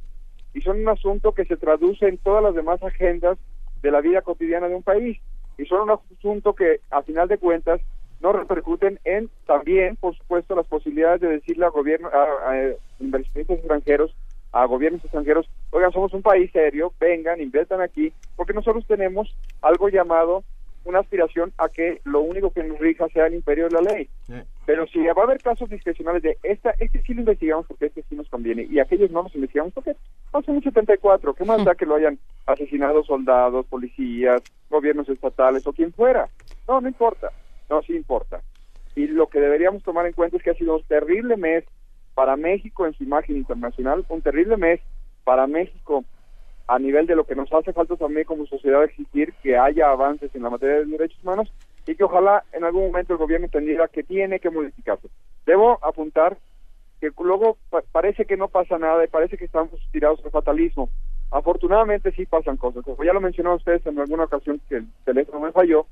y 0.52 0.60
son 0.60 0.80
un 0.80 0.88
asunto 0.88 1.32
que 1.32 1.44
se 1.44 1.56
traduce 1.56 2.06
en 2.06 2.18
todas 2.18 2.42
las 2.42 2.54
demás 2.54 2.82
agendas 2.82 3.38
de 3.82 3.90
la 3.90 4.00
vida 4.00 4.22
cotidiana 4.22 4.68
de 4.68 4.76
un 4.76 4.82
país 4.82 5.18
y 5.58 5.64
son 5.66 5.82
un 5.82 5.90
asunto 5.90 6.54
que 6.54 6.80
a 6.90 7.02
final 7.02 7.28
de 7.28 7.38
cuentas 7.38 7.80
no 8.20 8.32
repercuten 8.32 9.00
en 9.04 9.28
también, 9.46 9.96
por 9.96 10.16
supuesto, 10.16 10.54
las 10.54 10.66
posibilidades 10.66 11.20
de 11.20 11.28
decirle 11.28 11.66
a 11.66 11.70
gobierno, 11.70 12.08
a, 12.08 12.52
a 12.52 12.72
inversionistas 13.00 13.58
extranjeros 13.58 14.14
a 14.55 14.66
gobiernos 14.66 15.02
extranjeros, 15.02 15.51
oigan, 15.70 15.90
somos 15.90 16.14
un 16.14 16.22
país 16.22 16.48
serio, 16.52 16.93
vengan, 17.01 17.40
inviertan 17.40 17.81
aquí, 17.81 18.12
porque 18.36 18.52
nosotros 18.52 18.86
tenemos 18.86 19.36
algo 19.60 19.89
llamado 19.89 20.44
una 20.85 21.01
aspiración 21.01 21.52
a 21.59 21.68
que 21.68 22.01
lo 22.05 22.20
único 22.20 22.51
que 22.51 22.62
nos 22.62 22.78
rija 22.78 23.09
sea 23.09 23.26
el 23.26 23.35
imperio 23.35 23.64
de 23.64 23.70
la 23.70 23.81
ley. 23.81 24.09
Pero 24.64 24.86
si 24.86 25.01
va 25.01 25.22
a 25.22 25.24
haber 25.24 25.40
casos 25.40 25.68
discrecionales 25.68 26.22
de 26.22 26.39
esta, 26.44 26.70
este 26.78 27.02
sí 27.02 27.14
lo 27.14 27.20
investigamos 27.20 27.66
porque 27.66 27.86
este 27.86 28.05
sí 28.09 28.14
nos 28.14 28.28
conviene 28.28 28.66
y 28.70 28.78
aquellos 28.78 29.10
no 29.10 29.22
los 29.22 29.35
investigamos 29.35 29.72
porque 29.72 29.97
pasó 30.31 30.52
en 30.52 30.62
74, 30.62 31.35
¿qué 31.35 31.44
más 31.44 31.64
da 31.64 31.74
que 31.74 31.86
lo 31.86 31.97
hayan 31.97 32.18
asesinado 32.47 33.02
soldados, 33.02 33.66
policías, 33.66 34.43
gobiernos 34.70 35.09
estatales 35.09 35.66
o 35.66 35.72
quien 35.72 35.93
fuera? 35.93 36.28
No, 36.68 36.81
no 36.81 36.86
importa, 36.86 37.31
no, 37.68 37.82
sí 37.82 37.97
importa. 37.97 38.40
Y 38.94 39.09
lo 39.09 39.26
que 39.26 39.40
deberíamos 39.40 39.82
tomar 39.82 40.06
en 40.06 40.12
cuenta 40.12 40.36
es 40.36 40.43
que 40.44 40.51
ha 40.51 40.55
sido 40.55 40.76
un 40.76 40.85
terrible 40.85 41.36
mes 41.36 41.64
para 42.15 42.36
México 42.36 42.86
en 42.86 42.95
su 42.95 43.05
imagen 43.05 43.36
internacional, 43.36 44.05
un 44.09 44.23
terrible 44.23 44.57
mes 44.57 44.81
para 45.24 45.47
México 45.47 46.05
a 46.66 46.78
nivel 46.78 47.07
de 47.07 47.16
lo 47.16 47.24
que 47.24 47.35
nos 47.35 47.53
hace 47.53 47.73
falta 47.73 47.97
también 47.97 48.24
como 48.24 48.47
sociedad 48.47 48.85
exigir 48.85 49.35
que 49.43 49.57
haya 49.59 49.91
avances 49.91 50.35
en 50.35 50.43
la 50.43 50.51
materia 50.51 50.77
de 50.77 50.86
derechos 50.86 51.23
humanos 51.23 51.53
y 51.86 51.95
que 51.95 52.05
ojalá 52.05 52.45
en 52.53 52.65
algún 52.65 52.86
momento 52.86 53.12
el 53.12 53.19
gobierno 53.19 53.47
entendiera 53.47 53.89
que 53.89 54.03
tiene 54.03 54.41
que 54.41 54.51
modificarse. 54.51 55.09
Debo 55.45 55.78
apuntar 55.85 56.39
que 57.01 57.11
luego 57.23 57.59
parece 57.93 58.24
que 58.24 58.36
no 58.36 58.49
pasa 58.49 58.78
nada 58.78 59.05
y 59.05 59.09
parece 59.09 59.36
que 59.36 59.45
estamos 59.45 59.73
tirados 59.93 60.24
al 60.24 60.31
fatalismo. 60.31 60.89
Afortunadamente 61.31 62.12
sí 62.12 62.24
pasan 62.24 62.57
cosas. 62.57 62.82
Como 62.85 63.05
ya 63.05 63.12
lo 63.12 63.20
mencionó 63.20 63.55
ustedes 63.55 63.85
en 63.85 63.99
alguna 63.99 64.24
ocasión 64.24 64.61
que 64.69 64.77
el 64.77 64.86
teléfono 65.05 65.41
me 65.41 65.53
falló, 65.53 65.86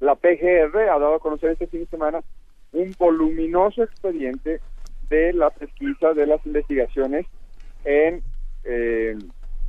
la 0.00 0.16
PGR 0.16 0.76
ha 0.76 0.98
dado 0.98 1.14
a 1.14 1.20
conocer 1.20 1.50
este 1.50 1.68
fin 1.68 1.80
de 1.80 1.86
semana 1.86 2.20
un 2.72 2.92
voluminoso 2.98 3.84
expediente 3.84 4.60
de 5.08 5.32
la 5.32 5.50
pesquisa, 5.50 6.12
de 6.14 6.26
las 6.26 6.44
investigaciones 6.46 7.26
en... 7.84 8.22
Eh, 8.64 9.16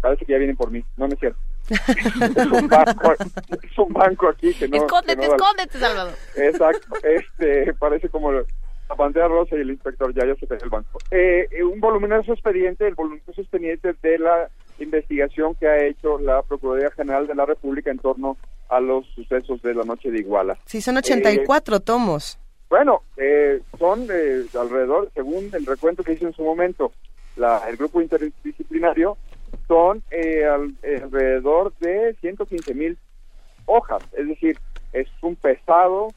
parece 0.01 0.25
que 0.25 0.33
ya 0.33 0.37
vienen 0.37 0.55
por 0.55 0.71
mí, 0.71 0.83
no, 0.97 1.07
me 1.07 1.15
es 1.15 1.19
cierto. 1.19 1.39
es, 1.69 2.51
un 2.51 2.67
banco, 2.67 3.13
es 3.63 3.77
un 3.77 3.93
banco 3.93 4.29
aquí 4.29 4.53
que 4.53 4.67
no... 4.67 4.77
Escóndete, 4.77 5.25
escóndete, 5.25 5.79
Salvador. 5.79 6.13
Exacto, 6.35 6.95
este, 7.03 7.73
parece 7.73 8.09
como 8.09 8.31
la 8.31 8.95
pantera 8.95 9.27
rosa 9.27 9.55
y 9.55 9.61
el 9.61 9.71
inspector 9.71 10.13
ya, 10.13 10.25
ya 10.27 10.35
se 10.35 10.45
ve 10.45 10.57
el 10.61 10.69
banco. 10.69 10.99
Eh, 11.11 11.47
eh, 11.51 11.63
un 11.63 11.79
voluminoso 11.79 12.33
expediente, 12.33 12.87
el 12.87 12.95
voluminoso 12.95 13.41
expediente 13.41 13.95
de 14.01 14.19
la 14.19 14.49
investigación 14.79 15.55
que 15.55 15.67
ha 15.67 15.85
hecho 15.85 16.19
la 16.19 16.43
Procuraduría 16.43 16.91
General 16.91 17.25
de 17.27 17.35
la 17.35 17.45
República 17.45 17.89
en 17.89 17.99
torno 17.99 18.37
a 18.69 18.79
los 18.79 19.05
sucesos 19.15 19.61
de 19.61 19.73
la 19.73 19.83
noche 19.83 20.11
de 20.11 20.19
Iguala. 20.19 20.57
Sí, 20.65 20.81
son 20.81 20.97
84 20.97 21.79
tomos. 21.79 22.39
Bueno, 22.69 23.03
eh, 23.17 23.61
son 23.77 24.07
eh, 24.11 24.45
alrededor, 24.59 25.11
según 25.13 25.49
el 25.53 25.65
recuento 25.65 26.03
que 26.03 26.13
hice 26.13 26.25
en 26.25 26.33
su 26.33 26.43
momento, 26.43 26.91
la, 27.35 27.59
el 27.69 27.77
grupo 27.77 28.01
interdisciplinario, 28.01 29.17
son 29.67 30.03
eh, 30.11 30.45
alrededor 30.45 31.73
de 31.79 32.15
115 32.21 32.73
mil 32.73 32.97
hojas. 33.65 34.01
Es 34.13 34.27
decir, 34.27 34.57
es 34.93 35.07
un 35.21 35.35
pesado, 35.35 36.13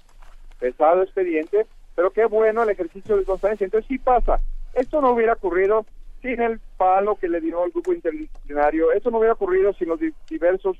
pesado 0.58 1.02
expediente, 1.02 1.66
pero 1.94 2.10
qué 2.12 2.24
bueno 2.26 2.62
el 2.62 2.70
ejercicio 2.70 3.16
de 3.16 3.24
constancia. 3.24 3.64
Entonces 3.64 3.88
sí 3.88 3.98
pasa. 3.98 4.36
Esto 4.74 5.00
no 5.00 5.12
hubiera 5.12 5.34
ocurrido 5.34 5.84
sin 6.22 6.40
el 6.40 6.60
palo 6.76 7.16
que 7.16 7.28
le 7.28 7.40
dio 7.40 7.62
al 7.62 7.70
grupo 7.70 7.92
interdisciplinario. 7.92 8.92
Esto 8.92 9.10
no 9.10 9.18
hubiera 9.18 9.34
ocurrido 9.34 9.72
sin 9.74 9.88
los 9.88 10.00
diversos 10.28 10.76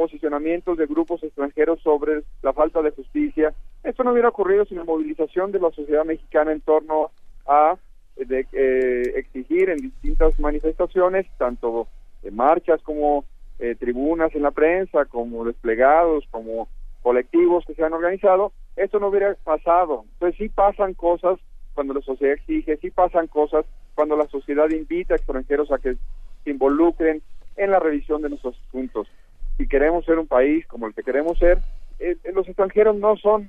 posicionamientos 0.00 0.78
de 0.78 0.86
grupos 0.86 1.22
extranjeros 1.22 1.78
sobre 1.82 2.22
la 2.40 2.54
falta 2.54 2.80
de 2.80 2.90
justicia. 2.90 3.52
Esto 3.84 4.02
no 4.02 4.12
hubiera 4.12 4.30
ocurrido 4.30 4.64
sin 4.64 4.78
la 4.78 4.84
movilización 4.84 5.52
de 5.52 5.60
la 5.60 5.70
sociedad 5.72 6.06
mexicana 6.06 6.52
en 6.52 6.62
torno 6.62 7.10
a 7.46 7.76
de, 8.16 8.46
eh, 8.50 9.12
exigir 9.16 9.68
en 9.68 9.76
distintas 9.76 10.40
manifestaciones, 10.40 11.26
tanto 11.36 11.86
de 12.22 12.30
marchas 12.30 12.80
como 12.80 13.26
eh, 13.58 13.74
tribunas 13.74 14.34
en 14.34 14.40
la 14.40 14.52
prensa, 14.52 15.04
como 15.04 15.44
desplegados, 15.44 16.24
como 16.30 16.68
colectivos 17.02 17.66
que 17.66 17.74
se 17.74 17.84
han 17.84 17.92
organizado, 17.92 18.52
esto 18.76 19.00
no 19.00 19.08
hubiera 19.08 19.34
pasado. 19.44 20.06
Entonces 20.14 20.38
sí 20.38 20.48
pasan 20.48 20.94
cosas 20.94 21.38
cuando 21.74 21.92
la 21.92 22.00
sociedad 22.00 22.36
exige, 22.36 22.78
sí 22.78 22.90
pasan 22.90 23.26
cosas 23.26 23.66
cuando 23.94 24.16
la 24.16 24.28
sociedad 24.28 24.70
invita 24.70 25.12
a 25.12 25.18
extranjeros 25.18 25.70
a 25.70 25.78
que 25.78 25.96
se 26.44 26.50
involucren 26.50 27.20
en 27.56 27.70
la 27.70 27.80
revisión 27.80 28.22
de 28.22 28.30
nuestros 28.30 28.56
asuntos 28.68 29.06
si 29.60 29.68
queremos 29.68 30.06
ser 30.06 30.18
un 30.18 30.26
país 30.26 30.66
como 30.66 30.86
el 30.86 30.94
que 30.94 31.02
queremos 31.02 31.36
ser, 31.36 31.58
eh, 31.98 32.16
eh, 32.24 32.32
los 32.32 32.48
extranjeros 32.48 32.96
no 32.96 33.14
son, 33.18 33.46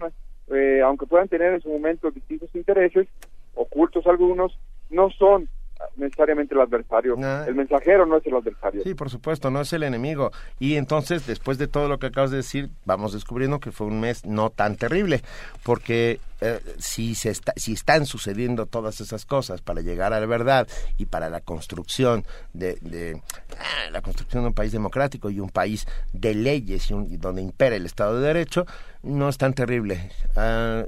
eh, 0.54 0.82
aunque 0.84 1.06
puedan 1.06 1.30
tener 1.30 1.54
en 1.54 1.62
su 1.62 1.70
momento 1.70 2.12
distintos 2.12 2.54
intereses, 2.54 3.08
ocultos 3.56 4.06
algunos, 4.06 4.60
no 4.90 5.10
son 5.12 5.48
necesariamente 5.96 6.54
el 6.54 6.62
adversario. 6.62 7.16
El 7.48 7.56
mensajero 7.56 8.06
no 8.06 8.18
es 8.18 8.26
el 8.26 8.36
adversario. 8.36 8.84
Sí, 8.84 8.94
por 8.94 9.10
supuesto, 9.10 9.50
no 9.50 9.62
es 9.62 9.72
el 9.74 9.84
enemigo. 9.84 10.32
Y 10.60 10.76
entonces, 10.76 11.28
después 11.28 11.58
de 11.58 11.68
todo 11.68 11.88
lo 11.88 12.00
que 12.00 12.08
acabas 12.08 12.32
de 12.32 12.38
decir, 12.38 12.70
vamos 12.86 13.14
descubriendo 13.14 13.60
que 13.60 13.72
fue 13.72 13.88
un 13.88 14.00
mes 14.00 14.26
no 14.26 14.50
tan 14.50 14.76
terrible, 14.76 15.22
porque 15.64 16.20
eh, 16.42 16.60
si, 16.80 17.16
se 17.16 17.30
está, 17.30 17.54
si 17.56 17.74
están 17.74 18.06
sucediendo 18.06 18.66
todas 18.66 19.00
esas 19.02 19.26
cosas 19.26 19.62
para 19.62 19.82
llegar 19.82 20.14
a 20.14 20.20
la 20.20 20.26
verdad 20.26 20.68
y 20.98 21.06
para 21.06 21.30
la 21.30 21.42
construcción 21.42 22.26
de, 22.54 23.22
ah, 23.58 23.90
la 23.92 24.02
construcción 24.02 24.44
de 24.44 24.48
un 24.50 24.56
país 24.56 24.72
democrático 24.72 25.30
y 25.30 25.40
un 25.40 25.50
país 25.50 25.88
de 26.14 26.34
leyes 26.34 26.90
y, 26.90 27.18
donde 27.18 27.42
impera 27.42 27.76
el 27.76 27.86
Estado 27.86 28.20
de 28.20 28.28
Derecho, 28.28 28.66
no 29.04 29.30
es 29.30 29.38
tan 29.38 29.54
terrible. 29.54 30.12
Ah, 30.36 30.84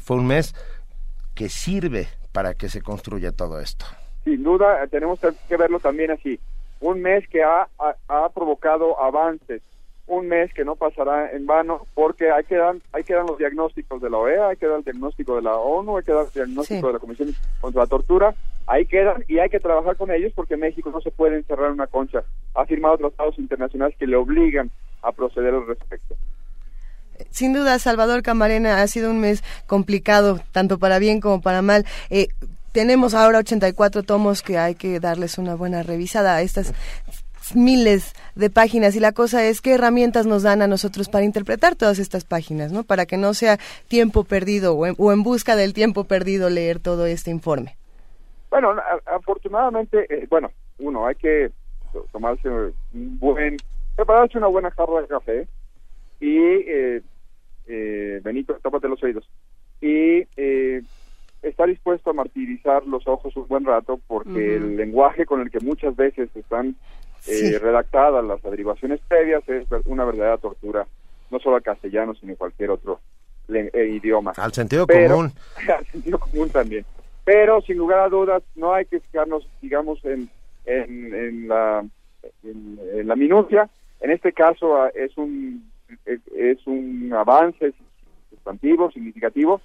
fue 0.00 0.16
un 0.16 0.26
mes 0.26 0.54
que 1.34 1.48
sirve 1.48 2.08
para 2.32 2.54
que 2.54 2.68
se 2.68 2.82
construya 2.82 3.32
todo 3.32 3.60
esto 3.60 3.86
sin 4.30 4.44
duda 4.44 4.86
tenemos 4.86 5.18
que 5.48 5.56
verlo 5.56 5.80
también 5.80 6.12
así. 6.12 6.38
Un 6.80 7.02
mes 7.02 7.26
que 7.28 7.42
ha, 7.42 7.68
ha, 8.08 8.28
provocado 8.28 9.02
avances, 9.02 9.60
un 10.06 10.28
mes 10.28 10.54
que 10.54 10.64
no 10.64 10.76
pasará 10.76 11.32
en 11.32 11.46
vano, 11.46 11.82
porque 11.94 12.30
hay 12.30 12.44
que 12.44 12.54
dar, 12.56 12.76
hay 12.92 13.02
que 13.02 13.14
dar 13.14 13.24
los 13.24 13.38
diagnósticos 13.38 14.00
de 14.00 14.08
la 14.08 14.18
OEA, 14.18 14.48
hay 14.48 14.56
que 14.56 14.66
dar 14.66 14.78
el 14.78 14.84
diagnóstico 14.84 15.34
de 15.34 15.42
la 15.42 15.56
ONU, 15.56 15.98
hay 15.98 16.04
que 16.04 16.12
dar 16.12 16.26
el 16.26 16.32
diagnóstico 16.32 16.86
de 16.86 16.92
la 16.92 16.98
Comisión 17.00 17.34
contra 17.60 17.82
la 17.82 17.88
Tortura, 17.88 18.34
ahí 18.66 18.86
quedan 18.86 19.24
y 19.26 19.40
hay 19.40 19.50
que 19.50 19.58
trabajar 19.58 19.96
con 19.96 20.12
ellos 20.12 20.32
porque 20.34 20.56
México 20.56 20.90
no 20.90 21.00
se 21.00 21.10
puede 21.10 21.36
encerrar 21.36 21.66
en 21.66 21.74
una 21.74 21.88
concha. 21.88 22.22
Ha 22.54 22.64
firmado 22.66 22.98
tratados 22.98 23.36
internacionales 23.38 23.96
que 23.98 24.06
le 24.06 24.16
obligan 24.16 24.70
a 25.02 25.10
proceder 25.10 25.54
al 25.54 25.66
respecto. 25.66 26.14
Sin 27.30 27.52
duda, 27.52 27.78
Salvador 27.78 28.22
Camarena, 28.22 28.80
ha 28.80 28.86
sido 28.86 29.10
un 29.10 29.20
mes 29.20 29.42
complicado, 29.66 30.40
tanto 30.52 30.78
para 30.78 30.98
bien 30.98 31.20
como 31.20 31.42
para 31.42 31.60
mal. 31.62 31.84
Eh, 32.08 32.28
tenemos 32.72 33.14
ahora 33.14 33.38
84 33.38 34.02
tomos 34.02 34.42
que 34.42 34.58
hay 34.58 34.74
que 34.74 35.00
darles 35.00 35.38
una 35.38 35.54
buena 35.54 35.82
revisada 35.82 36.36
a 36.36 36.42
estas 36.42 36.72
miles 37.54 38.14
de 38.34 38.50
páginas 38.50 38.94
y 38.94 39.00
la 39.00 39.12
cosa 39.12 39.44
es 39.44 39.60
qué 39.60 39.74
herramientas 39.74 40.26
nos 40.26 40.42
dan 40.42 40.62
a 40.62 40.66
nosotros 40.66 41.08
para 41.08 41.24
interpretar 41.24 41.74
todas 41.74 41.98
estas 41.98 42.24
páginas, 42.24 42.70
¿no? 42.72 42.84
Para 42.84 43.06
que 43.06 43.16
no 43.16 43.34
sea 43.34 43.58
tiempo 43.88 44.24
perdido 44.24 44.74
o 44.74 45.12
en, 45.12 45.22
busca 45.22 45.56
del 45.56 45.74
tiempo 45.74 46.04
perdido 46.04 46.48
leer 46.48 46.78
todo 46.78 47.06
este 47.06 47.30
informe. 47.30 47.76
Bueno, 48.50 48.74
afortunadamente, 49.06 50.06
eh, 50.08 50.26
bueno, 50.28 50.50
uno, 50.78 51.06
hay 51.06 51.14
que 51.14 51.50
tomarse 52.12 52.48
un 52.48 53.18
buen, 53.18 53.56
prepararse 53.96 54.38
una 54.38 54.48
buena 54.48 54.70
jarra 54.70 55.02
de 55.02 55.08
café 55.08 55.48
y, 56.20 56.36
eh, 56.36 57.02
eh, 57.66 58.20
Benito, 58.22 58.54
tápate 58.62 58.88
los 58.88 59.02
oídos, 59.02 59.28
y 59.80 60.26
eh, 60.36 60.82
está 61.42 61.66
dispuesto 61.66 62.10
a 62.10 62.14
martirizar 62.14 62.86
los 62.86 63.06
ojos 63.06 63.34
un 63.36 63.48
buen 63.48 63.64
rato 63.64 64.00
porque 64.06 64.56
el 64.56 64.76
lenguaje 64.76 65.26
con 65.26 65.40
el 65.40 65.50
que 65.50 65.60
muchas 65.60 65.96
veces 65.96 66.28
están 66.34 66.76
eh, 67.26 67.58
redactadas 67.58 68.24
las 68.24 68.44
averiguaciones 68.44 69.00
previas, 69.08 69.46
es 69.48 69.66
una 69.86 70.04
verdadera 70.04 70.38
tortura, 70.38 70.86
no 71.30 71.38
solo 71.38 71.56
al 71.56 71.62
castellano, 71.62 72.14
sino 72.14 72.32
en 72.32 72.36
cualquier 72.36 72.70
otro 72.70 73.00
eh, 73.48 73.92
idioma. 73.94 74.32
Al 74.36 74.52
sentido 74.52 74.86
común. 74.86 75.32
Al 75.78 75.86
sentido 75.86 76.18
común 76.18 76.50
también. 76.50 76.84
Pero 77.24 77.60
sin 77.62 77.76
lugar 77.76 78.00
a 78.00 78.08
dudas, 78.08 78.42
no 78.56 78.72
hay 78.72 78.86
que 78.86 79.00
fijarnos, 79.00 79.46
digamos, 79.60 80.04
en, 80.04 80.30
en, 80.64 81.48
la, 81.48 81.84
en, 82.42 83.06
la 83.06 83.16
minucia. 83.16 83.68
En 84.00 84.10
este 84.10 84.32
caso 84.32 84.76
ah, 84.76 84.90
es 84.94 85.16
un, 85.16 85.70
es 86.06 86.66
un 86.66 87.12
avance 87.12 87.72
sustantivo, 88.30 88.90
significativo, 88.90 89.60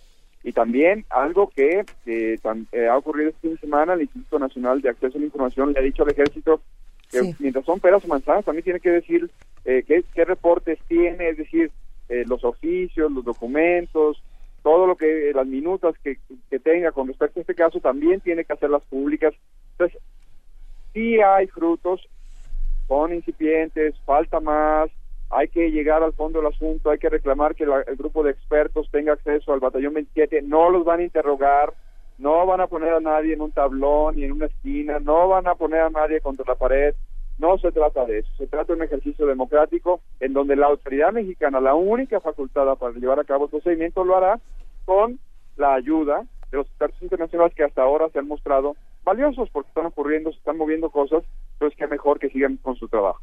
y 0.46 0.54
también 0.54 1.06
algo 1.10 1.50
que 1.50 1.84
eh, 2.06 2.40
ha 2.88 2.98
ocurrido 2.98 3.30
este 3.30 3.42
fin 3.42 3.56
de 3.56 3.62
semana, 3.62 3.94
el 3.94 4.04
Instituto 4.04 4.38
Nacional 4.38 4.80
de 4.80 4.90
Acceso 4.90 5.18
a 5.18 5.20
la 5.20 5.26
Información 5.26 5.74
le 5.74 5.80
ha 5.80 5.82
dicho 5.82 6.04
al 6.04 6.12
ejército 6.12 6.62
que 7.10 7.34
mientras 7.40 7.66
son 7.66 7.80
peras 7.80 8.06
o 8.06 8.08
manzanas, 8.08 8.46
también 8.46 8.64
tiene 8.64 8.80
que 8.80 8.92
decir 8.92 9.32
eh, 9.66 9.84
qué, 9.88 10.04
qué, 10.14 10.24
reportes 10.24 10.78
tiene, 10.88 11.30
es 11.30 11.38
decir, 11.38 11.72
eh, 12.10 12.26
los 12.28 12.44
oficios, 12.44 13.12
los 13.12 13.26
documentos, 13.26 14.22
todo 14.62 14.86
lo 14.86 14.96
que, 14.96 15.32
las 15.34 15.48
minutas 15.48 15.96
que, 16.04 16.20
que 16.52 16.60
tenga 16.60 16.92
con 16.92 17.08
respecto 17.08 17.40
a 17.40 17.42
este 17.42 17.56
caso, 17.56 17.80
también 17.80 18.22
tiene 18.22 18.46
que 18.46 18.54
hacerlas 18.54 18.84
públicas. 18.84 19.34
Entonces, 19.72 20.00
sí 20.94 21.20
hay 21.22 21.48
frutos, 21.48 22.08
son 22.88 23.16
incipientes, 23.16 23.96
falta 24.06 24.40
más, 24.40 24.92
hay 25.30 25.48
que 25.48 25.72
llegar 25.72 26.04
al 26.04 26.14
fondo 26.14 26.40
del 26.40 26.54
asunto, 26.54 26.90
hay 26.90 26.98
que 26.98 27.10
reclamar 27.10 27.56
que 27.56 27.64
el 27.64 27.96
grupo 27.96 28.24
de 28.24 28.32
expertos 28.32 28.90
tenga 28.92 29.14
acceso 29.14 29.54
al 29.54 29.60
batallón 29.60 29.96
27, 29.96 30.42
no 30.44 30.70
los 30.70 30.86
van 30.86 31.00
a 31.00 31.04
interrogar, 31.04 31.74
no 32.18 32.46
van 32.46 32.62
a 32.62 32.68
poner 32.68 32.94
a 32.94 33.00
nadie 33.00 33.34
en 33.34 33.42
un 33.42 33.52
tablón 33.52 34.16
ni 34.16 34.24
en 34.24 34.32
una 34.32 34.46
esquina, 34.46 35.00
no 35.00 35.28
van 35.28 35.48
a 35.48 35.56
poner 35.56 35.82
a 35.82 35.90
nadie 35.90 36.22
contra 36.22 36.46
la 36.48 36.56
pared, 36.56 36.96
no 37.38 37.58
se 37.58 37.72
trata 37.72 38.06
de 38.06 38.20
eso, 38.20 38.30
se 38.38 38.48
trata 38.48 38.68
de 38.68 38.78
un 38.78 38.84
ejercicio 38.84 39.26
democrático 39.26 40.00
en 40.20 40.34
donde 40.34 40.56
la 40.56 40.68
autoridad 40.68 41.12
mexicana, 41.12 41.60
la 41.60 41.76
única 41.76 42.22
facultada 42.22 42.76
para 42.76 42.94
llevar 42.94 43.20
a 43.20 43.26
cabo 43.26 43.46
el 43.46 43.52
procedimiento, 43.52 44.04
lo 44.04 44.16
hará 44.16 44.40
con 44.86 45.20
la 45.58 45.74
ayuda 45.74 46.24
de 46.52 46.58
los 46.58 46.68
expertos 46.68 47.02
internacionales 47.02 47.54
que 47.56 47.64
hasta 47.64 47.82
ahora 47.82 48.10
se 48.10 48.20
han 48.20 48.28
mostrado 48.28 48.76
valiosos 49.04 49.50
porque 49.50 49.70
están 49.70 49.88
ocurriendo, 49.88 50.32
se 50.32 50.38
están 50.38 50.58
moviendo 50.58 50.90
cosas, 50.90 51.24
pues 51.60 51.76
que 51.76 51.88
mejor 51.88 52.20
que 52.20 52.30
sigan 52.30 52.58
con 52.58 52.76
su 52.76 52.88
trabajo. 52.88 53.20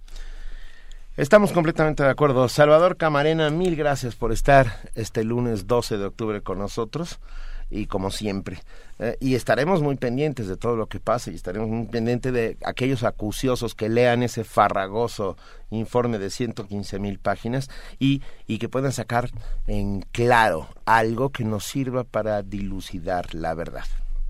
Estamos 1.18 1.52
completamente 1.52 2.02
de 2.02 2.08
acuerdo. 2.08 2.48
Salvador 2.48 2.96
Camarena, 2.96 3.50
mil 3.50 3.76
gracias 3.76 4.16
por 4.16 4.32
estar 4.32 4.68
este 4.94 5.24
lunes 5.24 5.66
12 5.66 5.98
de 5.98 6.06
octubre 6.06 6.40
con 6.40 6.58
nosotros 6.58 7.20
y 7.68 7.84
como 7.84 8.10
siempre. 8.10 8.60
Eh, 8.98 9.18
y 9.20 9.34
estaremos 9.34 9.82
muy 9.82 9.96
pendientes 9.96 10.48
de 10.48 10.56
todo 10.56 10.74
lo 10.74 10.86
que 10.86 11.00
pase 11.00 11.30
y 11.30 11.34
estaremos 11.34 11.68
muy 11.68 11.86
pendientes 11.86 12.32
de 12.32 12.56
aquellos 12.64 13.04
acuciosos 13.04 13.74
que 13.74 13.90
lean 13.90 14.22
ese 14.22 14.42
farragoso 14.42 15.36
informe 15.68 16.18
de 16.18 16.30
115 16.30 16.98
mil 16.98 17.18
páginas 17.18 17.68
y, 17.98 18.22
y 18.46 18.58
que 18.58 18.70
puedan 18.70 18.92
sacar 18.92 19.28
en 19.66 20.00
claro 20.12 20.68
algo 20.86 21.28
que 21.28 21.44
nos 21.44 21.64
sirva 21.64 22.04
para 22.04 22.42
dilucidar 22.42 23.34
la 23.34 23.52
verdad. 23.52 23.84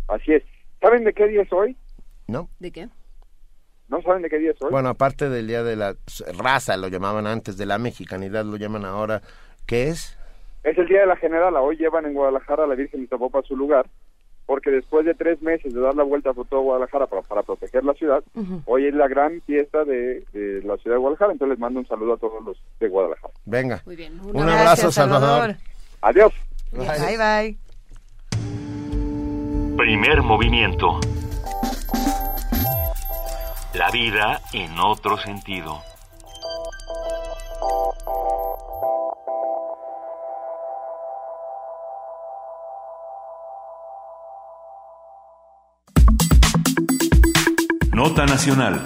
Así 0.09 0.33
es. 0.33 0.43
¿Saben 0.81 1.05
de 1.05 1.13
qué 1.13 1.29
día 1.29 1.43
es 1.43 1.53
hoy? 1.53 1.77
¿No? 2.27 2.49
¿De 2.59 2.73
qué? 2.73 2.89
¿No 3.93 4.01
saben 4.01 4.23
de 4.23 4.31
qué 4.31 4.39
día 4.39 4.53
es 4.53 4.63
hoy? 4.63 4.71
Bueno, 4.71 4.89
aparte 4.89 5.29
del 5.29 5.47
día 5.47 5.63
de 5.63 5.77
la 5.77 5.95
raza, 6.39 6.79
lo 6.79 6.89
llamaban 6.89 7.27
antes, 7.27 7.59
de 7.59 7.67
la 7.67 7.77
mexicanidad, 7.77 8.43
lo 8.43 8.57
llaman 8.57 8.87
ahora. 8.87 9.21
¿Qué 9.67 9.89
es? 9.89 10.19
Es 10.65 10.79
el 10.79 10.87
día 10.87 11.01
de 11.01 11.07
la 11.07 11.17
generala. 11.17 11.61
Hoy 11.61 11.77
llevan 11.77 12.07
en 12.07 12.15
Guadalajara 12.15 12.65
a 12.65 12.67
la 12.67 12.75
Virgen 12.75 13.03
de 13.03 13.09
Zapopa 13.09 13.41
a 13.41 13.43
su 13.43 13.55
lugar, 13.55 13.85
porque 14.47 14.71
después 14.71 15.05
de 15.05 15.13
tres 15.13 15.43
meses 15.43 15.75
de 15.75 15.81
dar 15.83 15.95
la 15.95 16.05
vuelta 16.05 16.33
por 16.33 16.47
todo 16.47 16.63
Guadalajara 16.63 17.07
para, 17.07 17.21
para 17.21 17.43
proteger 17.43 17.85
la 17.85 17.93
ciudad, 17.93 18.25
hoy 18.65 18.87
es 18.87 18.95
la 18.95 19.09
gran 19.09 19.43
fiesta 19.43 19.85
de, 19.85 20.25
la 20.65 20.79
ciudad 20.79 20.97
de 20.97 21.01
Guadalajara. 21.01 21.33
Entonces 21.33 21.51
les 21.51 21.59
mando 21.59 21.81
un 21.81 21.87
saludo 21.87 22.15
a 22.15 22.17
todos 22.17 22.43
los 22.43 22.57
de 22.81 22.89
Guadalajara. 22.89 23.35
Venga. 23.45 23.83
Muy 23.85 23.97
bien. 23.97 24.19
Un, 24.25 24.49
abrazo, 24.49 24.91
Salvador. 24.91 25.55
Adiós. 26.01 26.33
bye. 26.73 27.19
bye. 27.19 27.59
Primer 29.77 30.23
movimiento. 30.23 30.99
La 33.75 33.91
vida 33.91 34.43
en 34.53 34.79
otro 34.79 35.17
sentido. 35.17 35.81
Nota 47.95 48.27
Nacional. 48.27 48.83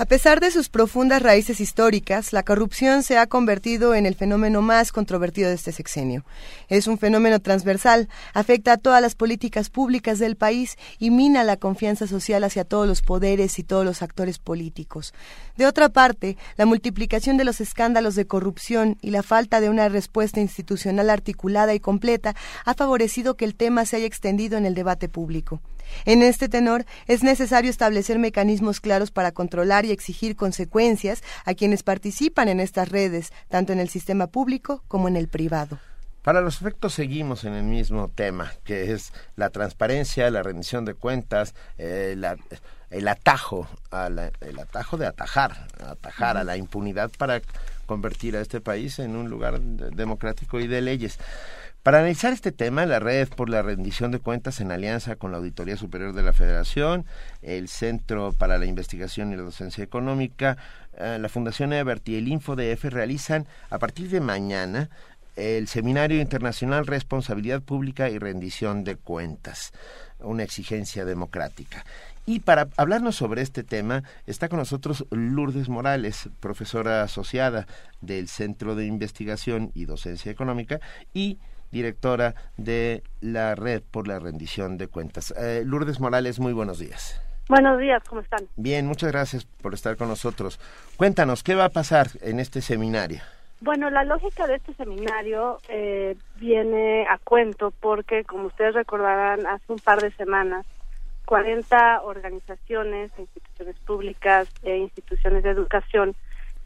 A 0.00 0.04
pesar 0.04 0.38
de 0.38 0.52
sus 0.52 0.68
profundas 0.68 1.22
raíces 1.22 1.58
históricas, 1.58 2.32
la 2.32 2.44
corrupción 2.44 3.02
se 3.02 3.18
ha 3.18 3.26
convertido 3.26 3.96
en 3.96 4.06
el 4.06 4.14
fenómeno 4.14 4.62
más 4.62 4.92
controvertido 4.92 5.48
de 5.48 5.56
este 5.56 5.72
sexenio. 5.72 6.24
Es 6.68 6.86
un 6.86 6.98
fenómeno 6.98 7.40
transversal, 7.40 8.08
afecta 8.32 8.74
a 8.74 8.76
todas 8.76 9.02
las 9.02 9.16
políticas 9.16 9.70
públicas 9.70 10.20
del 10.20 10.36
país 10.36 10.76
y 11.00 11.10
mina 11.10 11.42
la 11.42 11.56
confianza 11.56 12.06
social 12.06 12.44
hacia 12.44 12.62
todos 12.62 12.86
los 12.86 13.02
poderes 13.02 13.58
y 13.58 13.64
todos 13.64 13.84
los 13.84 14.00
actores 14.00 14.38
políticos. 14.38 15.14
De 15.58 15.66
otra 15.66 15.88
parte, 15.88 16.36
la 16.56 16.66
multiplicación 16.66 17.36
de 17.36 17.42
los 17.42 17.60
escándalos 17.60 18.14
de 18.14 18.28
corrupción 18.28 18.96
y 19.02 19.10
la 19.10 19.24
falta 19.24 19.60
de 19.60 19.68
una 19.68 19.88
respuesta 19.88 20.38
institucional 20.38 21.10
articulada 21.10 21.74
y 21.74 21.80
completa 21.80 22.36
ha 22.64 22.74
favorecido 22.74 23.36
que 23.36 23.44
el 23.44 23.56
tema 23.56 23.84
se 23.84 23.96
haya 23.96 24.06
extendido 24.06 24.56
en 24.56 24.66
el 24.66 24.76
debate 24.76 25.08
público. 25.08 25.60
En 26.04 26.22
este 26.22 26.48
tenor, 26.48 26.84
es 27.08 27.24
necesario 27.24 27.72
establecer 27.72 28.20
mecanismos 28.20 28.80
claros 28.80 29.10
para 29.10 29.32
controlar 29.32 29.84
y 29.84 29.90
exigir 29.90 30.36
consecuencias 30.36 31.24
a 31.44 31.54
quienes 31.54 31.82
participan 31.82 32.46
en 32.46 32.60
estas 32.60 32.88
redes, 32.88 33.32
tanto 33.48 33.72
en 33.72 33.80
el 33.80 33.88
sistema 33.88 34.28
público 34.28 34.84
como 34.86 35.08
en 35.08 35.16
el 35.16 35.26
privado. 35.26 35.80
Para 36.22 36.40
los 36.40 36.60
efectos 36.60 36.94
seguimos 36.94 37.44
en 37.44 37.54
el 37.54 37.64
mismo 37.64 38.08
tema, 38.08 38.52
que 38.62 38.92
es 38.92 39.12
la 39.34 39.50
transparencia, 39.50 40.30
la 40.30 40.42
rendición 40.44 40.84
de 40.84 40.94
cuentas, 40.94 41.54
eh, 41.78 42.14
el 42.90 43.08
atajo, 43.08 43.68
el 43.92 44.58
atajo 44.58 44.96
de 44.96 45.06
atajar, 45.06 45.66
atajar 45.80 46.36
a 46.36 46.44
la 46.44 46.56
impunidad 46.56 47.10
para 47.18 47.42
convertir 47.86 48.36
a 48.36 48.40
este 48.40 48.60
país 48.60 48.98
en 48.98 49.16
un 49.16 49.30
lugar 49.30 49.60
democrático 49.60 50.60
y 50.60 50.66
de 50.66 50.80
leyes. 50.80 51.18
Para 51.82 52.00
analizar 52.00 52.32
este 52.32 52.52
tema, 52.52 52.84
la 52.84 52.98
Red 52.98 53.28
por 53.28 53.48
la 53.48 53.62
Rendición 53.62 54.10
de 54.10 54.18
Cuentas 54.18 54.60
en 54.60 54.72
alianza 54.72 55.16
con 55.16 55.30
la 55.30 55.38
Auditoría 55.38 55.76
Superior 55.76 56.12
de 56.12 56.22
la 56.22 56.32
Federación, 56.32 57.06
el 57.40 57.68
Centro 57.68 58.32
para 58.32 58.58
la 58.58 58.66
Investigación 58.66 59.32
y 59.32 59.36
la 59.36 59.42
Docencia 59.42 59.84
Económica, 59.84 60.58
eh, 60.98 61.18
la 61.20 61.28
Fundación 61.28 61.72
Ebert 61.72 62.06
y 62.08 62.16
el 62.16 62.28
InfoDF 62.28 62.84
realizan 62.84 63.46
a 63.70 63.78
partir 63.78 64.10
de 64.10 64.20
mañana 64.20 64.90
el 65.38 65.68
Seminario 65.68 66.20
Internacional 66.20 66.86
Responsabilidad 66.86 67.62
Pública 67.62 68.10
y 68.10 68.18
Rendición 68.18 68.82
de 68.82 68.96
Cuentas, 68.96 69.72
una 70.18 70.42
exigencia 70.42 71.04
democrática. 71.04 71.84
Y 72.26 72.40
para 72.40 72.68
hablarnos 72.76 73.14
sobre 73.14 73.42
este 73.42 73.62
tema 73.62 74.02
está 74.26 74.48
con 74.48 74.58
nosotros 74.58 75.06
Lourdes 75.10 75.68
Morales, 75.68 76.28
profesora 76.40 77.02
asociada 77.02 77.66
del 78.00 78.28
Centro 78.28 78.74
de 78.74 78.86
Investigación 78.86 79.70
y 79.74 79.84
Docencia 79.84 80.32
Económica 80.32 80.80
y 81.14 81.38
directora 81.70 82.34
de 82.56 83.04
la 83.20 83.54
Red 83.54 83.82
por 83.90 84.08
la 84.08 84.18
Rendición 84.18 84.76
de 84.76 84.88
Cuentas. 84.88 85.32
Eh, 85.38 85.62
Lourdes 85.64 86.00
Morales, 86.00 86.40
muy 86.40 86.52
buenos 86.52 86.80
días. 86.80 87.20
Buenos 87.48 87.78
días, 87.78 88.02
¿cómo 88.08 88.20
están? 88.20 88.46
Bien, 88.56 88.86
muchas 88.86 89.10
gracias 89.10 89.44
por 89.44 89.72
estar 89.72 89.96
con 89.96 90.08
nosotros. 90.08 90.58
Cuéntanos, 90.96 91.42
¿qué 91.42 91.54
va 91.54 91.66
a 91.66 91.70
pasar 91.70 92.10
en 92.20 92.40
este 92.40 92.60
seminario? 92.60 93.22
Bueno, 93.60 93.90
la 93.90 94.04
lógica 94.04 94.46
de 94.46 94.56
este 94.56 94.72
seminario 94.74 95.58
eh, 95.68 96.16
viene 96.36 97.06
a 97.08 97.18
cuento 97.18 97.72
porque, 97.80 98.24
como 98.24 98.46
ustedes 98.46 98.74
recordarán, 98.74 99.46
hace 99.46 99.72
un 99.72 99.78
par 99.80 100.00
de 100.00 100.12
semanas, 100.12 100.64
40 101.24 102.02
organizaciones, 102.02 103.10
instituciones 103.18 103.76
públicas 103.80 104.48
e 104.62 104.76
instituciones 104.76 105.42
de 105.42 105.50
educación 105.50 106.14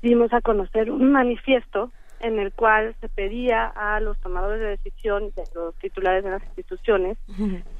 dimos 0.02 0.32
a 0.32 0.40
conocer 0.40 0.90
un 0.90 1.12
manifiesto 1.12 1.90
en 2.20 2.38
el 2.38 2.52
cual 2.52 2.94
se 3.00 3.08
pedía 3.08 3.66
a 3.66 3.98
los 4.00 4.16
tomadores 4.18 4.60
de 4.60 4.68
decisión, 4.68 5.32
de 5.34 5.42
los 5.54 5.74
titulares 5.76 6.22
de 6.22 6.30
las 6.30 6.42
instituciones, 6.44 7.18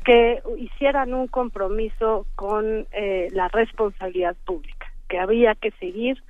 que 0.05 0.43
hicieran 0.59 1.15
un 1.15 1.29
compromiso 1.29 2.27
con 2.35 2.87
eh, 2.91 3.29
la 3.33 3.49
responsabilidad 3.49 4.35
pública, 4.45 4.93
que 5.09 5.21
había 5.21 5.55
que 5.55 5.71
seguir 5.73 6.21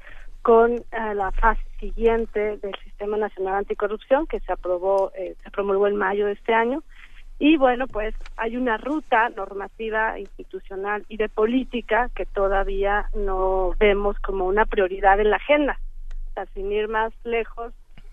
con 0.42 0.72
eh, 0.72 1.14
la 1.14 1.30
fase 1.30 1.62
siguiente 1.78 2.58
del 2.58 2.74
Sistema 2.84 3.16
Nacional 3.16 3.54
Anticorrupción 3.54 4.26
que 4.26 4.40
se 4.40 4.52
aprobó, 4.52 5.12
eh, 5.16 5.36
se 5.42 5.50
promulgó 5.50 5.86
en 5.86 5.96
mayo 5.96 6.26
de 6.26 6.32
este 6.32 6.52
año. 6.52 6.82
Y 7.38 7.56
bueno, 7.56 7.86
pues 7.86 8.14
hay 8.36 8.56
una 8.56 8.76
ruta 8.76 9.28
normativa, 9.30 10.18
institucional 10.18 11.04
y 11.08 11.16
de 11.16 11.28
política 11.28 12.08
que 12.14 12.26
todavía 12.26 13.08
no 13.14 13.74
vemos 13.78 14.16
como 14.20 14.46
una 14.46 14.66
prioridad 14.66 15.18
en 15.18 15.30
la 15.30 15.36
agenda. 15.36 15.78
sin 16.54 16.70
ir 16.72 16.88
más 16.88 17.12
lejos, 17.24 17.72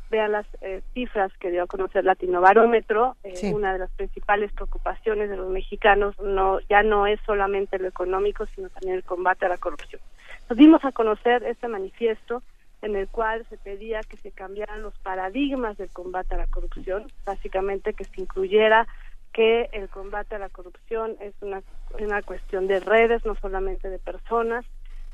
vean 0.09 0.31
las 0.31 0.45
eh, 0.61 0.81
cifras 0.93 1.31
que 1.39 1.51
dio 1.51 1.63
a 1.63 1.67
conocer 1.67 2.03
Latino 2.03 2.41
Barómetro, 2.41 3.15
eh, 3.23 3.53
una 3.53 3.73
de 3.73 3.79
las 3.79 3.91
principales 3.91 4.51
preocupaciones 4.53 5.29
de 5.29 5.37
los 5.37 5.49
mexicanos 5.49 6.19
no 6.19 6.59
ya 6.69 6.83
no 6.83 7.07
es 7.07 7.19
solamente 7.25 7.79
lo 7.79 7.87
económico, 7.87 8.45
sino 8.55 8.69
también 8.69 8.95
el 8.95 9.03
combate 9.03 9.45
a 9.45 9.49
la 9.49 9.57
corrupción. 9.57 10.01
Nos 10.49 10.57
dimos 10.57 10.83
a 10.83 10.91
conocer 10.91 11.43
este 11.43 11.67
manifiesto 11.67 12.41
en 12.81 12.95
el 12.95 13.07
cual 13.07 13.45
se 13.49 13.57
pedía 13.57 14.01
que 14.01 14.17
se 14.17 14.31
cambiaran 14.31 14.81
los 14.81 14.97
paradigmas 14.99 15.77
del 15.77 15.89
combate 15.91 16.35
a 16.35 16.37
la 16.37 16.47
corrupción, 16.47 17.11
básicamente 17.25 17.93
que 17.93 18.05
se 18.05 18.21
incluyera 18.21 18.87
que 19.33 19.69
el 19.73 19.89
combate 19.89 20.35
a 20.35 20.39
la 20.39 20.49
corrupción 20.49 21.15
es 21.19 21.33
una, 21.41 21.61
una 21.99 22.21
cuestión 22.21 22.67
de 22.67 22.79
redes, 22.79 23.25
no 23.25 23.35
solamente 23.35 23.89
de 23.89 23.99
personas, 23.99 24.65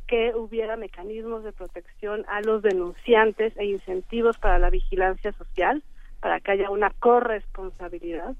que 0.07 0.33
hubiera 0.35 0.77
mecanismos 0.77 1.43
de 1.43 1.51
protección 1.51 2.25
a 2.27 2.41
los 2.41 2.61
denunciantes 2.61 3.53
e 3.57 3.65
incentivos 3.65 4.37
para 4.37 4.59
la 4.59 4.69
vigilancia 4.69 5.31
social, 5.33 5.83
para 6.19 6.39
que 6.39 6.51
haya 6.51 6.69
una 6.69 6.91
corresponsabilidad 6.99 8.35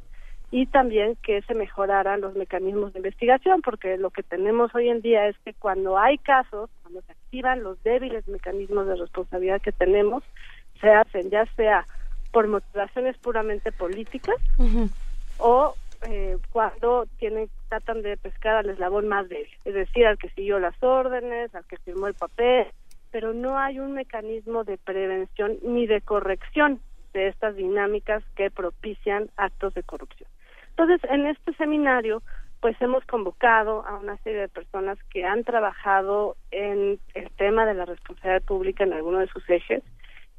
y 0.52 0.68
también 0.68 1.18
que 1.24 1.42
se 1.42 1.54
mejoraran 1.56 2.22
los 2.22 2.36
mecanismos 2.36 2.94
de 2.94 3.00
investigación, 3.00 3.62
porque 3.62 3.98
lo 3.98 4.12
que 4.12 4.24
tenemos 4.24 4.74
hoy 4.76 4.90
en 4.90 5.02
día 5.02 5.28
es 5.28 5.36
que 5.44 5.54
cuando 5.54 5.98
hay 5.98 6.18
casos, 6.18 6.70
cuando 6.84 7.02
se 7.02 7.12
activan 7.12 7.64
los 7.64 7.82
débiles 7.84 8.28
mecanismos 8.28 8.88
de 8.88 8.96
responsabilidad 8.96 9.62
que 9.62 9.72
tenemos, 9.72 10.24
se 10.80 10.90
hacen 10.90 11.30
ya 11.30 11.46
sea 11.56 11.88
por 12.32 12.48
motivaciones 12.48 13.18
puramente 13.18 13.72
políticas 13.72 14.36
o 15.38 15.76
eh, 16.08 16.38
cuando 16.52 17.06
tienen 17.18 17.50
tratan 17.70 18.02
de 18.02 18.18
pescar 18.18 18.56
al 18.56 18.70
eslabón 18.70 19.08
más 19.08 19.28
débil, 19.30 19.50
es 19.66 19.74
decir, 19.74 20.06
al 20.06 20.18
que 20.18 20.30
siguió 20.30 20.60
las 20.60 20.82
órdenes, 20.82 21.54
al 21.56 21.66
que 21.66 21.78
firmó 21.78 22.08
el 22.08 22.14
papel, 22.14 22.68
pero 23.12 23.34
no 23.34 23.58
hay 23.58 23.80
un 23.80 23.94
mecanismo 23.94 24.64
de 24.64 24.78
prevención 24.78 25.58
ni 25.64 25.88
de 25.88 26.02
corrección 26.02 26.80
de 27.14 27.28
estas 27.28 27.56
dinámicas 27.56 28.24
que 28.36 28.52
propician 28.52 29.30
actos 29.38 29.74
de 29.74 29.84
corrupción. 29.84 30.30
Entonces, 30.72 31.00
en 31.10 31.26
este 31.26 31.54
seminario, 31.54 32.22
pues 32.60 32.76
hemos 32.82 33.06
convocado 33.06 33.86
a 33.86 33.96
una 33.96 34.18
serie 34.18 34.42
de 34.42 34.48
personas 34.50 34.98
que 35.12 35.24
han 35.24 35.44
trabajado 35.44 36.36
en 36.52 37.00
el 37.14 37.30
tema 37.38 37.66
de 37.66 37.74
la 37.76 37.86
responsabilidad 37.86 38.42
pública 38.44 38.84
en 38.84 38.94
alguno 38.94 39.20
de 39.20 39.28
sus 39.28 39.50
ejes 39.50 39.84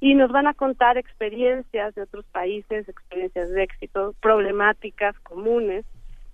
y 0.00 0.14
nos 0.14 0.30
van 0.30 0.46
a 0.46 0.54
contar 0.54 0.98
experiencias 0.98 1.94
de 1.94 2.02
otros 2.02 2.24
países, 2.26 2.88
experiencias 2.88 3.50
de 3.50 3.62
éxito, 3.62 4.14
problemáticas 4.20 5.18
comunes 5.20 5.84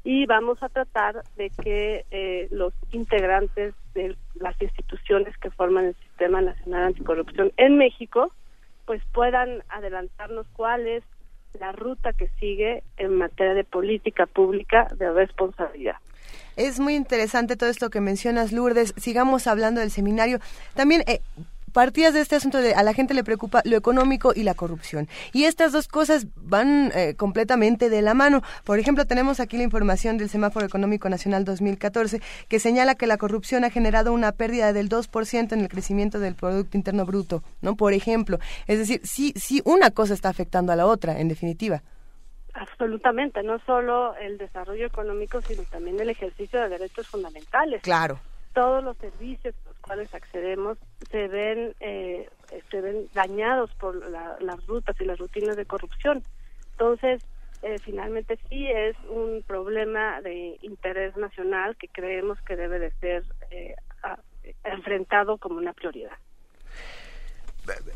y 0.05 0.27
vamos 0.27 0.61
a 0.63 0.69
tratar 0.69 1.23
de 1.37 1.51
que 1.51 2.05
eh, 2.11 2.49
los 2.51 2.75
integrantes 2.91 3.75
de 3.95 4.17
las 4.35 4.61
instituciones 4.61 5.37
que 5.39 5.51
forman 5.51 5.87
el 5.87 5.95
Sistema 5.95 6.41
Nacional 6.41 6.85
Anticorrupción 6.85 7.53
en 7.57 7.79
México 7.79 8.33
pues 8.85 9.01
puedan 9.13 9.63
adelantarnos 9.69 10.47
cuál 10.55 10.89
es 10.89 11.05
la 11.61 11.71
ruta 11.73 12.13
que 12.13 12.29
sigue 12.41 12.83
en 12.97 13.17
materia 13.17 13.55
de 13.55 13.65
política 13.65 14.27
pública 14.27 14.89
de 14.97 15.13
responsabilidad. 15.13 15.97
Es 16.57 16.81
muy 16.81 16.95
interesante 16.95 17.57
todo 17.57 17.71
esto 17.71 17.91
que 17.91 18.01
mencionas, 18.01 18.53
Lourdes. 18.53 18.95
Sigamos 18.97 19.47
hablando 19.47 19.81
del 19.81 19.91
seminario. 19.91 20.39
También, 20.75 21.03
eh, 21.07 21.21
partías 21.73 22.15
de 22.15 22.21
este 22.21 22.37
asunto 22.37 22.59
de 22.59 22.75
a 22.75 22.83
la 22.83 22.95
gente 22.95 23.15
le 23.15 23.25
preocupa 23.25 23.63
lo 23.65 23.77
económico 23.77 24.33
y 24.35 24.43
la 24.43 24.55
corrupción. 24.55 25.09
Y 25.33 25.45
estas 25.45 25.73
dos 25.73 25.89
cosas 25.89 26.27
van 26.37 26.93
eh, 26.95 27.15
completamente 27.17 27.91
de 27.91 28.03
la 28.03 28.15
mano. 28.15 28.43
Por 28.65 28.79
ejemplo, 28.79 29.07
tenemos 29.07 29.41
aquí 29.41 29.57
la 29.57 29.65
información 29.65 30.19
del 30.19 30.29
Semáforo 30.29 30.67
Económico 30.67 31.09
Nacional 31.09 31.45
2014 31.45 32.21
que 32.49 32.59
señala 32.59 32.95
que 32.95 33.07
la 33.07 33.17
corrupción 33.17 33.65
ha 33.65 33.71
generado 33.71 34.13
una 34.13 34.33
pérdida 34.33 34.73
del 34.73 34.89
2% 34.89 35.53
en 35.53 35.61
el 35.61 35.69
crecimiento 35.69 36.19
del 36.19 36.35
Producto 36.35 36.77
Interno 36.77 37.07
Bruto, 37.07 37.43
¿no? 37.61 37.77
Por 37.77 37.93
ejemplo. 37.93 38.39
Es 38.67 38.79
decir, 38.79 39.01
sí, 39.05 39.33
sí, 39.37 39.63
una 39.65 39.91
cosa 39.91 40.15
está 40.15 40.29
afectando 40.29 40.73
a 40.73 40.77
la 40.77 40.87
otra, 40.87 41.19
en 41.19 41.29
definitiva. 41.29 41.83
Absolutamente, 42.55 43.43
no 43.43 43.59
solo 43.61 44.15
el 44.17 44.37
desarrollo 44.37 44.87
económico, 44.87 45.41
sino 45.41 45.63
también 45.65 45.99
el 46.01 46.11
ejercicio 46.11 46.61
de 46.61 46.69
derechos 46.69 47.09
fundamentales. 47.09 47.81
Claro. 47.83 48.21
Todos 48.53 48.85
los 48.85 48.97
servicios 48.99 49.55
accedemos 50.13 50.79
se 51.11 51.29
ven 51.29 51.75
eh, 51.81 52.29
se 52.71 52.81
ven 52.81 53.09
dañados 53.15 53.71
por 53.75 53.95
las 54.11 54.67
rutas 54.67 54.97
y 55.01 55.05
las 55.05 55.19
rutinas 55.19 55.57
de 55.57 55.65
corrupción. 55.65 56.23
Entonces, 56.73 57.23
eh, 57.63 57.79
finalmente 57.79 58.39
sí 58.49 58.67
es 58.67 58.97
un 59.09 59.43
problema 59.47 60.21
de 60.21 60.59
interés 60.63 61.17
nacional 61.17 61.77
que 61.77 61.89
creemos 61.89 62.41
que 62.43 62.57
debe 62.57 62.79
de 62.79 62.91
ser 62.93 63.25
eh, 63.51 63.75
enfrentado 64.65 65.39
como 65.39 65.57
una 65.57 65.73
prioridad. 65.73 66.17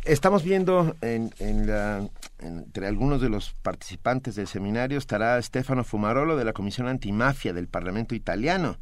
Estamos 0.04 0.44
viendo 0.44 0.94
en, 1.00 1.30
en 1.40 1.66
la, 1.66 2.08
entre 2.38 2.86
algunos 2.86 3.20
de 3.20 3.28
los 3.28 3.54
participantes 3.54 4.36
del 4.36 4.46
seminario 4.46 4.98
estará 4.98 5.42
Stefano 5.42 5.82
Fumarolo 5.82 6.36
de 6.36 6.44
la 6.44 6.52
Comisión 6.52 6.86
Antimafia 6.86 7.52
del 7.52 7.66
Parlamento 7.66 8.14
Italiano 8.14 8.76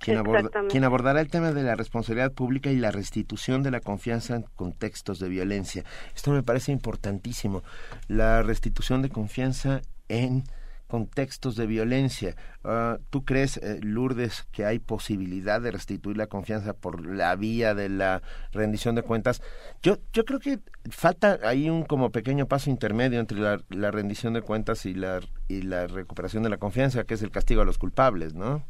quien, 0.00 0.84
abordará 0.84 1.20
el 1.20 1.28
tema 1.28 1.52
de 1.52 1.62
la 1.62 1.76
responsabilidad 1.76 2.32
pública 2.32 2.70
y 2.70 2.76
la 2.76 2.90
restitución 2.90 3.62
de 3.62 3.70
la 3.70 3.80
confianza 3.80 4.34
en 4.34 4.42
contextos 4.56 5.18
de 5.18 5.28
violencia. 5.28 5.84
Esto 6.16 6.32
me 6.32 6.42
parece 6.42 6.72
importantísimo, 6.72 7.62
la 8.08 8.42
restitución 8.42 9.02
de 9.02 9.10
confianza 9.10 9.82
en 10.08 10.44
contextos 10.88 11.54
de 11.54 11.66
violencia. 11.66 12.34
Ah, 12.64 12.98
¿Tú 13.10 13.24
crees, 13.24 13.58
eh, 13.58 13.78
Lourdes, 13.82 14.46
que 14.50 14.64
hay 14.64 14.80
posibilidad 14.80 15.60
de 15.60 15.70
restituir 15.70 16.16
la 16.16 16.26
confianza 16.26 16.72
por 16.72 17.06
la 17.06 17.36
vía 17.36 17.74
de 17.74 17.88
la 17.88 18.22
rendición 18.52 18.96
de 18.96 19.02
cuentas? 19.02 19.40
Yo, 19.82 19.98
yo 20.12 20.24
creo 20.24 20.40
que 20.40 20.58
falta 20.90 21.38
ahí 21.44 21.70
un 21.70 21.84
como 21.84 22.10
pequeño 22.10 22.46
paso 22.46 22.70
intermedio 22.70 23.20
entre 23.20 23.38
la, 23.38 23.62
la 23.68 23.90
rendición 23.90 24.32
de 24.32 24.42
cuentas 24.42 24.84
y 24.84 24.94
la, 24.94 25.20
y 25.46 25.62
la 25.62 25.86
recuperación 25.86 26.42
de 26.42 26.48
la 26.48 26.56
confianza, 26.56 27.04
que 27.04 27.14
es 27.14 27.22
el 27.22 27.30
castigo 27.30 27.62
a 27.62 27.64
los 27.66 27.78
culpables, 27.78 28.34
¿no? 28.34 28.64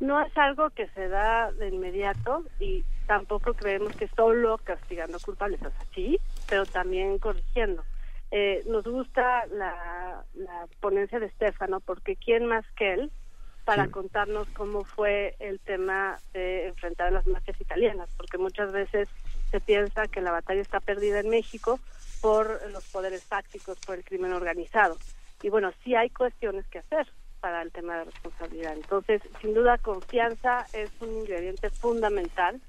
No 0.00 0.20
es 0.20 0.36
algo 0.36 0.70
que 0.70 0.88
se 0.88 1.08
da 1.08 1.52
de 1.52 1.68
inmediato 1.68 2.44
y 2.60 2.84
tampoco 3.06 3.54
creemos 3.54 3.94
que 3.96 4.08
solo 4.08 4.58
castigando 4.58 5.18
culpables 5.20 5.60
es 5.62 5.72
así, 5.80 6.18
pero 6.48 6.66
también 6.66 7.18
corrigiendo. 7.18 7.82
Eh, 8.30 8.62
nos 8.66 8.84
gusta 8.84 9.46
la, 9.46 10.24
ponencia 10.80 11.20
de 11.20 11.26
Estefano 11.26 11.80
porque 11.80 12.16
quién 12.16 12.46
más 12.46 12.64
que 12.76 12.94
él 12.94 13.10
para 13.64 13.88
contarnos 13.88 14.48
cómo 14.50 14.84
fue 14.84 15.34
el 15.40 15.58
tema 15.58 16.18
de 16.32 16.68
enfrentar 16.68 17.08
a 17.08 17.10
las 17.10 17.26
mafias 17.26 17.60
italianas, 17.60 18.08
porque 18.16 18.38
muchas 18.38 18.70
veces 18.70 19.08
se 19.50 19.60
piensa 19.60 20.06
que 20.06 20.20
la 20.20 20.30
batalla 20.30 20.60
está 20.60 20.78
perdida 20.78 21.18
en 21.18 21.30
México 21.30 21.80
por 22.20 22.60
los 22.70 22.84
poderes 22.90 23.24
tácticos, 23.24 23.78
por 23.84 23.96
el 23.96 24.04
crimen 24.04 24.32
organizado. 24.32 24.96
Y 25.42 25.48
bueno, 25.48 25.72
sí 25.82 25.96
hay 25.96 26.10
cuestiones 26.10 26.64
que 26.68 26.78
hacer 26.78 27.08
para 27.46 27.62
el 27.62 27.70
tema 27.70 27.98
de 27.98 28.06
responsabilidad. 28.06 28.72
Entonces, 28.74 29.22
sin 29.40 29.54
duda, 29.54 29.78
confianza 29.78 30.66
es 30.72 30.90
un 31.00 31.18
ingrediente 31.18 31.70
fundamental 31.70 32.60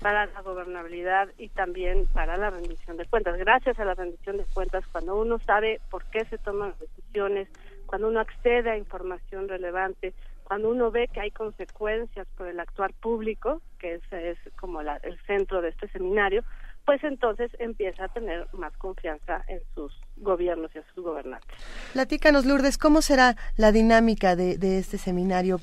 para 0.00 0.26
la 0.26 0.42
gobernabilidad 0.42 1.28
y 1.38 1.48
también 1.48 2.06
para 2.14 2.36
la 2.36 2.50
rendición 2.50 2.98
de 2.98 3.06
cuentas. 3.06 3.36
Gracias 3.36 3.80
a 3.80 3.84
la 3.84 3.94
rendición 3.94 4.36
de 4.36 4.44
cuentas, 4.44 4.84
cuando 4.92 5.16
uno 5.16 5.40
sabe 5.40 5.80
por 5.90 6.04
qué 6.04 6.24
se 6.26 6.38
toman 6.38 6.68
las 6.68 6.78
decisiones, 6.78 7.48
cuando 7.86 8.06
uno 8.06 8.20
accede 8.20 8.70
a 8.70 8.76
información 8.76 9.48
relevante, 9.48 10.14
cuando 10.44 10.70
uno 10.70 10.92
ve 10.92 11.08
que 11.08 11.18
hay 11.18 11.32
consecuencias 11.32 12.28
por 12.36 12.46
el 12.46 12.60
actuar 12.60 12.92
público, 12.92 13.60
que 13.80 13.94
es 13.94 14.38
como 14.54 14.82
el 14.82 15.18
centro 15.26 15.62
de 15.62 15.70
este 15.70 15.88
seminario, 15.88 16.44
pues 16.84 17.02
entonces 17.04 17.50
empieza 17.58 18.04
a 18.04 18.08
tener 18.08 18.46
más 18.52 18.72
confianza 18.76 19.44
en 19.48 19.60
sus 19.74 19.92
gobiernos 20.16 20.70
y 20.74 20.78
a 20.78 20.84
sus 20.94 21.04
gobernantes. 21.04 21.48
Platícanos, 21.92 22.44
Lourdes, 22.44 22.78
¿cómo 22.78 23.02
será 23.02 23.36
la 23.56 23.72
dinámica 23.72 24.36
de, 24.36 24.56
este 24.78 24.98
seminario? 24.98 25.60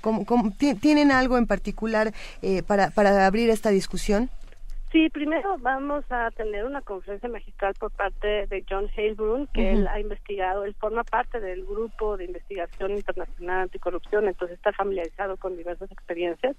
tienen 0.82 1.12
algo 1.12 1.38
en 1.38 1.48
particular 1.48 2.12
eh, 2.42 2.64
para, 2.64 2.90
para 2.92 3.26
abrir 3.26 3.50
esta 3.50 3.70
discusión? 3.70 4.30
Sí, 4.92 5.08
primero 5.10 5.56
vamos 5.60 6.04
a 6.10 6.32
tener 6.32 6.66
una 6.66 6.82
conferencia 6.82 7.30
magistral 7.30 7.76
por 7.80 7.92
parte 7.92 8.48
de 8.48 8.66
John 8.68 8.90
Heilbrun, 8.96 9.46
que 9.54 9.72
él 9.72 9.88
ha 9.88 10.00
investigado, 10.00 10.64
él 10.64 10.74
forma 10.80 11.04
parte 11.04 11.40
del 11.40 11.64
grupo 11.64 12.18
de 12.18 12.26
investigación 12.26 12.94
internacional 12.94 13.62
anticorrupción, 13.62 14.28
entonces 14.28 14.58
está 14.58 14.72
familiarizado 14.74 15.38
con 15.38 15.56
diversas 15.56 15.92
experiencias 15.92 16.56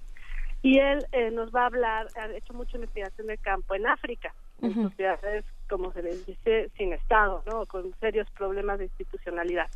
y 0.61 0.79
él 0.79 1.05
eh, 1.11 1.31
nos 1.31 1.53
va 1.53 1.63
a 1.63 1.67
hablar, 1.67 2.07
ha 2.15 2.27
hecho 2.31 2.53
mucha 2.53 2.77
investigación 2.77 3.27
de 3.27 3.37
campo 3.37 3.75
en 3.75 3.87
África, 3.87 4.33
en 4.61 4.73
sociedades, 4.75 5.43
como 5.67 5.91
se 5.91 6.03
les 6.03 6.25
dice, 6.25 6.69
sin 6.77 6.93
Estado, 6.93 7.41
¿no? 7.47 7.65
Con 7.65 7.93
serios 7.99 8.29
problemas 8.31 8.77
de 8.77 8.85
institucionalidad. 8.85 9.67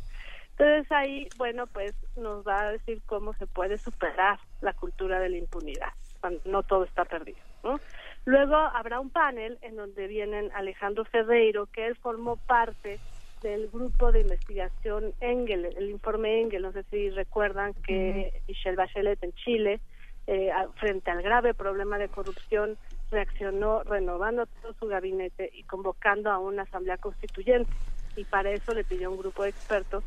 Entonces 0.50 0.90
ahí, 0.92 1.28
bueno, 1.36 1.66
pues 1.66 1.94
nos 2.16 2.46
va 2.46 2.60
a 2.62 2.72
decir 2.72 3.02
cómo 3.06 3.34
se 3.34 3.46
puede 3.46 3.78
superar 3.78 4.38
la 4.60 4.72
cultura 4.72 5.18
de 5.18 5.28
la 5.28 5.36
impunidad, 5.38 5.92
cuando 6.20 6.40
no 6.44 6.62
todo 6.62 6.84
está 6.84 7.04
perdido, 7.04 7.38
¿no? 7.64 7.80
Luego 8.24 8.54
habrá 8.54 9.00
un 9.00 9.10
panel 9.10 9.58
en 9.62 9.76
donde 9.76 10.06
vienen 10.06 10.50
Alejandro 10.54 11.04
Ferreiro, 11.04 11.66
que 11.66 11.86
él 11.86 11.96
formó 11.96 12.36
parte 12.36 13.00
del 13.42 13.68
grupo 13.68 14.12
de 14.12 14.20
investigación 14.20 15.12
Engel, 15.20 15.66
el 15.76 15.90
informe 15.90 16.40
Engel, 16.40 16.62
no 16.62 16.72
sé 16.72 16.84
si 16.84 17.10
recuerdan 17.10 17.74
que 17.74 18.40
Michelle 18.48 18.76
Bachelet 18.76 19.22
en 19.22 19.32
Chile 19.32 19.80
eh, 20.26 20.50
frente 20.76 21.10
al 21.10 21.22
grave 21.22 21.54
problema 21.54 21.98
de 21.98 22.08
corrupción, 22.08 22.76
reaccionó 23.10 23.82
renovando 23.84 24.46
todo 24.46 24.74
su 24.74 24.86
gabinete 24.86 25.50
y 25.54 25.62
convocando 25.64 26.30
a 26.30 26.38
una 26.38 26.62
asamblea 26.62 26.96
constituyente. 26.96 27.70
y 28.16 28.24
para 28.24 28.50
eso 28.50 28.72
le 28.72 28.82
pidió 28.82 29.08
a 29.08 29.10
un 29.10 29.18
grupo 29.18 29.42
de 29.42 29.50
expertos 29.50 30.02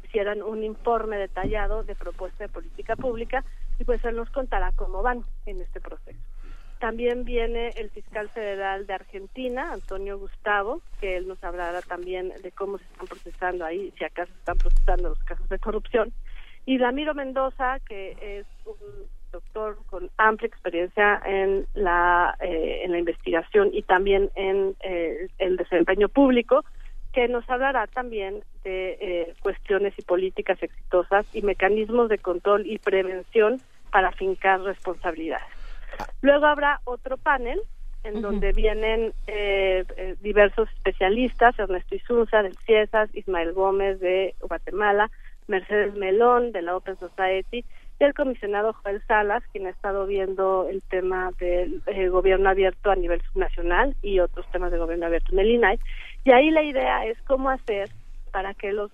que 0.00 0.08
hicieran 0.08 0.42
un 0.42 0.62
informe 0.62 1.16
detallado 1.16 1.82
de 1.82 1.96
propuesta 1.96 2.44
de 2.44 2.48
política 2.48 2.94
pública 2.94 3.44
y 3.78 3.84
pues 3.84 4.04
él 4.04 4.16
nos 4.16 4.30
contará 4.30 4.72
cómo 4.72 5.02
van 5.02 5.24
en 5.44 5.60
este 5.60 5.80
proceso. 5.80 6.18
También 6.78 7.24
viene 7.24 7.70
el 7.70 7.90
fiscal 7.90 8.28
federal 8.28 8.86
de 8.86 8.94
Argentina, 8.94 9.72
Antonio 9.72 10.16
Gustavo, 10.16 10.80
que 11.00 11.16
él 11.16 11.26
nos 11.26 11.42
hablará 11.42 11.82
también 11.82 12.32
de 12.40 12.52
cómo 12.52 12.78
se 12.78 12.84
están 12.84 13.08
procesando 13.08 13.64
ahí, 13.64 13.92
si 13.98 14.04
acaso 14.04 14.32
están 14.32 14.58
procesando 14.58 15.08
los 15.08 15.24
casos 15.24 15.48
de 15.48 15.58
corrupción. 15.58 16.12
Y 16.66 16.78
Ramiro 16.78 17.14
Mendoza, 17.14 17.80
que 17.80 18.16
es 18.20 18.46
un 18.64 19.17
doctor 19.32 19.78
con 19.86 20.10
amplia 20.16 20.48
experiencia 20.48 21.20
en 21.24 21.66
la, 21.74 22.36
eh, 22.40 22.82
en 22.84 22.92
la 22.92 22.98
investigación 22.98 23.70
y 23.72 23.82
también 23.82 24.30
en 24.34 24.74
eh, 24.80 25.28
el 25.38 25.56
desempeño 25.56 26.08
público, 26.08 26.64
que 27.12 27.28
nos 27.28 27.48
hablará 27.48 27.86
también 27.86 28.42
de 28.64 28.98
eh, 29.00 29.34
cuestiones 29.42 29.94
y 29.98 30.02
políticas 30.02 30.62
exitosas 30.62 31.26
y 31.34 31.42
mecanismos 31.42 32.08
de 32.08 32.18
control 32.18 32.66
y 32.66 32.78
prevención 32.78 33.60
para 33.90 34.12
fincar 34.12 34.60
responsabilidades. 34.60 35.46
Luego 36.20 36.46
habrá 36.46 36.80
otro 36.84 37.16
panel 37.16 37.60
en 38.04 38.22
donde 38.22 38.52
vienen 38.52 39.12
eh, 39.26 39.84
eh, 39.96 40.16
diversos 40.20 40.68
especialistas, 40.76 41.58
Ernesto 41.58 41.94
Isunza 41.94 42.42
del 42.42 42.56
CIESAS, 42.58 43.14
Ismael 43.14 43.52
Gómez 43.52 44.00
de 44.00 44.34
Guatemala, 44.40 45.10
Mercedes 45.46 45.94
Melón 45.94 46.52
de 46.52 46.62
la 46.62 46.76
Open 46.76 46.96
Society 46.98 47.64
y 48.00 48.04
el 48.04 48.14
comisionado 48.14 48.72
Joel 48.74 49.02
Salas, 49.06 49.42
quien 49.52 49.66
ha 49.66 49.70
estado 49.70 50.06
viendo 50.06 50.68
el 50.68 50.82
tema 50.82 51.30
del 51.40 51.82
eh, 51.86 52.08
gobierno 52.08 52.48
abierto 52.48 52.90
a 52.90 52.96
nivel 52.96 53.20
subnacional 53.32 53.96
y 54.02 54.20
otros 54.20 54.46
temas 54.52 54.70
de 54.70 54.78
gobierno 54.78 55.06
abierto 55.06 55.32
en 55.32 55.40
el 55.40 55.50
INAI. 55.50 55.80
Y 56.24 56.32
ahí 56.32 56.50
la 56.50 56.62
idea 56.62 57.06
es 57.06 57.20
cómo 57.22 57.50
hacer 57.50 57.90
para 58.30 58.54
que 58.54 58.72
los, 58.72 58.92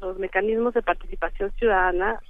los 0.00 0.18
mecanismos 0.18 0.72
de 0.74 0.82
participación 0.82 1.50
ciudadana 1.52 2.20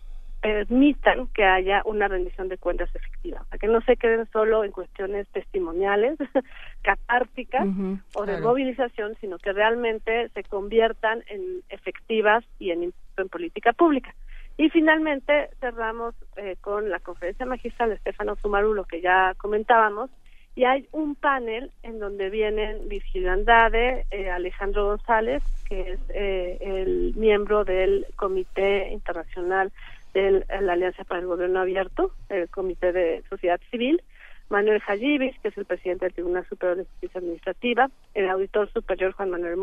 permitan 0.41 1.27
que 1.29 1.45
haya 1.45 1.83
una 1.85 2.09
rendición 2.09 2.49
de 2.49 2.57
cuentas 2.57 2.89
efectiva, 2.95 3.45
para 3.51 3.59
que 3.59 3.67
no 3.67 3.83
se 3.83 3.97
queden 3.97 4.27
solo 4.33 4.65
en 4.65 4.73
cuestiones 4.73 5.29
testimoniales, 5.29 6.19
catárticas 6.83 7.67
o 8.15 8.25
de 8.25 8.41
movilización, 8.41 9.17
sino 9.21 9.39
que 9.39 9.53
realmente 9.53 10.31
se 10.31 10.43
conviertan 10.45 11.23
en 11.29 11.63
efectivas 11.69 12.43
y 12.59 12.71
en, 12.71 12.95
en 13.19 13.29
política 13.29 13.75
pública. 13.75 14.15
Y 14.61 14.69
finalmente 14.69 15.49
cerramos 15.59 16.15
eh, 16.37 16.57
con 16.61 16.91
la 16.91 17.01
conferencia 17.01 17.47
magistral 17.47 17.89
de 17.89 17.95
Estefano 17.95 18.37
Sumaru, 18.37 18.75
lo 18.75 18.85
que 18.85 19.01
ya 19.01 19.33
comentábamos, 19.39 20.11
y 20.55 20.65
hay 20.65 20.87
un 20.93 21.15
panel 21.15 21.71
en 21.83 21.99
donde 21.99 22.29
vienen 22.29 22.87
Virgilio 22.87 23.33
Andade, 23.33 24.05
eh, 24.11 24.29
Alejandro 24.29 24.85
González, 24.85 25.43
que 25.67 25.93
es 25.93 26.01
eh, 26.11 26.59
el 26.61 27.15
miembro 27.17 27.65
del 27.65 28.05
Comité 28.17 28.91
Internacional 28.93 29.73
de 30.13 30.45
la 30.61 30.75
Alianza 30.75 31.05
para 31.05 31.21
el 31.21 31.27
Gobierno 31.27 31.61
Abierto, 31.61 32.13
el 32.29 32.51
Comité 32.51 32.93
de 32.93 33.23
Sociedad 33.31 33.63
Civil, 33.71 34.03
Manuel 34.51 34.83
Jayibis, 34.83 35.39
que 35.39 35.49
es 35.49 35.57
el 35.57 35.65
presidente 35.65 36.05
del 36.05 36.13
Tribunal 36.13 36.45
Superior 36.47 36.77
de 36.77 36.85
Justicia 36.85 37.19
Administrativa, 37.21 37.89
el 38.13 38.29
auditor 38.29 38.71
superior 38.75 39.13
Juan 39.13 39.31
Manuel 39.31 39.59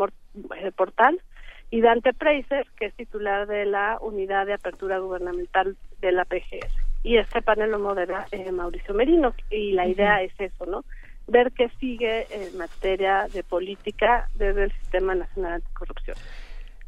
eh, 0.55 0.71
Portal, 0.71 1.21
y 1.69 1.81
Dante 1.81 2.13
Preiser, 2.13 2.65
que 2.77 2.85
es 2.85 2.93
titular 2.95 3.47
de 3.47 3.65
la 3.65 3.97
Unidad 4.01 4.45
de 4.45 4.53
Apertura 4.53 4.99
Gubernamental 4.99 5.75
de 5.99 6.11
la 6.11 6.25
PGS. 6.25 6.73
Y 7.03 7.17
este 7.17 7.41
panel 7.41 7.71
lo 7.71 7.79
modera 7.79 8.25
eh, 8.31 8.51
Mauricio 8.51 8.93
Merino, 8.93 9.33
y 9.49 9.73
la 9.73 9.87
idea 9.87 10.21
es 10.21 10.33
eso, 10.39 10.65
¿no? 10.65 10.83
Ver 11.27 11.51
qué 11.51 11.69
sigue 11.79 12.25
en 12.31 12.57
materia 12.57 13.27
de 13.33 13.43
política 13.43 14.29
desde 14.35 14.65
el 14.65 14.71
Sistema 14.71 15.13
Nacional 15.13 15.53
Anticorrupción. 15.53 16.17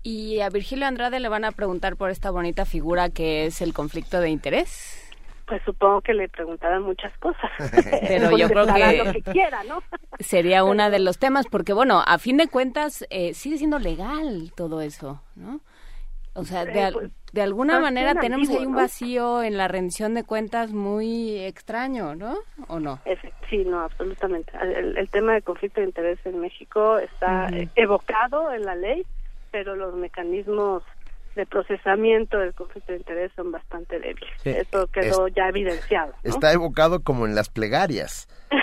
Y 0.01 0.39
a 0.39 0.49
Virgilio 0.49 0.87
Andrade 0.87 1.19
le 1.19 1.27
van 1.27 1.43
a 1.43 1.51
preguntar 1.51 1.97
por 1.97 2.09
esta 2.09 2.31
bonita 2.31 2.65
figura 2.65 3.09
que 3.09 3.45
es 3.45 3.61
el 3.61 3.73
conflicto 3.73 4.21
de 4.21 4.29
interés. 4.29 5.08
Pues 5.49 5.63
supongo 5.65 6.01
que 6.01 6.13
le 6.13 6.29
preguntarán 6.29 6.83
muchas 6.83 7.11
cosas. 7.17 7.49
Pero 8.07 8.37
yo 8.37 8.47
creo 8.47 8.67
que, 8.67 9.03
lo 9.03 9.11
que 9.11 9.21
quiera, 9.23 9.63
¿no? 9.63 9.81
sería 10.19 10.63
uno 10.63 10.91
de 10.91 10.99
los 10.99 11.17
temas, 11.17 11.47
porque 11.47 11.73
bueno, 11.73 12.03
a 12.05 12.19
fin 12.19 12.37
de 12.37 12.47
cuentas 12.47 13.03
eh, 13.09 13.33
sigue 13.33 13.57
siendo 13.57 13.79
legal 13.79 14.53
todo 14.55 14.79
eso, 14.81 15.23
¿no? 15.35 15.59
O 16.35 16.45
sea, 16.45 16.65
de, 16.65 16.79
Eh, 16.79 16.91
pues, 16.93 17.11
de 17.33 17.41
alguna 17.41 17.73
pues, 17.73 17.83
manera 17.83 18.13
tenemos 18.13 18.47
ahí 18.49 18.63
un 18.63 18.73
¿no? 18.73 18.77
vacío 18.77 19.41
en 19.41 19.57
la 19.57 19.67
rendición 19.67 20.13
de 20.13 20.23
cuentas 20.23 20.71
muy 20.71 21.39
extraño, 21.39 22.13
¿no? 22.13 22.37
¿O 22.67 22.79
no? 22.79 22.99
Sí, 23.49 23.65
no, 23.65 23.81
absolutamente. 23.81 24.51
El, 24.61 24.97
el 24.99 25.09
tema 25.09 25.33
de 25.33 25.41
conflicto 25.41 25.81
de 25.81 25.87
interés 25.87 26.19
en 26.25 26.39
México 26.39 26.99
está 26.99 27.49
evocado 27.75 28.53
en 28.53 28.65
la 28.65 28.75
ley, 28.75 29.03
pero 29.51 29.75
los 29.75 29.95
mecanismos 29.95 30.83
de 31.35 31.45
procesamiento 31.45 32.37
del 32.37 32.53
conflicto 32.53 32.91
de 32.91 32.97
interés 32.99 33.31
son 33.35 33.51
bastante 33.51 33.99
débiles. 33.99 34.29
Sí, 34.43 34.49
Eso 34.49 34.87
quedó 34.87 35.27
ya 35.29 35.47
evidenciado. 35.49 36.13
¿no? 36.23 36.29
Está 36.29 36.51
evocado 36.53 37.01
como 37.01 37.25
en 37.25 37.35
las 37.35 37.49
plegarias. 37.49 38.27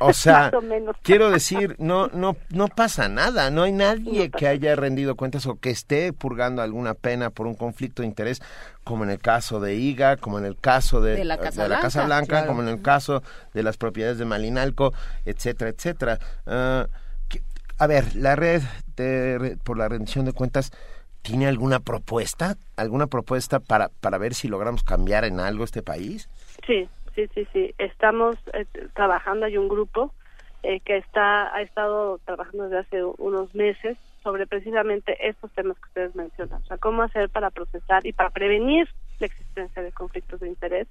O 0.00 0.12
sea, 0.12 0.42
Más 0.42 0.54
o 0.54 0.60
menos. 0.60 0.94
quiero 1.02 1.28
decir, 1.28 1.74
no, 1.80 2.06
no, 2.12 2.36
no 2.50 2.68
pasa 2.68 3.08
nada, 3.08 3.50
no 3.50 3.64
hay 3.64 3.72
nadie 3.72 4.30
que 4.30 4.46
haya 4.46 4.76
rendido 4.76 5.16
cuentas 5.16 5.44
o 5.46 5.56
que 5.58 5.70
esté 5.70 6.12
purgando 6.12 6.62
alguna 6.62 6.94
pena 6.94 7.30
por 7.30 7.48
un 7.48 7.56
conflicto 7.56 8.02
de 8.02 8.06
interés, 8.06 8.40
como 8.84 9.02
en 9.02 9.10
el 9.10 9.18
caso 9.18 9.58
de 9.58 9.74
IGA, 9.74 10.16
como 10.18 10.38
en 10.38 10.44
el 10.44 10.56
caso 10.56 11.00
de, 11.00 11.16
De 11.16 11.24
la 11.24 11.36
Casa 11.38 11.66
Blanca, 11.66 11.82
Casa 11.82 12.04
Blanca, 12.04 12.26
claro. 12.28 12.46
como 12.46 12.62
en 12.62 12.68
el 12.68 12.80
caso 12.80 13.24
de 13.54 13.64
las 13.64 13.76
propiedades 13.76 14.18
de 14.18 14.24
Malinalco, 14.24 14.92
etcétera, 15.24 15.70
etcétera. 15.70 16.18
Ah, 16.46 16.86
que- 17.28 17.42
a 17.76 17.86
ver, 17.88 18.14
la 18.14 18.36
red 18.36 18.62
de, 18.94 19.36
re- 19.38 19.56
por 19.56 19.76
la 19.78 19.88
rendición 19.88 20.24
de 20.26 20.32
cuentas 20.32 20.70
tiene 21.28 21.46
alguna 21.46 21.80
propuesta, 21.80 22.56
alguna 22.76 23.06
propuesta 23.06 23.60
para 23.60 23.90
para 24.00 24.16
ver 24.16 24.32
si 24.32 24.48
logramos 24.48 24.82
cambiar 24.82 25.24
en 25.24 25.40
algo 25.40 25.62
este 25.62 25.82
país. 25.82 26.30
Sí, 26.66 26.88
sí, 27.14 27.28
sí, 27.34 27.46
sí. 27.52 27.74
Estamos 27.76 28.36
eh, 28.54 28.64
trabajando, 28.94 29.44
hay 29.44 29.58
un 29.58 29.68
grupo 29.68 30.14
eh, 30.62 30.80
que 30.80 30.96
está 30.96 31.54
ha 31.54 31.60
estado 31.60 32.18
trabajando 32.24 32.64
desde 32.64 32.78
hace 32.78 33.04
unos 33.18 33.54
meses 33.54 33.98
sobre 34.22 34.46
precisamente 34.46 35.18
estos 35.28 35.52
temas 35.52 35.76
que 35.78 35.88
ustedes 35.88 36.14
mencionan. 36.14 36.62
O 36.62 36.64
sea, 36.64 36.78
cómo 36.78 37.02
hacer 37.02 37.28
para 37.28 37.50
procesar 37.50 38.06
y 38.06 38.14
para 38.14 38.30
prevenir 38.30 38.88
la 39.18 39.26
existencia 39.26 39.82
de 39.82 39.92
conflictos 39.92 40.40
de 40.40 40.48
interés, 40.48 40.88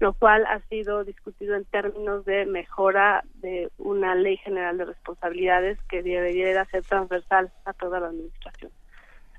lo 0.00 0.14
cual 0.14 0.46
ha 0.46 0.58
sido 0.68 1.04
discutido 1.04 1.54
en 1.54 1.64
términos 1.64 2.24
de 2.24 2.44
mejora 2.44 3.22
de 3.34 3.70
una 3.78 4.16
ley 4.16 4.36
general 4.38 4.78
de 4.78 4.86
responsabilidades 4.86 5.78
que 5.88 6.02
debería 6.02 6.64
ser 6.64 6.82
transversal 6.82 7.52
a 7.64 7.72
toda 7.72 8.00
la 8.00 8.08
administración. 8.08 8.72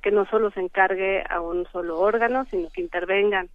Que 0.07 0.13
no 0.13 0.25
solo 0.27 0.51
se 0.51 0.61
encargue 0.61 1.21
a 1.29 1.41
un 1.41 1.65
solo 1.73 1.99
órgano, 1.99 2.45
sino 2.49 2.69
que 2.69 2.79
intervengan 2.79 3.49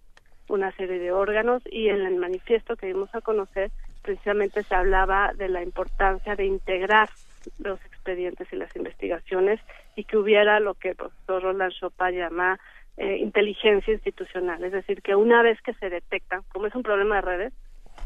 una 0.47 0.71
serie 0.73 0.99
de 0.99 1.11
órganos 1.11 1.63
y 1.65 1.89
en 1.89 2.05
el 2.05 2.17
manifiesto 2.17 2.75
que 2.75 2.85
dimos 2.85 3.09
a 3.15 3.21
conocer 3.21 3.71
precisamente 4.03 4.63
se 4.63 4.75
hablaba 4.75 5.33
de 5.33 5.49
la 5.49 5.63
importancia 5.63 6.35
de 6.35 6.45
integrar 6.45 7.09
los 7.57 7.83
expedientes 7.85 8.47
y 8.53 8.55
las 8.55 8.69
investigaciones 8.75 9.61
y 9.95 10.03
que 10.03 10.15
hubiera 10.15 10.59
lo 10.59 10.75
que 10.75 10.89
el 10.89 10.95
profesor 10.95 11.41
Roland 11.41 11.73
Chopin 11.73 12.19
llama 12.19 12.59
eh, 12.97 13.17
inteligencia 13.17 13.91
institucional, 13.91 14.63
es 14.63 14.73
decir, 14.73 15.01
que 15.01 15.15
una 15.15 15.41
vez 15.41 15.59
que 15.63 15.73
se 15.73 15.89
detectan, 15.89 16.43
como 16.49 16.67
es 16.67 16.75
un 16.75 16.83
problema 16.83 17.15
de 17.15 17.21
redes, 17.21 17.53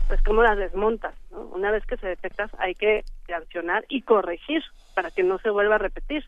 pues 0.08 0.22
cómo 0.22 0.42
las 0.42 0.58
desmontas, 0.58 1.16
¿no? 1.32 1.42
Una 1.48 1.72
vez 1.72 1.86
que 1.86 1.98
se 1.98 2.08
detectas 2.08 2.50
hay 2.60 2.76
que 2.76 3.04
sancionar 3.28 3.84
y 3.90 4.04
corregir 4.04 4.64
para 4.96 5.12
que 5.12 5.24
no 5.24 5.38
se 5.40 5.50
vuelva 5.50 5.76
a 5.76 5.80
repetir. 5.80 6.24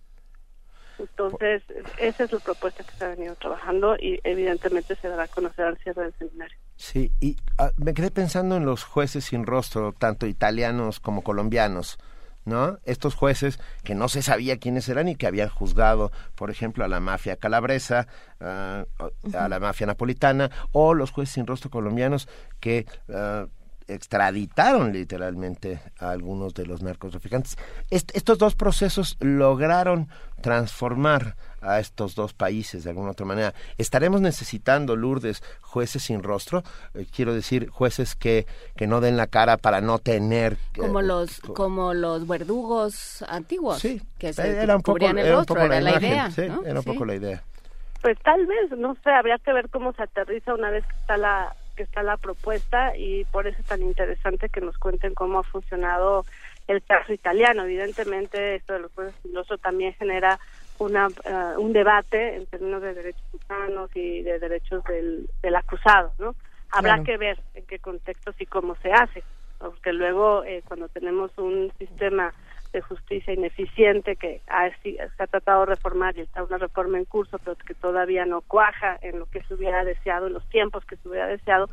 Entonces, 1.00 1.64
esa 1.98 2.24
es 2.26 2.32
la 2.32 2.40
propuesta 2.40 2.84
que 2.84 2.92
se 2.96 3.06
ha 3.06 3.10
venido 3.10 3.36
trabajando 3.36 3.96
y 3.96 4.20
evidentemente 4.24 4.96
se 4.96 5.08
dará 5.08 5.24
a 5.24 5.28
conocer 5.28 5.66
al 5.66 5.78
cierre 5.78 6.04
del 6.04 6.14
seminario. 6.14 6.58
Sí, 6.76 7.12
y 7.20 7.38
ah, 7.58 7.72
me 7.78 7.94
quedé 7.94 8.12
pensando 8.12 8.58
en 8.58 8.66
los 8.66 8.84
jueces 8.84 9.26
sin 9.26 9.46
rostro, 9.46 9.94
tanto 9.94 10.28
italianos 10.28 11.00
como 11.00 11.24
colombianos, 11.24 11.98
¿no? 12.46 12.80
Estos 12.84 13.16
jueces 13.16 13.60
que 13.84 13.96
no 13.96 14.10
se 14.10 14.22
sabía 14.22 14.60
quiénes 14.60 14.88
eran 14.90 15.08
y 15.08 15.16
que 15.16 15.28
habían 15.28 15.50
juzgado, 15.50 16.12
por 16.36 16.50
ejemplo, 16.52 16.84
a 16.84 16.88
la 16.88 17.00
mafia 17.00 17.38
calabresa, 17.38 18.08
ah, 18.40 18.86
a 19.34 19.50
la 19.50 19.60
mafia 19.60 19.88
napolitana, 19.88 20.52
o 20.72 20.94
los 20.94 21.12
jueces 21.12 21.34
sin 21.34 21.48
rostro 21.48 21.70
colombianos 21.70 22.28
que 22.60 22.86
ah, 23.14 23.48
extraditaron 23.94 24.94
literalmente 24.94 25.82
a 26.00 26.12
algunos 26.12 26.54
de 26.54 26.66
los 26.66 26.82
narcotraficantes. 26.82 27.58
Est- 27.90 28.16
estos 28.16 28.38
dos 28.38 28.56
procesos 28.56 29.18
lograron 29.20 30.08
transformar 30.42 31.36
a 31.62 31.80
estos 31.80 32.16
dos 32.16 32.34
países 32.34 32.84
de 32.86 32.92
alguna 32.92 33.12
otra 33.12 33.26
manera. 33.26 33.54
¿Estaremos 33.78 34.22
necesitando, 34.22 34.96
Lourdes, 34.96 35.44
jueces 35.62 36.04
sin 36.04 36.24
rostro? 36.24 36.64
Eh, 36.94 37.06
quiero 37.14 37.34
decir, 37.34 37.68
jueces 37.70 38.16
que, 38.16 38.46
que 38.78 38.88
no 38.88 39.02
den 39.02 39.18
la 39.18 39.28
cara 39.28 39.58
para 39.58 39.82
no 39.82 40.00
tener... 40.00 40.56
que- 40.74 40.82
Como 40.82 41.02
los 41.02 41.40
como 41.42 41.94
los 41.94 42.28
verdugos 42.28 43.24
antiguos, 43.28 43.82
que 44.18 44.34
se 44.34 44.62
era 44.64 44.76
un 44.78 44.82
poco, 44.82 45.06
el 45.06 45.18
era 45.18 45.32
un 45.32 45.36
rostro, 45.40 45.56
poco 45.56 45.66
era 45.66 45.82
la 45.82 45.90
imagen, 45.92 46.10
idea, 46.12 46.32
sí, 46.32 46.44
¿no? 46.48 46.64
era 46.64 46.80
un 46.80 46.84
Sí. 46.84 46.90
poco 46.92 47.06
la 47.06 47.16
idea. 47.16 47.44
Pues 48.02 48.18
tal 48.24 48.46
vez, 48.46 48.72
no 48.78 48.96
sé, 49.04 49.10
habría 49.10 49.38
que 49.40 49.52
ver 49.52 49.70
cómo 49.70 49.92
se 49.92 50.04
aterriza 50.04 50.54
una 50.54 50.70
vez 50.70 50.86
que 50.86 50.96
está 50.96 51.18
la 51.18 51.54
que 51.80 51.84
está 51.84 52.04
la 52.04 52.18
propuesta 52.18 52.98
y 52.98 53.24
por 53.32 53.48
eso 53.48 53.58
es 53.62 53.66
tan 53.66 53.82
interesante 53.82 54.50
que 54.50 54.60
nos 54.60 54.78
cuenten 54.78 55.14
cómo 55.14 55.40
ha 55.40 55.44
funcionado 55.44 56.26
el 56.68 56.84
caso 56.84 57.14
italiano. 57.14 57.64
Evidentemente, 57.64 58.56
esto 58.56 58.74
de 58.74 58.80
los 58.80 58.92
jueces 58.92 59.16
filosos 59.24 59.62
también 59.62 59.94
genera 59.94 60.38
una, 60.78 61.08
eh, 61.24 61.58
un 61.58 61.72
debate 61.72 62.36
en 62.36 62.48
términos 62.48 62.82
de 62.82 62.94
derechos 62.94 63.24
humanos 63.32 63.90
y 63.96 64.24
de 64.24 64.40
derechos 64.40 64.84
del, 64.84 65.30
del 65.42 65.56
acusado, 65.56 66.12
¿no? 66.20 66.36
Habrá 66.70 67.02
que 67.02 67.16
ver 67.16 67.40
en 67.56 67.66
qué 67.66 67.80
contextos 67.80 68.36
y 68.40 68.46
cómo 68.46 68.76
se 68.82 68.92
hace, 68.92 69.24
porque 69.58 69.94
luego 69.94 70.44
eh, 70.44 70.62
cuando 70.68 70.90
tenemos 70.90 71.32
un 71.38 71.72
sistema 71.80 72.34
de 72.72 72.82
justicia 72.82 73.34
ineficiente 73.34 74.16
que 74.16 74.42
ha, 74.48 74.70
se 74.82 74.98
ha 75.02 75.28
tratado 75.28 75.62
de 75.62 75.76
reformar 75.76 76.18
y 76.18 76.22
está 76.22 76.44
una 76.44 76.58
reforma 76.58 76.98
en 76.98 77.06
curso, 77.06 77.40
pero 77.40 77.56
que 77.56 77.74
todavía 77.74 78.26
no 78.26 78.42
cuaja 78.42 78.98
en 79.02 79.20
lo 79.20 79.26
que 79.26 79.44
se 79.44 79.56
hubiera 79.56 79.84
deseado, 79.84 80.28
en 80.28 80.34
los 80.34 80.48
tiempos 80.50 80.86
que 80.86 80.96
se 80.98 81.10
hubiera 81.10 81.28
deseado, 81.28 81.70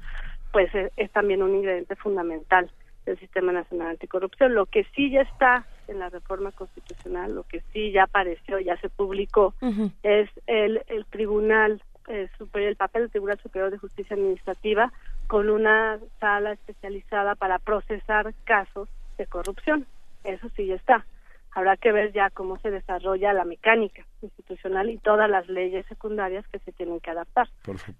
pues 0.52 0.74
es, 0.74 0.92
es 0.96 1.10
también 1.10 1.42
un 1.42 1.54
ingrediente 1.54 1.96
fundamental 1.96 2.70
del 3.04 3.18
Sistema 3.18 3.52
Nacional 3.52 3.88
Anticorrupción. 3.88 4.54
Lo 4.54 4.66
que 4.66 4.84
sí 4.94 5.10
ya 5.10 5.22
está 5.22 5.66
en 5.88 5.98
la 5.98 6.10
reforma 6.10 6.50
constitucional, 6.52 7.34
lo 7.34 7.44
que 7.44 7.62
sí 7.72 7.92
ya 7.92 8.04
apareció, 8.04 8.58
ya 8.58 8.76
se 8.78 8.88
publicó, 8.88 9.54
es 10.02 10.28
el, 10.46 10.82
el 10.88 11.06
Tribunal 11.06 11.82
eh, 12.08 12.28
Superior, 12.38 12.70
el 12.70 12.76
papel 12.76 13.02
del 13.02 13.10
Tribunal 13.10 13.38
Superior 13.40 13.70
de 13.70 13.78
Justicia 13.78 14.14
Administrativa 14.14 14.92
con 15.26 15.50
una 15.50 15.98
sala 16.20 16.52
especializada 16.52 17.34
para 17.34 17.58
procesar 17.58 18.32
casos 18.44 18.88
de 19.18 19.26
corrupción. 19.26 19.86
Eso 20.24 20.48
sí 20.56 20.66
ya 20.66 20.74
está. 20.74 21.06
Habrá 21.52 21.76
que 21.78 21.90
ver 21.90 22.12
ya 22.12 22.28
cómo 22.30 22.58
se 22.58 22.70
desarrolla 22.70 23.32
la 23.32 23.44
mecánica 23.44 24.04
institucional 24.20 24.90
y 24.90 24.98
todas 24.98 25.30
las 25.30 25.48
leyes 25.48 25.86
secundarias 25.86 26.46
que 26.48 26.58
se 26.58 26.72
tienen 26.72 27.00
que 27.00 27.10
adaptar. 27.10 27.48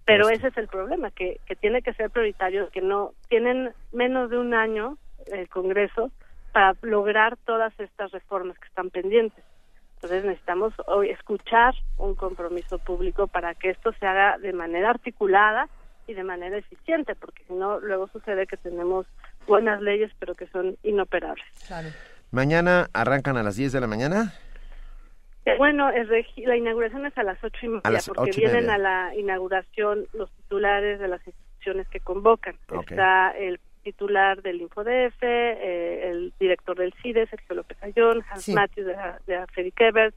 Pero 0.05 0.29
ese 0.29 0.49
es 0.49 0.57
el 0.59 0.69
problema, 0.69 1.11
que, 1.11 1.41
que 1.47 1.57
tiene 1.57 1.81
que 1.81 1.95
ser 1.95 2.11
prioritario, 2.11 2.69
que 2.69 2.83
no 2.83 3.13
tienen 3.29 3.73
menos 3.93 4.29
de 4.29 4.39
un 4.39 4.53
año 4.53 4.99
el 5.27 5.49
Congreso 5.49 6.11
para 6.53 6.75
lograr 6.83 7.37
todas 7.45 7.73
estas 7.81 8.13
reformas 8.13 8.59
que 8.59 8.69
están 8.69 8.91
pendientes. 8.91 9.45
Entonces 9.97 10.25
necesitamos 10.25 10.75
hoy 10.87 11.11
escuchar 11.11 11.75
un 11.97 12.15
compromiso 12.15 12.79
público 12.79 13.27
para 13.27 13.55
que 13.55 13.71
esto 13.71 13.93
se 13.93 14.07
haga 14.07 14.37
de 14.39 14.53
manera 14.53 14.91
articulada 14.91 15.69
y 16.07 16.15
de 16.15 16.23
manera 16.23 16.59
eficiente, 16.59 17.15
porque 17.15 17.43
si 17.45 17.55
no, 17.55 17.81
luego 17.81 18.09
sucede 18.09 18.47
que 18.47 18.57
tenemos 18.57 19.07
buenas 19.47 19.81
leyes, 19.81 20.11
pero 20.19 20.35
que 20.35 20.47
son 20.49 20.77
inoperables. 20.83 21.45
Mañana 22.31 22.89
arrancan 22.93 23.37
a 23.37 23.43
las 23.43 23.57
10 23.57 23.73
de 23.73 23.81
la 23.81 23.87
mañana. 23.87 24.35
Eh, 25.45 25.55
bueno, 25.59 25.91
la 25.91 26.57
inauguración 26.57 27.07
es 27.07 27.17
a 27.17 27.23
las 27.23 27.43
ocho 27.43 27.59
y 27.63 27.69
media, 27.69 28.01
porque 28.15 28.33
vienen 28.33 28.69
a 28.69 28.79
la 28.79 29.15
inauguración 29.15 30.07
los 30.13 30.31
titulares 30.33 30.99
de 30.99 31.09
las 31.09 31.25
instituciones 31.25 31.89
que 31.89 32.01
convocan. 32.01 32.57
Está 32.69 33.31
el 33.31 33.61
titular 33.85 34.43
del 34.43 34.61
InfoDF, 34.63 35.23
eh, 35.23 36.11
el 36.11 36.33
director 36.41 36.77
del 36.77 36.93
CIDE, 37.01 37.29
Sergio 37.29 37.55
López 37.55 37.79
Ayón, 37.81 38.25
Hans 38.29 38.49
Matthews 38.49 38.89
de, 38.89 38.97
de 39.27 39.47
Freddy 39.47 39.71
Kebert, 39.71 40.17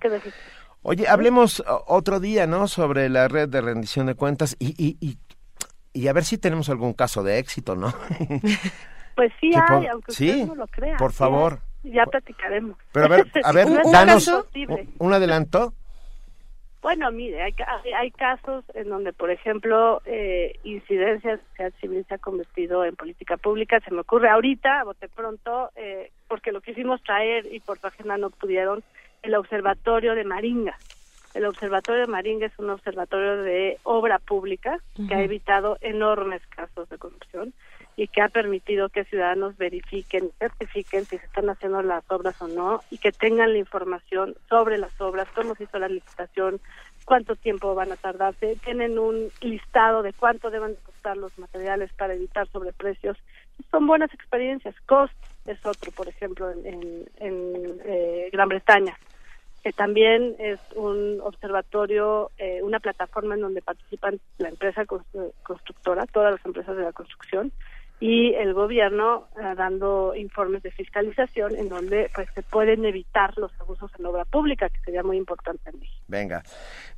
Oye, 0.84 1.08
hablemos 1.08 1.64
otro 1.88 2.20
día, 2.20 2.48
¿no? 2.48 2.68
Sobre 2.68 3.10
la 3.10 3.28
red 3.28 3.50
de 3.50 3.62
rendición 3.62 4.06
de 4.06 4.16
cuentas 4.16 4.56
y, 4.60 4.70
y, 4.78 4.98
y, 5.02 5.18
y 5.94 6.08
a 6.08 6.14
ver 6.14 6.24
si 6.24 6.38
tenemos 6.38 6.70
algún 6.70 6.94
caso 6.94 7.24
de 7.24 7.40
éxito, 7.40 7.76
¿no? 7.76 7.94
pues 9.16 9.34
sí 9.42 9.52
hay, 9.54 9.88
aunque 9.88 10.12
¿Sí? 10.12 10.46
no 10.46 10.56
lo 10.56 10.68
crean. 10.68 10.98
Por 10.98 11.12
favor. 11.12 11.60
Ya, 11.84 12.06
platicaremos. 12.06 12.78
Pero 12.92 13.06
a 13.06 13.10
ver, 13.10 13.32
a 13.44 13.52
ver, 13.52 13.68
danos 13.92 14.32
un 15.00 15.14
adelanto. 15.14 15.74
Bueno, 16.82 17.12
mire, 17.12 17.42
hay, 17.42 17.54
hay 17.96 18.12
casos 18.12 18.64
en 18.74 18.90
donde, 18.90 19.12
por 19.12 19.32
ejemplo, 19.32 20.02
eh, 20.06 20.58
incidencias 20.64 21.40
que 21.56 21.72
civil 21.82 22.06
se 22.08 22.16
ha 22.16 22.18
convertido 22.20 22.86
en 22.86 22.96
política 22.96 23.36
pública. 23.38 23.80
Se 23.82 23.92
me 23.92 24.02
ocurre 24.02 24.30
ahorita, 24.30 24.82
a 24.82 24.84
bote 24.84 25.10
pronto, 25.10 25.72
eh, 25.76 26.12
porque 26.28 26.52
lo 26.52 26.62
quisimos 26.62 27.02
traer 27.02 27.52
y 27.52 27.60
por 27.60 27.80
su 27.80 27.88
agenda 27.88 28.18
no 28.18 28.30
pudieron, 28.30 28.84
el 29.24 29.36
Observatorio 29.36 30.14
de 30.14 30.24
Maringa. 30.24 30.78
El 31.34 31.46
Observatorio 31.46 32.02
de 32.02 32.08
Maringa 32.08 32.46
es 32.46 32.58
un 32.60 32.70
observatorio 32.70 33.38
de 33.38 33.78
obra 33.84 34.20
pública 34.20 34.80
que 35.08 35.14
ha 35.14 35.24
evitado 35.24 35.78
enormes 35.82 36.46
casos 36.48 36.88
de 36.90 36.98
corrupción 36.98 37.54
y 37.98 38.08
que 38.08 38.22
ha 38.22 38.30
permitido 38.30 38.90
que 38.90 39.06
ciudadanos 39.06 39.58
verifiquen, 39.58 40.32
certifiquen 40.38 41.04
si 41.06 41.18
se 41.18 41.26
están 41.26 41.50
haciendo 41.50 41.82
las 41.82 42.04
obras 42.12 42.40
o 42.44 42.48
no 42.48 42.82
y 42.92 43.00
que 43.00 43.12
tengan 43.12 43.54
la 43.54 43.58
información 43.58 44.36
sobre 44.48 44.78
las 44.78 45.02
obras, 45.02 45.28
cómo 45.34 45.56
se 45.56 45.64
hizo 45.64 45.80
la 45.80 45.90
licitación, 45.90 46.62
cuánto 47.06 47.36
tiempo 47.36 47.74
van 47.74 47.92
a 47.92 47.96
tardarse, 47.96 48.56
tienen 48.64 49.00
un 49.00 49.30
listado 49.42 50.04
de 50.04 50.14
cuánto 50.14 50.52
deben 50.52 50.76
costar 50.86 51.18
los 51.18 51.38
materiales 51.40 51.92
para 51.94 52.14
evitar 52.14 52.48
sobreprecios. 52.50 53.18
Son 53.72 53.88
buenas 53.88 54.14
experiencias. 54.14 54.76
Cost 54.86 55.16
es 55.48 55.66
otro, 55.66 55.92
por 55.92 56.08
ejemplo, 56.08 56.52
en, 56.52 57.04
en, 57.18 57.82
eh, 57.84 58.30
Gran 58.32 58.48
Bretaña 58.48 58.96
que 59.64 59.74
también 59.74 60.36
es 60.40 60.62
un 60.76 61.20
observatorio, 61.22 62.32
eh, 62.38 62.62
una 62.64 62.80
plataforma 62.80 63.36
en 63.36 63.42
donde 63.42 63.62
participan 63.62 64.18
la 64.38 64.48
empresa 64.48 64.86
constructora, 65.44 66.06
todas 66.06 66.32
las 66.32 66.46
empresas 66.46 66.78
de 66.78 66.84
la 66.84 66.94
construcción, 66.94 67.52
y 68.00 68.34
el 68.36 68.54
gobierno 68.54 69.28
eh, 69.38 69.56
dando 69.56 70.14
informes 70.16 70.62
de 70.62 70.72
fiscalización 70.72 71.56
en 71.56 71.68
donde 71.68 72.12
pues 72.14 72.30
se 72.36 72.44
pueden 72.44 72.86
evitar 72.86 73.36
los 73.38 73.52
abusos 73.60 73.92
en 73.98 74.06
obra 74.06 74.26
pública, 74.26 74.70
que 74.70 74.80
sería 74.82 75.02
muy 75.02 75.18
importante 75.18 75.70
en 75.72 75.80
México. 75.80 76.04
Venga, 76.08 76.44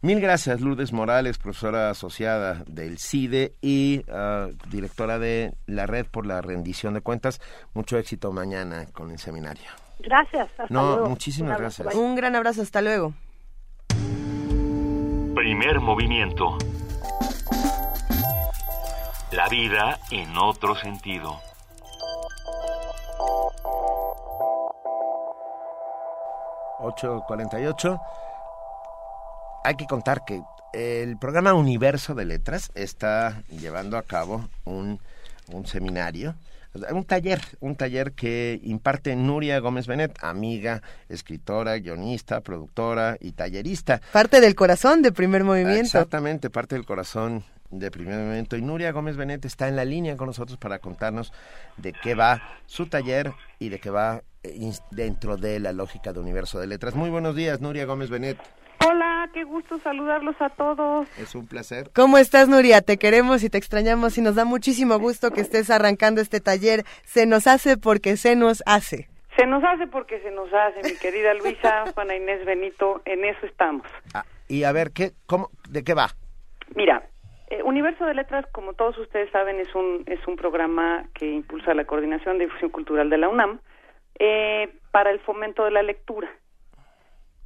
mil 0.01 0.19
gracias 0.19 0.59
Lourdes 0.59 0.91
Morales, 0.91 1.38
profesora 1.38 1.89
asociada 1.89 2.63
del 2.67 2.97
CIDE 2.97 3.53
y 3.61 4.03
ah, 4.09 4.49
directora 4.69 5.19
de 5.19 5.53
la 5.67 5.88
Red 5.88 6.07
por 6.07 6.26
la 6.26 6.41
Rendición 6.41 6.93
de 6.93 7.01
Cuentas. 7.01 7.39
Mucho 7.73 7.97
éxito 7.97 8.31
mañana 8.31 8.88
con 8.91 9.11
el 9.11 9.19
seminario. 9.19 9.69
Gracias. 9.99 10.49
Hasta 10.57 10.73
no, 10.73 11.05
muchísimas 11.07 11.57
gracias. 11.57 11.93
Un 11.95 12.15
gran 12.15 12.35
abrazo, 12.35 12.61
hasta 12.61 12.81
luego. 12.81 13.13
Primer 15.35 15.80
movimiento. 15.80 16.57
La 19.31 19.47
vida 19.47 19.99
en 20.11 20.38
otro 20.38 20.76
sentido. 20.76 21.39
...8.48... 26.80 28.01
Hay 29.65 29.76
que 29.76 29.85
contar 29.85 30.23
que 30.26 30.41
el 30.73 31.18
programa 31.18 31.53
Universo 31.53 32.15
de 32.15 32.26
Letras 32.26 32.72
está 32.73 33.43
llevando 33.49 33.97
a 33.97 34.03
cabo 34.03 34.47
un, 34.64 34.99
un 35.51 35.68
seminario 35.68 36.35
un 36.91 37.03
taller, 37.03 37.41
un 37.60 37.76
taller 37.76 38.14
que 38.14 38.60
imparte 38.64 39.15
Nuria 39.15 39.60
Gómez 39.60 39.88
Benet, 39.88 40.15
amiga, 40.22 40.81
escritora, 41.07 41.77
guionista, 41.77 42.41
productora 42.41 43.18
y 43.19 43.31
tallerista. 43.31 44.01
Parte 44.11 44.39
del 44.39 44.56
corazón 44.56 45.01
de 45.01 45.11
primer 45.11 45.43
movimiento. 45.43 45.81
Exactamente, 45.81 46.49
parte 46.49 46.76
del 46.76 46.85
corazón 46.85 47.43
de 47.72 47.91
primer 47.91 48.20
movimiento. 48.20 48.58
Y 48.58 48.62
Nuria 48.62 48.91
Gómez 48.91 49.18
Benet 49.18 49.46
está 49.46 49.68
en 49.68 49.76
la 49.76 49.86
línea 49.86 50.18
con 50.18 50.28
nosotros 50.28 50.58
para 50.58 50.80
contarnos 50.80 51.34
de 51.78 51.94
qué 51.94 52.16
va 52.16 52.41
su 52.66 52.88
taller 52.88 53.32
y 53.60 53.70
de 53.70 53.80
qué 53.80 53.90
va 53.90 54.22
eh, 54.44 54.72
dentro 54.91 55.38
de 55.38 55.60
la 55.60 55.74
lógica 55.74 56.14
de 56.14 56.20
Universo 56.20 56.60
de 56.60 56.68
Letras. 56.68 56.96
Muy 56.96 57.10
buenos 57.10 57.36
días, 57.36 57.62
Nuria 57.62 57.86
Gómez 57.86 58.10
Benet. 58.10 58.38
Hola, 58.88 59.30
qué 59.34 59.44
gusto 59.44 59.78
saludarlos 59.80 60.36
a 60.40 60.50
todos. 60.50 61.08
Es 61.18 61.36
un 61.36 61.48
placer. 61.48 61.91
¿Cómo 61.94 62.18
estás, 62.18 62.48
Nuria? 62.48 62.82
Te 62.82 62.98
queremos 62.98 63.44
y 63.44 63.50
te 63.50 63.58
extrañamos 63.58 64.18
y 64.18 64.22
nos 64.22 64.36
da 64.36 64.46
muchísimo 64.46 64.98
gusto 65.00 65.32
que 65.32 65.41
estés 65.41 65.70
arrancando 65.70 66.22
este 66.22 66.40
taller. 66.40 66.86
Se 67.04 67.26
nos 67.26 67.46
hace 67.46 67.78
porque 67.78 68.16
se 68.16 68.36
nos 68.36 68.64
hace. 68.66 69.10
Se 69.38 69.46
nos 69.46 69.64
hace 69.64 69.88
porque 69.88 70.20
se 70.22 70.32
nos 70.32 70.50
hace, 70.54 70.82
mi 70.84 70.98
querida 70.98 71.34
Luisa, 71.34 71.86
Juana 71.94 72.16
Inés 72.16 72.46
Benito, 72.46 73.02
en 73.06 73.24
eso 73.24 73.46
estamos. 73.46 73.86
Ah, 74.14 74.26
y 74.48 74.64
a 74.64 74.72
ver, 74.72 74.91
¿qué, 74.91 75.14
cómo, 75.26 75.50
¿de 75.70 75.84
qué 75.84 75.94
va? 75.94 76.10
Mira, 76.76 77.09
eh, 77.49 77.63
Universo 77.63 78.05
de 78.05 78.13
Letras, 78.13 78.45
como 78.51 78.73
todos 78.73 78.97
ustedes 78.97 79.30
saben, 79.31 79.59
es 79.59 79.73
un, 79.76 80.03
es 80.05 80.26
un 80.27 80.35
programa 80.35 81.05
que 81.13 81.31
impulsa 81.31 81.73
la 81.73 81.85
Coordinación 81.85 82.38
de 82.38 82.45
Difusión 82.45 82.71
Cultural 82.71 83.09
de 83.09 83.17
la 83.17 83.30
UNAM 83.30 83.59
eh, 84.19 84.69
para 84.91 85.11
el 85.11 85.19
fomento 85.19 85.65
de 85.65 85.71
la 85.71 85.84
lectura 85.84 86.30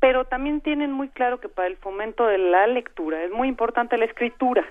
pero 0.03 0.25
también 0.25 0.59
tienen 0.59 0.91
muy 0.91 1.07
claro 1.07 1.39
que 1.39 1.47
para 1.47 1.69
el 1.69 1.77
fomento 1.77 2.27
de 2.27 2.37
la 2.37 2.67
lectura 2.67 3.23
es 3.23 3.31
muy 3.31 3.47
importante 3.47 3.97
la 3.97 4.03
escritura. 4.03 4.65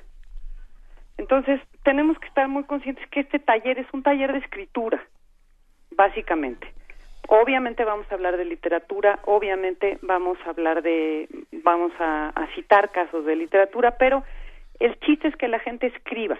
Entonces, 1.17 1.59
tenemos 1.85 2.19
que 2.19 2.27
estar 2.27 2.49
muy 2.49 2.65
conscientes 2.65 3.09
que 3.09 3.21
este 3.21 3.39
taller 3.39 3.79
es 3.79 3.87
un 3.95 4.03
taller 4.03 4.31
de 4.31 4.41
escritura, 4.41 5.03
básicamente. 5.93 6.71
Obviamente 7.29 7.83
vamos 7.83 8.07
a 8.11 8.15
hablar 8.15 8.37
de 8.37 8.45
literatura, 8.45 9.21
obviamente 9.25 9.99
vamos 10.03 10.37
a 10.45 10.51
hablar 10.51 10.83
de, 10.83 11.31
vamos 11.65 11.93
a, 11.99 12.35
citar 12.55 12.93
casos 12.93 13.25
de 13.25 13.35
literatura, 13.35 13.97
pero 13.97 14.25
el 14.85 14.99
chiste 15.01 15.29
es 15.29 15.37
que 15.37 15.49
la 15.49 15.61
gente 15.61 15.87
escriba. 15.87 16.39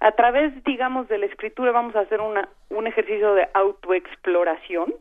A 0.00 0.12
través, 0.12 0.52
digamos, 0.64 1.08
de 1.08 1.18
la 1.18 1.26
escritura 1.26 1.72
vamos 1.72 1.94
a 1.94 2.00
hacer 2.00 2.20
una, 2.20 2.48
un 2.70 2.86
ejercicio 2.86 3.34
de 3.34 3.48
autoexploración 3.52 4.94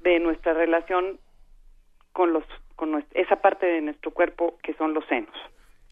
de 0.00 0.18
nuestra 0.20 0.54
relación 0.54 1.18
con 2.12 2.32
los 2.32 2.44
con 2.76 3.04
esa 3.14 3.36
parte 3.36 3.66
de 3.66 3.80
nuestro 3.80 4.10
cuerpo 4.10 4.58
que 4.62 4.74
son 4.74 4.92
los 4.94 5.04
senos. 5.06 5.34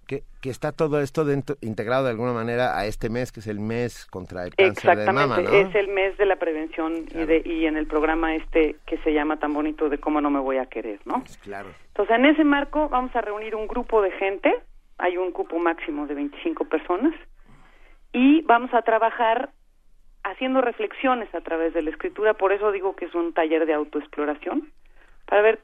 Que, 0.06 0.24
que 0.42 0.50
está 0.50 0.72
todo 0.72 1.00
esto 1.00 1.24
dentro, 1.24 1.54
integrado 1.60 2.04
de 2.04 2.10
alguna 2.10 2.32
manera 2.32 2.76
a 2.76 2.86
este 2.86 3.10
mes 3.10 3.30
que 3.30 3.38
es 3.38 3.46
el 3.46 3.60
mes 3.60 4.06
contra 4.06 4.44
el 4.44 4.56
cáncer 4.56 4.98
de 4.98 5.12
mama, 5.12 5.40
¿no? 5.40 5.50
es 5.52 5.72
el 5.76 5.86
mes 5.86 6.18
de 6.18 6.26
la 6.26 6.34
prevención 6.34 7.06
y, 7.14 7.24
de, 7.26 7.42
y 7.44 7.66
en 7.66 7.76
el 7.76 7.86
programa 7.86 8.34
este 8.34 8.74
que 8.86 8.98
se 8.98 9.12
llama 9.12 9.38
tan 9.38 9.52
bonito 9.52 9.88
de 9.88 9.98
cómo 9.98 10.20
no 10.20 10.30
me 10.30 10.40
voy 10.40 10.56
a 10.56 10.66
querer, 10.66 10.98
¿no? 11.04 11.20
Pues 11.20 11.38
claro. 11.38 11.68
Entonces 11.88 12.16
en 12.16 12.24
ese 12.24 12.42
marco 12.42 12.88
vamos 12.88 13.14
a 13.14 13.20
reunir 13.20 13.54
un 13.54 13.68
grupo 13.68 14.02
de 14.02 14.10
gente, 14.12 14.52
hay 15.00 15.16
un 15.16 15.32
cupo 15.32 15.58
máximo 15.58 16.06
de 16.06 16.14
25 16.14 16.64
personas 16.66 17.14
y 18.12 18.42
vamos 18.42 18.72
a 18.74 18.82
trabajar 18.82 19.50
haciendo 20.22 20.60
reflexiones 20.60 21.34
a 21.34 21.40
través 21.40 21.72
de 21.74 21.82
la 21.82 21.90
escritura, 21.90 22.34
por 22.34 22.52
eso 22.52 22.72
digo 22.72 22.94
que 22.94 23.06
es 23.06 23.14
un 23.14 23.32
taller 23.32 23.66
de 23.66 23.74
autoexploración, 23.74 24.70
para 25.26 25.42
ver 25.42 25.60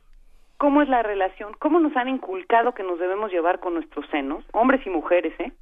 cómo 0.56 0.82
es 0.82 0.88
la 0.88 1.02
relación, 1.02 1.52
cómo 1.58 1.80
nos 1.80 1.96
han 1.96 2.08
inculcado 2.08 2.72
que 2.72 2.82
nos 2.82 2.98
debemos 2.98 3.30
llevar 3.30 3.60
con 3.60 3.74
nuestros 3.74 4.06
senos, 4.08 4.44
hombres 4.52 4.86
y 4.86 4.90
mujeres, 4.90 5.38
¿eh? 5.38 5.52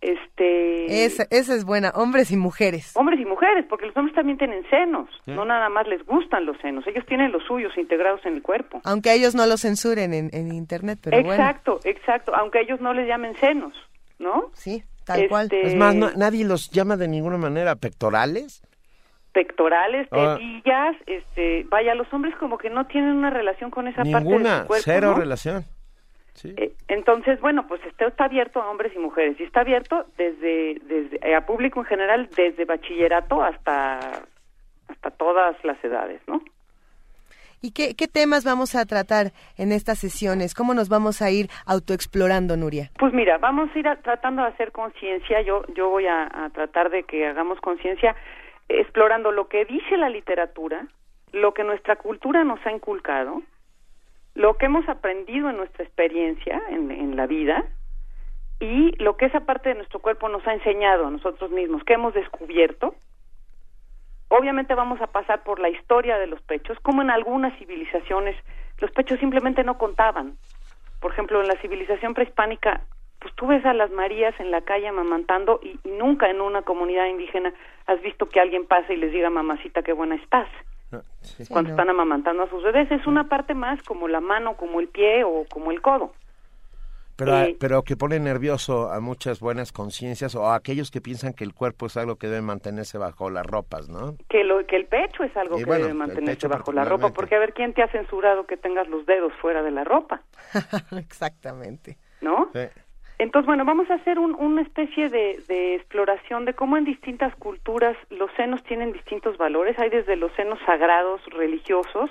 Este... 0.00 1.04
Esa, 1.04 1.26
esa 1.30 1.54
es 1.54 1.64
buena, 1.64 1.90
hombres 1.94 2.30
y 2.30 2.36
mujeres. 2.36 2.92
Hombres 2.96 3.20
y 3.20 3.24
mujeres, 3.24 3.64
porque 3.68 3.86
los 3.86 3.96
hombres 3.96 4.14
también 4.14 4.38
tienen 4.38 4.68
senos, 4.70 5.08
no 5.26 5.44
nada 5.44 5.68
más 5.68 5.86
les 5.88 6.04
gustan 6.04 6.46
los 6.46 6.56
senos, 6.58 6.86
ellos 6.86 7.04
tienen 7.06 7.32
los 7.32 7.42
suyos 7.44 7.76
integrados 7.76 8.24
en 8.26 8.34
el 8.34 8.42
cuerpo. 8.42 8.80
Aunque 8.84 9.12
ellos 9.14 9.34
no 9.34 9.46
los 9.46 9.62
censuren 9.62 10.12
en, 10.14 10.30
en 10.32 10.52
internet, 10.52 10.98
pero 11.02 11.16
exacto, 11.16 11.80
Exacto, 11.84 12.34
aunque 12.34 12.60
ellos 12.60 12.80
no 12.80 12.92
les 12.92 13.08
llamen 13.08 13.34
senos, 13.36 13.72
¿no? 14.18 14.50
Sí, 14.54 14.82
tal 15.04 15.28
cual. 15.28 15.44
Este 15.44 15.62
Es 15.62 15.74
más, 15.74 15.94
nadie 15.94 16.44
los 16.44 16.70
llama 16.70 16.96
de 16.96 17.08
ninguna 17.08 17.38
manera 17.38 17.76
pectorales 17.76 18.62
pectorales, 19.36 20.08
ah. 20.12 20.38
tetillas, 20.38 20.96
este, 21.04 21.66
vaya, 21.68 21.94
los 21.94 22.10
hombres 22.10 22.34
como 22.36 22.56
que 22.56 22.70
no 22.70 22.86
tienen 22.86 23.10
una 23.10 23.28
relación 23.28 23.70
con 23.70 23.86
esa 23.86 24.02
parte 24.02 24.30
de 24.30 24.38
su 24.38 24.66
cuerpo, 24.66 24.82
cero 24.82 25.14
relación. 25.14 25.66
Sí. 26.36 26.54
Eh, 26.56 26.72
entonces, 26.88 27.40
bueno, 27.40 27.66
pues 27.66 27.80
está 27.84 28.24
abierto 28.24 28.60
a 28.60 28.70
hombres 28.70 28.92
y 28.94 28.98
mujeres 28.98 29.40
y 29.40 29.44
está 29.44 29.60
abierto 29.60 30.04
desde, 30.18 30.80
desde 30.84 31.18
eh, 31.26 31.34
a 31.34 31.46
público 31.46 31.80
en 31.80 31.86
general 31.86 32.28
desde 32.36 32.64
bachillerato 32.66 33.42
hasta 33.42 34.22
hasta 34.88 35.10
todas 35.10 35.56
las 35.64 35.82
edades, 35.82 36.20
¿no? 36.28 36.42
¿Y 37.62 37.72
qué, 37.72 37.96
qué 37.96 38.06
temas 38.06 38.44
vamos 38.44 38.74
a 38.74 38.84
tratar 38.84 39.32
en 39.56 39.72
estas 39.72 39.98
sesiones? 39.98 40.54
¿Cómo 40.54 40.74
nos 40.74 40.88
vamos 40.88 41.22
a 41.22 41.30
ir 41.30 41.48
autoexplorando, 41.64 42.56
Nuria? 42.56 42.90
Pues 42.98 43.12
mira, 43.14 43.38
vamos 43.38 43.70
a 43.74 43.78
ir 43.78 43.86
tratando 44.02 44.42
de 44.42 44.48
hacer 44.48 44.72
conciencia. 44.72 45.40
Yo 45.40 45.62
yo 45.74 45.88
voy 45.88 46.06
a, 46.06 46.28
a 46.44 46.50
tratar 46.50 46.90
de 46.90 47.04
que 47.04 47.26
hagamos 47.26 47.58
conciencia 47.60 48.14
explorando 48.68 49.32
lo 49.32 49.48
que 49.48 49.64
dice 49.64 49.96
la 49.96 50.10
literatura, 50.10 50.86
lo 51.32 51.54
que 51.54 51.64
nuestra 51.64 51.96
cultura 51.96 52.44
nos 52.44 52.64
ha 52.66 52.72
inculcado, 52.72 53.42
lo 54.36 54.58
que 54.58 54.66
hemos 54.66 54.86
aprendido 54.88 55.48
en 55.48 55.56
nuestra 55.56 55.82
experiencia 55.82 56.62
en, 56.68 57.16
la 57.16 57.26
vida 57.26 57.64
y 58.60 58.92
lo 59.02 59.16
que 59.16 59.24
esa 59.24 59.40
parte 59.40 59.70
de 59.70 59.76
nuestro 59.76 60.00
cuerpo 60.00 60.28
nos 60.28 60.46
ha 60.46 60.52
enseñado 60.52 61.06
a 61.06 61.10
nosotros 61.10 61.50
mismos, 61.50 61.82
que 61.84 61.94
hemos 61.94 62.12
descubierto. 62.12 62.94
Obviamente 64.28 64.74
vamos 64.74 65.00
a 65.00 65.06
pasar 65.06 65.42
por 65.42 65.58
la 65.58 65.70
historia 65.70 66.18
de 66.18 66.26
los 66.26 66.42
pechos, 66.42 66.78
como 66.80 67.00
en 67.00 67.10
algunas 67.10 67.58
civilizaciones 67.58 68.36
los 68.78 68.90
pechos 68.90 69.18
simplemente 69.20 69.64
no 69.64 69.78
contaban. 69.78 70.36
Por 71.00 71.12
ejemplo, 71.12 71.40
en 71.40 71.48
la 71.48 71.56
civilización 71.62 72.12
prehispánica 72.12 72.82
pues 73.20 73.34
tú 73.34 73.46
ves 73.46 73.64
a 73.64 73.72
las 73.72 73.90
Marías 73.90 74.38
en 74.38 74.50
la 74.50 74.60
calle 74.60 74.88
amamantando 74.88 75.60
y, 75.62 75.80
nunca 75.88 76.28
en 76.28 76.42
una 76.42 76.62
comunidad 76.62 77.06
indígena 77.06 77.54
has 77.86 78.00
visto 78.02 78.28
que 78.28 78.40
alguien 78.40 78.66
pase 78.66 78.92
y 78.92 78.98
les 78.98 79.12
diga 79.12 79.30
mamacita 79.30 79.82
qué 79.82 79.94
buena 79.94 80.16
estás. 80.16 80.48
Cuando 81.48 81.70
están 81.70 81.90
amamantando 81.90 82.44
a 82.44 82.50
sus 82.50 82.62
bebés 82.62 82.90
es 82.90 83.06
una 83.06 83.28
parte 83.28 83.54
más 83.54 83.82
como 83.82 84.08
la 84.08 84.20
mano, 84.20 84.56
como 84.56 84.80
el 84.80 84.88
pie 84.88 85.24
o 85.24 85.44
como 85.50 85.70
el 85.70 85.80
codo. 85.80 86.12
Pero, 87.16 87.38
eh, 87.38 87.56
pero 87.58 87.82
que 87.82 87.96
pone 87.96 88.20
nervioso 88.20 88.92
a 88.92 89.00
muchas 89.00 89.40
buenas 89.40 89.72
conciencias 89.72 90.34
o 90.34 90.46
a 90.46 90.54
aquellos 90.54 90.90
que 90.90 91.00
piensan 91.00 91.32
que 91.32 91.44
el 91.44 91.54
cuerpo 91.54 91.86
es 91.86 91.96
algo 91.96 92.16
que 92.16 92.26
debe 92.26 92.42
mantenerse 92.42 92.98
bajo 92.98 93.30
las 93.30 93.46
ropas, 93.46 93.88
¿no? 93.88 94.16
Que, 94.28 94.44
lo, 94.44 94.66
que 94.66 94.76
el 94.76 94.84
pecho 94.84 95.24
es 95.24 95.34
algo 95.34 95.56
que 95.56 95.64
debe 95.64 95.94
mantenerse 95.94 96.46
bajo 96.46 96.72
la 96.72 96.84
ropa, 96.84 97.10
porque 97.14 97.34
a 97.34 97.38
ver, 97.38 97.54
¿quién 97.54 97.72
te 97.72 97.82
ha 97.82 97.88
censurado 97.88 98.46
que 98.46 98.58
tengas 98.58 98.86
los 98.88 99.06
dedos 99.06 99.32
fuera 99.40 99.62
de 99.62 99.70
la 99.70 99.84
ropa? 99.84 100.22
Exactamente. 100.98 101.96
¿No? 102.20 102.50
Sí. 102.52 102.60
Entonces, 103.18 103.46
bueno, 103.46 103.64
vamos 103.64 103.90
a 103.90 103.94
hacer 103.94 104.18
una 104.18 104.60
especie 104.60 105.08
de, 105.08 105.74
exploración 105.74 106.44
de 106.44 106.52
cómo 106.52 106.76
en 106.76 106.84
distintas 106.84 107.34
culturas 107.36 107.96
los 108.10 108.30
senos 108.32 108.62
tienen 108.64 108.92
distintos 108.92 109.38
valores. 109.38 109.78
Hay 109.78 109.88
desde 109.88 110.16
los 110.16 110.30
senos 110.32 110.58
sagrados 110.66 111.24
religiosos, 111.26 112.10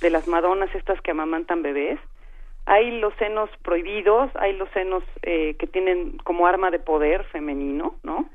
de 0.00 0.10
las 0.10 0.26
madonas 0.26 0.74
estas 0.74 1.00
que 1.02 1.12
amamantan 1.12 1.62
bebés, 1.62 2.00
hay 2.66 3.00
los 3.00 3.14
senos 3.14 3.50
prohibidos, 3.62 4.30
hay 4.34 4.54
los 4.56 4.68
senos 4.70 5.04
eh, 5.22 5.54
que 5.58 5.66
tienen 5.66 6.18
como 6.18 6.46
arma 6.46 6.70
de 6.70 6.78
poder 6.78 7.24
femenino, 7.24 7.94
¿no? 8.02 8.28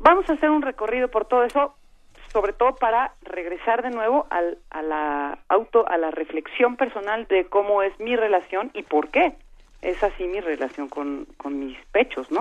Vamos 0.00 0.28
a 0.28 0.34
hacer 0.34 0.50
un 0.50 0.62
recorrido 0.62 1.08
por 1.08 1.26
todo 1.26 1.44
eso, 1.44 1.74
sobre 2.32 2.52
todo 2.52 2.74
para 2.74 3.14
regresar 3.22 3.82
de 3.82 3.90
nuevo 3.90 4.26
al, 4.30 4.58
a 4.70 4.82
la 4.82 5.38
auto, 5.48 5.88
a 5.88 5.96
la 5.96 6.10
reflexión 6.10 6.76
personal 6.76 7.26
de 7.28 7.46
cómo 7.46 7.82
es 7.82 7.98
mi 8.00 8.16
relación 8.16 8.70
y 8.74 8.82
por 8.82 9.08
qué 9.08 9.34
es 9.82 10.02
así 10.02 10.24
mi 10.24 10.40
relación 10.40 10.88
con, 10.88 11.26
con 11.36 11.58
mis 11.58 11.76
pechos, 11.92 12.30
¿no? 12.30 12.40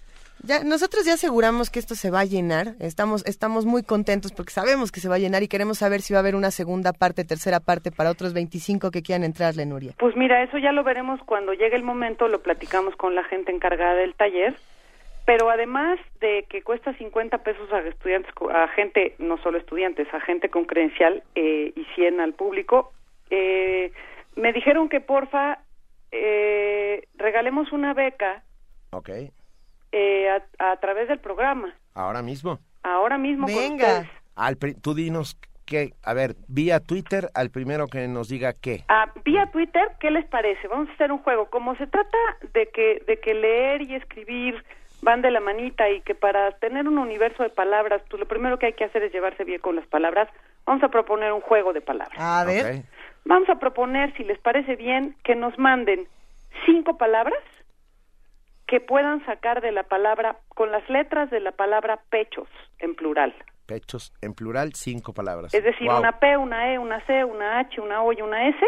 Ya, 0.43 0.63
nosotros 0.63 1.05
ya 1.05 1.15
aseguramos 1.15 1.71
que 1.71 1.79
esto 1.79 1.95
se 1.95 2.11
va 2.11 2.21
a 2.21 2.25
llenar. 2.25 2.75
Estamos, 2.81 3.27
estamos 3.27 3.67
muy 3.67 3.83
contentos 3.83 4.33
porque 4.33 4.53
sabemos 4.53 4.93
que 4.93 5.01
se 5.01 5.09
va 5.09 5.17
a 5.17 5.19
llenar 5.19 5.43
y 5.43 5.49
queremos 5.49 5.79
saber 5.79 6.01
si 6.01 6.13
va 6.13 6.21
a 6.21 6.23
haber 6.23 6.37
una 6.37 6.51
segunda 6.51 6.93
parte, 6.93 7.25
tercera 7.25 7.61
parte 7.61 7.91
para 7.91 8.11
otros 8.11 8.35
25 8.35 8.91
que 8.91 9.03
quieran 9.03 9.25
entrarle, 9.25 9.67
Nuria. 9.67 9.95
Pues 9.99 10.17
mira, 10.17 10.43
eso 10.43 10.59
ya 10.59 10.73
lo 10.73 10.85
veremos 10.85 11.21
cuando 11.25 11.53
llegue 11.53 11.77
el 11.77 11.83
momento, 11.83 12.29
lo 12.29 12.41
platicamos 12.41 12.95
con 12.97 13.15
la 13.15 13.25
gente 13.25 13.53
encargada 13.53 13.95
del 13.95 14.15
taller. 14.15 14.55
Pero 15.27 15.51
además 15.51 15.99
de 16.21 16.47
que 16.49 16.63
cuesta 16.63 16.95
50 16.95 17.39
pesos 17.39 17.71
a 17.71 17.81
estudiantes, 17.81 18.33
a 18.51 18.69
gente, 18.69 19.15
no 19.19 19.37
solo 19.43 19.59
estudiantes, 19.59 20.09
a 20.15 20.21
gente 20.21 20.49
con 20.49 20.65
credencial 20.65 21.23
eh, 21.35 21.73
y 21.77 21.85
100 21.95 22.21
al 22.21 22.33
público, 22.33 22.93
eh, 23.29 23.93
me 24.37 24.55
dijeron 24.55 24.89
que 24.89 25.01
porfa 25.01 25.59
eh, 26.11 27.03
regalemos 27.19 27.73
una 27.73 27.93
beca 27.93 28.43
Ok. 28.91 29.11
Eh, 29.93 30.29
a, 30.29 30.73
a 30.73 30.77
través 30.77 31.09
del 31.09 31.19
programa. 31.19 31.75
Ahora 31.95 32.23
mismo. 32.23 32.59
Ahora 32.83 33.19
mismo. 33.19 33.47
con 33.47 33.57
Venga. 33.57 34.09
Al 34.37 34.57
tú 34.57 34.95
dinos 34.95 35.37
que, 35.67 35.93
a 36.03 36.15
ver, 36.15 36.37
vía 36.49 36.81
Twitter 36.81 37.29
al 37.35 37.51
primero 37.51 37.87
que 37.89 38.09
nos 38.09 38.29
diga 38.29 38.55
qué. 38.55 38.85
Ah, 38.89 39.13
vía 39.25 39.47
Twitter, 39.53 39.83
¿qué 40.01 40.11
les 40.11 40.25
parece? 40.27 40.67
Vamos 40.69 40.89
a 40.89 40.93
hacer 40.93 41.13
un 41.13 41.19
juego. 41.19 41.51
Como 41.51 41.77
se 41.77 41.87
trata 41.87 42.19
de 42.55 42.69
que, 42.69 43.03
de 43.07 43.21
que 43.21 43.35
leer 43.35 43.83
y 43.83 43.95
escribir 43.95 44.65
van 45.03 45.23
de 45.23 45.31
la 45.31 45.41
manita 45.41 45.89
y 45.91 46.01
que 46.01 46.15
para 46.15 46.53
tener 46.59 46.89
un 46.89 46.99
universo 46.99 47.43
de 47.43 47.51
palabras, 47.51 48.03
pues 48.09 48.19
lo 48.19 48.27
primero 48.27 48.59
que 48.59 48.67
hay 48.67 48.73
que 48.73 48.85
hacer 48.85 49.03
es 49.03 49.13
llevarse 49.13 49.45
bien 49.45 49.61
con 49.61 49.77
las 49.77 49.87
palabras, 49.87 50.29
vamos 50.67 50.83
a 50.83 50.89
proponer 50.89 51.33
un 51.33 51.41
juego 51.41 51.73
de 51.73 51.81
palabras. 51.81 52.19
A 52.19 52.45
ver. 52.45 52.83
Vamos 53.25 53.49
a 53.49 53.57
proponer, 53.57 54.15
si 54.17 54.25
les 54.25 54.39
parece 54.39 54.75
bien, 54.75 55.15
que 55.23 55.37
nos 55.37 55.57
manden 55.59 56.09
cinco 56.67 56.97
palabras 56.97 57.39
que 58.69 58.81
puedan 58.81 59.25
sacar 59.25 59.63
de 59.63 59.73
la 59.73 59.83
palabra, 59.83 60.37
con 60.51 60.71
las 60.71 60.89
letras 60.91 61.31
de 61.31 61.41
la 61.41 61.53
palabra 61.53 62.01
pechos, 62.11 62.47
en 62.79 62.95
plural. 62.95 63.35
Pechos, 63.67 64.13
en 64.21 64.35
plural, 64.35 64.75
cinco 64.75 65.15
palabras. 65.15 65.55
Es 65.55 65.65
decir, 65.65 65.89
una 65.91 66.21
P, 66.21 66.37
una 66.37 66.73
E, 66.73 66.79
una 66.79 67.05
C, 67.07 67.25
una 67.25 67.61
H, 67.61 67.81
una 67.81 68.03
O 68.03 68.13
y 68.13 68.21
una 68.21 68.47
S, 68.47 68.59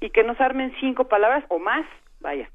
y 0.00 0.10
que 0.10 0.22
nos 0.22 0.40
armen 0.40 0.72
cinco 0.80 1.08
palabras 1.08 1.44
o 1.48 1.58
más, 1.58 1.84
vaya. 2.20 2.48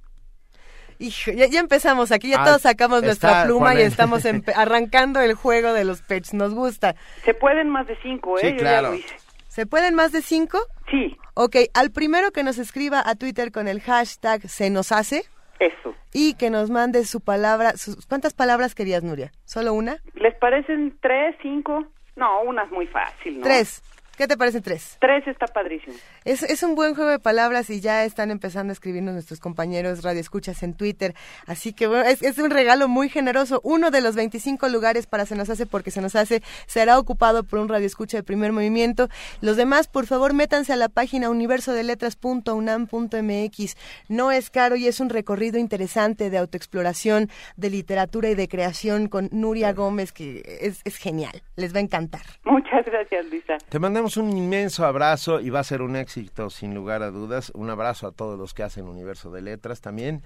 Hijo, 0.99 1.31
ya, 1.31 1.47
ya 1.47 1.59
empezamos, 1.59 2.11
aquí 2.13 2.29
ya 2.29 2.41
Ah, 2.41 2.45
todos 2.45 2.61
sacamos 2.61 2.99
está 3.03 3.07
nuestra 3.07 3.43
pluma 3.43 3.75
y 3.75 3.81
estamos 3.81 4.23
arrancando 4.55 5.19
el 5.19 5.33
juego 5.33 5.73
de 5.73 5.83
los 5.83 6.01
pets, 6.01 6.33
nos 6.33 6.53
gusta. 6.53 6.95
Se 7.23 7.33
pueden 7.33 7.69
más 7.69 7.87
de 7.87 7.97
cinco, 8.01 8.37
¿eh? 8.37 8.41
Sí, 8.41 8.47
Yo 8.47 8.53
ya 8.53 8.57
claro. 8.59 8.89
lo 8.91 8.95
hice. 8.95 9.15
¿Se 9.49 9.65
pueden 9.65 9.95
más 9.95 10.13
de 10.13 10.21
cinco? 10.21 10.59
Sí. 10.89 11.17
Ok, 11.33 11.57
al 11.73 11.91
primero 11.91 12.31
que 12.31 12.43
nos 12.43 12.57
escriba 12.57 13.03
a 13.05 13.15
Twitter 13.15 13.51
con 13.51 13.67
el 13.67 13.81
hashtag 13.81 14.47
se 14.47 14.69
nos 14.69 14.91
hace. 14.93 15.25
Eso. 15.59 15.95
Y 16.13 16.35
que 16.35 16.49
nos 16.49 16.69
mande 16.69 17.03
su 17.05 17.21
palabra, 17.21 17.77
sus, 17.77 18.05
¿cuántas 18.05 18.33
palabras 18.33 18.75
querías, 18.75 19.03
Nuria? 19.03 19.31
¿Solo 19.45 19.73
una? 19.73 19.97
¿Les 20.13 20.35
parecen 20.35 20.97
tres, 21.01 21.35
cinco? 21.41 21.85
No, 22.15 22.41
una 22.41 22.63
es 22.63 22.71
muy 22.71 22.87
fácil, 22.87 23.39
¿no? 23.39 23.43
Tres. 23.43 23.81
¿Qué 24.17 24.27
te 24.27 24.35
parecen 24.35 24.63
tres? 24.63 24.97
Tres 24.99 25.27
está 25.27 25.45
padrísimo. 25.45 25.95
Es, 26.25 26.41
es 26.41 26.63
un 26.63 26.73
buen 26.73 26.95
juego 26.95 27.11
de 27.11 27.19
palabras 27.19 27.69
y 27.69 27.81
ya 27.81 28.03
están 28.03 28.31
empezando 28.31 28.71
a 28.71 28.73
escribirnos 28.73 29.13
nuestros 29.13 29.39
compañeros 29.39 30.03
radioescuchas 30.03 30.63
en 30.63 30.73
Twitter. 30.73 31.13
Así 31.45 31.71
que 31.71 31.85
bueno, 31.85 32.03
es, 32.03 32.23
es 32.23 32.39
un 32.39 32.49
regalo 32.49 32.87
muy 32.87 33.09
generoso. 33.09 33.61
Uno 33.63 33.91
de 33.91 34.01
los 34.01 34.15
25 34.15 34.69
lugares 34.69 35.05
para 35.05 35.27
Se 35.27 35.35
nos 35.35 35.51
hace 35.51 35.67
porque 35.67 35.91
Se 35.91 36.01
nos 36.01 36.15
hace 36.15 36.41
será 36.65 36.97
ocupado 36.97 37.43
por 37.43 37.59
un 37.59 37.69
radioescucha 37.69 38.17
de 38.17 38.23
primer 38.23 38.53
movimiento. 38.53 39.07
Los 39.41 39.55
demás, 39.55 39.87
por 39.87 40.07
favor, 40.07 40.33
métanse 40.33 40.73
a 40.73 40.77
la 40.77 40.89
página 40.89 41.29
universodeletras.unam.mx. 41.29 43.77
No 44.09 44.31
es 44.31 44.49
caro 44.49 44.77
y 44.77 44.87
es 44.87 44.99
un 44.99 45.09
recorrido 45.09 45.59
interesante 45.59 46.31
de 46.31 46.39
autoexploración, 46.39 47.29
de 47.55 47.69
literatura 47.69 48.31
y 48.31 48.35
de 48.35 48.47
creación 48.47 49.09
con 49.09 49.29
Nuria 49.31 49.73
Gómez 49.73 50.11
que 50.11 50.41
es, 50.61 50.81
es 50.85 50.97
genial. 50.97 51.43
Les 51.55 51.71
va 51.71 51.77
a 51.77 51.81
encantar. 51.81 52.23
Muchas 52.45 52.83
gracias, 52.83 53.23
Luisa. 53.27 53.57
Te 53.69 53.77
mandamos 53.77 54.06
un 54.15 54.37
inmenso 54.37 54.85
abrazo 54.85 55.41
y 55.41 55.49
va 55.49 55.59
a 55.59 55.63
ser 55.63 55.81
un 55.81 55.97
éxito 55.97 56.49
sin 56.49 56.73
lugar 56.73 57.03
a 57.03 57.11
dudas. 57.11 57.51
Un 57.53 57.69
abrazo 57.69 58.07
a 58.07 58.11
todos 58.13 58.39
los 58.39 58.53
que 58.53 58.63
hacen 58.63 58.87
Universo 58.87 59.31
de 59.31 59.41
Letras 59.41 59.81
también. 59.81 60.21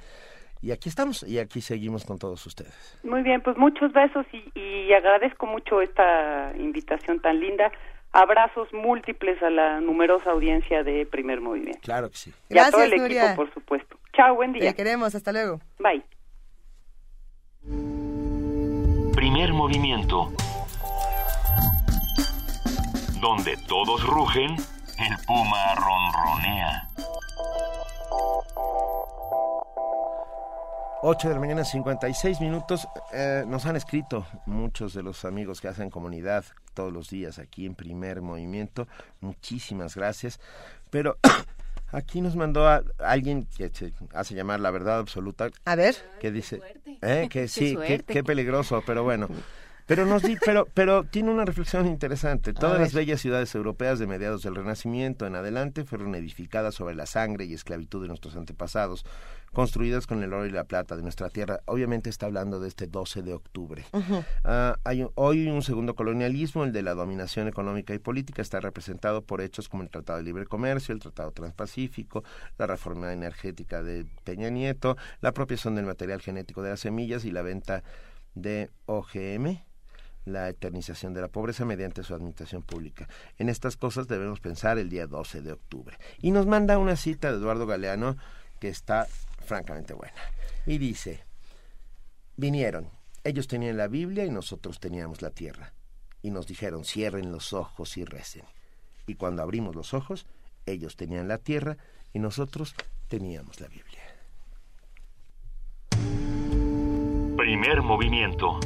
Y 0.61 0.69
aquí 0.71 0.89
estamos 0.89 1.23
y 1.23 1.39
aquí 1.39 1.61
seguimos 1.61 2.05
con 2.05 2.19
todos 2.19 2.45
ustedes. 2.45 2.99
Muy 3.03 3.23
bien, 3.23 3.41
pues 3.41 3.57
muchos 3.57 3.91
besos 3.93 4.27
y, 4.31 4.43
y 4.59 4.93
agradezco 4.93 5.47
mucho 5.47 5.81
esta 5.81 6.53
invitación 6.55 7.19
tan 7.19 7.39
linda. 7.39 7.71
Abrazos 8.13 8.67
múltiples 8.73 9.41
a 9.41 9.49
la 9.49 9.79
numerosa 9.79 10.31
audiencia 10.31 10.83
de 10.83 11.05
Primer 11.07 11.41
Movimiento. 11.41 11.79
Claro 11.81 12.09
que 12.11 12.17
sí. 12.17 12.33
Y 12.49 12.57
a 12.59 12.69
todo 12.69 12.79
Gracias, 12.81 12.93
el 12.93 13.01
Nuria. 13.01 13.25
equipo, 13.27 13.35
por 13.45 13.53
supuesto. 13.53 13.97
Chao, 14.13 14.35
buen 14.35 14.51
día. 14.53 14.69
Te 14.69 14.75
queremos, 14.75 15.15
hasta 15.15 15.31
luego. 15.31 15.61
Bye. 15.79 16.03
Primer 19.15 19.53
movimiento. 19.53 20.29
Donde 23.21 23.55
todos 23.67 24.03
rugen, 24.03 24.55
el 24.97 25.25
puma 25.27 25.75
ronronea. 25.75 26.89
8 31.03 31.27
de 31.27 31.33
la 31.35 31.39
mañana, 31.39 31.63
56 31.63 32.41
minutos. 32.41 32.87
Eh, 33.13 33.43
nos 33.45 33.67
han 33.67 33.75
escrito 33.75 34.25
muchos 34.47 34.95
de 34.95 35.03
los 35.03 35.23
amigos 35.23 35.61
que 35.61 35.67
hacen 35.67 35.91
comunidad 35.91 36.45
todos 36.73 36.91
los 36.91 37.11
días 37.11 37.37
aquí 37.37 37.67
en 37.67 37.75
Primer 37.75 38.23
Movimiento. 38.23 38.87
Muchísimas 39.19 39.95
gracias. 39.95 40.39
Pero 40.89 41.17
aquí 41.91 42.21
nos 42.21 42.35
mandó 42.35 42.67
a 42.67 42.81
alguien 42.97 43.45
que 43.55 43.69
se 43.69 43.93
hace 44.15 44.33
llamar 44.33 44.61
la 44.61 44.71
verdad 44.71 44.97
absoluta. 44.97 45.51
A 45.65 45.75
ver. 45.75 45.95
Que 46.19 46.31
dice 46.31 46.59
eh, 47.03 47.27
que 47.29 47.47
sí, 47.47 47.77
qué 48.07 48.23
peligroso, 48.23 48.81
pero 48.83 49.03
bueno. 49.03 49.27
Pero 49.91 50.05
nos 50.05 50.21
di, 50.23 50.37
pero, 50.45 50.69
pero 50.73 51.03
tiene 51.03 51.31
una 51.31 51.43
reflexión 51.43 51.85
interesante. 51.85 52.53
Todas 52.53 52.79
las 52.79 52.93
bellas 52.93 53.19
ciudades 53.19 53.53
europeas 53.55 53.99
de 53.99 54.07
mediados 54.07 54.41
del 54.41 54.55
Renacimiento 54.55 55.27
en 55.27 55.35
adelante 55.35 55.83
fueron 55.83 56.15
edificadas 56.15 56.75
sobre 56.75 56.95
la 56.95 57.05
sangre 57.05 57.43
y 57.43 57.53
esclavitud 57.53 58.01
de 58.01 58.07
nuestros 58.07 58.37
antepasados, 58.37 59.03
construidas 59.51 60.07
con 60.07 60.23
el 60.23 60.31
oro 60.31 60.45
y 60.45 60.49
la 60.49 60.63
plata 60.63 60.95
de 60.95 61.01
nuestra 61.03 61.27
tierra. 61.29 61.59
Obviamente 61.65 62.09
está 62.09 62.27
hablando 62.27 62.61
de 62.61 62.69
este 62.69 62.87
12 62.87 63.21
de 63.21 63.33
octubre. 63.33 63.83
Ah, 64.45 64.77
hay 64.85 65.03
un- 65.03 65.11
hoy 65.15 65.45
un 65.49 65.61
segundo 65.61 65.93
colonialismo, 65.93 66.63
el 66.63 66.71
de 66.71 66.83
la 66.83 66.93
dominación 66.93 67.49
económica 67.49 67.93
y 67.93 67.99
política, 67.99 68.41
está 68.41 68.61
representado 68.61 69.23
por 69.23 69.41
hechos 69.41 69.67
como 69.67 69.83
el 69.83 69.89
Tratado 69.89 70.19
de 70.19 70.23
Libre 70.23 70.45
Comercio, 70.45 70.93
el 70.93 71.01
Tratado 71.01 71.31
Transpacífico, 71.31 72.23
la 72.57 72.65
reforma 72.65 73.11
energética 73.11 73.83
de 73.83 74.05
Peña 74.23 74.49
Nieto, 74.51 74.95
la 75.19 75.29
apropiación 75.31 75.75
del 75.75 75.85
material 75.85 76.21
genético 76.21 76.61
de 76.63 76.69
las 76.69 76.79
semillas 76.79 77.25
y 77.25 77.31
la 77.31 77.41
venta 77.41 77.83
de 78.35 78.69
OGM 78.85 79.59
la 80.25 80.49
eternización 80.49 81.13
de 81.13 81.21
la 81.21 81.27
pobreza 81.27 81.65
mediante 81.65 82.03
su 82.03 82.13
administración 82.13 82.61
pública. 82.61 83.07
En 83.37 83.49
estas 83.49 83.77
cosas 83.77 84.07
debemos 84.07 84.39
pensar 84.39 84.77
el 84.77 84.89
día 84.89 85.07
12 85.07 85.41
de 85.41 85.51
octubre. 85.51 85.97
Y 86.19 86.31
nos 86.31 86.45
manda 86.45 86.77
una 86.77 86.95
cita 86.95 87.31
de 87.31 87.37
Eduardo 87.37 87.65
Galeano 87.65 88.17
que 88.59 88.69
está 88.69 89.07
francamente 89.45 89.93
buena. 89.93 90.21
Y 90.65 90.77
dice, 90.77 91.23
vinieron, 92.37 92.89
ellos 93.23 93.47
tenían 93.47 93.77
la 93.77 93.87
Biblia 93.87 94.25
y 94.25 94.29
nosotros 94.29 94.79
teníamos 94.79 95.21
la 95.21 95.31
tierra. 95.31 95.73
Y 96.21 96.29
nos 96.29 96.47
dijeron, 96.47 96.85
cierren 96.85 97.31
los 97.31 97.53
ojos 97.53 97.97
y 97.97 98.05
recen. 98.05 98.43
Y 99.07 99.15
cuando 99.15 99.41
abrimos 99.41 99.75
los 99.75 99.93
ojos, 99.93 100.27
ellos 100.65 100.95
tenían 100.95 101.27
la 101.27 101.39
tierra 101.39 101.77
y 102.13 102.19
nosotros 102.19 102.75
teníamos 103.07 103.59
la 103.59 103.67
Biblia. 103.67 104.01
Primer 107.37 107.81
movimiento. 107.81 108.59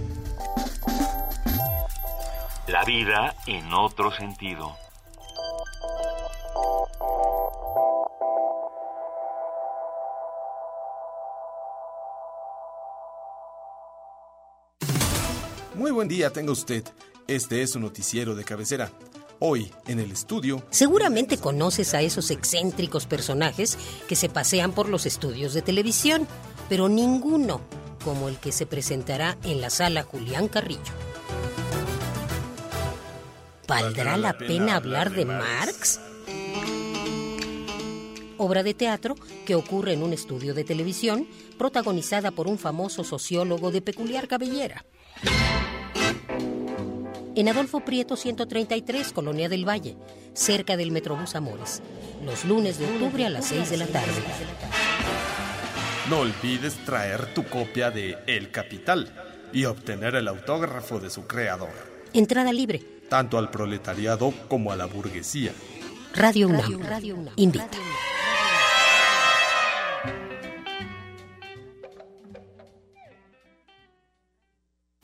La 2.68 2.84
vida 2.84 3.36
en 3.46 3.72
otro 3.74 4.12
sentido. 4.12 4.76
Muy 15.76 15.92
buen 15.92 16.08
día 16.08 16.32
tenga 16.32 16.52
usted. 16.52 16.84
Este 17.28 17.62
es 17.62 17.74
su 17.74 17.80
noticiero 17.80 18.34
de 18.34 18.44
cabecera. 18.44 18.90
Hoy, 19.40 19.72
en 19.86 20.00
el 20.00 20.12
estudio, 20.12 20.64
Seguramente 20.72 21.38
conoces 21.38 21.94
a 21.94 22.02
esos 22.02 22.32
excéntricos 22.32 23.06
personajes 23.06 23.78
que 24.08 24.16
se 24.16 24.28
pasean 24.28 24.72
por 24.72 24.90
los 24.90 25.06
estudios 25.06 25.54
de 25.54 25.62
televisión, 25.62 26.28
pero 26.68 26.90
ninguno 26.90 27.62
como 28.04 28.28
el 28.28 28.38
que 28.38 28.52
se 28.52 28.66
presentará 28.66 29.38
en 29.44 29.62
la 29.62 29.70
sala 29.70 30.02
Julián 30.02 30.48
Carrillo. 30.48 31.05
¿Valdrá 33.68 34.18
la 34.18 34.38
pena 34.38 34.76
hablar 34.76 35.12
de 35.12 35.26
Marx? 35.26 36.00
Obra 38.38 38.64
de 38.64 38.74
teatro 38.74 39.16
que 39.46 39.56
ocurre 39.56 39.94
en 39.94 40.04
un 40.04 40.14
estudio 40.14 40.54
de 40.54 40.64
televisión 40.64 41.28
protagonizada 41.58 42.32
por 42.32 42.48
un 42.48 42.58
famoso 42.58 43.04
sociólogo 43.04 43.72
de 43.72 43.82
peculiar 43.82 44.28
cabellera. 44.28 44.86
En 47.36 47.50
Adolfo 47.50 47.82
Prieto 47.82 48.16
133, 48.16 49.12
Colonia 49.12 49.50
del 49.50 49.68
Valle, 49.68 49.98
cerca 50.34 50.78
del 50.78 50.92
Metrobús 50.92 51.36
Amores, 51.36 51.82
los 52.24 52.46
lunes 52.46 52.78
de 52.78 52.86
octubre 52.86 53.26
a 53.26 53.30
las 53.30 53.46
6 53.48 53.70
de 53.70 53.78
la 53.78 53.88
tarde. 53.88 54.14
no 56.10 56.20
olvides 56.20 56.76
traer 56.86 57.34
tu 57.34 57.44
copia 57.46 57.92
de 57.92 58.18
El 58.28 58.52
Capital 58.52 59.12
y 59.52 59.66
obtener 59.66 60.16
el 60.16 60.28
autógrafo 60.28 61.00
de 61.00 61.10
su 61.10 61.26
creador, 61.26 61.96
Entrada 62.14 62.54
libre. 62.54 62.95
Tanto 63.10 63.38
al 63.38 63.50
proletariado 63.50 64.34
como 64.48 64.72
a 64.72 64.76
la 64.76 64.86
burguesía. 64.86 65.54
Radio 66.14 66.48
UNAM. 66.48 67.30
Invita. 67.36 67.68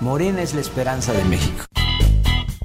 Morena 0.00 0.40
es 0.40 0.54
la 0.54 0.62
esperanza 0.62 1.12
de 1.12 1.22
México. 1.24 1.66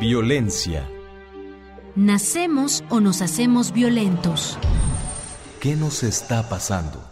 Violencia. 0.00 0.88
¿Nacemos 1.96 2.84
o 2.88 3.00
nos 3.00 3.20
hacemos 3.20 3.72
violentos? 3.72 4.56
¿Qué 5.60 5.74
nos 5.74 6.04
está 6.04 6.48
pasando? 6.48 7.02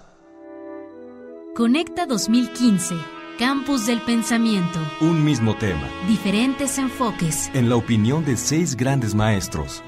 Conecta 1.56 2.06
2015. 2.06 2.94
Campus 3.40 3.86
del 3.86 4.00
Pensamiento. 4.02 4.78
Un 5.00 5.24
mismo 5.24 5.56
tema. 5.56 5.88
Diferentes 6.06 6.78
enfoques. 6.78 7.50
En 7.54 7.68
la 7.68 7.74
opinión 7.74 8.24
de 8.24 8.36
seis 8.36 8.76
grandes 8.76 9.16
maestros. 9.16 9.82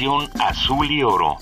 Azul 0.00 0.92
y 0.92 1.02
oro. 1.02 1.38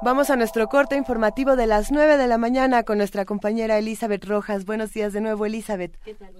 Vamos 0.00 0.30
a 0.30 0.36
nuestro 0.36 0.68
corte 0.68 0.96
informativo 0.96 1.54
de 1.54 1.66
las 1.66 1.92
9 1.92 2.16
de 2.16 2.28
la 2.28 2.38
mañana 2.38 2.84
con 2.84 2.96
nuestra 2.96 3.26
compañera 3.26 3.76
Elizabeth 3.76 4.24
Rojas. 4.24 4.64
Buenos 4.64 4.94
días 4.94 5.12
de 5.12 5.20
nuevo, 5.20 5.44
Elizabeth. 5.44 5.98
¿Qué 6.02 6.14
tal? 6.14 6.32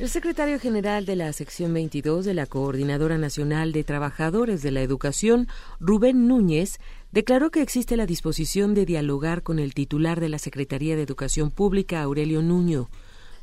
El 0.00 0.08
secretario 0.08 0.58
general 0.58 1.04
de 1.04 1.14
la 1.14 1.30
sección 1.34 1.74
22 1.74 2.24
de 2.24 2.32
la 2.32 2.46
Coordinadora 2.46 3.18
Nacional 3.18 3.72
de 3.72 3.84
Trabajadores 3.84 4.62
de 4.62 4.70
la 4.70 4.80
Educación, 4.80 5.46
Rubén 5.78 6.26
Núñez, 6.26 6.78
declaró 7.12 7.50
que 7.50 7.60
existe 7.60 7.98
la 7.98 8.06
disposición 8.06 8.72
de 8.72 8.86
dialogar 8.86 9.42
con 9.42 9.58
el 9.58 9.74
titular 9.74 10.18
de 10.18 10.30
la 10.30 10.38
Secretaría 10.38 10.96
de 10.96 11.02
Educación 11.02 11.50
Pública, 11.50 12.00
Aurelio 12.00 12.40
Nuño. 12.40 12.88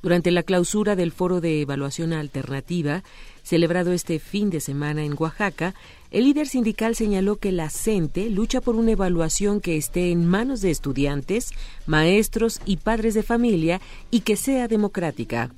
Durante 0.02 0.32
la 0.32 0.42
clausura 0.42 0.96
del 0.96 1.12
Foro 1.12 1.42
de 1.42 1.62
Evaluación 1.62 2.12
Alternativa, 2.12 3.04
celebrado 3.44 3.94
este 3.94 4.18
fin 4.18 4.50
de 4.50 4.60
semana 4.60 5.04
en 5.04 5.14
Oaxaca, 5.16 5.76
el 6.10 6.24
líder 6.24 6.48
sindical 6.48 6.96
señaló 6.96 7.36
que 7.36 7.52
la 7.52 7.70
CENTE 7.70 8.32
lucha 8.32 8.62
por 8.62 8.74
una 8.74 8.94
evaluación 8.94 9.62
que 9.62 9.78
esté 9.78 10.10
en 10.10 10.26
manos 10.26 10.62
de 10.62 10.72
estudiantes, 10.72 11.52
maestros 11.86 12.62
y 12.66 12.78
padres 12.78 13.14
de 13.14 13.22
familia 13.22 13.80
y 14.10 14.22
que 14.22 14.36
sea 14.36 14.68
democrática. 14.68 15.52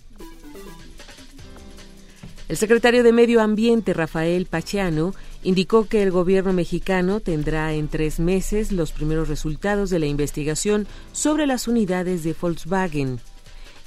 El 2.49 2.57
secretario 2.57 3.03
de 3.03 3.13
Medio 3.13 3.41
Ambiente, 3.41 3.93
Rafael 3.93 4.47
Pachiano, 4.47 5.13
indicó 5.43 5.87
que 5.87 6.01
el 6.01 6.09
gobierno 6.09 6.51
mexicano 6.51 7.19
tendrá 7.19 7.75
en 7.75 7.87
tres 7.87 8.19
meses 8.19 8.71
los 8.71 8.91
primeros 8.91 9.27
resultados 9.27 9.91
de 9.91 9.99
la 9.99 10.07
investigación 10.07 10.87
sobre 11.11 11.45
las 11.45 11.67
unidades 11.67 12.23
de 12.23 12.33
Volkswagen. 12.33 13.19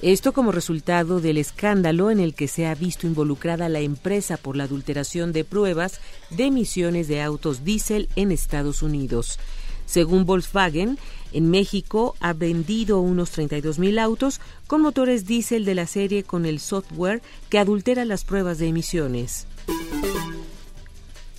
Esto 0.00 0.32
como 0.32 0.52
resultado 0.52 1.20
del 1.20 1.38
escándalo 1.38 2.12
en 2.12 2.20
el 2.20 2.34
que 2.34 2.46
se 2.46 2.68
ha 2.68 2.76
visto 2.76 3.08
involucrada 3.08 3.68
la 3.68 3.80
empresa 3.80 4.36
por 4.36 4.56
la 4.56 4.64
adulteración 4.64 5.32
de 5.32 5.42
pruebas 5.42 6.00
de 6.30 6.44
emisiones 6.44 7.08
de 7.08 7.20
autos 7.20 7.64
diésel 7.64 8.08
en 8.14 8.30
Estados 8.30 8.82
Unidos. 8.82 9.40
Según 9.86 10.24
Volkswagen, 10.24 10.98
en 11.32 11.50
México 11.50 12.14
ha 12.20 12.32
vendido 12.32 13.00
unos 13.00 13.36
32.000 13.36 13.98
autos 14.00 14.40
con 14.66 14.82
motores 14.82 15.26
diésel 15.26 15.64
de 15.64 15.74
la 15.74 15.86
serie 15.86 16.22
con 16.22 16.46
el 16.46 16.60
software 16.60 17.22
que 17.48 17.58
adultera 17.58 18.04
las 18.04 18.24
pruebas 18.24 18.58
de 18.58 18.68
emisiones. 18.68 19.46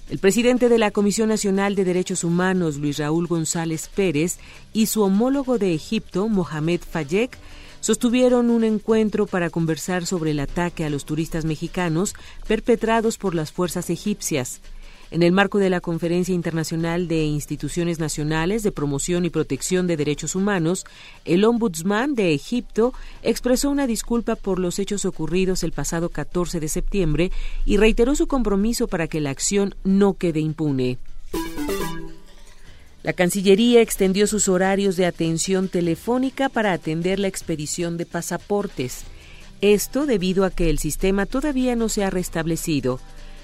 El 0.09 0.19
presidente 0.19 0.69
de 0.69 0.77
la 0.77 0.91
Comisión 0.91 1.29
Nacional 1.29 1.75
de 1.75 1.85
Derechos 1.85 2.23
Humanos, 2.23 2.77
Luis 2.77 2.97
Raúl 2.97 3.25
González 3.25 3.89
Pérez, 3.93 4.37
y 4.71 4.87
su 4.87 5.01
homólogo 5.01 5.57
de 5.57 5.73
Egipto, 5.73 6.27
Mohamed 6.27 6.81
Fayek, 6.81 7.37
sostuvieron 7.79 8.49
un 8.49 8.63
encuentro 8.63 9.25
para 9.25 9.49
conversar 9.49 10.05
sobre 10.05 10.31
el 10.31 10.39
ataque 10.39 10.85
a 10.85 10.89
los 10.89 11.05
turistas 11.05 11.45
mexicanos 11.45 12.13
perpetrados 12.47 13.17
por 13.17 13.33
las 13.33 13.51
fuerzas 13.51 13.89
egipcias. 13.89 14.61
En 15.13 15.21
el 15.21 15.31
marco 15.31 15.59
de 15.59 15.69
la 15.69 15.79
Conferencia 15.79 16.33
Internacional 16.33 17.07
de 17.07 17.23
Instituciones 17.23 17.99
Nacionales 17.99 18.63
de 18.63 18.71
Promoción 18.71 19.25
y 19.25 19.29
Protección 19.29 19.85
de 19.85 19.95
Derechos 19.95 20.33
Humanos, 20.33 20.85
el 21.23 21.45
Ombudsman 21.45 22.15
de 22.15 22.33
Egipto 22.33 22.95
expresó 23.21 23.69
una 23.69 23.85
disculpa 23.85 24.35
por 24.35 24.57
los 24.57 24.79
hechos 24.79 25.05
ocurridos 25.05 25.61
el 25.61 25.71
pasado 25.71 26.09
14 26.09 26.59
de 26.59 26.67
septiembre 26.67 27.31
y 27.63 27.77
reiteró 27.77 28.15
su 28.15 28.25
compromiso 28.25 28.87
para 28.87 29.07
que 29.07 29.21
la 29.21 29.29
acción 29.29 29.75
no 29.83 30.15
quede 30.15 30.39
impune. 30.39 30.97
La 33.03 33.13
Cancillería 33.13 33.81
extendió 33.81 34.25
sus 34.25 34.49
horarios 34.49 34.95
de 34.95 35.05
atención 35.05 35.69
telefónica 35.69 36.49
para 36.49 36.73
atender 36.73 37.19
la 37.19 37.27
expedición 37.27 37.97
de 37.97 38.07
pasaportes. 38.07 39.03
Esto 39.61 40.07
debido 40.07 40.43
a 40.43 40.49
que 40.49 40.71
el 40.71 40.79
sistema 40.79 41.27
todavía 41.27 41.75
no 41.75 41.87
se 41.87 42.03
ha 42.03 42.09
restablecido. 42.09 42.99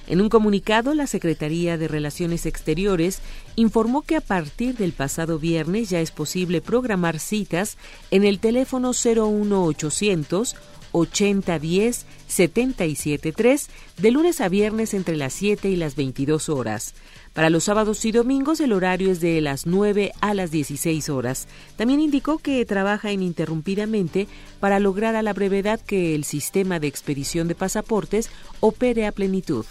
En 0.10 0.22
un 0.22 0.30
comunicado, 0.30 0.96
la 0.96 1.06
Secretaría 1.06 1.78
de 1.78 1.88
Relaciones 1.88 2.48
Exteriores 2.48 3.20
informó 3.56 4.02
que 4.02 4.16
a 4.16 4.22
partir 4.22 4.76
del 4.76 4.92
pasado 4.92 5.38
viernes 5.38 5.92
ya 5.92 6.02
es 6.02 6.10
posible 6.10 6.62
programar 6.62 7.20
citas 7.20 7.78
en 8.10 8.24
el 8.24 8.40
teléfono 8.40 8.92
01800 8.92 10.56
8010 10.92 12.06
773 12.28 13.70
de 13.98 14.12
lunes 14.12 14.42
a 14.42 14.50
viernes 14.50 14.96
entre 14.96 15.16
las 15.16 15.34
7 15.34 15.70
y 15.70 15.76
las 15.76 15.96
22 15.96 16.50
horas. 16.50 16.96
Para 17.34 17.52
los 17.52 17.66
sábados 17.66 18.04
y 18.06 18.12
domingos 18.12 18.60
el 18.62 18.74
horario 18.74 19.12
es 19.12 19.22
de 19.22 19.40
las 19.42 19.68
9 19.68 20.12
a 20.22 20.34
las 20.34 20.50
16 20.50 21.10
horas. 21.10 21.48
También 21.76 22.00
indicó 22.00 22.40
que 22.40 22.66
trabaja 22.66 23.12
ininterrumpidamente 23.12 24.28
para 24.60 24.80
lograr 24.80 25.16
a 25.16 25.22
la 25.22 25.34
brevedad 25.34 25.80
que 25.80 26.16
el 26.16 26.24
sistema 26.24 26.80
de 26.80 26.88
expedición 26.88 27.48
de 27.48 27.54
pasaportes 27.54 28.32
opere 28.60 29.06
a 29.06 29.12
plenitud. 29.12 29.66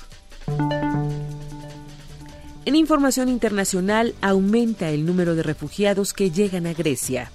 En 2.64 2.76
información 2.76 3.30
internacional, 3.30 4.14
aumenta 4.20 4.90
el 4.90 5.06
número 5.06 5.34
de 5.34 5.42
refugiados 5.42 6.12
que 6.12 6.30
llegan 6.30 6.66
a 6.66 6.74
Grecia. 6.74 7.30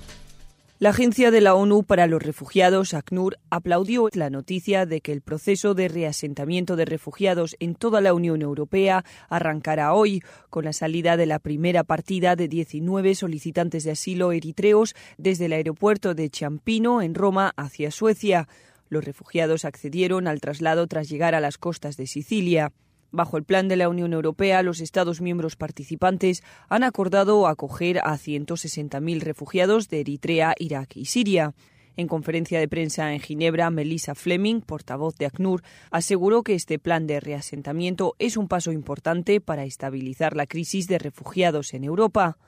La 0.83 0.89
Agencia 0.89 1.31
de 1.31 1.39
la 1.39 1.55
ONU 1.55 1.83
para 1.83 2.07
los 2.07 2.21
Refugiados, 2.21 2.93
ACNUR, 2.93 3.37
aplaudió 3.49 4.09
la 4.13 4.29
noticia 4.29 4.85
de 4.85 5.01
que 5.01 5.13
el 5.13 5.21
proceso 5.21 5.73
de 5.73 5.87
reasentamiento 5.87 6.75
de 6.75 6.83
refugiados 6.83 7.55
en 7.59 7.73
toda 7.73 8.01
la 8.01 8.13
Unión 8.13 8.41
Europea 8.41 9.05
arrancará 9.29 9.93
hoy, 9.93 10.21
con 10.49 10.65
la 10.65 10.73
salida 10.73 11.15
de 11.15 11.25
la 11.25 11.39
primera 11.39 11.85
partida 11.85 12.35
de 12.35 12.47
19 12.49 13.15
solicitantes 13.15 13.85
de 13.85 13.91
asilo 13.91 14.33
eritreos 14.33 14.93
desde 15.17 15.45
el 15.45 15.53
aeropuerto 15.53 16.15
de 16.15 16.29
Ciampino, 16.29 17.01
en 17.01 17.15
Roma, 17.15 17.53
hacia 17.55 17.89
Suecia. 17.89 18.49
Los 18.89 19.05
refugiados 19.05 19.63
accedieron 19.63 20.27
al 20.27 20.41
traslado 20.41 20.85
tras 20.87 21.07
llegar 21.07 21.33
a 21.33 21.39
las 21.39 21.57
costas 21.57 21.95
de 21.95 22.07
Sicilia. 22.07 22.73
Bajo 23.13 23.37
el 23.37 23.43
plan 23.43 23.67
de 23.67 23.75
la 23.75 23.89
Unión 23.89 24.11
Europea, 24.11 24.63
los 24.63 24.81
Estados 24.81 25.21
miembros 25.21 25.55
participantes 25.55 26.41
han 26.67 26.83
acordado 26.83 27.47
acoger 27.47 27.99
a 27.99 28.17
160.000 28.17 29.21
refugiados 29.21 29.87
de 29.87 29.99
Eritrea, 29.99 30.55
Irak 30.57 30.97
y 30.97 31.05
Siria. 31.05 31.53
En 31.95 32.07
conferencia 32.07 32.59
de 32.59 32.67
prensa 32.67 33.13
en 33.13 33.19
Ginebra, 33.19 33.69
Melissa 33.69 34.15
Fleming, 34.15 34.61
portavoz 34.61 35.15
de 35.17 35.27
ACNUR, 35.27 35.61
aseguró 35.91 36.41
que 36.41 36.55
este 36.55 36.79
plan 36.79 37.05
de 37.05 37.19
reasentamiento 37.19 38.15
es 38.17 38.35
un 38.35 38.47
paso 38.47 38.71
importante 38.71 39.39
para 39.39 39.63
estabilizar 39.63 40.35
la 40.35 40.47
crisis 40.47 40.87
de 40.87 40.97
refugiados 40.97 41.75
en 41.75 41.83
Europa. 41.83 42.39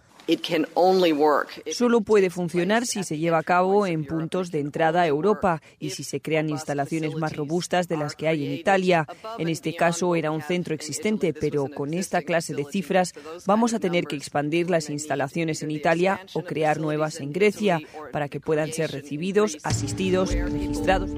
Solo 1.72 2.02
puede 2.02 2.30
funcionar 2.30 2.86
si 2.86 3.04
se 3.04 3.18
lleva 3.18 3.38
a 3.40 3.44
cabo 3.44 3.86
en 3.86 4.06
puntos 4.06 4.52
de 4.52 4.60
entrada 4.60 5.02
a 5.02 5.08
Europa 5.08 5.62
y 5.80 5.92
si 5.92 6.04
se 6.04 6.22
crean 6.22 6.50
instalaciones 6.50 7.16
más 7.16 7.36
robustas 7.36 7.88
de 7.88 7.98
las 7.98 8.16
que 8.16 8.28
hay 8.28 8.46
en 8.46 8.54
Italia. 8.54 9.08
En 9.38 9.50
este 9.50 9.76
caso 9.76 10.16
era 10.16 10.32
un 10.32 10.42
centro 10.42 10.74
existente, 10.74 11.34
pero 11.34 11.68
con 11.68 11.94
esta 11.94 12.22
clase 12.22 12.54
de 12.54 12.66
cifras 12.66 13.14
vamos 13.46 13.74
a 13.74 13.80
tener 13.80 14.06
que 14.06 14.16
expandir 14.16 14.70
las 14.70 14.90
instalaciones 14.90 15.62
en 15.64 15.72
Italia 15.72 16.20
o 16.34 16.44
crear 16.44 16.80
nuevas 16.80 17.20
en 17.20 17.32
Grecia 17.32 17.80
para 18.12 18.30
que 18.30 18.40
puedan 18.40 18.72
ser 18.74 18.92
recibidos, 18.92 19.58
asistidos, 19.64 20.34
registrados 20.34 21.12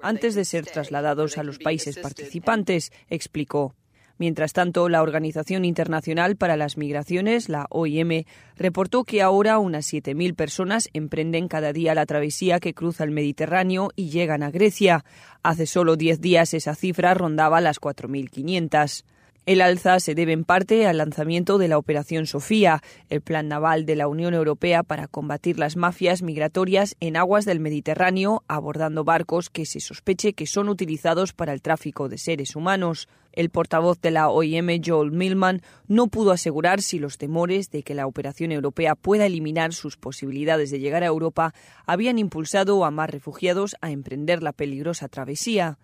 antes 0.00 0.34
de 0.34 0.44
ser 0.44 0.66
trasladados 0.66 1.38
a 1.38 1.42
los 1.42 1.58
países 1.58 1.98
participantes, 1.98 2.92
explicó. 3.08 3.74
Mientras 4.18 4.52
tanto, 4.52 4.88
la 4.88 5.02
Organización 5.02 5.64
Internacional 5.64 6.36
para 6.36 6.56
las 6.56 6.76
Migraciones, 6.76 7.48
la 7.48 7.66
OIM, 7.70 8.24
reportó 8.56 9.04
que 9.04 9.22
ahora 9.22 9.58
unas 9.58 9.92
7.000 9.92 10.34
personas 10.34 10.88
emprenden 10.92 11.46
cada 11.46 11.72
día 11.72 11.94
la 11.94 12.04
travesía 12.04 12.58
que 12.58 12.74
cruza 12.74 13.04
el 13.04 13.12
Mediterráneo 13.12 13.90
y 13.94 14.10
llegan 14.10 14.42
a 14.42 14.50
Grecia. 14.50 15.04
Hace 15.44 15.66
solo 15.66 15.96
10 15.96 16.20
días 16.20 16.52
esa 16.52 16.74
cifra 16.74 17.14
rondaba 17.14 17.60
las 17.60 17.80
4.500. 17.80 19.04
El 19.48 19.62
alza 19.62 19.98
se 19.98 20.14
debe 20.14 20.34
en 20.34 20.44
parte 20.44 20.86
al 20.86 20.98
lanzamiento 20.98 21.56
de 21.56 21.68
la 21.68 21.78
Operación 21.78 22.26
Sofía, 22.26 22.82
el 23.08 23.22
plan 23.22 23.48
naval 23.48 23.86
de 23.86 23.96
la 23.96 24.06
Unión 24.06 24.34
Europea 24.34 24.82
para 24.82 25.08
combatir 25.08 25.58
las 25.58 25.74
mafias 25.74 26.20
migratorias 26.20 26.96
en 27.00 27.16
aguas 27.16 27.46
del 27.46 27.58
Mediterráneo, 27.58 28.44
abordando 28.46 29.04
barcos 29.04 29.48
que 29.48 29.64
se 29.64 29.80
sospeche 29.80 30.34
que 30.34 30.46
son 30.46 30.68
utilizados 30.68 31.32
para 31.32 31.54
el 31.54 31.62
tráfico 31.62 32.10
de 32.10 32.18
seres 32.18 32.56
humanos. 32.56 33.08
El 33.32 33.48
portavoz 33.48 33.98
de 34.02 34.10
la 34.10 34.28
OIM, 34.28 34.82
Joel 34.84 35.12
Millman, 35.12 35.62
no 35.86 36.08
pudo 36.08 36.32
asegurar 36.32 36.82
si 36.82 36.98
los 36.98 37.16
temores 37.16 37.70
de 37.70 37.82
que 37.82 37.94
la 37.94 38.06
operación 38.06 38.52
europea 38.52 38.96
pueda 38.96 39.24
eliminar 39.24 39.72
sus 39.72 39.96
posibilidades 39.96 40.70
de 40.70 40.78
llegar 40.78 41.04
a 41.04 41.06
Europa 41.06 41.54
habían 41.86 42.18
impulsado 42.18 42.84
a 42.84 42.90
más 42.90 43.08
refugiados 43.08 43.76
a 43.80 43.92
emprender 43.92 44.42
la 44.42 44.52
peligrosa 44.52 45.08
travesía. 45.08 45.78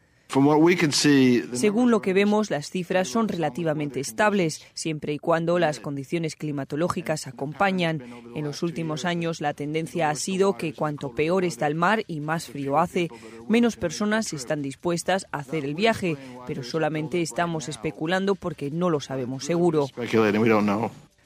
Según 1.53 1.91
lo 1.91 2.03
que 2.03 2.13
vemos, 2.13 2.51
las 2.51 2.69
cifras 2.69 3.09
son 3.09 3.29
relativamente 3.29 4.01
estables, 4.01 4.67
siempre 4.75 5.13
y 5.13 5.19
cuando 5.19 5.59
las 5.59 5.79
condiciones 5.79 6.35
climatológicas 6.35 7.27
acompañan. 7.27 8.03
En 8.35 8.45
los 8.45 8.63
últimos 8.63 9.05
años, 9.05 9.41
la 9.41 9.55
tendencia 9.55 10.11
ha 10.11 10.15
sido 10.17 10.57
que 10.57 10.73
cuanto 10.73 11.13
peor 11.15 11.45
está 11.45 11.67
el 11.67 11.77
mar 11.77 12.03
y 12.09 12.21
más 12.21 12.49
frío 12.49 12.79
hace, 12.79 13.11
menos 13.49 13.77
personas 13.77 14.33
están 14.33 14.61
dispuestas 14.61 15.27
a 15.31 15.39
hacer 15.39 15.65
el 15.65 15.75
viaje, 15.75 16.17
pero 16.47 16.65
solamente 16.65 17.23
estamos 17.23 17.69
especulando 17.69 18.35
porque 18.35 18.71
no 18.71 18.91
lo 18.91 19.01
sabemos 19.01 19.45
seguro. 19.45 19.89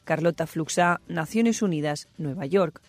Carlota 0.05 0.47
Fluxa, 0.47 1.01
Naciones 1.09 1.63
Unidas, 1.63 2.09
Nueva 2.19 2.47
York. 2.47 2.81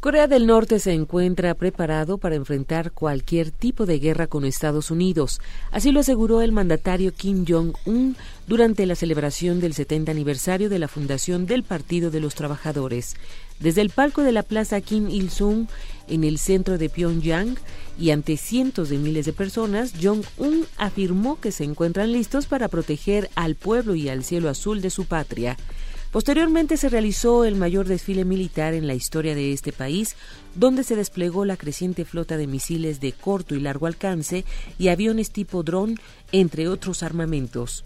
Corea 0.00 0.26
del 0.26 0.46
Norte 0.46 0.78
se 0.78 0.92
encuentra 0.92 1.54
preparado 1.54 2.18
para 2.18 2.36
enfrentar 2.36 2.92
cualquier 2.92 3.50
tipo 3.50 3.86
de 3.86 3.98
guerra 3.98 4.26
con 4.26 4.44
Estados 4.44 4.90
Unidos. 4.90 5.40
Así 5.72 5.90
lo 5.90 6.00
aseguró 6.00 6.42
el 6.42 6.52
mandatario 6.52 7.14
Kim 7.14 7.44
Jong-un 7.48 8.14
durante 8.46 8.84
la 8.84 8.94
celebración 8.94 9.58
del 9.58 9.72
70 9.72 10.12
aniversario 10.12 10.68
de 10.68 10.78
la 10.78 10.86
fundación 10.86 11.46
del 11.46 11.62
Partido 11.62 12.10
de 12.10 12.20
los 12.20 12.34
Trabajadores. 12.34 13.16
Desde 13.58 13.80
el 13.80 13.88
palco 13.88 14.22
de 14.22 14.32
la 14.32 14.42
Plaza 14.42 14.80
Kim 14.82 15.08
Il-sung, 15.08 15.66
en 16.08 16.24
el 16.24 16.38
centro 16.38 16.76
de 16.76 16.90
Pyongyang, 16.90 17.56
y 17.98 18.10
ante 18.10 18.36
cientos 18.36 18.90
de 18.90 18.98
miles 18.98 19.24
de 19.24 19.32
personas, 19.32 19.94
Jong-un 20.00 20.66
afirmó 20.76 21.40
que 21.40 21.50
se 21.50 21.64
encuentran 21.64 22.12
listos 22.12 22.46
para 22.46 22.68
proteger 22.68 23.30
al 23.34 23.54
pueblo 23.54 23.94
y 23.94 24.10
al 24.10 24.24
cielo 24.24 24.50
azul 24.50 24.82
de 24.82 24.90
su 24.90 25.06
patria. 25.06 25.56
Posteriormente 26.16 26.78
se 26.78 26.88
realizó 26.88 27.44
el 27.44 27.56
mayor 27.56 27.86
desfile 27.86 28.24
militar 28.24 28.72
en 28.72 28.86
la 28.86 28.94
historia 28.94 29.34
de 29.34 29.52
este 29.52 29.70
país, 29.70 30.16
donde 30.54 30.82
se 30.82 30.96
desplegó 30.96 31.44
la 31.44 31.58
creciente 31.58 32.06
flota 32.06 32.38
de 32.38 32.46
misiles 32.46 33.00
de 33.00 33.12
corto 33.12 33.54
y 33.54 33.60
largo 33.60 33.84
alcance 33.84 34.46
y 34.78 34.88
aviones 34.88 35.30
tipo 35.30 35.62
dron, 35.62 36.00
entre 36.32 36.68
otros 36.68 37.02
armamentos. 37.02 37.84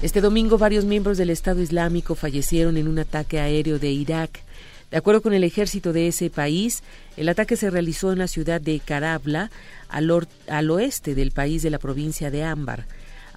Este 0.00 0.20
domingo 0.20 0.58
varios 0.58 0.84
miembros 0.84 1.18
del 1.18 1.30
Estado 1.30 1.60
Islámico 1.60 2.14
fallecieron 2.14 2.76
en 2.76 2.86
un 2.86 3.00
ataque 3.00 3.40
aéreo 3.40 3.80
de 3.80 3.90
Irak. 3.90 4.44
De 4.92 4.96
acuerdo 4.96 5.22
con 5.22 5.34
el 5.34 5.42
ejército 5.42 5.92
de 5.92 6.06
ese 6.06 6.30
país, 6.30 6.84
el 7.16 7.28
ataque 7.28 7.56
se 7.56 7.68
realizó 7.68 8.12
en 8.12 8.20
la 8.20 8.28
ciudad 8.28 8.60
de 8.60 8.78
Karabla, 8.78 9.50
al, 9.88 10.70
oeste 10.70 11.16
del 11.16 11.32
país 11.32 11.64
de 11.64 11.70
la 11.70 11.80
provincia 11.80 12.30
de 12.30 12.44
Ámbar. 12.44 12.86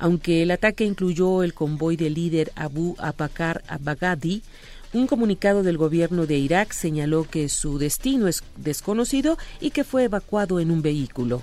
Aunque 0.04 0.44
el 0.44 0.52
ataque 0.52 0.84
incluyó 0.84 1.44
el 1.44 1.54
convoy 1.54 1.96
del 1.96 2.16
líder 2.16 2.52
Abu 2.58 2.94
Abakar 3.00 3.64
Abagadi, 3.70 4.42
un 4.92 5.08
comunicado 5.08 5.64
del 5.64 5.78
gobierno 5.78 6.26
de 6.26 6.38
Irak 6.38 6.74
señaló 6.74 7.24
que 7.24 7.48
su 7.48 7.78
destino 7.78 8.28
es 8.28 8.44
desconocido 8.58 9.38
y 9.62 9.72
que 9.72 9.86
fue 9.86 10.04
evacuado 10.04 10.60
en 10.60 10.72
un 10.72 10.82
vehículo. 10.82 11.42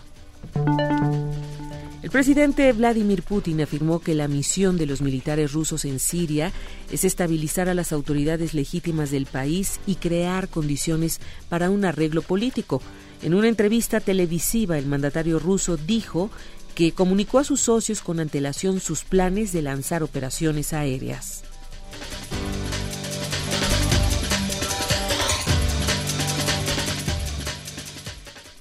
El 2.03 2.11
presidente 2.11 2.71
Vladimir 2.75 3.23
Putin 3.23 3.63
afirmó 3.63 4.01
que 4.01 4.15
la 4.15 4.29
misión 4.29 4.77
de 4.77 4.85
los 4.85 5.01
militares 5.01 5.53
rusos 5.53 5.87
en 5.87 5.99
Siria 5.99 6.53
es 6.93 7.05
estabilizar 7.05 7.71
a 7.71 7.75
las 7.75 7.93
autoridades 7.93 8.53
legítimas 8.53 9.11
del 9.11 9.25
país 9.25 9.81
y 9.87 9.95
crear 9.95 10.49
condiciones 10.49 11.19
para 11.49 11.71
un 11.71 11.87
arreglo 11.87 12.21
político. 12.21 12.83
En 13.23 13.33
una 13.35 13.49
entrevista 13.49 14.01
televisiva, 14.01 14.77
el 14.77 14.87
mandatario 14.87 15.39
ruso 15.39 15.77
dijo 15.77 16.31
que 16.75 16.93
comunicó 16.93 17.39
a 17.39 17.45
sus 17.45 17.61
socios 17.61 18.01
con 18.01 18.21
antelación 18.21 18.81
sus 18.81 19.05
planes 19.05 19.53
de 19.53 19.63
lanzar 19.63 20.03
operaciones 20.03 20.73
aéreas. 20.73 21.43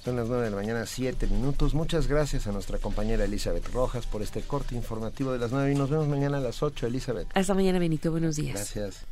Son 0.03 0.15
las 0.15 0.27
9 0.27 0.45
de 0.45 0.49
la 0.49 0.55
mañana, 0.55 0.85
7 0.85 1.27
minutos. 1.27 1.73
Muchas 1.73 2.07
gracias 2.07 2.47
a 2.47 2.51
nuestra 2.51 2.79
compañera 2.79 3.25
Elizabeth 3.25 3.67
Rojas 3.71 4.07
por 4.07 4.21
este 4.23 4.41
corte 4.41 4.73
informativo 4.73 5.31
de 5.31 5.39
las 5.39 5.51
9 5.51 5.71
y 5.71 5.75
nos 5.75 5.89
vemos 5.89 6.07
mañana 6.07 6.37
a 6.37 6.41
las 6.41 6.63
8, 6.63 6.87
Elizabeth. 6.87 7.27
Hasta 7.35 7.53
mañana, 7.53 7.79
Benito. 7.79 8.09
Buenos 8.09 8.35
días. 8.35 8.55
Gracias. 8.55 9.05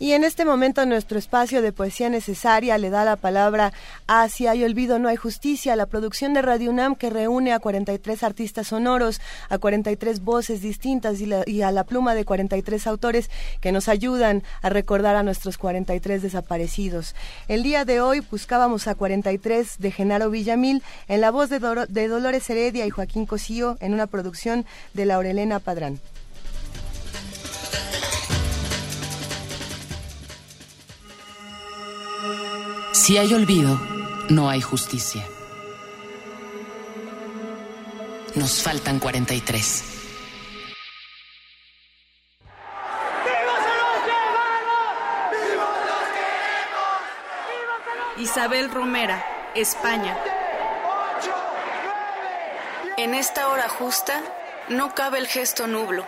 Y 0.00 0.12
en 0.12 0.22
este 0.22 0.44
momento 0.44 0.86
nuestro 0.86 1.18
espacio 1.18 1.60
de 1.60 1.72
poesía 1.72 2.08
necesaria 2.08 2.78
le 2.78 2.88
da 2.88 3.04
la 3.04 3.16
palabra 3.16 3.72
a 4.06 4.28
Si 4.28 4.46
hay 4.46 4.62
olvido 4.62 5.00
no 5.00 5.08
hay 5.08 5.16
justicia, 5.16 5.74
la 5.74 5.86
producción 5.86 6.34
de 6.34 6.42
Radio 6.42 6.70
UNAM 6.70 6.94
que 6.94 7.10
reúne 7.10 7.52
a 7.52 7.58
43 7.58 8.22
artistas 8.22 8.68
sonoros, 8.68 9.20
a 9.48 9.58
43 9.58 10.22
voces 10.22 10.62
distintas 10.62 11.20
y, 11.20 11.62
a 11.62 11.72
la 11.72 11.82
pluma 11.82 12.14
de 12.14 12.24
43 12.24 12.86
autores 12.86 13.28
que 13.60 13.72
nos 13.72 13.88
ayudan 13.88 14.44
a 14.62 14.68
recordar 14.68 15.16
a 15.16 15.24
nuestros 15.24 15.58
43 15.58 16.22
desaparecidos. 16.22 17.16
El 17.48 17.64
día 17.64 17.84
de 17.84 18.00
hoy 18.00 18.20
buscábamos 18.20 18.86
a 18.86 18.94
43 18.94 19.78
de 19.80 19.90
Genaro 19.90 20.30
Villamil 20.30 20.84
en 21.08 21.20
la 21.20 21.32
voz 21.32 21.50
de, 21.50 21.58
de 21.88 22.06
Dolores 22.06 22.48
Heredia 22.48 22.86
y 22.86 22.90
Joaquín 22.90 23.26
Cosío 23.26 23.76
en 23.80 23.94
una 23.94 24.06
producción 24.06 24.64
de 24.94 25.06
Laurelena 25.06 25.58
Padrán. 25.58 25.98
Si 33.08 33.16
hay 33.16 33.32
olvido, 33.32 33.80
no 34.28 34.50
hay 34.50 34.60
justicia. 34.60 35.26
Nos 38.34 38.62
faltan 38.62 38.98
43. 38.98 39.84
Isabel 48.18 48.70
Romera, 48.70 49.24
España. 49.54 50.14
En 52.98 53.14
esta 53.14 53.48
hora 53.48 53.70
justa 53.70 54.20
no 54.68 54.94
cabe 54.94 55.16
el 55.16 55.28
gesto 55.28 55.66
nublo, 55.66 56.04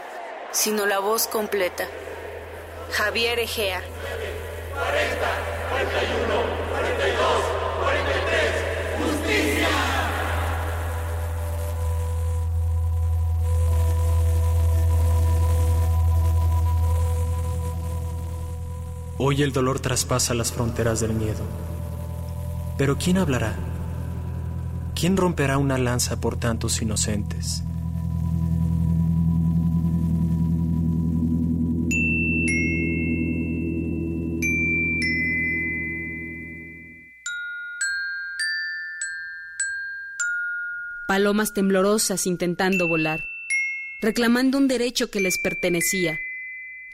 sino 0.51 0.85
la 0.85 0.99
voz 0.99 1.29
completa. 1.29 1.87
Javier 2.93 3.39
Egea. 3.39 3.81
40, 4.75 5.29
41, 5.71 6.50
Hoy 19.23 19.43
el 19.43 19.53
dolor 19.53 19.81
traspasa 19.81 20.33
las 20.33 20.51
fronteras 20.51 21.01
del 21.01 21.13
miedo. 21.13 21.45
Pero 22.79 22.97
¿quién 22.97 23.19
hablará? 23.19 23.55
¿Quién 24.99 25.19
romperá 25.19 25.59
una 25.59 25.77
lanza 25.77 26.23
por 26.23 26.39
tantos 26.39 26.81
inocentes? 26.81 27.63
Palomas 41.07 41.53
temblorosas 41.53 42.27
intentando 42.27 42.89
volar, 42.89 43.29
reclamando 44.01 44.57
un 44.57 44.67
derecho 44.67 45.11
que 45.11 45.21
les 45.21 45.37
pertenecía, 45.37 46.23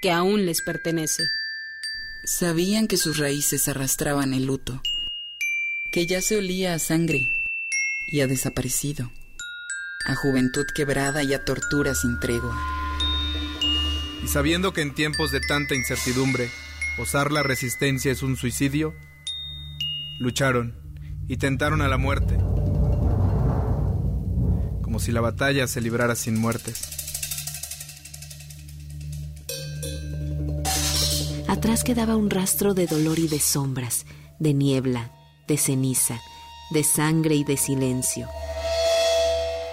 que 0.03 0.11
aún 0.11 0.45
les 0.45 0.61
pertenece. 0.61 1.23
Sabían 2.27 2.89
que 2.89 2.97
sus 2.97 3.19
raíces 3.19 3.69
arrastraban 3.69 4.35
el 4.35 4.47
luto, 4.47 4.83
que 5.93 6.07
ya 6.07 6.21
se 6.21 6.37
olía 6.37 6.75
a 6.75 6.81
sangre 6.81 7.31
y 8.11 8.21
a 8.21 8.27
desaparecido, 8.27 9.13
a 10.05 10.17
juventud 10.17 10.67
quebrada 10.75 11.23
y 11.23 11.35
a 11.35 11.45
tortura 11.45 11.95
sin 11.95 12.19
tregua. 12.19 12.61
Y 14.25 14.27
sabiendo 14.27 14.73
que 14.73 14.81
en 14.81 14.93
tiempos 14.93 15.31
de 15.31 15.39
tanta 15.39 15.77
incertidumbre, 15.77 16.51
osar 16.99 17.31
la 17.31 17.45
resistencia 17.45 18.11
es 18.11 18.25
un 18.25 18.37
suicidio, 18.37 18.93
lucharon 20.19 20.75
y 21.29 21.37
tentaron 21.37 21.81
a 21.81 21.87
la 21.87 21.97
muerte, 21.97 22.35
como 24.83 24.99
si 24.99 25.13
la 25.13 25.21
batalla 25.21 25.69
se 25.69 25.81
librara 25.81 26.17
sin 26.17 26.37
muertes. 26.37 26.96
Atrás 31.49 31.85
quedaba 31.85 32.17
un 32.17 32.29
rastro 32.29 32.75
de 32.75 32.87
dolor 32.87 33.19
y 33.19 33.29
de 33.29 33.39
sombras, 33.39 34.05
de 34.39 34.53
niebla, 34.53 35.13
de 35.47 35.57
ceniza, 35.57 36.21
de 36.71 36.83
sangre 36.83 37.37
y 37.37 37.45
de 37.45 37.57
silencio. 37.57 38.29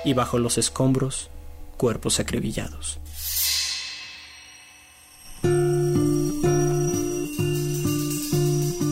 Y 0.06 0.14
bajo 0.14 0.38
los 0.38 0.58
escombros, 0.58 1.30
cuerpos 1.78 2.20
acribillados. 2.20 3.00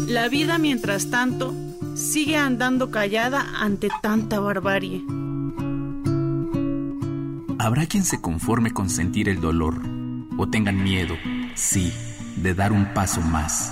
La 0.08 0.28
vida, 0.28 0.58
mientras 0.58 1.10
tanto, 1.10 1.54
sigue 1.96 2.36
andando 2.36 2.90
callada 2.90 3.46
ante 3.62 3.90
tanta 4.02 4.40
barbarie. 4.40 5.04
Habrá 7.60 7.86
quien 7.86 8.04
se 8.04 8.20
conforme 8.20 8.72
con 8.72 8.90
sentir 8.90 9.30
el 9.30 9.40
dolor 9.40 9.76
o 10.38 10.50
tengan 10.50 10.84
miedo, 10.84 11.16
sí, 11.56 11.94
de 12.38 12.54
dar 12.54 12.72
un 12.72 12.94
paso 12.94 13.22
más. 13.22 13.72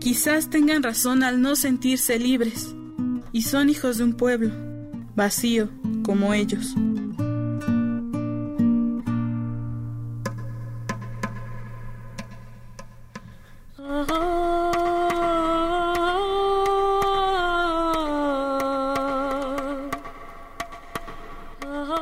Quizás 0.00 0.50
tengan 0.50 0.82
razón 0.82 1.22
al 1.22 1.40
no 1.40 1.56
sentirse 1.56 2.18
libres 2.18 2.74
y 3.32 3.42
son 3.42 3.70
hijos 3.70 3.98
de 3.98 4.04
un 4.04 4.12
pueblo, 4.12 4.50
vacío 5.16 5.70
como 6.02 6.34
ellos. 6.34 6.74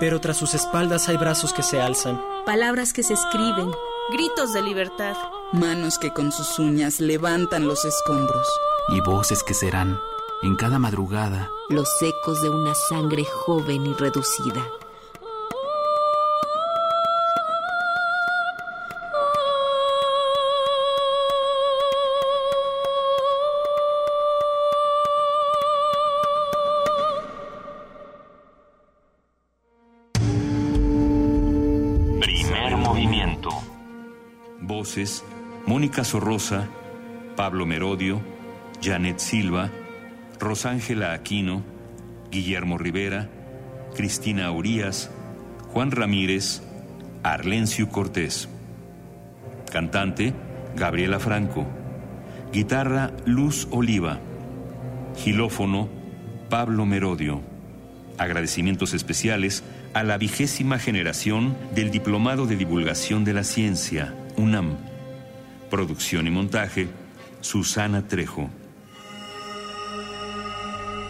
Pero 0.00 0.20
tras 0.20 0.36
sus 0.36 0.54
espaldas 0.54 1.08
hay 1.08 1.16
brazos 1.16 1.52
que 1.52 1.62
se 1.62 1.80
alzan. 1.80 2.20
Palabras 2.44 2.92
que 2.92 3.04
se 3.04 3.14
escriben. 3.14 3.70
Gritos 4.10 4.52
de 4.52 4.62
libertad. 4.62 5.16
Manos 5.52 5.96
que 5.96 6.12
con 6.12 6.32
sus 6.32 6.58
uñas 6.58 6.98
levantan 6.98 7.68
los 7.68 7.84
escombros. 7.84 8.46
Y 8.88 9.00
voces 9.00 9.44
que 9.44 9.54
serán, 9.54 9.98
en 10.42 10.56
cada 10.56 10.78
madrugada, 10.78 11.50
los 11.68 11.88
ecos 12.02 12.42
de 12.42 12.50
una 12.50 12.74
sangre 12.74 13.24
joven 13.24 13.86
y 13.86 13.94
reducida. 13.94 14.66
Mónica 35.82 36.04
Sorrosa, 36.04 36.68
Pablo 37.34 37.66
Merodio, 37.66 38.22
Janet 38.80 39.18
Silva, 39.18 39.68
Rosángela 40.38 41.12
Aquino, 41.12 41.64
Guillermo 42.30 42.78
Rivera, 42.78 43.28
Cristina 43.96 44.48
Urías, 44.52 45.10
Juan 45.72 45.90
Ramírez, 45.90 46.62
Arlencio 47.24 47.88
Cortés. 47.88 48.48
Cantante, 49.72 50.34
Gabriela 50.76 51.18
Franco. 51.18 51.66
Guitarra, 52.52 53.10
Luz 53.24 53.66
Oliva. 53.72 54.20
Gilófono, 55.16 55.88
Pablo 56.48 56.86
Merodio. 56.86 57.40
Agradecimientos 58.18 58.94
especiales 58.94 59.64
a 59.94 60.04
la 60.04 60.16
vigésima 60.16 60.78
generación 60.78 61.56
del 61.74 61.90
Diplomado 61.90 62.46
de 62.46 62.54
Divulgación 62.54 63.24
de 63.24 63.32
la 63.32 63.42
Ciencia, 63.42 64.14
UNAM. 64.36 64.91
Producción 65.72 66.26
y 66.26 66.30
montaje, 66.30 66.90
Susana 67.40 68.06
Trejo. 68.06 68.50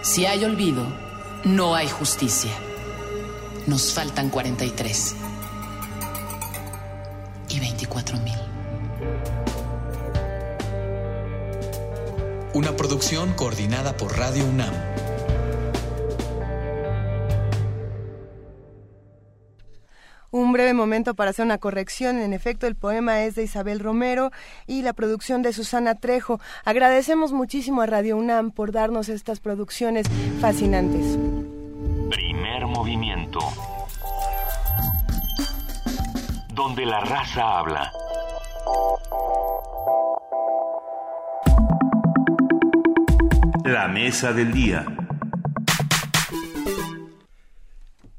Si 0.02 0.24
hay 0.24 0.44
olvido, 0.44 0.86
no 1.43 1.74
hay 1.74 1.89
justicia. 1.89 2.52
Nos 3.66 3.93
faltan 3.93 4.30
43. 4.30 5.16
Y 7.48 7.59
24 7.59 8.20
mil. 8.20 8.39
Una 12.55 12.76
producción 12.76 13.32
coordinada 13.32 13.97
por 13.97 14.16
Radio 14.16 14.44
UNAM. 14.44 14.91
Un 20.52 20.56
breve 20.56 20.74
momento 20.74 21.14
para 21.14 21.30
hacer 21.30 21.46
una 21.46 21.56
corrección. 21.56 22.18
En 22.18 22.34
efecto, 22.34 22.66
el 22.66 22.74
poema 22.74 23.22
es 23.22 23.34
de 23.36 23.42
Isabel 23.42 23.80
Romero 23.80 24.32
y 24.66 24.82
la 24.82 24.92
producción 24.92 25.40
de 25.40 25.54
Susana 25.54 25.94
Trejo. 25.94 26.40
Agradecemos 26.66 27.32
muchísimo 27.32 27.80
a 27.80 27.86
Radio 27.86 28.18
UNAM 28.18 28.50
por 28.50 28.70
darnos 28.70 29.08
estas 29.08 29.40
producciones 29.40 30.06
fascinantes. 30.42 31.18
Primer 32.10 32.66
movimiento. 32.66 33.38
Donde 36.52 36.84
la 36.84 37.00
raza 37.00 37.58
habla. 37.58 37.90
La 43.64 43.88
mesa 43.88 44.34
del 44.34 44.52
día. 44.52 44.84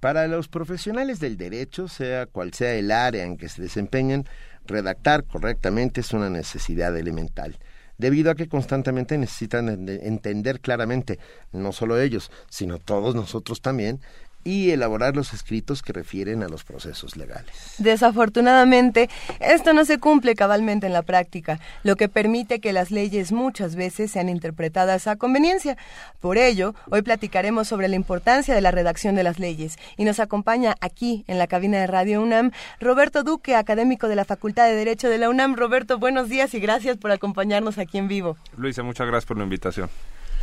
Para 0.04 0.28
los 0.28 0.50
profesionales 0.50 1.22
del 1.22 1.38
derecho, 1.38 1.88
sea 1.88 2.26
cual 2.26 2.54
sea 2.54 2.74
el 2.74 2.92
área 2.92 3.24
en 3.24 3.38
que 3.38 3.48
se 3.48 3.62
desempeñen, 3.62 4.26
redactar 4.66 5.24
correctamente 5.24 6.02
es 6.02 6.12
una 6.12 6.30
necesidad 6.30 6.98
elemental, 6.98 7.58
debido 7.98 8.30
a 8.30 8.36
que 8.36 8.50
constantemente 8.50 9.18
necesitan 9.18 9.70
entender 9.88 10.60
claramente, 10.60 11.20
no 11.54 11.72
solo 11.72 12.02
ellos, 12.02 12.32
sino 12.50 12.80
todos 12.80 13.16
nosotros 13.16 13.62
también, 13.62 14.02
y 14.44 14.72
elaborar 14.72 15.16
los 15.16 15.34
escritos 15.34 15.82
que 15.82 15.94
refieren 15.94 16.44
a 16.44 16.48
los 16.48 16.64
procesos 16.64 17.18
legales. 17.18 17.76
Desafortunadamente, 17.78 19.10
esto 19.40 19.74
no 19.74 19.86
se 19.86 20.00
cumple 20.00 20.36
cabalmente 20.36 20.88
en 20.88 20.94
la 20.94 21.02
práctica, 21.02 21.60
lo 21.84 21.96
que 21.96 22.10
permite 22.10 22.60
que 22.60 22.74
las 22.74 22.92
leyes 22.92 23.32
muchas 23.32 23.76
veces 23.76 24.12
sean 24.12 24.30
interpretadas 24.30 25.08
a 25.08 25.16
conveniencia. 25.16 25.78
Por 26.20 26.38
ello, 26.38 26.76
hoy 26.90 27.02
platicaremos 27.02 27.68
sobre 27.68 27.88
la 27.88 27.96
importancia 27.96 28.56
de 28.56 28.62
la 28.62 28.72
redacción 28.72 29.16
de 29.16 29.24
las 29.24 29.40
leyes 29.40 29.78
y 29.98 30.06
nos 30.06 30.20
acompaña 30.20 30.76
aquí 30.82 31.24
en 31.28 31.38
la 31.38 31.48
cabina 31.48 31.80
de 31.80 31.88
Radio 31.88 32.22
UNAM 32.22 32.52
Roberto 32.80 33.24
Duque, 33.24 33.56
académico 33.56 34.08
de 34.08 34.16
la 34.16 34.26
Facultad 34.26 34.66
de 34.68 34.76
Derecho 34.76 35.10
de 35.10 35.18
la 35.18 35.30
UNAM. 35.30 35.56
Roberto, 35.56 36.00
buenos 36.00 36.30
días 36.30 36.54
y 36.54 36.60
gracias 36.60 36.98
por 36.98 37.12
acompañarnos 37.12 37.78
aquí 37.78 37.98
en 37.98 38.08
vivo. 38.08 38.38
Luisa, 38.58 38.84
muchas 38.84 39.08
gracias 39.08 39.26
por 39.26 39.38
la 39.38 39.44
invitación. 39.44 39.90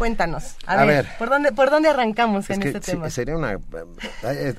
Cuéntanos. 0.01 0.57
A, 0.67 0.87
ver, 0.87 1.07
¿por 1.19 1.29
dónde, 1.29 1.53
¿por 1.53 1.69
dónde 1.69 1.91
arrancamos 1.91 2.49
en 2.49 2.63
este 2.63 2.81
tema? 2.81 3.11
Sería 3.11 3.37
una, 3.37 3.59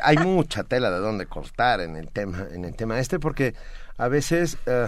hay, 0.03 0.17
mucha 0.17 0.63
tela 0.63 0.91
de 0.91 0.99
dónde 0.99 1.25
cortar 1.25 1.81
en 1.81 1.95
el 1.95 2.11
tema, 2.11 2.45
en 2.51 2.63
el 2.63 2.75
tema 2.75 2.99
este, 2.99 3.17
porque 3.17 3.55
a 3.97 4.07
veces 4.07 4.59
eh, 4.67 4.85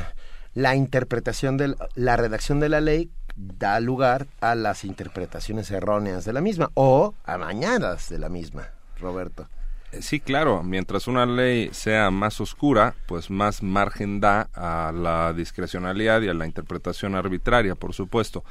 la 0.53 0.75
interpretación 0.75 1.57
de 1.57 1.75
la 1.95 2.17
redacción 2.17 2.59
de 2.59 2.69
la 2.69 2.81
ley 2.81 3.09
da 3.35 3.79
lugar 3.79 4.27
a 4.41 4.53
las 4.53 4.83
interpretaciones 4.83 5.71
erróneas 5.71 6.23
de 6.23 6.33
la 6.33 6.41
misma 6.41 6.69
o 6.75 7.15
amañadas 7.23 8.09
de 8.09 8.19
la 8.19 8.29
misma, 8.29 8.69
Roberto. 8.99 9.49
Eh, 9.93 10.01
sí, 10.01 10.19
claro, 10.19 10.63
mientras 10.63 11.07
una 11.07 11.25
ley 11.25 11.69
sea 11.71 12.11
más 12.11 12.41
oscura, 12.41 12.95
pues 13.07 13.29
más 13.29 13.61
margen 13.63 14.19
da 14.19 14.49
a 14.53 14.91
la 14.91 15.33
discrecionalidad 15.33 16.21
y 16.21 16.29
a 16.29 16.33
la 16.33 16.45
interpretación 16.45 17.15
arbitraria, 17.15 17.75
por 17.75 17.93
supuesto. 17.93 18.43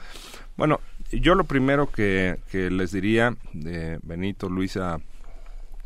Bueno, 0.56 0.80
yo 1.12 1.34
lo 1.34 1.44
primero 1.44 1.90
que, 1.90 2.38
les 2.52 2.92
diría, 2.92 3.36
de 3.52 3.98
Benito, 4.02 4.48
Luisa, 4.48 5.00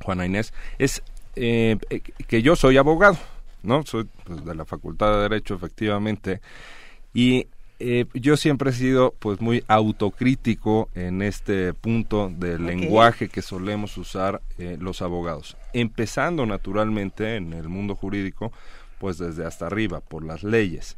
Juana 0.03 0.27
Inés, 0.27 0.53
es 0.79 1.03
eh, 1.35 1.79
que 2.27 2.43
yo 2.43 2.57
soy 2.57 2.77
abogado, 2.77 3.19
¿no? 3.63 3.85
Soy 3.85 4.09
pues, 4.25 4.45
de 4.45 4.55
la 4.55 4.65
Facultad 4.65 5.13
de 5.13 5.23
Derecho, 5.23 5.55
efectivamente, 5.55 6.41
y 7.13 7.49
eh, 7.79 8.07
yo 8.15 8.39
siempre 8.39 8.71
he 8.71 8.73
sido 8.73 9.15
pues 9.19 9.41
muy 9.43 9.63
autocrítico 9.69 10.89
en 10.95 11.21
este 11.21 11.75
punto 11.75 12.31
del 12.35 12.65
lenguaje 12.65 13.29
que 13.29 13.43
solemos 13.43 13.99
usar 13.99 14.41
eh, 14.57 14.79
los 14.81 15.03
abogados, 15.03 15.59
empezando 15.75 16.47
naturalmente 16.47 17.37
en 17.37 17.53
el 17.53 17.69
mundo 17.69 17.95
jurídico 17.95 18.51
pues 18.99 19.19
desde 19.19 19.45
hasta 19.45 19.67
arriba 19.67 20.01
por 20.01 20.25
las 20.25 20.43
leyes, 20.43 20.97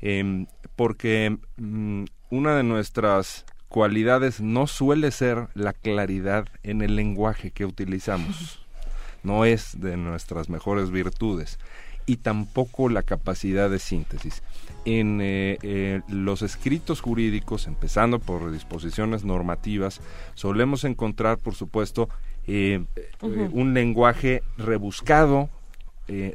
em, 0.00 0.46
porque 0.76 1.36
mm, 1.58 2.04
una 2.30 2.56
de 2.56 2.62
nuestras 2.62 3.44
cualidades 3.74 4.40
no 4.40 4.68
suele 4.68 5.10
ser 5.10 5.48
la 5.54 5.72
claridad 5.72 6.46
en 6.62 6.80
el 6.80 6.94
lenguaje 6.94 7.50
que 7.50 7.66
utilizamos, 7.66 8.64
no 9.24 9.44
es 9.44 9.80
de 9.80 9.96
nuestras 9.96 10.48
mejores 10.48 10.92
virtudes 10.92 11.58
y 12.06 12.18
tampoco 12.18 12.88
la 12.88 13.02
capacidad 13.02 13.68
de 13.68 13.80
síntesis. 13.80 14.44
En 14.84 15.18
eh, 15.20 15.58
eh, 15.62 16.02
los 16.06 16.42
escritos 16.42 17.00
jurídicos, 17.00 17.66
empezando 17.66 18.20
por 18.20 18.52
disposiciones 18.52 19.24
normativas, 19.24 20.00
solemos 20.34 20.84
encontrar, 20.84 21.38
por 21.38 21.56
supuesto, 21.56 22.08
eh, 22.46 22.84
un 23.22 23.74
lenguaje 23.74 24.44
rebuscado, 24.56 25.50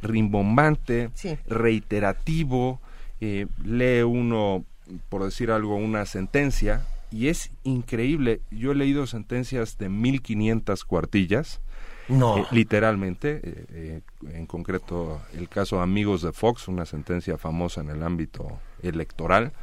rimbombante, 0.01 1.09
reiterativo, 1.47 2.81
lee 3.21 4.01
uno, 4.01 4.65
por 5.07 5.23
decir 5.23 5.51
algo, 5.51 5.77
una 5.77 6.05
sentencia, 6.05 6.85
y 7.11 7.27
es 7.27 7.51
increíble. 7.63 8.41
Yo 8.51 8.71
he 8.71 8.75
leído 8.75 9.07
sentencias 9.07 9.77
de 9.77 9.89
1500 9.89 10.85
cuartillas, 10.85 11.61
no. 12.09 12.39
Eh, 12.39 12.45
literalmente, 12.51 13.39
eh, 13.43 13.65
eh, 13.71 14.01
en 14.33 14.47
concreto 14.47 15.21
el 15.33 15.47
caso 15.47 15.79
Amigos 15.79 16.23
de 16.23 16.33
Fox, 16.33 16.67
una 16.67 16.85
sentencia 16.85 17.37
famosa 17.37 17.81
en 17.81 17.89
el 17.89 18.03
ámbito 18.03 18.59
electoral. 18.81 19.53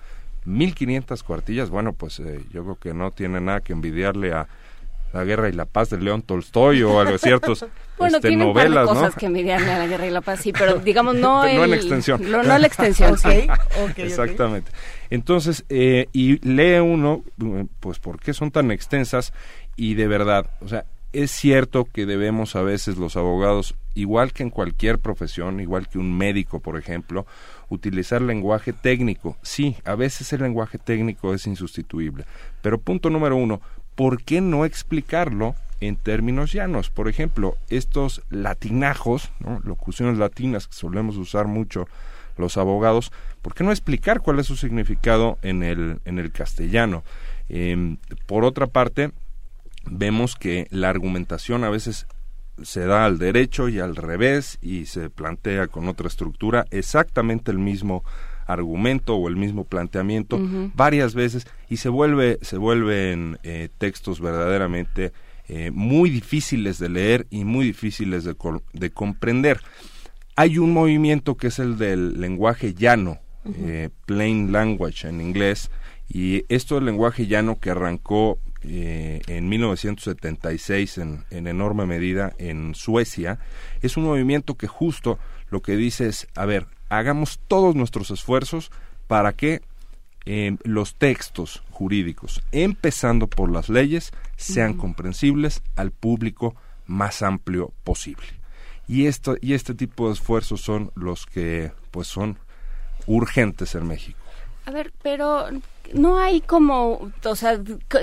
1500 0.45 1.25
cuartillas, 1.25 1.71
bueno, 1.71 1.93
pues 1.93 2.23
yo 2.53 2.63
creo 2.63 2.77
que 2.77 2.95
no 2.95 3.11
tiene 3.11 3.41
nada 3.41 3.63
que 3.63 3.73
envidiarle 3.73 4.33
a 4.33 4.47
La 5.17 5.25
Guerra 5.25 5.49
y 5.49 5.53
la 5.53 5.65
Paz 5.65 5.91
de 5.91 5.99
León 5.99 6.23
Tolstoy 6.23 6.83
o 6.83 7.01
a 7.01 7.19
ciertos 7.19 7.67
bueno, 7.99 8.17
este, 8.17 8.29
tiene 8.29 8.45
novelas, 8.45 8.87
cosas 8.87 9.15
que 9.15 9.27
envidiarle 9.27 9.73
a 9.73 9.79
La 9.79 9.87
Guerra 9.87 10.07
y 10.07 10.11
la 10.11 10.21
Paz, 10.21 10.41
sí, 10.41 10.53
pero 10.53 10.79
digamos 10.79 11.15
no, 11.15 11.43
no 11.53 11.65
en 11.65 11.75
extensión. 11.75 12.31
no 12.31 12.43
la 12.43 12.67
extensión, 12.67 13.19
sí. 13.19 13.47
Exactamente. 13.97 14.71
Entonces, 15.11 15.65
y 15.69 16.39
lee 16.47 16.79
uno, 16.81 17.23
pues, 17.81 17.99
¿por 17.99 18.21
qué 18.21 18.35
son 18.35 18.51
tan 18.51 18.71
extensas? 18.71 19.33
Y 19.77 19.95
de 19.95 20.07
verdad, 20.07 20.51
o 20.61 20.69
sea, 20.69 20.85
es 21.13 21.31
cierto 21.31 21.87
que 21.91 22.05
debemos 22.05 22.57
a 22.57 22.63
veces 22.63 22.99
los 22.99 23.17
abogados, 23.17 23.75
igual 23.95 24.33
que 24.33 24.43
en 24.43 24.51
cualquier 24.51 24.99
profesión, 24.99 25.61
igual 25.61 25.89
que 25.89 25.99
un 25.99 26.17
médico, 26.17 26.61
por 26.61 26.77
ejemplo, 26.79 27.27
utilizar 27.71 28.21
lenguaje 28.21 28.73
técnico. 28.73 29.37
Sí, 29.43 29.77
a 29.85 29.95
veces 29.95 30.33
el 30.33 30.43
lenguaje 30.43 30.79
técnico 30.79 31.33
es 31.33 31.47
insustituible. 31.47 32.25
Pero 32.61 32.79
punto 32.79 33.09
número 33.09 33.37
uno, 33.37 33.61
¿por 33.97 34.23
qué 34.23 34.41
no 34.41 34.65
explicarlo 34.65 35.57
en 35.81 35.97
términos 35.97 36.53
llanos? 36.53 36.91
Por 36.91 37.09
ejemplo, 37.09 37.57
estos 37.69 38.23
latinajos, 38.31 39.33
locuciones 39.65 40.19
latinas 40.19 40.69
que 40.69 40.75
solemos 40.75 41.17
usar 41.17 41.47
mucho 41.47 41.89
los 42.37 42.59
abogados, 42.59 43.11
¿por 43.43 43.55
qué 43.55 43.65
no 43.65 43.73
explicar 43.73 44.21
cuál 44.21 44.39
es 44.39 44.47
su 44.47 44.57
significado 44.57 45.39
en 45.43 45.63
el, 45.63 46.01
en 46.05 46.19
el 46.19 46.31
castellano? 46.31 47.03
Em, 47.49 47.97
por 48.27 48.45
otra 48.45 48.67
parte, 48.67 49.11
vemos 49.87 50.37
que 50.37 50.69
la 50.71 50.91
argumentación 50.91 51.65
a 51.65 51.71
veces 51.71 52.07
se 52.63 52.87
da 52.87 53.05
al 53.05 53.19
derecho 53.19 53.69
y 53.69 53.81
al 53.81 53.97
revés 53.97 54.59
y 54.63 54.87
se 54.87 55.11
plantea 55.11 55.69
con 55.69 55.89
otra 55.89 56.09
estructura 56.09 56.67
exactamente 56.71 57.51
el 57.51 57.59
mismo 57.59 58.03
argumento 58.47 59.17
o 59.17 59.29
el 59.29 59.37
mismo 59.37 59.65
planteamiento 59.65 60.41
varias 60.75 61.15
veces 61.15 61.47
y 61.69 61.79
se 61.79 61.89
vuelve 61.89 62.39
se 62.43 62.57
vuelven 62.59 63.39
eh, 63.43 63.69
textos 63.79 64.21
verdaderamente 64.21 65.13
eh, 65.49 65.71
muy 65.73 66.11
difíciles 66.11 66.79
de 66.79 66.89
leer 66.89 67.27
y 67.31 67.45
muy 67.45 67.67
difíciles 67.67 68.25
de, 68.25 68.35
de, 68.73 68.91
comprender. 68.91 69.61
Hay 70.35 70.59
un 70.59 70.73
movimiento 70.73 71.37
que 71.37 71.49
es 71.49 71.61
el 71.61 71.79
del 71.79 72.21
lenguaje 72.21 72.75
llano 72.75 73.21
eh, 73.45 73.91
plain 74.07 74.51
language 74.51 75.07
en 75.07 75.21
inglés 75.21 75.71
y 76.09 76.45
esto 76.49 76.75
del 76.77 76.87
lenguaje 76.87 77.29
llano 77.29 77.61
que 77.61 77.71
arrancó 77.71 78.41
eh, 78.63 79.21
en 79.29 79.49
1976 79.49 80.99
en, 80.99 81.25
en, 81.31 81.47
enorme 81.47 81.87
medida 81.87 82.35
en 82.39 82.75
Suecia, 82.75 83.39
es 83.83 83.97
un 83.97 84.03
movimiento 84.03 84.57
que 84.57 84.67
justo 84.67 85.21
lo 85.49 85.63
que 85.63 85.77
dice 85.77 86.09
es, 86.09 86.27
a 86.35 86.45
ver, 86.45 86.67
hagamos 86.89 87.41
todos 87.49 87.75
nuestros 87.75 88.11
esfuerzos 88.11 88.71
para 89.07 89.33
que 89.33 89.63
eh, 90.25 90.57
los 90.65 90.97
textos 90.97 91.63
jurídicos, 91.71 92.43
empezando 92.51 93.29
por 93.29 93.51
las 93.51 93.69
leyes, 93.69 94.13
sean 94.37 94.75
comprensibles 94.75 95.63
al 95.77 95.93
público 95.93 96.57
más 96.87 97.23
amplio 97.23 97.73
posible. 97.85 98.27
Y, 98.89 99.07
esto, 99.07 99.37
y 99.41 99.55
este 99.55 99.75
tipo 99.75 100.09
de 100.09 100.15
esfuerzos 100.15 100.61
son 100.61 100.91
los 100.95 101.27
que 101.27 101.73
pues 101.91 102.09
son 102.09 102.39
urgentes 103.07 103.75
en 103.75 103.87
México. 103.87 104.19
A 104.67 104.73
ver, 104.73 104.93
pero 105.01 105.47
no 105.93 106.19
hay 106.19 106.41
como, 106.41 107.13
o 107.25 107.37
sea, 107.37 107.61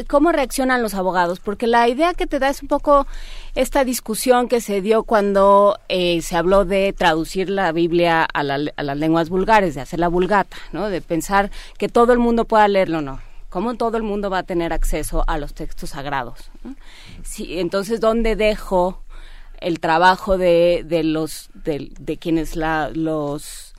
cómo 0.08 0.32
reaccionan 0.32 0.82
los 0.82 0.94
abogados, 0.94 1.42
porque 1.42 1.68
la 1.68 1.90
idea 1.90 2.14
que 2.14 2.26
te 2.26 2.40
da 2.40 2.50
es 2.50 2.62
un 2.62 2.70
poco 2.70 3.06
esta 3.54 3.84
discusión 3.84 4.48
que 4.48 4.62
se 4.62 4.82
dio 4.82 5.04
cuando 5.04 5.78
eh, 5.90 6.22
se 6.22 6.38
habló 6.38 6.64
de 6.64 6.94
traducir 6.94 7.50
la 7.50 7.74
Biblia 7.74 8.24
a, 8.24 8.44
las 8.44 8.98
lenguas 8.98 9.30
vulgares, 9.30 9.76
de 9.76 9.82
hacer 9.82 10.00
la 10.00 10.08
vulgata, 10.08 10.56
¿no? 10.72 10.90
De 10.90 11.02
pensar 11.02 11.52
que 11.78 11.90
todo 11.90 12.14
el 12.14 12.20
mundo 12.20 12.46
pueda 12.46 12.68
leerlo, 12.70 13.02
no. 13.02 13.20
¿Cómo 13.50 13.76
todo 13.76 13.98
el 13.98 14.04
mundo 14.04 14.30
va 14.30 14.40
a 14.40 14.44
tener 14.44 14.72
acceso 14.72 15.26
a 15.28 15.38
los 15.38 15.54
textos 15.54 15.92
sagrados? 15.92 16.50
entonces, 17.38 18.00
¿dónde 18.00 18.36
dejo 18.38 19.02
el 19.60 19.82
trabajo 19.82 20.38
de, 20.38 20.84
de 20.86 21.04
los 21.04 21.50
de, 21.54 21.92
de 22.00 22.18
quienes 22.18 22.56
la, 22.56 22.90
los 22.94 23.73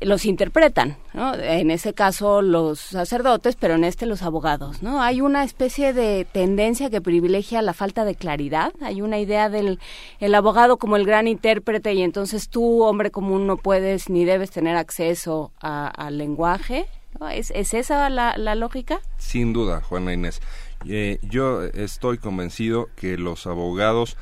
los 0.00 0.24
interpretan, 0.24 0.96
¿no? 1.12 1.34
En 1.34 1.70
ese 1.70 1.94
caso 1.94 2.42
los 2.42 2.80
sacerdotes, 2.80 3.56
pero 3.56 3.74
en 3.74 3.84
este 3.84 4.06
los 4.06 4.22
abogados, 4.22 4.82
¿no? 4.82 5.02
Hay 5.02 5.20
una 5.20 5.44
especie 5.44 5.92
de 5.92 6.26
tendencia 6.30 6.90
que 6.90 7.00
privilegia 7.00 7.62
la 7.62 7.74
falta 7.74 8.04
de 8.04 8.14
claridad, 8.14 8.72
hay 8.80 9.02
una 9.02 9.18
idea 9.18 9.48
del 9.48 9.78
el 10.20 10.34
abogado 10.34 10.76
como 10.76 10.96
el 10.96 11.06
gran 11.06 11.28
intérprete 11.28 11.94
y 11.94 12.02
entonces 12.02 12.48
tú, 12.48 12.82
hombre 12.82 13.10
común, 13.10 13.46
no 13.46 13.56
puedes 13.56 14.10
ni 14.10 14.24
debes 14.24 14.50
tener 14.50 14.76
acceso 14.76 15.52
al 15.60 16.18
lenguaje, 16.18 16.86
¿Es, 17.32 17.52
¿Es, 17.52 17.74
esa 17.74 18.10
la, 18.10 18.36
la, 18.36 18.56
lógica? 18.56 19.00
Sin 19.18 19.52
duda, 19.52 19.80
Juana 19.82 20.12
Inés. 20.12 20.42
Eh, 20.86 21.18
yo 21.22 21.62
estoy 21.62 22.18
convencido 22.18 22.88
que 22.96 23.16
los 23.16 23.46
abogados 23.46 24.16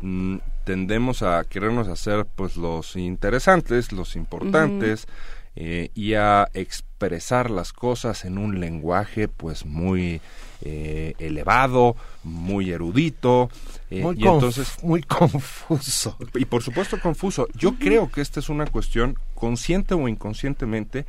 mm, 0.00 0.36
tendemos 0.66 1.22
a 1.22 1.44
querernos 1.44 1.86
hacer 1.86 2.26
pues 2.34 2.56
los 2.56 2.96
interesantes, 2.96 3.92
los 3.92 4.16
importantes 4.16 5.06
eh, 5.54 5.90
y 5.94 6.14
a 6.14 6.48
expresar 6.54 7.52
las 7.52 7.72
cosas 7.72 8.24
en 8.24 8.36
un 8.36 8.58
lenguaje 8.58 9.28
pues 9.28 9.64
muy 9.64 10.20
eh, 10.62 11.14
elevado, 11.18 11.94
muy 12.24 12.72
erudito 12.72 13.48
eh, 13.92 14.02
muy 14.02 14.16
y 14.18 14.26
entonces 14.26 14.82
muy 14.82 15.02
confuso. 15.02 16.18
Y 16.34 16.46
por 16.46 16.64
supuesto 16.64 17.00
confuso. 17.00 17.46
Yo 17.54 17.76
creo 17.78 18.10
que 18.10 18.20
esta 18.20 18.40
es 18.40 18.48
una 18.48 18.66
cuestión 18.66 19.16
consciente 19.36 19.94
o 19.94 20.08
inconscientemente 20.08 21.06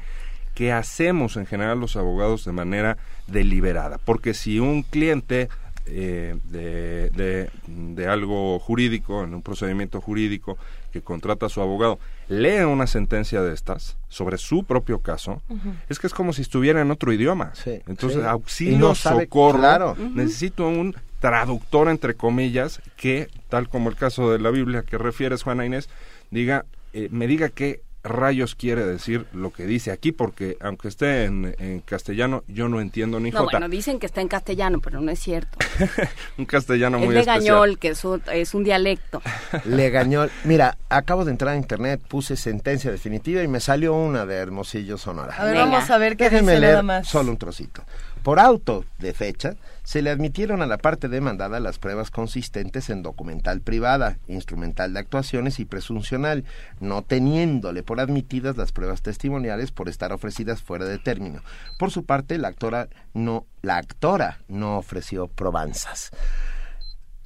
que 0.54 0.72
hacemos 0.72 1.36
en 1.36 1.48
general 1.48 1.80
los 1.80 1.96
abogados 1.96 2.46
de 2.46 2.52
manera 2.52 2.98
deliberada, 3.26 3.98
porque 3.98 4.36
si 4.36 4.60
un 4.60 4.84
cliente 4.84 5.50
eh, 5.90 6.36
de, 6.46 7.50
de, 7.68 8.08
algo 8.08 8.60
jurídico, 8.60 9.24
en 9.24 9.34
un 9.34 9.42
procedimiento 9.42 10.02
jurídico, 10.02 10.58
que 10.92 11.02
contrata 11.02 11.46
a 11.46 11.50
su 11.50 11.62
abogado, 11.62 12.00
lee 12.30 12.60
una 12.60 12.88
sentencia 12.88 13.42
de 13.42 13.54
estas 13.54 13.98
sobre 14.10 14.38
su 14.38 14.64
propio 14.64 15.00
caso, 15.00 15.42
es 15.90 16.00
que 16.00 16.08
es 16.08 16.14
como 16.14 16.34
si 16.34 16.42
estuviera 16.42 16.82
en 16.82 16.92
otro 16.92 17.12
idioma. 17.12 17.54
Entonces, 17.88 18.24
auxilio, 18.24 18.96
socorro, 18.96 19.96
necesito 20.14 20.68
un 20.68 20.96
traductor, 21.20 21.90
entre 21.90 22.14
comillas, 22.16 22.82
que, 22.96 23.30
tal 23.50 23.70
como 23.70 23.90
el 23.90 23.96
caso 23.96 24.32
de 24.32 24.40
la 24.40 24.52
Biblia 24.52 24.84
que 24.84 24.98
refieres, 24.98 25.44
Juana 25.44 25.66
Inés, 25.66 25.90
diga, 26.32 26.66
eh, 26.94 27.10
me 27.12 27.28
diga 27.28 27.50
que 27.50 27.82
rayos 28.10 28.56
quiere 28.56 28.86
decir 28.86 29.26
lo 29.34 29.52
que 29.52 29.66
dice 29.66 29.92
aquí, 29.92 30.12
porque 30.12 30.58
aunque 30.60 30.88
esté 30.88 31.26
en, 31.26 31.82
castellano, 31.86 32.44
yo 32.48 32.68
no 32.68 32.82
entiendo 32.82 33.20
ni 33.20 33.32
no, 33.32 33.46
bueno, 33.46 33.70
dicen 33.70 34.00
que 34.00 34.06
está 34.06 34.22
en 34.22 34.28
castellano, 34.28 34.80
pero 34.82 35.02
no 35.02 35.12
es 35.12 35.20
cierto. 35.20 35.58
un 36.38 36.46
castellano 36.46 37.00
muy 37.00 37.10
es 37.10 37.26
legañol, 37.26 37.78
que 37.80 37.90
es 37.90 38.04
un, 38.04 38.22
es 38.32 38.54
un 38.54 38.64
dialecto. 38.64 39.22
legañol. 39.66 40.32
Mira, 40.44 40.78
acabo 40.90 41.26
de 41.26 41.32
entrar 41.32 41.54
a 41.54 41.58
internet, 41.58 42.02
puse 42.08 42.36
sentencia 42.36 42.92
definitiva 42.92 43.44
y 43.44 43.48
me 43.48 43.60
salió 43.60 43.94
una 43.94 44.26
de 44.26 44.36
Hermosillo, 44.36 44.98
Sonora. 44.98 45.36
A 45.38 45.46
ver, 45.46 45.56
vamos 45.56 45.90
a 45.90 45.98
ver 45.98 46.18
qué 46.18 46.30
dice 46.30 46.60
nada 46.60 46.84
más. 46.84 47.08
Solo 47.08 47.32
un 47.32 47.38
trocito. 47.38 47.84
Por 48.24 48.40
auto 48.40 48.84
de 48.98 49.14
fecha, 49.14 49.56
se 49.88 50.02
le 50.02 50.10
admitieron 50.10 50.62
a 50.62 50.66
la 50.66 50.80
parte 50.80 51.08
demandada 51.08 51.62
las 51.62 51.80
pruebas 51.80 52.12
consistentes 52.12 52.90
en 52.90 53.04
documental 53.04 53.62
privada, 53.62 54.18
instrumental 54.28 54.92
de 54.92 55.00
actuaciones 55.00 55.62
y 55.62 55.66
presuncional, 55.66 56.44
no 56.82 57.04
teniéndole 57.04 57.84
por 57.84 58.02
admitidas 58.02 58.58
las 58.58 58.74
pruebas 58.74 59.02
testimoniales 59.02 59.72
por 59.72 59.88
estar 59.88 60.12
ofrecidas 60.12 60.62
fuera 60.62 60.84
de 60.84 60.98
término. 60.98 61.42
Por 61.80 61.90
su 61.90 62.04
parte, 62.04 62.38
la 62.38 62.50
actora 62.50 62.90
no, 63.14 63.46
la 63.62 63.78
actora 63.78 64.40
no 64.50 64.78
ofreció 64.78 65.30
probanzas. 65.30 66.12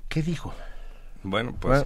¿Qué 0.07 0.21
dijo? 0.21 0.53
Bueno, 1.23 1.55
pues 1.59 1.83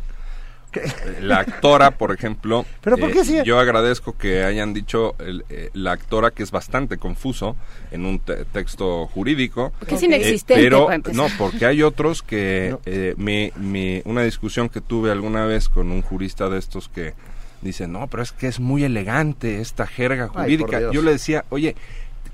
la 1.21 1.39
actora, 1.39 1.91
por 1.91 2.11
ejemplo. 2.11 2.65
¿Pero 2.81 2.97
por 2.97 3.11
qué 3.11 3.21
eh, 3.21 3.43
Yo 3.45 3.59
agradezco 3.59 4.17
que 4.17 4.43
hayan 4.43 4.73
dicho 4.73 5.15
eh, 5.19 5.69
la 5.73 5.93
actora 5.93 6.31
que 6.31 6.43
es 6.43 6.51
bastante 6.51 6.97
confuso 6.97 7.55
en 7.91 8.05
un 8.05 8.19
texto 8.19 9.07
jurídico. 9.07 9.73
Porque 9.79 9.95
es 9.95 10.03
inexistente. 10.03 10.63
pero 10.63 10.89
no, 11.13 11.27
porque 11.37 11.65
hay 11.65 11.83
otros 11.83 12.21
que 12.21 12.75
eh, 12.85 14.01
una 14.05 14.23
discusión 14.23 14.69
que 14.69 14.81
tuve 14.81 15.11
alguna 15.11 15.45
vez 15.45 15.69
con 15.69 15.91
un 15.91 16.01
jurista 16.01 16.49
de 16.49 16.59
estos 16.59 16.89
que 16.89 17.13
dice 17.61 17.87
no, 17.87 18.07
pero 18.07 18.21
es 18.21 18.31
que 18.31 18.47
es 18.47 18.59
muy 18.59 18.83
elegante 18.83 19.61
esta 19.61 19.87
jerga 19.87 20.27
jurídica. 20.27 20.91
Yo 20.91 21.01
le 21.01 21.11
decía, 21.11 21.45
oye 21.49 21.75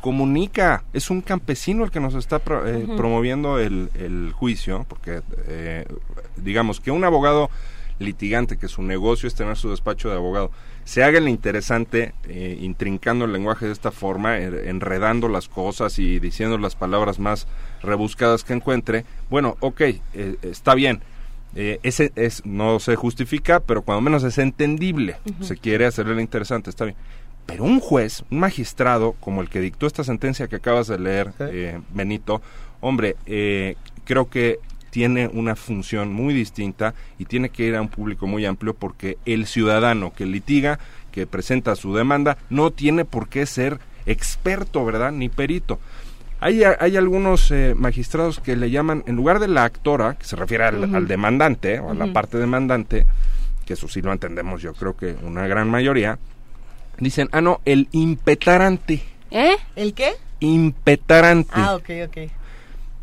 comunica, 0.02 0.84
es 0.94 1.12
un 1.12 1.22
campesino 1.22 1.84
el 1.84 1.92
que 1.92 2.00
nos 2.00 2.16
está 2.16 2.40
promoviendo 2.40 3.60
el, 3.60 3.92
el, 3.94 4.32
juicio, 4.34 4.84
porque 4.90 5.22
digamos 6.38 6.80
que 6.80 6.90
un 6.90 7.04
abogado 7.04 7.52
litigante, 8.02 8.58
que 8.58 8.68
su 8.68 8.82
negocio 8.82 9.28
es 9.28 9.36
tener 9.36 9.58
su 9.58 9.70
despacho 9.70 10.10
de 10.10 10.16
abogado, 10.16 10.52
se 10.84 11.04
haga 11.04 11.20
el 11.20 11.30
interesante 11.30 12.14
eh, 12.28 12.58
intrincando 12.62 13.26
el 13.26 13.34
lenguaje 13.34 13.68
de 13.68 13.72
esta 13.72 13.92
forma, 13.92 14.38
er, 14.38 14.68
enredando 14.68 15.28
las 15.28 15.48
cosas 15.48 16.00
y 16.00 16.20
diciendo 16.20 16.58
las 16.58 16.76
palabras 16.76 17.20
más 17.20 17.48
rebuscadas 17.82 18.44
que 18.44 18.54
encuentre, 18.54 19.06
bueno, 19.30 19.58
ok, 19.60 19.82
eh, 19.82 20.02
está 20.42 20.76
bien. 20.76 21.02
Eh, 21.54 21.80
ese 21.84 22.14
es, 22.16 22.46
no 22.46 22.80
se 22.80 22.96
justifica, 22.96 23.60
pero 23.60 23.82
cuando 23.82 24.02
menos 24.02 24.24
es 24.24 24.38
entendible. 24.38 25.18
Se 25.42 25.58
quiere 25.58 25.86
hacerle 25.86 26.14
el 26.14 26.22
interesante, 26.22 26.70
está 26.70 26.86
bien. 26.86 26.98
Pero 27.46 27.66
un 27.66 27.82
juez, 27.82 28.24
un 28.32 28.40
magistrado, 28.40 29.14
como 29.20 29.42
el 29.42 29.50
que 29.50 29.60
dictó 29.60 29.86
esta 29.86 30.06
sentencia 30.06 30.48
que 30.48 30.56
acabas 30.56 30.88
de 30.88 30.98
leer, 30.98 31.34
Benito, 31.94 32.42
hombre, 32.80 33.18
creo 34.06 34.30
que 34.30 34.60
tiene 34.92 35.28
una 35.28 35.56
función 35.56 36.14
muy 36.14 36.34
distinta 36.34 36.94
y 37.18 37.26
tiene 37.26 37.50
que 37.50 37.64
ir 37.64 37.76
a 37.76 37.82
un 37.82 37.88
público 37.88 38.28
muy 38.28 38.46
amplio 38.46 38.76
porque 38.76 39.18
el 39.26 39.48
ciudadano 39.48 40.14
que 40.14 40.26
litiga, 40.26 40.78
que 41.12 41.26
presenta 41.26 41.76
su 41.76 41.96
demanda, 41.96 42.38
no 42.50 42.70
tiene 42.72 43.06
por 43.06 43.28
qué 43.28 43.46
ser 43.48 43.80
experto, 44.06 44.86
¿verdad? 44.86 45.12
Ni 45.12 45.30
perito. 45.30 45.80
Hay, 46.42 46.64
hay 46.64 46.98
algunos 46.98 47.52
eh, 47.52 47.74
magistrados 47.76 48.40
que 48.40 48.56
le 48.56 48.70
llaman, 48.70 49.04
en 49.06 49.16
lugar 49.16 49.40
de 49.40 49.48
la 49.48 49.64
actora, 49.64 50.16
que 50.16 50.26
se 50.26 50.36
refiere 50.36 50.66
al, 50.66 51.08
demandante 51.08 51.80
o 51.80 51.92
a 51.92 51.94
la 51.94 52.12
parte 52.12 52.38
demandante, 52.38 53.06
que 53.66 53.74
eso 53.74 53.88
sí 53.88 54.02
lo 54.02 54.12
entendemos 54.12 54.62
yo 54.62 54.74
creo 54.74 54.98
que 54.98 55.16
una 55.24 55.48
gran 55.48 55.70
mayoría, 55.70 56.18
dicen, 57.00 57.30
ah, 57.32 57.42
no, 57.42 57.62
el 57.64 57.88
impetarante. 57.92 59.04
¿Eh? 59.30 59.56
¿El 59.76 59.94
qué? 59.94 60.14
Impetarante. 60.40 61.52
Ah, 61.54 61.76
ok, 61.76 61.90
ok. 62.08 62.32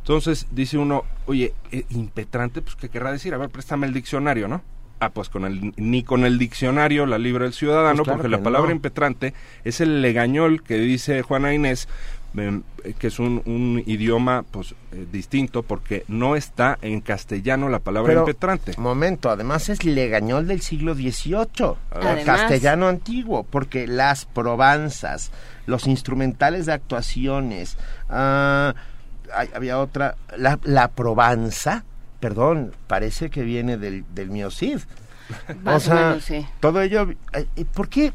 Entonces 0.09 0.47
dice 0.51 0.79
uno, 0.79 1.05
oye, 1.27 1.53
eh, 1.71 1.85
impetrante, 1.91 2.63
pues 2.63 2.77
¿qué 2.77 2.89
querrá 2.89 3.13
decir? 3.13 3.35
A 3.35 3.37
ver, 3.37 3.51
préstame 3.51 3.87
el 3.87 3.93
diccionario, 3.93 4.49
¿no? 4.49 4.63
Ah, 5.01 5.11
pues 5.11 5.29
con 5.29 5.45
el, 5.45 5.75
ni 5.77 6.03
con 6.03 6.25
el 6.25 6.39
diccionario 6.39 7.05
la 7.05 7.19
libra 7.19 7.45
el 7.45 7.53
ciudadano, 7.53 8.05
pues 8.05 8.17
porque 8.17 8.29
la 8.29 8.43
palabra 8.43 8.73
impetrante 8.73 9.35
es 9.65 9.83
el 9.83 10.01
legañol 10.01 10.63
que 10.63 10.79
dice 10.79 11.21
Juana 11.21 11.53
Inés, 11.53 11.89
em, 12.35 12.63
que 12.99 13.09
es 13.09 13.19
un, 13.19 13.83
idioma 13.85 14.47
pues 14.51 14.75
eh, 14.93 15.07
distinto 15.13 15.63
porque 15.63 16.05
no 16.09 16.37
está 16.37 16.79
en 16.81 17.03
castellano 17.03 17.69
la 17.69 17.81
palabra 17.81 18.15
impetrante. 18.15 18.73
Momento, 18.79 19.29
además 19.29 19.69
es 19.69 19.85
legañol 19.85 20.47
del 20.47 20.63
siglo 20.63 20.95
XVIII, 20.95 22.25
castellano 22.25 22.89
antiguo, 22.89 23.43
porque 23.43 23.87
las 23.87 24.25
probanzas, 24.25 25.33
los 25.67 25.87
instrumentales 25.87 26.65
de 26.65 26.73
actuaciones, 26.73 27.77
había 29.55 29.79
otra, 29.79 30.17
la, 30.37 30.59
la 30.63 30.89
Provanza, 30.89 31.85
perdón, 32.21 32.73
parece 32.87 33.31
que 33.31 33.43
viene 33.43 33.77
del, 33.77 34.05
del 34.15 34.31
miocid. 34.31 34.81
o 35.65 35.81
sea, 35.81 36.19
todo 36.61 36.81
ello, 36.81 37.09
eh, 37.33 37.65
¿por 37.75 37.89
qué? 37.89 38.13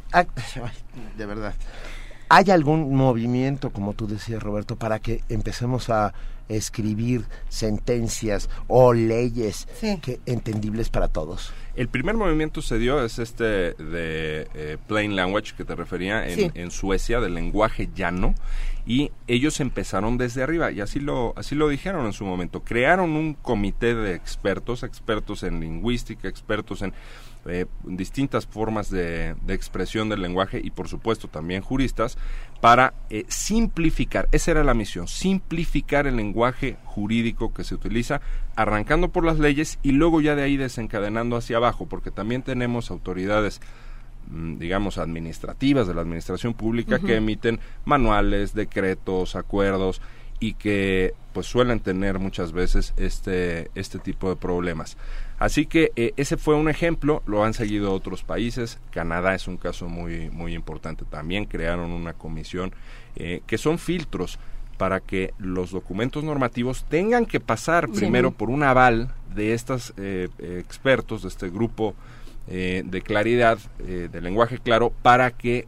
De 1.17 1.25
verdad. 1.25 1.53
¿Hay 2.29 2.49
algún 2.49 2.95
movimiento, 2.95 3.71
como 3.71 3.93
tú 3.93 4.07
decías, 4.07 4.41
Roberto, 4.41 4.75
para 4.75 4.99
que 4.99 5.23
empecemos 5.29 5.89
a 5.89 6.13
escribir 6.49 7.25
sentencias 7.49 8.49
o 8.67 8.93
leyes 8.93 9.67
que 10.01 10.19
entendibles 10.25 10.89
para 10.89 11.09
todos? 11.09 11.53
El 11.75 11.87
primer 11.87 12.15
movimiento 12.15 12.61
se 12.61 12.77
dio 12.77 13.03
es 13.03 13.17
este 13.17 13.43
de 13.43 14.47
eh, 14.53 14.77
plain 14.87 15.15
language 15.15 15.53
que 15.57 15.65
te 15.65 15.73
refería 15.75 16.27
en, 16.27 16.51
en, 16.53 16.69
Suecia, 16.69 17.19
del 17.19 17.33
lenguaje 17.33 17.89
llano, 17.95 18.35
y 18.85 19.11
ellos 19.27 19.59
empezaron 19.59 20.17
desde 20.17 20.43
arriba 20.43 20.71
y 20.71 20.81
así 20.81 20.99
lo 20.99 21.33
así 21.35 21.55
lo 21.55 21.69
dijeron 21.69 22.05
en 22.05 22.13
su 22.13 22.25
momento. 22.25 22.63
Crearon 22.63 23.11
un 23.11 23.33
comité 23.33 23.95
de 23.95 24.13
expertos, 24.13 24.83
expertos 24.83 25.41
en 25.41 25.61
lingüística, 25.61 26.27
expertos 26.27 26.83
en 26.83 26.93
eh, 27.45 27.65
distintas 27.83 28.47
formas 28.47 28.89
de, 28.89 29.35
expresión 29.49 30.07
del 30.07 30.21
lenguaje 30.21 30.61
y 30.63 30.71
por 30.71 30.87
supuesto 30.87 31.27
también 31.27 31.61
juristas 31.61 32.17
para 32.61 32.93
eh, 33.09 33.25
simplificar, 33.27 34.29
esa 34.31 34.51
era 34.51 34.63
la 34.63 34.73
misión, 34.73 35.07
simplificar 35.07 36.07
el 36.07 36.15
lenguaje 36.15 36.77
jurídico 36.85 37.53
que 37.53 37.63
se 37.63 37.75
utiliza, 37.75 38.21
arrancando 38.55 39.09
por 39.09 39.25
las 39.25 39.39
leyes 39.39 39.77
y 39.83 39.91
luego 39.91 40.21
ya 40.21 40.35
de 40.35 40.43
ahí 40.43 40.55
desencadenando 40.55 41.35
hacia 41.35 41.57
abajo, 41.57 41.85
porque 41.85 42.11
también 42.11 42.43
tenemos 42.43 42.91
autoridades 42.91 43.59
mm, 44.29 44.57
digamos 44.57 44.97
administrativas 44.97 45.87
de 45.87 45.95
la 45.95 46.01
administración 46.01 46.53
pública 46.53 46.99
que 46.99 47.17
emiten 47.17 47.59
manuales, 47.83 48.53
decretos, 48.53 49.35
acuerdos 49.35 50.01
y 50.39 50.53
que 50.53 51.13
pues 51.33 51.47
suelen 51.47 51.79
tener 51.79 52.19
muchas 52.19 52.51
veces 52.51 52.93
este 52.97 53.69
este 53.75 53.99
tipo 53.99 54.29
de 54.29 54.35
problemas. 54.35 54.97
Así 55.43 55.65
que 55.65 55.91
eh, 55.97 56.13
ese 56.15 56.37
fue 56.37 56.55
un 56.55 56.69
ejemplo, 56.69 57.21
lo 57.25 57.43
han 57.43 57.53
seguido 57.53 57.91
otros 57.91 58.23
países, 58.23 58.79
Canadá 58.91 59.35
es 59.35 59.47
un 59.47 59.57
caso 59.57 59.89
muy, 59.89 60.29
muy 60.29 60.53
importante 60.53 61.03
también, 61.03 61.43
crearon 61.43 61.91
una 61.91 62.13
comisión 62.13 62.71
eh, 63.17 63.41
que 63.45 63.57
son 63.57 63.77
filtros 63.77 64.39
para 64.77 65.01
que 65.01 65.33
los 65.37 65.71
documentos 65.71 66.23
normativos 66.23 66.85
tengan 66.85 67.25
que 67.25 67.41
pasar 67.41 67.89
primero 67.89 68.31
por 68.31 68.49
un 68.49 68.63
aval 68.63 69.13
de 69.35 69.53
estos 69.53 69.93
eh, 69.97 70.29
expertos, 70.39 71.23
de 71.23 71.27
este 71.27 71.49
grupo 71.49 71.93
de 72.47 73.01
claridad, 73.05 73.57
de 73.77 74.19
lenguaje 74.19 74.59
claro, 74.59 74.91
para 75.01 75.31
que 75.31 75.65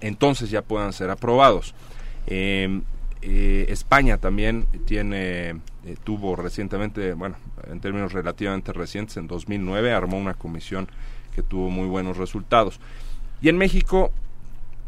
entonces 0.00 0.48
ya 0.48 0.62
puedan 0.62 0.94
ser 0.94 1.10
aprobados. 1.10 1.74
España 3.22 4.18
también 4.18 4.66
tiene 4.84 5.56
tuvo 6.04 6.36
recientemente, 6.36 7.14
bueno, 7.14 7.36
en 7.70 7.80
términos 7.80 8.12
relativamente 8.12 8.72
recientes, 8.72 9.16
en 9.16 9.26
2009 9.26 9.92
armó 9.92 10.18
una 10.18 10.34
comisión 10.34 10.88
que 11.34 11.42
tuvo 11.42 11.70
muy 11.70 11.86
buenos 11.86 12.16
resultados. 12.16 12.80
Y 13.40 13.48
en 13.48 13.58
México 13.58 14.12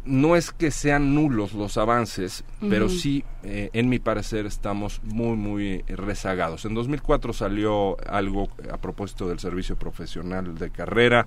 no 0.08 0.36
es 0.36 0.52
que 0.52 0.70
sean 0.70 1.14
nulos 1.14 1.52
los 1.52 1.76
avances, 1.76 2.42
pero 2.60 2.88
sí, 2.88 3.24
eh, 3.42 3.68
en 3.74 3.90
mi 3.90 3.98
parecer, 3.98 4.46
estamos 4.46 5.02
muy, 5.04 5.36
muy 5.36 5.82
rezagados. 5.82 6.64
En 6.64 6.74
2004 6.74 7.34
salió 7.34 7.96
algo 8.08 8.48
a 8.72 8.78
propósito 8.78 9.28
del 9.28 9.38
servicio 9.38 9.76
profesional 9.76 10.56
de 10.56 10.70
carrera 10.70 11.26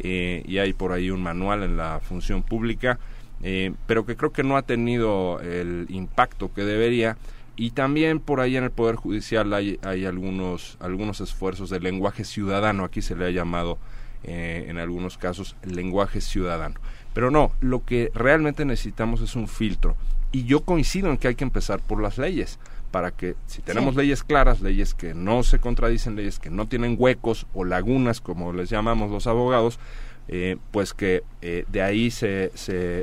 eh, 0.00 0.42
y 0.44 0.58
hay 0.58 0.72
por 0.72 0.92
ahí 0.92 1.10
un 1.10 1.22
manual 1.22 1.62
en 1.62 1.76
la 1.76 2.00
función 2.00 2.42
pública, 2.42 2.98
eh, 3.42 3.72
pero 3.86 4.06
que 4.06 4.16
creo 4.16 4.32
que 4.32 4.42
no 4.42 4.56
ha 4.56 4.62
tenido 4.62 5.40
el 5.40 5.86
impacto 5.88 6.52
que 6.52 6.64
debería 6.64 7.16
y 7.56 7.70
también 7.70 8.20
por 8.20 8.40
ahí 8.40 8.56
en 8.56 8.64
el 8.64 8.70
Poder 8.70 8.96
Judicial 8.96 9.52
hay, 9.54 9.78
hay 9.82 10.04
algunos, 10.04 10.76
algunos 10.78 11.22
esfuerzos 11.22 11.70
de 11.70 11.80
lenguaje 11.80 12.24
ciudadano, 12.24 12.84
aquí 12.84 13.00
se 13.00 13.16
le 13.16 13.26
ha 13.26 13.30
llamado 13.30 13.78
eh, 14.24 14.66
en 14.68 14.78
algunos 14.78 15.16
casos 15.16 15.56
lenguaje 15.62 16.20
ciudadano. 16.20 16.74
Pero 17.14 17.30
no, 17.30 17.52
lo 17.60 17.82
que 17.84 18.10
realmente 18.14 18.66
necesitamos 18.66 19.22
es 19.22 19.36
un 19.36 19.48
filtro. 19.48 19.96
Y 20.32 20.44
yo 20.44 20.64
coincido 20.64 21.08
en 21.10 21.16
que 21.16 21.28
hay 21.28 21.34
que 21.34 21.44
empezar 21.44 21.80
por 21.80 22.02
las 22.02 22.18
leyes, 22.18 22.58
para 22.90 23.10
que 23.10 23.36
si 23.46 23.62
tenemos 23.62 23.94
leyes 23.94 24.22
claras, 24.22 24.60
leyes 24.60 24.92
que 24.92 25.14
no 25.14 25.42
se 25.42 25.58
contradicen, 25.58 26.16
leyes 26.16 26.38
que 26.38 26.50
no 26.50 26.66
tienen 26.66 26.96
huecos 26.98 27.46
o 27.54 27.64
lagunas, 27.64 28.20
como 28.20 28.52
les 28.52 28.68
llamamos 28.68 29.10
los 29.10 29.26
abogados, 29.26 29.78
eh, 30.28 30.56
pues 30.72 30.92
que 30.92 31.22
eh, 31.40 31.64
de 31.68 31.82
ahí 31.82 32.10
se, 32.10 32.50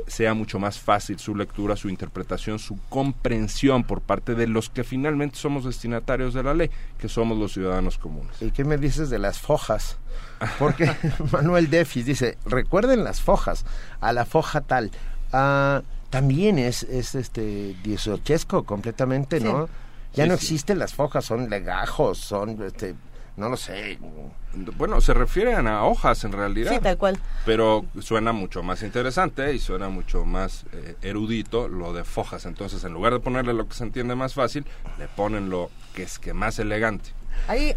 sea 0.06 0.34
mucho 0.34 0.58
más 0.58 0.78
fácil 0.78 1.18
su 1.18 1.34
lectura, 1.34 1.76
su 1.76 1.88
interpretación, 1.88 2.58
su 2.58 2.78
comprensión 2.88 3.84
por 3.84 4.02
parte 4.02 4.34
de 4.34 4.46
los 4.46 4.68
que 4.68 4.84
finalmente 4.84 5.36
somos 5.36 5.64
destinatarios 5.64 6.34
de 6.34 6.42
la 6.42 6.54
ley, 6.54 6.70
que 6.98 7.08
somos 7.08 7.38
los 7.38 7.52
ciudadanos 7.52 7.98
comunes. 7.98 8.40
¿Y 8.42 8.50
qué 8.50 8.64
me 8.64 8.76
dices 8.76 9.08
de 9.08 9.18
las 9.18 9.38
fojas? 9.38 9.98
Porque 10.58 10.90
Manuel 11.32 11.70
Defis 11.70 12.04
dice, 12.04 12.36
recuerden 12.44 13.04
las 13.04 13.20
fojas, 13.20 13.64
a 14.00 14.12
la 14.12 14.26
foja 14.26 14.60
tal. 14.60 14.90
Ah, 15.32 15.82
también 16.10 16.58
es, 16.58 16.84
es 16.84 17.14
este 17.14 17.74
dieciochesco 17.82 18.64
completamente, 18.64 19.40
¿no? 19.40 19.68
Ya 20.14 20.26
no 20.26 20.34
existen 20.34 20.78
las 20.78 20.94
fojas, 20.94 21.24
son 21.24 21.50
legajos, 21.50 22.18
son 22.18 22.62
este, 22.62 22.94
no 23.36 23.48
lo 23.48 23.56
sé. 23.56 23.98
Bueno, 24.76 25.00
se 25.00 25.12
refieren 25.12 25.66
a 25.66 25.84
hojas 25.84 26.22
en 26.24 26.32
realidad. 26.32 26.72
Sí, 26.72 26.78
tal 26.80 26.96
cual. 26.96 27.18
Pero 27.44 27.84
suena 28.00 28.32
mucho 28.32 28.62
más 28.62 28.82
interesante 28.82 29.52
y 29.52 29.58
suena 29.58 29.88
mucho 29.88 30.24
más 30.24 30.64
eh, 30.72 30.96
erudito 31.02 31.68
lo 31.68 31.92
de 31.92 32.04
fojas. 32.04 32.46
Entonces, 32.46 32.84
en 32.84 32.92
lugar 32.92 33.12
de 33.12 33.20
ponerle 33.20 33.52
lo 33.52 33.66
que 33.66 33.74
se 33.74 33.84
entiende 33.84 34.14
más 34.14 34.34
fácil, 34.34 34.64
le 34.98 35.08
ponen 35.08 35.50
lo 35.50 35.70
que 35.94 36.04
es 36.04 36.18
que 36.18 36.32
más 36.32 36.58
elegante. 36.58 37.10
Ahí, 37.46 37.74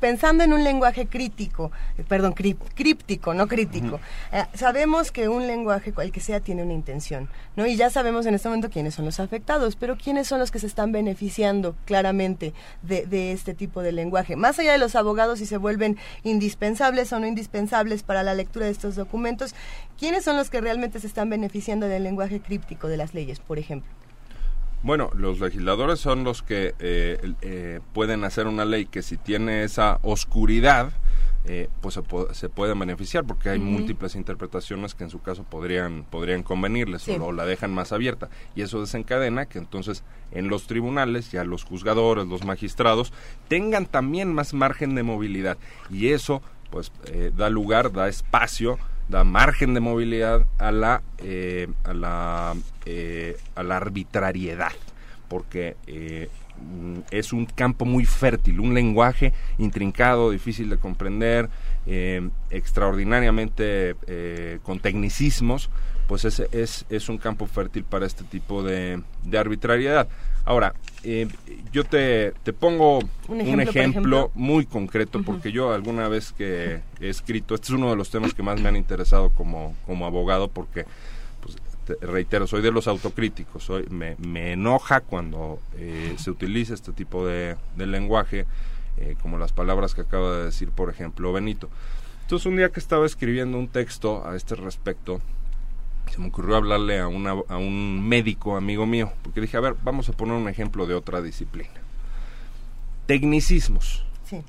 pensando 0.00 0.44
en 0.44 0.52
un 0.52 0.64
lenguaje 0.64 1.06
crítico, 1.06 1.70
eh, 1.98 2.04
perdón, 2.08 2.32
críptico, 2.32 3.34
no 3.34 3.48
crítico, 3.48 4.00
eh, 4.32 4.44
sabemos 4.54 5.12
que 5.12 5.28
un 5.28 5.46
lenguaje, 5.46 5.92
cual 5.92 6.10
que 6.10 6.20
sea, 6.20 6.40
tiene 6.40 6.62
una 6.62 6.72
intención, 6.72 7.28
¿no? 7.56 7.66
Y 7.66 7.76
ya 7.76 7.90
sabemos 7.90 8.26
en 8.26 8.34
este 8.34 8.48
momento 8.48 8.70
quiénes 8.70 8.94
son 8.94 9.04
los 9.04 9.20
afectados, 9.20 9.76
pero 9.76 9.96
quiénes 9.96 10.26
son 10.26 10.38
los 10.38 10.50
que 10.50 10.58
se 10.58 10.66
están 10.66 10.92
beneficiando 10.92 11.76
claramente 11.84 12.54
de, 12.82 13.06
de 13.06 13.32
este 13.32 13.54
tipo 13.54 13.82
de 13.82 13.92
lenguaje. 13.92 14.36
Más 14.36 14.58
allá 14.58 14.72
de 14.72 14.78
los 14.78 14.96
abogados, 14.96 15.38
si 15.38 15.46
se 15.46 15.58
vuelven 15.58 15.98
indispensables 16.22 17.12
o 17.12 17.20
no 17.20 17.26
indispensables 17.26 18.02
para 18.02 18.22
la 18.22 18.34
lectura 18.34 18.66
de 18.66 18.72
estos 18.72 18.96
documentos, 18.96 19.54
¿quiénes 19.98 20.24
son 20.24 20.36
los 20.36 20.50
que 20.50 20.60
realmente 20.60 21.00
se 21.00 21.06
están 21.06 21.28
beneficiando 21.28 21.88
del 21.88 22.04
lenguaje 22.04 22.40
críptico 22.40 22.88
de 22.88 22.96
las 22.96 23.14
leyes, 23.14 23.38
por 23.40 23.58
ejemplo? 23.58 23.90
Bueno, 24.82 25.10
los 25.14 25.40
legisladores 25.40 26.00
son 26.00 26.24
los 26.24 26.42
que 26.42 26.74
eh, 26.78 27.34
eh, 27.42 27.80
pueden 27.92 28.24
hacer 28.24 28.46
una 28.46 28.64
ley 28.64 28.86
que 28.86 29.02
si 29.02 29.18
tiene 29.18 29.62
esa 29.62 29.98
oscuridad, 30.02 30.92
eh, 31.44 31.68
pues 31.82 31.98
se, 32.32 32.48
pueden 32.48 32.78
beneficiar 32.78 33.24
porque 33.24 33.50
hay 33.50 33.58
múltiples 33.58 34.14
interpretaciones 34.14 34.94
que 34.94 35.04
en 35.04 35.10
su 35.10 35.20
caso 35.20 35.42
podrían 35.42 36.04
podrían 36.04 36.42
convenirles 36.42 37.08
o, 37.08 37.32
la 37.32 37.44
dejan 37.44 37.74
más 37.74 37.92
abierta. 37.92 38.30
Y 38.54 38.62
eso 38.62 38.80
desencadena 38.80 39.46
que 39.46 39.58
entonces 39.58 40.02
en 40.32 40.48
los 40.48 40.66
tribunales 40.66 41.30
ya 41.30 41.44
los 41.44 41.64
juzgadores 41.64 42.26
los 42.26 42.44
magistrados 42.44 43.12
tengan 43.48 43.84
también 43.84 44.32
más 44.32 44.54
margen 44.54 44.94
de 44.94 45.02
movilidad. 45.02 45.58
Y 45.90 46.08
eso 46.08 46.40
pues 46.70 46.90
da 47.36 47.50
lugar 47.50 47.92
da 47.92 48.08
espacio 48.08 48.78
da 49.10 49.24
margen 49.24 49.74
de 49.74 49.80
movilidad 49.80 50.46
a 50.58 50.70
la, 50.70 51.02
eh, 51.18 51.68
a 51.82 51.92
la, 51.92 52.54
eh, 52.86 53.36
a 53.56 53.64
la 53.64 53.76
arbitrariedad, 53.76 54.72
porque 55.28 55.76
eh, 55.88 56.28
es 57.10 57.32
un 57.32 57.46
campo 57.46 57.84
muy 57.84 58.04
fértil, 58.04 58.60
un 58.60 58.72
lenguaje 58.72 59.32
intrincado, 59.58 60.30
difícil 60.30 60.70
de 60.70 60.78
comprender, 60.78 61.48
extraordinariamente 62.50 63.96
con 64.62 64.78
tecnicismos, 64.78 65.70
pues 66.10 66.24
es, 66.24 66.40
es, 66.40 66.84
es, 66.90 67.08
un 67.08 67.18
campo 67.18 67.46
fértil 67.46 67.84
para 67.84 68.04
este 68.04 68.24
tipo 68.24 68.64
de, 68.64 69.00
de 69.22 69.38
arbitrariedad. 69.38 70.08
Ahora, 70.44 70.74
eh, 71.04 71.28
yo 71.70 71.84
te, 71.84 72.32
te 72.42 72.52
pongo 72.52 72.98
un 73.28 73.60
ejemplo, 73.60 74.32
muy 74.34 74.66
concreto, 74.66 75.22
porque 75.22 75.52
yo 75.52 75.72
alguna 75.72 76.08
vez 76.08 76.32
que 76.32 76.80
he 77.00 77.08
escrito, 77.08 77.54
este 77.54 77.68
es 77.68 77.74
uno 77.74 77.90
de 77.90 77.94
los 77.94 78.10
temas 78.10 78.34
que 78.34 78.42
más 78.42 78.60
me 78.60 78.68
han 78.68 78.74
interesado 78.74 79.30
como, 79.30 79.76
como 79.86 80.04
abogado, 80.04 80.48
porque, 80.48 80.84
pues, 81.42 81.56
reitero, 82.00 82.48
soy 82.48 82.60
de 82.60 82.72
los 82.72 82.88
autocríticos, 82.88 83.62
soy, 83.62 83.86
me, 83.88 84.16
me 84.16 84.54
enoja 84.54 85.02
cuando 85.02 85.60
eh, 85.78 86.16
se 86.18 86.32
utiliza 86.32 86.74
este 86.74 86.90
tipo 86.90 87.24
de, 87.24 87.54
de 87.76 87.86
lenguaje, 87.86 88.46
eh, 88.96 89.14
como 89.22 89.38
las 89.38 89.52
palabras 89.52 89.94
que 89.94 90.00
acaba 90.00 90.38
de 90.38 90.46
decir, 90.46 90.70
por 90.70 90.90
ejemplo, 90.90 91.32
Benito. 91.32 91.68
Entonces, 92.22 92.46
un 92.46 92.56
día 92.56 92.70
que 92.70 92.80
estaba 92.80 93.06
escribiendo 93.06 93.58
un 93.58 93.68
texto 93.68 94.26
a 94.26 94.34
este 94.34 94.56
respecto, 94.56 95.20
se 96.10 96.20
me 96.20 96.28
ocurrió 96.28 96.56
hablarle 96.56 96.98
a, 96.98 97.08
una, 97.08 97.30
a 97.48 97.56
un 97.56 98.06
médico 98.06 98.56
amigo 98.56 98.84
mío, 98.84 99.12
porque 99.22 99.40
dije, 99.40 99.56
a 99.56 99.60
ver, 99.60 99.76
vamos 99.82 100.08
a 100.08 100.12
poner 100.12 100.34
un 100.34 100.48
ejemplo 100.48 100.86
de 100.86 100.94
otra 100.94 101.22
disciplina. 101.22 101.70
Tecnicismos. 103.06 104.04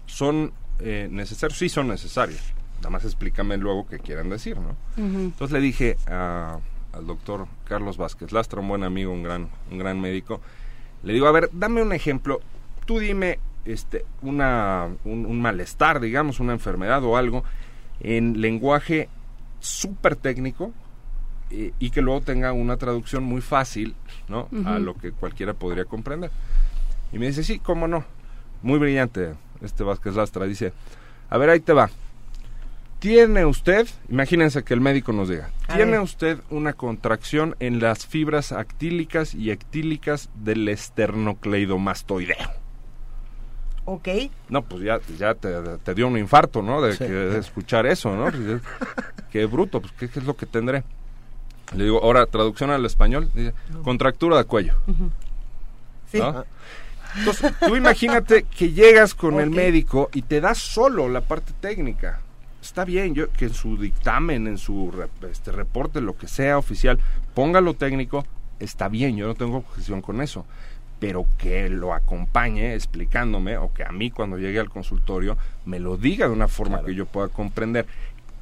¿Son 0.05 0.51
eh, 0.79 1.07
necesarios? 1.09 1.57
Sí, 1.57 1.69
son 1.69 1.87
necesarios. 1.87 2.41
Nada 2.77 2.89
más 2.89 3.05
explícame 3.05 3.57
luego 3.57 3.87
qué 3.87 3.99
quieren 3.99 4.29
decir, 4.29 4.57
¿no? 4.57 4.75
Entonces 4.97 5.51
le 5.53 5.59
dije 5.59 5.97
al 6.07 7.05
doctor 7.05 7.47
Carlos 7.65 7.97
Vázquez 7.97 8.31
Lastra, 8.31 8.59
un 8.59 8.67
buen 8.67 8.83
amigo, 8.83 9.11
un 9.11 9.23
gran, 9.23 9.49
un 9.69 9.77
gran 9.77 10.01
médico, 10.01 10.41
le 11.03 11.13
digo, 11.13 11.27
a 11.27 11.31
ver, 11.31 11.49
dame 11.53 11.81
un 11.81 11.93
ejemplo. 11.93 12.41
Tú 12.85 12.99
dime 12.99 13.39
este, 13.65 14.05
una, 14.23 14.89
un 15.05 15.41
malestar, 15.41 15.99
digamos, 15.99 16.39
una 16.39 16.53
enfermedad 16.53 17.03
o 17.03 17.17
algo, 17.17 17.43
en 17.99 18.41
lenguaje 18.41 19.09
súper 19.59 20.15
técnico, 20.15 20.73
y, 21.79 21.89
que 21.89 22.01
luego 22.01 22.21
tenga 22.21 22.53
una 22.53 22.77
traducción 22.77 23.23
muy 23.23 23.41
fácil, 23.41 23.95
¿no? 24.27 24.47
A 24.65 24.79
lo 24.79 24.95
que 24.95 25.11
cualquiera 25.11 25.53
podría 25.53 25.85
comprender. 25.85 26.31
Y 27.11 27.19
me 27.19 27.27
dice, 27.27 27.43
sí, 27.43 27.59
cómo 27.59 27.87
no. 27.87 28.05
Muy 28.61 28.79
brillante 28.79 29.33
este 29.61 29.83
Vázquez 29.83 30.15
Lastra. 30.15 30.45
Dice, 30.45 30.73
a 31.29 31.37
ver, 31.37 31.49
ahí 31.49 31.59
te 31.59 31.73
va. 31.73 31.89
Tiene 32.99 33.45
usted, 33.45 33.87
imagínense 34.09 34.63
que 34.63 34.75
el 34.75 34.79
médico 34.81 35.11
nos 35.11 35.27
diga, 35.27 35.49
tiene 35.73 35.97
usted 35.97 36.37
una 36.51 36.73
contracción 36.73 37.55
en 37.59 37.79
las 37.79 38.05
fibras 38.05 38.51
actílicas 38.51 39.33
y 39.33 39.49
ectílicas 39.49 40.29
del 40.35 40.67
esternocleidomastoideo. 40.67 42.61
Ok. 43.85 44.07
No, 44.49 44.61
pues 44.61 44.83
ya, 44.83 44.99
ya 45.17 45.33
te, 45.33 45.95
dio 45.95 46.07
un 46.07 46.17
infarto, 46.19 46.61
¿no? 46.61 46.79
De, 46.79 47.39
escuchar 47.39 47.87
eso, 47.87 48.15
¿no? 48.15 48.31
qué 49.31 49.47
bruto, 49.47 49.81
pues 49.81 49.93
¿qué, 49.93 50.07
¿qué, 50.07 50.19
es 50.19 50.25
lo 50.25 50.37
que 50.37 50.45
tendré? 50.45 50.83
Le 51.75 51.85
digo, 51.85 52.03
ahora, 52.03 52.25
traducción 52.25 52.69
al 52.69 52.85
español, 52.85 53.29
dice, 53.33 53.53
contractura 53.83 54.37
de 54.37 54.43
cuello. 54.45 54.73
Sí. 56.11 56.19
Entonces, 57.17 57.53
tú 57.65 57.75
imagínate 57.75 58.43
que 58.43 58.71
llegas 58.71 59.13
con 59.13 59.39
el 59.39 59.49
médico 59.49 60.09
y 60.13 60.21
te 60.21 60.41
da 60.41 60.55
solo 60.55 61.09
la 61.09 61.21
parte 61.21 61.53
técnica. 61.59 62.21
Está 62.61 62.85
bien, 62.85 63.15
yo 63.15 63.31
que 63.31 63.45
en 63.45 63.53
su 63.53 63.77
dictamen, 63.77 64.47
en 64.47 64.57
su 64.57 64.93
este, 65.29 65.51
reporte, 65.51 65.99
lo 65.99 66.17
que 66.17 66.27
sea 66.27 66.57
oficial, 66.57 66.99
ponga 67.33 67.59
lo 67.59 67.73
técnico, 67.73 68.25
está 68.59 68.87
bien, 68.87 69.17
yo 69.17 69.27
no 69.27 69.35
tengo 69.35 69.57
objeción 69.57 70.01
con 70.01 70.21
eso. 70.21 70.45
Pero 70.99 71.25
que 71.39 71.67
lo 71.69 71.93
acompañe 71.93 72.75
explicándome, 72.75 73.57
o 73.57 73.73
que 73.73 73.83
a 73.83 73.91
mí 73.91 74.11
cuando 74.11 74.37
llegue 74.37 74.59
al 74.59 74.69
consultorio 74.69 75.37
me 75.65 75.79
lo 75.79 75.97
diga 75.97 76.27
de 76.27 76.33
una 76.33 76.47
forma 76.47 76.83
que 76.83 76.93
yo 76.93 77.07
pueda 77.07 77.27
comprender 77.27 77.87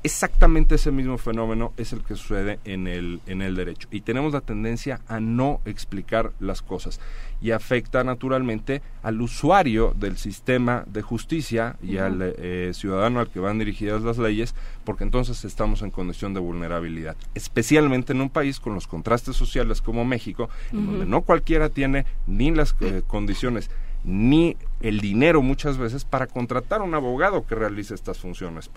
exactamente 0.04 0.76
ese 0.76 0.92
mismo 0.92 1.18
fenómeno 1.18 1.74
es 1.78 1.94
el 1.94 2.04
que 2.04 2.16
sucede 2.16 2.60
en 2.66 2.88
el, 2.88 3.22
en 3.28 3.42
el 3.42 3.56
derecho. 3.56 3.88
Y 3.92 4.02
tenemos 4.02 4.34
la 4.34 4.42
tendencia 4.42 5.02
a 5.08 5.20
no 5.20 5.62
explicar 5.66 6.32
las 6.40 6.62
cosas. 6.62 7.00
Y 7.42 7.52
afecta 7.52 8.04
naturalmente 8.04 8.82
al 9.02 9.22
usuario 9.22 9.94
del 9.96 10.18
sistema 10.18 10.84
de 10.88 11.02
justicia 11.02 11.78
y 11.82 11.98
al 11.98 12.22
eh, 12.22 12.72
ciudadano 12.74 13.20
al 13.20 13.30
que 13.30 13.40
van 13.40 13.60
dirigidas 13.60 14.02
las 14.02 14.18
leyes, 14.18 14.56
porque 14.84 15.04
entonces 15.04 15.46
estamos 15.46 15.82
en 15.82 15.92
condición 15.92 16.34
de 16.34 16.40
vulnerabilidad. 16.40 17.16
Especialmente 17.36 18.14
en 18.14 18.22
un 18.22 18.30
país 18.30 18.60
con 18.60 18.74
los 18.74 18.88
contrastes 18.88 19.36
sociales 19.36 19.82
como 19.82 20.06
México, 20.06 20.50
en 20.72 20.86
donde 20.86 21.06
no 21.06 21.22
cualquiera 21.22 21.70
tiene 21.70 22.06
ni 22.28 22.52
las 22.52 22.76
eh, 22.82 23.02
condiciones 23.08 23.70
ni 24.04 24.56
el 24.82 25.02
dinero 25.02 25.42
muchas 25.42 25.78
veces 25.78 26.06
para 26.06 26.28
contratar 26.28 26.82
a 26.82 26.84
un 26.84 26.96
abogado 26.96 27.46
que 27.46 27.56
realice 27.56 27.94
estas 27.94 28.18
funciones. 28.18 28.70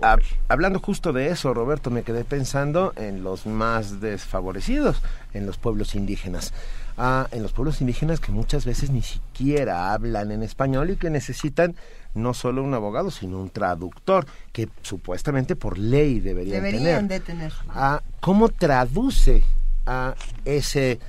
hablando 0.48 0.80
justo 0.80 1.12
de 1.12 1.28
eso, 1.28 1.54
Roberto, 1.54 1.90
me 1.90 2.02
quedé 2.02 2.24
pensando 2.24 2.92
en 2.96 3.22
los 3.22 3.46
más 3.46 4.00
desfavorecidos, 4.00 5.00
en 5.32 5.46
los 5.46 5.58
pueblos 5.58 5.94
indígenas. 5.94 6.52
Ah, 6.98 7.26
en 7.30 7.42
los 7.42 7.52
pueblos 7.52 7.80
indígenas 7.80 8.20
que 8.20 8.32
muchas 8.32 8.66
veces 8.66 8.90
ni 8.90 9.00
siquiera 9.00 9.94
hablan 9.94 10.30
en 10.30 10.42
español 10.42 10.90
y 10.90 10.96
que 10.96 11.08
necesitan 11.08 11.74
no 12.14 12.34
solo 12.34 12.62
un 12.62 12.74
abogado, 12.74 13.10
sino 13.10 13.38
un 13.38 13.48
traductor, 13.48 14.26
que 14.52 14.68
supuestamente 14.82 15.56
por 15.56 15.78
ley 15.78 16.20
deberían, 16.20 16.62
deberían 16.62 17.08
tener. 17.08 17.08
de 17.08 17.20
tener. 17.20 17.52
Ah, 17.70 18.02
¿Cómo 18.20 18.50
traduce 18.50 19.42
a 19.86 20.14
ese 20.44 21.00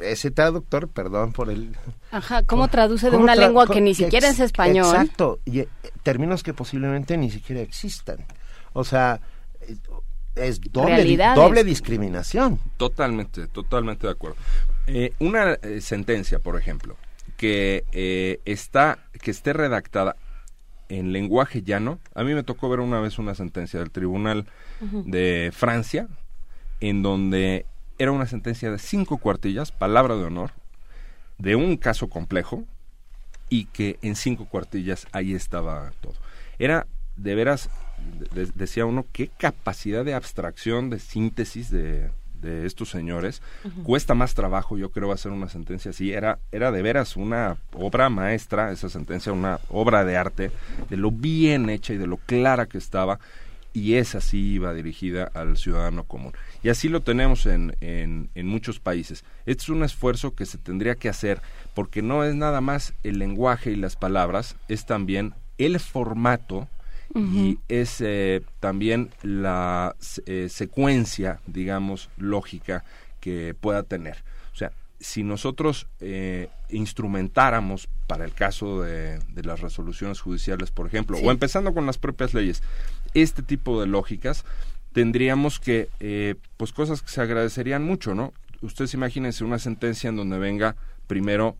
ese 0.00 0.30
traductor, 0.30 0.88
perdón 0.88 1.32
por 1.32 1.50
el... 1.50 1.76
Ajá, 2.10 2.42
¿cómo 2.42 2.68
traduce 2.68 3.10
de 3.10 3.16
una 3.16 3.34
lengua 3.34 3.66
que 3.66 3.80
ni 3.80 3.94
siquiera 3.94 4.28
es 4.28 4.40
español? 4.40 4.86
Exacto, 4.86 5.40
y 5.44 5.60
eh, 5.60 5.68
términos 6.02 6.42
que 6.42 6.54
posiblemente 6.54 7.16
ni 7.16 7.30
siquiera 7.30 7.60
existan. 7.60 8.24
O 8.72 8.84
sea, 8.84 9.20
es 10.36 10.60
doble, 10.60 11.16
doble 11.34 11.64
discriminación. 11.64 12.60
Totalmente, 12.76 13.48
totalmente 13.48 14.06
de 14.06 14.12
acuerdo. 14.12 14.36
Eh, 14.86 15.12
una 15.18 15.54
eh, 15.54 15.80
sentencia, 15.80 16.38
por 16.38 16.56
ejemplo, 16.56 16.96
que 17.36 17.84
está, 18.44 18.98
que 19.20 19.30
esté 19.30 19.52
redactada 19.52 20.16
en 20.88 21.12
lenguaje 21.12 21.62
llano. 21.62 21.98
A 22.14 22.22
mí 22.24 22.34
me 22.34 22.42
tocó 22.42 22.68
ver 22.68 22.80
una 22.80 23.00
vez 23.00 23.18
una 23.18 23.34
sentencia 23.34 23.80
del 23.80 23.90
Tribunal 23.90 24.46
de 24.80 25.50
Francia, 25.52 26.08
en 26.80 27.02
donde 27.02 27.66
era 28.00 28.12
una 28.12 28.26
sentencia 28.26 28.70
de 28.70 28.78
cinco 28.78 29.18
cuartillas, 29.18 29.72
palabra 29.72 30.16
de 30.16 30.24
honor, 30.24 30.52
de 31.36 31.54
un 31.54 31.76
caso 31.76 32.08
complejo, 32.08 32.64
y 33.50 33.66
que 33.66 33.98
en 34.00 34.16
cinco 34.16 34.46
cuartillas 34.46 35.06
ahí 35.12 35.34
estaba 35.34 35.92
todo. 36.00 36.14
Era 36.58 36.86
de 37.16 37.34
veras, 37.34 37.68
decía 38.54 38.86
uno, 38.86 39.04
qué 39.12 39.28
capacidad 39.28 40.02
de 40.02 40.14
abstracción, 40.14 40.88
de 40.88 40.98
síntesis 40.98 41.70
de, 41.70 42.08
de 42.40 42.64
estos 42.64 42.88
señores. 42.88 43.42
Cuesta 43.84 44.14
más 44.14 44.32
trabajo, 44.32 44.78
yo 44.78 44.90
creo, 44.90 45.12
hacer 45.12 45.30
una 45.30 45.50
sentencia 45.50 45.90
así. 45.90 46.10
Era, 46.10 46.38
era 46.52 46.72
de 46.72 46.80
veras 46.80 47.18
una 47.18 47.58
obra 47.74 48.08
maestra, 48.08 48.72
esa 48.72 48.88
sentencia, 48.88 49.30
una 49.30 49.60
obra 49.68 50.06
de 50.06 50.16
arte, 50.16 50.50
de 50.88 50.96
lo 50.96 51.10
bien 51.10 51.68
hecha 51.68 51.92
y 51.92 51.98
de 51.98 52.06
lo 52.06 52.16
clara 52.16 52.64
que 52.64 52.78
estaba 52.78 53.20
y 53.72 53.94
esa 53.94 54.20
sí 54.20 54.54
iba 54.54 54.74
dirigida 54.74 55.30
al 55.34 55.56
ciudadano 55.56 56.04
común. 56.04 56.32
Y 56.62 56.68
así 56.68 56.88
lo 56.88 57.00
tenemos 57.00 57.46
en, 57.46 57.76
en, 57.80 58.30
en, 58.34 58.46
muchos 58.46 58.80
países. 58.80 59.24
Este 59.46 59.62
es 59.62 59.68
un 59.70 59.82
esfuerzo 59.82 60.34
que 60.34 60.46
se 60.46 60.58
tendría 60.58 60.94
que 60.94 61.08
hacer 61.08 61.40
porque 61.74 62.02
no 62.02 62.24
es 62.24 62.34
nada 62.34 62.60
más 62.60 62.92
el 63.02 63.18
lenguaje 63.18 63.70
y 63.70 63.76
las 63.76 63.96
palabras, 63.96 64.56
es 64.68 64.84
también 64.84 65.34
el 65.58 65.78
formato 65.80 66.68
y 67.14 67.58
es 67.68 68.00
eh, 68.00 68.42
también 68.60 69.10
la 69.22 69.96
eh, 70.26 70.46
secuencia, 70.48 71.40
digamos, 71.46 72.08
lógica 72.16 72.84
que 73.18 73.54
pueda 73.58 73.82
tener. 73.82 74.22
O 74.52 74.56
sea, 74.56 74.72
si 75.00 75.24
nosotros 75.24 75.88
eh, 75.98 76.50
instrumentáramos 76.68 77.88
para 78.06 78.24
el 78.24 78.32
caso 78.32 78.82
de, 78.82 79.18
las 79.42 79.60
resoluciones 79.60 80.20
judiciales, 80.20 80.70
por 80.70 80.86
ejemplo, 80.86 81.18
o 81.18 81.30
empezando 81.32 81.74
con 81.74 81.84
las 81.84 81.98
propias 81.98 82.32
leyes, 82.32 82.62
este 83.12 83.42
tipo 83.42 83.80
de 83.80 83.88
lógicas, 83.88 84.44
tendríamos 84.92 85.60
que, 85.60 85.88
eh, 86.00 86.34
pues 86.56 86.72
cosas 86.72 87.02
que 87.02 87.10
se 87.10 87.20
agradecerían 87.20 87.84
mucho, 87.84 88.14
¿no? 88.14 88.32
Ustedes 88.62 88.94
imagínense 88.94 89.44
una 89.44 89.58
sentencia 89.58 90.08
en 90.08 90.16
donde 90.16 90.38
venga 90.38 90.76
primero 91.06 91.56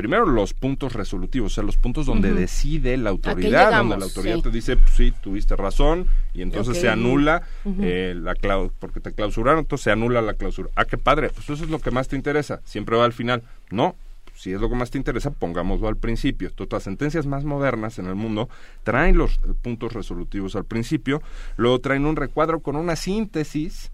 primero 0.00 0.24
los 0.24 0.54
puntos 0.54 0.94
resolutivos, 0.94 1.52
o 1.52 1.54
sea, 1.56 1.64
los 1.64 1.76
puntos 1.76 2.06
donde 2.06 2.32
decide 2.32 2.96
la 2.96 3.10
autoridad, 3.10 3.76
donde 3.76 3.98
la 3.98 4.04
autoridad 4.04 4.38
te 4.38 4.50
dice, 4.50 4.78
pues, 4.78 4.94
sí, 4.94 5.12
tuviste 5.20 5.56
razón, 5.56 6.06
y 6.32 6.40
entonces 6.40 6.80
se 6.80 6.88
anula 6.88 7.42
eh, 7.82 8.14
la 8.16 8.34
clau 8.34 8.72
porque 8.78 9.00
te 9.00 9.12
clausuraron, 9.12 9.60
entonces 9.60 9.84
se 9.84 9.90
anula 9.90 10.22
la 10.22 10.32
clausura. 10.32 10.70
Ah, 10.74 10.86
qué 10.86 10.96
padre, 10.96 11.28
pues 11.28 11.50
eso 11.50 11.64
es 11.64 11.68
lo 11.68 11.80
que 11.80 11.90
más 11.90 12.08
te 12.08 12.16
interesa, 12.16 12.62
siempre 12.64 12.96
va 12.96 13.04
al 13.04 13.12
final. 13.12 13.42
No, 13.70 13.94
si 14.40 14.54
es 14.54 14.60
lo 14.60 14.70
que 14.70 14.74
más 14.74 14.90
te 14.90 14.96
interesa, 14.96 15.30
pongámoslo 15.32 15.86
al 15.86 15.98
principio. 15.98 16.50
Todas 16.50 16.72
las 16.72 16.82
sentencias 16.84 17.26
más 17.26 17.44
modernas 17.44 17.98
en 17.98 18.06
el 18.06 18.14
mundo 18.14 18.48
traen 18.84 19.18
los 19.18 19.38
puntos 19.60 19.92
resolutivos 19.92 20.56
al 20.56 20.64
principio, 20.64 21.20
luego 21.58 21.78
traen 21.80 22.06
un 22.06 22.16
recuadro 22.16 22.60
con 22.60 22.76
una 22.76 22.96
síntesis 22.96 23.92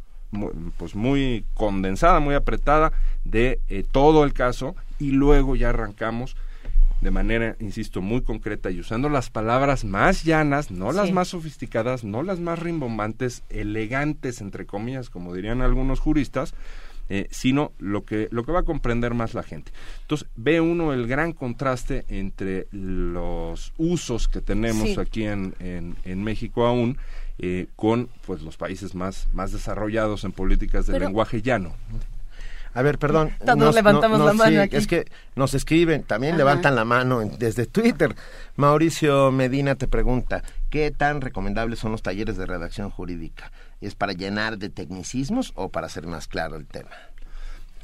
pues 0.77 0.95
muy 0.95 1.45
condensada, 1.55 2.21
muy 2.21 2.37
apretada 2.37 2.93
de 3.25 3.59
eh, 3.69 3.85
todo 3.91 4.23
el 4.23 4.35
caso 4.35 4.77
y 5.01 5.11
luego 5.11 5.57
ya 5.57 5.71
arrancamos 5.71 6.37
de 7.01 7.11
manera, 7.11 7.57
insisto, 7.59 8.01
muy 8.01 8.23
concreta 8.23 8.71
y 8.71 8.81
usando 8.81 9.09
las 9.09 9.31
palabras 9.31 9.85
más 9.85 10.23
llanas, 10.23 10.71
no 10.71 10.93
las 10.93 11.13
más 11.13 11.29
sofisticadas, 11.29 12.05
no 12.05 12.23
las 12.23 12.41
más 12.41 12.59
rimbombantes, 12.59 13.43
elegantes, 13.51 14.41
entre 14.41 14.65
comillas, 14.65 15.11
como 15.11 15.35
dirían 15.35 15.61
algunos 15.61 16.01
juristas, 16.01 16.55
eh, 17.09 17.29
sino 17.31 17.73
lo 17.79 18.05
que, 18.05 18.29
lo 18.31 18.45
que 18.45 18.53
va 18.53 18.61
a 18.61 18.65
comprender 18.65 19.15
más 19.15 19.35
la 19.35 19.43
gente. 19.43 19.73
Entonces, 20.03 20.29
ve 20.35 20.61
uno 20.61 20.93
el 20.93 21.07
gran 21.07 21.33
contraste 21.33 22.05
entre 22.09 22.67
los 22.73 23.73
usos 23.77 24.29
que 24.29 24.41
tenemos 24.41 24.99
aquí 24.99 25.25
en, 25.25 25.55
en, 25.61 26.25
México 26.25 26.67
aún 26.67 26.99
eh, 27.39 27.69
con 27.77 28.09
pues 28.27 28.43
los 28.43 28.57
países 28.57 28.95
más, 28.95 29.29
más 29.33 29.53
desarrollados 29.53 30.25
en 30.25 30.33
políticas 30.33 30.87
de 30.87 30.99
lenguaje 30.99 31.43
llano. 31.43 31.75
A 32.77 32.83
ver, 32.83 32.99
perdón. 32.99 33.33
Todos 33.45 33.75
levantamos 33.75 34.21
la 34.21 34.35
mano 34.35 34.61
aquí. 34.61 34.77
Es 34.77 34.87
que 34.87 35.07
nos 35.35 35.55
escriben, 35.55 36.03
también 36.03 36.37
levantan 36.37 36.75
la 36.75 36.85
mano 36.85 37.21
desde 37.39 37.65
Twitter. 37.65 38.15
Mauricio 38.57 39.33
Medina 39.33 39.77
te 39.77 39.89
pregunta, 39.89 40.43
¿qué 40.69 40.91
tan 40.91 41.23
recomendables 41.23 41.79
son 41.79 41.93
los 41.93 42.03
talleres 42.03 42.37
de 42.37 42.45
redacción 42.45 42.91
jurídica? 42.91 43.51
¿Es 43.81 43.95
para 43.95 44.13
llenar 44.13 44.59
de 44.59 44.69
tecnicismos 44.69 45.53
o 45.55 45.69
para 45.69 45.87
hacer 45.87 46.07
más 46.07 46.29
claro 46.29 46.57
el 46.57 46.67
tema? 46.67 46.91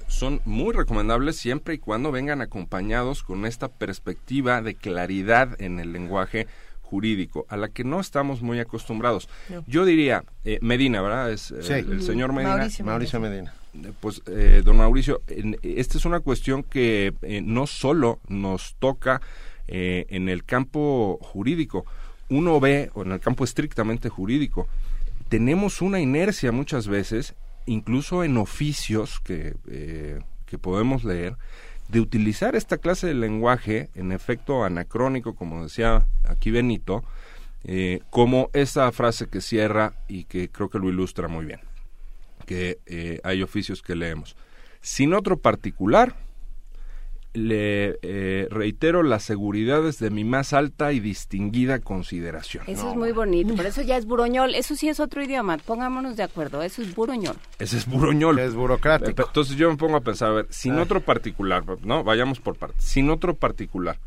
Son 0.09 0.41
muy 0.45 0.75
recomendables 0.75 1.37
siempre 1.37 1.75
y 1.75 1.79
cuando 1.79 2.13
vengan 2.13 2.43
acompañados 2.43 3.23
con 3.23 3.47
esta 3.47 3.69
perspectiva 3.69 4.61
de 4.61 4.75
claridad 4.75 5.61
en 5.61 5.81
el 5.81 5.93
lenguaje 5.93 6.47
jurídico, 6.83 7.47
a 7.49 7.57
la 7.57 7.69
que 7.69 7.85
no 7.85 8.01
estamos 8.01 8.43
muy 8.43 8.61
acostumbrados. 8.61 9.29
Yo 9.67 9.87
diría, 9.87 10.25
eh, 10.45 10.59
Medina, 10.61 11.01
¿verdad? 11.01 11.33
Es 11.33 11.51
eh, 11.51 11.79
el 11.79 12.03
señor 12.03 12.35
Medina. 12.35 12.69
Mauricio 12.85 13.21
Medina 13.21 13.55
pues, 14.01 14.23
eh, 14.27 14.63
don 14.65 14.77
Mauricio, 14.77 15.23
esta 15.63 15.99
es 15.99 16.05
una 16.05 16.21
cuestión 16.21 16.63
que 16.63 17.15
eh, 17.23 17.41
no 17.43 17.67
solo 17.67 18.21
nos 18.29 18.77
toca 18.79 19.23
eh, 19.67 20.07
en 20.11 20.29
el 20.29 20.45
campo 20.45 21.19
jurídico, 21.23 21.87
uno 22.29 22.61
ve, 22.61 22.91
o 22.95 23.03
en 23.03 23.13
el 23.13 23.21
campo 23.21 23.45
estrictamente 23.45 24.09
jurídico, 24.09 24.69
tenemos 25.33 25.81
una 25.81 25.99
inercia 25.99 26.53
muchas 26.53 26.89
veces, 26.89 27.35
incluso 27.65 28.23
en 28.23 28.37
oficios 28.37 29.19
que, 29.21 29.55
que 30.45 30.59
podemos 30.59 31.05
leer, 31.05 31.39
de 31.89 32.01
utilizar 32.01 32.55
esta 32.55 32.77
clase 32.77 33.07
de 33.07 33.15
lenguaje, 33.15 33.89
en 33.95 34.13
efecto 34.13 34.63
anacrónico, 34.63 35.35
como 35.35 35.63
decía 35.63 36.05
aquí 36.25 36.51
Benito, 36.51 37.03
como 38.11 38.51
esa 38.53 38.93
frase 38.93 39.27
que 39.29 39.41
cierra 39.41 39.95
y 40.07 40.25
que 40.25 40.51
creo 40.51 40.69
que 40.69 40.79
lo 40.79 40.91
ilustra 40.91 41.29
muy 41.29 41.47
bien 41.47 41.61
que 42.45 42.81
eh, 42.87 43.19
hay 43.25 43.43
oficios 43.43 43.81
que 43.81 43.95
leemos. 43.95 44.37
Sin 44.83 45.15
otro 45.15 45.39
particular, 45.39 46.17
le 47.35 47.99
eh, 48.03 48.49
reitero 48.51 49.03
las 49.03 49.23
seguridades 49.23 49.99
de 49.99 50.11
mi 50.11 50.25
más 50.25 50.53
alta 50.53 50.93
y 50.93 51.01
distinguida 51.01 51.79
consideración. 51.79 52.65
Eso 52.67 52.91
es 52.91 52.97
muy 52.97 53.13
bonito, 53.13 53.55
por 53.55 53.67
eso 53.67 53.83
ya 53.83 53.97
es 53.97 54.07
buroñol, 54.07 54.55
eso 54.55 54.77
sí 54.77 54.89
es 54.89 55.01
otro 55.01 55.23
idioma, 55.23 55.59
pongámonos 55.59 56.17
de 56.17 56.23
acuerdo, 56.23 56.63
eso 56.63 56.83
es 56.83 56.95
buroñol. 56.95 57.37
Ese 57.59 57.79
es 57.79 57.87
buroñol. 57.87 58.39
Es 58.39 58.55
burocrático. 58.55 59.23
Entonces 59.27 59.57
yo 59.57 59.71
me 59.71 59.77
pongo 59.77 59.97
a 59.97 60.01
pensar, 60.01 60.31
a 60.31 60.35
ver, 60.35 60.47
sin 60.51 60.79
otro 60.79 61.01
particular, 61.01 61.65
¿no? 61.83 62.05
Vayamos 62.05 62.41
por 62.41 62.57
partes, 62.57 62.85
sin 62.85 63.11
otro 63.11 63.35
particular. 63.35 63.99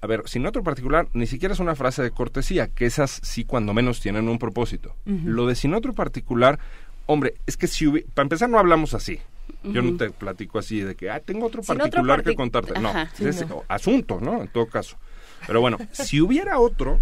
A 0.00 0.06
ver, 0.06 0.22
sin 0.26 0.46
otro 0.46 0.62
particular, 0.62 1.08
ni 1.12 1.26
siquiera 1.26 1.52
es 1.52 1.60
una 1.60 1.74
frase 1.74 2.02
de 2.02 2.12
cortesía, 2.12 2.68
que 2.68 2.86
esas 2.86 3.20
sí 3.24 3.44
cuando 3.44 3.74
menos 3.74 4.00
tienen 4.00 4.28
un 4.28 4.38
propósito. 4.38 4.94
Lo 5.04 5.46
de 5.46 5.56
sin 5.56 5.74
otro 5.74 5.92
particular 5.92 6.60
hombre, 7.08 7.34
es 7.46 7.56
que 7.56 7.66
si 7.66 7.88
para 8.14 8.24
empezar 8.24 8.48
no 8.48 8.58
hablamos 8.58 8.94
así. 8.94 9.18
Yo 9.64 9.82
no 9.82 9.96
te 9.96 10.10
platico 10.10 10.58
así 10.58 10.80
de 10.80 10.94
que, 10.94 11.10
ah, 11.10 11.20
tengo 11.20 11.46
otro 11.46 11.62
particular 11.62 12.22
que 12.22 12.34
contarte. 12.34 12.78
no, 12.80 12.92
es 13.18 13.44
asunto, 13.68 14.20
¿no? 14.20 14.42
En 14.42 14.48
todo 14.48 14.66
caso. 14.66 14.96
Pero 15.46 15.60
bueno, 15.60 15.78
si 15.92 16.20
hubiera 16.20 16.58
otro, 16.58 17.00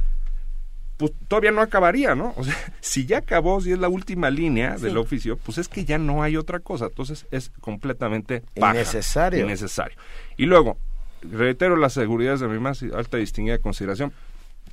pues 0.97 1.13
todavía 1.29 1.51
no 1.51 1.61
acabaría, 1.61 2.15
¿no? 2.15 2.35
O 2.37 2.45
sea, 2.45 2.55
si 2.81 3.07
ya 3.07 3.19
acabó, 3.19 3.61
si 3.61 3.73
es 3.73 3.79
la 3.79 3.89
última 3.89 4.31
línea 4.31 4.77
del 4.77 4.97
oficio, 4.97 5.37
pues 5.37 5.59
es 5.59 5.69
que 5.69 5.85
ya 5.85 5.99
no 5.99 6.23
hay 6.23 6.37
otra 6.37 6.61
cosa. 6.61 6.87
Entonces 6.87 7.27
es 7.31 7.51
completamente 7.61 8.43
paja, 8.59 8.75
innecesario. 8.75 9.45
innecesario. 9.45 9.97
Y 10.37 10.47
luego, 10.47 10.79
reitero 11.23 11.77
las 11.77 11.93
seguridades 11.93 12.41
de 12.41 12.49
mi 12.49 12.59
más 12.59 12.83
alta 12.83 13.19
y 13.19 13.21
distinguida 13.21 13.59
consideración, 13.59 14.13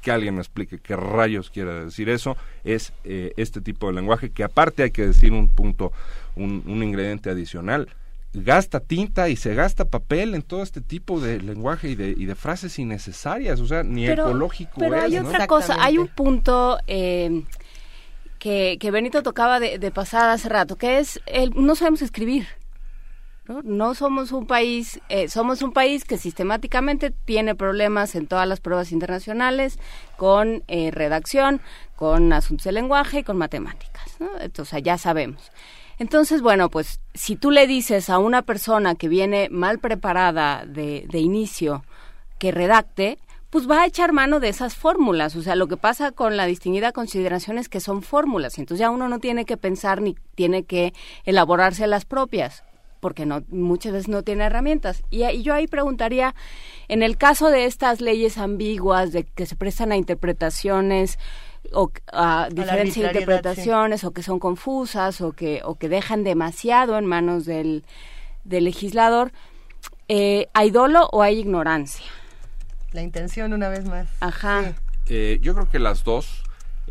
que 0.03 0.11
alguien 0.11 0.35
me 0.35 0.41
explique 0.41 0.80
qué 0.80 0.95
rayos 0.95 1.49
quiere 1.49 1.85
decir 1.85 2.09
eso, 2.09 2.38
es 2.64 2.93
eh, 3.06 3.33
este 3.38 3.61
tipo 3.61 3.88
de 3.88 3.93
lenguaje 3.93 4.30
que 4.30 4.43
aparte 4.43 4.83
hay 4.83 4.91
que 4.91 5.07
decir 5.07 5.32
un 5.32 5.48
punto, 5.48 5.91
un, 6.35 6.61
ingrediente 6.83 7.30
adicional, 7.30 7.88
gasta 8.33 8.82
tinta 8.82 9.30
y 9.30 9.38
se 9.38 9.56
gasta 9.56 9.85
papel 9.85 10.35
en 10.35 10.41
todo 10.41 10.61
este 10.61 10.82
tipo 10.82 11.22
de 11.22 11.41
lenguaje 11.41 11.90
y 11.90 11.95
de, 11.95 12.14
y 12.15 12.25
de 12.25 12.35
frases 12.35 12.77
innecesarias, 12.77 13.59
o 13.61 13.65
sea, 13.65 13.83
ni 13.83 14.07
ecológico 14.07 14.73
pero 14.77 15.01
hay 15.01 15.17
otra 15.17 15.48
cosa, 15.48 15.77
hay 15.80 15.98
un 15.98 16.07
punto 16.09 16.77
eh, 16.88 17.43
que, 18.40 18.77
que 18.80 18.91
Benito 18.91 19.23
tocaba 19.23 19.61
de, 19.61 19.80
de 19.80 19.91
pasada 19.91 20.33
hace 20.33 20.49
rato, 20.49 20.75
que 20.75 20.99
es, 20.99 21.22
el, 21.25 21.51
no 21.56 21.75
sabemos 21.75 22.01
escribir. 22.01 22.45
¿No? 23.48 23.94
somos 23.94 24.32
un 24.32 24.48
país, 24.48 25.00
eh, 25.10 25.28
somos 25.28 25.62
un 25.62 25.74
país 25.74 26.06
que 26.06 26.18
sistemáticamente 26.18 27.12
tiene 27.12 27.56
problemas 27.56 28.16
en 28.16 28.28
todas 28.28 28.48
las 28.48 28.62
pruebas 28.62 28.92
internacionales 28.92 29.80
con 30.18 30.64
eh, 30.68 30.92
redacción, 30.92 31.62
con 31.96 32.32
asuntos 32.32 32.66
de 32.66 32.72
lenguaje 32.72 33.20
y 33.20 33.24
con 33.24 33.38
matemáticas, 33.38 34.16
¿no? 34.20 34.30
Entonces, 34.40 34.82
ya 34.84 34.98
sabemos. 34.98 35.52
Entonces, 36.00 36.42
bueno, 36.42 36.70
pues 36.70 37.00
si 37.14 37.36
tú 37.36 37.52
le 37.52 37.68
dices 37.68 38.10
a 38.10 38.18
una 38.18 38.42
persona 38.42 38.96
que 38.96 39.08
viene 39.08 39.50
mal 39.52 39.80
preparada 39.80 40.66
de, 40.66 41.06
de 41.10 41.20
inicio 41.20 41.84
que 42.40 42.52
redacte, 42.52 43.20
pues 43.50 43.70
va 43.70 43.84
a 43.84 43.86
echar 43.86 44.12
mano 44.12 44.40
de 44.40 44.50
esas 44.50 44.76
fórmulas. 44.76 45.36
O 45.36 45.44
sea, 45.44 45.56
lo 45.56 45.68
que 45.68 45.78
pasa 45.78 46.12
con 46.12 46.36
la 46.36 46.46
distinguida 46.48 46.92
consideración 46.92 47.60
es 47.60 47.70
que 47.70 47.80
son 47.80 48.02
fórmulas. 48.02 48.58
Entonces 48.58 48.80
ya 48.80 48.90
uno 48.90 49.08
no 49.08 49.20
tiene 49.20 49.46
que 49.46 49.58
pensar 49.58 50.02
ni 50.02 50.16
tiene 50.34 50.64
que 50.64 50.94
elaborarse 51.26 51.86
las 51.86 52.06
propias 52.06 52.64
porque 53.03 53.25
no 53.25 53.43
muchas 53.49 53.91
veces 53.91 54.07
no 54.07 54.23
tiene 54.23 54.45
herramientas. 54.45 55.03
Y, 55.11 55.25
y, 55.25 55.43
yo 55.43 55.53
ahí 55.53 55.67
preguntaría, 55.67 56.33
en 56.88 57.03
el 57.03 57.17
caso 57.17 57.49
de 57.49 57.65
estas 57.65 57.99
leyes 57.99 58.38
ambiguas, 58.38 59.11
de 59.11 59.25
que 59.25 59.45
se 59.45 59.57
prestan 59.57 59.91
a 59.91 59.98
interpretaciones 59.98 61.19
o 61.73 61.91
a 62.14 62.48
diferentes 62.49 62.95
interpretaciones, 62.95 64.06
o 64.06 64.11
que 64.11 64.23
son 64.23 64.40
confusas, 64.40 65.19
o 65.19 65.33
que, 65.33 65.61
o 65.65 65.75
que 65.75 65.90
dejan 65.90 66.23
demasiado 66.23 66.98
en 66.98 67.06
manos 67.06 67.45
del, 67.45 67.83
del 68.45 68.64
legislador, 68.64 69.33
eh, 70.07 70.48
¿hay 70.53 70.72
dolo 70.72 71.09
o 71.11 71.23
hay 71.23 71.40
ignorancia? 71.40 72.06
La 72.93 73.01
intención, 73.01 73.51
una 73.51 73.67
vez 73.67 73.85
más. 73.85 74.07
Ajá. 74.22 74.75
Eh, 75.09 75.40
yo 75.41 75.53
creo 75.56 75.69
que 75.69 75.80
las 75.80 76.06
dos, 76.06 76.43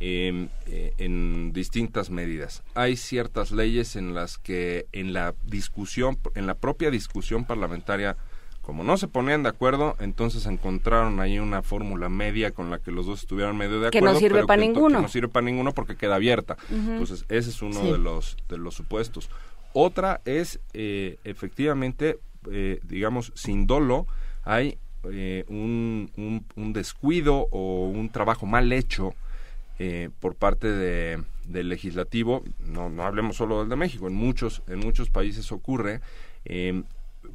eh, 0.04 0.48
eh, 0.66 0.94
en 0.98 1.52
distintas 1.52 2.10
medidas. 2.10 2.64
Hay 2.74 2.96
ciertas 2.96 3.52
leyes 3.52 3.94
en 3.94 4.14
las 4.14 4.36
que 4.36 4.86
en 4.90 5.12
la 5.12 5.34
discusión, 5.44 6.18
en 6.34 6.48
la 6.48 6.54
propia 6.56 6.90
discusión 6.90 7.44
parlamentaria, 7.44 8.16
como 8.62 8.82
no 8.82 8.96
se 8.96 9.06
ponían 9.06 9.44
de 9.44 9.48
acuerdo, 9.50 9.94
entonces 10.00 10.46
encontraron 10.46 11.20
ahí 11.20 11.38
una 11.38 11.62
fórmula 11.62 12.08
media 12.08 12.50
con 12.50 12.68
la 12.70 12.78
que 12.80 12.90
los 12.90 13.06
dos 13.06 13.20
estuvieran 13.20 13.56
medio 13.56 13.80
de 13.80 13.88
acuerdo. 13.88 14.06
Que 14.08 14.12
no 14.12 14.18
sirve 14.18 14.44
para 14.44 14.60
ninguno. 14.60 14.96
Que 14.98 15.02
no 15.02 15.08
sirve 15.08 15.28
para 15.28 15.44
ninguno 15.46 15.72
porque 15.72 15.94
queda 15.96 16.16
abierta. 16.16 16.56
Entonces, 16.70 17.24
ese 17.28 17.50
es 17.50 17.62
uno 17.62 17.80
Sí. 17.80 17.90
de 17.92 17.98
los 17.98 18.36
de 18.48 18.58
los 18.58 18.74
supuestos. 18.74 19.30
Otra 19.72 20.20
es, 20.24 20.58
eh, 20.74 21.18
efectivamente, 21.24 22.18
eh, 22.50 22.80
digamos, 22.82 23.32
sin 23.36 23.66
dolo, 23.68 24.06
hay 24.42 24.78
eh, 25.12 25.44
un, 25.48 26.10
un- 26.16 26.46
un 26.54 26.72
descuido 26.72 27.48
o 27.50 27.88
un 27.88 28.08
trabajo 28.10 28.46
mal 28.46 28.72
hecho 28.72 29.14
eh, 29.78 30.10
por 30.20 30.36
parte 30.36 30.68
de, 30.68 31.22
del 31.46 31.68
legislativo. 31.68 32.42
No, 32.66 32.90
no 32.90 33.04
hablemos 33.04 33.36
solo 33.36 33.60
del 33.60 33.68
de 33.68 33.76
México, 33.76 34.06
en 34.06 34.14
muchos, 34.14 34.62
en 34.66 34.78
muchos 34.80 35.10
países 35.10 35.52
ocurre. 35.52 36.00
eh, 36.44 36.82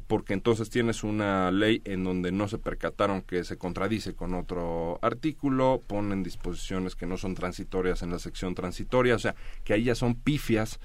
porque 0.06 0.34
entonces 0.34 0.70
tienes 0.70 1.02
una 1.04 1.50
ley 1.50 1.82
en 1.84 2.04
donde 2.04 2.32
no 2.32 2.48
se 2.48 2.58
percataron 2.58 3.22
que 3.22 3.44
se 3.44 3.56
contradice 3.56 4.14
con 4.14 4.34
otro 4.34 4.98
artículo, 5.02 5.82
ponen 5.86 6.22
disposiciones 6.22 6.94
que 6.94 7.06
no 7.06 7.16
son 7.16 7.34
transitorias 7.34 8.02
en 8.02 8.10
la 8.10 8.18
sección 8.18 8.54
transitoria, 8.54 9.14
o 9.14 9.18
sea, 9.18 9.34
que 9.64 9.72
ahí 9.72 9.84
ya 9.84 9.94
son 9.94 10.14
pifias 10.14 10.78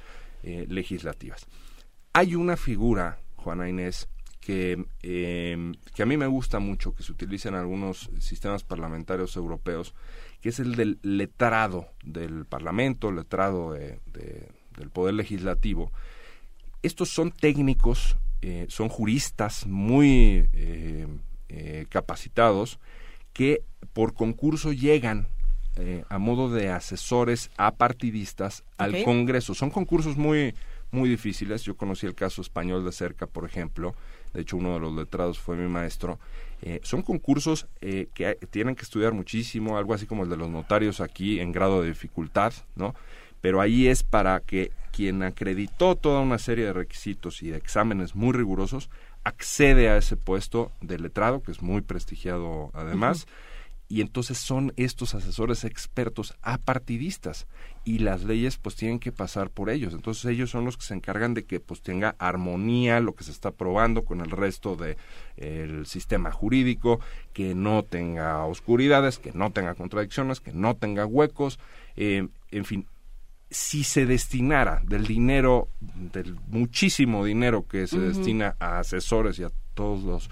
eh, 0.44 0.66
legislativas. 0.70 1.46
Hay 2.14 2.36
una 2.36 2.58
figura, 2.58 3.20
Juana 3.36 3.68
Inés, 3.68 4.08
que, 4.40 4.86
eh, 5.02 5.72
que 5.96 6.04
a 6.04 6.06
mí 6.06 6.18
me 6.18 6.28
gusta 6.28 6.60
mucho, 6.60 6.94
que 6.94 7.04
se 7.04 7.12
utiliza 7.12 7.50
en 7.50 7.56
algunos 7.56 8.10
sistemas 8.20 8.64
parlamentarios 8.64 9.36
europeos, 9.36 9.94
que 10.44 10.50
es 10.50 10.60
el 10.60 10.76
del 10.76 11.00
letrado 11.04 11.88
del 12.04 12.44
Parlamento, 12.46 13.14
letrado 13.14 13.72
de- 13.72 14.00
de- 14.14 14.50
del 14.78 14.90
Poder 14.90 15.14
Legislativo. 15.14 15.90
Estos 16.82 17.10
son 17.10 17.32
técnicos, 17.32 18.18
eh, 18.42 18.66
son 18.68 18.90
juristas 18.90 19.66
muy 19.66 20.50
eh, 20.52 21.08
eh, 21.48 21.86
capacitados 21.88 22.78
que 23.32 23.64
por 23.94 24.14
concurso 24.14 24.74
llegan 24.74 25.28
eh, 25.78 26.04
a 26.10 26.18
modo 26.20 26.50
de 26.52 26.70
asesores 26.70 27.50
apartidistas 27.58 28.64
al. 28.78 28.92
Congreso. 29.06 29.56
Son 29.56 29.70
concursos 29.70 30.18
muy, 30.18 30.54
muy 30.92 31.10
difíciles. 31.10 31.64
Yo 31.64 31.78
conocí 31.78 32.06
el 32.06 32.16
caso 32.16 32.42
español 32.42 32.84
de 32.86 32.92
cerca, 32.92 33.28
por 33.28 33.46
ejemplo. 33.46 33.96
De 34.34 34.42
hecho, 34.42 34.58
uno 34.58 34.74
de 34.74 34.80
los 34.82 34.94
letrados 34.94 35.40
fue 35.40 35.56
mi 35.56 35.68
maestro. 35.70 36.20
Eh, 36.66 36.80
son 36.82 37.02
concursos 37.02 37.68
eh, 37.82 38.08
que 38.14 38.36
tienen 38.50 38.76
que 38.76 38.84
estudiar 38.84 39.12
muchísimo, 39.12 39.78
algo 39.78 39.94
así 39.94 40.06
como 40.06 40.24
el 40.24 40.30
de 40.30 40.38
los 40.38 40.50
notarios 40.50 41.02
aquí 41.02 41.42
en 41.42 41.52
grado 41.52 41.82
de 41.82 41.90
dificultad, 41.90 42.54
¿no? 42.78 42.96
Pero 43.42 43.60
ahí 43.60 43.88
es 43.88 44.04
para 44.04 44.40
que 44.40 44.72
quien 44.94 45.24
acreditó 45.24 45.98
toda 45.98 46.22
una 46.22 46.38
serie 46.38 46.64
de 46.64 46.72
requisitos 46.72 47.44
y 47.44 47.50
de 47.50 47.58
exámenes 47.58 48.16
muy 48.16 48.32
rigurosos 48.32 48.90
accede 49.26 49.90
a 49.90 49.98
ese 49.98 50.16
puesto 50.16 50.72
de 50.80 51.00
letrado, 51.00 51.44
que 51.44 51.52
es 51.52 51.62
muy 51.62 51.82
prestigiado 51.82 52.72
además, 52.74 53.28
y 53.94 54.02
entonces 54.02 54.40
son 54.40 54.74
estos 54.76 55.14
asesores 55.14 55.64
expertos 55.66 56.34
apartidistas 56.42 57.46
y 57.86 58.00
las 58.00 58.24
leyes 58.24 58.58
pues 58.58 58.76
tienen 58.76 58.98
que 58.98 59.12
pasar 59.12 59.52
por 59.52 59.70
ellos. 59.70 59.94
Entonces 59.94 60.26
ellos 60.26 60.50
son 60.50 60.66
los 60.66 60.78
que 60.78 60.84
se 60.86 60.96
encargan 60.96 61.36
de 61.36 61.46
que 61.46 61.60
pues 61.60 61.84
tenga 61.84 62.16
armonía 62.18 63.00
lo 63.02 63.14
que 63.14 63.24
se 63.24 63.30
está 63.30 63.50
aprobando 63.50 64.04
con 64.04 64.22
el 64.22 64.32
resto 64.32 64.76
de 64.76 64.98
el 65.38 65.86
sistema 65.86 66.32
jurídico, 66.32 67.02
que 67.34 67.54
no 67.54 67.84
tenga 67.84 68.44
oscuridades, 68.46 69.20
que 69.20 69.32
no 69.32 69.52
tenga 69.52 69.76
contradicciones, 69.76 70.40
que 70.40 70.54
no 70.54 70.76
tenga 70.76 71.06
huecos, 71.06 71.60
eh, 71.96 72.28
en 72.50 72.66
fin, 72.66 72.88
si 73.52 73.84
se 73.84 74.08
destinara 74.08 74.82
del 74.84 75.06
dinero, 75.06 75.68
del 75.80 76.40
muchísimo 76.48 77.24
dinero 77.26 77.68
que 77.68 77.86
se 77.86 78.00
destina 78.00 78.56
a 78.58 78.80
asesores 78.80 79.38
y 79.38 79.44
a 79.44 79.52
todos 79.76 80.02
los 80.02 80.32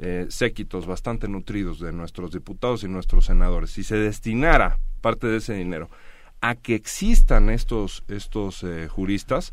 eh, 0.00 0.26
séquitos 0.30 0.86
bastante 0.86 1.28
nutridos 1.28 1.78
de 1.78 1.92
nuestros 1.92 2.32
diputados 2.32 2.84
y 2.84 2.88
nuestros 2.88 3.26
senadores, 3.26 3.70
si 3.70 3.84
se 3.84 3.96
destinara 3.96 4.78
parte 5.00 5.26
de 5.26 5.38
ese 5.38 5.54
dinero 5.54 5.88
a 6.40 6.54
que 6.54 6.74
existan 6.74 7.50
estos, 7.50 8.02
estos 8.08 8.62
eh, 8.64 8.88
juristas, 8.88 9.52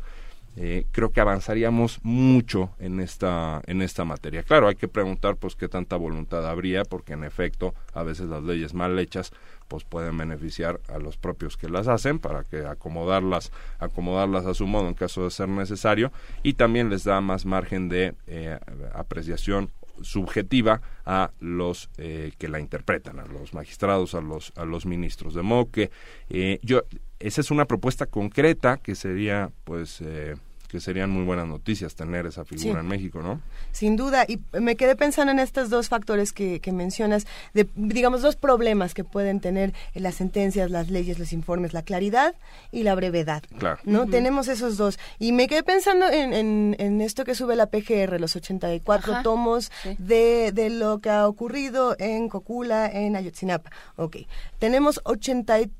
eh, 0.56 0.86
creo 0.90 1.12
que 1.12 1.20
avanzaríamos 1.20 2.00
mucho 2.02 2.70
en 2.80 2.98
esta 2.98 3.62
en 3.66 3.80
esta 3.80 4.04
materia. 4.04 4.42
Claro, 4.42 4.66
hay 4.66 4.74
que 4.74 4.88
preguntar 4.88 5.36
pues 5.36 5.54
qué 5.54 5.68
tanta 5.68 5.94
voluntad 5.94 6.44
habría, 6.48 6.82
porque 6.84 7.12
en 7.12 7.22
efecto 7.22 7.74
a 7.94 8.02
veces 8.02 8.26
las 8.26 8.42
leyes 8.42 8.74
mal 8.74 8.98
hechas 8.98 9.32
pues 9.68 9.84
pueden 9.84 10.16
beneficiar 10.16 10.80
a 10.88 10.98
los 10.98 11.16
propios 11.16 11.56
que 11.56 11.68
las 11.68 11.86
hacen 11.86 12.18
para 12.18 12.42
que 12.42 12.66
acomodarlas 12.66 13.52
acomodarlas 13.78 14.46
a 14.46 14.54
su 14.54 14.66
modo 14.66 14.88
en 14.88 14.94
caso 14.94 15.22
de 15.24 15.30
ser 15.30 15.48
necesario 15.48 16.10
y 16.42 16.54
también 16.54 16.90
les 16.90 17.04
da 17.04 17.20
más 17.20 17.44
margen 17.44 17.88
de 17.88 18.14
eh, 18.26 18.58
apreciación 18.94 19.70
subjetiva 20.02 20.80
a 21.04 21.30
los 21.40 21.90
eh, 21.98 22.32
que 22.38 22.48
la 22.48 22.60
interpretan, 22.60 23.18
a 23.18 23.26
los 23.26 23.54
magistrados, 23.54 24.14
a 24.14 24.20
los 24.20 24.52
a 24.56 24.64
los 24.64 24.86
ministros. 24.86 25.34
De 25.34 25.42
modo 25.42 25.70
que 25.70 25.90
eh, 26.30 26.58
yo 26.62 26.82
esa 27.18 27.40
es 27.40 27.50
una 27.50 27.64
propuesta 27.64 28.06
concreta 28.06 28.78
que 28.78 28.94
sería 28.94 29.50
pues 29.64 30.00
eh, 30.00 30.36
que 30.68 30.80
serían 30.80 31.08
muy 31.10 31.24
buenas 31.24 31.46
noticias 31.46 31.94
tener 31.94 32.26
esa 32.26 32.44
figura 32.44 32.74
Sí. 32.74 32.78
en 32.78 32.86
México, 32.86 33.22
¿no? 33.22 33.40
Sin 33.72 33.96
duda, 33.96 34.24
y 34.28 34.38
me 34.52 34.76
quedé 34.76 34.96
pensando 34.96 35.32
en 35.32 35.38
estos 35.38 35.70
dos 35.70 35.88
factores 35.88 36.32
que, 36.34 36.60
que 36.60 36.72
mencionas, 36.72 37.26
de, 37.54 37.66
digamos, 37.74 38.20
dos 38.20 38.36
problemas 38.36 38.92
que 38.92 39.02
pueden 39.02 39.40
tener 39.40 39.72
en 39.94 40.02
las 40.02 40.16
sentencias, 40.16 40.70
las 40.70 40.90
leyes, 40.90 41.18
los 41.18 41.32
informes, 41.32 41.72
la 41.72 41.82
claridad 41.82 42.34
y 42.70 42.82
la 42.82 42.94
brevedad. 42.94 43.42
Claro. 43.58 43.80
¿no? 43.84 44.06
Tenemos 44.06 44.48
esos 44.48 44.76
dos. 44.76 44.98
Y 45.18 45.32
me 45.32 45.48
quedé 45.48 45.62
pensando 45.62 46.06
en, 46.08 46.34
en, 46.34 46.76
en 46.78 47.00
esto 47.00 47.24
que 47.24 47.34
sube 47.34 47.56
la 47.56 47.66
PGR, 47.66 48.20
los 48.20 48.36
84 48.36 49.12
Ajá, 49.12 49.22
tomos 49.22 49.72
sí. 49.82 49.96
de, 49.98 50.52
de 50.52 50.68
lo 50.68 50.98
que 51.00 51.08
ha 51.08 51.26
ocurrido 51.26 51.96
en 51.98 52.28
Cocula, 52.28 52.86
en 52.92 53.16
Ayotzinapa. 53.16 53.70
Ok. 53.96 54.18
Tenemos 54.58 55.00
84 55.04 55.77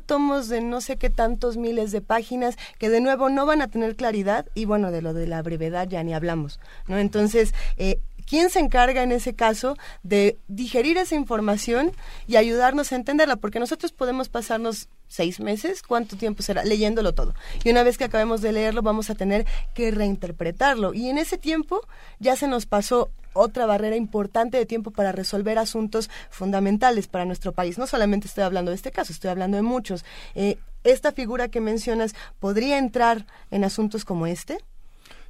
tomos 0.00 0.48
de 0.48 0.60
no 0.60 0.80
sé 0.80 0.96
qué 0.96 1.08
tantos 1.08 1.56
miles 1.56 1.92
de 1.92 2.00
páginas 2.00 2.56
que 2.78 2.90
de 2.90 3.00
nuevo 3.00 3.30
no 3.30 3.46
van 3.46 3.62
a 3.62 3.68
tener 3.68 3.94
claridad 3.94 4.46
y 4.54 4.64
bueno, 4.64 4.90
de 4.90 5.02
lo 5.02 5.14
de 5.14 5.26
la 5.26 5.40
brevedad 5.40 5.88
ya 5.88 6.02
ni 6.02 6.12
hablamos, 6.14 6.58
¿no? 6.88 6.98
Entonces, 6.98 7.54
eh, 7.76 8.00
¿Quién 8.26 8.50
se 8.50 8.60
encarga 8.60 9.02
en 9.02 9.12
ese 9.12 9.34
caso 9.34 9.76
de 10.02 10.38
digerir 10.48 10.98
esa 10.98 11.14
información 11.14 11.92
y 12.26 12.36
ayudarnos 12.36 12.92
a 12.92 12.96
entenderla? 12.96 13.36
Porque 13.36 13.60
nosotros 13.60 13.92
podemos 13.92 14.28
pasarnos 14.28 14.88
seis 15.08 15.40
meses, 15.40 15.82
¿cuánto 15.82 16.16
tiempo 16.16 16.42
será? 16.42 16.64
Leyéndolo 16.64 17.12
todo. 17.12 17.34
Y 17.64 17.70
una 17.70 17.82
vez 17.82 17.98
que 17.98 18.04
acabemos 18.04 18.40
de 18.40 18.52
leerlo, 18.52 18.82
vamos 18.82 19.10
a 19.10 19.14
tener 19.14 19.46
que 19.74 19.90
reinterpretarlo. 19.90 20.94
Y 20.94 21.08
en 21.08 21.18
ese 21.18 21.38
tiempo 21.38 21.80
ya 22.18 22.36
se 22.36 22.48
nos 22.48 22.66
pasó 22.66 23.10
otra 23.34 23.66
barrera 23.66 23.96
importante 23.96 24.58
de 24.58 24.66
tiempo 24.66 24.90
para 24.90 25.12
resolver 25.12 25.58
asuntos 25.58 26.10
fundamentales 26.30 27.08
para 27.08 27.24
nuestro 27.24 27.52
país. 27.52 27.78
No 27.78 27.86
solamente 27.86 28.26
estoy 28.26 28.44
hablando 28.44 28.70
de 28.70 28.76
este 28.76 28.90
caso, 28.90 29.12
estoy 29.12 29.30
hablando 29.30 29.56
de 29.56 29.62
muchos. 29.62 30.04
Eh, 30.34 30.58
¿Esta 30.84 31.12
figura 31.12 31.48
que 31.48 31.60
mencionas 31.60 32.14
podría 32.40 32.78
entrar 32.78 33.26
en 33.50 33.64
asuntos 33.64 34.04
como 34.04 34.26
este? 34.26 34.58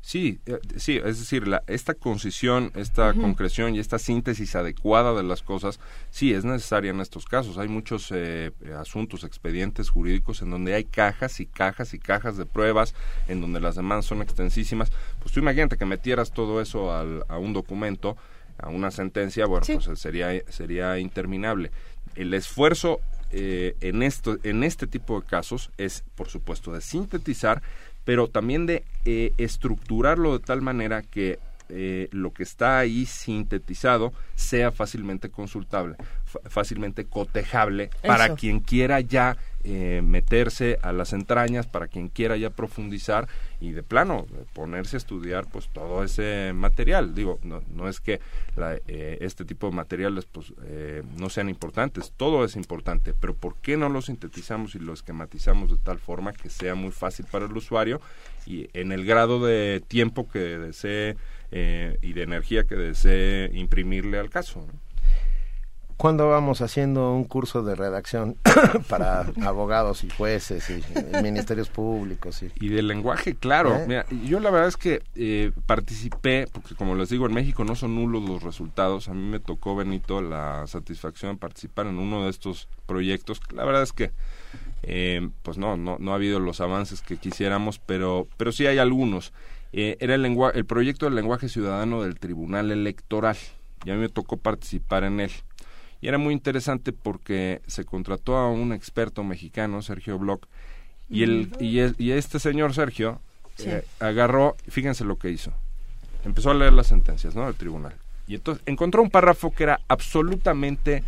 Sí, 0.05 0.40
eh, 0.47 0.58
sí, 0.78 0.97
es 1.02 1.20
decir, 1.20 1.47
la, 1.47 1.62
esta 1.68 1.94
concisión, 1.94 2.72
esta 2.74 3.14
concreción 3.14 3.76
y 3.76 3.78
esta 3.78 4.00
síntesis 4.00 4.56
adecuada 4.56 5.14
de 5.14 5.22
las 5.22 5.42
cosas, 5.42 5.78
sí 6.10 6.34
es 6.34 6.44
necesaria 6.44 6.90
en 6.90 7.00
estos 7.00 7.24
casos. 7.24 7.56
Hay 7.56 7.68
muchos 7.68 8.10
eh, 8.10 8.50
eh, 8.62 8.72
asuntos, 8.76 9.22
expedientes 9.22 9.90
jurídicos 9.90 10.42
en 10.42 10.50
donde 10.50 10.74
hay 10.74 10.82
cajas 10.84 11.39
y 11.39 11.47
cajas 11.47 11.94
y 11.94 12.00
cajas 12.00 12.36
de 12.36 12.47
pruebas, 12.47 12.97
en 13.28 13.40
donde 13.40 13.60
las 13.60 13.76
demandas 13.76 14.06
son 14.06 14.22
extensísimas. 14.22 14.90
Pues 15.20 15.32
tú 15.32 15.39
imagínate 15.39 15.76
que 15.78 15.86
metieras 15.86 16.32
todo 16.32 16.60
eso 16.60 16.92
al- 16.92 17.24
a 17.28 17.39
un 17.39 17.52
documento, 17.52 18.16
a 18.58 18.70
una 18.70 18.90
sentencia, 18.90 19.47
bueno, 19.47 19.64
Sí. 19.64 19.74
pues 19.82 20.00
sería, 20.00 20.31
sería 20.50 20.98
interminable. 20.98 21.70
El 22.16 22.34
esfuerzo 22.34 22.98
eh, 23.34 23.76
en, 23.81 24.02
esto, 24.02 24.36
en 24.42 24.62
este 24.62 24.86
tipo 24.86 25.18
de 25.18 25.26
casos 25.26 25.70
es, 25.78 26.05
por 26.16 26.28
supuesto, 26.28 26.70
de 26.72 26.82
sintetizar, 26.82 27.62
pero 28.05 28.28
también 28.28 28.66
de 28.66 28.84
eh, 29.05 29.32
estructurarlo 29.39 30.39
de 30.39 30.44
tal 30.44 30.62
manera 30.62 31.02
que 31.02 31.39
eh, 31.68 32.08
lo 32.10 32.32
que 32.32 32.42
está 32.42 32.78
ahí 32.78 33.06
sintetizado 33.06 34.12
sea 34.34 34.72
fácilmente 34.72 35.31
consultable, 35.31 35.97
fácilmente 36.44 37.06
cotejable 37.06 37.89
para 38.06 38.34
quien 38.34 38.60
quiera 38.60 39.00
ya 39.00 39.39
eh, 39.65 40.02
meterse 40.05 40.78
a 40.82 40.92
las 40.92 41.12
entrañas, 41.12 41.66
para 41.66 41.89
quien 41.89 42.08
quiera 42.08 42.36
ya 42.36 42.50
profundizar 42.50 43.28
y 43.60 43.73
de 43.73 43.82
plano 43.82 44.26
ponerse 44.52 44.97
a 44.97 44.99
estudiar 44.99 45.47
pues 45.50 45.68
todo 45.68 46.02
ese 46.02 46.52
material. 46.55 47.15
Digo, 47.15 47.39
no, 47.42 47.62
no 47.73 47.89
es 47.89 48.00
que 48.00 48.20
eh, 48.58 49.18
este 49.20 49.44
tipo 49.44 49.68
de 49.68 49.76
materiales 49.76 50.26
pues 50.26 50.52
no 51.16 51.28
sean 51.28 51.49
importantes, 51.49 52.12
todo 52.16 52.44
es 52.44 52.57
importante, 52.57 53.15
pero 53.18 53.34
¿por 53.34 53.57
qué 53.57 53.76
no 53.76 53.89
lo 53.89 54.02
sintetizamos 54.02 54.74
y 54.74 54.78
lo 54.78 54.92
esquematizamos 54.92 55.70
de 55.70 55.78
tal 55.78 55.99
forma 55.99 56.32
que 56.32 56.50
sea 56.50 56.74
muy 56.74 56.91
fácil 56.91 57.26
para 57.31 57.47
el 57.47 57.57
usuario 57.57 58.00
y 58.47 58.68
en 58.73 58.92
el 58.92 59.05
grado 59.05 59.44
de 59.44 59.82
tiempo 59.86 60.28
que 60.28 60.39
desee 60.39 61.16
eh, 61.50 61.99
y 62.02 62.12
de 62.15 62.23
energía 62.23 62.65
que 62.65 62.76
desee 62.76 63.50
imprimirle 63.52 64.18
al 64.18 64.31
caso. 64.31 64.66
¿Cuándo 65.96 66.28
vamos 66.28 66.60
haciendo 66.60 67.12
un 67.12 67.24
curso 67.24 67.62
de 67.62 67.74
redacción 67.74 68.36
para 68.88 69.20
abogados 69.42 70.04
y 70.04 70.10
jueces 70.10 70.68
y, 70.70 71.22
ministerios 71.22 71.68
públicos? 71.68 72.42
Y, 72.42 72.68
de 72.68 72.82
lenguaje, 72.82 73.34
claro. 73.34 73.76
¿Eh? 73.88 74.04
yo 74.24 74.40
la 74.40 74.50
verdad 74.50 74.68
es 74.68 74.76
que 74.76 75.02
eh, 75.14 75.52
participé, 75.66 76.48
porque 76.52 76.74
como 76.74 76.94
les 76.94 77.08
digo, 77.08 77.26
en 77.26 77.34
México 77.34 77.64
no 77.64 77.76
son 77.76 77.94
nulos 77.94 78.28
los 78.28 78.42
resultados. 78.42 79.08
A 79.08 79.14
mí 79.14 79.22
me 79.22 79.40
tocó, 79.40 79.76
Benito, 79.76 80.22
la 80.22 80.66
satisfacción 80.66 81.34
de 81.34 81.38
participar 81.38 81.86
en 81.86 81.98
uno 81.98 82.24
de 82.24 82.30
estos 82.30 82.68
proyectos. 82.86 83.40
La 83.54 83.64
verdad 83.64 83.82
es 83.82 83.92
que 83.92 84.12
pues 85.42 85.58
no, 85.58 85.76
no, 85.76 85.96
no 86.00 86.12
ha 86.12 86.16
habido 86.16 86.40
los 86.40 86.60
avances 86.60 87.02
que 87.02 87.16
quisiéramos, 87.16 87.78
pero, 87.78 88.26
pero 88.36 88.52
sí 88.52 88.66
hay 88.66 88.78
algunos. 88.78 89.32
Eh, 89.72 89.96
era 90.00 90.14
el, 90.14 90.24
el 90.54 90.66
proyecto 90.66 91.06
del 91.06 91.14
lenguaje 91.14 91.48
ciudadano 91.48 92.02
del 92.02 92.18
Tribunal 92.18 92.70
Electoral 92.70 93.36
y 93.84 93.90
a 93.90 93.94
mí 93.94 94.00
me 94.00 94.08
tocó 94.08 94.36
participar 94.36 95.04
en 95.04 95.20
él. 95.20 95.32
Y 96.02 96.08
era 96.08 96.18
muy 96.18 96.34
interesante 96.34 96.92
porque 96.92 97.62
se 97.66 97.84
contrató 97.84 98.36
a 98.36 98.50
un 98.50 98.72
experto 98.72 99.22
mexicano, 99.22 99.81
Sergio 99.81 100.18
Bloch, 100.18 100.42
y, 101.08 101.22
el, 101.22 101.52
y, 101.60 102.10
este 102.10 102.39
señor 102.39 102.74
Sergio 102.74 103.20
eh, 103.58 103.84
agarró, 104.00 104.56
fíjense 104.68 105.05
lo 105.05 105.16
que 105.16 105.31
hizo, 105.31 105.52
empezó 106.24 106.50
a 106.50 106.55
leer 106.55 106.72
las 106.72 106.89
sentencias 106.89 107.34
¿no? 107.34 107.47
del 107.47 107.55
tribunal. 107.55 107.94
Y 108.26 108.34
entonces 108.34 108.62
encontró 108.66 109.02
un 109.02 109.10
párrafo 109.10 109.52
que 109.52 109.62
era 109.62 109.81
absolutamente 109.86 111.05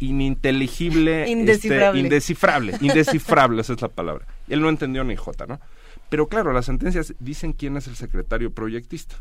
ininteligible, 0.00 1.22
este, 1.22 1.32
indescifrable, 1.32 2.00
indescifrable, 2.00 2.76
indescifrable, 2.80 3.60
esa 3.60 3.74
es 3.74 3.82
la 3.82 3.88
palabra. 3.88 4.26
Él 4.48 4.62
no 4.62 4.70
entendió 4.70 5.04
ni 5.04 5.16
jota, 5.16 5.46
¿no? 5.46 5.60
Pero 6.08 6.26
claro, 6.26 6.54
las 6.54 6.64
sentencias 6.64 7.14
dicen 7.18 7.52
quién 7.52 7.76
es 7.76 7.86
el 7.86 7.96
secretario 7.96 8.50
proyectista. 8.50 9.16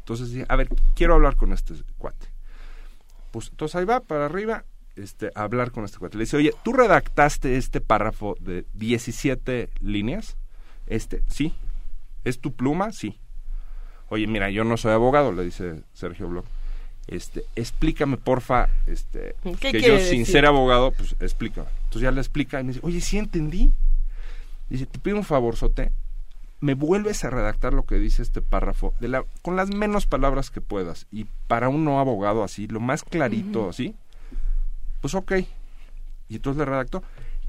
Entonces, 0.00 0.44
a 0.48 0.56
ver, 0.56 0.68
quiero 0.94 1.14
hablar 1.14 1.34
con 1.34 1.52
este 1.52 1.74
cuate. 1.98 2.29
Pues 3.30 3.48
entonces 3.50 3.76
ahí 3.76 3.84
va 3.84 4.00
para 4.00 4.26
arriba 4.26 4.64
este, 4.96 5.30
a 5.34 5.42
hablar 5.42 5.70
con 5.70 5.84
este 5.84 5.98
cuate. 5.98 6.18
Le 6.18 6.24
dice, 6.24 6.36
oye, 6.36 6.52
¿tú 6.62 6.72
redactaste 6.72 7.56
este 7.56 7.80
párrafo 7.80 8.36
de 8.40 8.64
17 8.74 9.70
líneas? 9.80 10.36
Este, 10.86 11.22
sí. 11.28 11.54
¿Es 12.24 12.40
tu 12.40 12.52
pluma? 12.52 12.92
Sí. 12.92 13.18
Oye, 14.08 14.26
mira, 14.26 14.50
yo 14.50 14.64
no 14.64 14.76
soy 14.76 14.92
abogado, 14.92 15.32
le 15.32 15.44
dice 15.44 15.82
Sergio 15.92 16.28
Bloch. 16.28 16.44
Este, 17.06 17.44
explícame, 17.56 18.16
porfa, 18.16 18.68
este, 18.86 19.34
que 19.60 19.80
yo 19.80 19.98
sin 19.98 20.26
ser 20.26 20.46
abogado, 20.46 20.92
pues 20.92 21.16
explícame. 21.20 21.68
Entonces 21.84 22.02
ya 22.02 22.10
le 22.10 22.20
explica 22.20 22.60
y 22.60 22.64
me 22.64 22.72
dice, 22.72 22.80
oye, 22.84 23.00
sí 23.00 23.18
entendí. 23.18 23.72
Dice, 24.68 24.86
te 24.86 24.98
pido 24.98 25.16
un 25.16 25.24
favor, 25.24 25.56
Sote, 25.56 25.92
me 26.60 26.74
vuelves 26.74 27.24
a 27.24 27.30
redactar 27.30 27.72
lo 27.72 27.84
que 27.84 27.96
dice 27.96 28.22
este 28.22 28.42
párrafo 28.42 28.94
de 29.00 29.08
la, 29.08 29.24
con 29.42 29.56
las 29.56 29.70
menos 29.70 30.06
palabras 30.06 30.50
que 30.50 30.60
puedas 30.60 31.06
y 31.10 31.24
para 31.46 31.68
un 31.68 31.84
no 31.84 32.00
abogado 32.00 32.44
así, 32.44 32.66
lo 32.66 32.80
más 32.80 33.02
clarito 33.02 33.68
así, 33.70 33.94
pues 35.00 35.14
ok. 35.14 35.32
Y 36.28 36.36
entonces 36.36 36.58
le 36.58 36.64
redactó. 36.66 37.02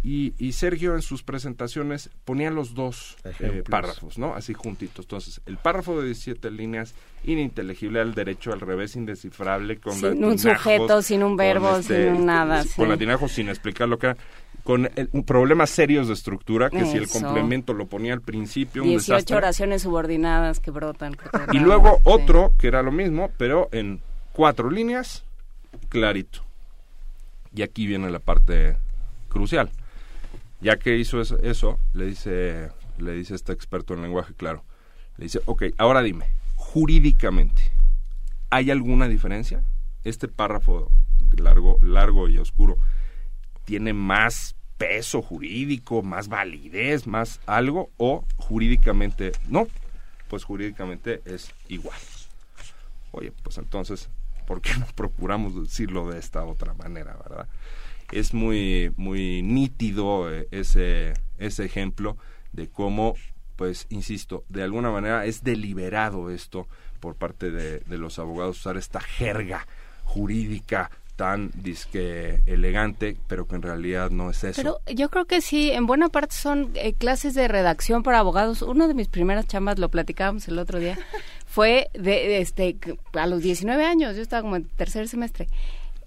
Y, 0.03 0.33
y 0.39 0.53
Sergio 0.53 0.95
en 0.95 1.03
sus 1.03 1.21
presentaciones 1.21 2.09
ponía 2.25 2.49
los 2.49 2.73
dos 2.73 3.17
eh, 3.39 3.63
párrafos, 3.69 4.17
¿no? 4.17 4.33
Así 4.33 4.53
juntitos. 4.53 5.05
Entonces, 5.05 5.41
el 5.45 5.57
párrafo 5.57 5.99
de 5.99 6.07
17 6.07 6.49
líneas, 6.49 6.95
ininteligible 7.23 7.99
al 7.99 8.15
derecho, 8.15 8.51
al 8.51 8.61
revés, 8.61 8.95
indescifrable, 8.95 9.79
con 9.79 9.93
Sin 9.93 10.23
un 10.23 10.39
sujeto, 10.39 11.03
sin 11.03 11.21
un 11.21 11.37
verbo, 11.37 11.77
este, 11.77 12.13
sin 12.13 12.25
nada. 12.25 12.63
Con 12.75 12.89
latinajos, 12.89 13.31
sin 13.31 13.49
explicar 13.49 13.87
lo 13.87 13.99
que 13.99 14.07
era 14.07 14.17
con 14.63 14.89
problemas 15.25 15.69
serios 15.69 16.07
de 16.07 16.13
estructura, 16.13 16.69
que 16.69 16.85
si 16.85 16.97
el 16.97 17.07
complemento 17.07 17.73
lo 17.73 17.87
ponía 17.87 18.13
al 18.13 18.21
principio, 18.21 18.83
18 18.83 19.35
oraciones 19.35 19.81
subordinadas 19.81 20.59
que 20.59 20.71
brotan. 20.71 21.17
y 21.51 21.59
luego 21.59 21.99
otro, 22.03 22.53
que 22.57 22.67
era 22.67 22.81
lo 22.81 22.91
mismo, 22.91 23.31
pero 23.37 23.69
en 23.71 24.01
cuatro 24.33 24.69
líneas, 24.69 25.23
clarito. 25.89 26.43
Y 27.53 27.63
aquí 27.63 27.87
viene 27.87 28.09
la 28.09 28.19
parte 28.19 28.77
crucial. 29.29 29.71
Ya 30.61 30.77
que 30.77 30.97
hizo 30.97 31.19
eso, 31.21 31.79
le 31.93 32.05
dice 32.05 32.69
le 32.97 33.13
dice 33.13 33.35
este 33.35 33.51
experto 33.51 33.93
en 33.93 34.01
lenguaje 34.01 34.33
claro, 34.33 34.63
le 35.17 35.25
dice, 35.25 35.41
ok, 35.45 35.63
ahora 35.77 36.01
dime, 36.01 36.25
jurídicamente, 36.55 37.71
¿hay 38.49 38.71
alguna 38.71 39.07
diferencia? 39.07 39.63
Este 40.03 40.27
párrafo 40.27 40.91
largo, 41.37 41.77
largo 41.81 42.29
y 42.29 42.37
oscuro, 42.37 42.77
tiene 43.65 43.93
más 43.93 44.55
peso 44.77 45.21
jurídico, 45.21 46.01
más 46.01 46.27
validez, 46.27 47.07
más 47.07 47.39
algo, 47.45 47.89
o 47.97 48.25
jurídicamente 48.37 49.31
no, 49.47 49.67
pues 50.27 50.43
jurídicamente 50.43 51.21
es 51.25 51.53
igual. 51.67 51.99
Oye, 53.11 53.31
pues 53.43 53.57
entonces, 53.57 54.09
¿por 54.47 54.61
qué 54.61 54.71
no 54.77 54.85
procuramos 54.95 55.61
decirlo 55.61 56.09
de 56.09 56.19
esta 56.19 56.43
otra 56.45 56.73
manera, 56.73 57.15
verdad? 57.17 57.47
Es 58.11 58.33
muy, 58.33 58.93
muy 58.97 59.41
nítido 59.41 60.31
eh, 60.31 60.47
ese, 60.51 61.13
ese 61.37 61.65
ejemplo 61.65 62.17
de 62.51 62.67
cómo, 62.69 63.15
pues, 63.55 63.87
insisto, 63.89 64.43
de 64.49 64.63
alguna 64.63 64.91
manera 64.91 65.25
es 65.25 65.43
deliberado 65.43 66.29
esto 66.29 66.67
por 66.99 67.15
parte 67.15 67.51
de, 67.51 67.79
de 67.79 67.97
los 67.97 68.19
abogados 68.19 68.59
usar 68.59 68.77
esta 68.77 68.99
jerga 68.99 69.67
jurídica 70.03 70.91
tan 71.21 71.51
disque 71.53 72.41
elegante, 72.47 73.15
pero 73.27 73.47
que 73.47 73.55
en 73.55 73.61
realidad 73.61 74.09
no 74.09 74.31
es 74.31 74.43
eso. 74.43 74.59
Pero 74.59 74.81
yo 74.91 75.09
creo 75.09 75.25
que 75.25 75.41
sí, 75.41 75.69
en 75.69 75.85
buena 75.85 76.09
parte 76.09 76.35
son 76.35 76.71
eh, 76.73 76.93
clases 76.93 77.35
de 77.35 77.47
redacción 77.47 78.01
para 78.01 78.17
abogados. 78.17 78.63
Una 78.63 78.87
de 78.87 78.95
mis 78.95 79.07
primeras 79.07 79.45
chambas, 79.45 79.77
lo 79.77 79.89
platicábamos 79.89 80.47
el 80.47 80.57
otro 80.57 80.79
día, 80.79 80.97
fue 81.45 81.91
de, 81.93 82.39
este 82.39 82.75
a 83.13 83.27
los 83.27 83.43
19 83.43 83.85
años, 83.85 84.15
yo 84.15 84.23
estaba 84.23 84.41
como 84.41 84.55
en 84.55 84.65
tercer 84.65 85.07
semestre. 85.07 85.47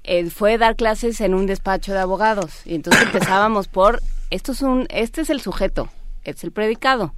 Eh, 0.05 0.29
fue 0.31 0.59
dar 0.59 0.77
clases 0.77 1.21
en 1.21 1.35
un 1.35 1.47
despacho 1.47 1.93
de 1.93 1.99
abogados 1.99 2.61
y 2.65 2.75
entonces 2.75 3.03
empezábamos 3.07 3.69
por 3.69 4.03
esto 4.31 4.53
es 4.53 4.63
un 4.63 4.87
este 4.91 5.23
es 5.23 5.31
el 5.31 5.41
sujeto, 5.41 5.89
este 6.25 6.39
es 6.39 6.45
el 6.45 6.53
predicado. 6.53 7.15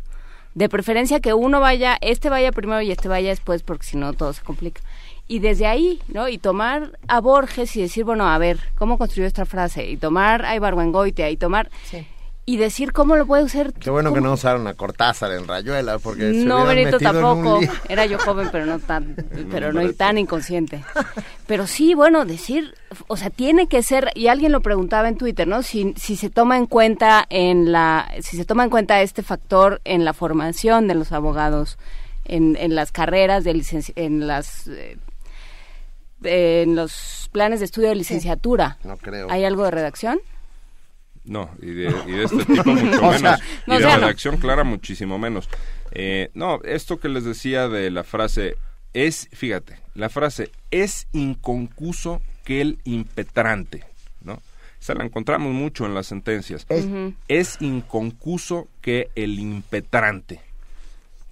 De 0.54 0.70
preferencia 0.70 1.20
que 1.20 1.34
uno 1.34 1.60
vaya, 1.60 1.98
este 2.00 2.30
vaya 2.30 2.50
primero 2.50 2.80
y 2.80 2.90
este 2.90 3.08
vaya 3.08 3.28
después 3.28 3.62
porque 3.62 3.84
si 3.84 3.98
no 3.98 4.14
todo 4.14 4.32
se 4.32 4.42
complica 4.42 4.80
y 5.28 5.40
desde 5.40 5.66
ahí, 5.66 6.00
¿no? 6.08 6.28
Y 6.28 6.38
tomar 6.38 6.98
a 7.08 7.20
Borges 7.20 7.74
y 7.76 7.82
decir, 7.82 8.04
bueno, 8.04 8.28
a 8.28 8.38
ver, 8.38 8.58
¿cómo 8.76 8.96
construyó 8.96 9.26
esta 9.26 9.44
frase? 9.44 9.86
Y 9.86 9.96
tomar 9.96 10.44
a 10.44 10.54
Ibargüengoitia 10.54 11.30
y 11.30 11.36
tomar... 11.36 11.70
Y 12.48 12.58
decir 12.58 12.92
cómo 12.92 13.16
lo 13.16 13.26
puede 13.26 13.42
usar. 13.42 13.72
Qué 13.72 13.90
bueno 13.90 14.14
que 14.14 14.20
no 14.20 14.32
usaron 14.32 14.68
a 14.68 14.74
Cortázar 14.74 15.32
en 15.32 15.48
Rayuela, 15.48 15.98
porque 15.98 16.30
No, 16.32 16.64
Benito 16.64 17.00
tampoco. 17.00 17.58
Era 17.88 18.06
yo 18.06 18.20
joven, 18.20 18.48
pero 18.52 18.66
no 18.66 18.78
tan, 18.78 19.16
pero 19.50 19.72
no 19.72 19.92
tan 19.94 20.16
inconsciente. 20.16 20.84
Pero 21.48 21.66
sí, 21.66 21.94
bueno, 21.94 22.24
decir, 22.24 22.74
o 23.08 23.16
sea, 23.16 23.30
tiene 23.30 23.66
que 23.66 23.82
ser, 23.82 24.12
y 24.14 24.28
alguien 24.28 24.52
lo 24.52 24.60
preguntaba 24.60 25.08
en 25.08 25.16
Twitter, 25.16 25.48
¿no? 25.48 25.64
Si, 25.64 25.92
si 25.96 26.14
se 26.14 26.30
toma 26.30 26.56
en 26.56 26.66
cuenta 26.66 27.26
en 27.30 27.72
la, 27.72 28.08
si 28.20 28.36
se 28.36 28.44
toma 28.44 28.62
en 28.62 28.70
cuenta 28.70 29.02
este 29.02 29.24
factor 29.24 29.80
en 29.84 30.04
la 30.04 30.12
formación 30.12 30.86
de 30.86 30.94
los 30.94 31.10
abogados, 31.10 31.78
en, 32.24 32.56
en 32.60 32.76
las 32.76 32.92
carreras 32.92 33.42
de 33.42 33.54
licencia, 33.54 33.92
en 33.96 34.28
las 34.28 34.68
eh, 34.68 34.98
en 36.22 36.74
los 36.74 37.28
planes 37.32 37.60
de 37.60 37.66
estudio 37.66 37.88
de 37.88 37.96
licenciatura. 37.96 38.78
No 38.84 38.96
creo. 38.96 39.26
¿Hay 39.30 39.44
algo 39.44 39.64
de 39.64 39.70
redacción? 39.70 40.18
No, 41.26 41.50
y 41.60 41.72
de, 41.72 41.88
este 42.22 42.44
tipo 42.44 42.70
mucho 42.70 43.02
menos. 43.10 43.40
y 43.66 43.70
de 43.70 43.78
redacción 43.78 44.36
clara 44.36 44.64
muchísimo 44.64 45.18
menos. 45.18 45.48
Eh, 45.90 46.30
no, 46.34 46.60
esto 46.62 46.98
que 46.98 47.08
les 47.08 47.24
decía 47.24 47.68
de 47.68 47.90
la 47.90 48.04
frase 48.04 48.56
es, 48.92 49.28
fíjate, 49.32 49.78
la 49.94 50.08
frase 50.08 50.50
es 50.70 51.08
inconcuso 51.12 52.20
que 52.44 52.60
el 52.60 52.78
impetrante, 52.84 53.84
¿no? 54.22 54.40
Esa 54.80 54.94
la 54.94 55.04
encontramos 55.04 55.52
mucho 55.52 55.84
en 55.84 55.94
las 55.94 56.06
sentencias. 56.06 56.64
Es, 56.68 56.86
es 57.28 57.56
inconcuso 57.60 58.68
que 58.80 59.10
el 59.16 59.40
impetrante. 59.40 60.40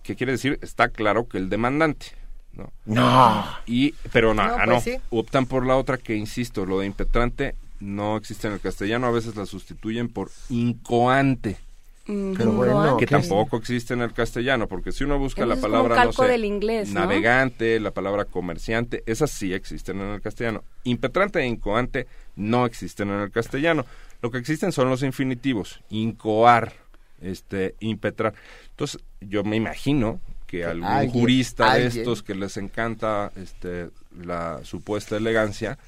¿Qué 0.02 0.16
quiere 0.16 0.32
decir? 0.32 0.58
Está 0.60 0.88
claro 0.88 1.28
que 1.28 1.38
el 1.38 1.48
demandante. 1.48 2.06
¿no? 2.52 2.72
No. 2.84 3.44
Y, 3.66 3.92
pero 4.12 4.34
no, 4.34 4.46
no, 4.46 4.54
ah, 4.54 4.80
pues 4.82 5.00
optan 5.10 5.46
por 5.46 5.66
la 5.66 5.76
otra 5.76 5.98
que, 5.98 6.14
insisto, 6.14 6.66
lo 6.66 6.80
de 6.80 6.86
impetrante 6.86 7.54
no 7.80 8.16
existe 8.16 8.46
en 8.46 8.54
el 8.54 8.60
castellano, 8.60 9.06
a 9.06 9.10
veces 9.10 9.36
la 9.36 9.46
sustituyen 9.46 10.08
por 10.08 10.30
incoante. 10.48 11.58
Pero 12.06 12.52
bueno, 12.52 12.98
que 12.98 13.06
tampoco 13.06 13.56
existe 13.56 13.94
en 13.94 14.02
el 14.02 14.12
castellano, 14.12 14.68
porque 14.68 14.92
si 14.92 15.04
uno 15.04 15.18
busca 15.18 15.46
la 15.46 15.56
palabra, 15.56 16.04
no 16.04 16.12
sé, 16.12 16.26
del 16.26 16.44
inglés, 16.44 16.90
navegante, 16.90 17.80
la 17.80 17.92
palabra 17.92 18.26
comerciante, 18.26 19.02
esas 19.06 19.30
sí 19.30 19.54
existen 19.54 20.00
en 20.02 20.08
el 20.08 20.20
castellano. 20.20 20.64
Impetrante 20.84 21.40
e 21.40 21.46
incoante 21.46 22.06
no 22.36 22.66
existen 22.66 23.08
en 23.08 23.20
el 23.20 23.30
castellano. 23.30 23.86
Lo 24.20 24.30
que 24.30 24.36
existen 24.36 24.70
son 24.70 24.90
los 24.90 25.02
infinitivos, 25.02 25.80
incoar, 25.88 26.74
este, 27.22 27.74
impetrar. 27.80 28.34
Entonces, 28.68 29.00
yo 29.22 29.42
me 29.42 29.56
imagino 29.56 30.20
que 30.46 30.64
algún 30.64 31.08
jurista 31.08 31.74
de 31.74 31.86
estos 31.86 32.22
que 32.22 32.34
les 32.34 32.58
encanta 32.58 33.32
este, 33.36 33.88
la 34.22 34.60
supuesta 34.62 35.16
elegancia, 35.16 35.78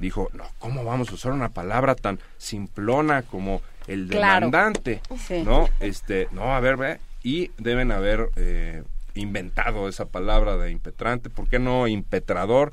dijo, 0.00 0.28
no, 0.32 0.44
¿cómo 0.58 0.84
vamos 0.84 1.10
a 1.10 1.14
usar 1.14 1.32
una 1.32 1.50
palabra 1.50 1.94
tan 1.94 2.18
simplona 2.38 3.22
como 3.22 3.62
el 3.86 4.08
demandante, 4.08 5.00
¿no? 5.44 5.68
Este, 5.80 6.28
no, 6.32 6.54
a 6.54 6.60
ver, 6.60 6.76
ve, 6.76 6.98
y 7.22 7.50
deben 7.58 7.92
haber 7.92 8.30
eh, 8.36 8.82
inventado 9.14 9.88
esa 9.88 10.06
palabra 10.06 10.56
de 10.56 10.70
impetrante, 10.70 11.30
¿por 11.30 11.48
qué 11.48 11.58
no 11.58 11.86
impetrador? 11.86 12.72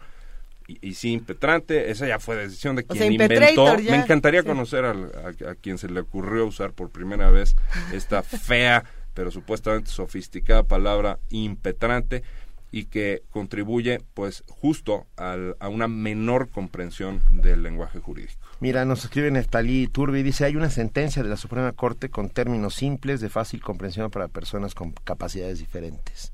Y, 0.67 0.95
sí, 0.95 1.13
impetrante, 1.13 1.91
esa 1.91 2.07
ya 2.07 2.19
fue 2.19 2.35
decisión 2.35 2.75
de 2.75 2.83
quien 2.83 3.13
inventó. 3.13 3.77
Me 3.77 3.95
encantaría 3.95 4.43
conocer 4.43 4.83
a, 4.83 4.91
a, 4.91 5.55
quien 5.55 5.77
se 5.77 5.87
le 5.87 6.01
ocurrió 6.01 6.45
usar 6.45 6.73
por 6.73 6.89
primera 6.89 7.31
vez 7.31 7.55
esta 7.93 8.21
fea, 8.23 8.83
pero 9.13 9.31
supuestamente 9.31 9.89
sofisticada 9.89 10.63
palabra 10.63 11.19
impetrante 11.29 12.21
y 12.71 12.85
que 12.85 13.23
contribuye 13.31 14.01
pues 14.13 14.43
justo 14.47 15.05
al, 15.15 15.55
a 15.59 15.69
una 15.69 15.87
menor 15.87 16.49
comprensión 16.49 17.21
del 17.29 17.63
lenguaje 17.63 17.99
jurídico. 17.99 18.39
Mira, 18.59 18.85
nos 18.85 19.03
escribe 19.03 19.31
Neftalí 19.31 19.87
Turbi, 19.87 20.23
dice, 20.23 20.45
hay 20.45 20.55
una 20.55 20.69
sentencia 20.69 21.23
de 21.23 21.29
la 21.29 21.37
Suprema 21.37 21.71
Corte 21.71 22.09
con 22.09 22.29
términos 22.29 22.75
simples 22.75 23.21
de 23.21 23.29
fácil 23.29 23.61
comprensión 23.61 24.09
para 24.09 24.27
personas 24.27 24.73
con 24.73 24.91
capacidades 24.91 25.59
diferentes. 25.59 26.31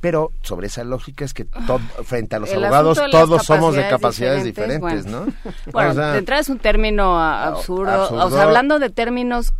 Pero 0.00 0.32
sobre 0.42 0.66
esa 0.66 0.84
lógica 0.84 1.24
es 1.24 1.32
que 1.32 1.46
frente 2.04 2.36
a 2.36 2.38
los 2.38 2.52
abogados 2.52 3.00
todos 3.10 3.46
somos 3.46 3.74
de 3.74 3.88
capacidades 3.88 4.44
diferentes, 4.44 5.06
¿no? 5.06 5.26
Bueno, 5.72 5.94
de 5.94 6.18
entrada 6.18 6.42
es 6.42 6.50
un 6.50 6.58
término 6.58 7.18
absurdo. 7.18 8.10
O 8.10 8.30
sea, 8.30 8.42
hablando 8.42 8.78
de 8.78 8.90
términos 8.90 9.54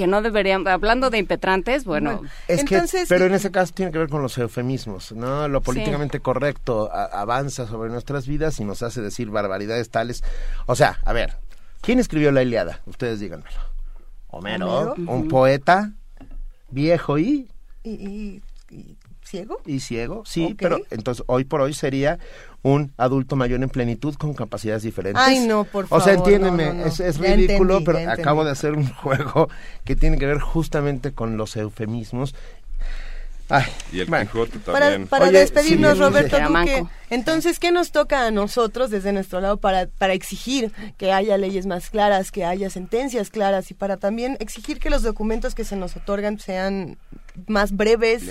que 0.00 0.06
no 0.06 0.22
deberían, 0.22 0.66
hablando 0.66 1.10
de 1.10 1.18
impetrantes, 1.18 1.84
bueno. 1.84 2.22
es 2.48 2.64
que, 2.64 2.82
pero 3.06 3.26
en 3.26 3.34
ese 3.34 3.50
caso 3.50 3.74
tiene 3.74 3.92
que 3.92 3.98
ver 3.98 4.08
con 4.08 4.22
los 4.22 4.38
eufemismos, 4.38 5.12
¿no? 5.12 5.46
Lo 5.46 5.60
políticamente 5.60 6.20
correcto 6.20 6.90
avanza 6.90 7.66
sobre 7.66 7.90
nuestras 7.90 8.26
vidas 8.26 8.58
y 8.60 8.64
nos 8.64 8.82
hace 8.82 9.02
decir 9.02 9.28
barbaridades 9.28 9.90
tales. 9.90 10.24
O 10.64 10.74
sea, 10.74 11.00
a 11.04 11.12
ver, 11.12 11.36
¿quién 11.82 11.98
escribió 11.98 12.32
la 12.32 12.42
Iliada? 12.42 12.80
Ustedes 12.86 13.20
díganmelo. 13.20 13.60
Homero, 14.28 14.94
un 15.06 15.28
poeta 15.28 15.92
viejo 16.70 17.18
y... 17.18 17.50
y, 17.84 18.40
ciego. 19.22 19.60
Y 19.66 19.80
ciego, 19.80 20.22
sí, 20.24 20.56
pero 20.58 20.78
entonces 20.88 21.22
hoy 21.26 21.44
por 21.44 21.60
hoy 21.60 21.74
sería 21.74 22.18
un 22.62 22.92
adulto 22.96 23.36
mayor 23.36 23.62
en 23.62 23.68
plenitud 23.68 24.14
con 24.14 24.34
capacidades 24.34 24.82
diferentes. 24.82 25.22
Ay, 25.24 25.46
no, 25.46 25.64
por 25.64 25.86
favor. 25.86 26.02
O 26.02 26.04
sea, 26.04 26.14
entiéndeme, 26.14 26.84
es, 26.86 27.18
ridículo, 27.18 27.82
pero 27.84 27.98
acabo 28.10 28.44
de 28.44 28.50
hacer 28.50 28.72
un 28.72 28.88
juego 28.94 29.48
que 29.84 29.96
tiene 29.96 30.18
que 30.18 30.26
ver 30.26 30.40
justamente 30.40 31.12
con 31.12 31.36
los 31.36 31.56
eufemismos 31.56 32.34
y 33.92 34.00
el 34.00 34.06
Quijote 34.06 34.58
también. 34.60 35.06
Para, 35.08 35.30
despedirnos, 35.30 35.98
Roberto 35.98 36.38
Duque, 36.40 36.84
entonces, 37.10 37.58
¿qué 37.58 37.72
nos 37.72 37.90
toca 37.90 38.26
a 38.26 38.30
nosotros 38.30 38.90
desde 38.90 39.12
nuestro 39.12 39.40
lado 39.40 39.56
para, 39.56 39.86
para 39.86 40.12
exigir 40.12 40.72
que 40.96 41.12
haya 41.12 41.36
leyes 41.36 41.66
más 41.66 41.90
claras, 41.90 42.30
que 42.30 42.44
haya 42.44 42.70
sentencias 42.70 43.30
claras 43.30 43.70
y 43.70 43.74
para 43.74 43.96
también 43.96 44.36
exigir 44.40 44.78
que 44.78 44.90
los 44.90 45.02
documentos 45.02 45.54
que 45.54 45.64
se 45.64 45.76
nos 45.76 45.96
otorgan 45.96 46.38
sean 46.38 46.98
más 47.48 47.76
breves, 47.76 48.24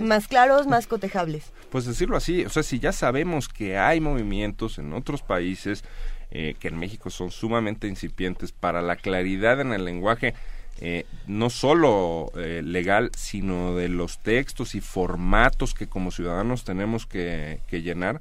más 0.00 0.28
claros, 0.28 0.66
más 0.66 0.86
cotejables? 0.86 1.52
Pues 1.70 1.84
decirlo 1.84 2.16
así, 2.16 2.44
o 2.44 2.48
sea, 2.48 2.62
si 2.62 2.78
ya 2.78 2.92
sabemos 2.92 3.48
que 3.48 3.78
hay 3.78 4.00
movimientos 4.00 4.78
en 4.78 4.92
otros 4.92 5.22
países 5.22 5.84
eh, 6.30 6.56
que 6.58 6.68
en 6.68 6.78
México 6.78 7.08
son 7.10 7.30
sumamente 7.30 7.86
incipientes 7.86 8.52
para 8.52 8.82
la 8.82 8.96
claridad 8.96 9.60
en 9.60 9.72
el 9.72 9.84
lenguaje, 9.84 10.34
eh, 10.78 11.06
no 11.26 11.48
solo 11.48 12.30
eh, 12.36 12.60
legal, 12.62 13.10
sino 13.16 13.74
de 13.76 13.88
los 13.88 14.18
textos 14.18 14.74
y 14.74 14.82
formatos 14.82 15.72
que 15.72 15.86
como 15.86 16.10
ciudadanos 16.10 16.64
tenemos 16.64 17.06
que, 17.06 17.62
llenar, 17.70 18.20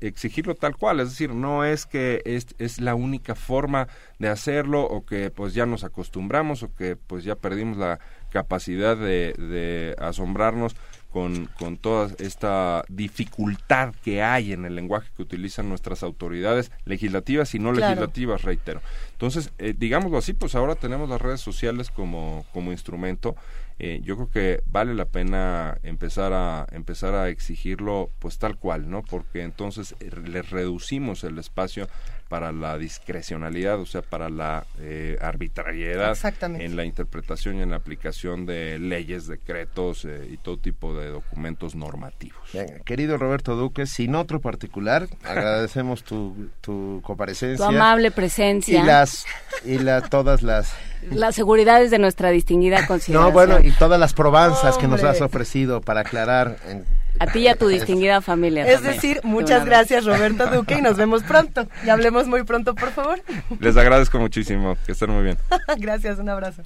exigirlo 0.00 0.54
tal 0.54 0.76
cual, 0.76 1.00
es 1.00 1.10
decir, 1.10 1.34
no 1.34 1.66
es 1.66 1.84
que 1.84 2.22
es, 2.24 2.46
es, 2.58 2.80
la 2.80 2.94
única 2.94 3.34
forma 3.34 3.88
de 4.18 4.28
hacerlo 4.28 4.82
o 4.84 5.04
que 5.04 5.30
pues 5.30 5.52
ya 5.52 5.66
nos 5.66 5.84
acostumbramos 5.84 6.62
o 6.62 6.74
que 6.74 6.96
pues 6.96 7.24
ya 7.24 7.34
perdimos 7.34 7.76
la 7.76 7.98
capacidad 8.30 8.96
de, 8.96 9.32
de 9.34 9.96
asombrarnos 9.98 10.74
con, 11.10 11.46
con 11.58 11.78
toda 11.78 12.10
esta 12.18 12.84
dificultad 12.88 13.94
que 14.04 14.22
hay 14.22 14.52
en 14.52 14.64
el 14.66 14.74
lenguaje 14.74 15.08
que 15.16 15.22
utilizan 15.22 15.68
nuestras 15.68 16.02
autoridades 16.02 16.70
legislativas 16.84 17.54
y 17.54 17.58
no 17.58 17.72
legislativas, 17.72 18.42
reitero. 18.42 18.82
Entonces, 19.12 19.50
eh, 19.58 19.74
digámoslo 19.76 20.18
así, 20.18 20.34
pues 20.34 20.54
ahora 20.54 20.74
tenemos 20.74 21.08
las 21.08 21.20
redes 21.20 21.40
sociales 21.40 21.90
como, 21.90 22.44
como 22.52 22.72
instrumento. 22.72 23.36
Eh, 23.78 24.00
yo 24.02 24.16
creo 24.16 24.30
que 24.30 24.62
vale 24.66 24.94
la 24.94 25.06
pena 25.06 25.78
empezar 25.82 26.32
a 26.32 26.66
empezar 26.72 27.14
a 27.14 27.28
exigirlo 27.28 28.10
pues 28.18 28.38
tal 28.38 28.56
cual, 28.56 28.90
¿no? 28.90 29.02
Porque 29.02 29.42
entonces 29.42 29.94
eh, 30.00 30.10
le 30.26 30.42
reducimos 30.42 31.22
el 31.24 31.38
espacio 31.38 31.88
para 32.28 32.52
la 32.52 32.76
discrecionalidad, 32.76 33.80
o 33.80 33.86
sea, 33.86 34.02
para 34.02 34.28
la 34.28 34.66
eh, 34.80 35.16
arbitrariedad 35.20 36.16
en 36.42 36.76
la 36.76 36.84
interpretación 36.84 37.56
y 37.56 37.62
en 37.62 37.70
la 37.70 37.76
aplicación 37.76 38.44
de 38.44 38.78
leyes, 38.78 39.26
decretos 39.26 40.04
eh, 40.04 40.28
y 40.30 40.36
todo 40.36 40.58
tipo 40.58 40.94
de 40.94 41.08
documentos 41.08 41.74
normativos. 41.74 42.38
querido 42.84 43.16
Roberto 43.16 43.56
Duque, 43.56 43.86
sin 43.86 44.14
otro 44.14 44.40
particular, 44.40 45.08
agradecemos 45.24 46.04
tu, 46.04 46.50
tu 46.60 47.00
comparecencia. 47.02 47.66
Tu 47.66 47.72
amable 47.74 48.10
presencia. 48.10 48.80
Y 48.80 48.84
las, 48.84 49.26
y 49.64 49.78
la, 49.78 50.02
todas 50.02 50.42
las... 50.42 50.74
Las 51.10 51.34
seguridades 51.34 51.90
de 51.90 51.98
nuestra 51.98 52.30
distinguida 52.30 52.86
consideración. 52.86 53.22
No, 53.22 53.32
bueno, 53.32 53.60
y 53.60 53.70
todas 53.72 53.98
las 53.98 54.12
probanzas 54.12 54.76
que 54.76 54.88
nos 54.88 55.02
has 55.04 55.20
ofrecido 55.20 55.80
para 55.80 56.00
aclarar 56.00 56.56
en 56.66 56.84
a 57.18 57.26
ti 57.26 57.40
y 57.40 57.48
a 57.48 57.56
tu 57.56 57.68
distinguida 57.68 58.20
familia. 58.20 58.66
Es 58.66 58.82
decir, 58.82 59.20
muchas 59.24 59.64
gracias 59.64 60.04
Roberto 60.04 60.46
Duque 60.48 60.78
y 60.78 60.82
nos 60.82 60.96
vemos 60.96 61.22
pronto. 61.22 61.66
Y 61.84 61.88
hablemos 61.88 62.26
muy 62.26 62.44
pronto, 62.44 62.74
por 62.74 62.90
favor. 62.90 63.22
Les 63.60 63.76
agradezco 63.76 64.18
muchísimo. 64.18 64.76
Que 64.86 64.92
estén 64.92 65.10
muy 65.10 65.24
bien. 65.24 65.38
gracias, 65.78 66.18
un 66.18 66.28
abrazo. 66.28 66.62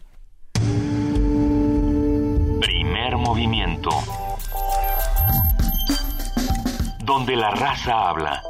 Primer 2.60 3.16
movimiento. 3.16 3.90
Donde 7.04 7.36
la 7.36 7.50
raza 7.50 8.08
habla. 8.10 8.42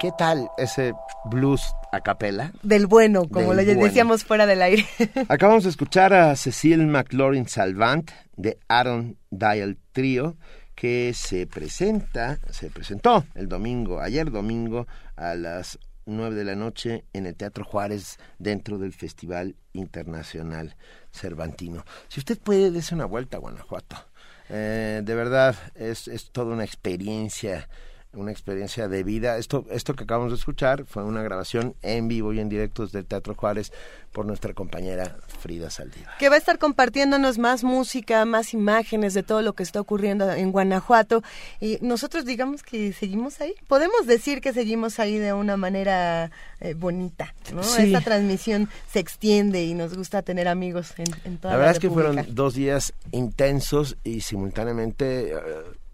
¿Qué 0.00 0.12
tal 0.16 0.48
ese 0.56 0.94
blues 1.26 1.60
a 1.92 2.00
capela? 2.00 2.54
Del 2.62 2.86
bueno, 2.86 3.28
como 3.28 3.52
le 3.52 3.66
decíamos 3.66 4.24
fuera 4.24 4.46
del 4.46 4.62
aire. 4.62 4.86
Acabamos 5.28 5.64
de 5.64 5.68
escuchar 5.68 6.14
a 6.14 6.34
Cecil 6.36 6.86
McLaurin 6.86 7.46
Salvant 7.46 8.10
de 8.34 8.58
Aaron 8.66 9.18
Dial 9.30 9.76
Trio 9.92 10.38
que 10.74 11.12
se 11.14 11.46
presenta, 11.46 12.40
se 12.48 12.70
presentó 12.70 13.26
el 13.34 13.46
domingo, 13.46 14.00
ayer 14.00 14.30
domingo 14.30 14.86
a 15.16 15.34
las 15.34 15.78
9 16.06 16.34
de 16.34 16.44
la 16.44 16.56
noche 16.56 17.04
en 17.12 17.26
el 17.26 17.36
Teatro 17.36 17.66
Juárez 17.66 18.16
dentro 18.38 18.78
del 18.78 18.94
Festival 18.94 19.54
Internacional 19.74 20.76
Cervantino. 21.12 21.84
Si 22.08 22.20
usted 22.20 22.38
puede, 22.38 22.70
dése 22.70 22.94
una 22.94 23.04
vuelta 23.04 23.36
a 23.36 23.40
Guanajuato. 23.40 23.96
Eh, 24.48 25.02
de 25.04 25.14
verdad, 25.14 25.56
es, 25.74 26.08
es 26.08 26.30
toda 26.30 26.54
una 26.54 26.64
experiencia 26.64 27.68
una 28.12 28.32
experiencia 28.32 28.88
de 28.88 29.02
vida. 29.04 29.36
Esto, 29.38 29.64
esto 29.70 29.94
que 29.94 30.04
acabamos 30.04 30.32
de 30.32 30.38
escuchar 30.38 30.84
fue 30.84 31.04
una 31.04 31.22
grabación 31.22 31.74
en 31.82 32.08
vivo 32.08 32.32
y 32.32 32.40
en 32.40 32.48
directo 32.48 32.84
desde 32.84 33.00
el 33.00 33.06
Teatro 33.06 33.34
Juárez 33.34 33.72
por 34.12 34.26
nuestra 34.26 34.52
compañera 34.54 35.16
Frida 35.40 35.70
Saldívar. 35.70 36.18
Que 36.18 36.28
va 36.28 36.34
a 36.34 36.38
estar 36.38 36.58
compartiéndonos 36.58 37.38
más 37.38 37.62
música, 37.62 38.24
más 38.24 38.52
imágenes 38.52 39.14
de 39.14 39.22
todo 39.22 39.42
lo 39.42 39.52
que 39.52 39.62
está 39.62 39.80
ocurriendo 39.80 40.30
en 40.32 40.50
Guanajuato. 40.50 41.22
Y 41.60 41.78
nosotros 41.80 42.24
digamos 42.24 42.62
que 42.62 42.92
seguimos 42.92 43.40
ahí. 43.40 43.54
Podemos 43.68 44.06
decir 44.06 44.40
que 44.40 44.52
seguimos 44.52 44.98
ahí 44.98 45.18
de 45.18 45.32
una 45.32 45.56
manera 45.56 46.32
eh, 46.60 46.74
bonita, 46.74 47.34
¿no? 47.54 47.62
Esta 47.62 48.00
transmisión 48.00 48.68
se 48.92 48.98
extiende 48.98 49.62
y 49.64 49.74
nos 49.74 49.96
gusta 49.96 50.22
tener 50.22 50.48
amigos 50.48 50.94
en, 50.98 51.06
en 51.24 51.38
toda 51.38 51.52
la 51.52 51.58
La 51.58 51.58
verdad 51.58 51.76
es 51.76 51.80
que 51.80 51.90
fueron 51.90 52.26
dos 52.30 52.54
días 52.54 52.92
intensos 53.12 53.96
y 54.02 54.22
simultáneamente... 54.22 55.32
Eh, 55.32 55.38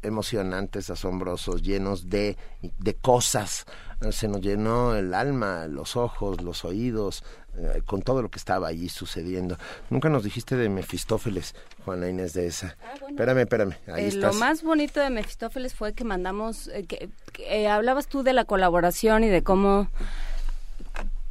emocionantes, 0.06 0.90
asombrosos, 0.90 1.62
llenos 1.62 2.08
de, 2.08 2.36
de 2.78 2.94
cosas. 2.94 3.66
Se 4.10 4.28
nos 4.28 4.40
llenó 4.40 4.94
el 4.94 5.14
alma, 5.14 5.66
los 5.66 5.96
ojos, 5.96 6.42
los 6.42 6.64
oídos, 6.64 7.24
eh, 7.58 7.80
con 7.86 8.02
todo 8.02 8.20
lo 8.20 8.30
que 8.30 8.38
estaba 8.38 8.68
allí 8.68 8.90
sucediendo. 8.90 9.56
Nunca 9.88 10.10
nos 10.10 10.24
dijiste 10.24 10.56
de 10.56 10.68
Mefistófeles, 10.68 11.54
Juana 11.86 12.08
Inés 12.08 12.34
de 12.34 12.46
esa. 12.46 12.76
Ah, 12.82 13.06
espérame, 13.08 13.38
espérame. 13.38 13.76
Ahí 13.86 14.04
eh, 14.04 14.08
estás. 14.08 14.34
Lo 14.34 14.40
más 14.40 14.62
bonito 14.62 15.00
de 15.00 15.08
Mefistófeles 15.08 15.74
fue 15.74 15.94
que 15.94 16.04
mandamos, 16.04 16.68
eh, 16.68 16.84
que, 16.84 17.68
hablabas 17.68 18.08
tú 18.08 18.22
de 18.22 18.34
la 18.34 18.44
colaboración 18.44 19.24
y 19.24 19.28
de 19.28 19.42
cómo 19.42 19.88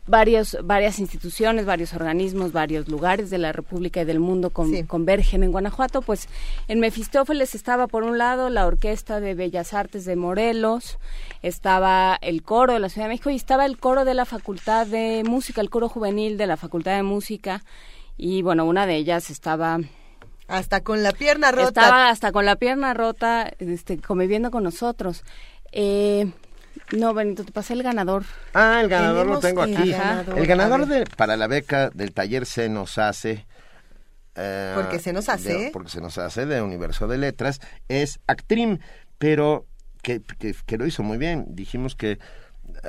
varios, 0.08 0.58
varias 0.64 1.00
instituciones, 1.00 1.66
varios 1.66 1.94
organismos, 1.94 2.52
varios 2.52 2.88
lugares 2.88 3.30
de 3.30 3.38
la 3.38 3.52
República 3.52 4.02
y 4.02 4.06
del 4.06 4.20
mundo 4.20 4.52
convergen 4.52 5.44
en 5.44 5.52
Guanajuato, 5.52 6.02
pues 6.02 6.28
en 6.68 6.80
Mefistófeles 6.80 7.56
estaba 7.56 7.88
por 7.88 8.04
un 8.04 8.18
lado 8.18 8.50
la 8.50 8.68
Orquesta 8.68 9.20
de 9.20 9.34
Bellas 9.34 9.74
Artes 9.74 10.06
de 10.06 10.16
Morelos, 10.16 11.00
estaba 11.42 12.18
el 12.22 12.44
coro 12.44 12.74
de 12.74 12.80
la 12.80 12.90
Ciudad 12.90 13.08
de 13.08 13.14
México 13.14 13.30
y 13.30 13.36
estaba 13.36 13.66
el 13.66 13.78
coro 13.78 14.06
de 14.06 14.14
la 14.14 14.26
Facultad 14.26 14.88
de 14.88 15.24
Música, 15.26 15.62
el 15.62 15.70
coro 15.70 15.90
juvenil 15.90 16.38
de 16.38 16.48
la 16.48 16.58
Facultad 16.58 16.96
de 16.96 17.04
Música 17.04 17.64
y 18.18 18.42
bueno, 18.42 18.66
una 18.66 18.86
de 18.86 18.96
ellas 18.96 19.30
estaba 19.30 19.80
hasta 20.48 20.82
con 20.82 21.02
la 21.02 21.12
pierna 21.12 21.52
rota. 21.52 21.68
Estaba 21.68 22.10
hasta 22.10 22.32
con 22.32 22.46
la 22.46 22.56
pierna 22.56 22.94
rota, 22.94 23.52
este, 23.58 24.00
conviviendo 24.00 24.52
con 24.52 24.64
nosotros. 24.64 25.24
Eh, 25.72 26.32
no, 26.92 27.14
Benito, 27.14 27.44
te 27.44 27.52
pasé 27.52 27.74
el 27.74 27.84
ganador. 27.84 28.24
Ah, 28.54 28.80
el 28.82 28.90
ganador 28.90 29.26
lo 29.26 29.40
tengo 29.40 29.62
aquí. 29.62 29.94
El 30.36 30.48
ganador 30.48 30.88
de, 30.88 31.06
para 31.18 31.36
la 31.38 31.48
beca 31.48 31.90
del 31.90 32.14
taller 32.14 32.46
Se 32.46 32.70
nos 32.70 32.98
hace. 32.98 33.46
Eh, 34.36 34.74
porque 34.76 35.00
se 35.00 35.14
nos 35.14 35.30
hace. 35.30 35.70
porque 35.72 35.90
se 35.90 36.02
nos 36.02 36.18
hace 36.18 36.46
de 36.46 36.62
Universo 36.62 37.08
de 37.08 37.18
Letras. 37.18 37.62
Es 37.88 38.20
Actrim, 38.28 38.80
pero 39.18 39.66
que, 40.02 40.22
que, 40.66 40.78
lo 40.78 40.86
hizo 40.86 41.04
muy 41.04 41.18
bien. 41.18 41.46
Dijimos 41.50 41.96
que 41.96 42.20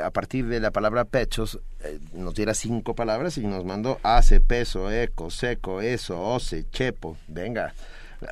a 0.02 0.10
partir 0.10 0.46
de 0.46 0.60
la 0.60 0.70
palabra 0.72 1.04
pechos 1.04 1.60
eh, 1.84 1.98
nos 2.12 2.34
diera 2.34 2.52
cinco 2.52 2.94
palabras 2.94 3.38
y 3.38 3.46
nos 3.46 3.64
mandó 3.64 4.00
hace, 4.02 4.40
peso, 4.40 4.90
eco, 4.90 5.30
seco, 5.30 5.80
eso, 5.80 6.20
ose, 6.20 6.68
chepo. 6.70 7.16
Venga. 7.28 7.72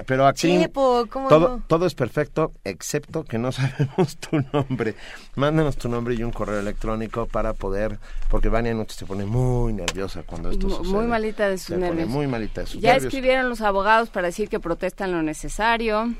Pero 0.07 0.27
aquí 0.27 0.67
todo, 0.73 1.63
todo 1.67 1.87
es 1.87 1.95
perfecto, 1.95 2.53
excepto 2.65 3.25
que 3.25 3.39
no 3.39 3.53
sabemos 3.53 4.17
tu 4.17 4.43
nombre. 4.53 4.95
Mándanos 5.37 5.77
tu 5.77 5.89
nombre 5.89 6.15
y 6.15 6.23
un 6.23 6.33
correo 6.33 6.59
electrónico 6.59 7.27
para 7.27 7.53
poder, 7.53 7.99
porque 8.31 8.49
Vania 8.49 8.75
Noche 8.75 8.97
se 8.97 9.07
pone 9.07 9.25
muy 9.25 9.73
nerviosa 9.73 10.23
cuando 10.23 10.51
esto 10.51 10.67
muy, 10.67 10.77
sucede. 10.77 10.93
Muy 10.93 11.07
malita 11.07 11.49
de 11.49 11.59
sus 11.59 11.77
nervios. 11.77 12.09
muy 12.09 12.27
malita 12.27 12.63
de 12.63 12.67
sus 12.67 12.81
ya 12.81 12.97
escribieron 12.97 13.49
los 13.49 13.61
abogados 13.61 14.11
para 14.11 14.29
decir 14.29 14.49
que 14.49 14.61
protestan 14.61 15.13
lo 15.13 15.23
necesario. 15.23 16.15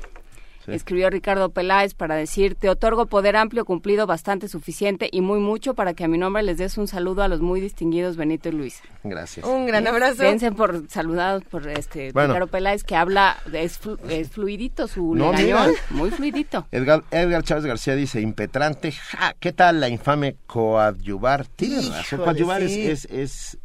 Escribió 0.67 1.09
Ricardo 1.09 1.49
Peláez 1.49 1.93
para 1.93 2.15
decir, 2.15 2.55
te 2.55 2.69
otorgo 2.69 3.05
poder 3.05 3.35
amplio, 3.35 3.65
cumplido, 3.65 4.07
bastante, 4.07 4.47
suficiente 4.47 5.09
y 5.11 5.21
muy 5.21 5.39
mucho 5.39 5.73
para 5.73 5.93
que 5.93 6.03
a 6.03 6.07
mi 6.07 6.17
nombre 6.17 6.43
les 6.43 6.57
des 6.57 6.77
un 6.77 6.87
saludo 6.87 7.23
a 7.23 7.27
los 7.27 7.41
muy 7.41 7.61
distinguidos 7.61 8.17
Benito 8.17 8.49
y 8.49 8.53
Luisa. 8.53 8.83
Gracias. 9.03 9.45
Un 9.45 9.65
gran 9.67 9.87
abrazo. 9.87 10.23
Piensen 10.23 10.55
por 10.55 10.89
saludados 10.89 11.43
por 11.43 11.67
este 11.67 12.07
Ricardo 12.07 12.47
Peláez 12.47 12.83
que 12.83 12.95
habla, 12.95 13.37
es, 13.53 13.79
fluidito 14.29 14.87
su 14.87 15.15
no, 15.15 15.33
muy 15.91 16.11
fluidito. 16.11 16.67
Edgar, 16.71 17.03
Edgar, 17.11 17.43
Chávez 17.43 17.65
García 17.65 17.95
dice, 17.95 18.21
impetrante, 18.21 18.91
ja, 18.91 19.35
¿qué 19.39 19.53
tal 19.53 19.79
la 19.79 19.89
infame 19.89 20.37
coadyuvar? 20.47 21.45
Tiene 21.47 21.81
razón, 21.89 22.19
coadyuvar 22.19 22.61
es... 22.63 23.05
es, 23.05 23.57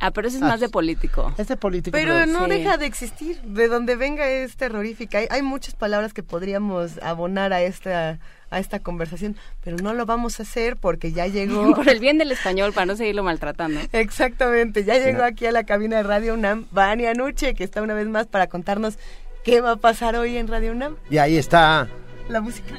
ah, 0.00 0.10
pero 0.12 0.28
eso 0.28 0.36
es 0.36 0.42
más 0.42 0.60
de 0.60 0.68
político. 0.68 1.32
Es 1.36 1.48
de 1.48 1.56
político. 1.56 1.96
Pero, 1.96 2.26
no 2.26 2.46
deja 2.46 2.76
de 2.76 2.86
existir, 2.86 3.40
de 3.42 3.68
donde 3.68 3.96
venga 3.96 4.28
es 4.28 4.56
terrorífica. 4.56 5.18
Hay, 5.18 5.26
hay 5.30 5.42
muchas 5.42 5.74
palabras 5.74 6.12
que 6.12 6.22
podrían 6.22 6.43
podríamos 6.44 7.02
abonar 7.02 7.54
a 7.54 7.62
esta 7.62 8.18
a 8.50 8.58
esta 8.58 8.78
conversación, 8.78 9.34
pero 9.64 9.78
no 9.78 9.94
lo 9.94 10.04
vamos 10.04 10.38
a 10.38 10.42
hacer 10.42 10.76
porque 10.76 11.10
ya 11.10 11.26
llegó... 11.38 11.74
Por 11.74 11.88
el 11.88 12.00
bien 12.00 12.18
del 12.18 12.30
español, 12.32 12.74
para 12.74 12.84
no 12.84 12.96
seguirlo 12.96 13.22
maltratando. 13.22 13.80
Exactamente, 13.92 14.84
ya 14.84 14.98
llegó 14.98 15.22
aquí 15.22 15.46
a 15.46 15.52
la 15.52 15.64
cabina 15.64 15.96
de 15.96 16.02
Radio 16.02 16.34
UNAM 16.34 16.66
Vania 16.70 17.14
Nuche, 17.14 17.54
que 17.54 17.64
está 17.64 17.80
una 17.80 17.94
vez 17.94 18.06
más 18.08 18.26
para 18.26 18.46
contarnos 18.46 18.98
qué 19.42 19.62
va 19.62 19.72
a 19.72 19.76
pasar 19.76 20.16
hoy 20.16 20.36
en 20.36 20.46
Radio 20.46 20.72
UNAM. 20.72 20.96
Y 21.08 21.16
ahí 21.16 21.38
está... 21.38 21.88
La 22.28 22.42
música. 22.42 22.74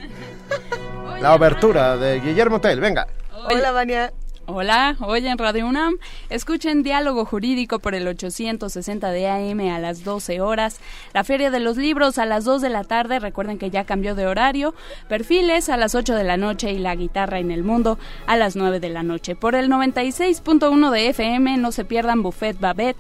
La 1.19 1.33
obertura 1.33 1.97
de 1.97 2.19
Guillermo 2.19 2.61
Tell, 2.61 2.79
venga. 2.79 3.07
Hola, 3.49 3.71
Vania. 3.71 4.13
Hola, 4.47 4.95
hoy 4.99 5.25
en 5.25 5.39
Radio 5.39 5.65
UNAM. 5.65 5.97
Escuchen 6.29 6.83
Diálogo 6.83 7.25
Jurídico 7.25 7.79
por 7.79 7.95
el 7.95 8.07
860 8.07 9.09
de 9.09 9.27
AM 9.27 9.59
a 9.73 9.79
las 9.79 10.03
12 10.03 10.39
horas, 10.39 10.79
la 11.15 11.23
Feria 11.23 11.49
de 11.49 11.59
los 11.59 11.77
Libros 11.77 12.19
a 12.19 12.27
las 12.27 12.45
2 12.45 12.61
de 12.61 12.69
la 12.69 12.83
tarde, 12.83 13.17
recuerden 13.17 13.57
que 13.57 13.71
ya 13.71 13.85
cambió 13.85 14.13
de 14.13 14.27
horario, 14.27 14.75
Perfiles 15.09 15.69
a 15.69 15.77
las 15.77 15.95
8 15.95 16.13
de 16.13 16.23
la 16.23 16.37
noche 16.37 16.71
y 16.71 16.77
La 16.77 16.95
Guitarra 16.95 17.39
en 17.39 17.49
el 17.49 17.63
Mundo 17.63 17.97
a 18.27 18.35
las 18.35 18.55
9 18.55 18.79
de 18.79 18.89
la 18.89 19.01
noche. 19.01 19.35
Por 19.35 19.55
el 19.55 19.67
96.1 19.67 20.91
de 20.91 21.09
FM 21.09 21.57
no 21.57 21.71
se 21.71 21.83
pierdan 21.83 22.21
Buffet 22.21 22.59
Babette 22.59 22.99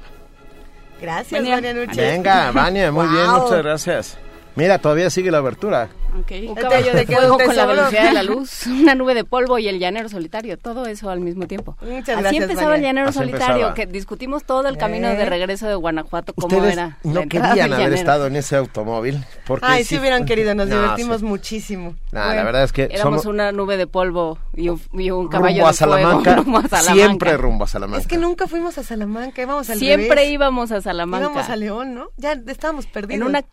Gracias, 0.99 1.41
Vania 1.41 1.73
Venga, 1.95 2.51
Vania, 2.51 2.91
muy 2.91 3.07
bien, 3.07 3.29
muchas 3.29 3.63
gracias. 3.63 4.17
Mira, 4.55 4.79
todavía 4.79 5.09
sigue 5.09 5.31
la 5.31 5.37
abertura. 5.39 5.89
Un 6.14 6.56
caballo 6.56 6.93
de 6.93 7.06
fuego 7.06 7.38
con 7.38 7.56
la 7.56 7.65
velocidad 7.65 8.03
de 8.06 8.11
la 8.14 8.23
luz, 8.31 8.67
una 8.67 8.95
nube 8.95 9.14
de 9.14 9.23
polvo 9.23 9.57
y 9.59 9.67
el 9.67 9.80
llanero 9.80 10.09
solitario, 10.09 10.57
todo 10.57 10.85
eso 10.85 11.09
al 11.09 11.19
mismo 11.22 11.48
tiempo. 11.48 11.77
Muchas 11.81 12.25
Así 12.25 12.38
empezaba 12.38 12.75
el 12.75 12.81
llanero 12.81 13.11
solitario, 13.11 13.73
que 13.73 13.85
discutimos 13.85 14.43
todo 14.43 14.67
el 14.67 14.77
camino 14.77 15.07
de 15.09 15.25
regreso 15.25 15.67
de 15.67 15.75
Guanajuato, 15.75 16.33
cómo 16.33 16.57
Ustedes 16.57 16.73
era. 16.73 16.98
no 17.03 17.22
querían 17.27 17.72
haber 17.73 17.93
estado 17.93 18.27
en 18.27 18.35
ese 18.35 18.56
automóvil. 18.57 19.23
Porque 19.45 19.65
Ay, 19.67 19.83
sí 19.83 19.95
si 19.95 19.99
hubieran 19.99 20.25
querido, 20.25 20.53
nos 20.56 20.67
No, 20.67 20.75
divertimos 20.81 21.19
sí. 21.19 21.25
muchísimo. 21.25 21.95
No, 22.11 22.19
la 22.19 22.43
verdad 22.43 22.64
es 22.64 22.73
que 22.73 22.83
Éramos 22.91 23.22
somos 23.22 23.25
una 23.25 23.51
nube 23.51 23.77
de 23.77 23.88
polvo 23.88 24.38
y 24.53 24.69
un, 24.69 24.81
y 24.93 25.11
un 25.11 25.27
caballo 25.30 25.56
rumbo 25.64 25.67
a 25.67 25.72
de 25.72 25.77
fuego 25.77 25.95
Salamanca, 25.95 26.35
rumbo 26.43 26.57
a 26.57 26.61
Salamanca. 26.67 26.93
siempre 26.93 27.38
rumbo 27.38 27.64
a 27.64 27.67
Salamanca. 27.67 28.01
Es 28.01 28.07
que 28.07 28.17
nunca 28.17 28.48
fuimos 28.48 28.77
a 28.77 28.83
Salamanca, 28.83 29.41
íbamos 29.41 29.69
al 29.69 29.80
Siempre 29.80 30.09
revés. 30.15 30.31
íbamos 30.31 30.72
a 30.72 30.81
Salamanca. 30.81 31.25
Íbamos 31.31 31.49
a 31.49 31.56
León, 31.56 31.95
¿no? 31.95 32.09
Ya 32.17 32.33
estábamos 32.48 32.85
perdidos. 32.88 33.22
en 33.22 33.23
una 33.27 33.43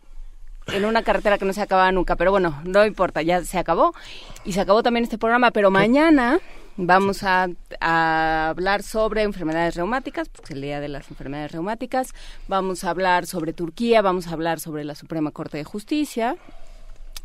en 0.67 0.85
una 0.85 1.03
carretera 1.03 1.37
que 1.37 1.45
no 1.45 1.53
se 1.53 1.61
acababa 1.61 1.91
nunca, 1.91 2.15
pero 2.15 2.31
bueno, 2.31 2.61
no 2.63 2.85
importa, 2.85 3.21
ya 3.21 3.43
se 3.43 3.57
acabó 3.57 3.93
y 4.45 4.53
se 4.53 4.61
acabó 4.61 4.83
también 4.83 5.03
este 5.03 5.17
programa, 5.17 5.51
pero 5.51 5.71
mañana 5.71 6.39
vamos 6.77 7.23
a, 7.23 7.47
a 7.81 8.49
hablar 8.49 8.83
sobre 8.83 9.23
enfermedades 9.23 9.75
reumáticas, 9.75 10.29
porque 10.29 10.53
es 10.53 10.55
el 10.55 10.61
día 10.61 10.79
de 10.79 10.87
las 10.87 11.09
enfermedades 11.09 11.51
reumáticas, 11.51 12.13
vamos 12.47 12.83
a 12.83 12.91
hablar 12.91 13.25
sobre 13.25 13.53
Turquía, 13.53 14.01
vamos 14.01 14.27
a 14.27 14.31
hablar 14.31 14.59
sobre 14.59 14.83
la 14.83 14.95
Suprema 14.95 15.31
Corte 15.31 15.57
de 15.57 15.63
Justicia 15.63 16.37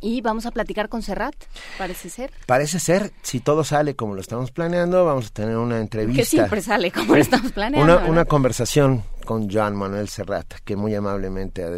y 0.00 0.20
vamos 0.20 0.44
a 0.44 0.50
platicar 0.50 0.88
con 0.88 1.02
Serrat, 1.02 1.34
parece 1.78 2.10
ser. 2.10 2.30
Parece 2.46 2.78
ser, 2.78 3.12
si 3.22 3.40
todo 3.40 3.64
sale 3.64 3.96
como 3.96 4.14
lo 4.14 4.20
estamos 4.20 4.50
planeando, 4.50 5.04
vamos 5.04 5.28
a 5.28 5.30
tener 5.30 5.56
una 5.56 5.80
entrevista. 5.80 6.20
Que 6.20 6.26
siempre 6.26 6.60
sale 6.60 6.90
como 6.90 7.14
lo 7.14 7.20
estamos 7.20 7.52
planeando. 7.52 7.94
Una, 7.94 8.06
una 8.06 8.24
conversación 8.26 9.02
con 9.24 9.50
Joan 9.50 9.74
Manuel 9.76 10.08
Serrat, 10.08 10.52
que 10.64 10.76
muy 10.76 10.94
amablemente 10.94 11.64
ha, 11.64 11.70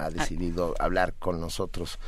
ha- 0.00 0.06
ha 0.06 0.10
decidido 0.10 0.74
hablar 0.78 1.14
con 1.18 1.40
nosotros, 1.40 1.98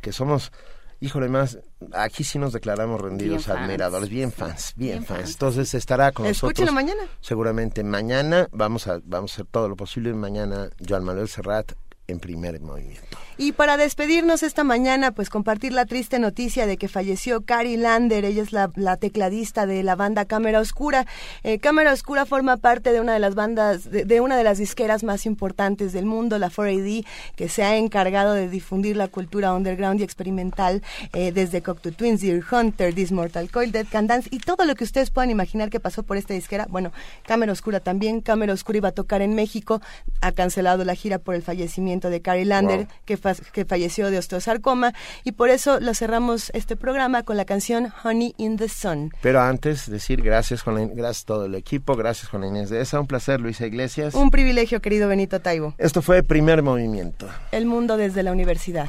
que 0.00 0.12
somos, 0.12 0.52
híjole 1.00 1.28
más, 1.28 1.58
aquí 1.92 2.24
sí 2.24 2.38
nos 2.38 2.52
declaramos 2.52 3.00
rendidos, 3.00 3.38
Bien 3.38 3.42
fans. 3.42 3.60
admiradores, 3.60 4.08
bien 4.08 4.32
fans, 4.32 4.72
bien, 4.76 5.04
fans. 5.04 5.30
Entonces 5.32 5.74
estará 5.74 6.12
con 6.12 6.26
Escúchenlo 6.26 6.72
nosotros. 6.72 6.74
mañana. 6.74 7.10
Seguramente 7.20 7.82
mañana 7.84 8.48
vamos 8.52 8.86
a, 8.86 9.00
vamos 9.04 9.32
a 9.32 9.34
hacer 9.34 9.46
todo 9.50 9.68
lo 9.68 9.76
posible. 9.76 10.12
Mañana 10.14 10.70
Joan 10.86 11.04
Manuel 11.04 11.28
Serrat 11.28 11.72
en 12.06 12.20
primer 12.20 12.60
movimiento. 12.60 13.18
Y 13.38 13.52
para 13.52 13.76
despedirnos 13.76 14.42
esta 14.42 14.64
mañana, 14.64 15.12
pues 15.12 15.28
compartir 15.28 15.72
la 15.74 15.84
triste 15.84 16.18
noticia 16.18 16.66
de 16.66 16.78
que 16.78 16.88
falleció 16.88 17.42
Cari 17.42 17.76
Lander. 17.76 18.24
Ella 18.24 18.42
es 18.42 18.50
la, 18.50 18.70
la 18.76 18.96
tecladista 18.96 19.66
de 19.66 19.82
la 19.82 19.94
banda 19.94 20.24
Cámara 20.24 20.58
Oscura. 20.58 21.04
Eh, 21.44 21.58
Cámara 21.58 21.92
Oscura 21.92 22.24
forma 22.24 22.56
parte 22.56 22.92
de 22.94 23.00
una 23.00 23.12
de 23.12 23.18
las 23.18 23.34
bandas, 23.34 23.90
de, 23.90 24.06
de 24.06 24.20
una 24.22 24.38
de 24.38 24.44
las 24.44 24.56
disqueras 24.56 25.04
más 25.04 25.26
importantes 25.26 25.92
del 25.92 26.06
mundo, 26.06 26.38
la 26.38 26.48
4AD, 26.50 27.04
que 27.36 27.50
se 27.50 27.62
ha 27.62 27.76
encargado 27.76 28.32
de 28.32 28.48
difundir 28.48 28.96
la 28.96 29.08
cultura 29.08 29.52
underground 29.52 30.00
y 30.00 30.04
experimental 30.04 30.82
eh, 31.12 31.30
desde 31.30 31.60
Cocteau 31.60 31.92
Twins, 31.92 32.22
Deer 32.22 32.42
Hunter, 32.50 32.94
This 32.94 33.12
Mortal 33.12 33.50
Coil, 33.50 33.70
Dead 33.70 33.86
Can 33.90 34.06
Dance 34.06 34.30
y 34.32 34.38
todo 34.38 34.64
lo 34.64 34.74
que 34.74 34.84
ustedes 34.84 35.10
puedan 35.10 35.28
imaginar 35.28 35.68
que 35.68 35.78
pasó 35.78 36.02
por 36.04 36.16
esta 36.16 36.32
disquera. 36.32 36.66
Bueno, 36.70 36.90
Cámara 37.26 37.52
Oscura 37.52 37.80
también. 37.80 38.22
Cámara 38.22 38.54
Oscura 38.54 38.78
iba 38.78 38.88
a 38.88 38.92
tocar 38.92 39.20
en 39.20 39.34
México. 39.34 39.82
Ha 40.22 40.32
cancelado 40.32 40.86
la 40.86 40.94
gira 40.94 41.18
por 41.18 41.34
el 41.34 41.42
fallecimiento 41.42 42.08
de 42.08 42.22
Cari 42.22 42.46
Lander, 42.46 42.78
Wow. 42.78 42.86
que, 43.04 43.25
fa- 43.34 43.42
que 43.52 43.64
falleció 43.64 44.10
de 44.10 44.18
osteosarcoma. 44.18 44.92
Y 45.24 45.32
por 45.32 45.50
eso 45.50 45.80
lo 45.80 45.94
cerramos 45.94 46.50
este 46.54 46.76
programa 46.76 47.22
con 47.22 47.36
la 47.36 47.44
canción 47.44 47.92
Honey 48.04 48.34
in 48.38 48.56
the 48.56 48.68
Sun. 48.68 49.12
Pero 49.22 49.40
antes 49.40 49.90
decir 49.90 50.22
gracias 50.22 50.62
con 50.62 50.74
la- 50.74 50.86
gracias 50.86 51.24
a 51.24 51.26
todo 51.26 51.44
el 51.46 51.54
equipo, 51.54 51.96
gracias 51.96 52.28
con 52.28 52.40
la 52.42 52.46
Inés 52.48 52.70
de 52.70 52.80
esa, 52.80 53.00
un 53.00 53.06
placer 53.06 53.40
Luisa 53.40 53.66
Iglesias. 53.66 54.14
Un 54.14 54.30
privilegio, 54.30 54.80
querido 54.80 55.08
Benito 55.08 55.40
Taibo. 55.40 55.74
Esto 55.78 56.02
fue 56.02 56.22
primer 56.22 56.62
movimiento. 56.62 57.28
El 57.52 57.66
mundo 57.66 57.96
desde 57.96 58.22
la 58.22 58.32
universidad. 58.32 58.88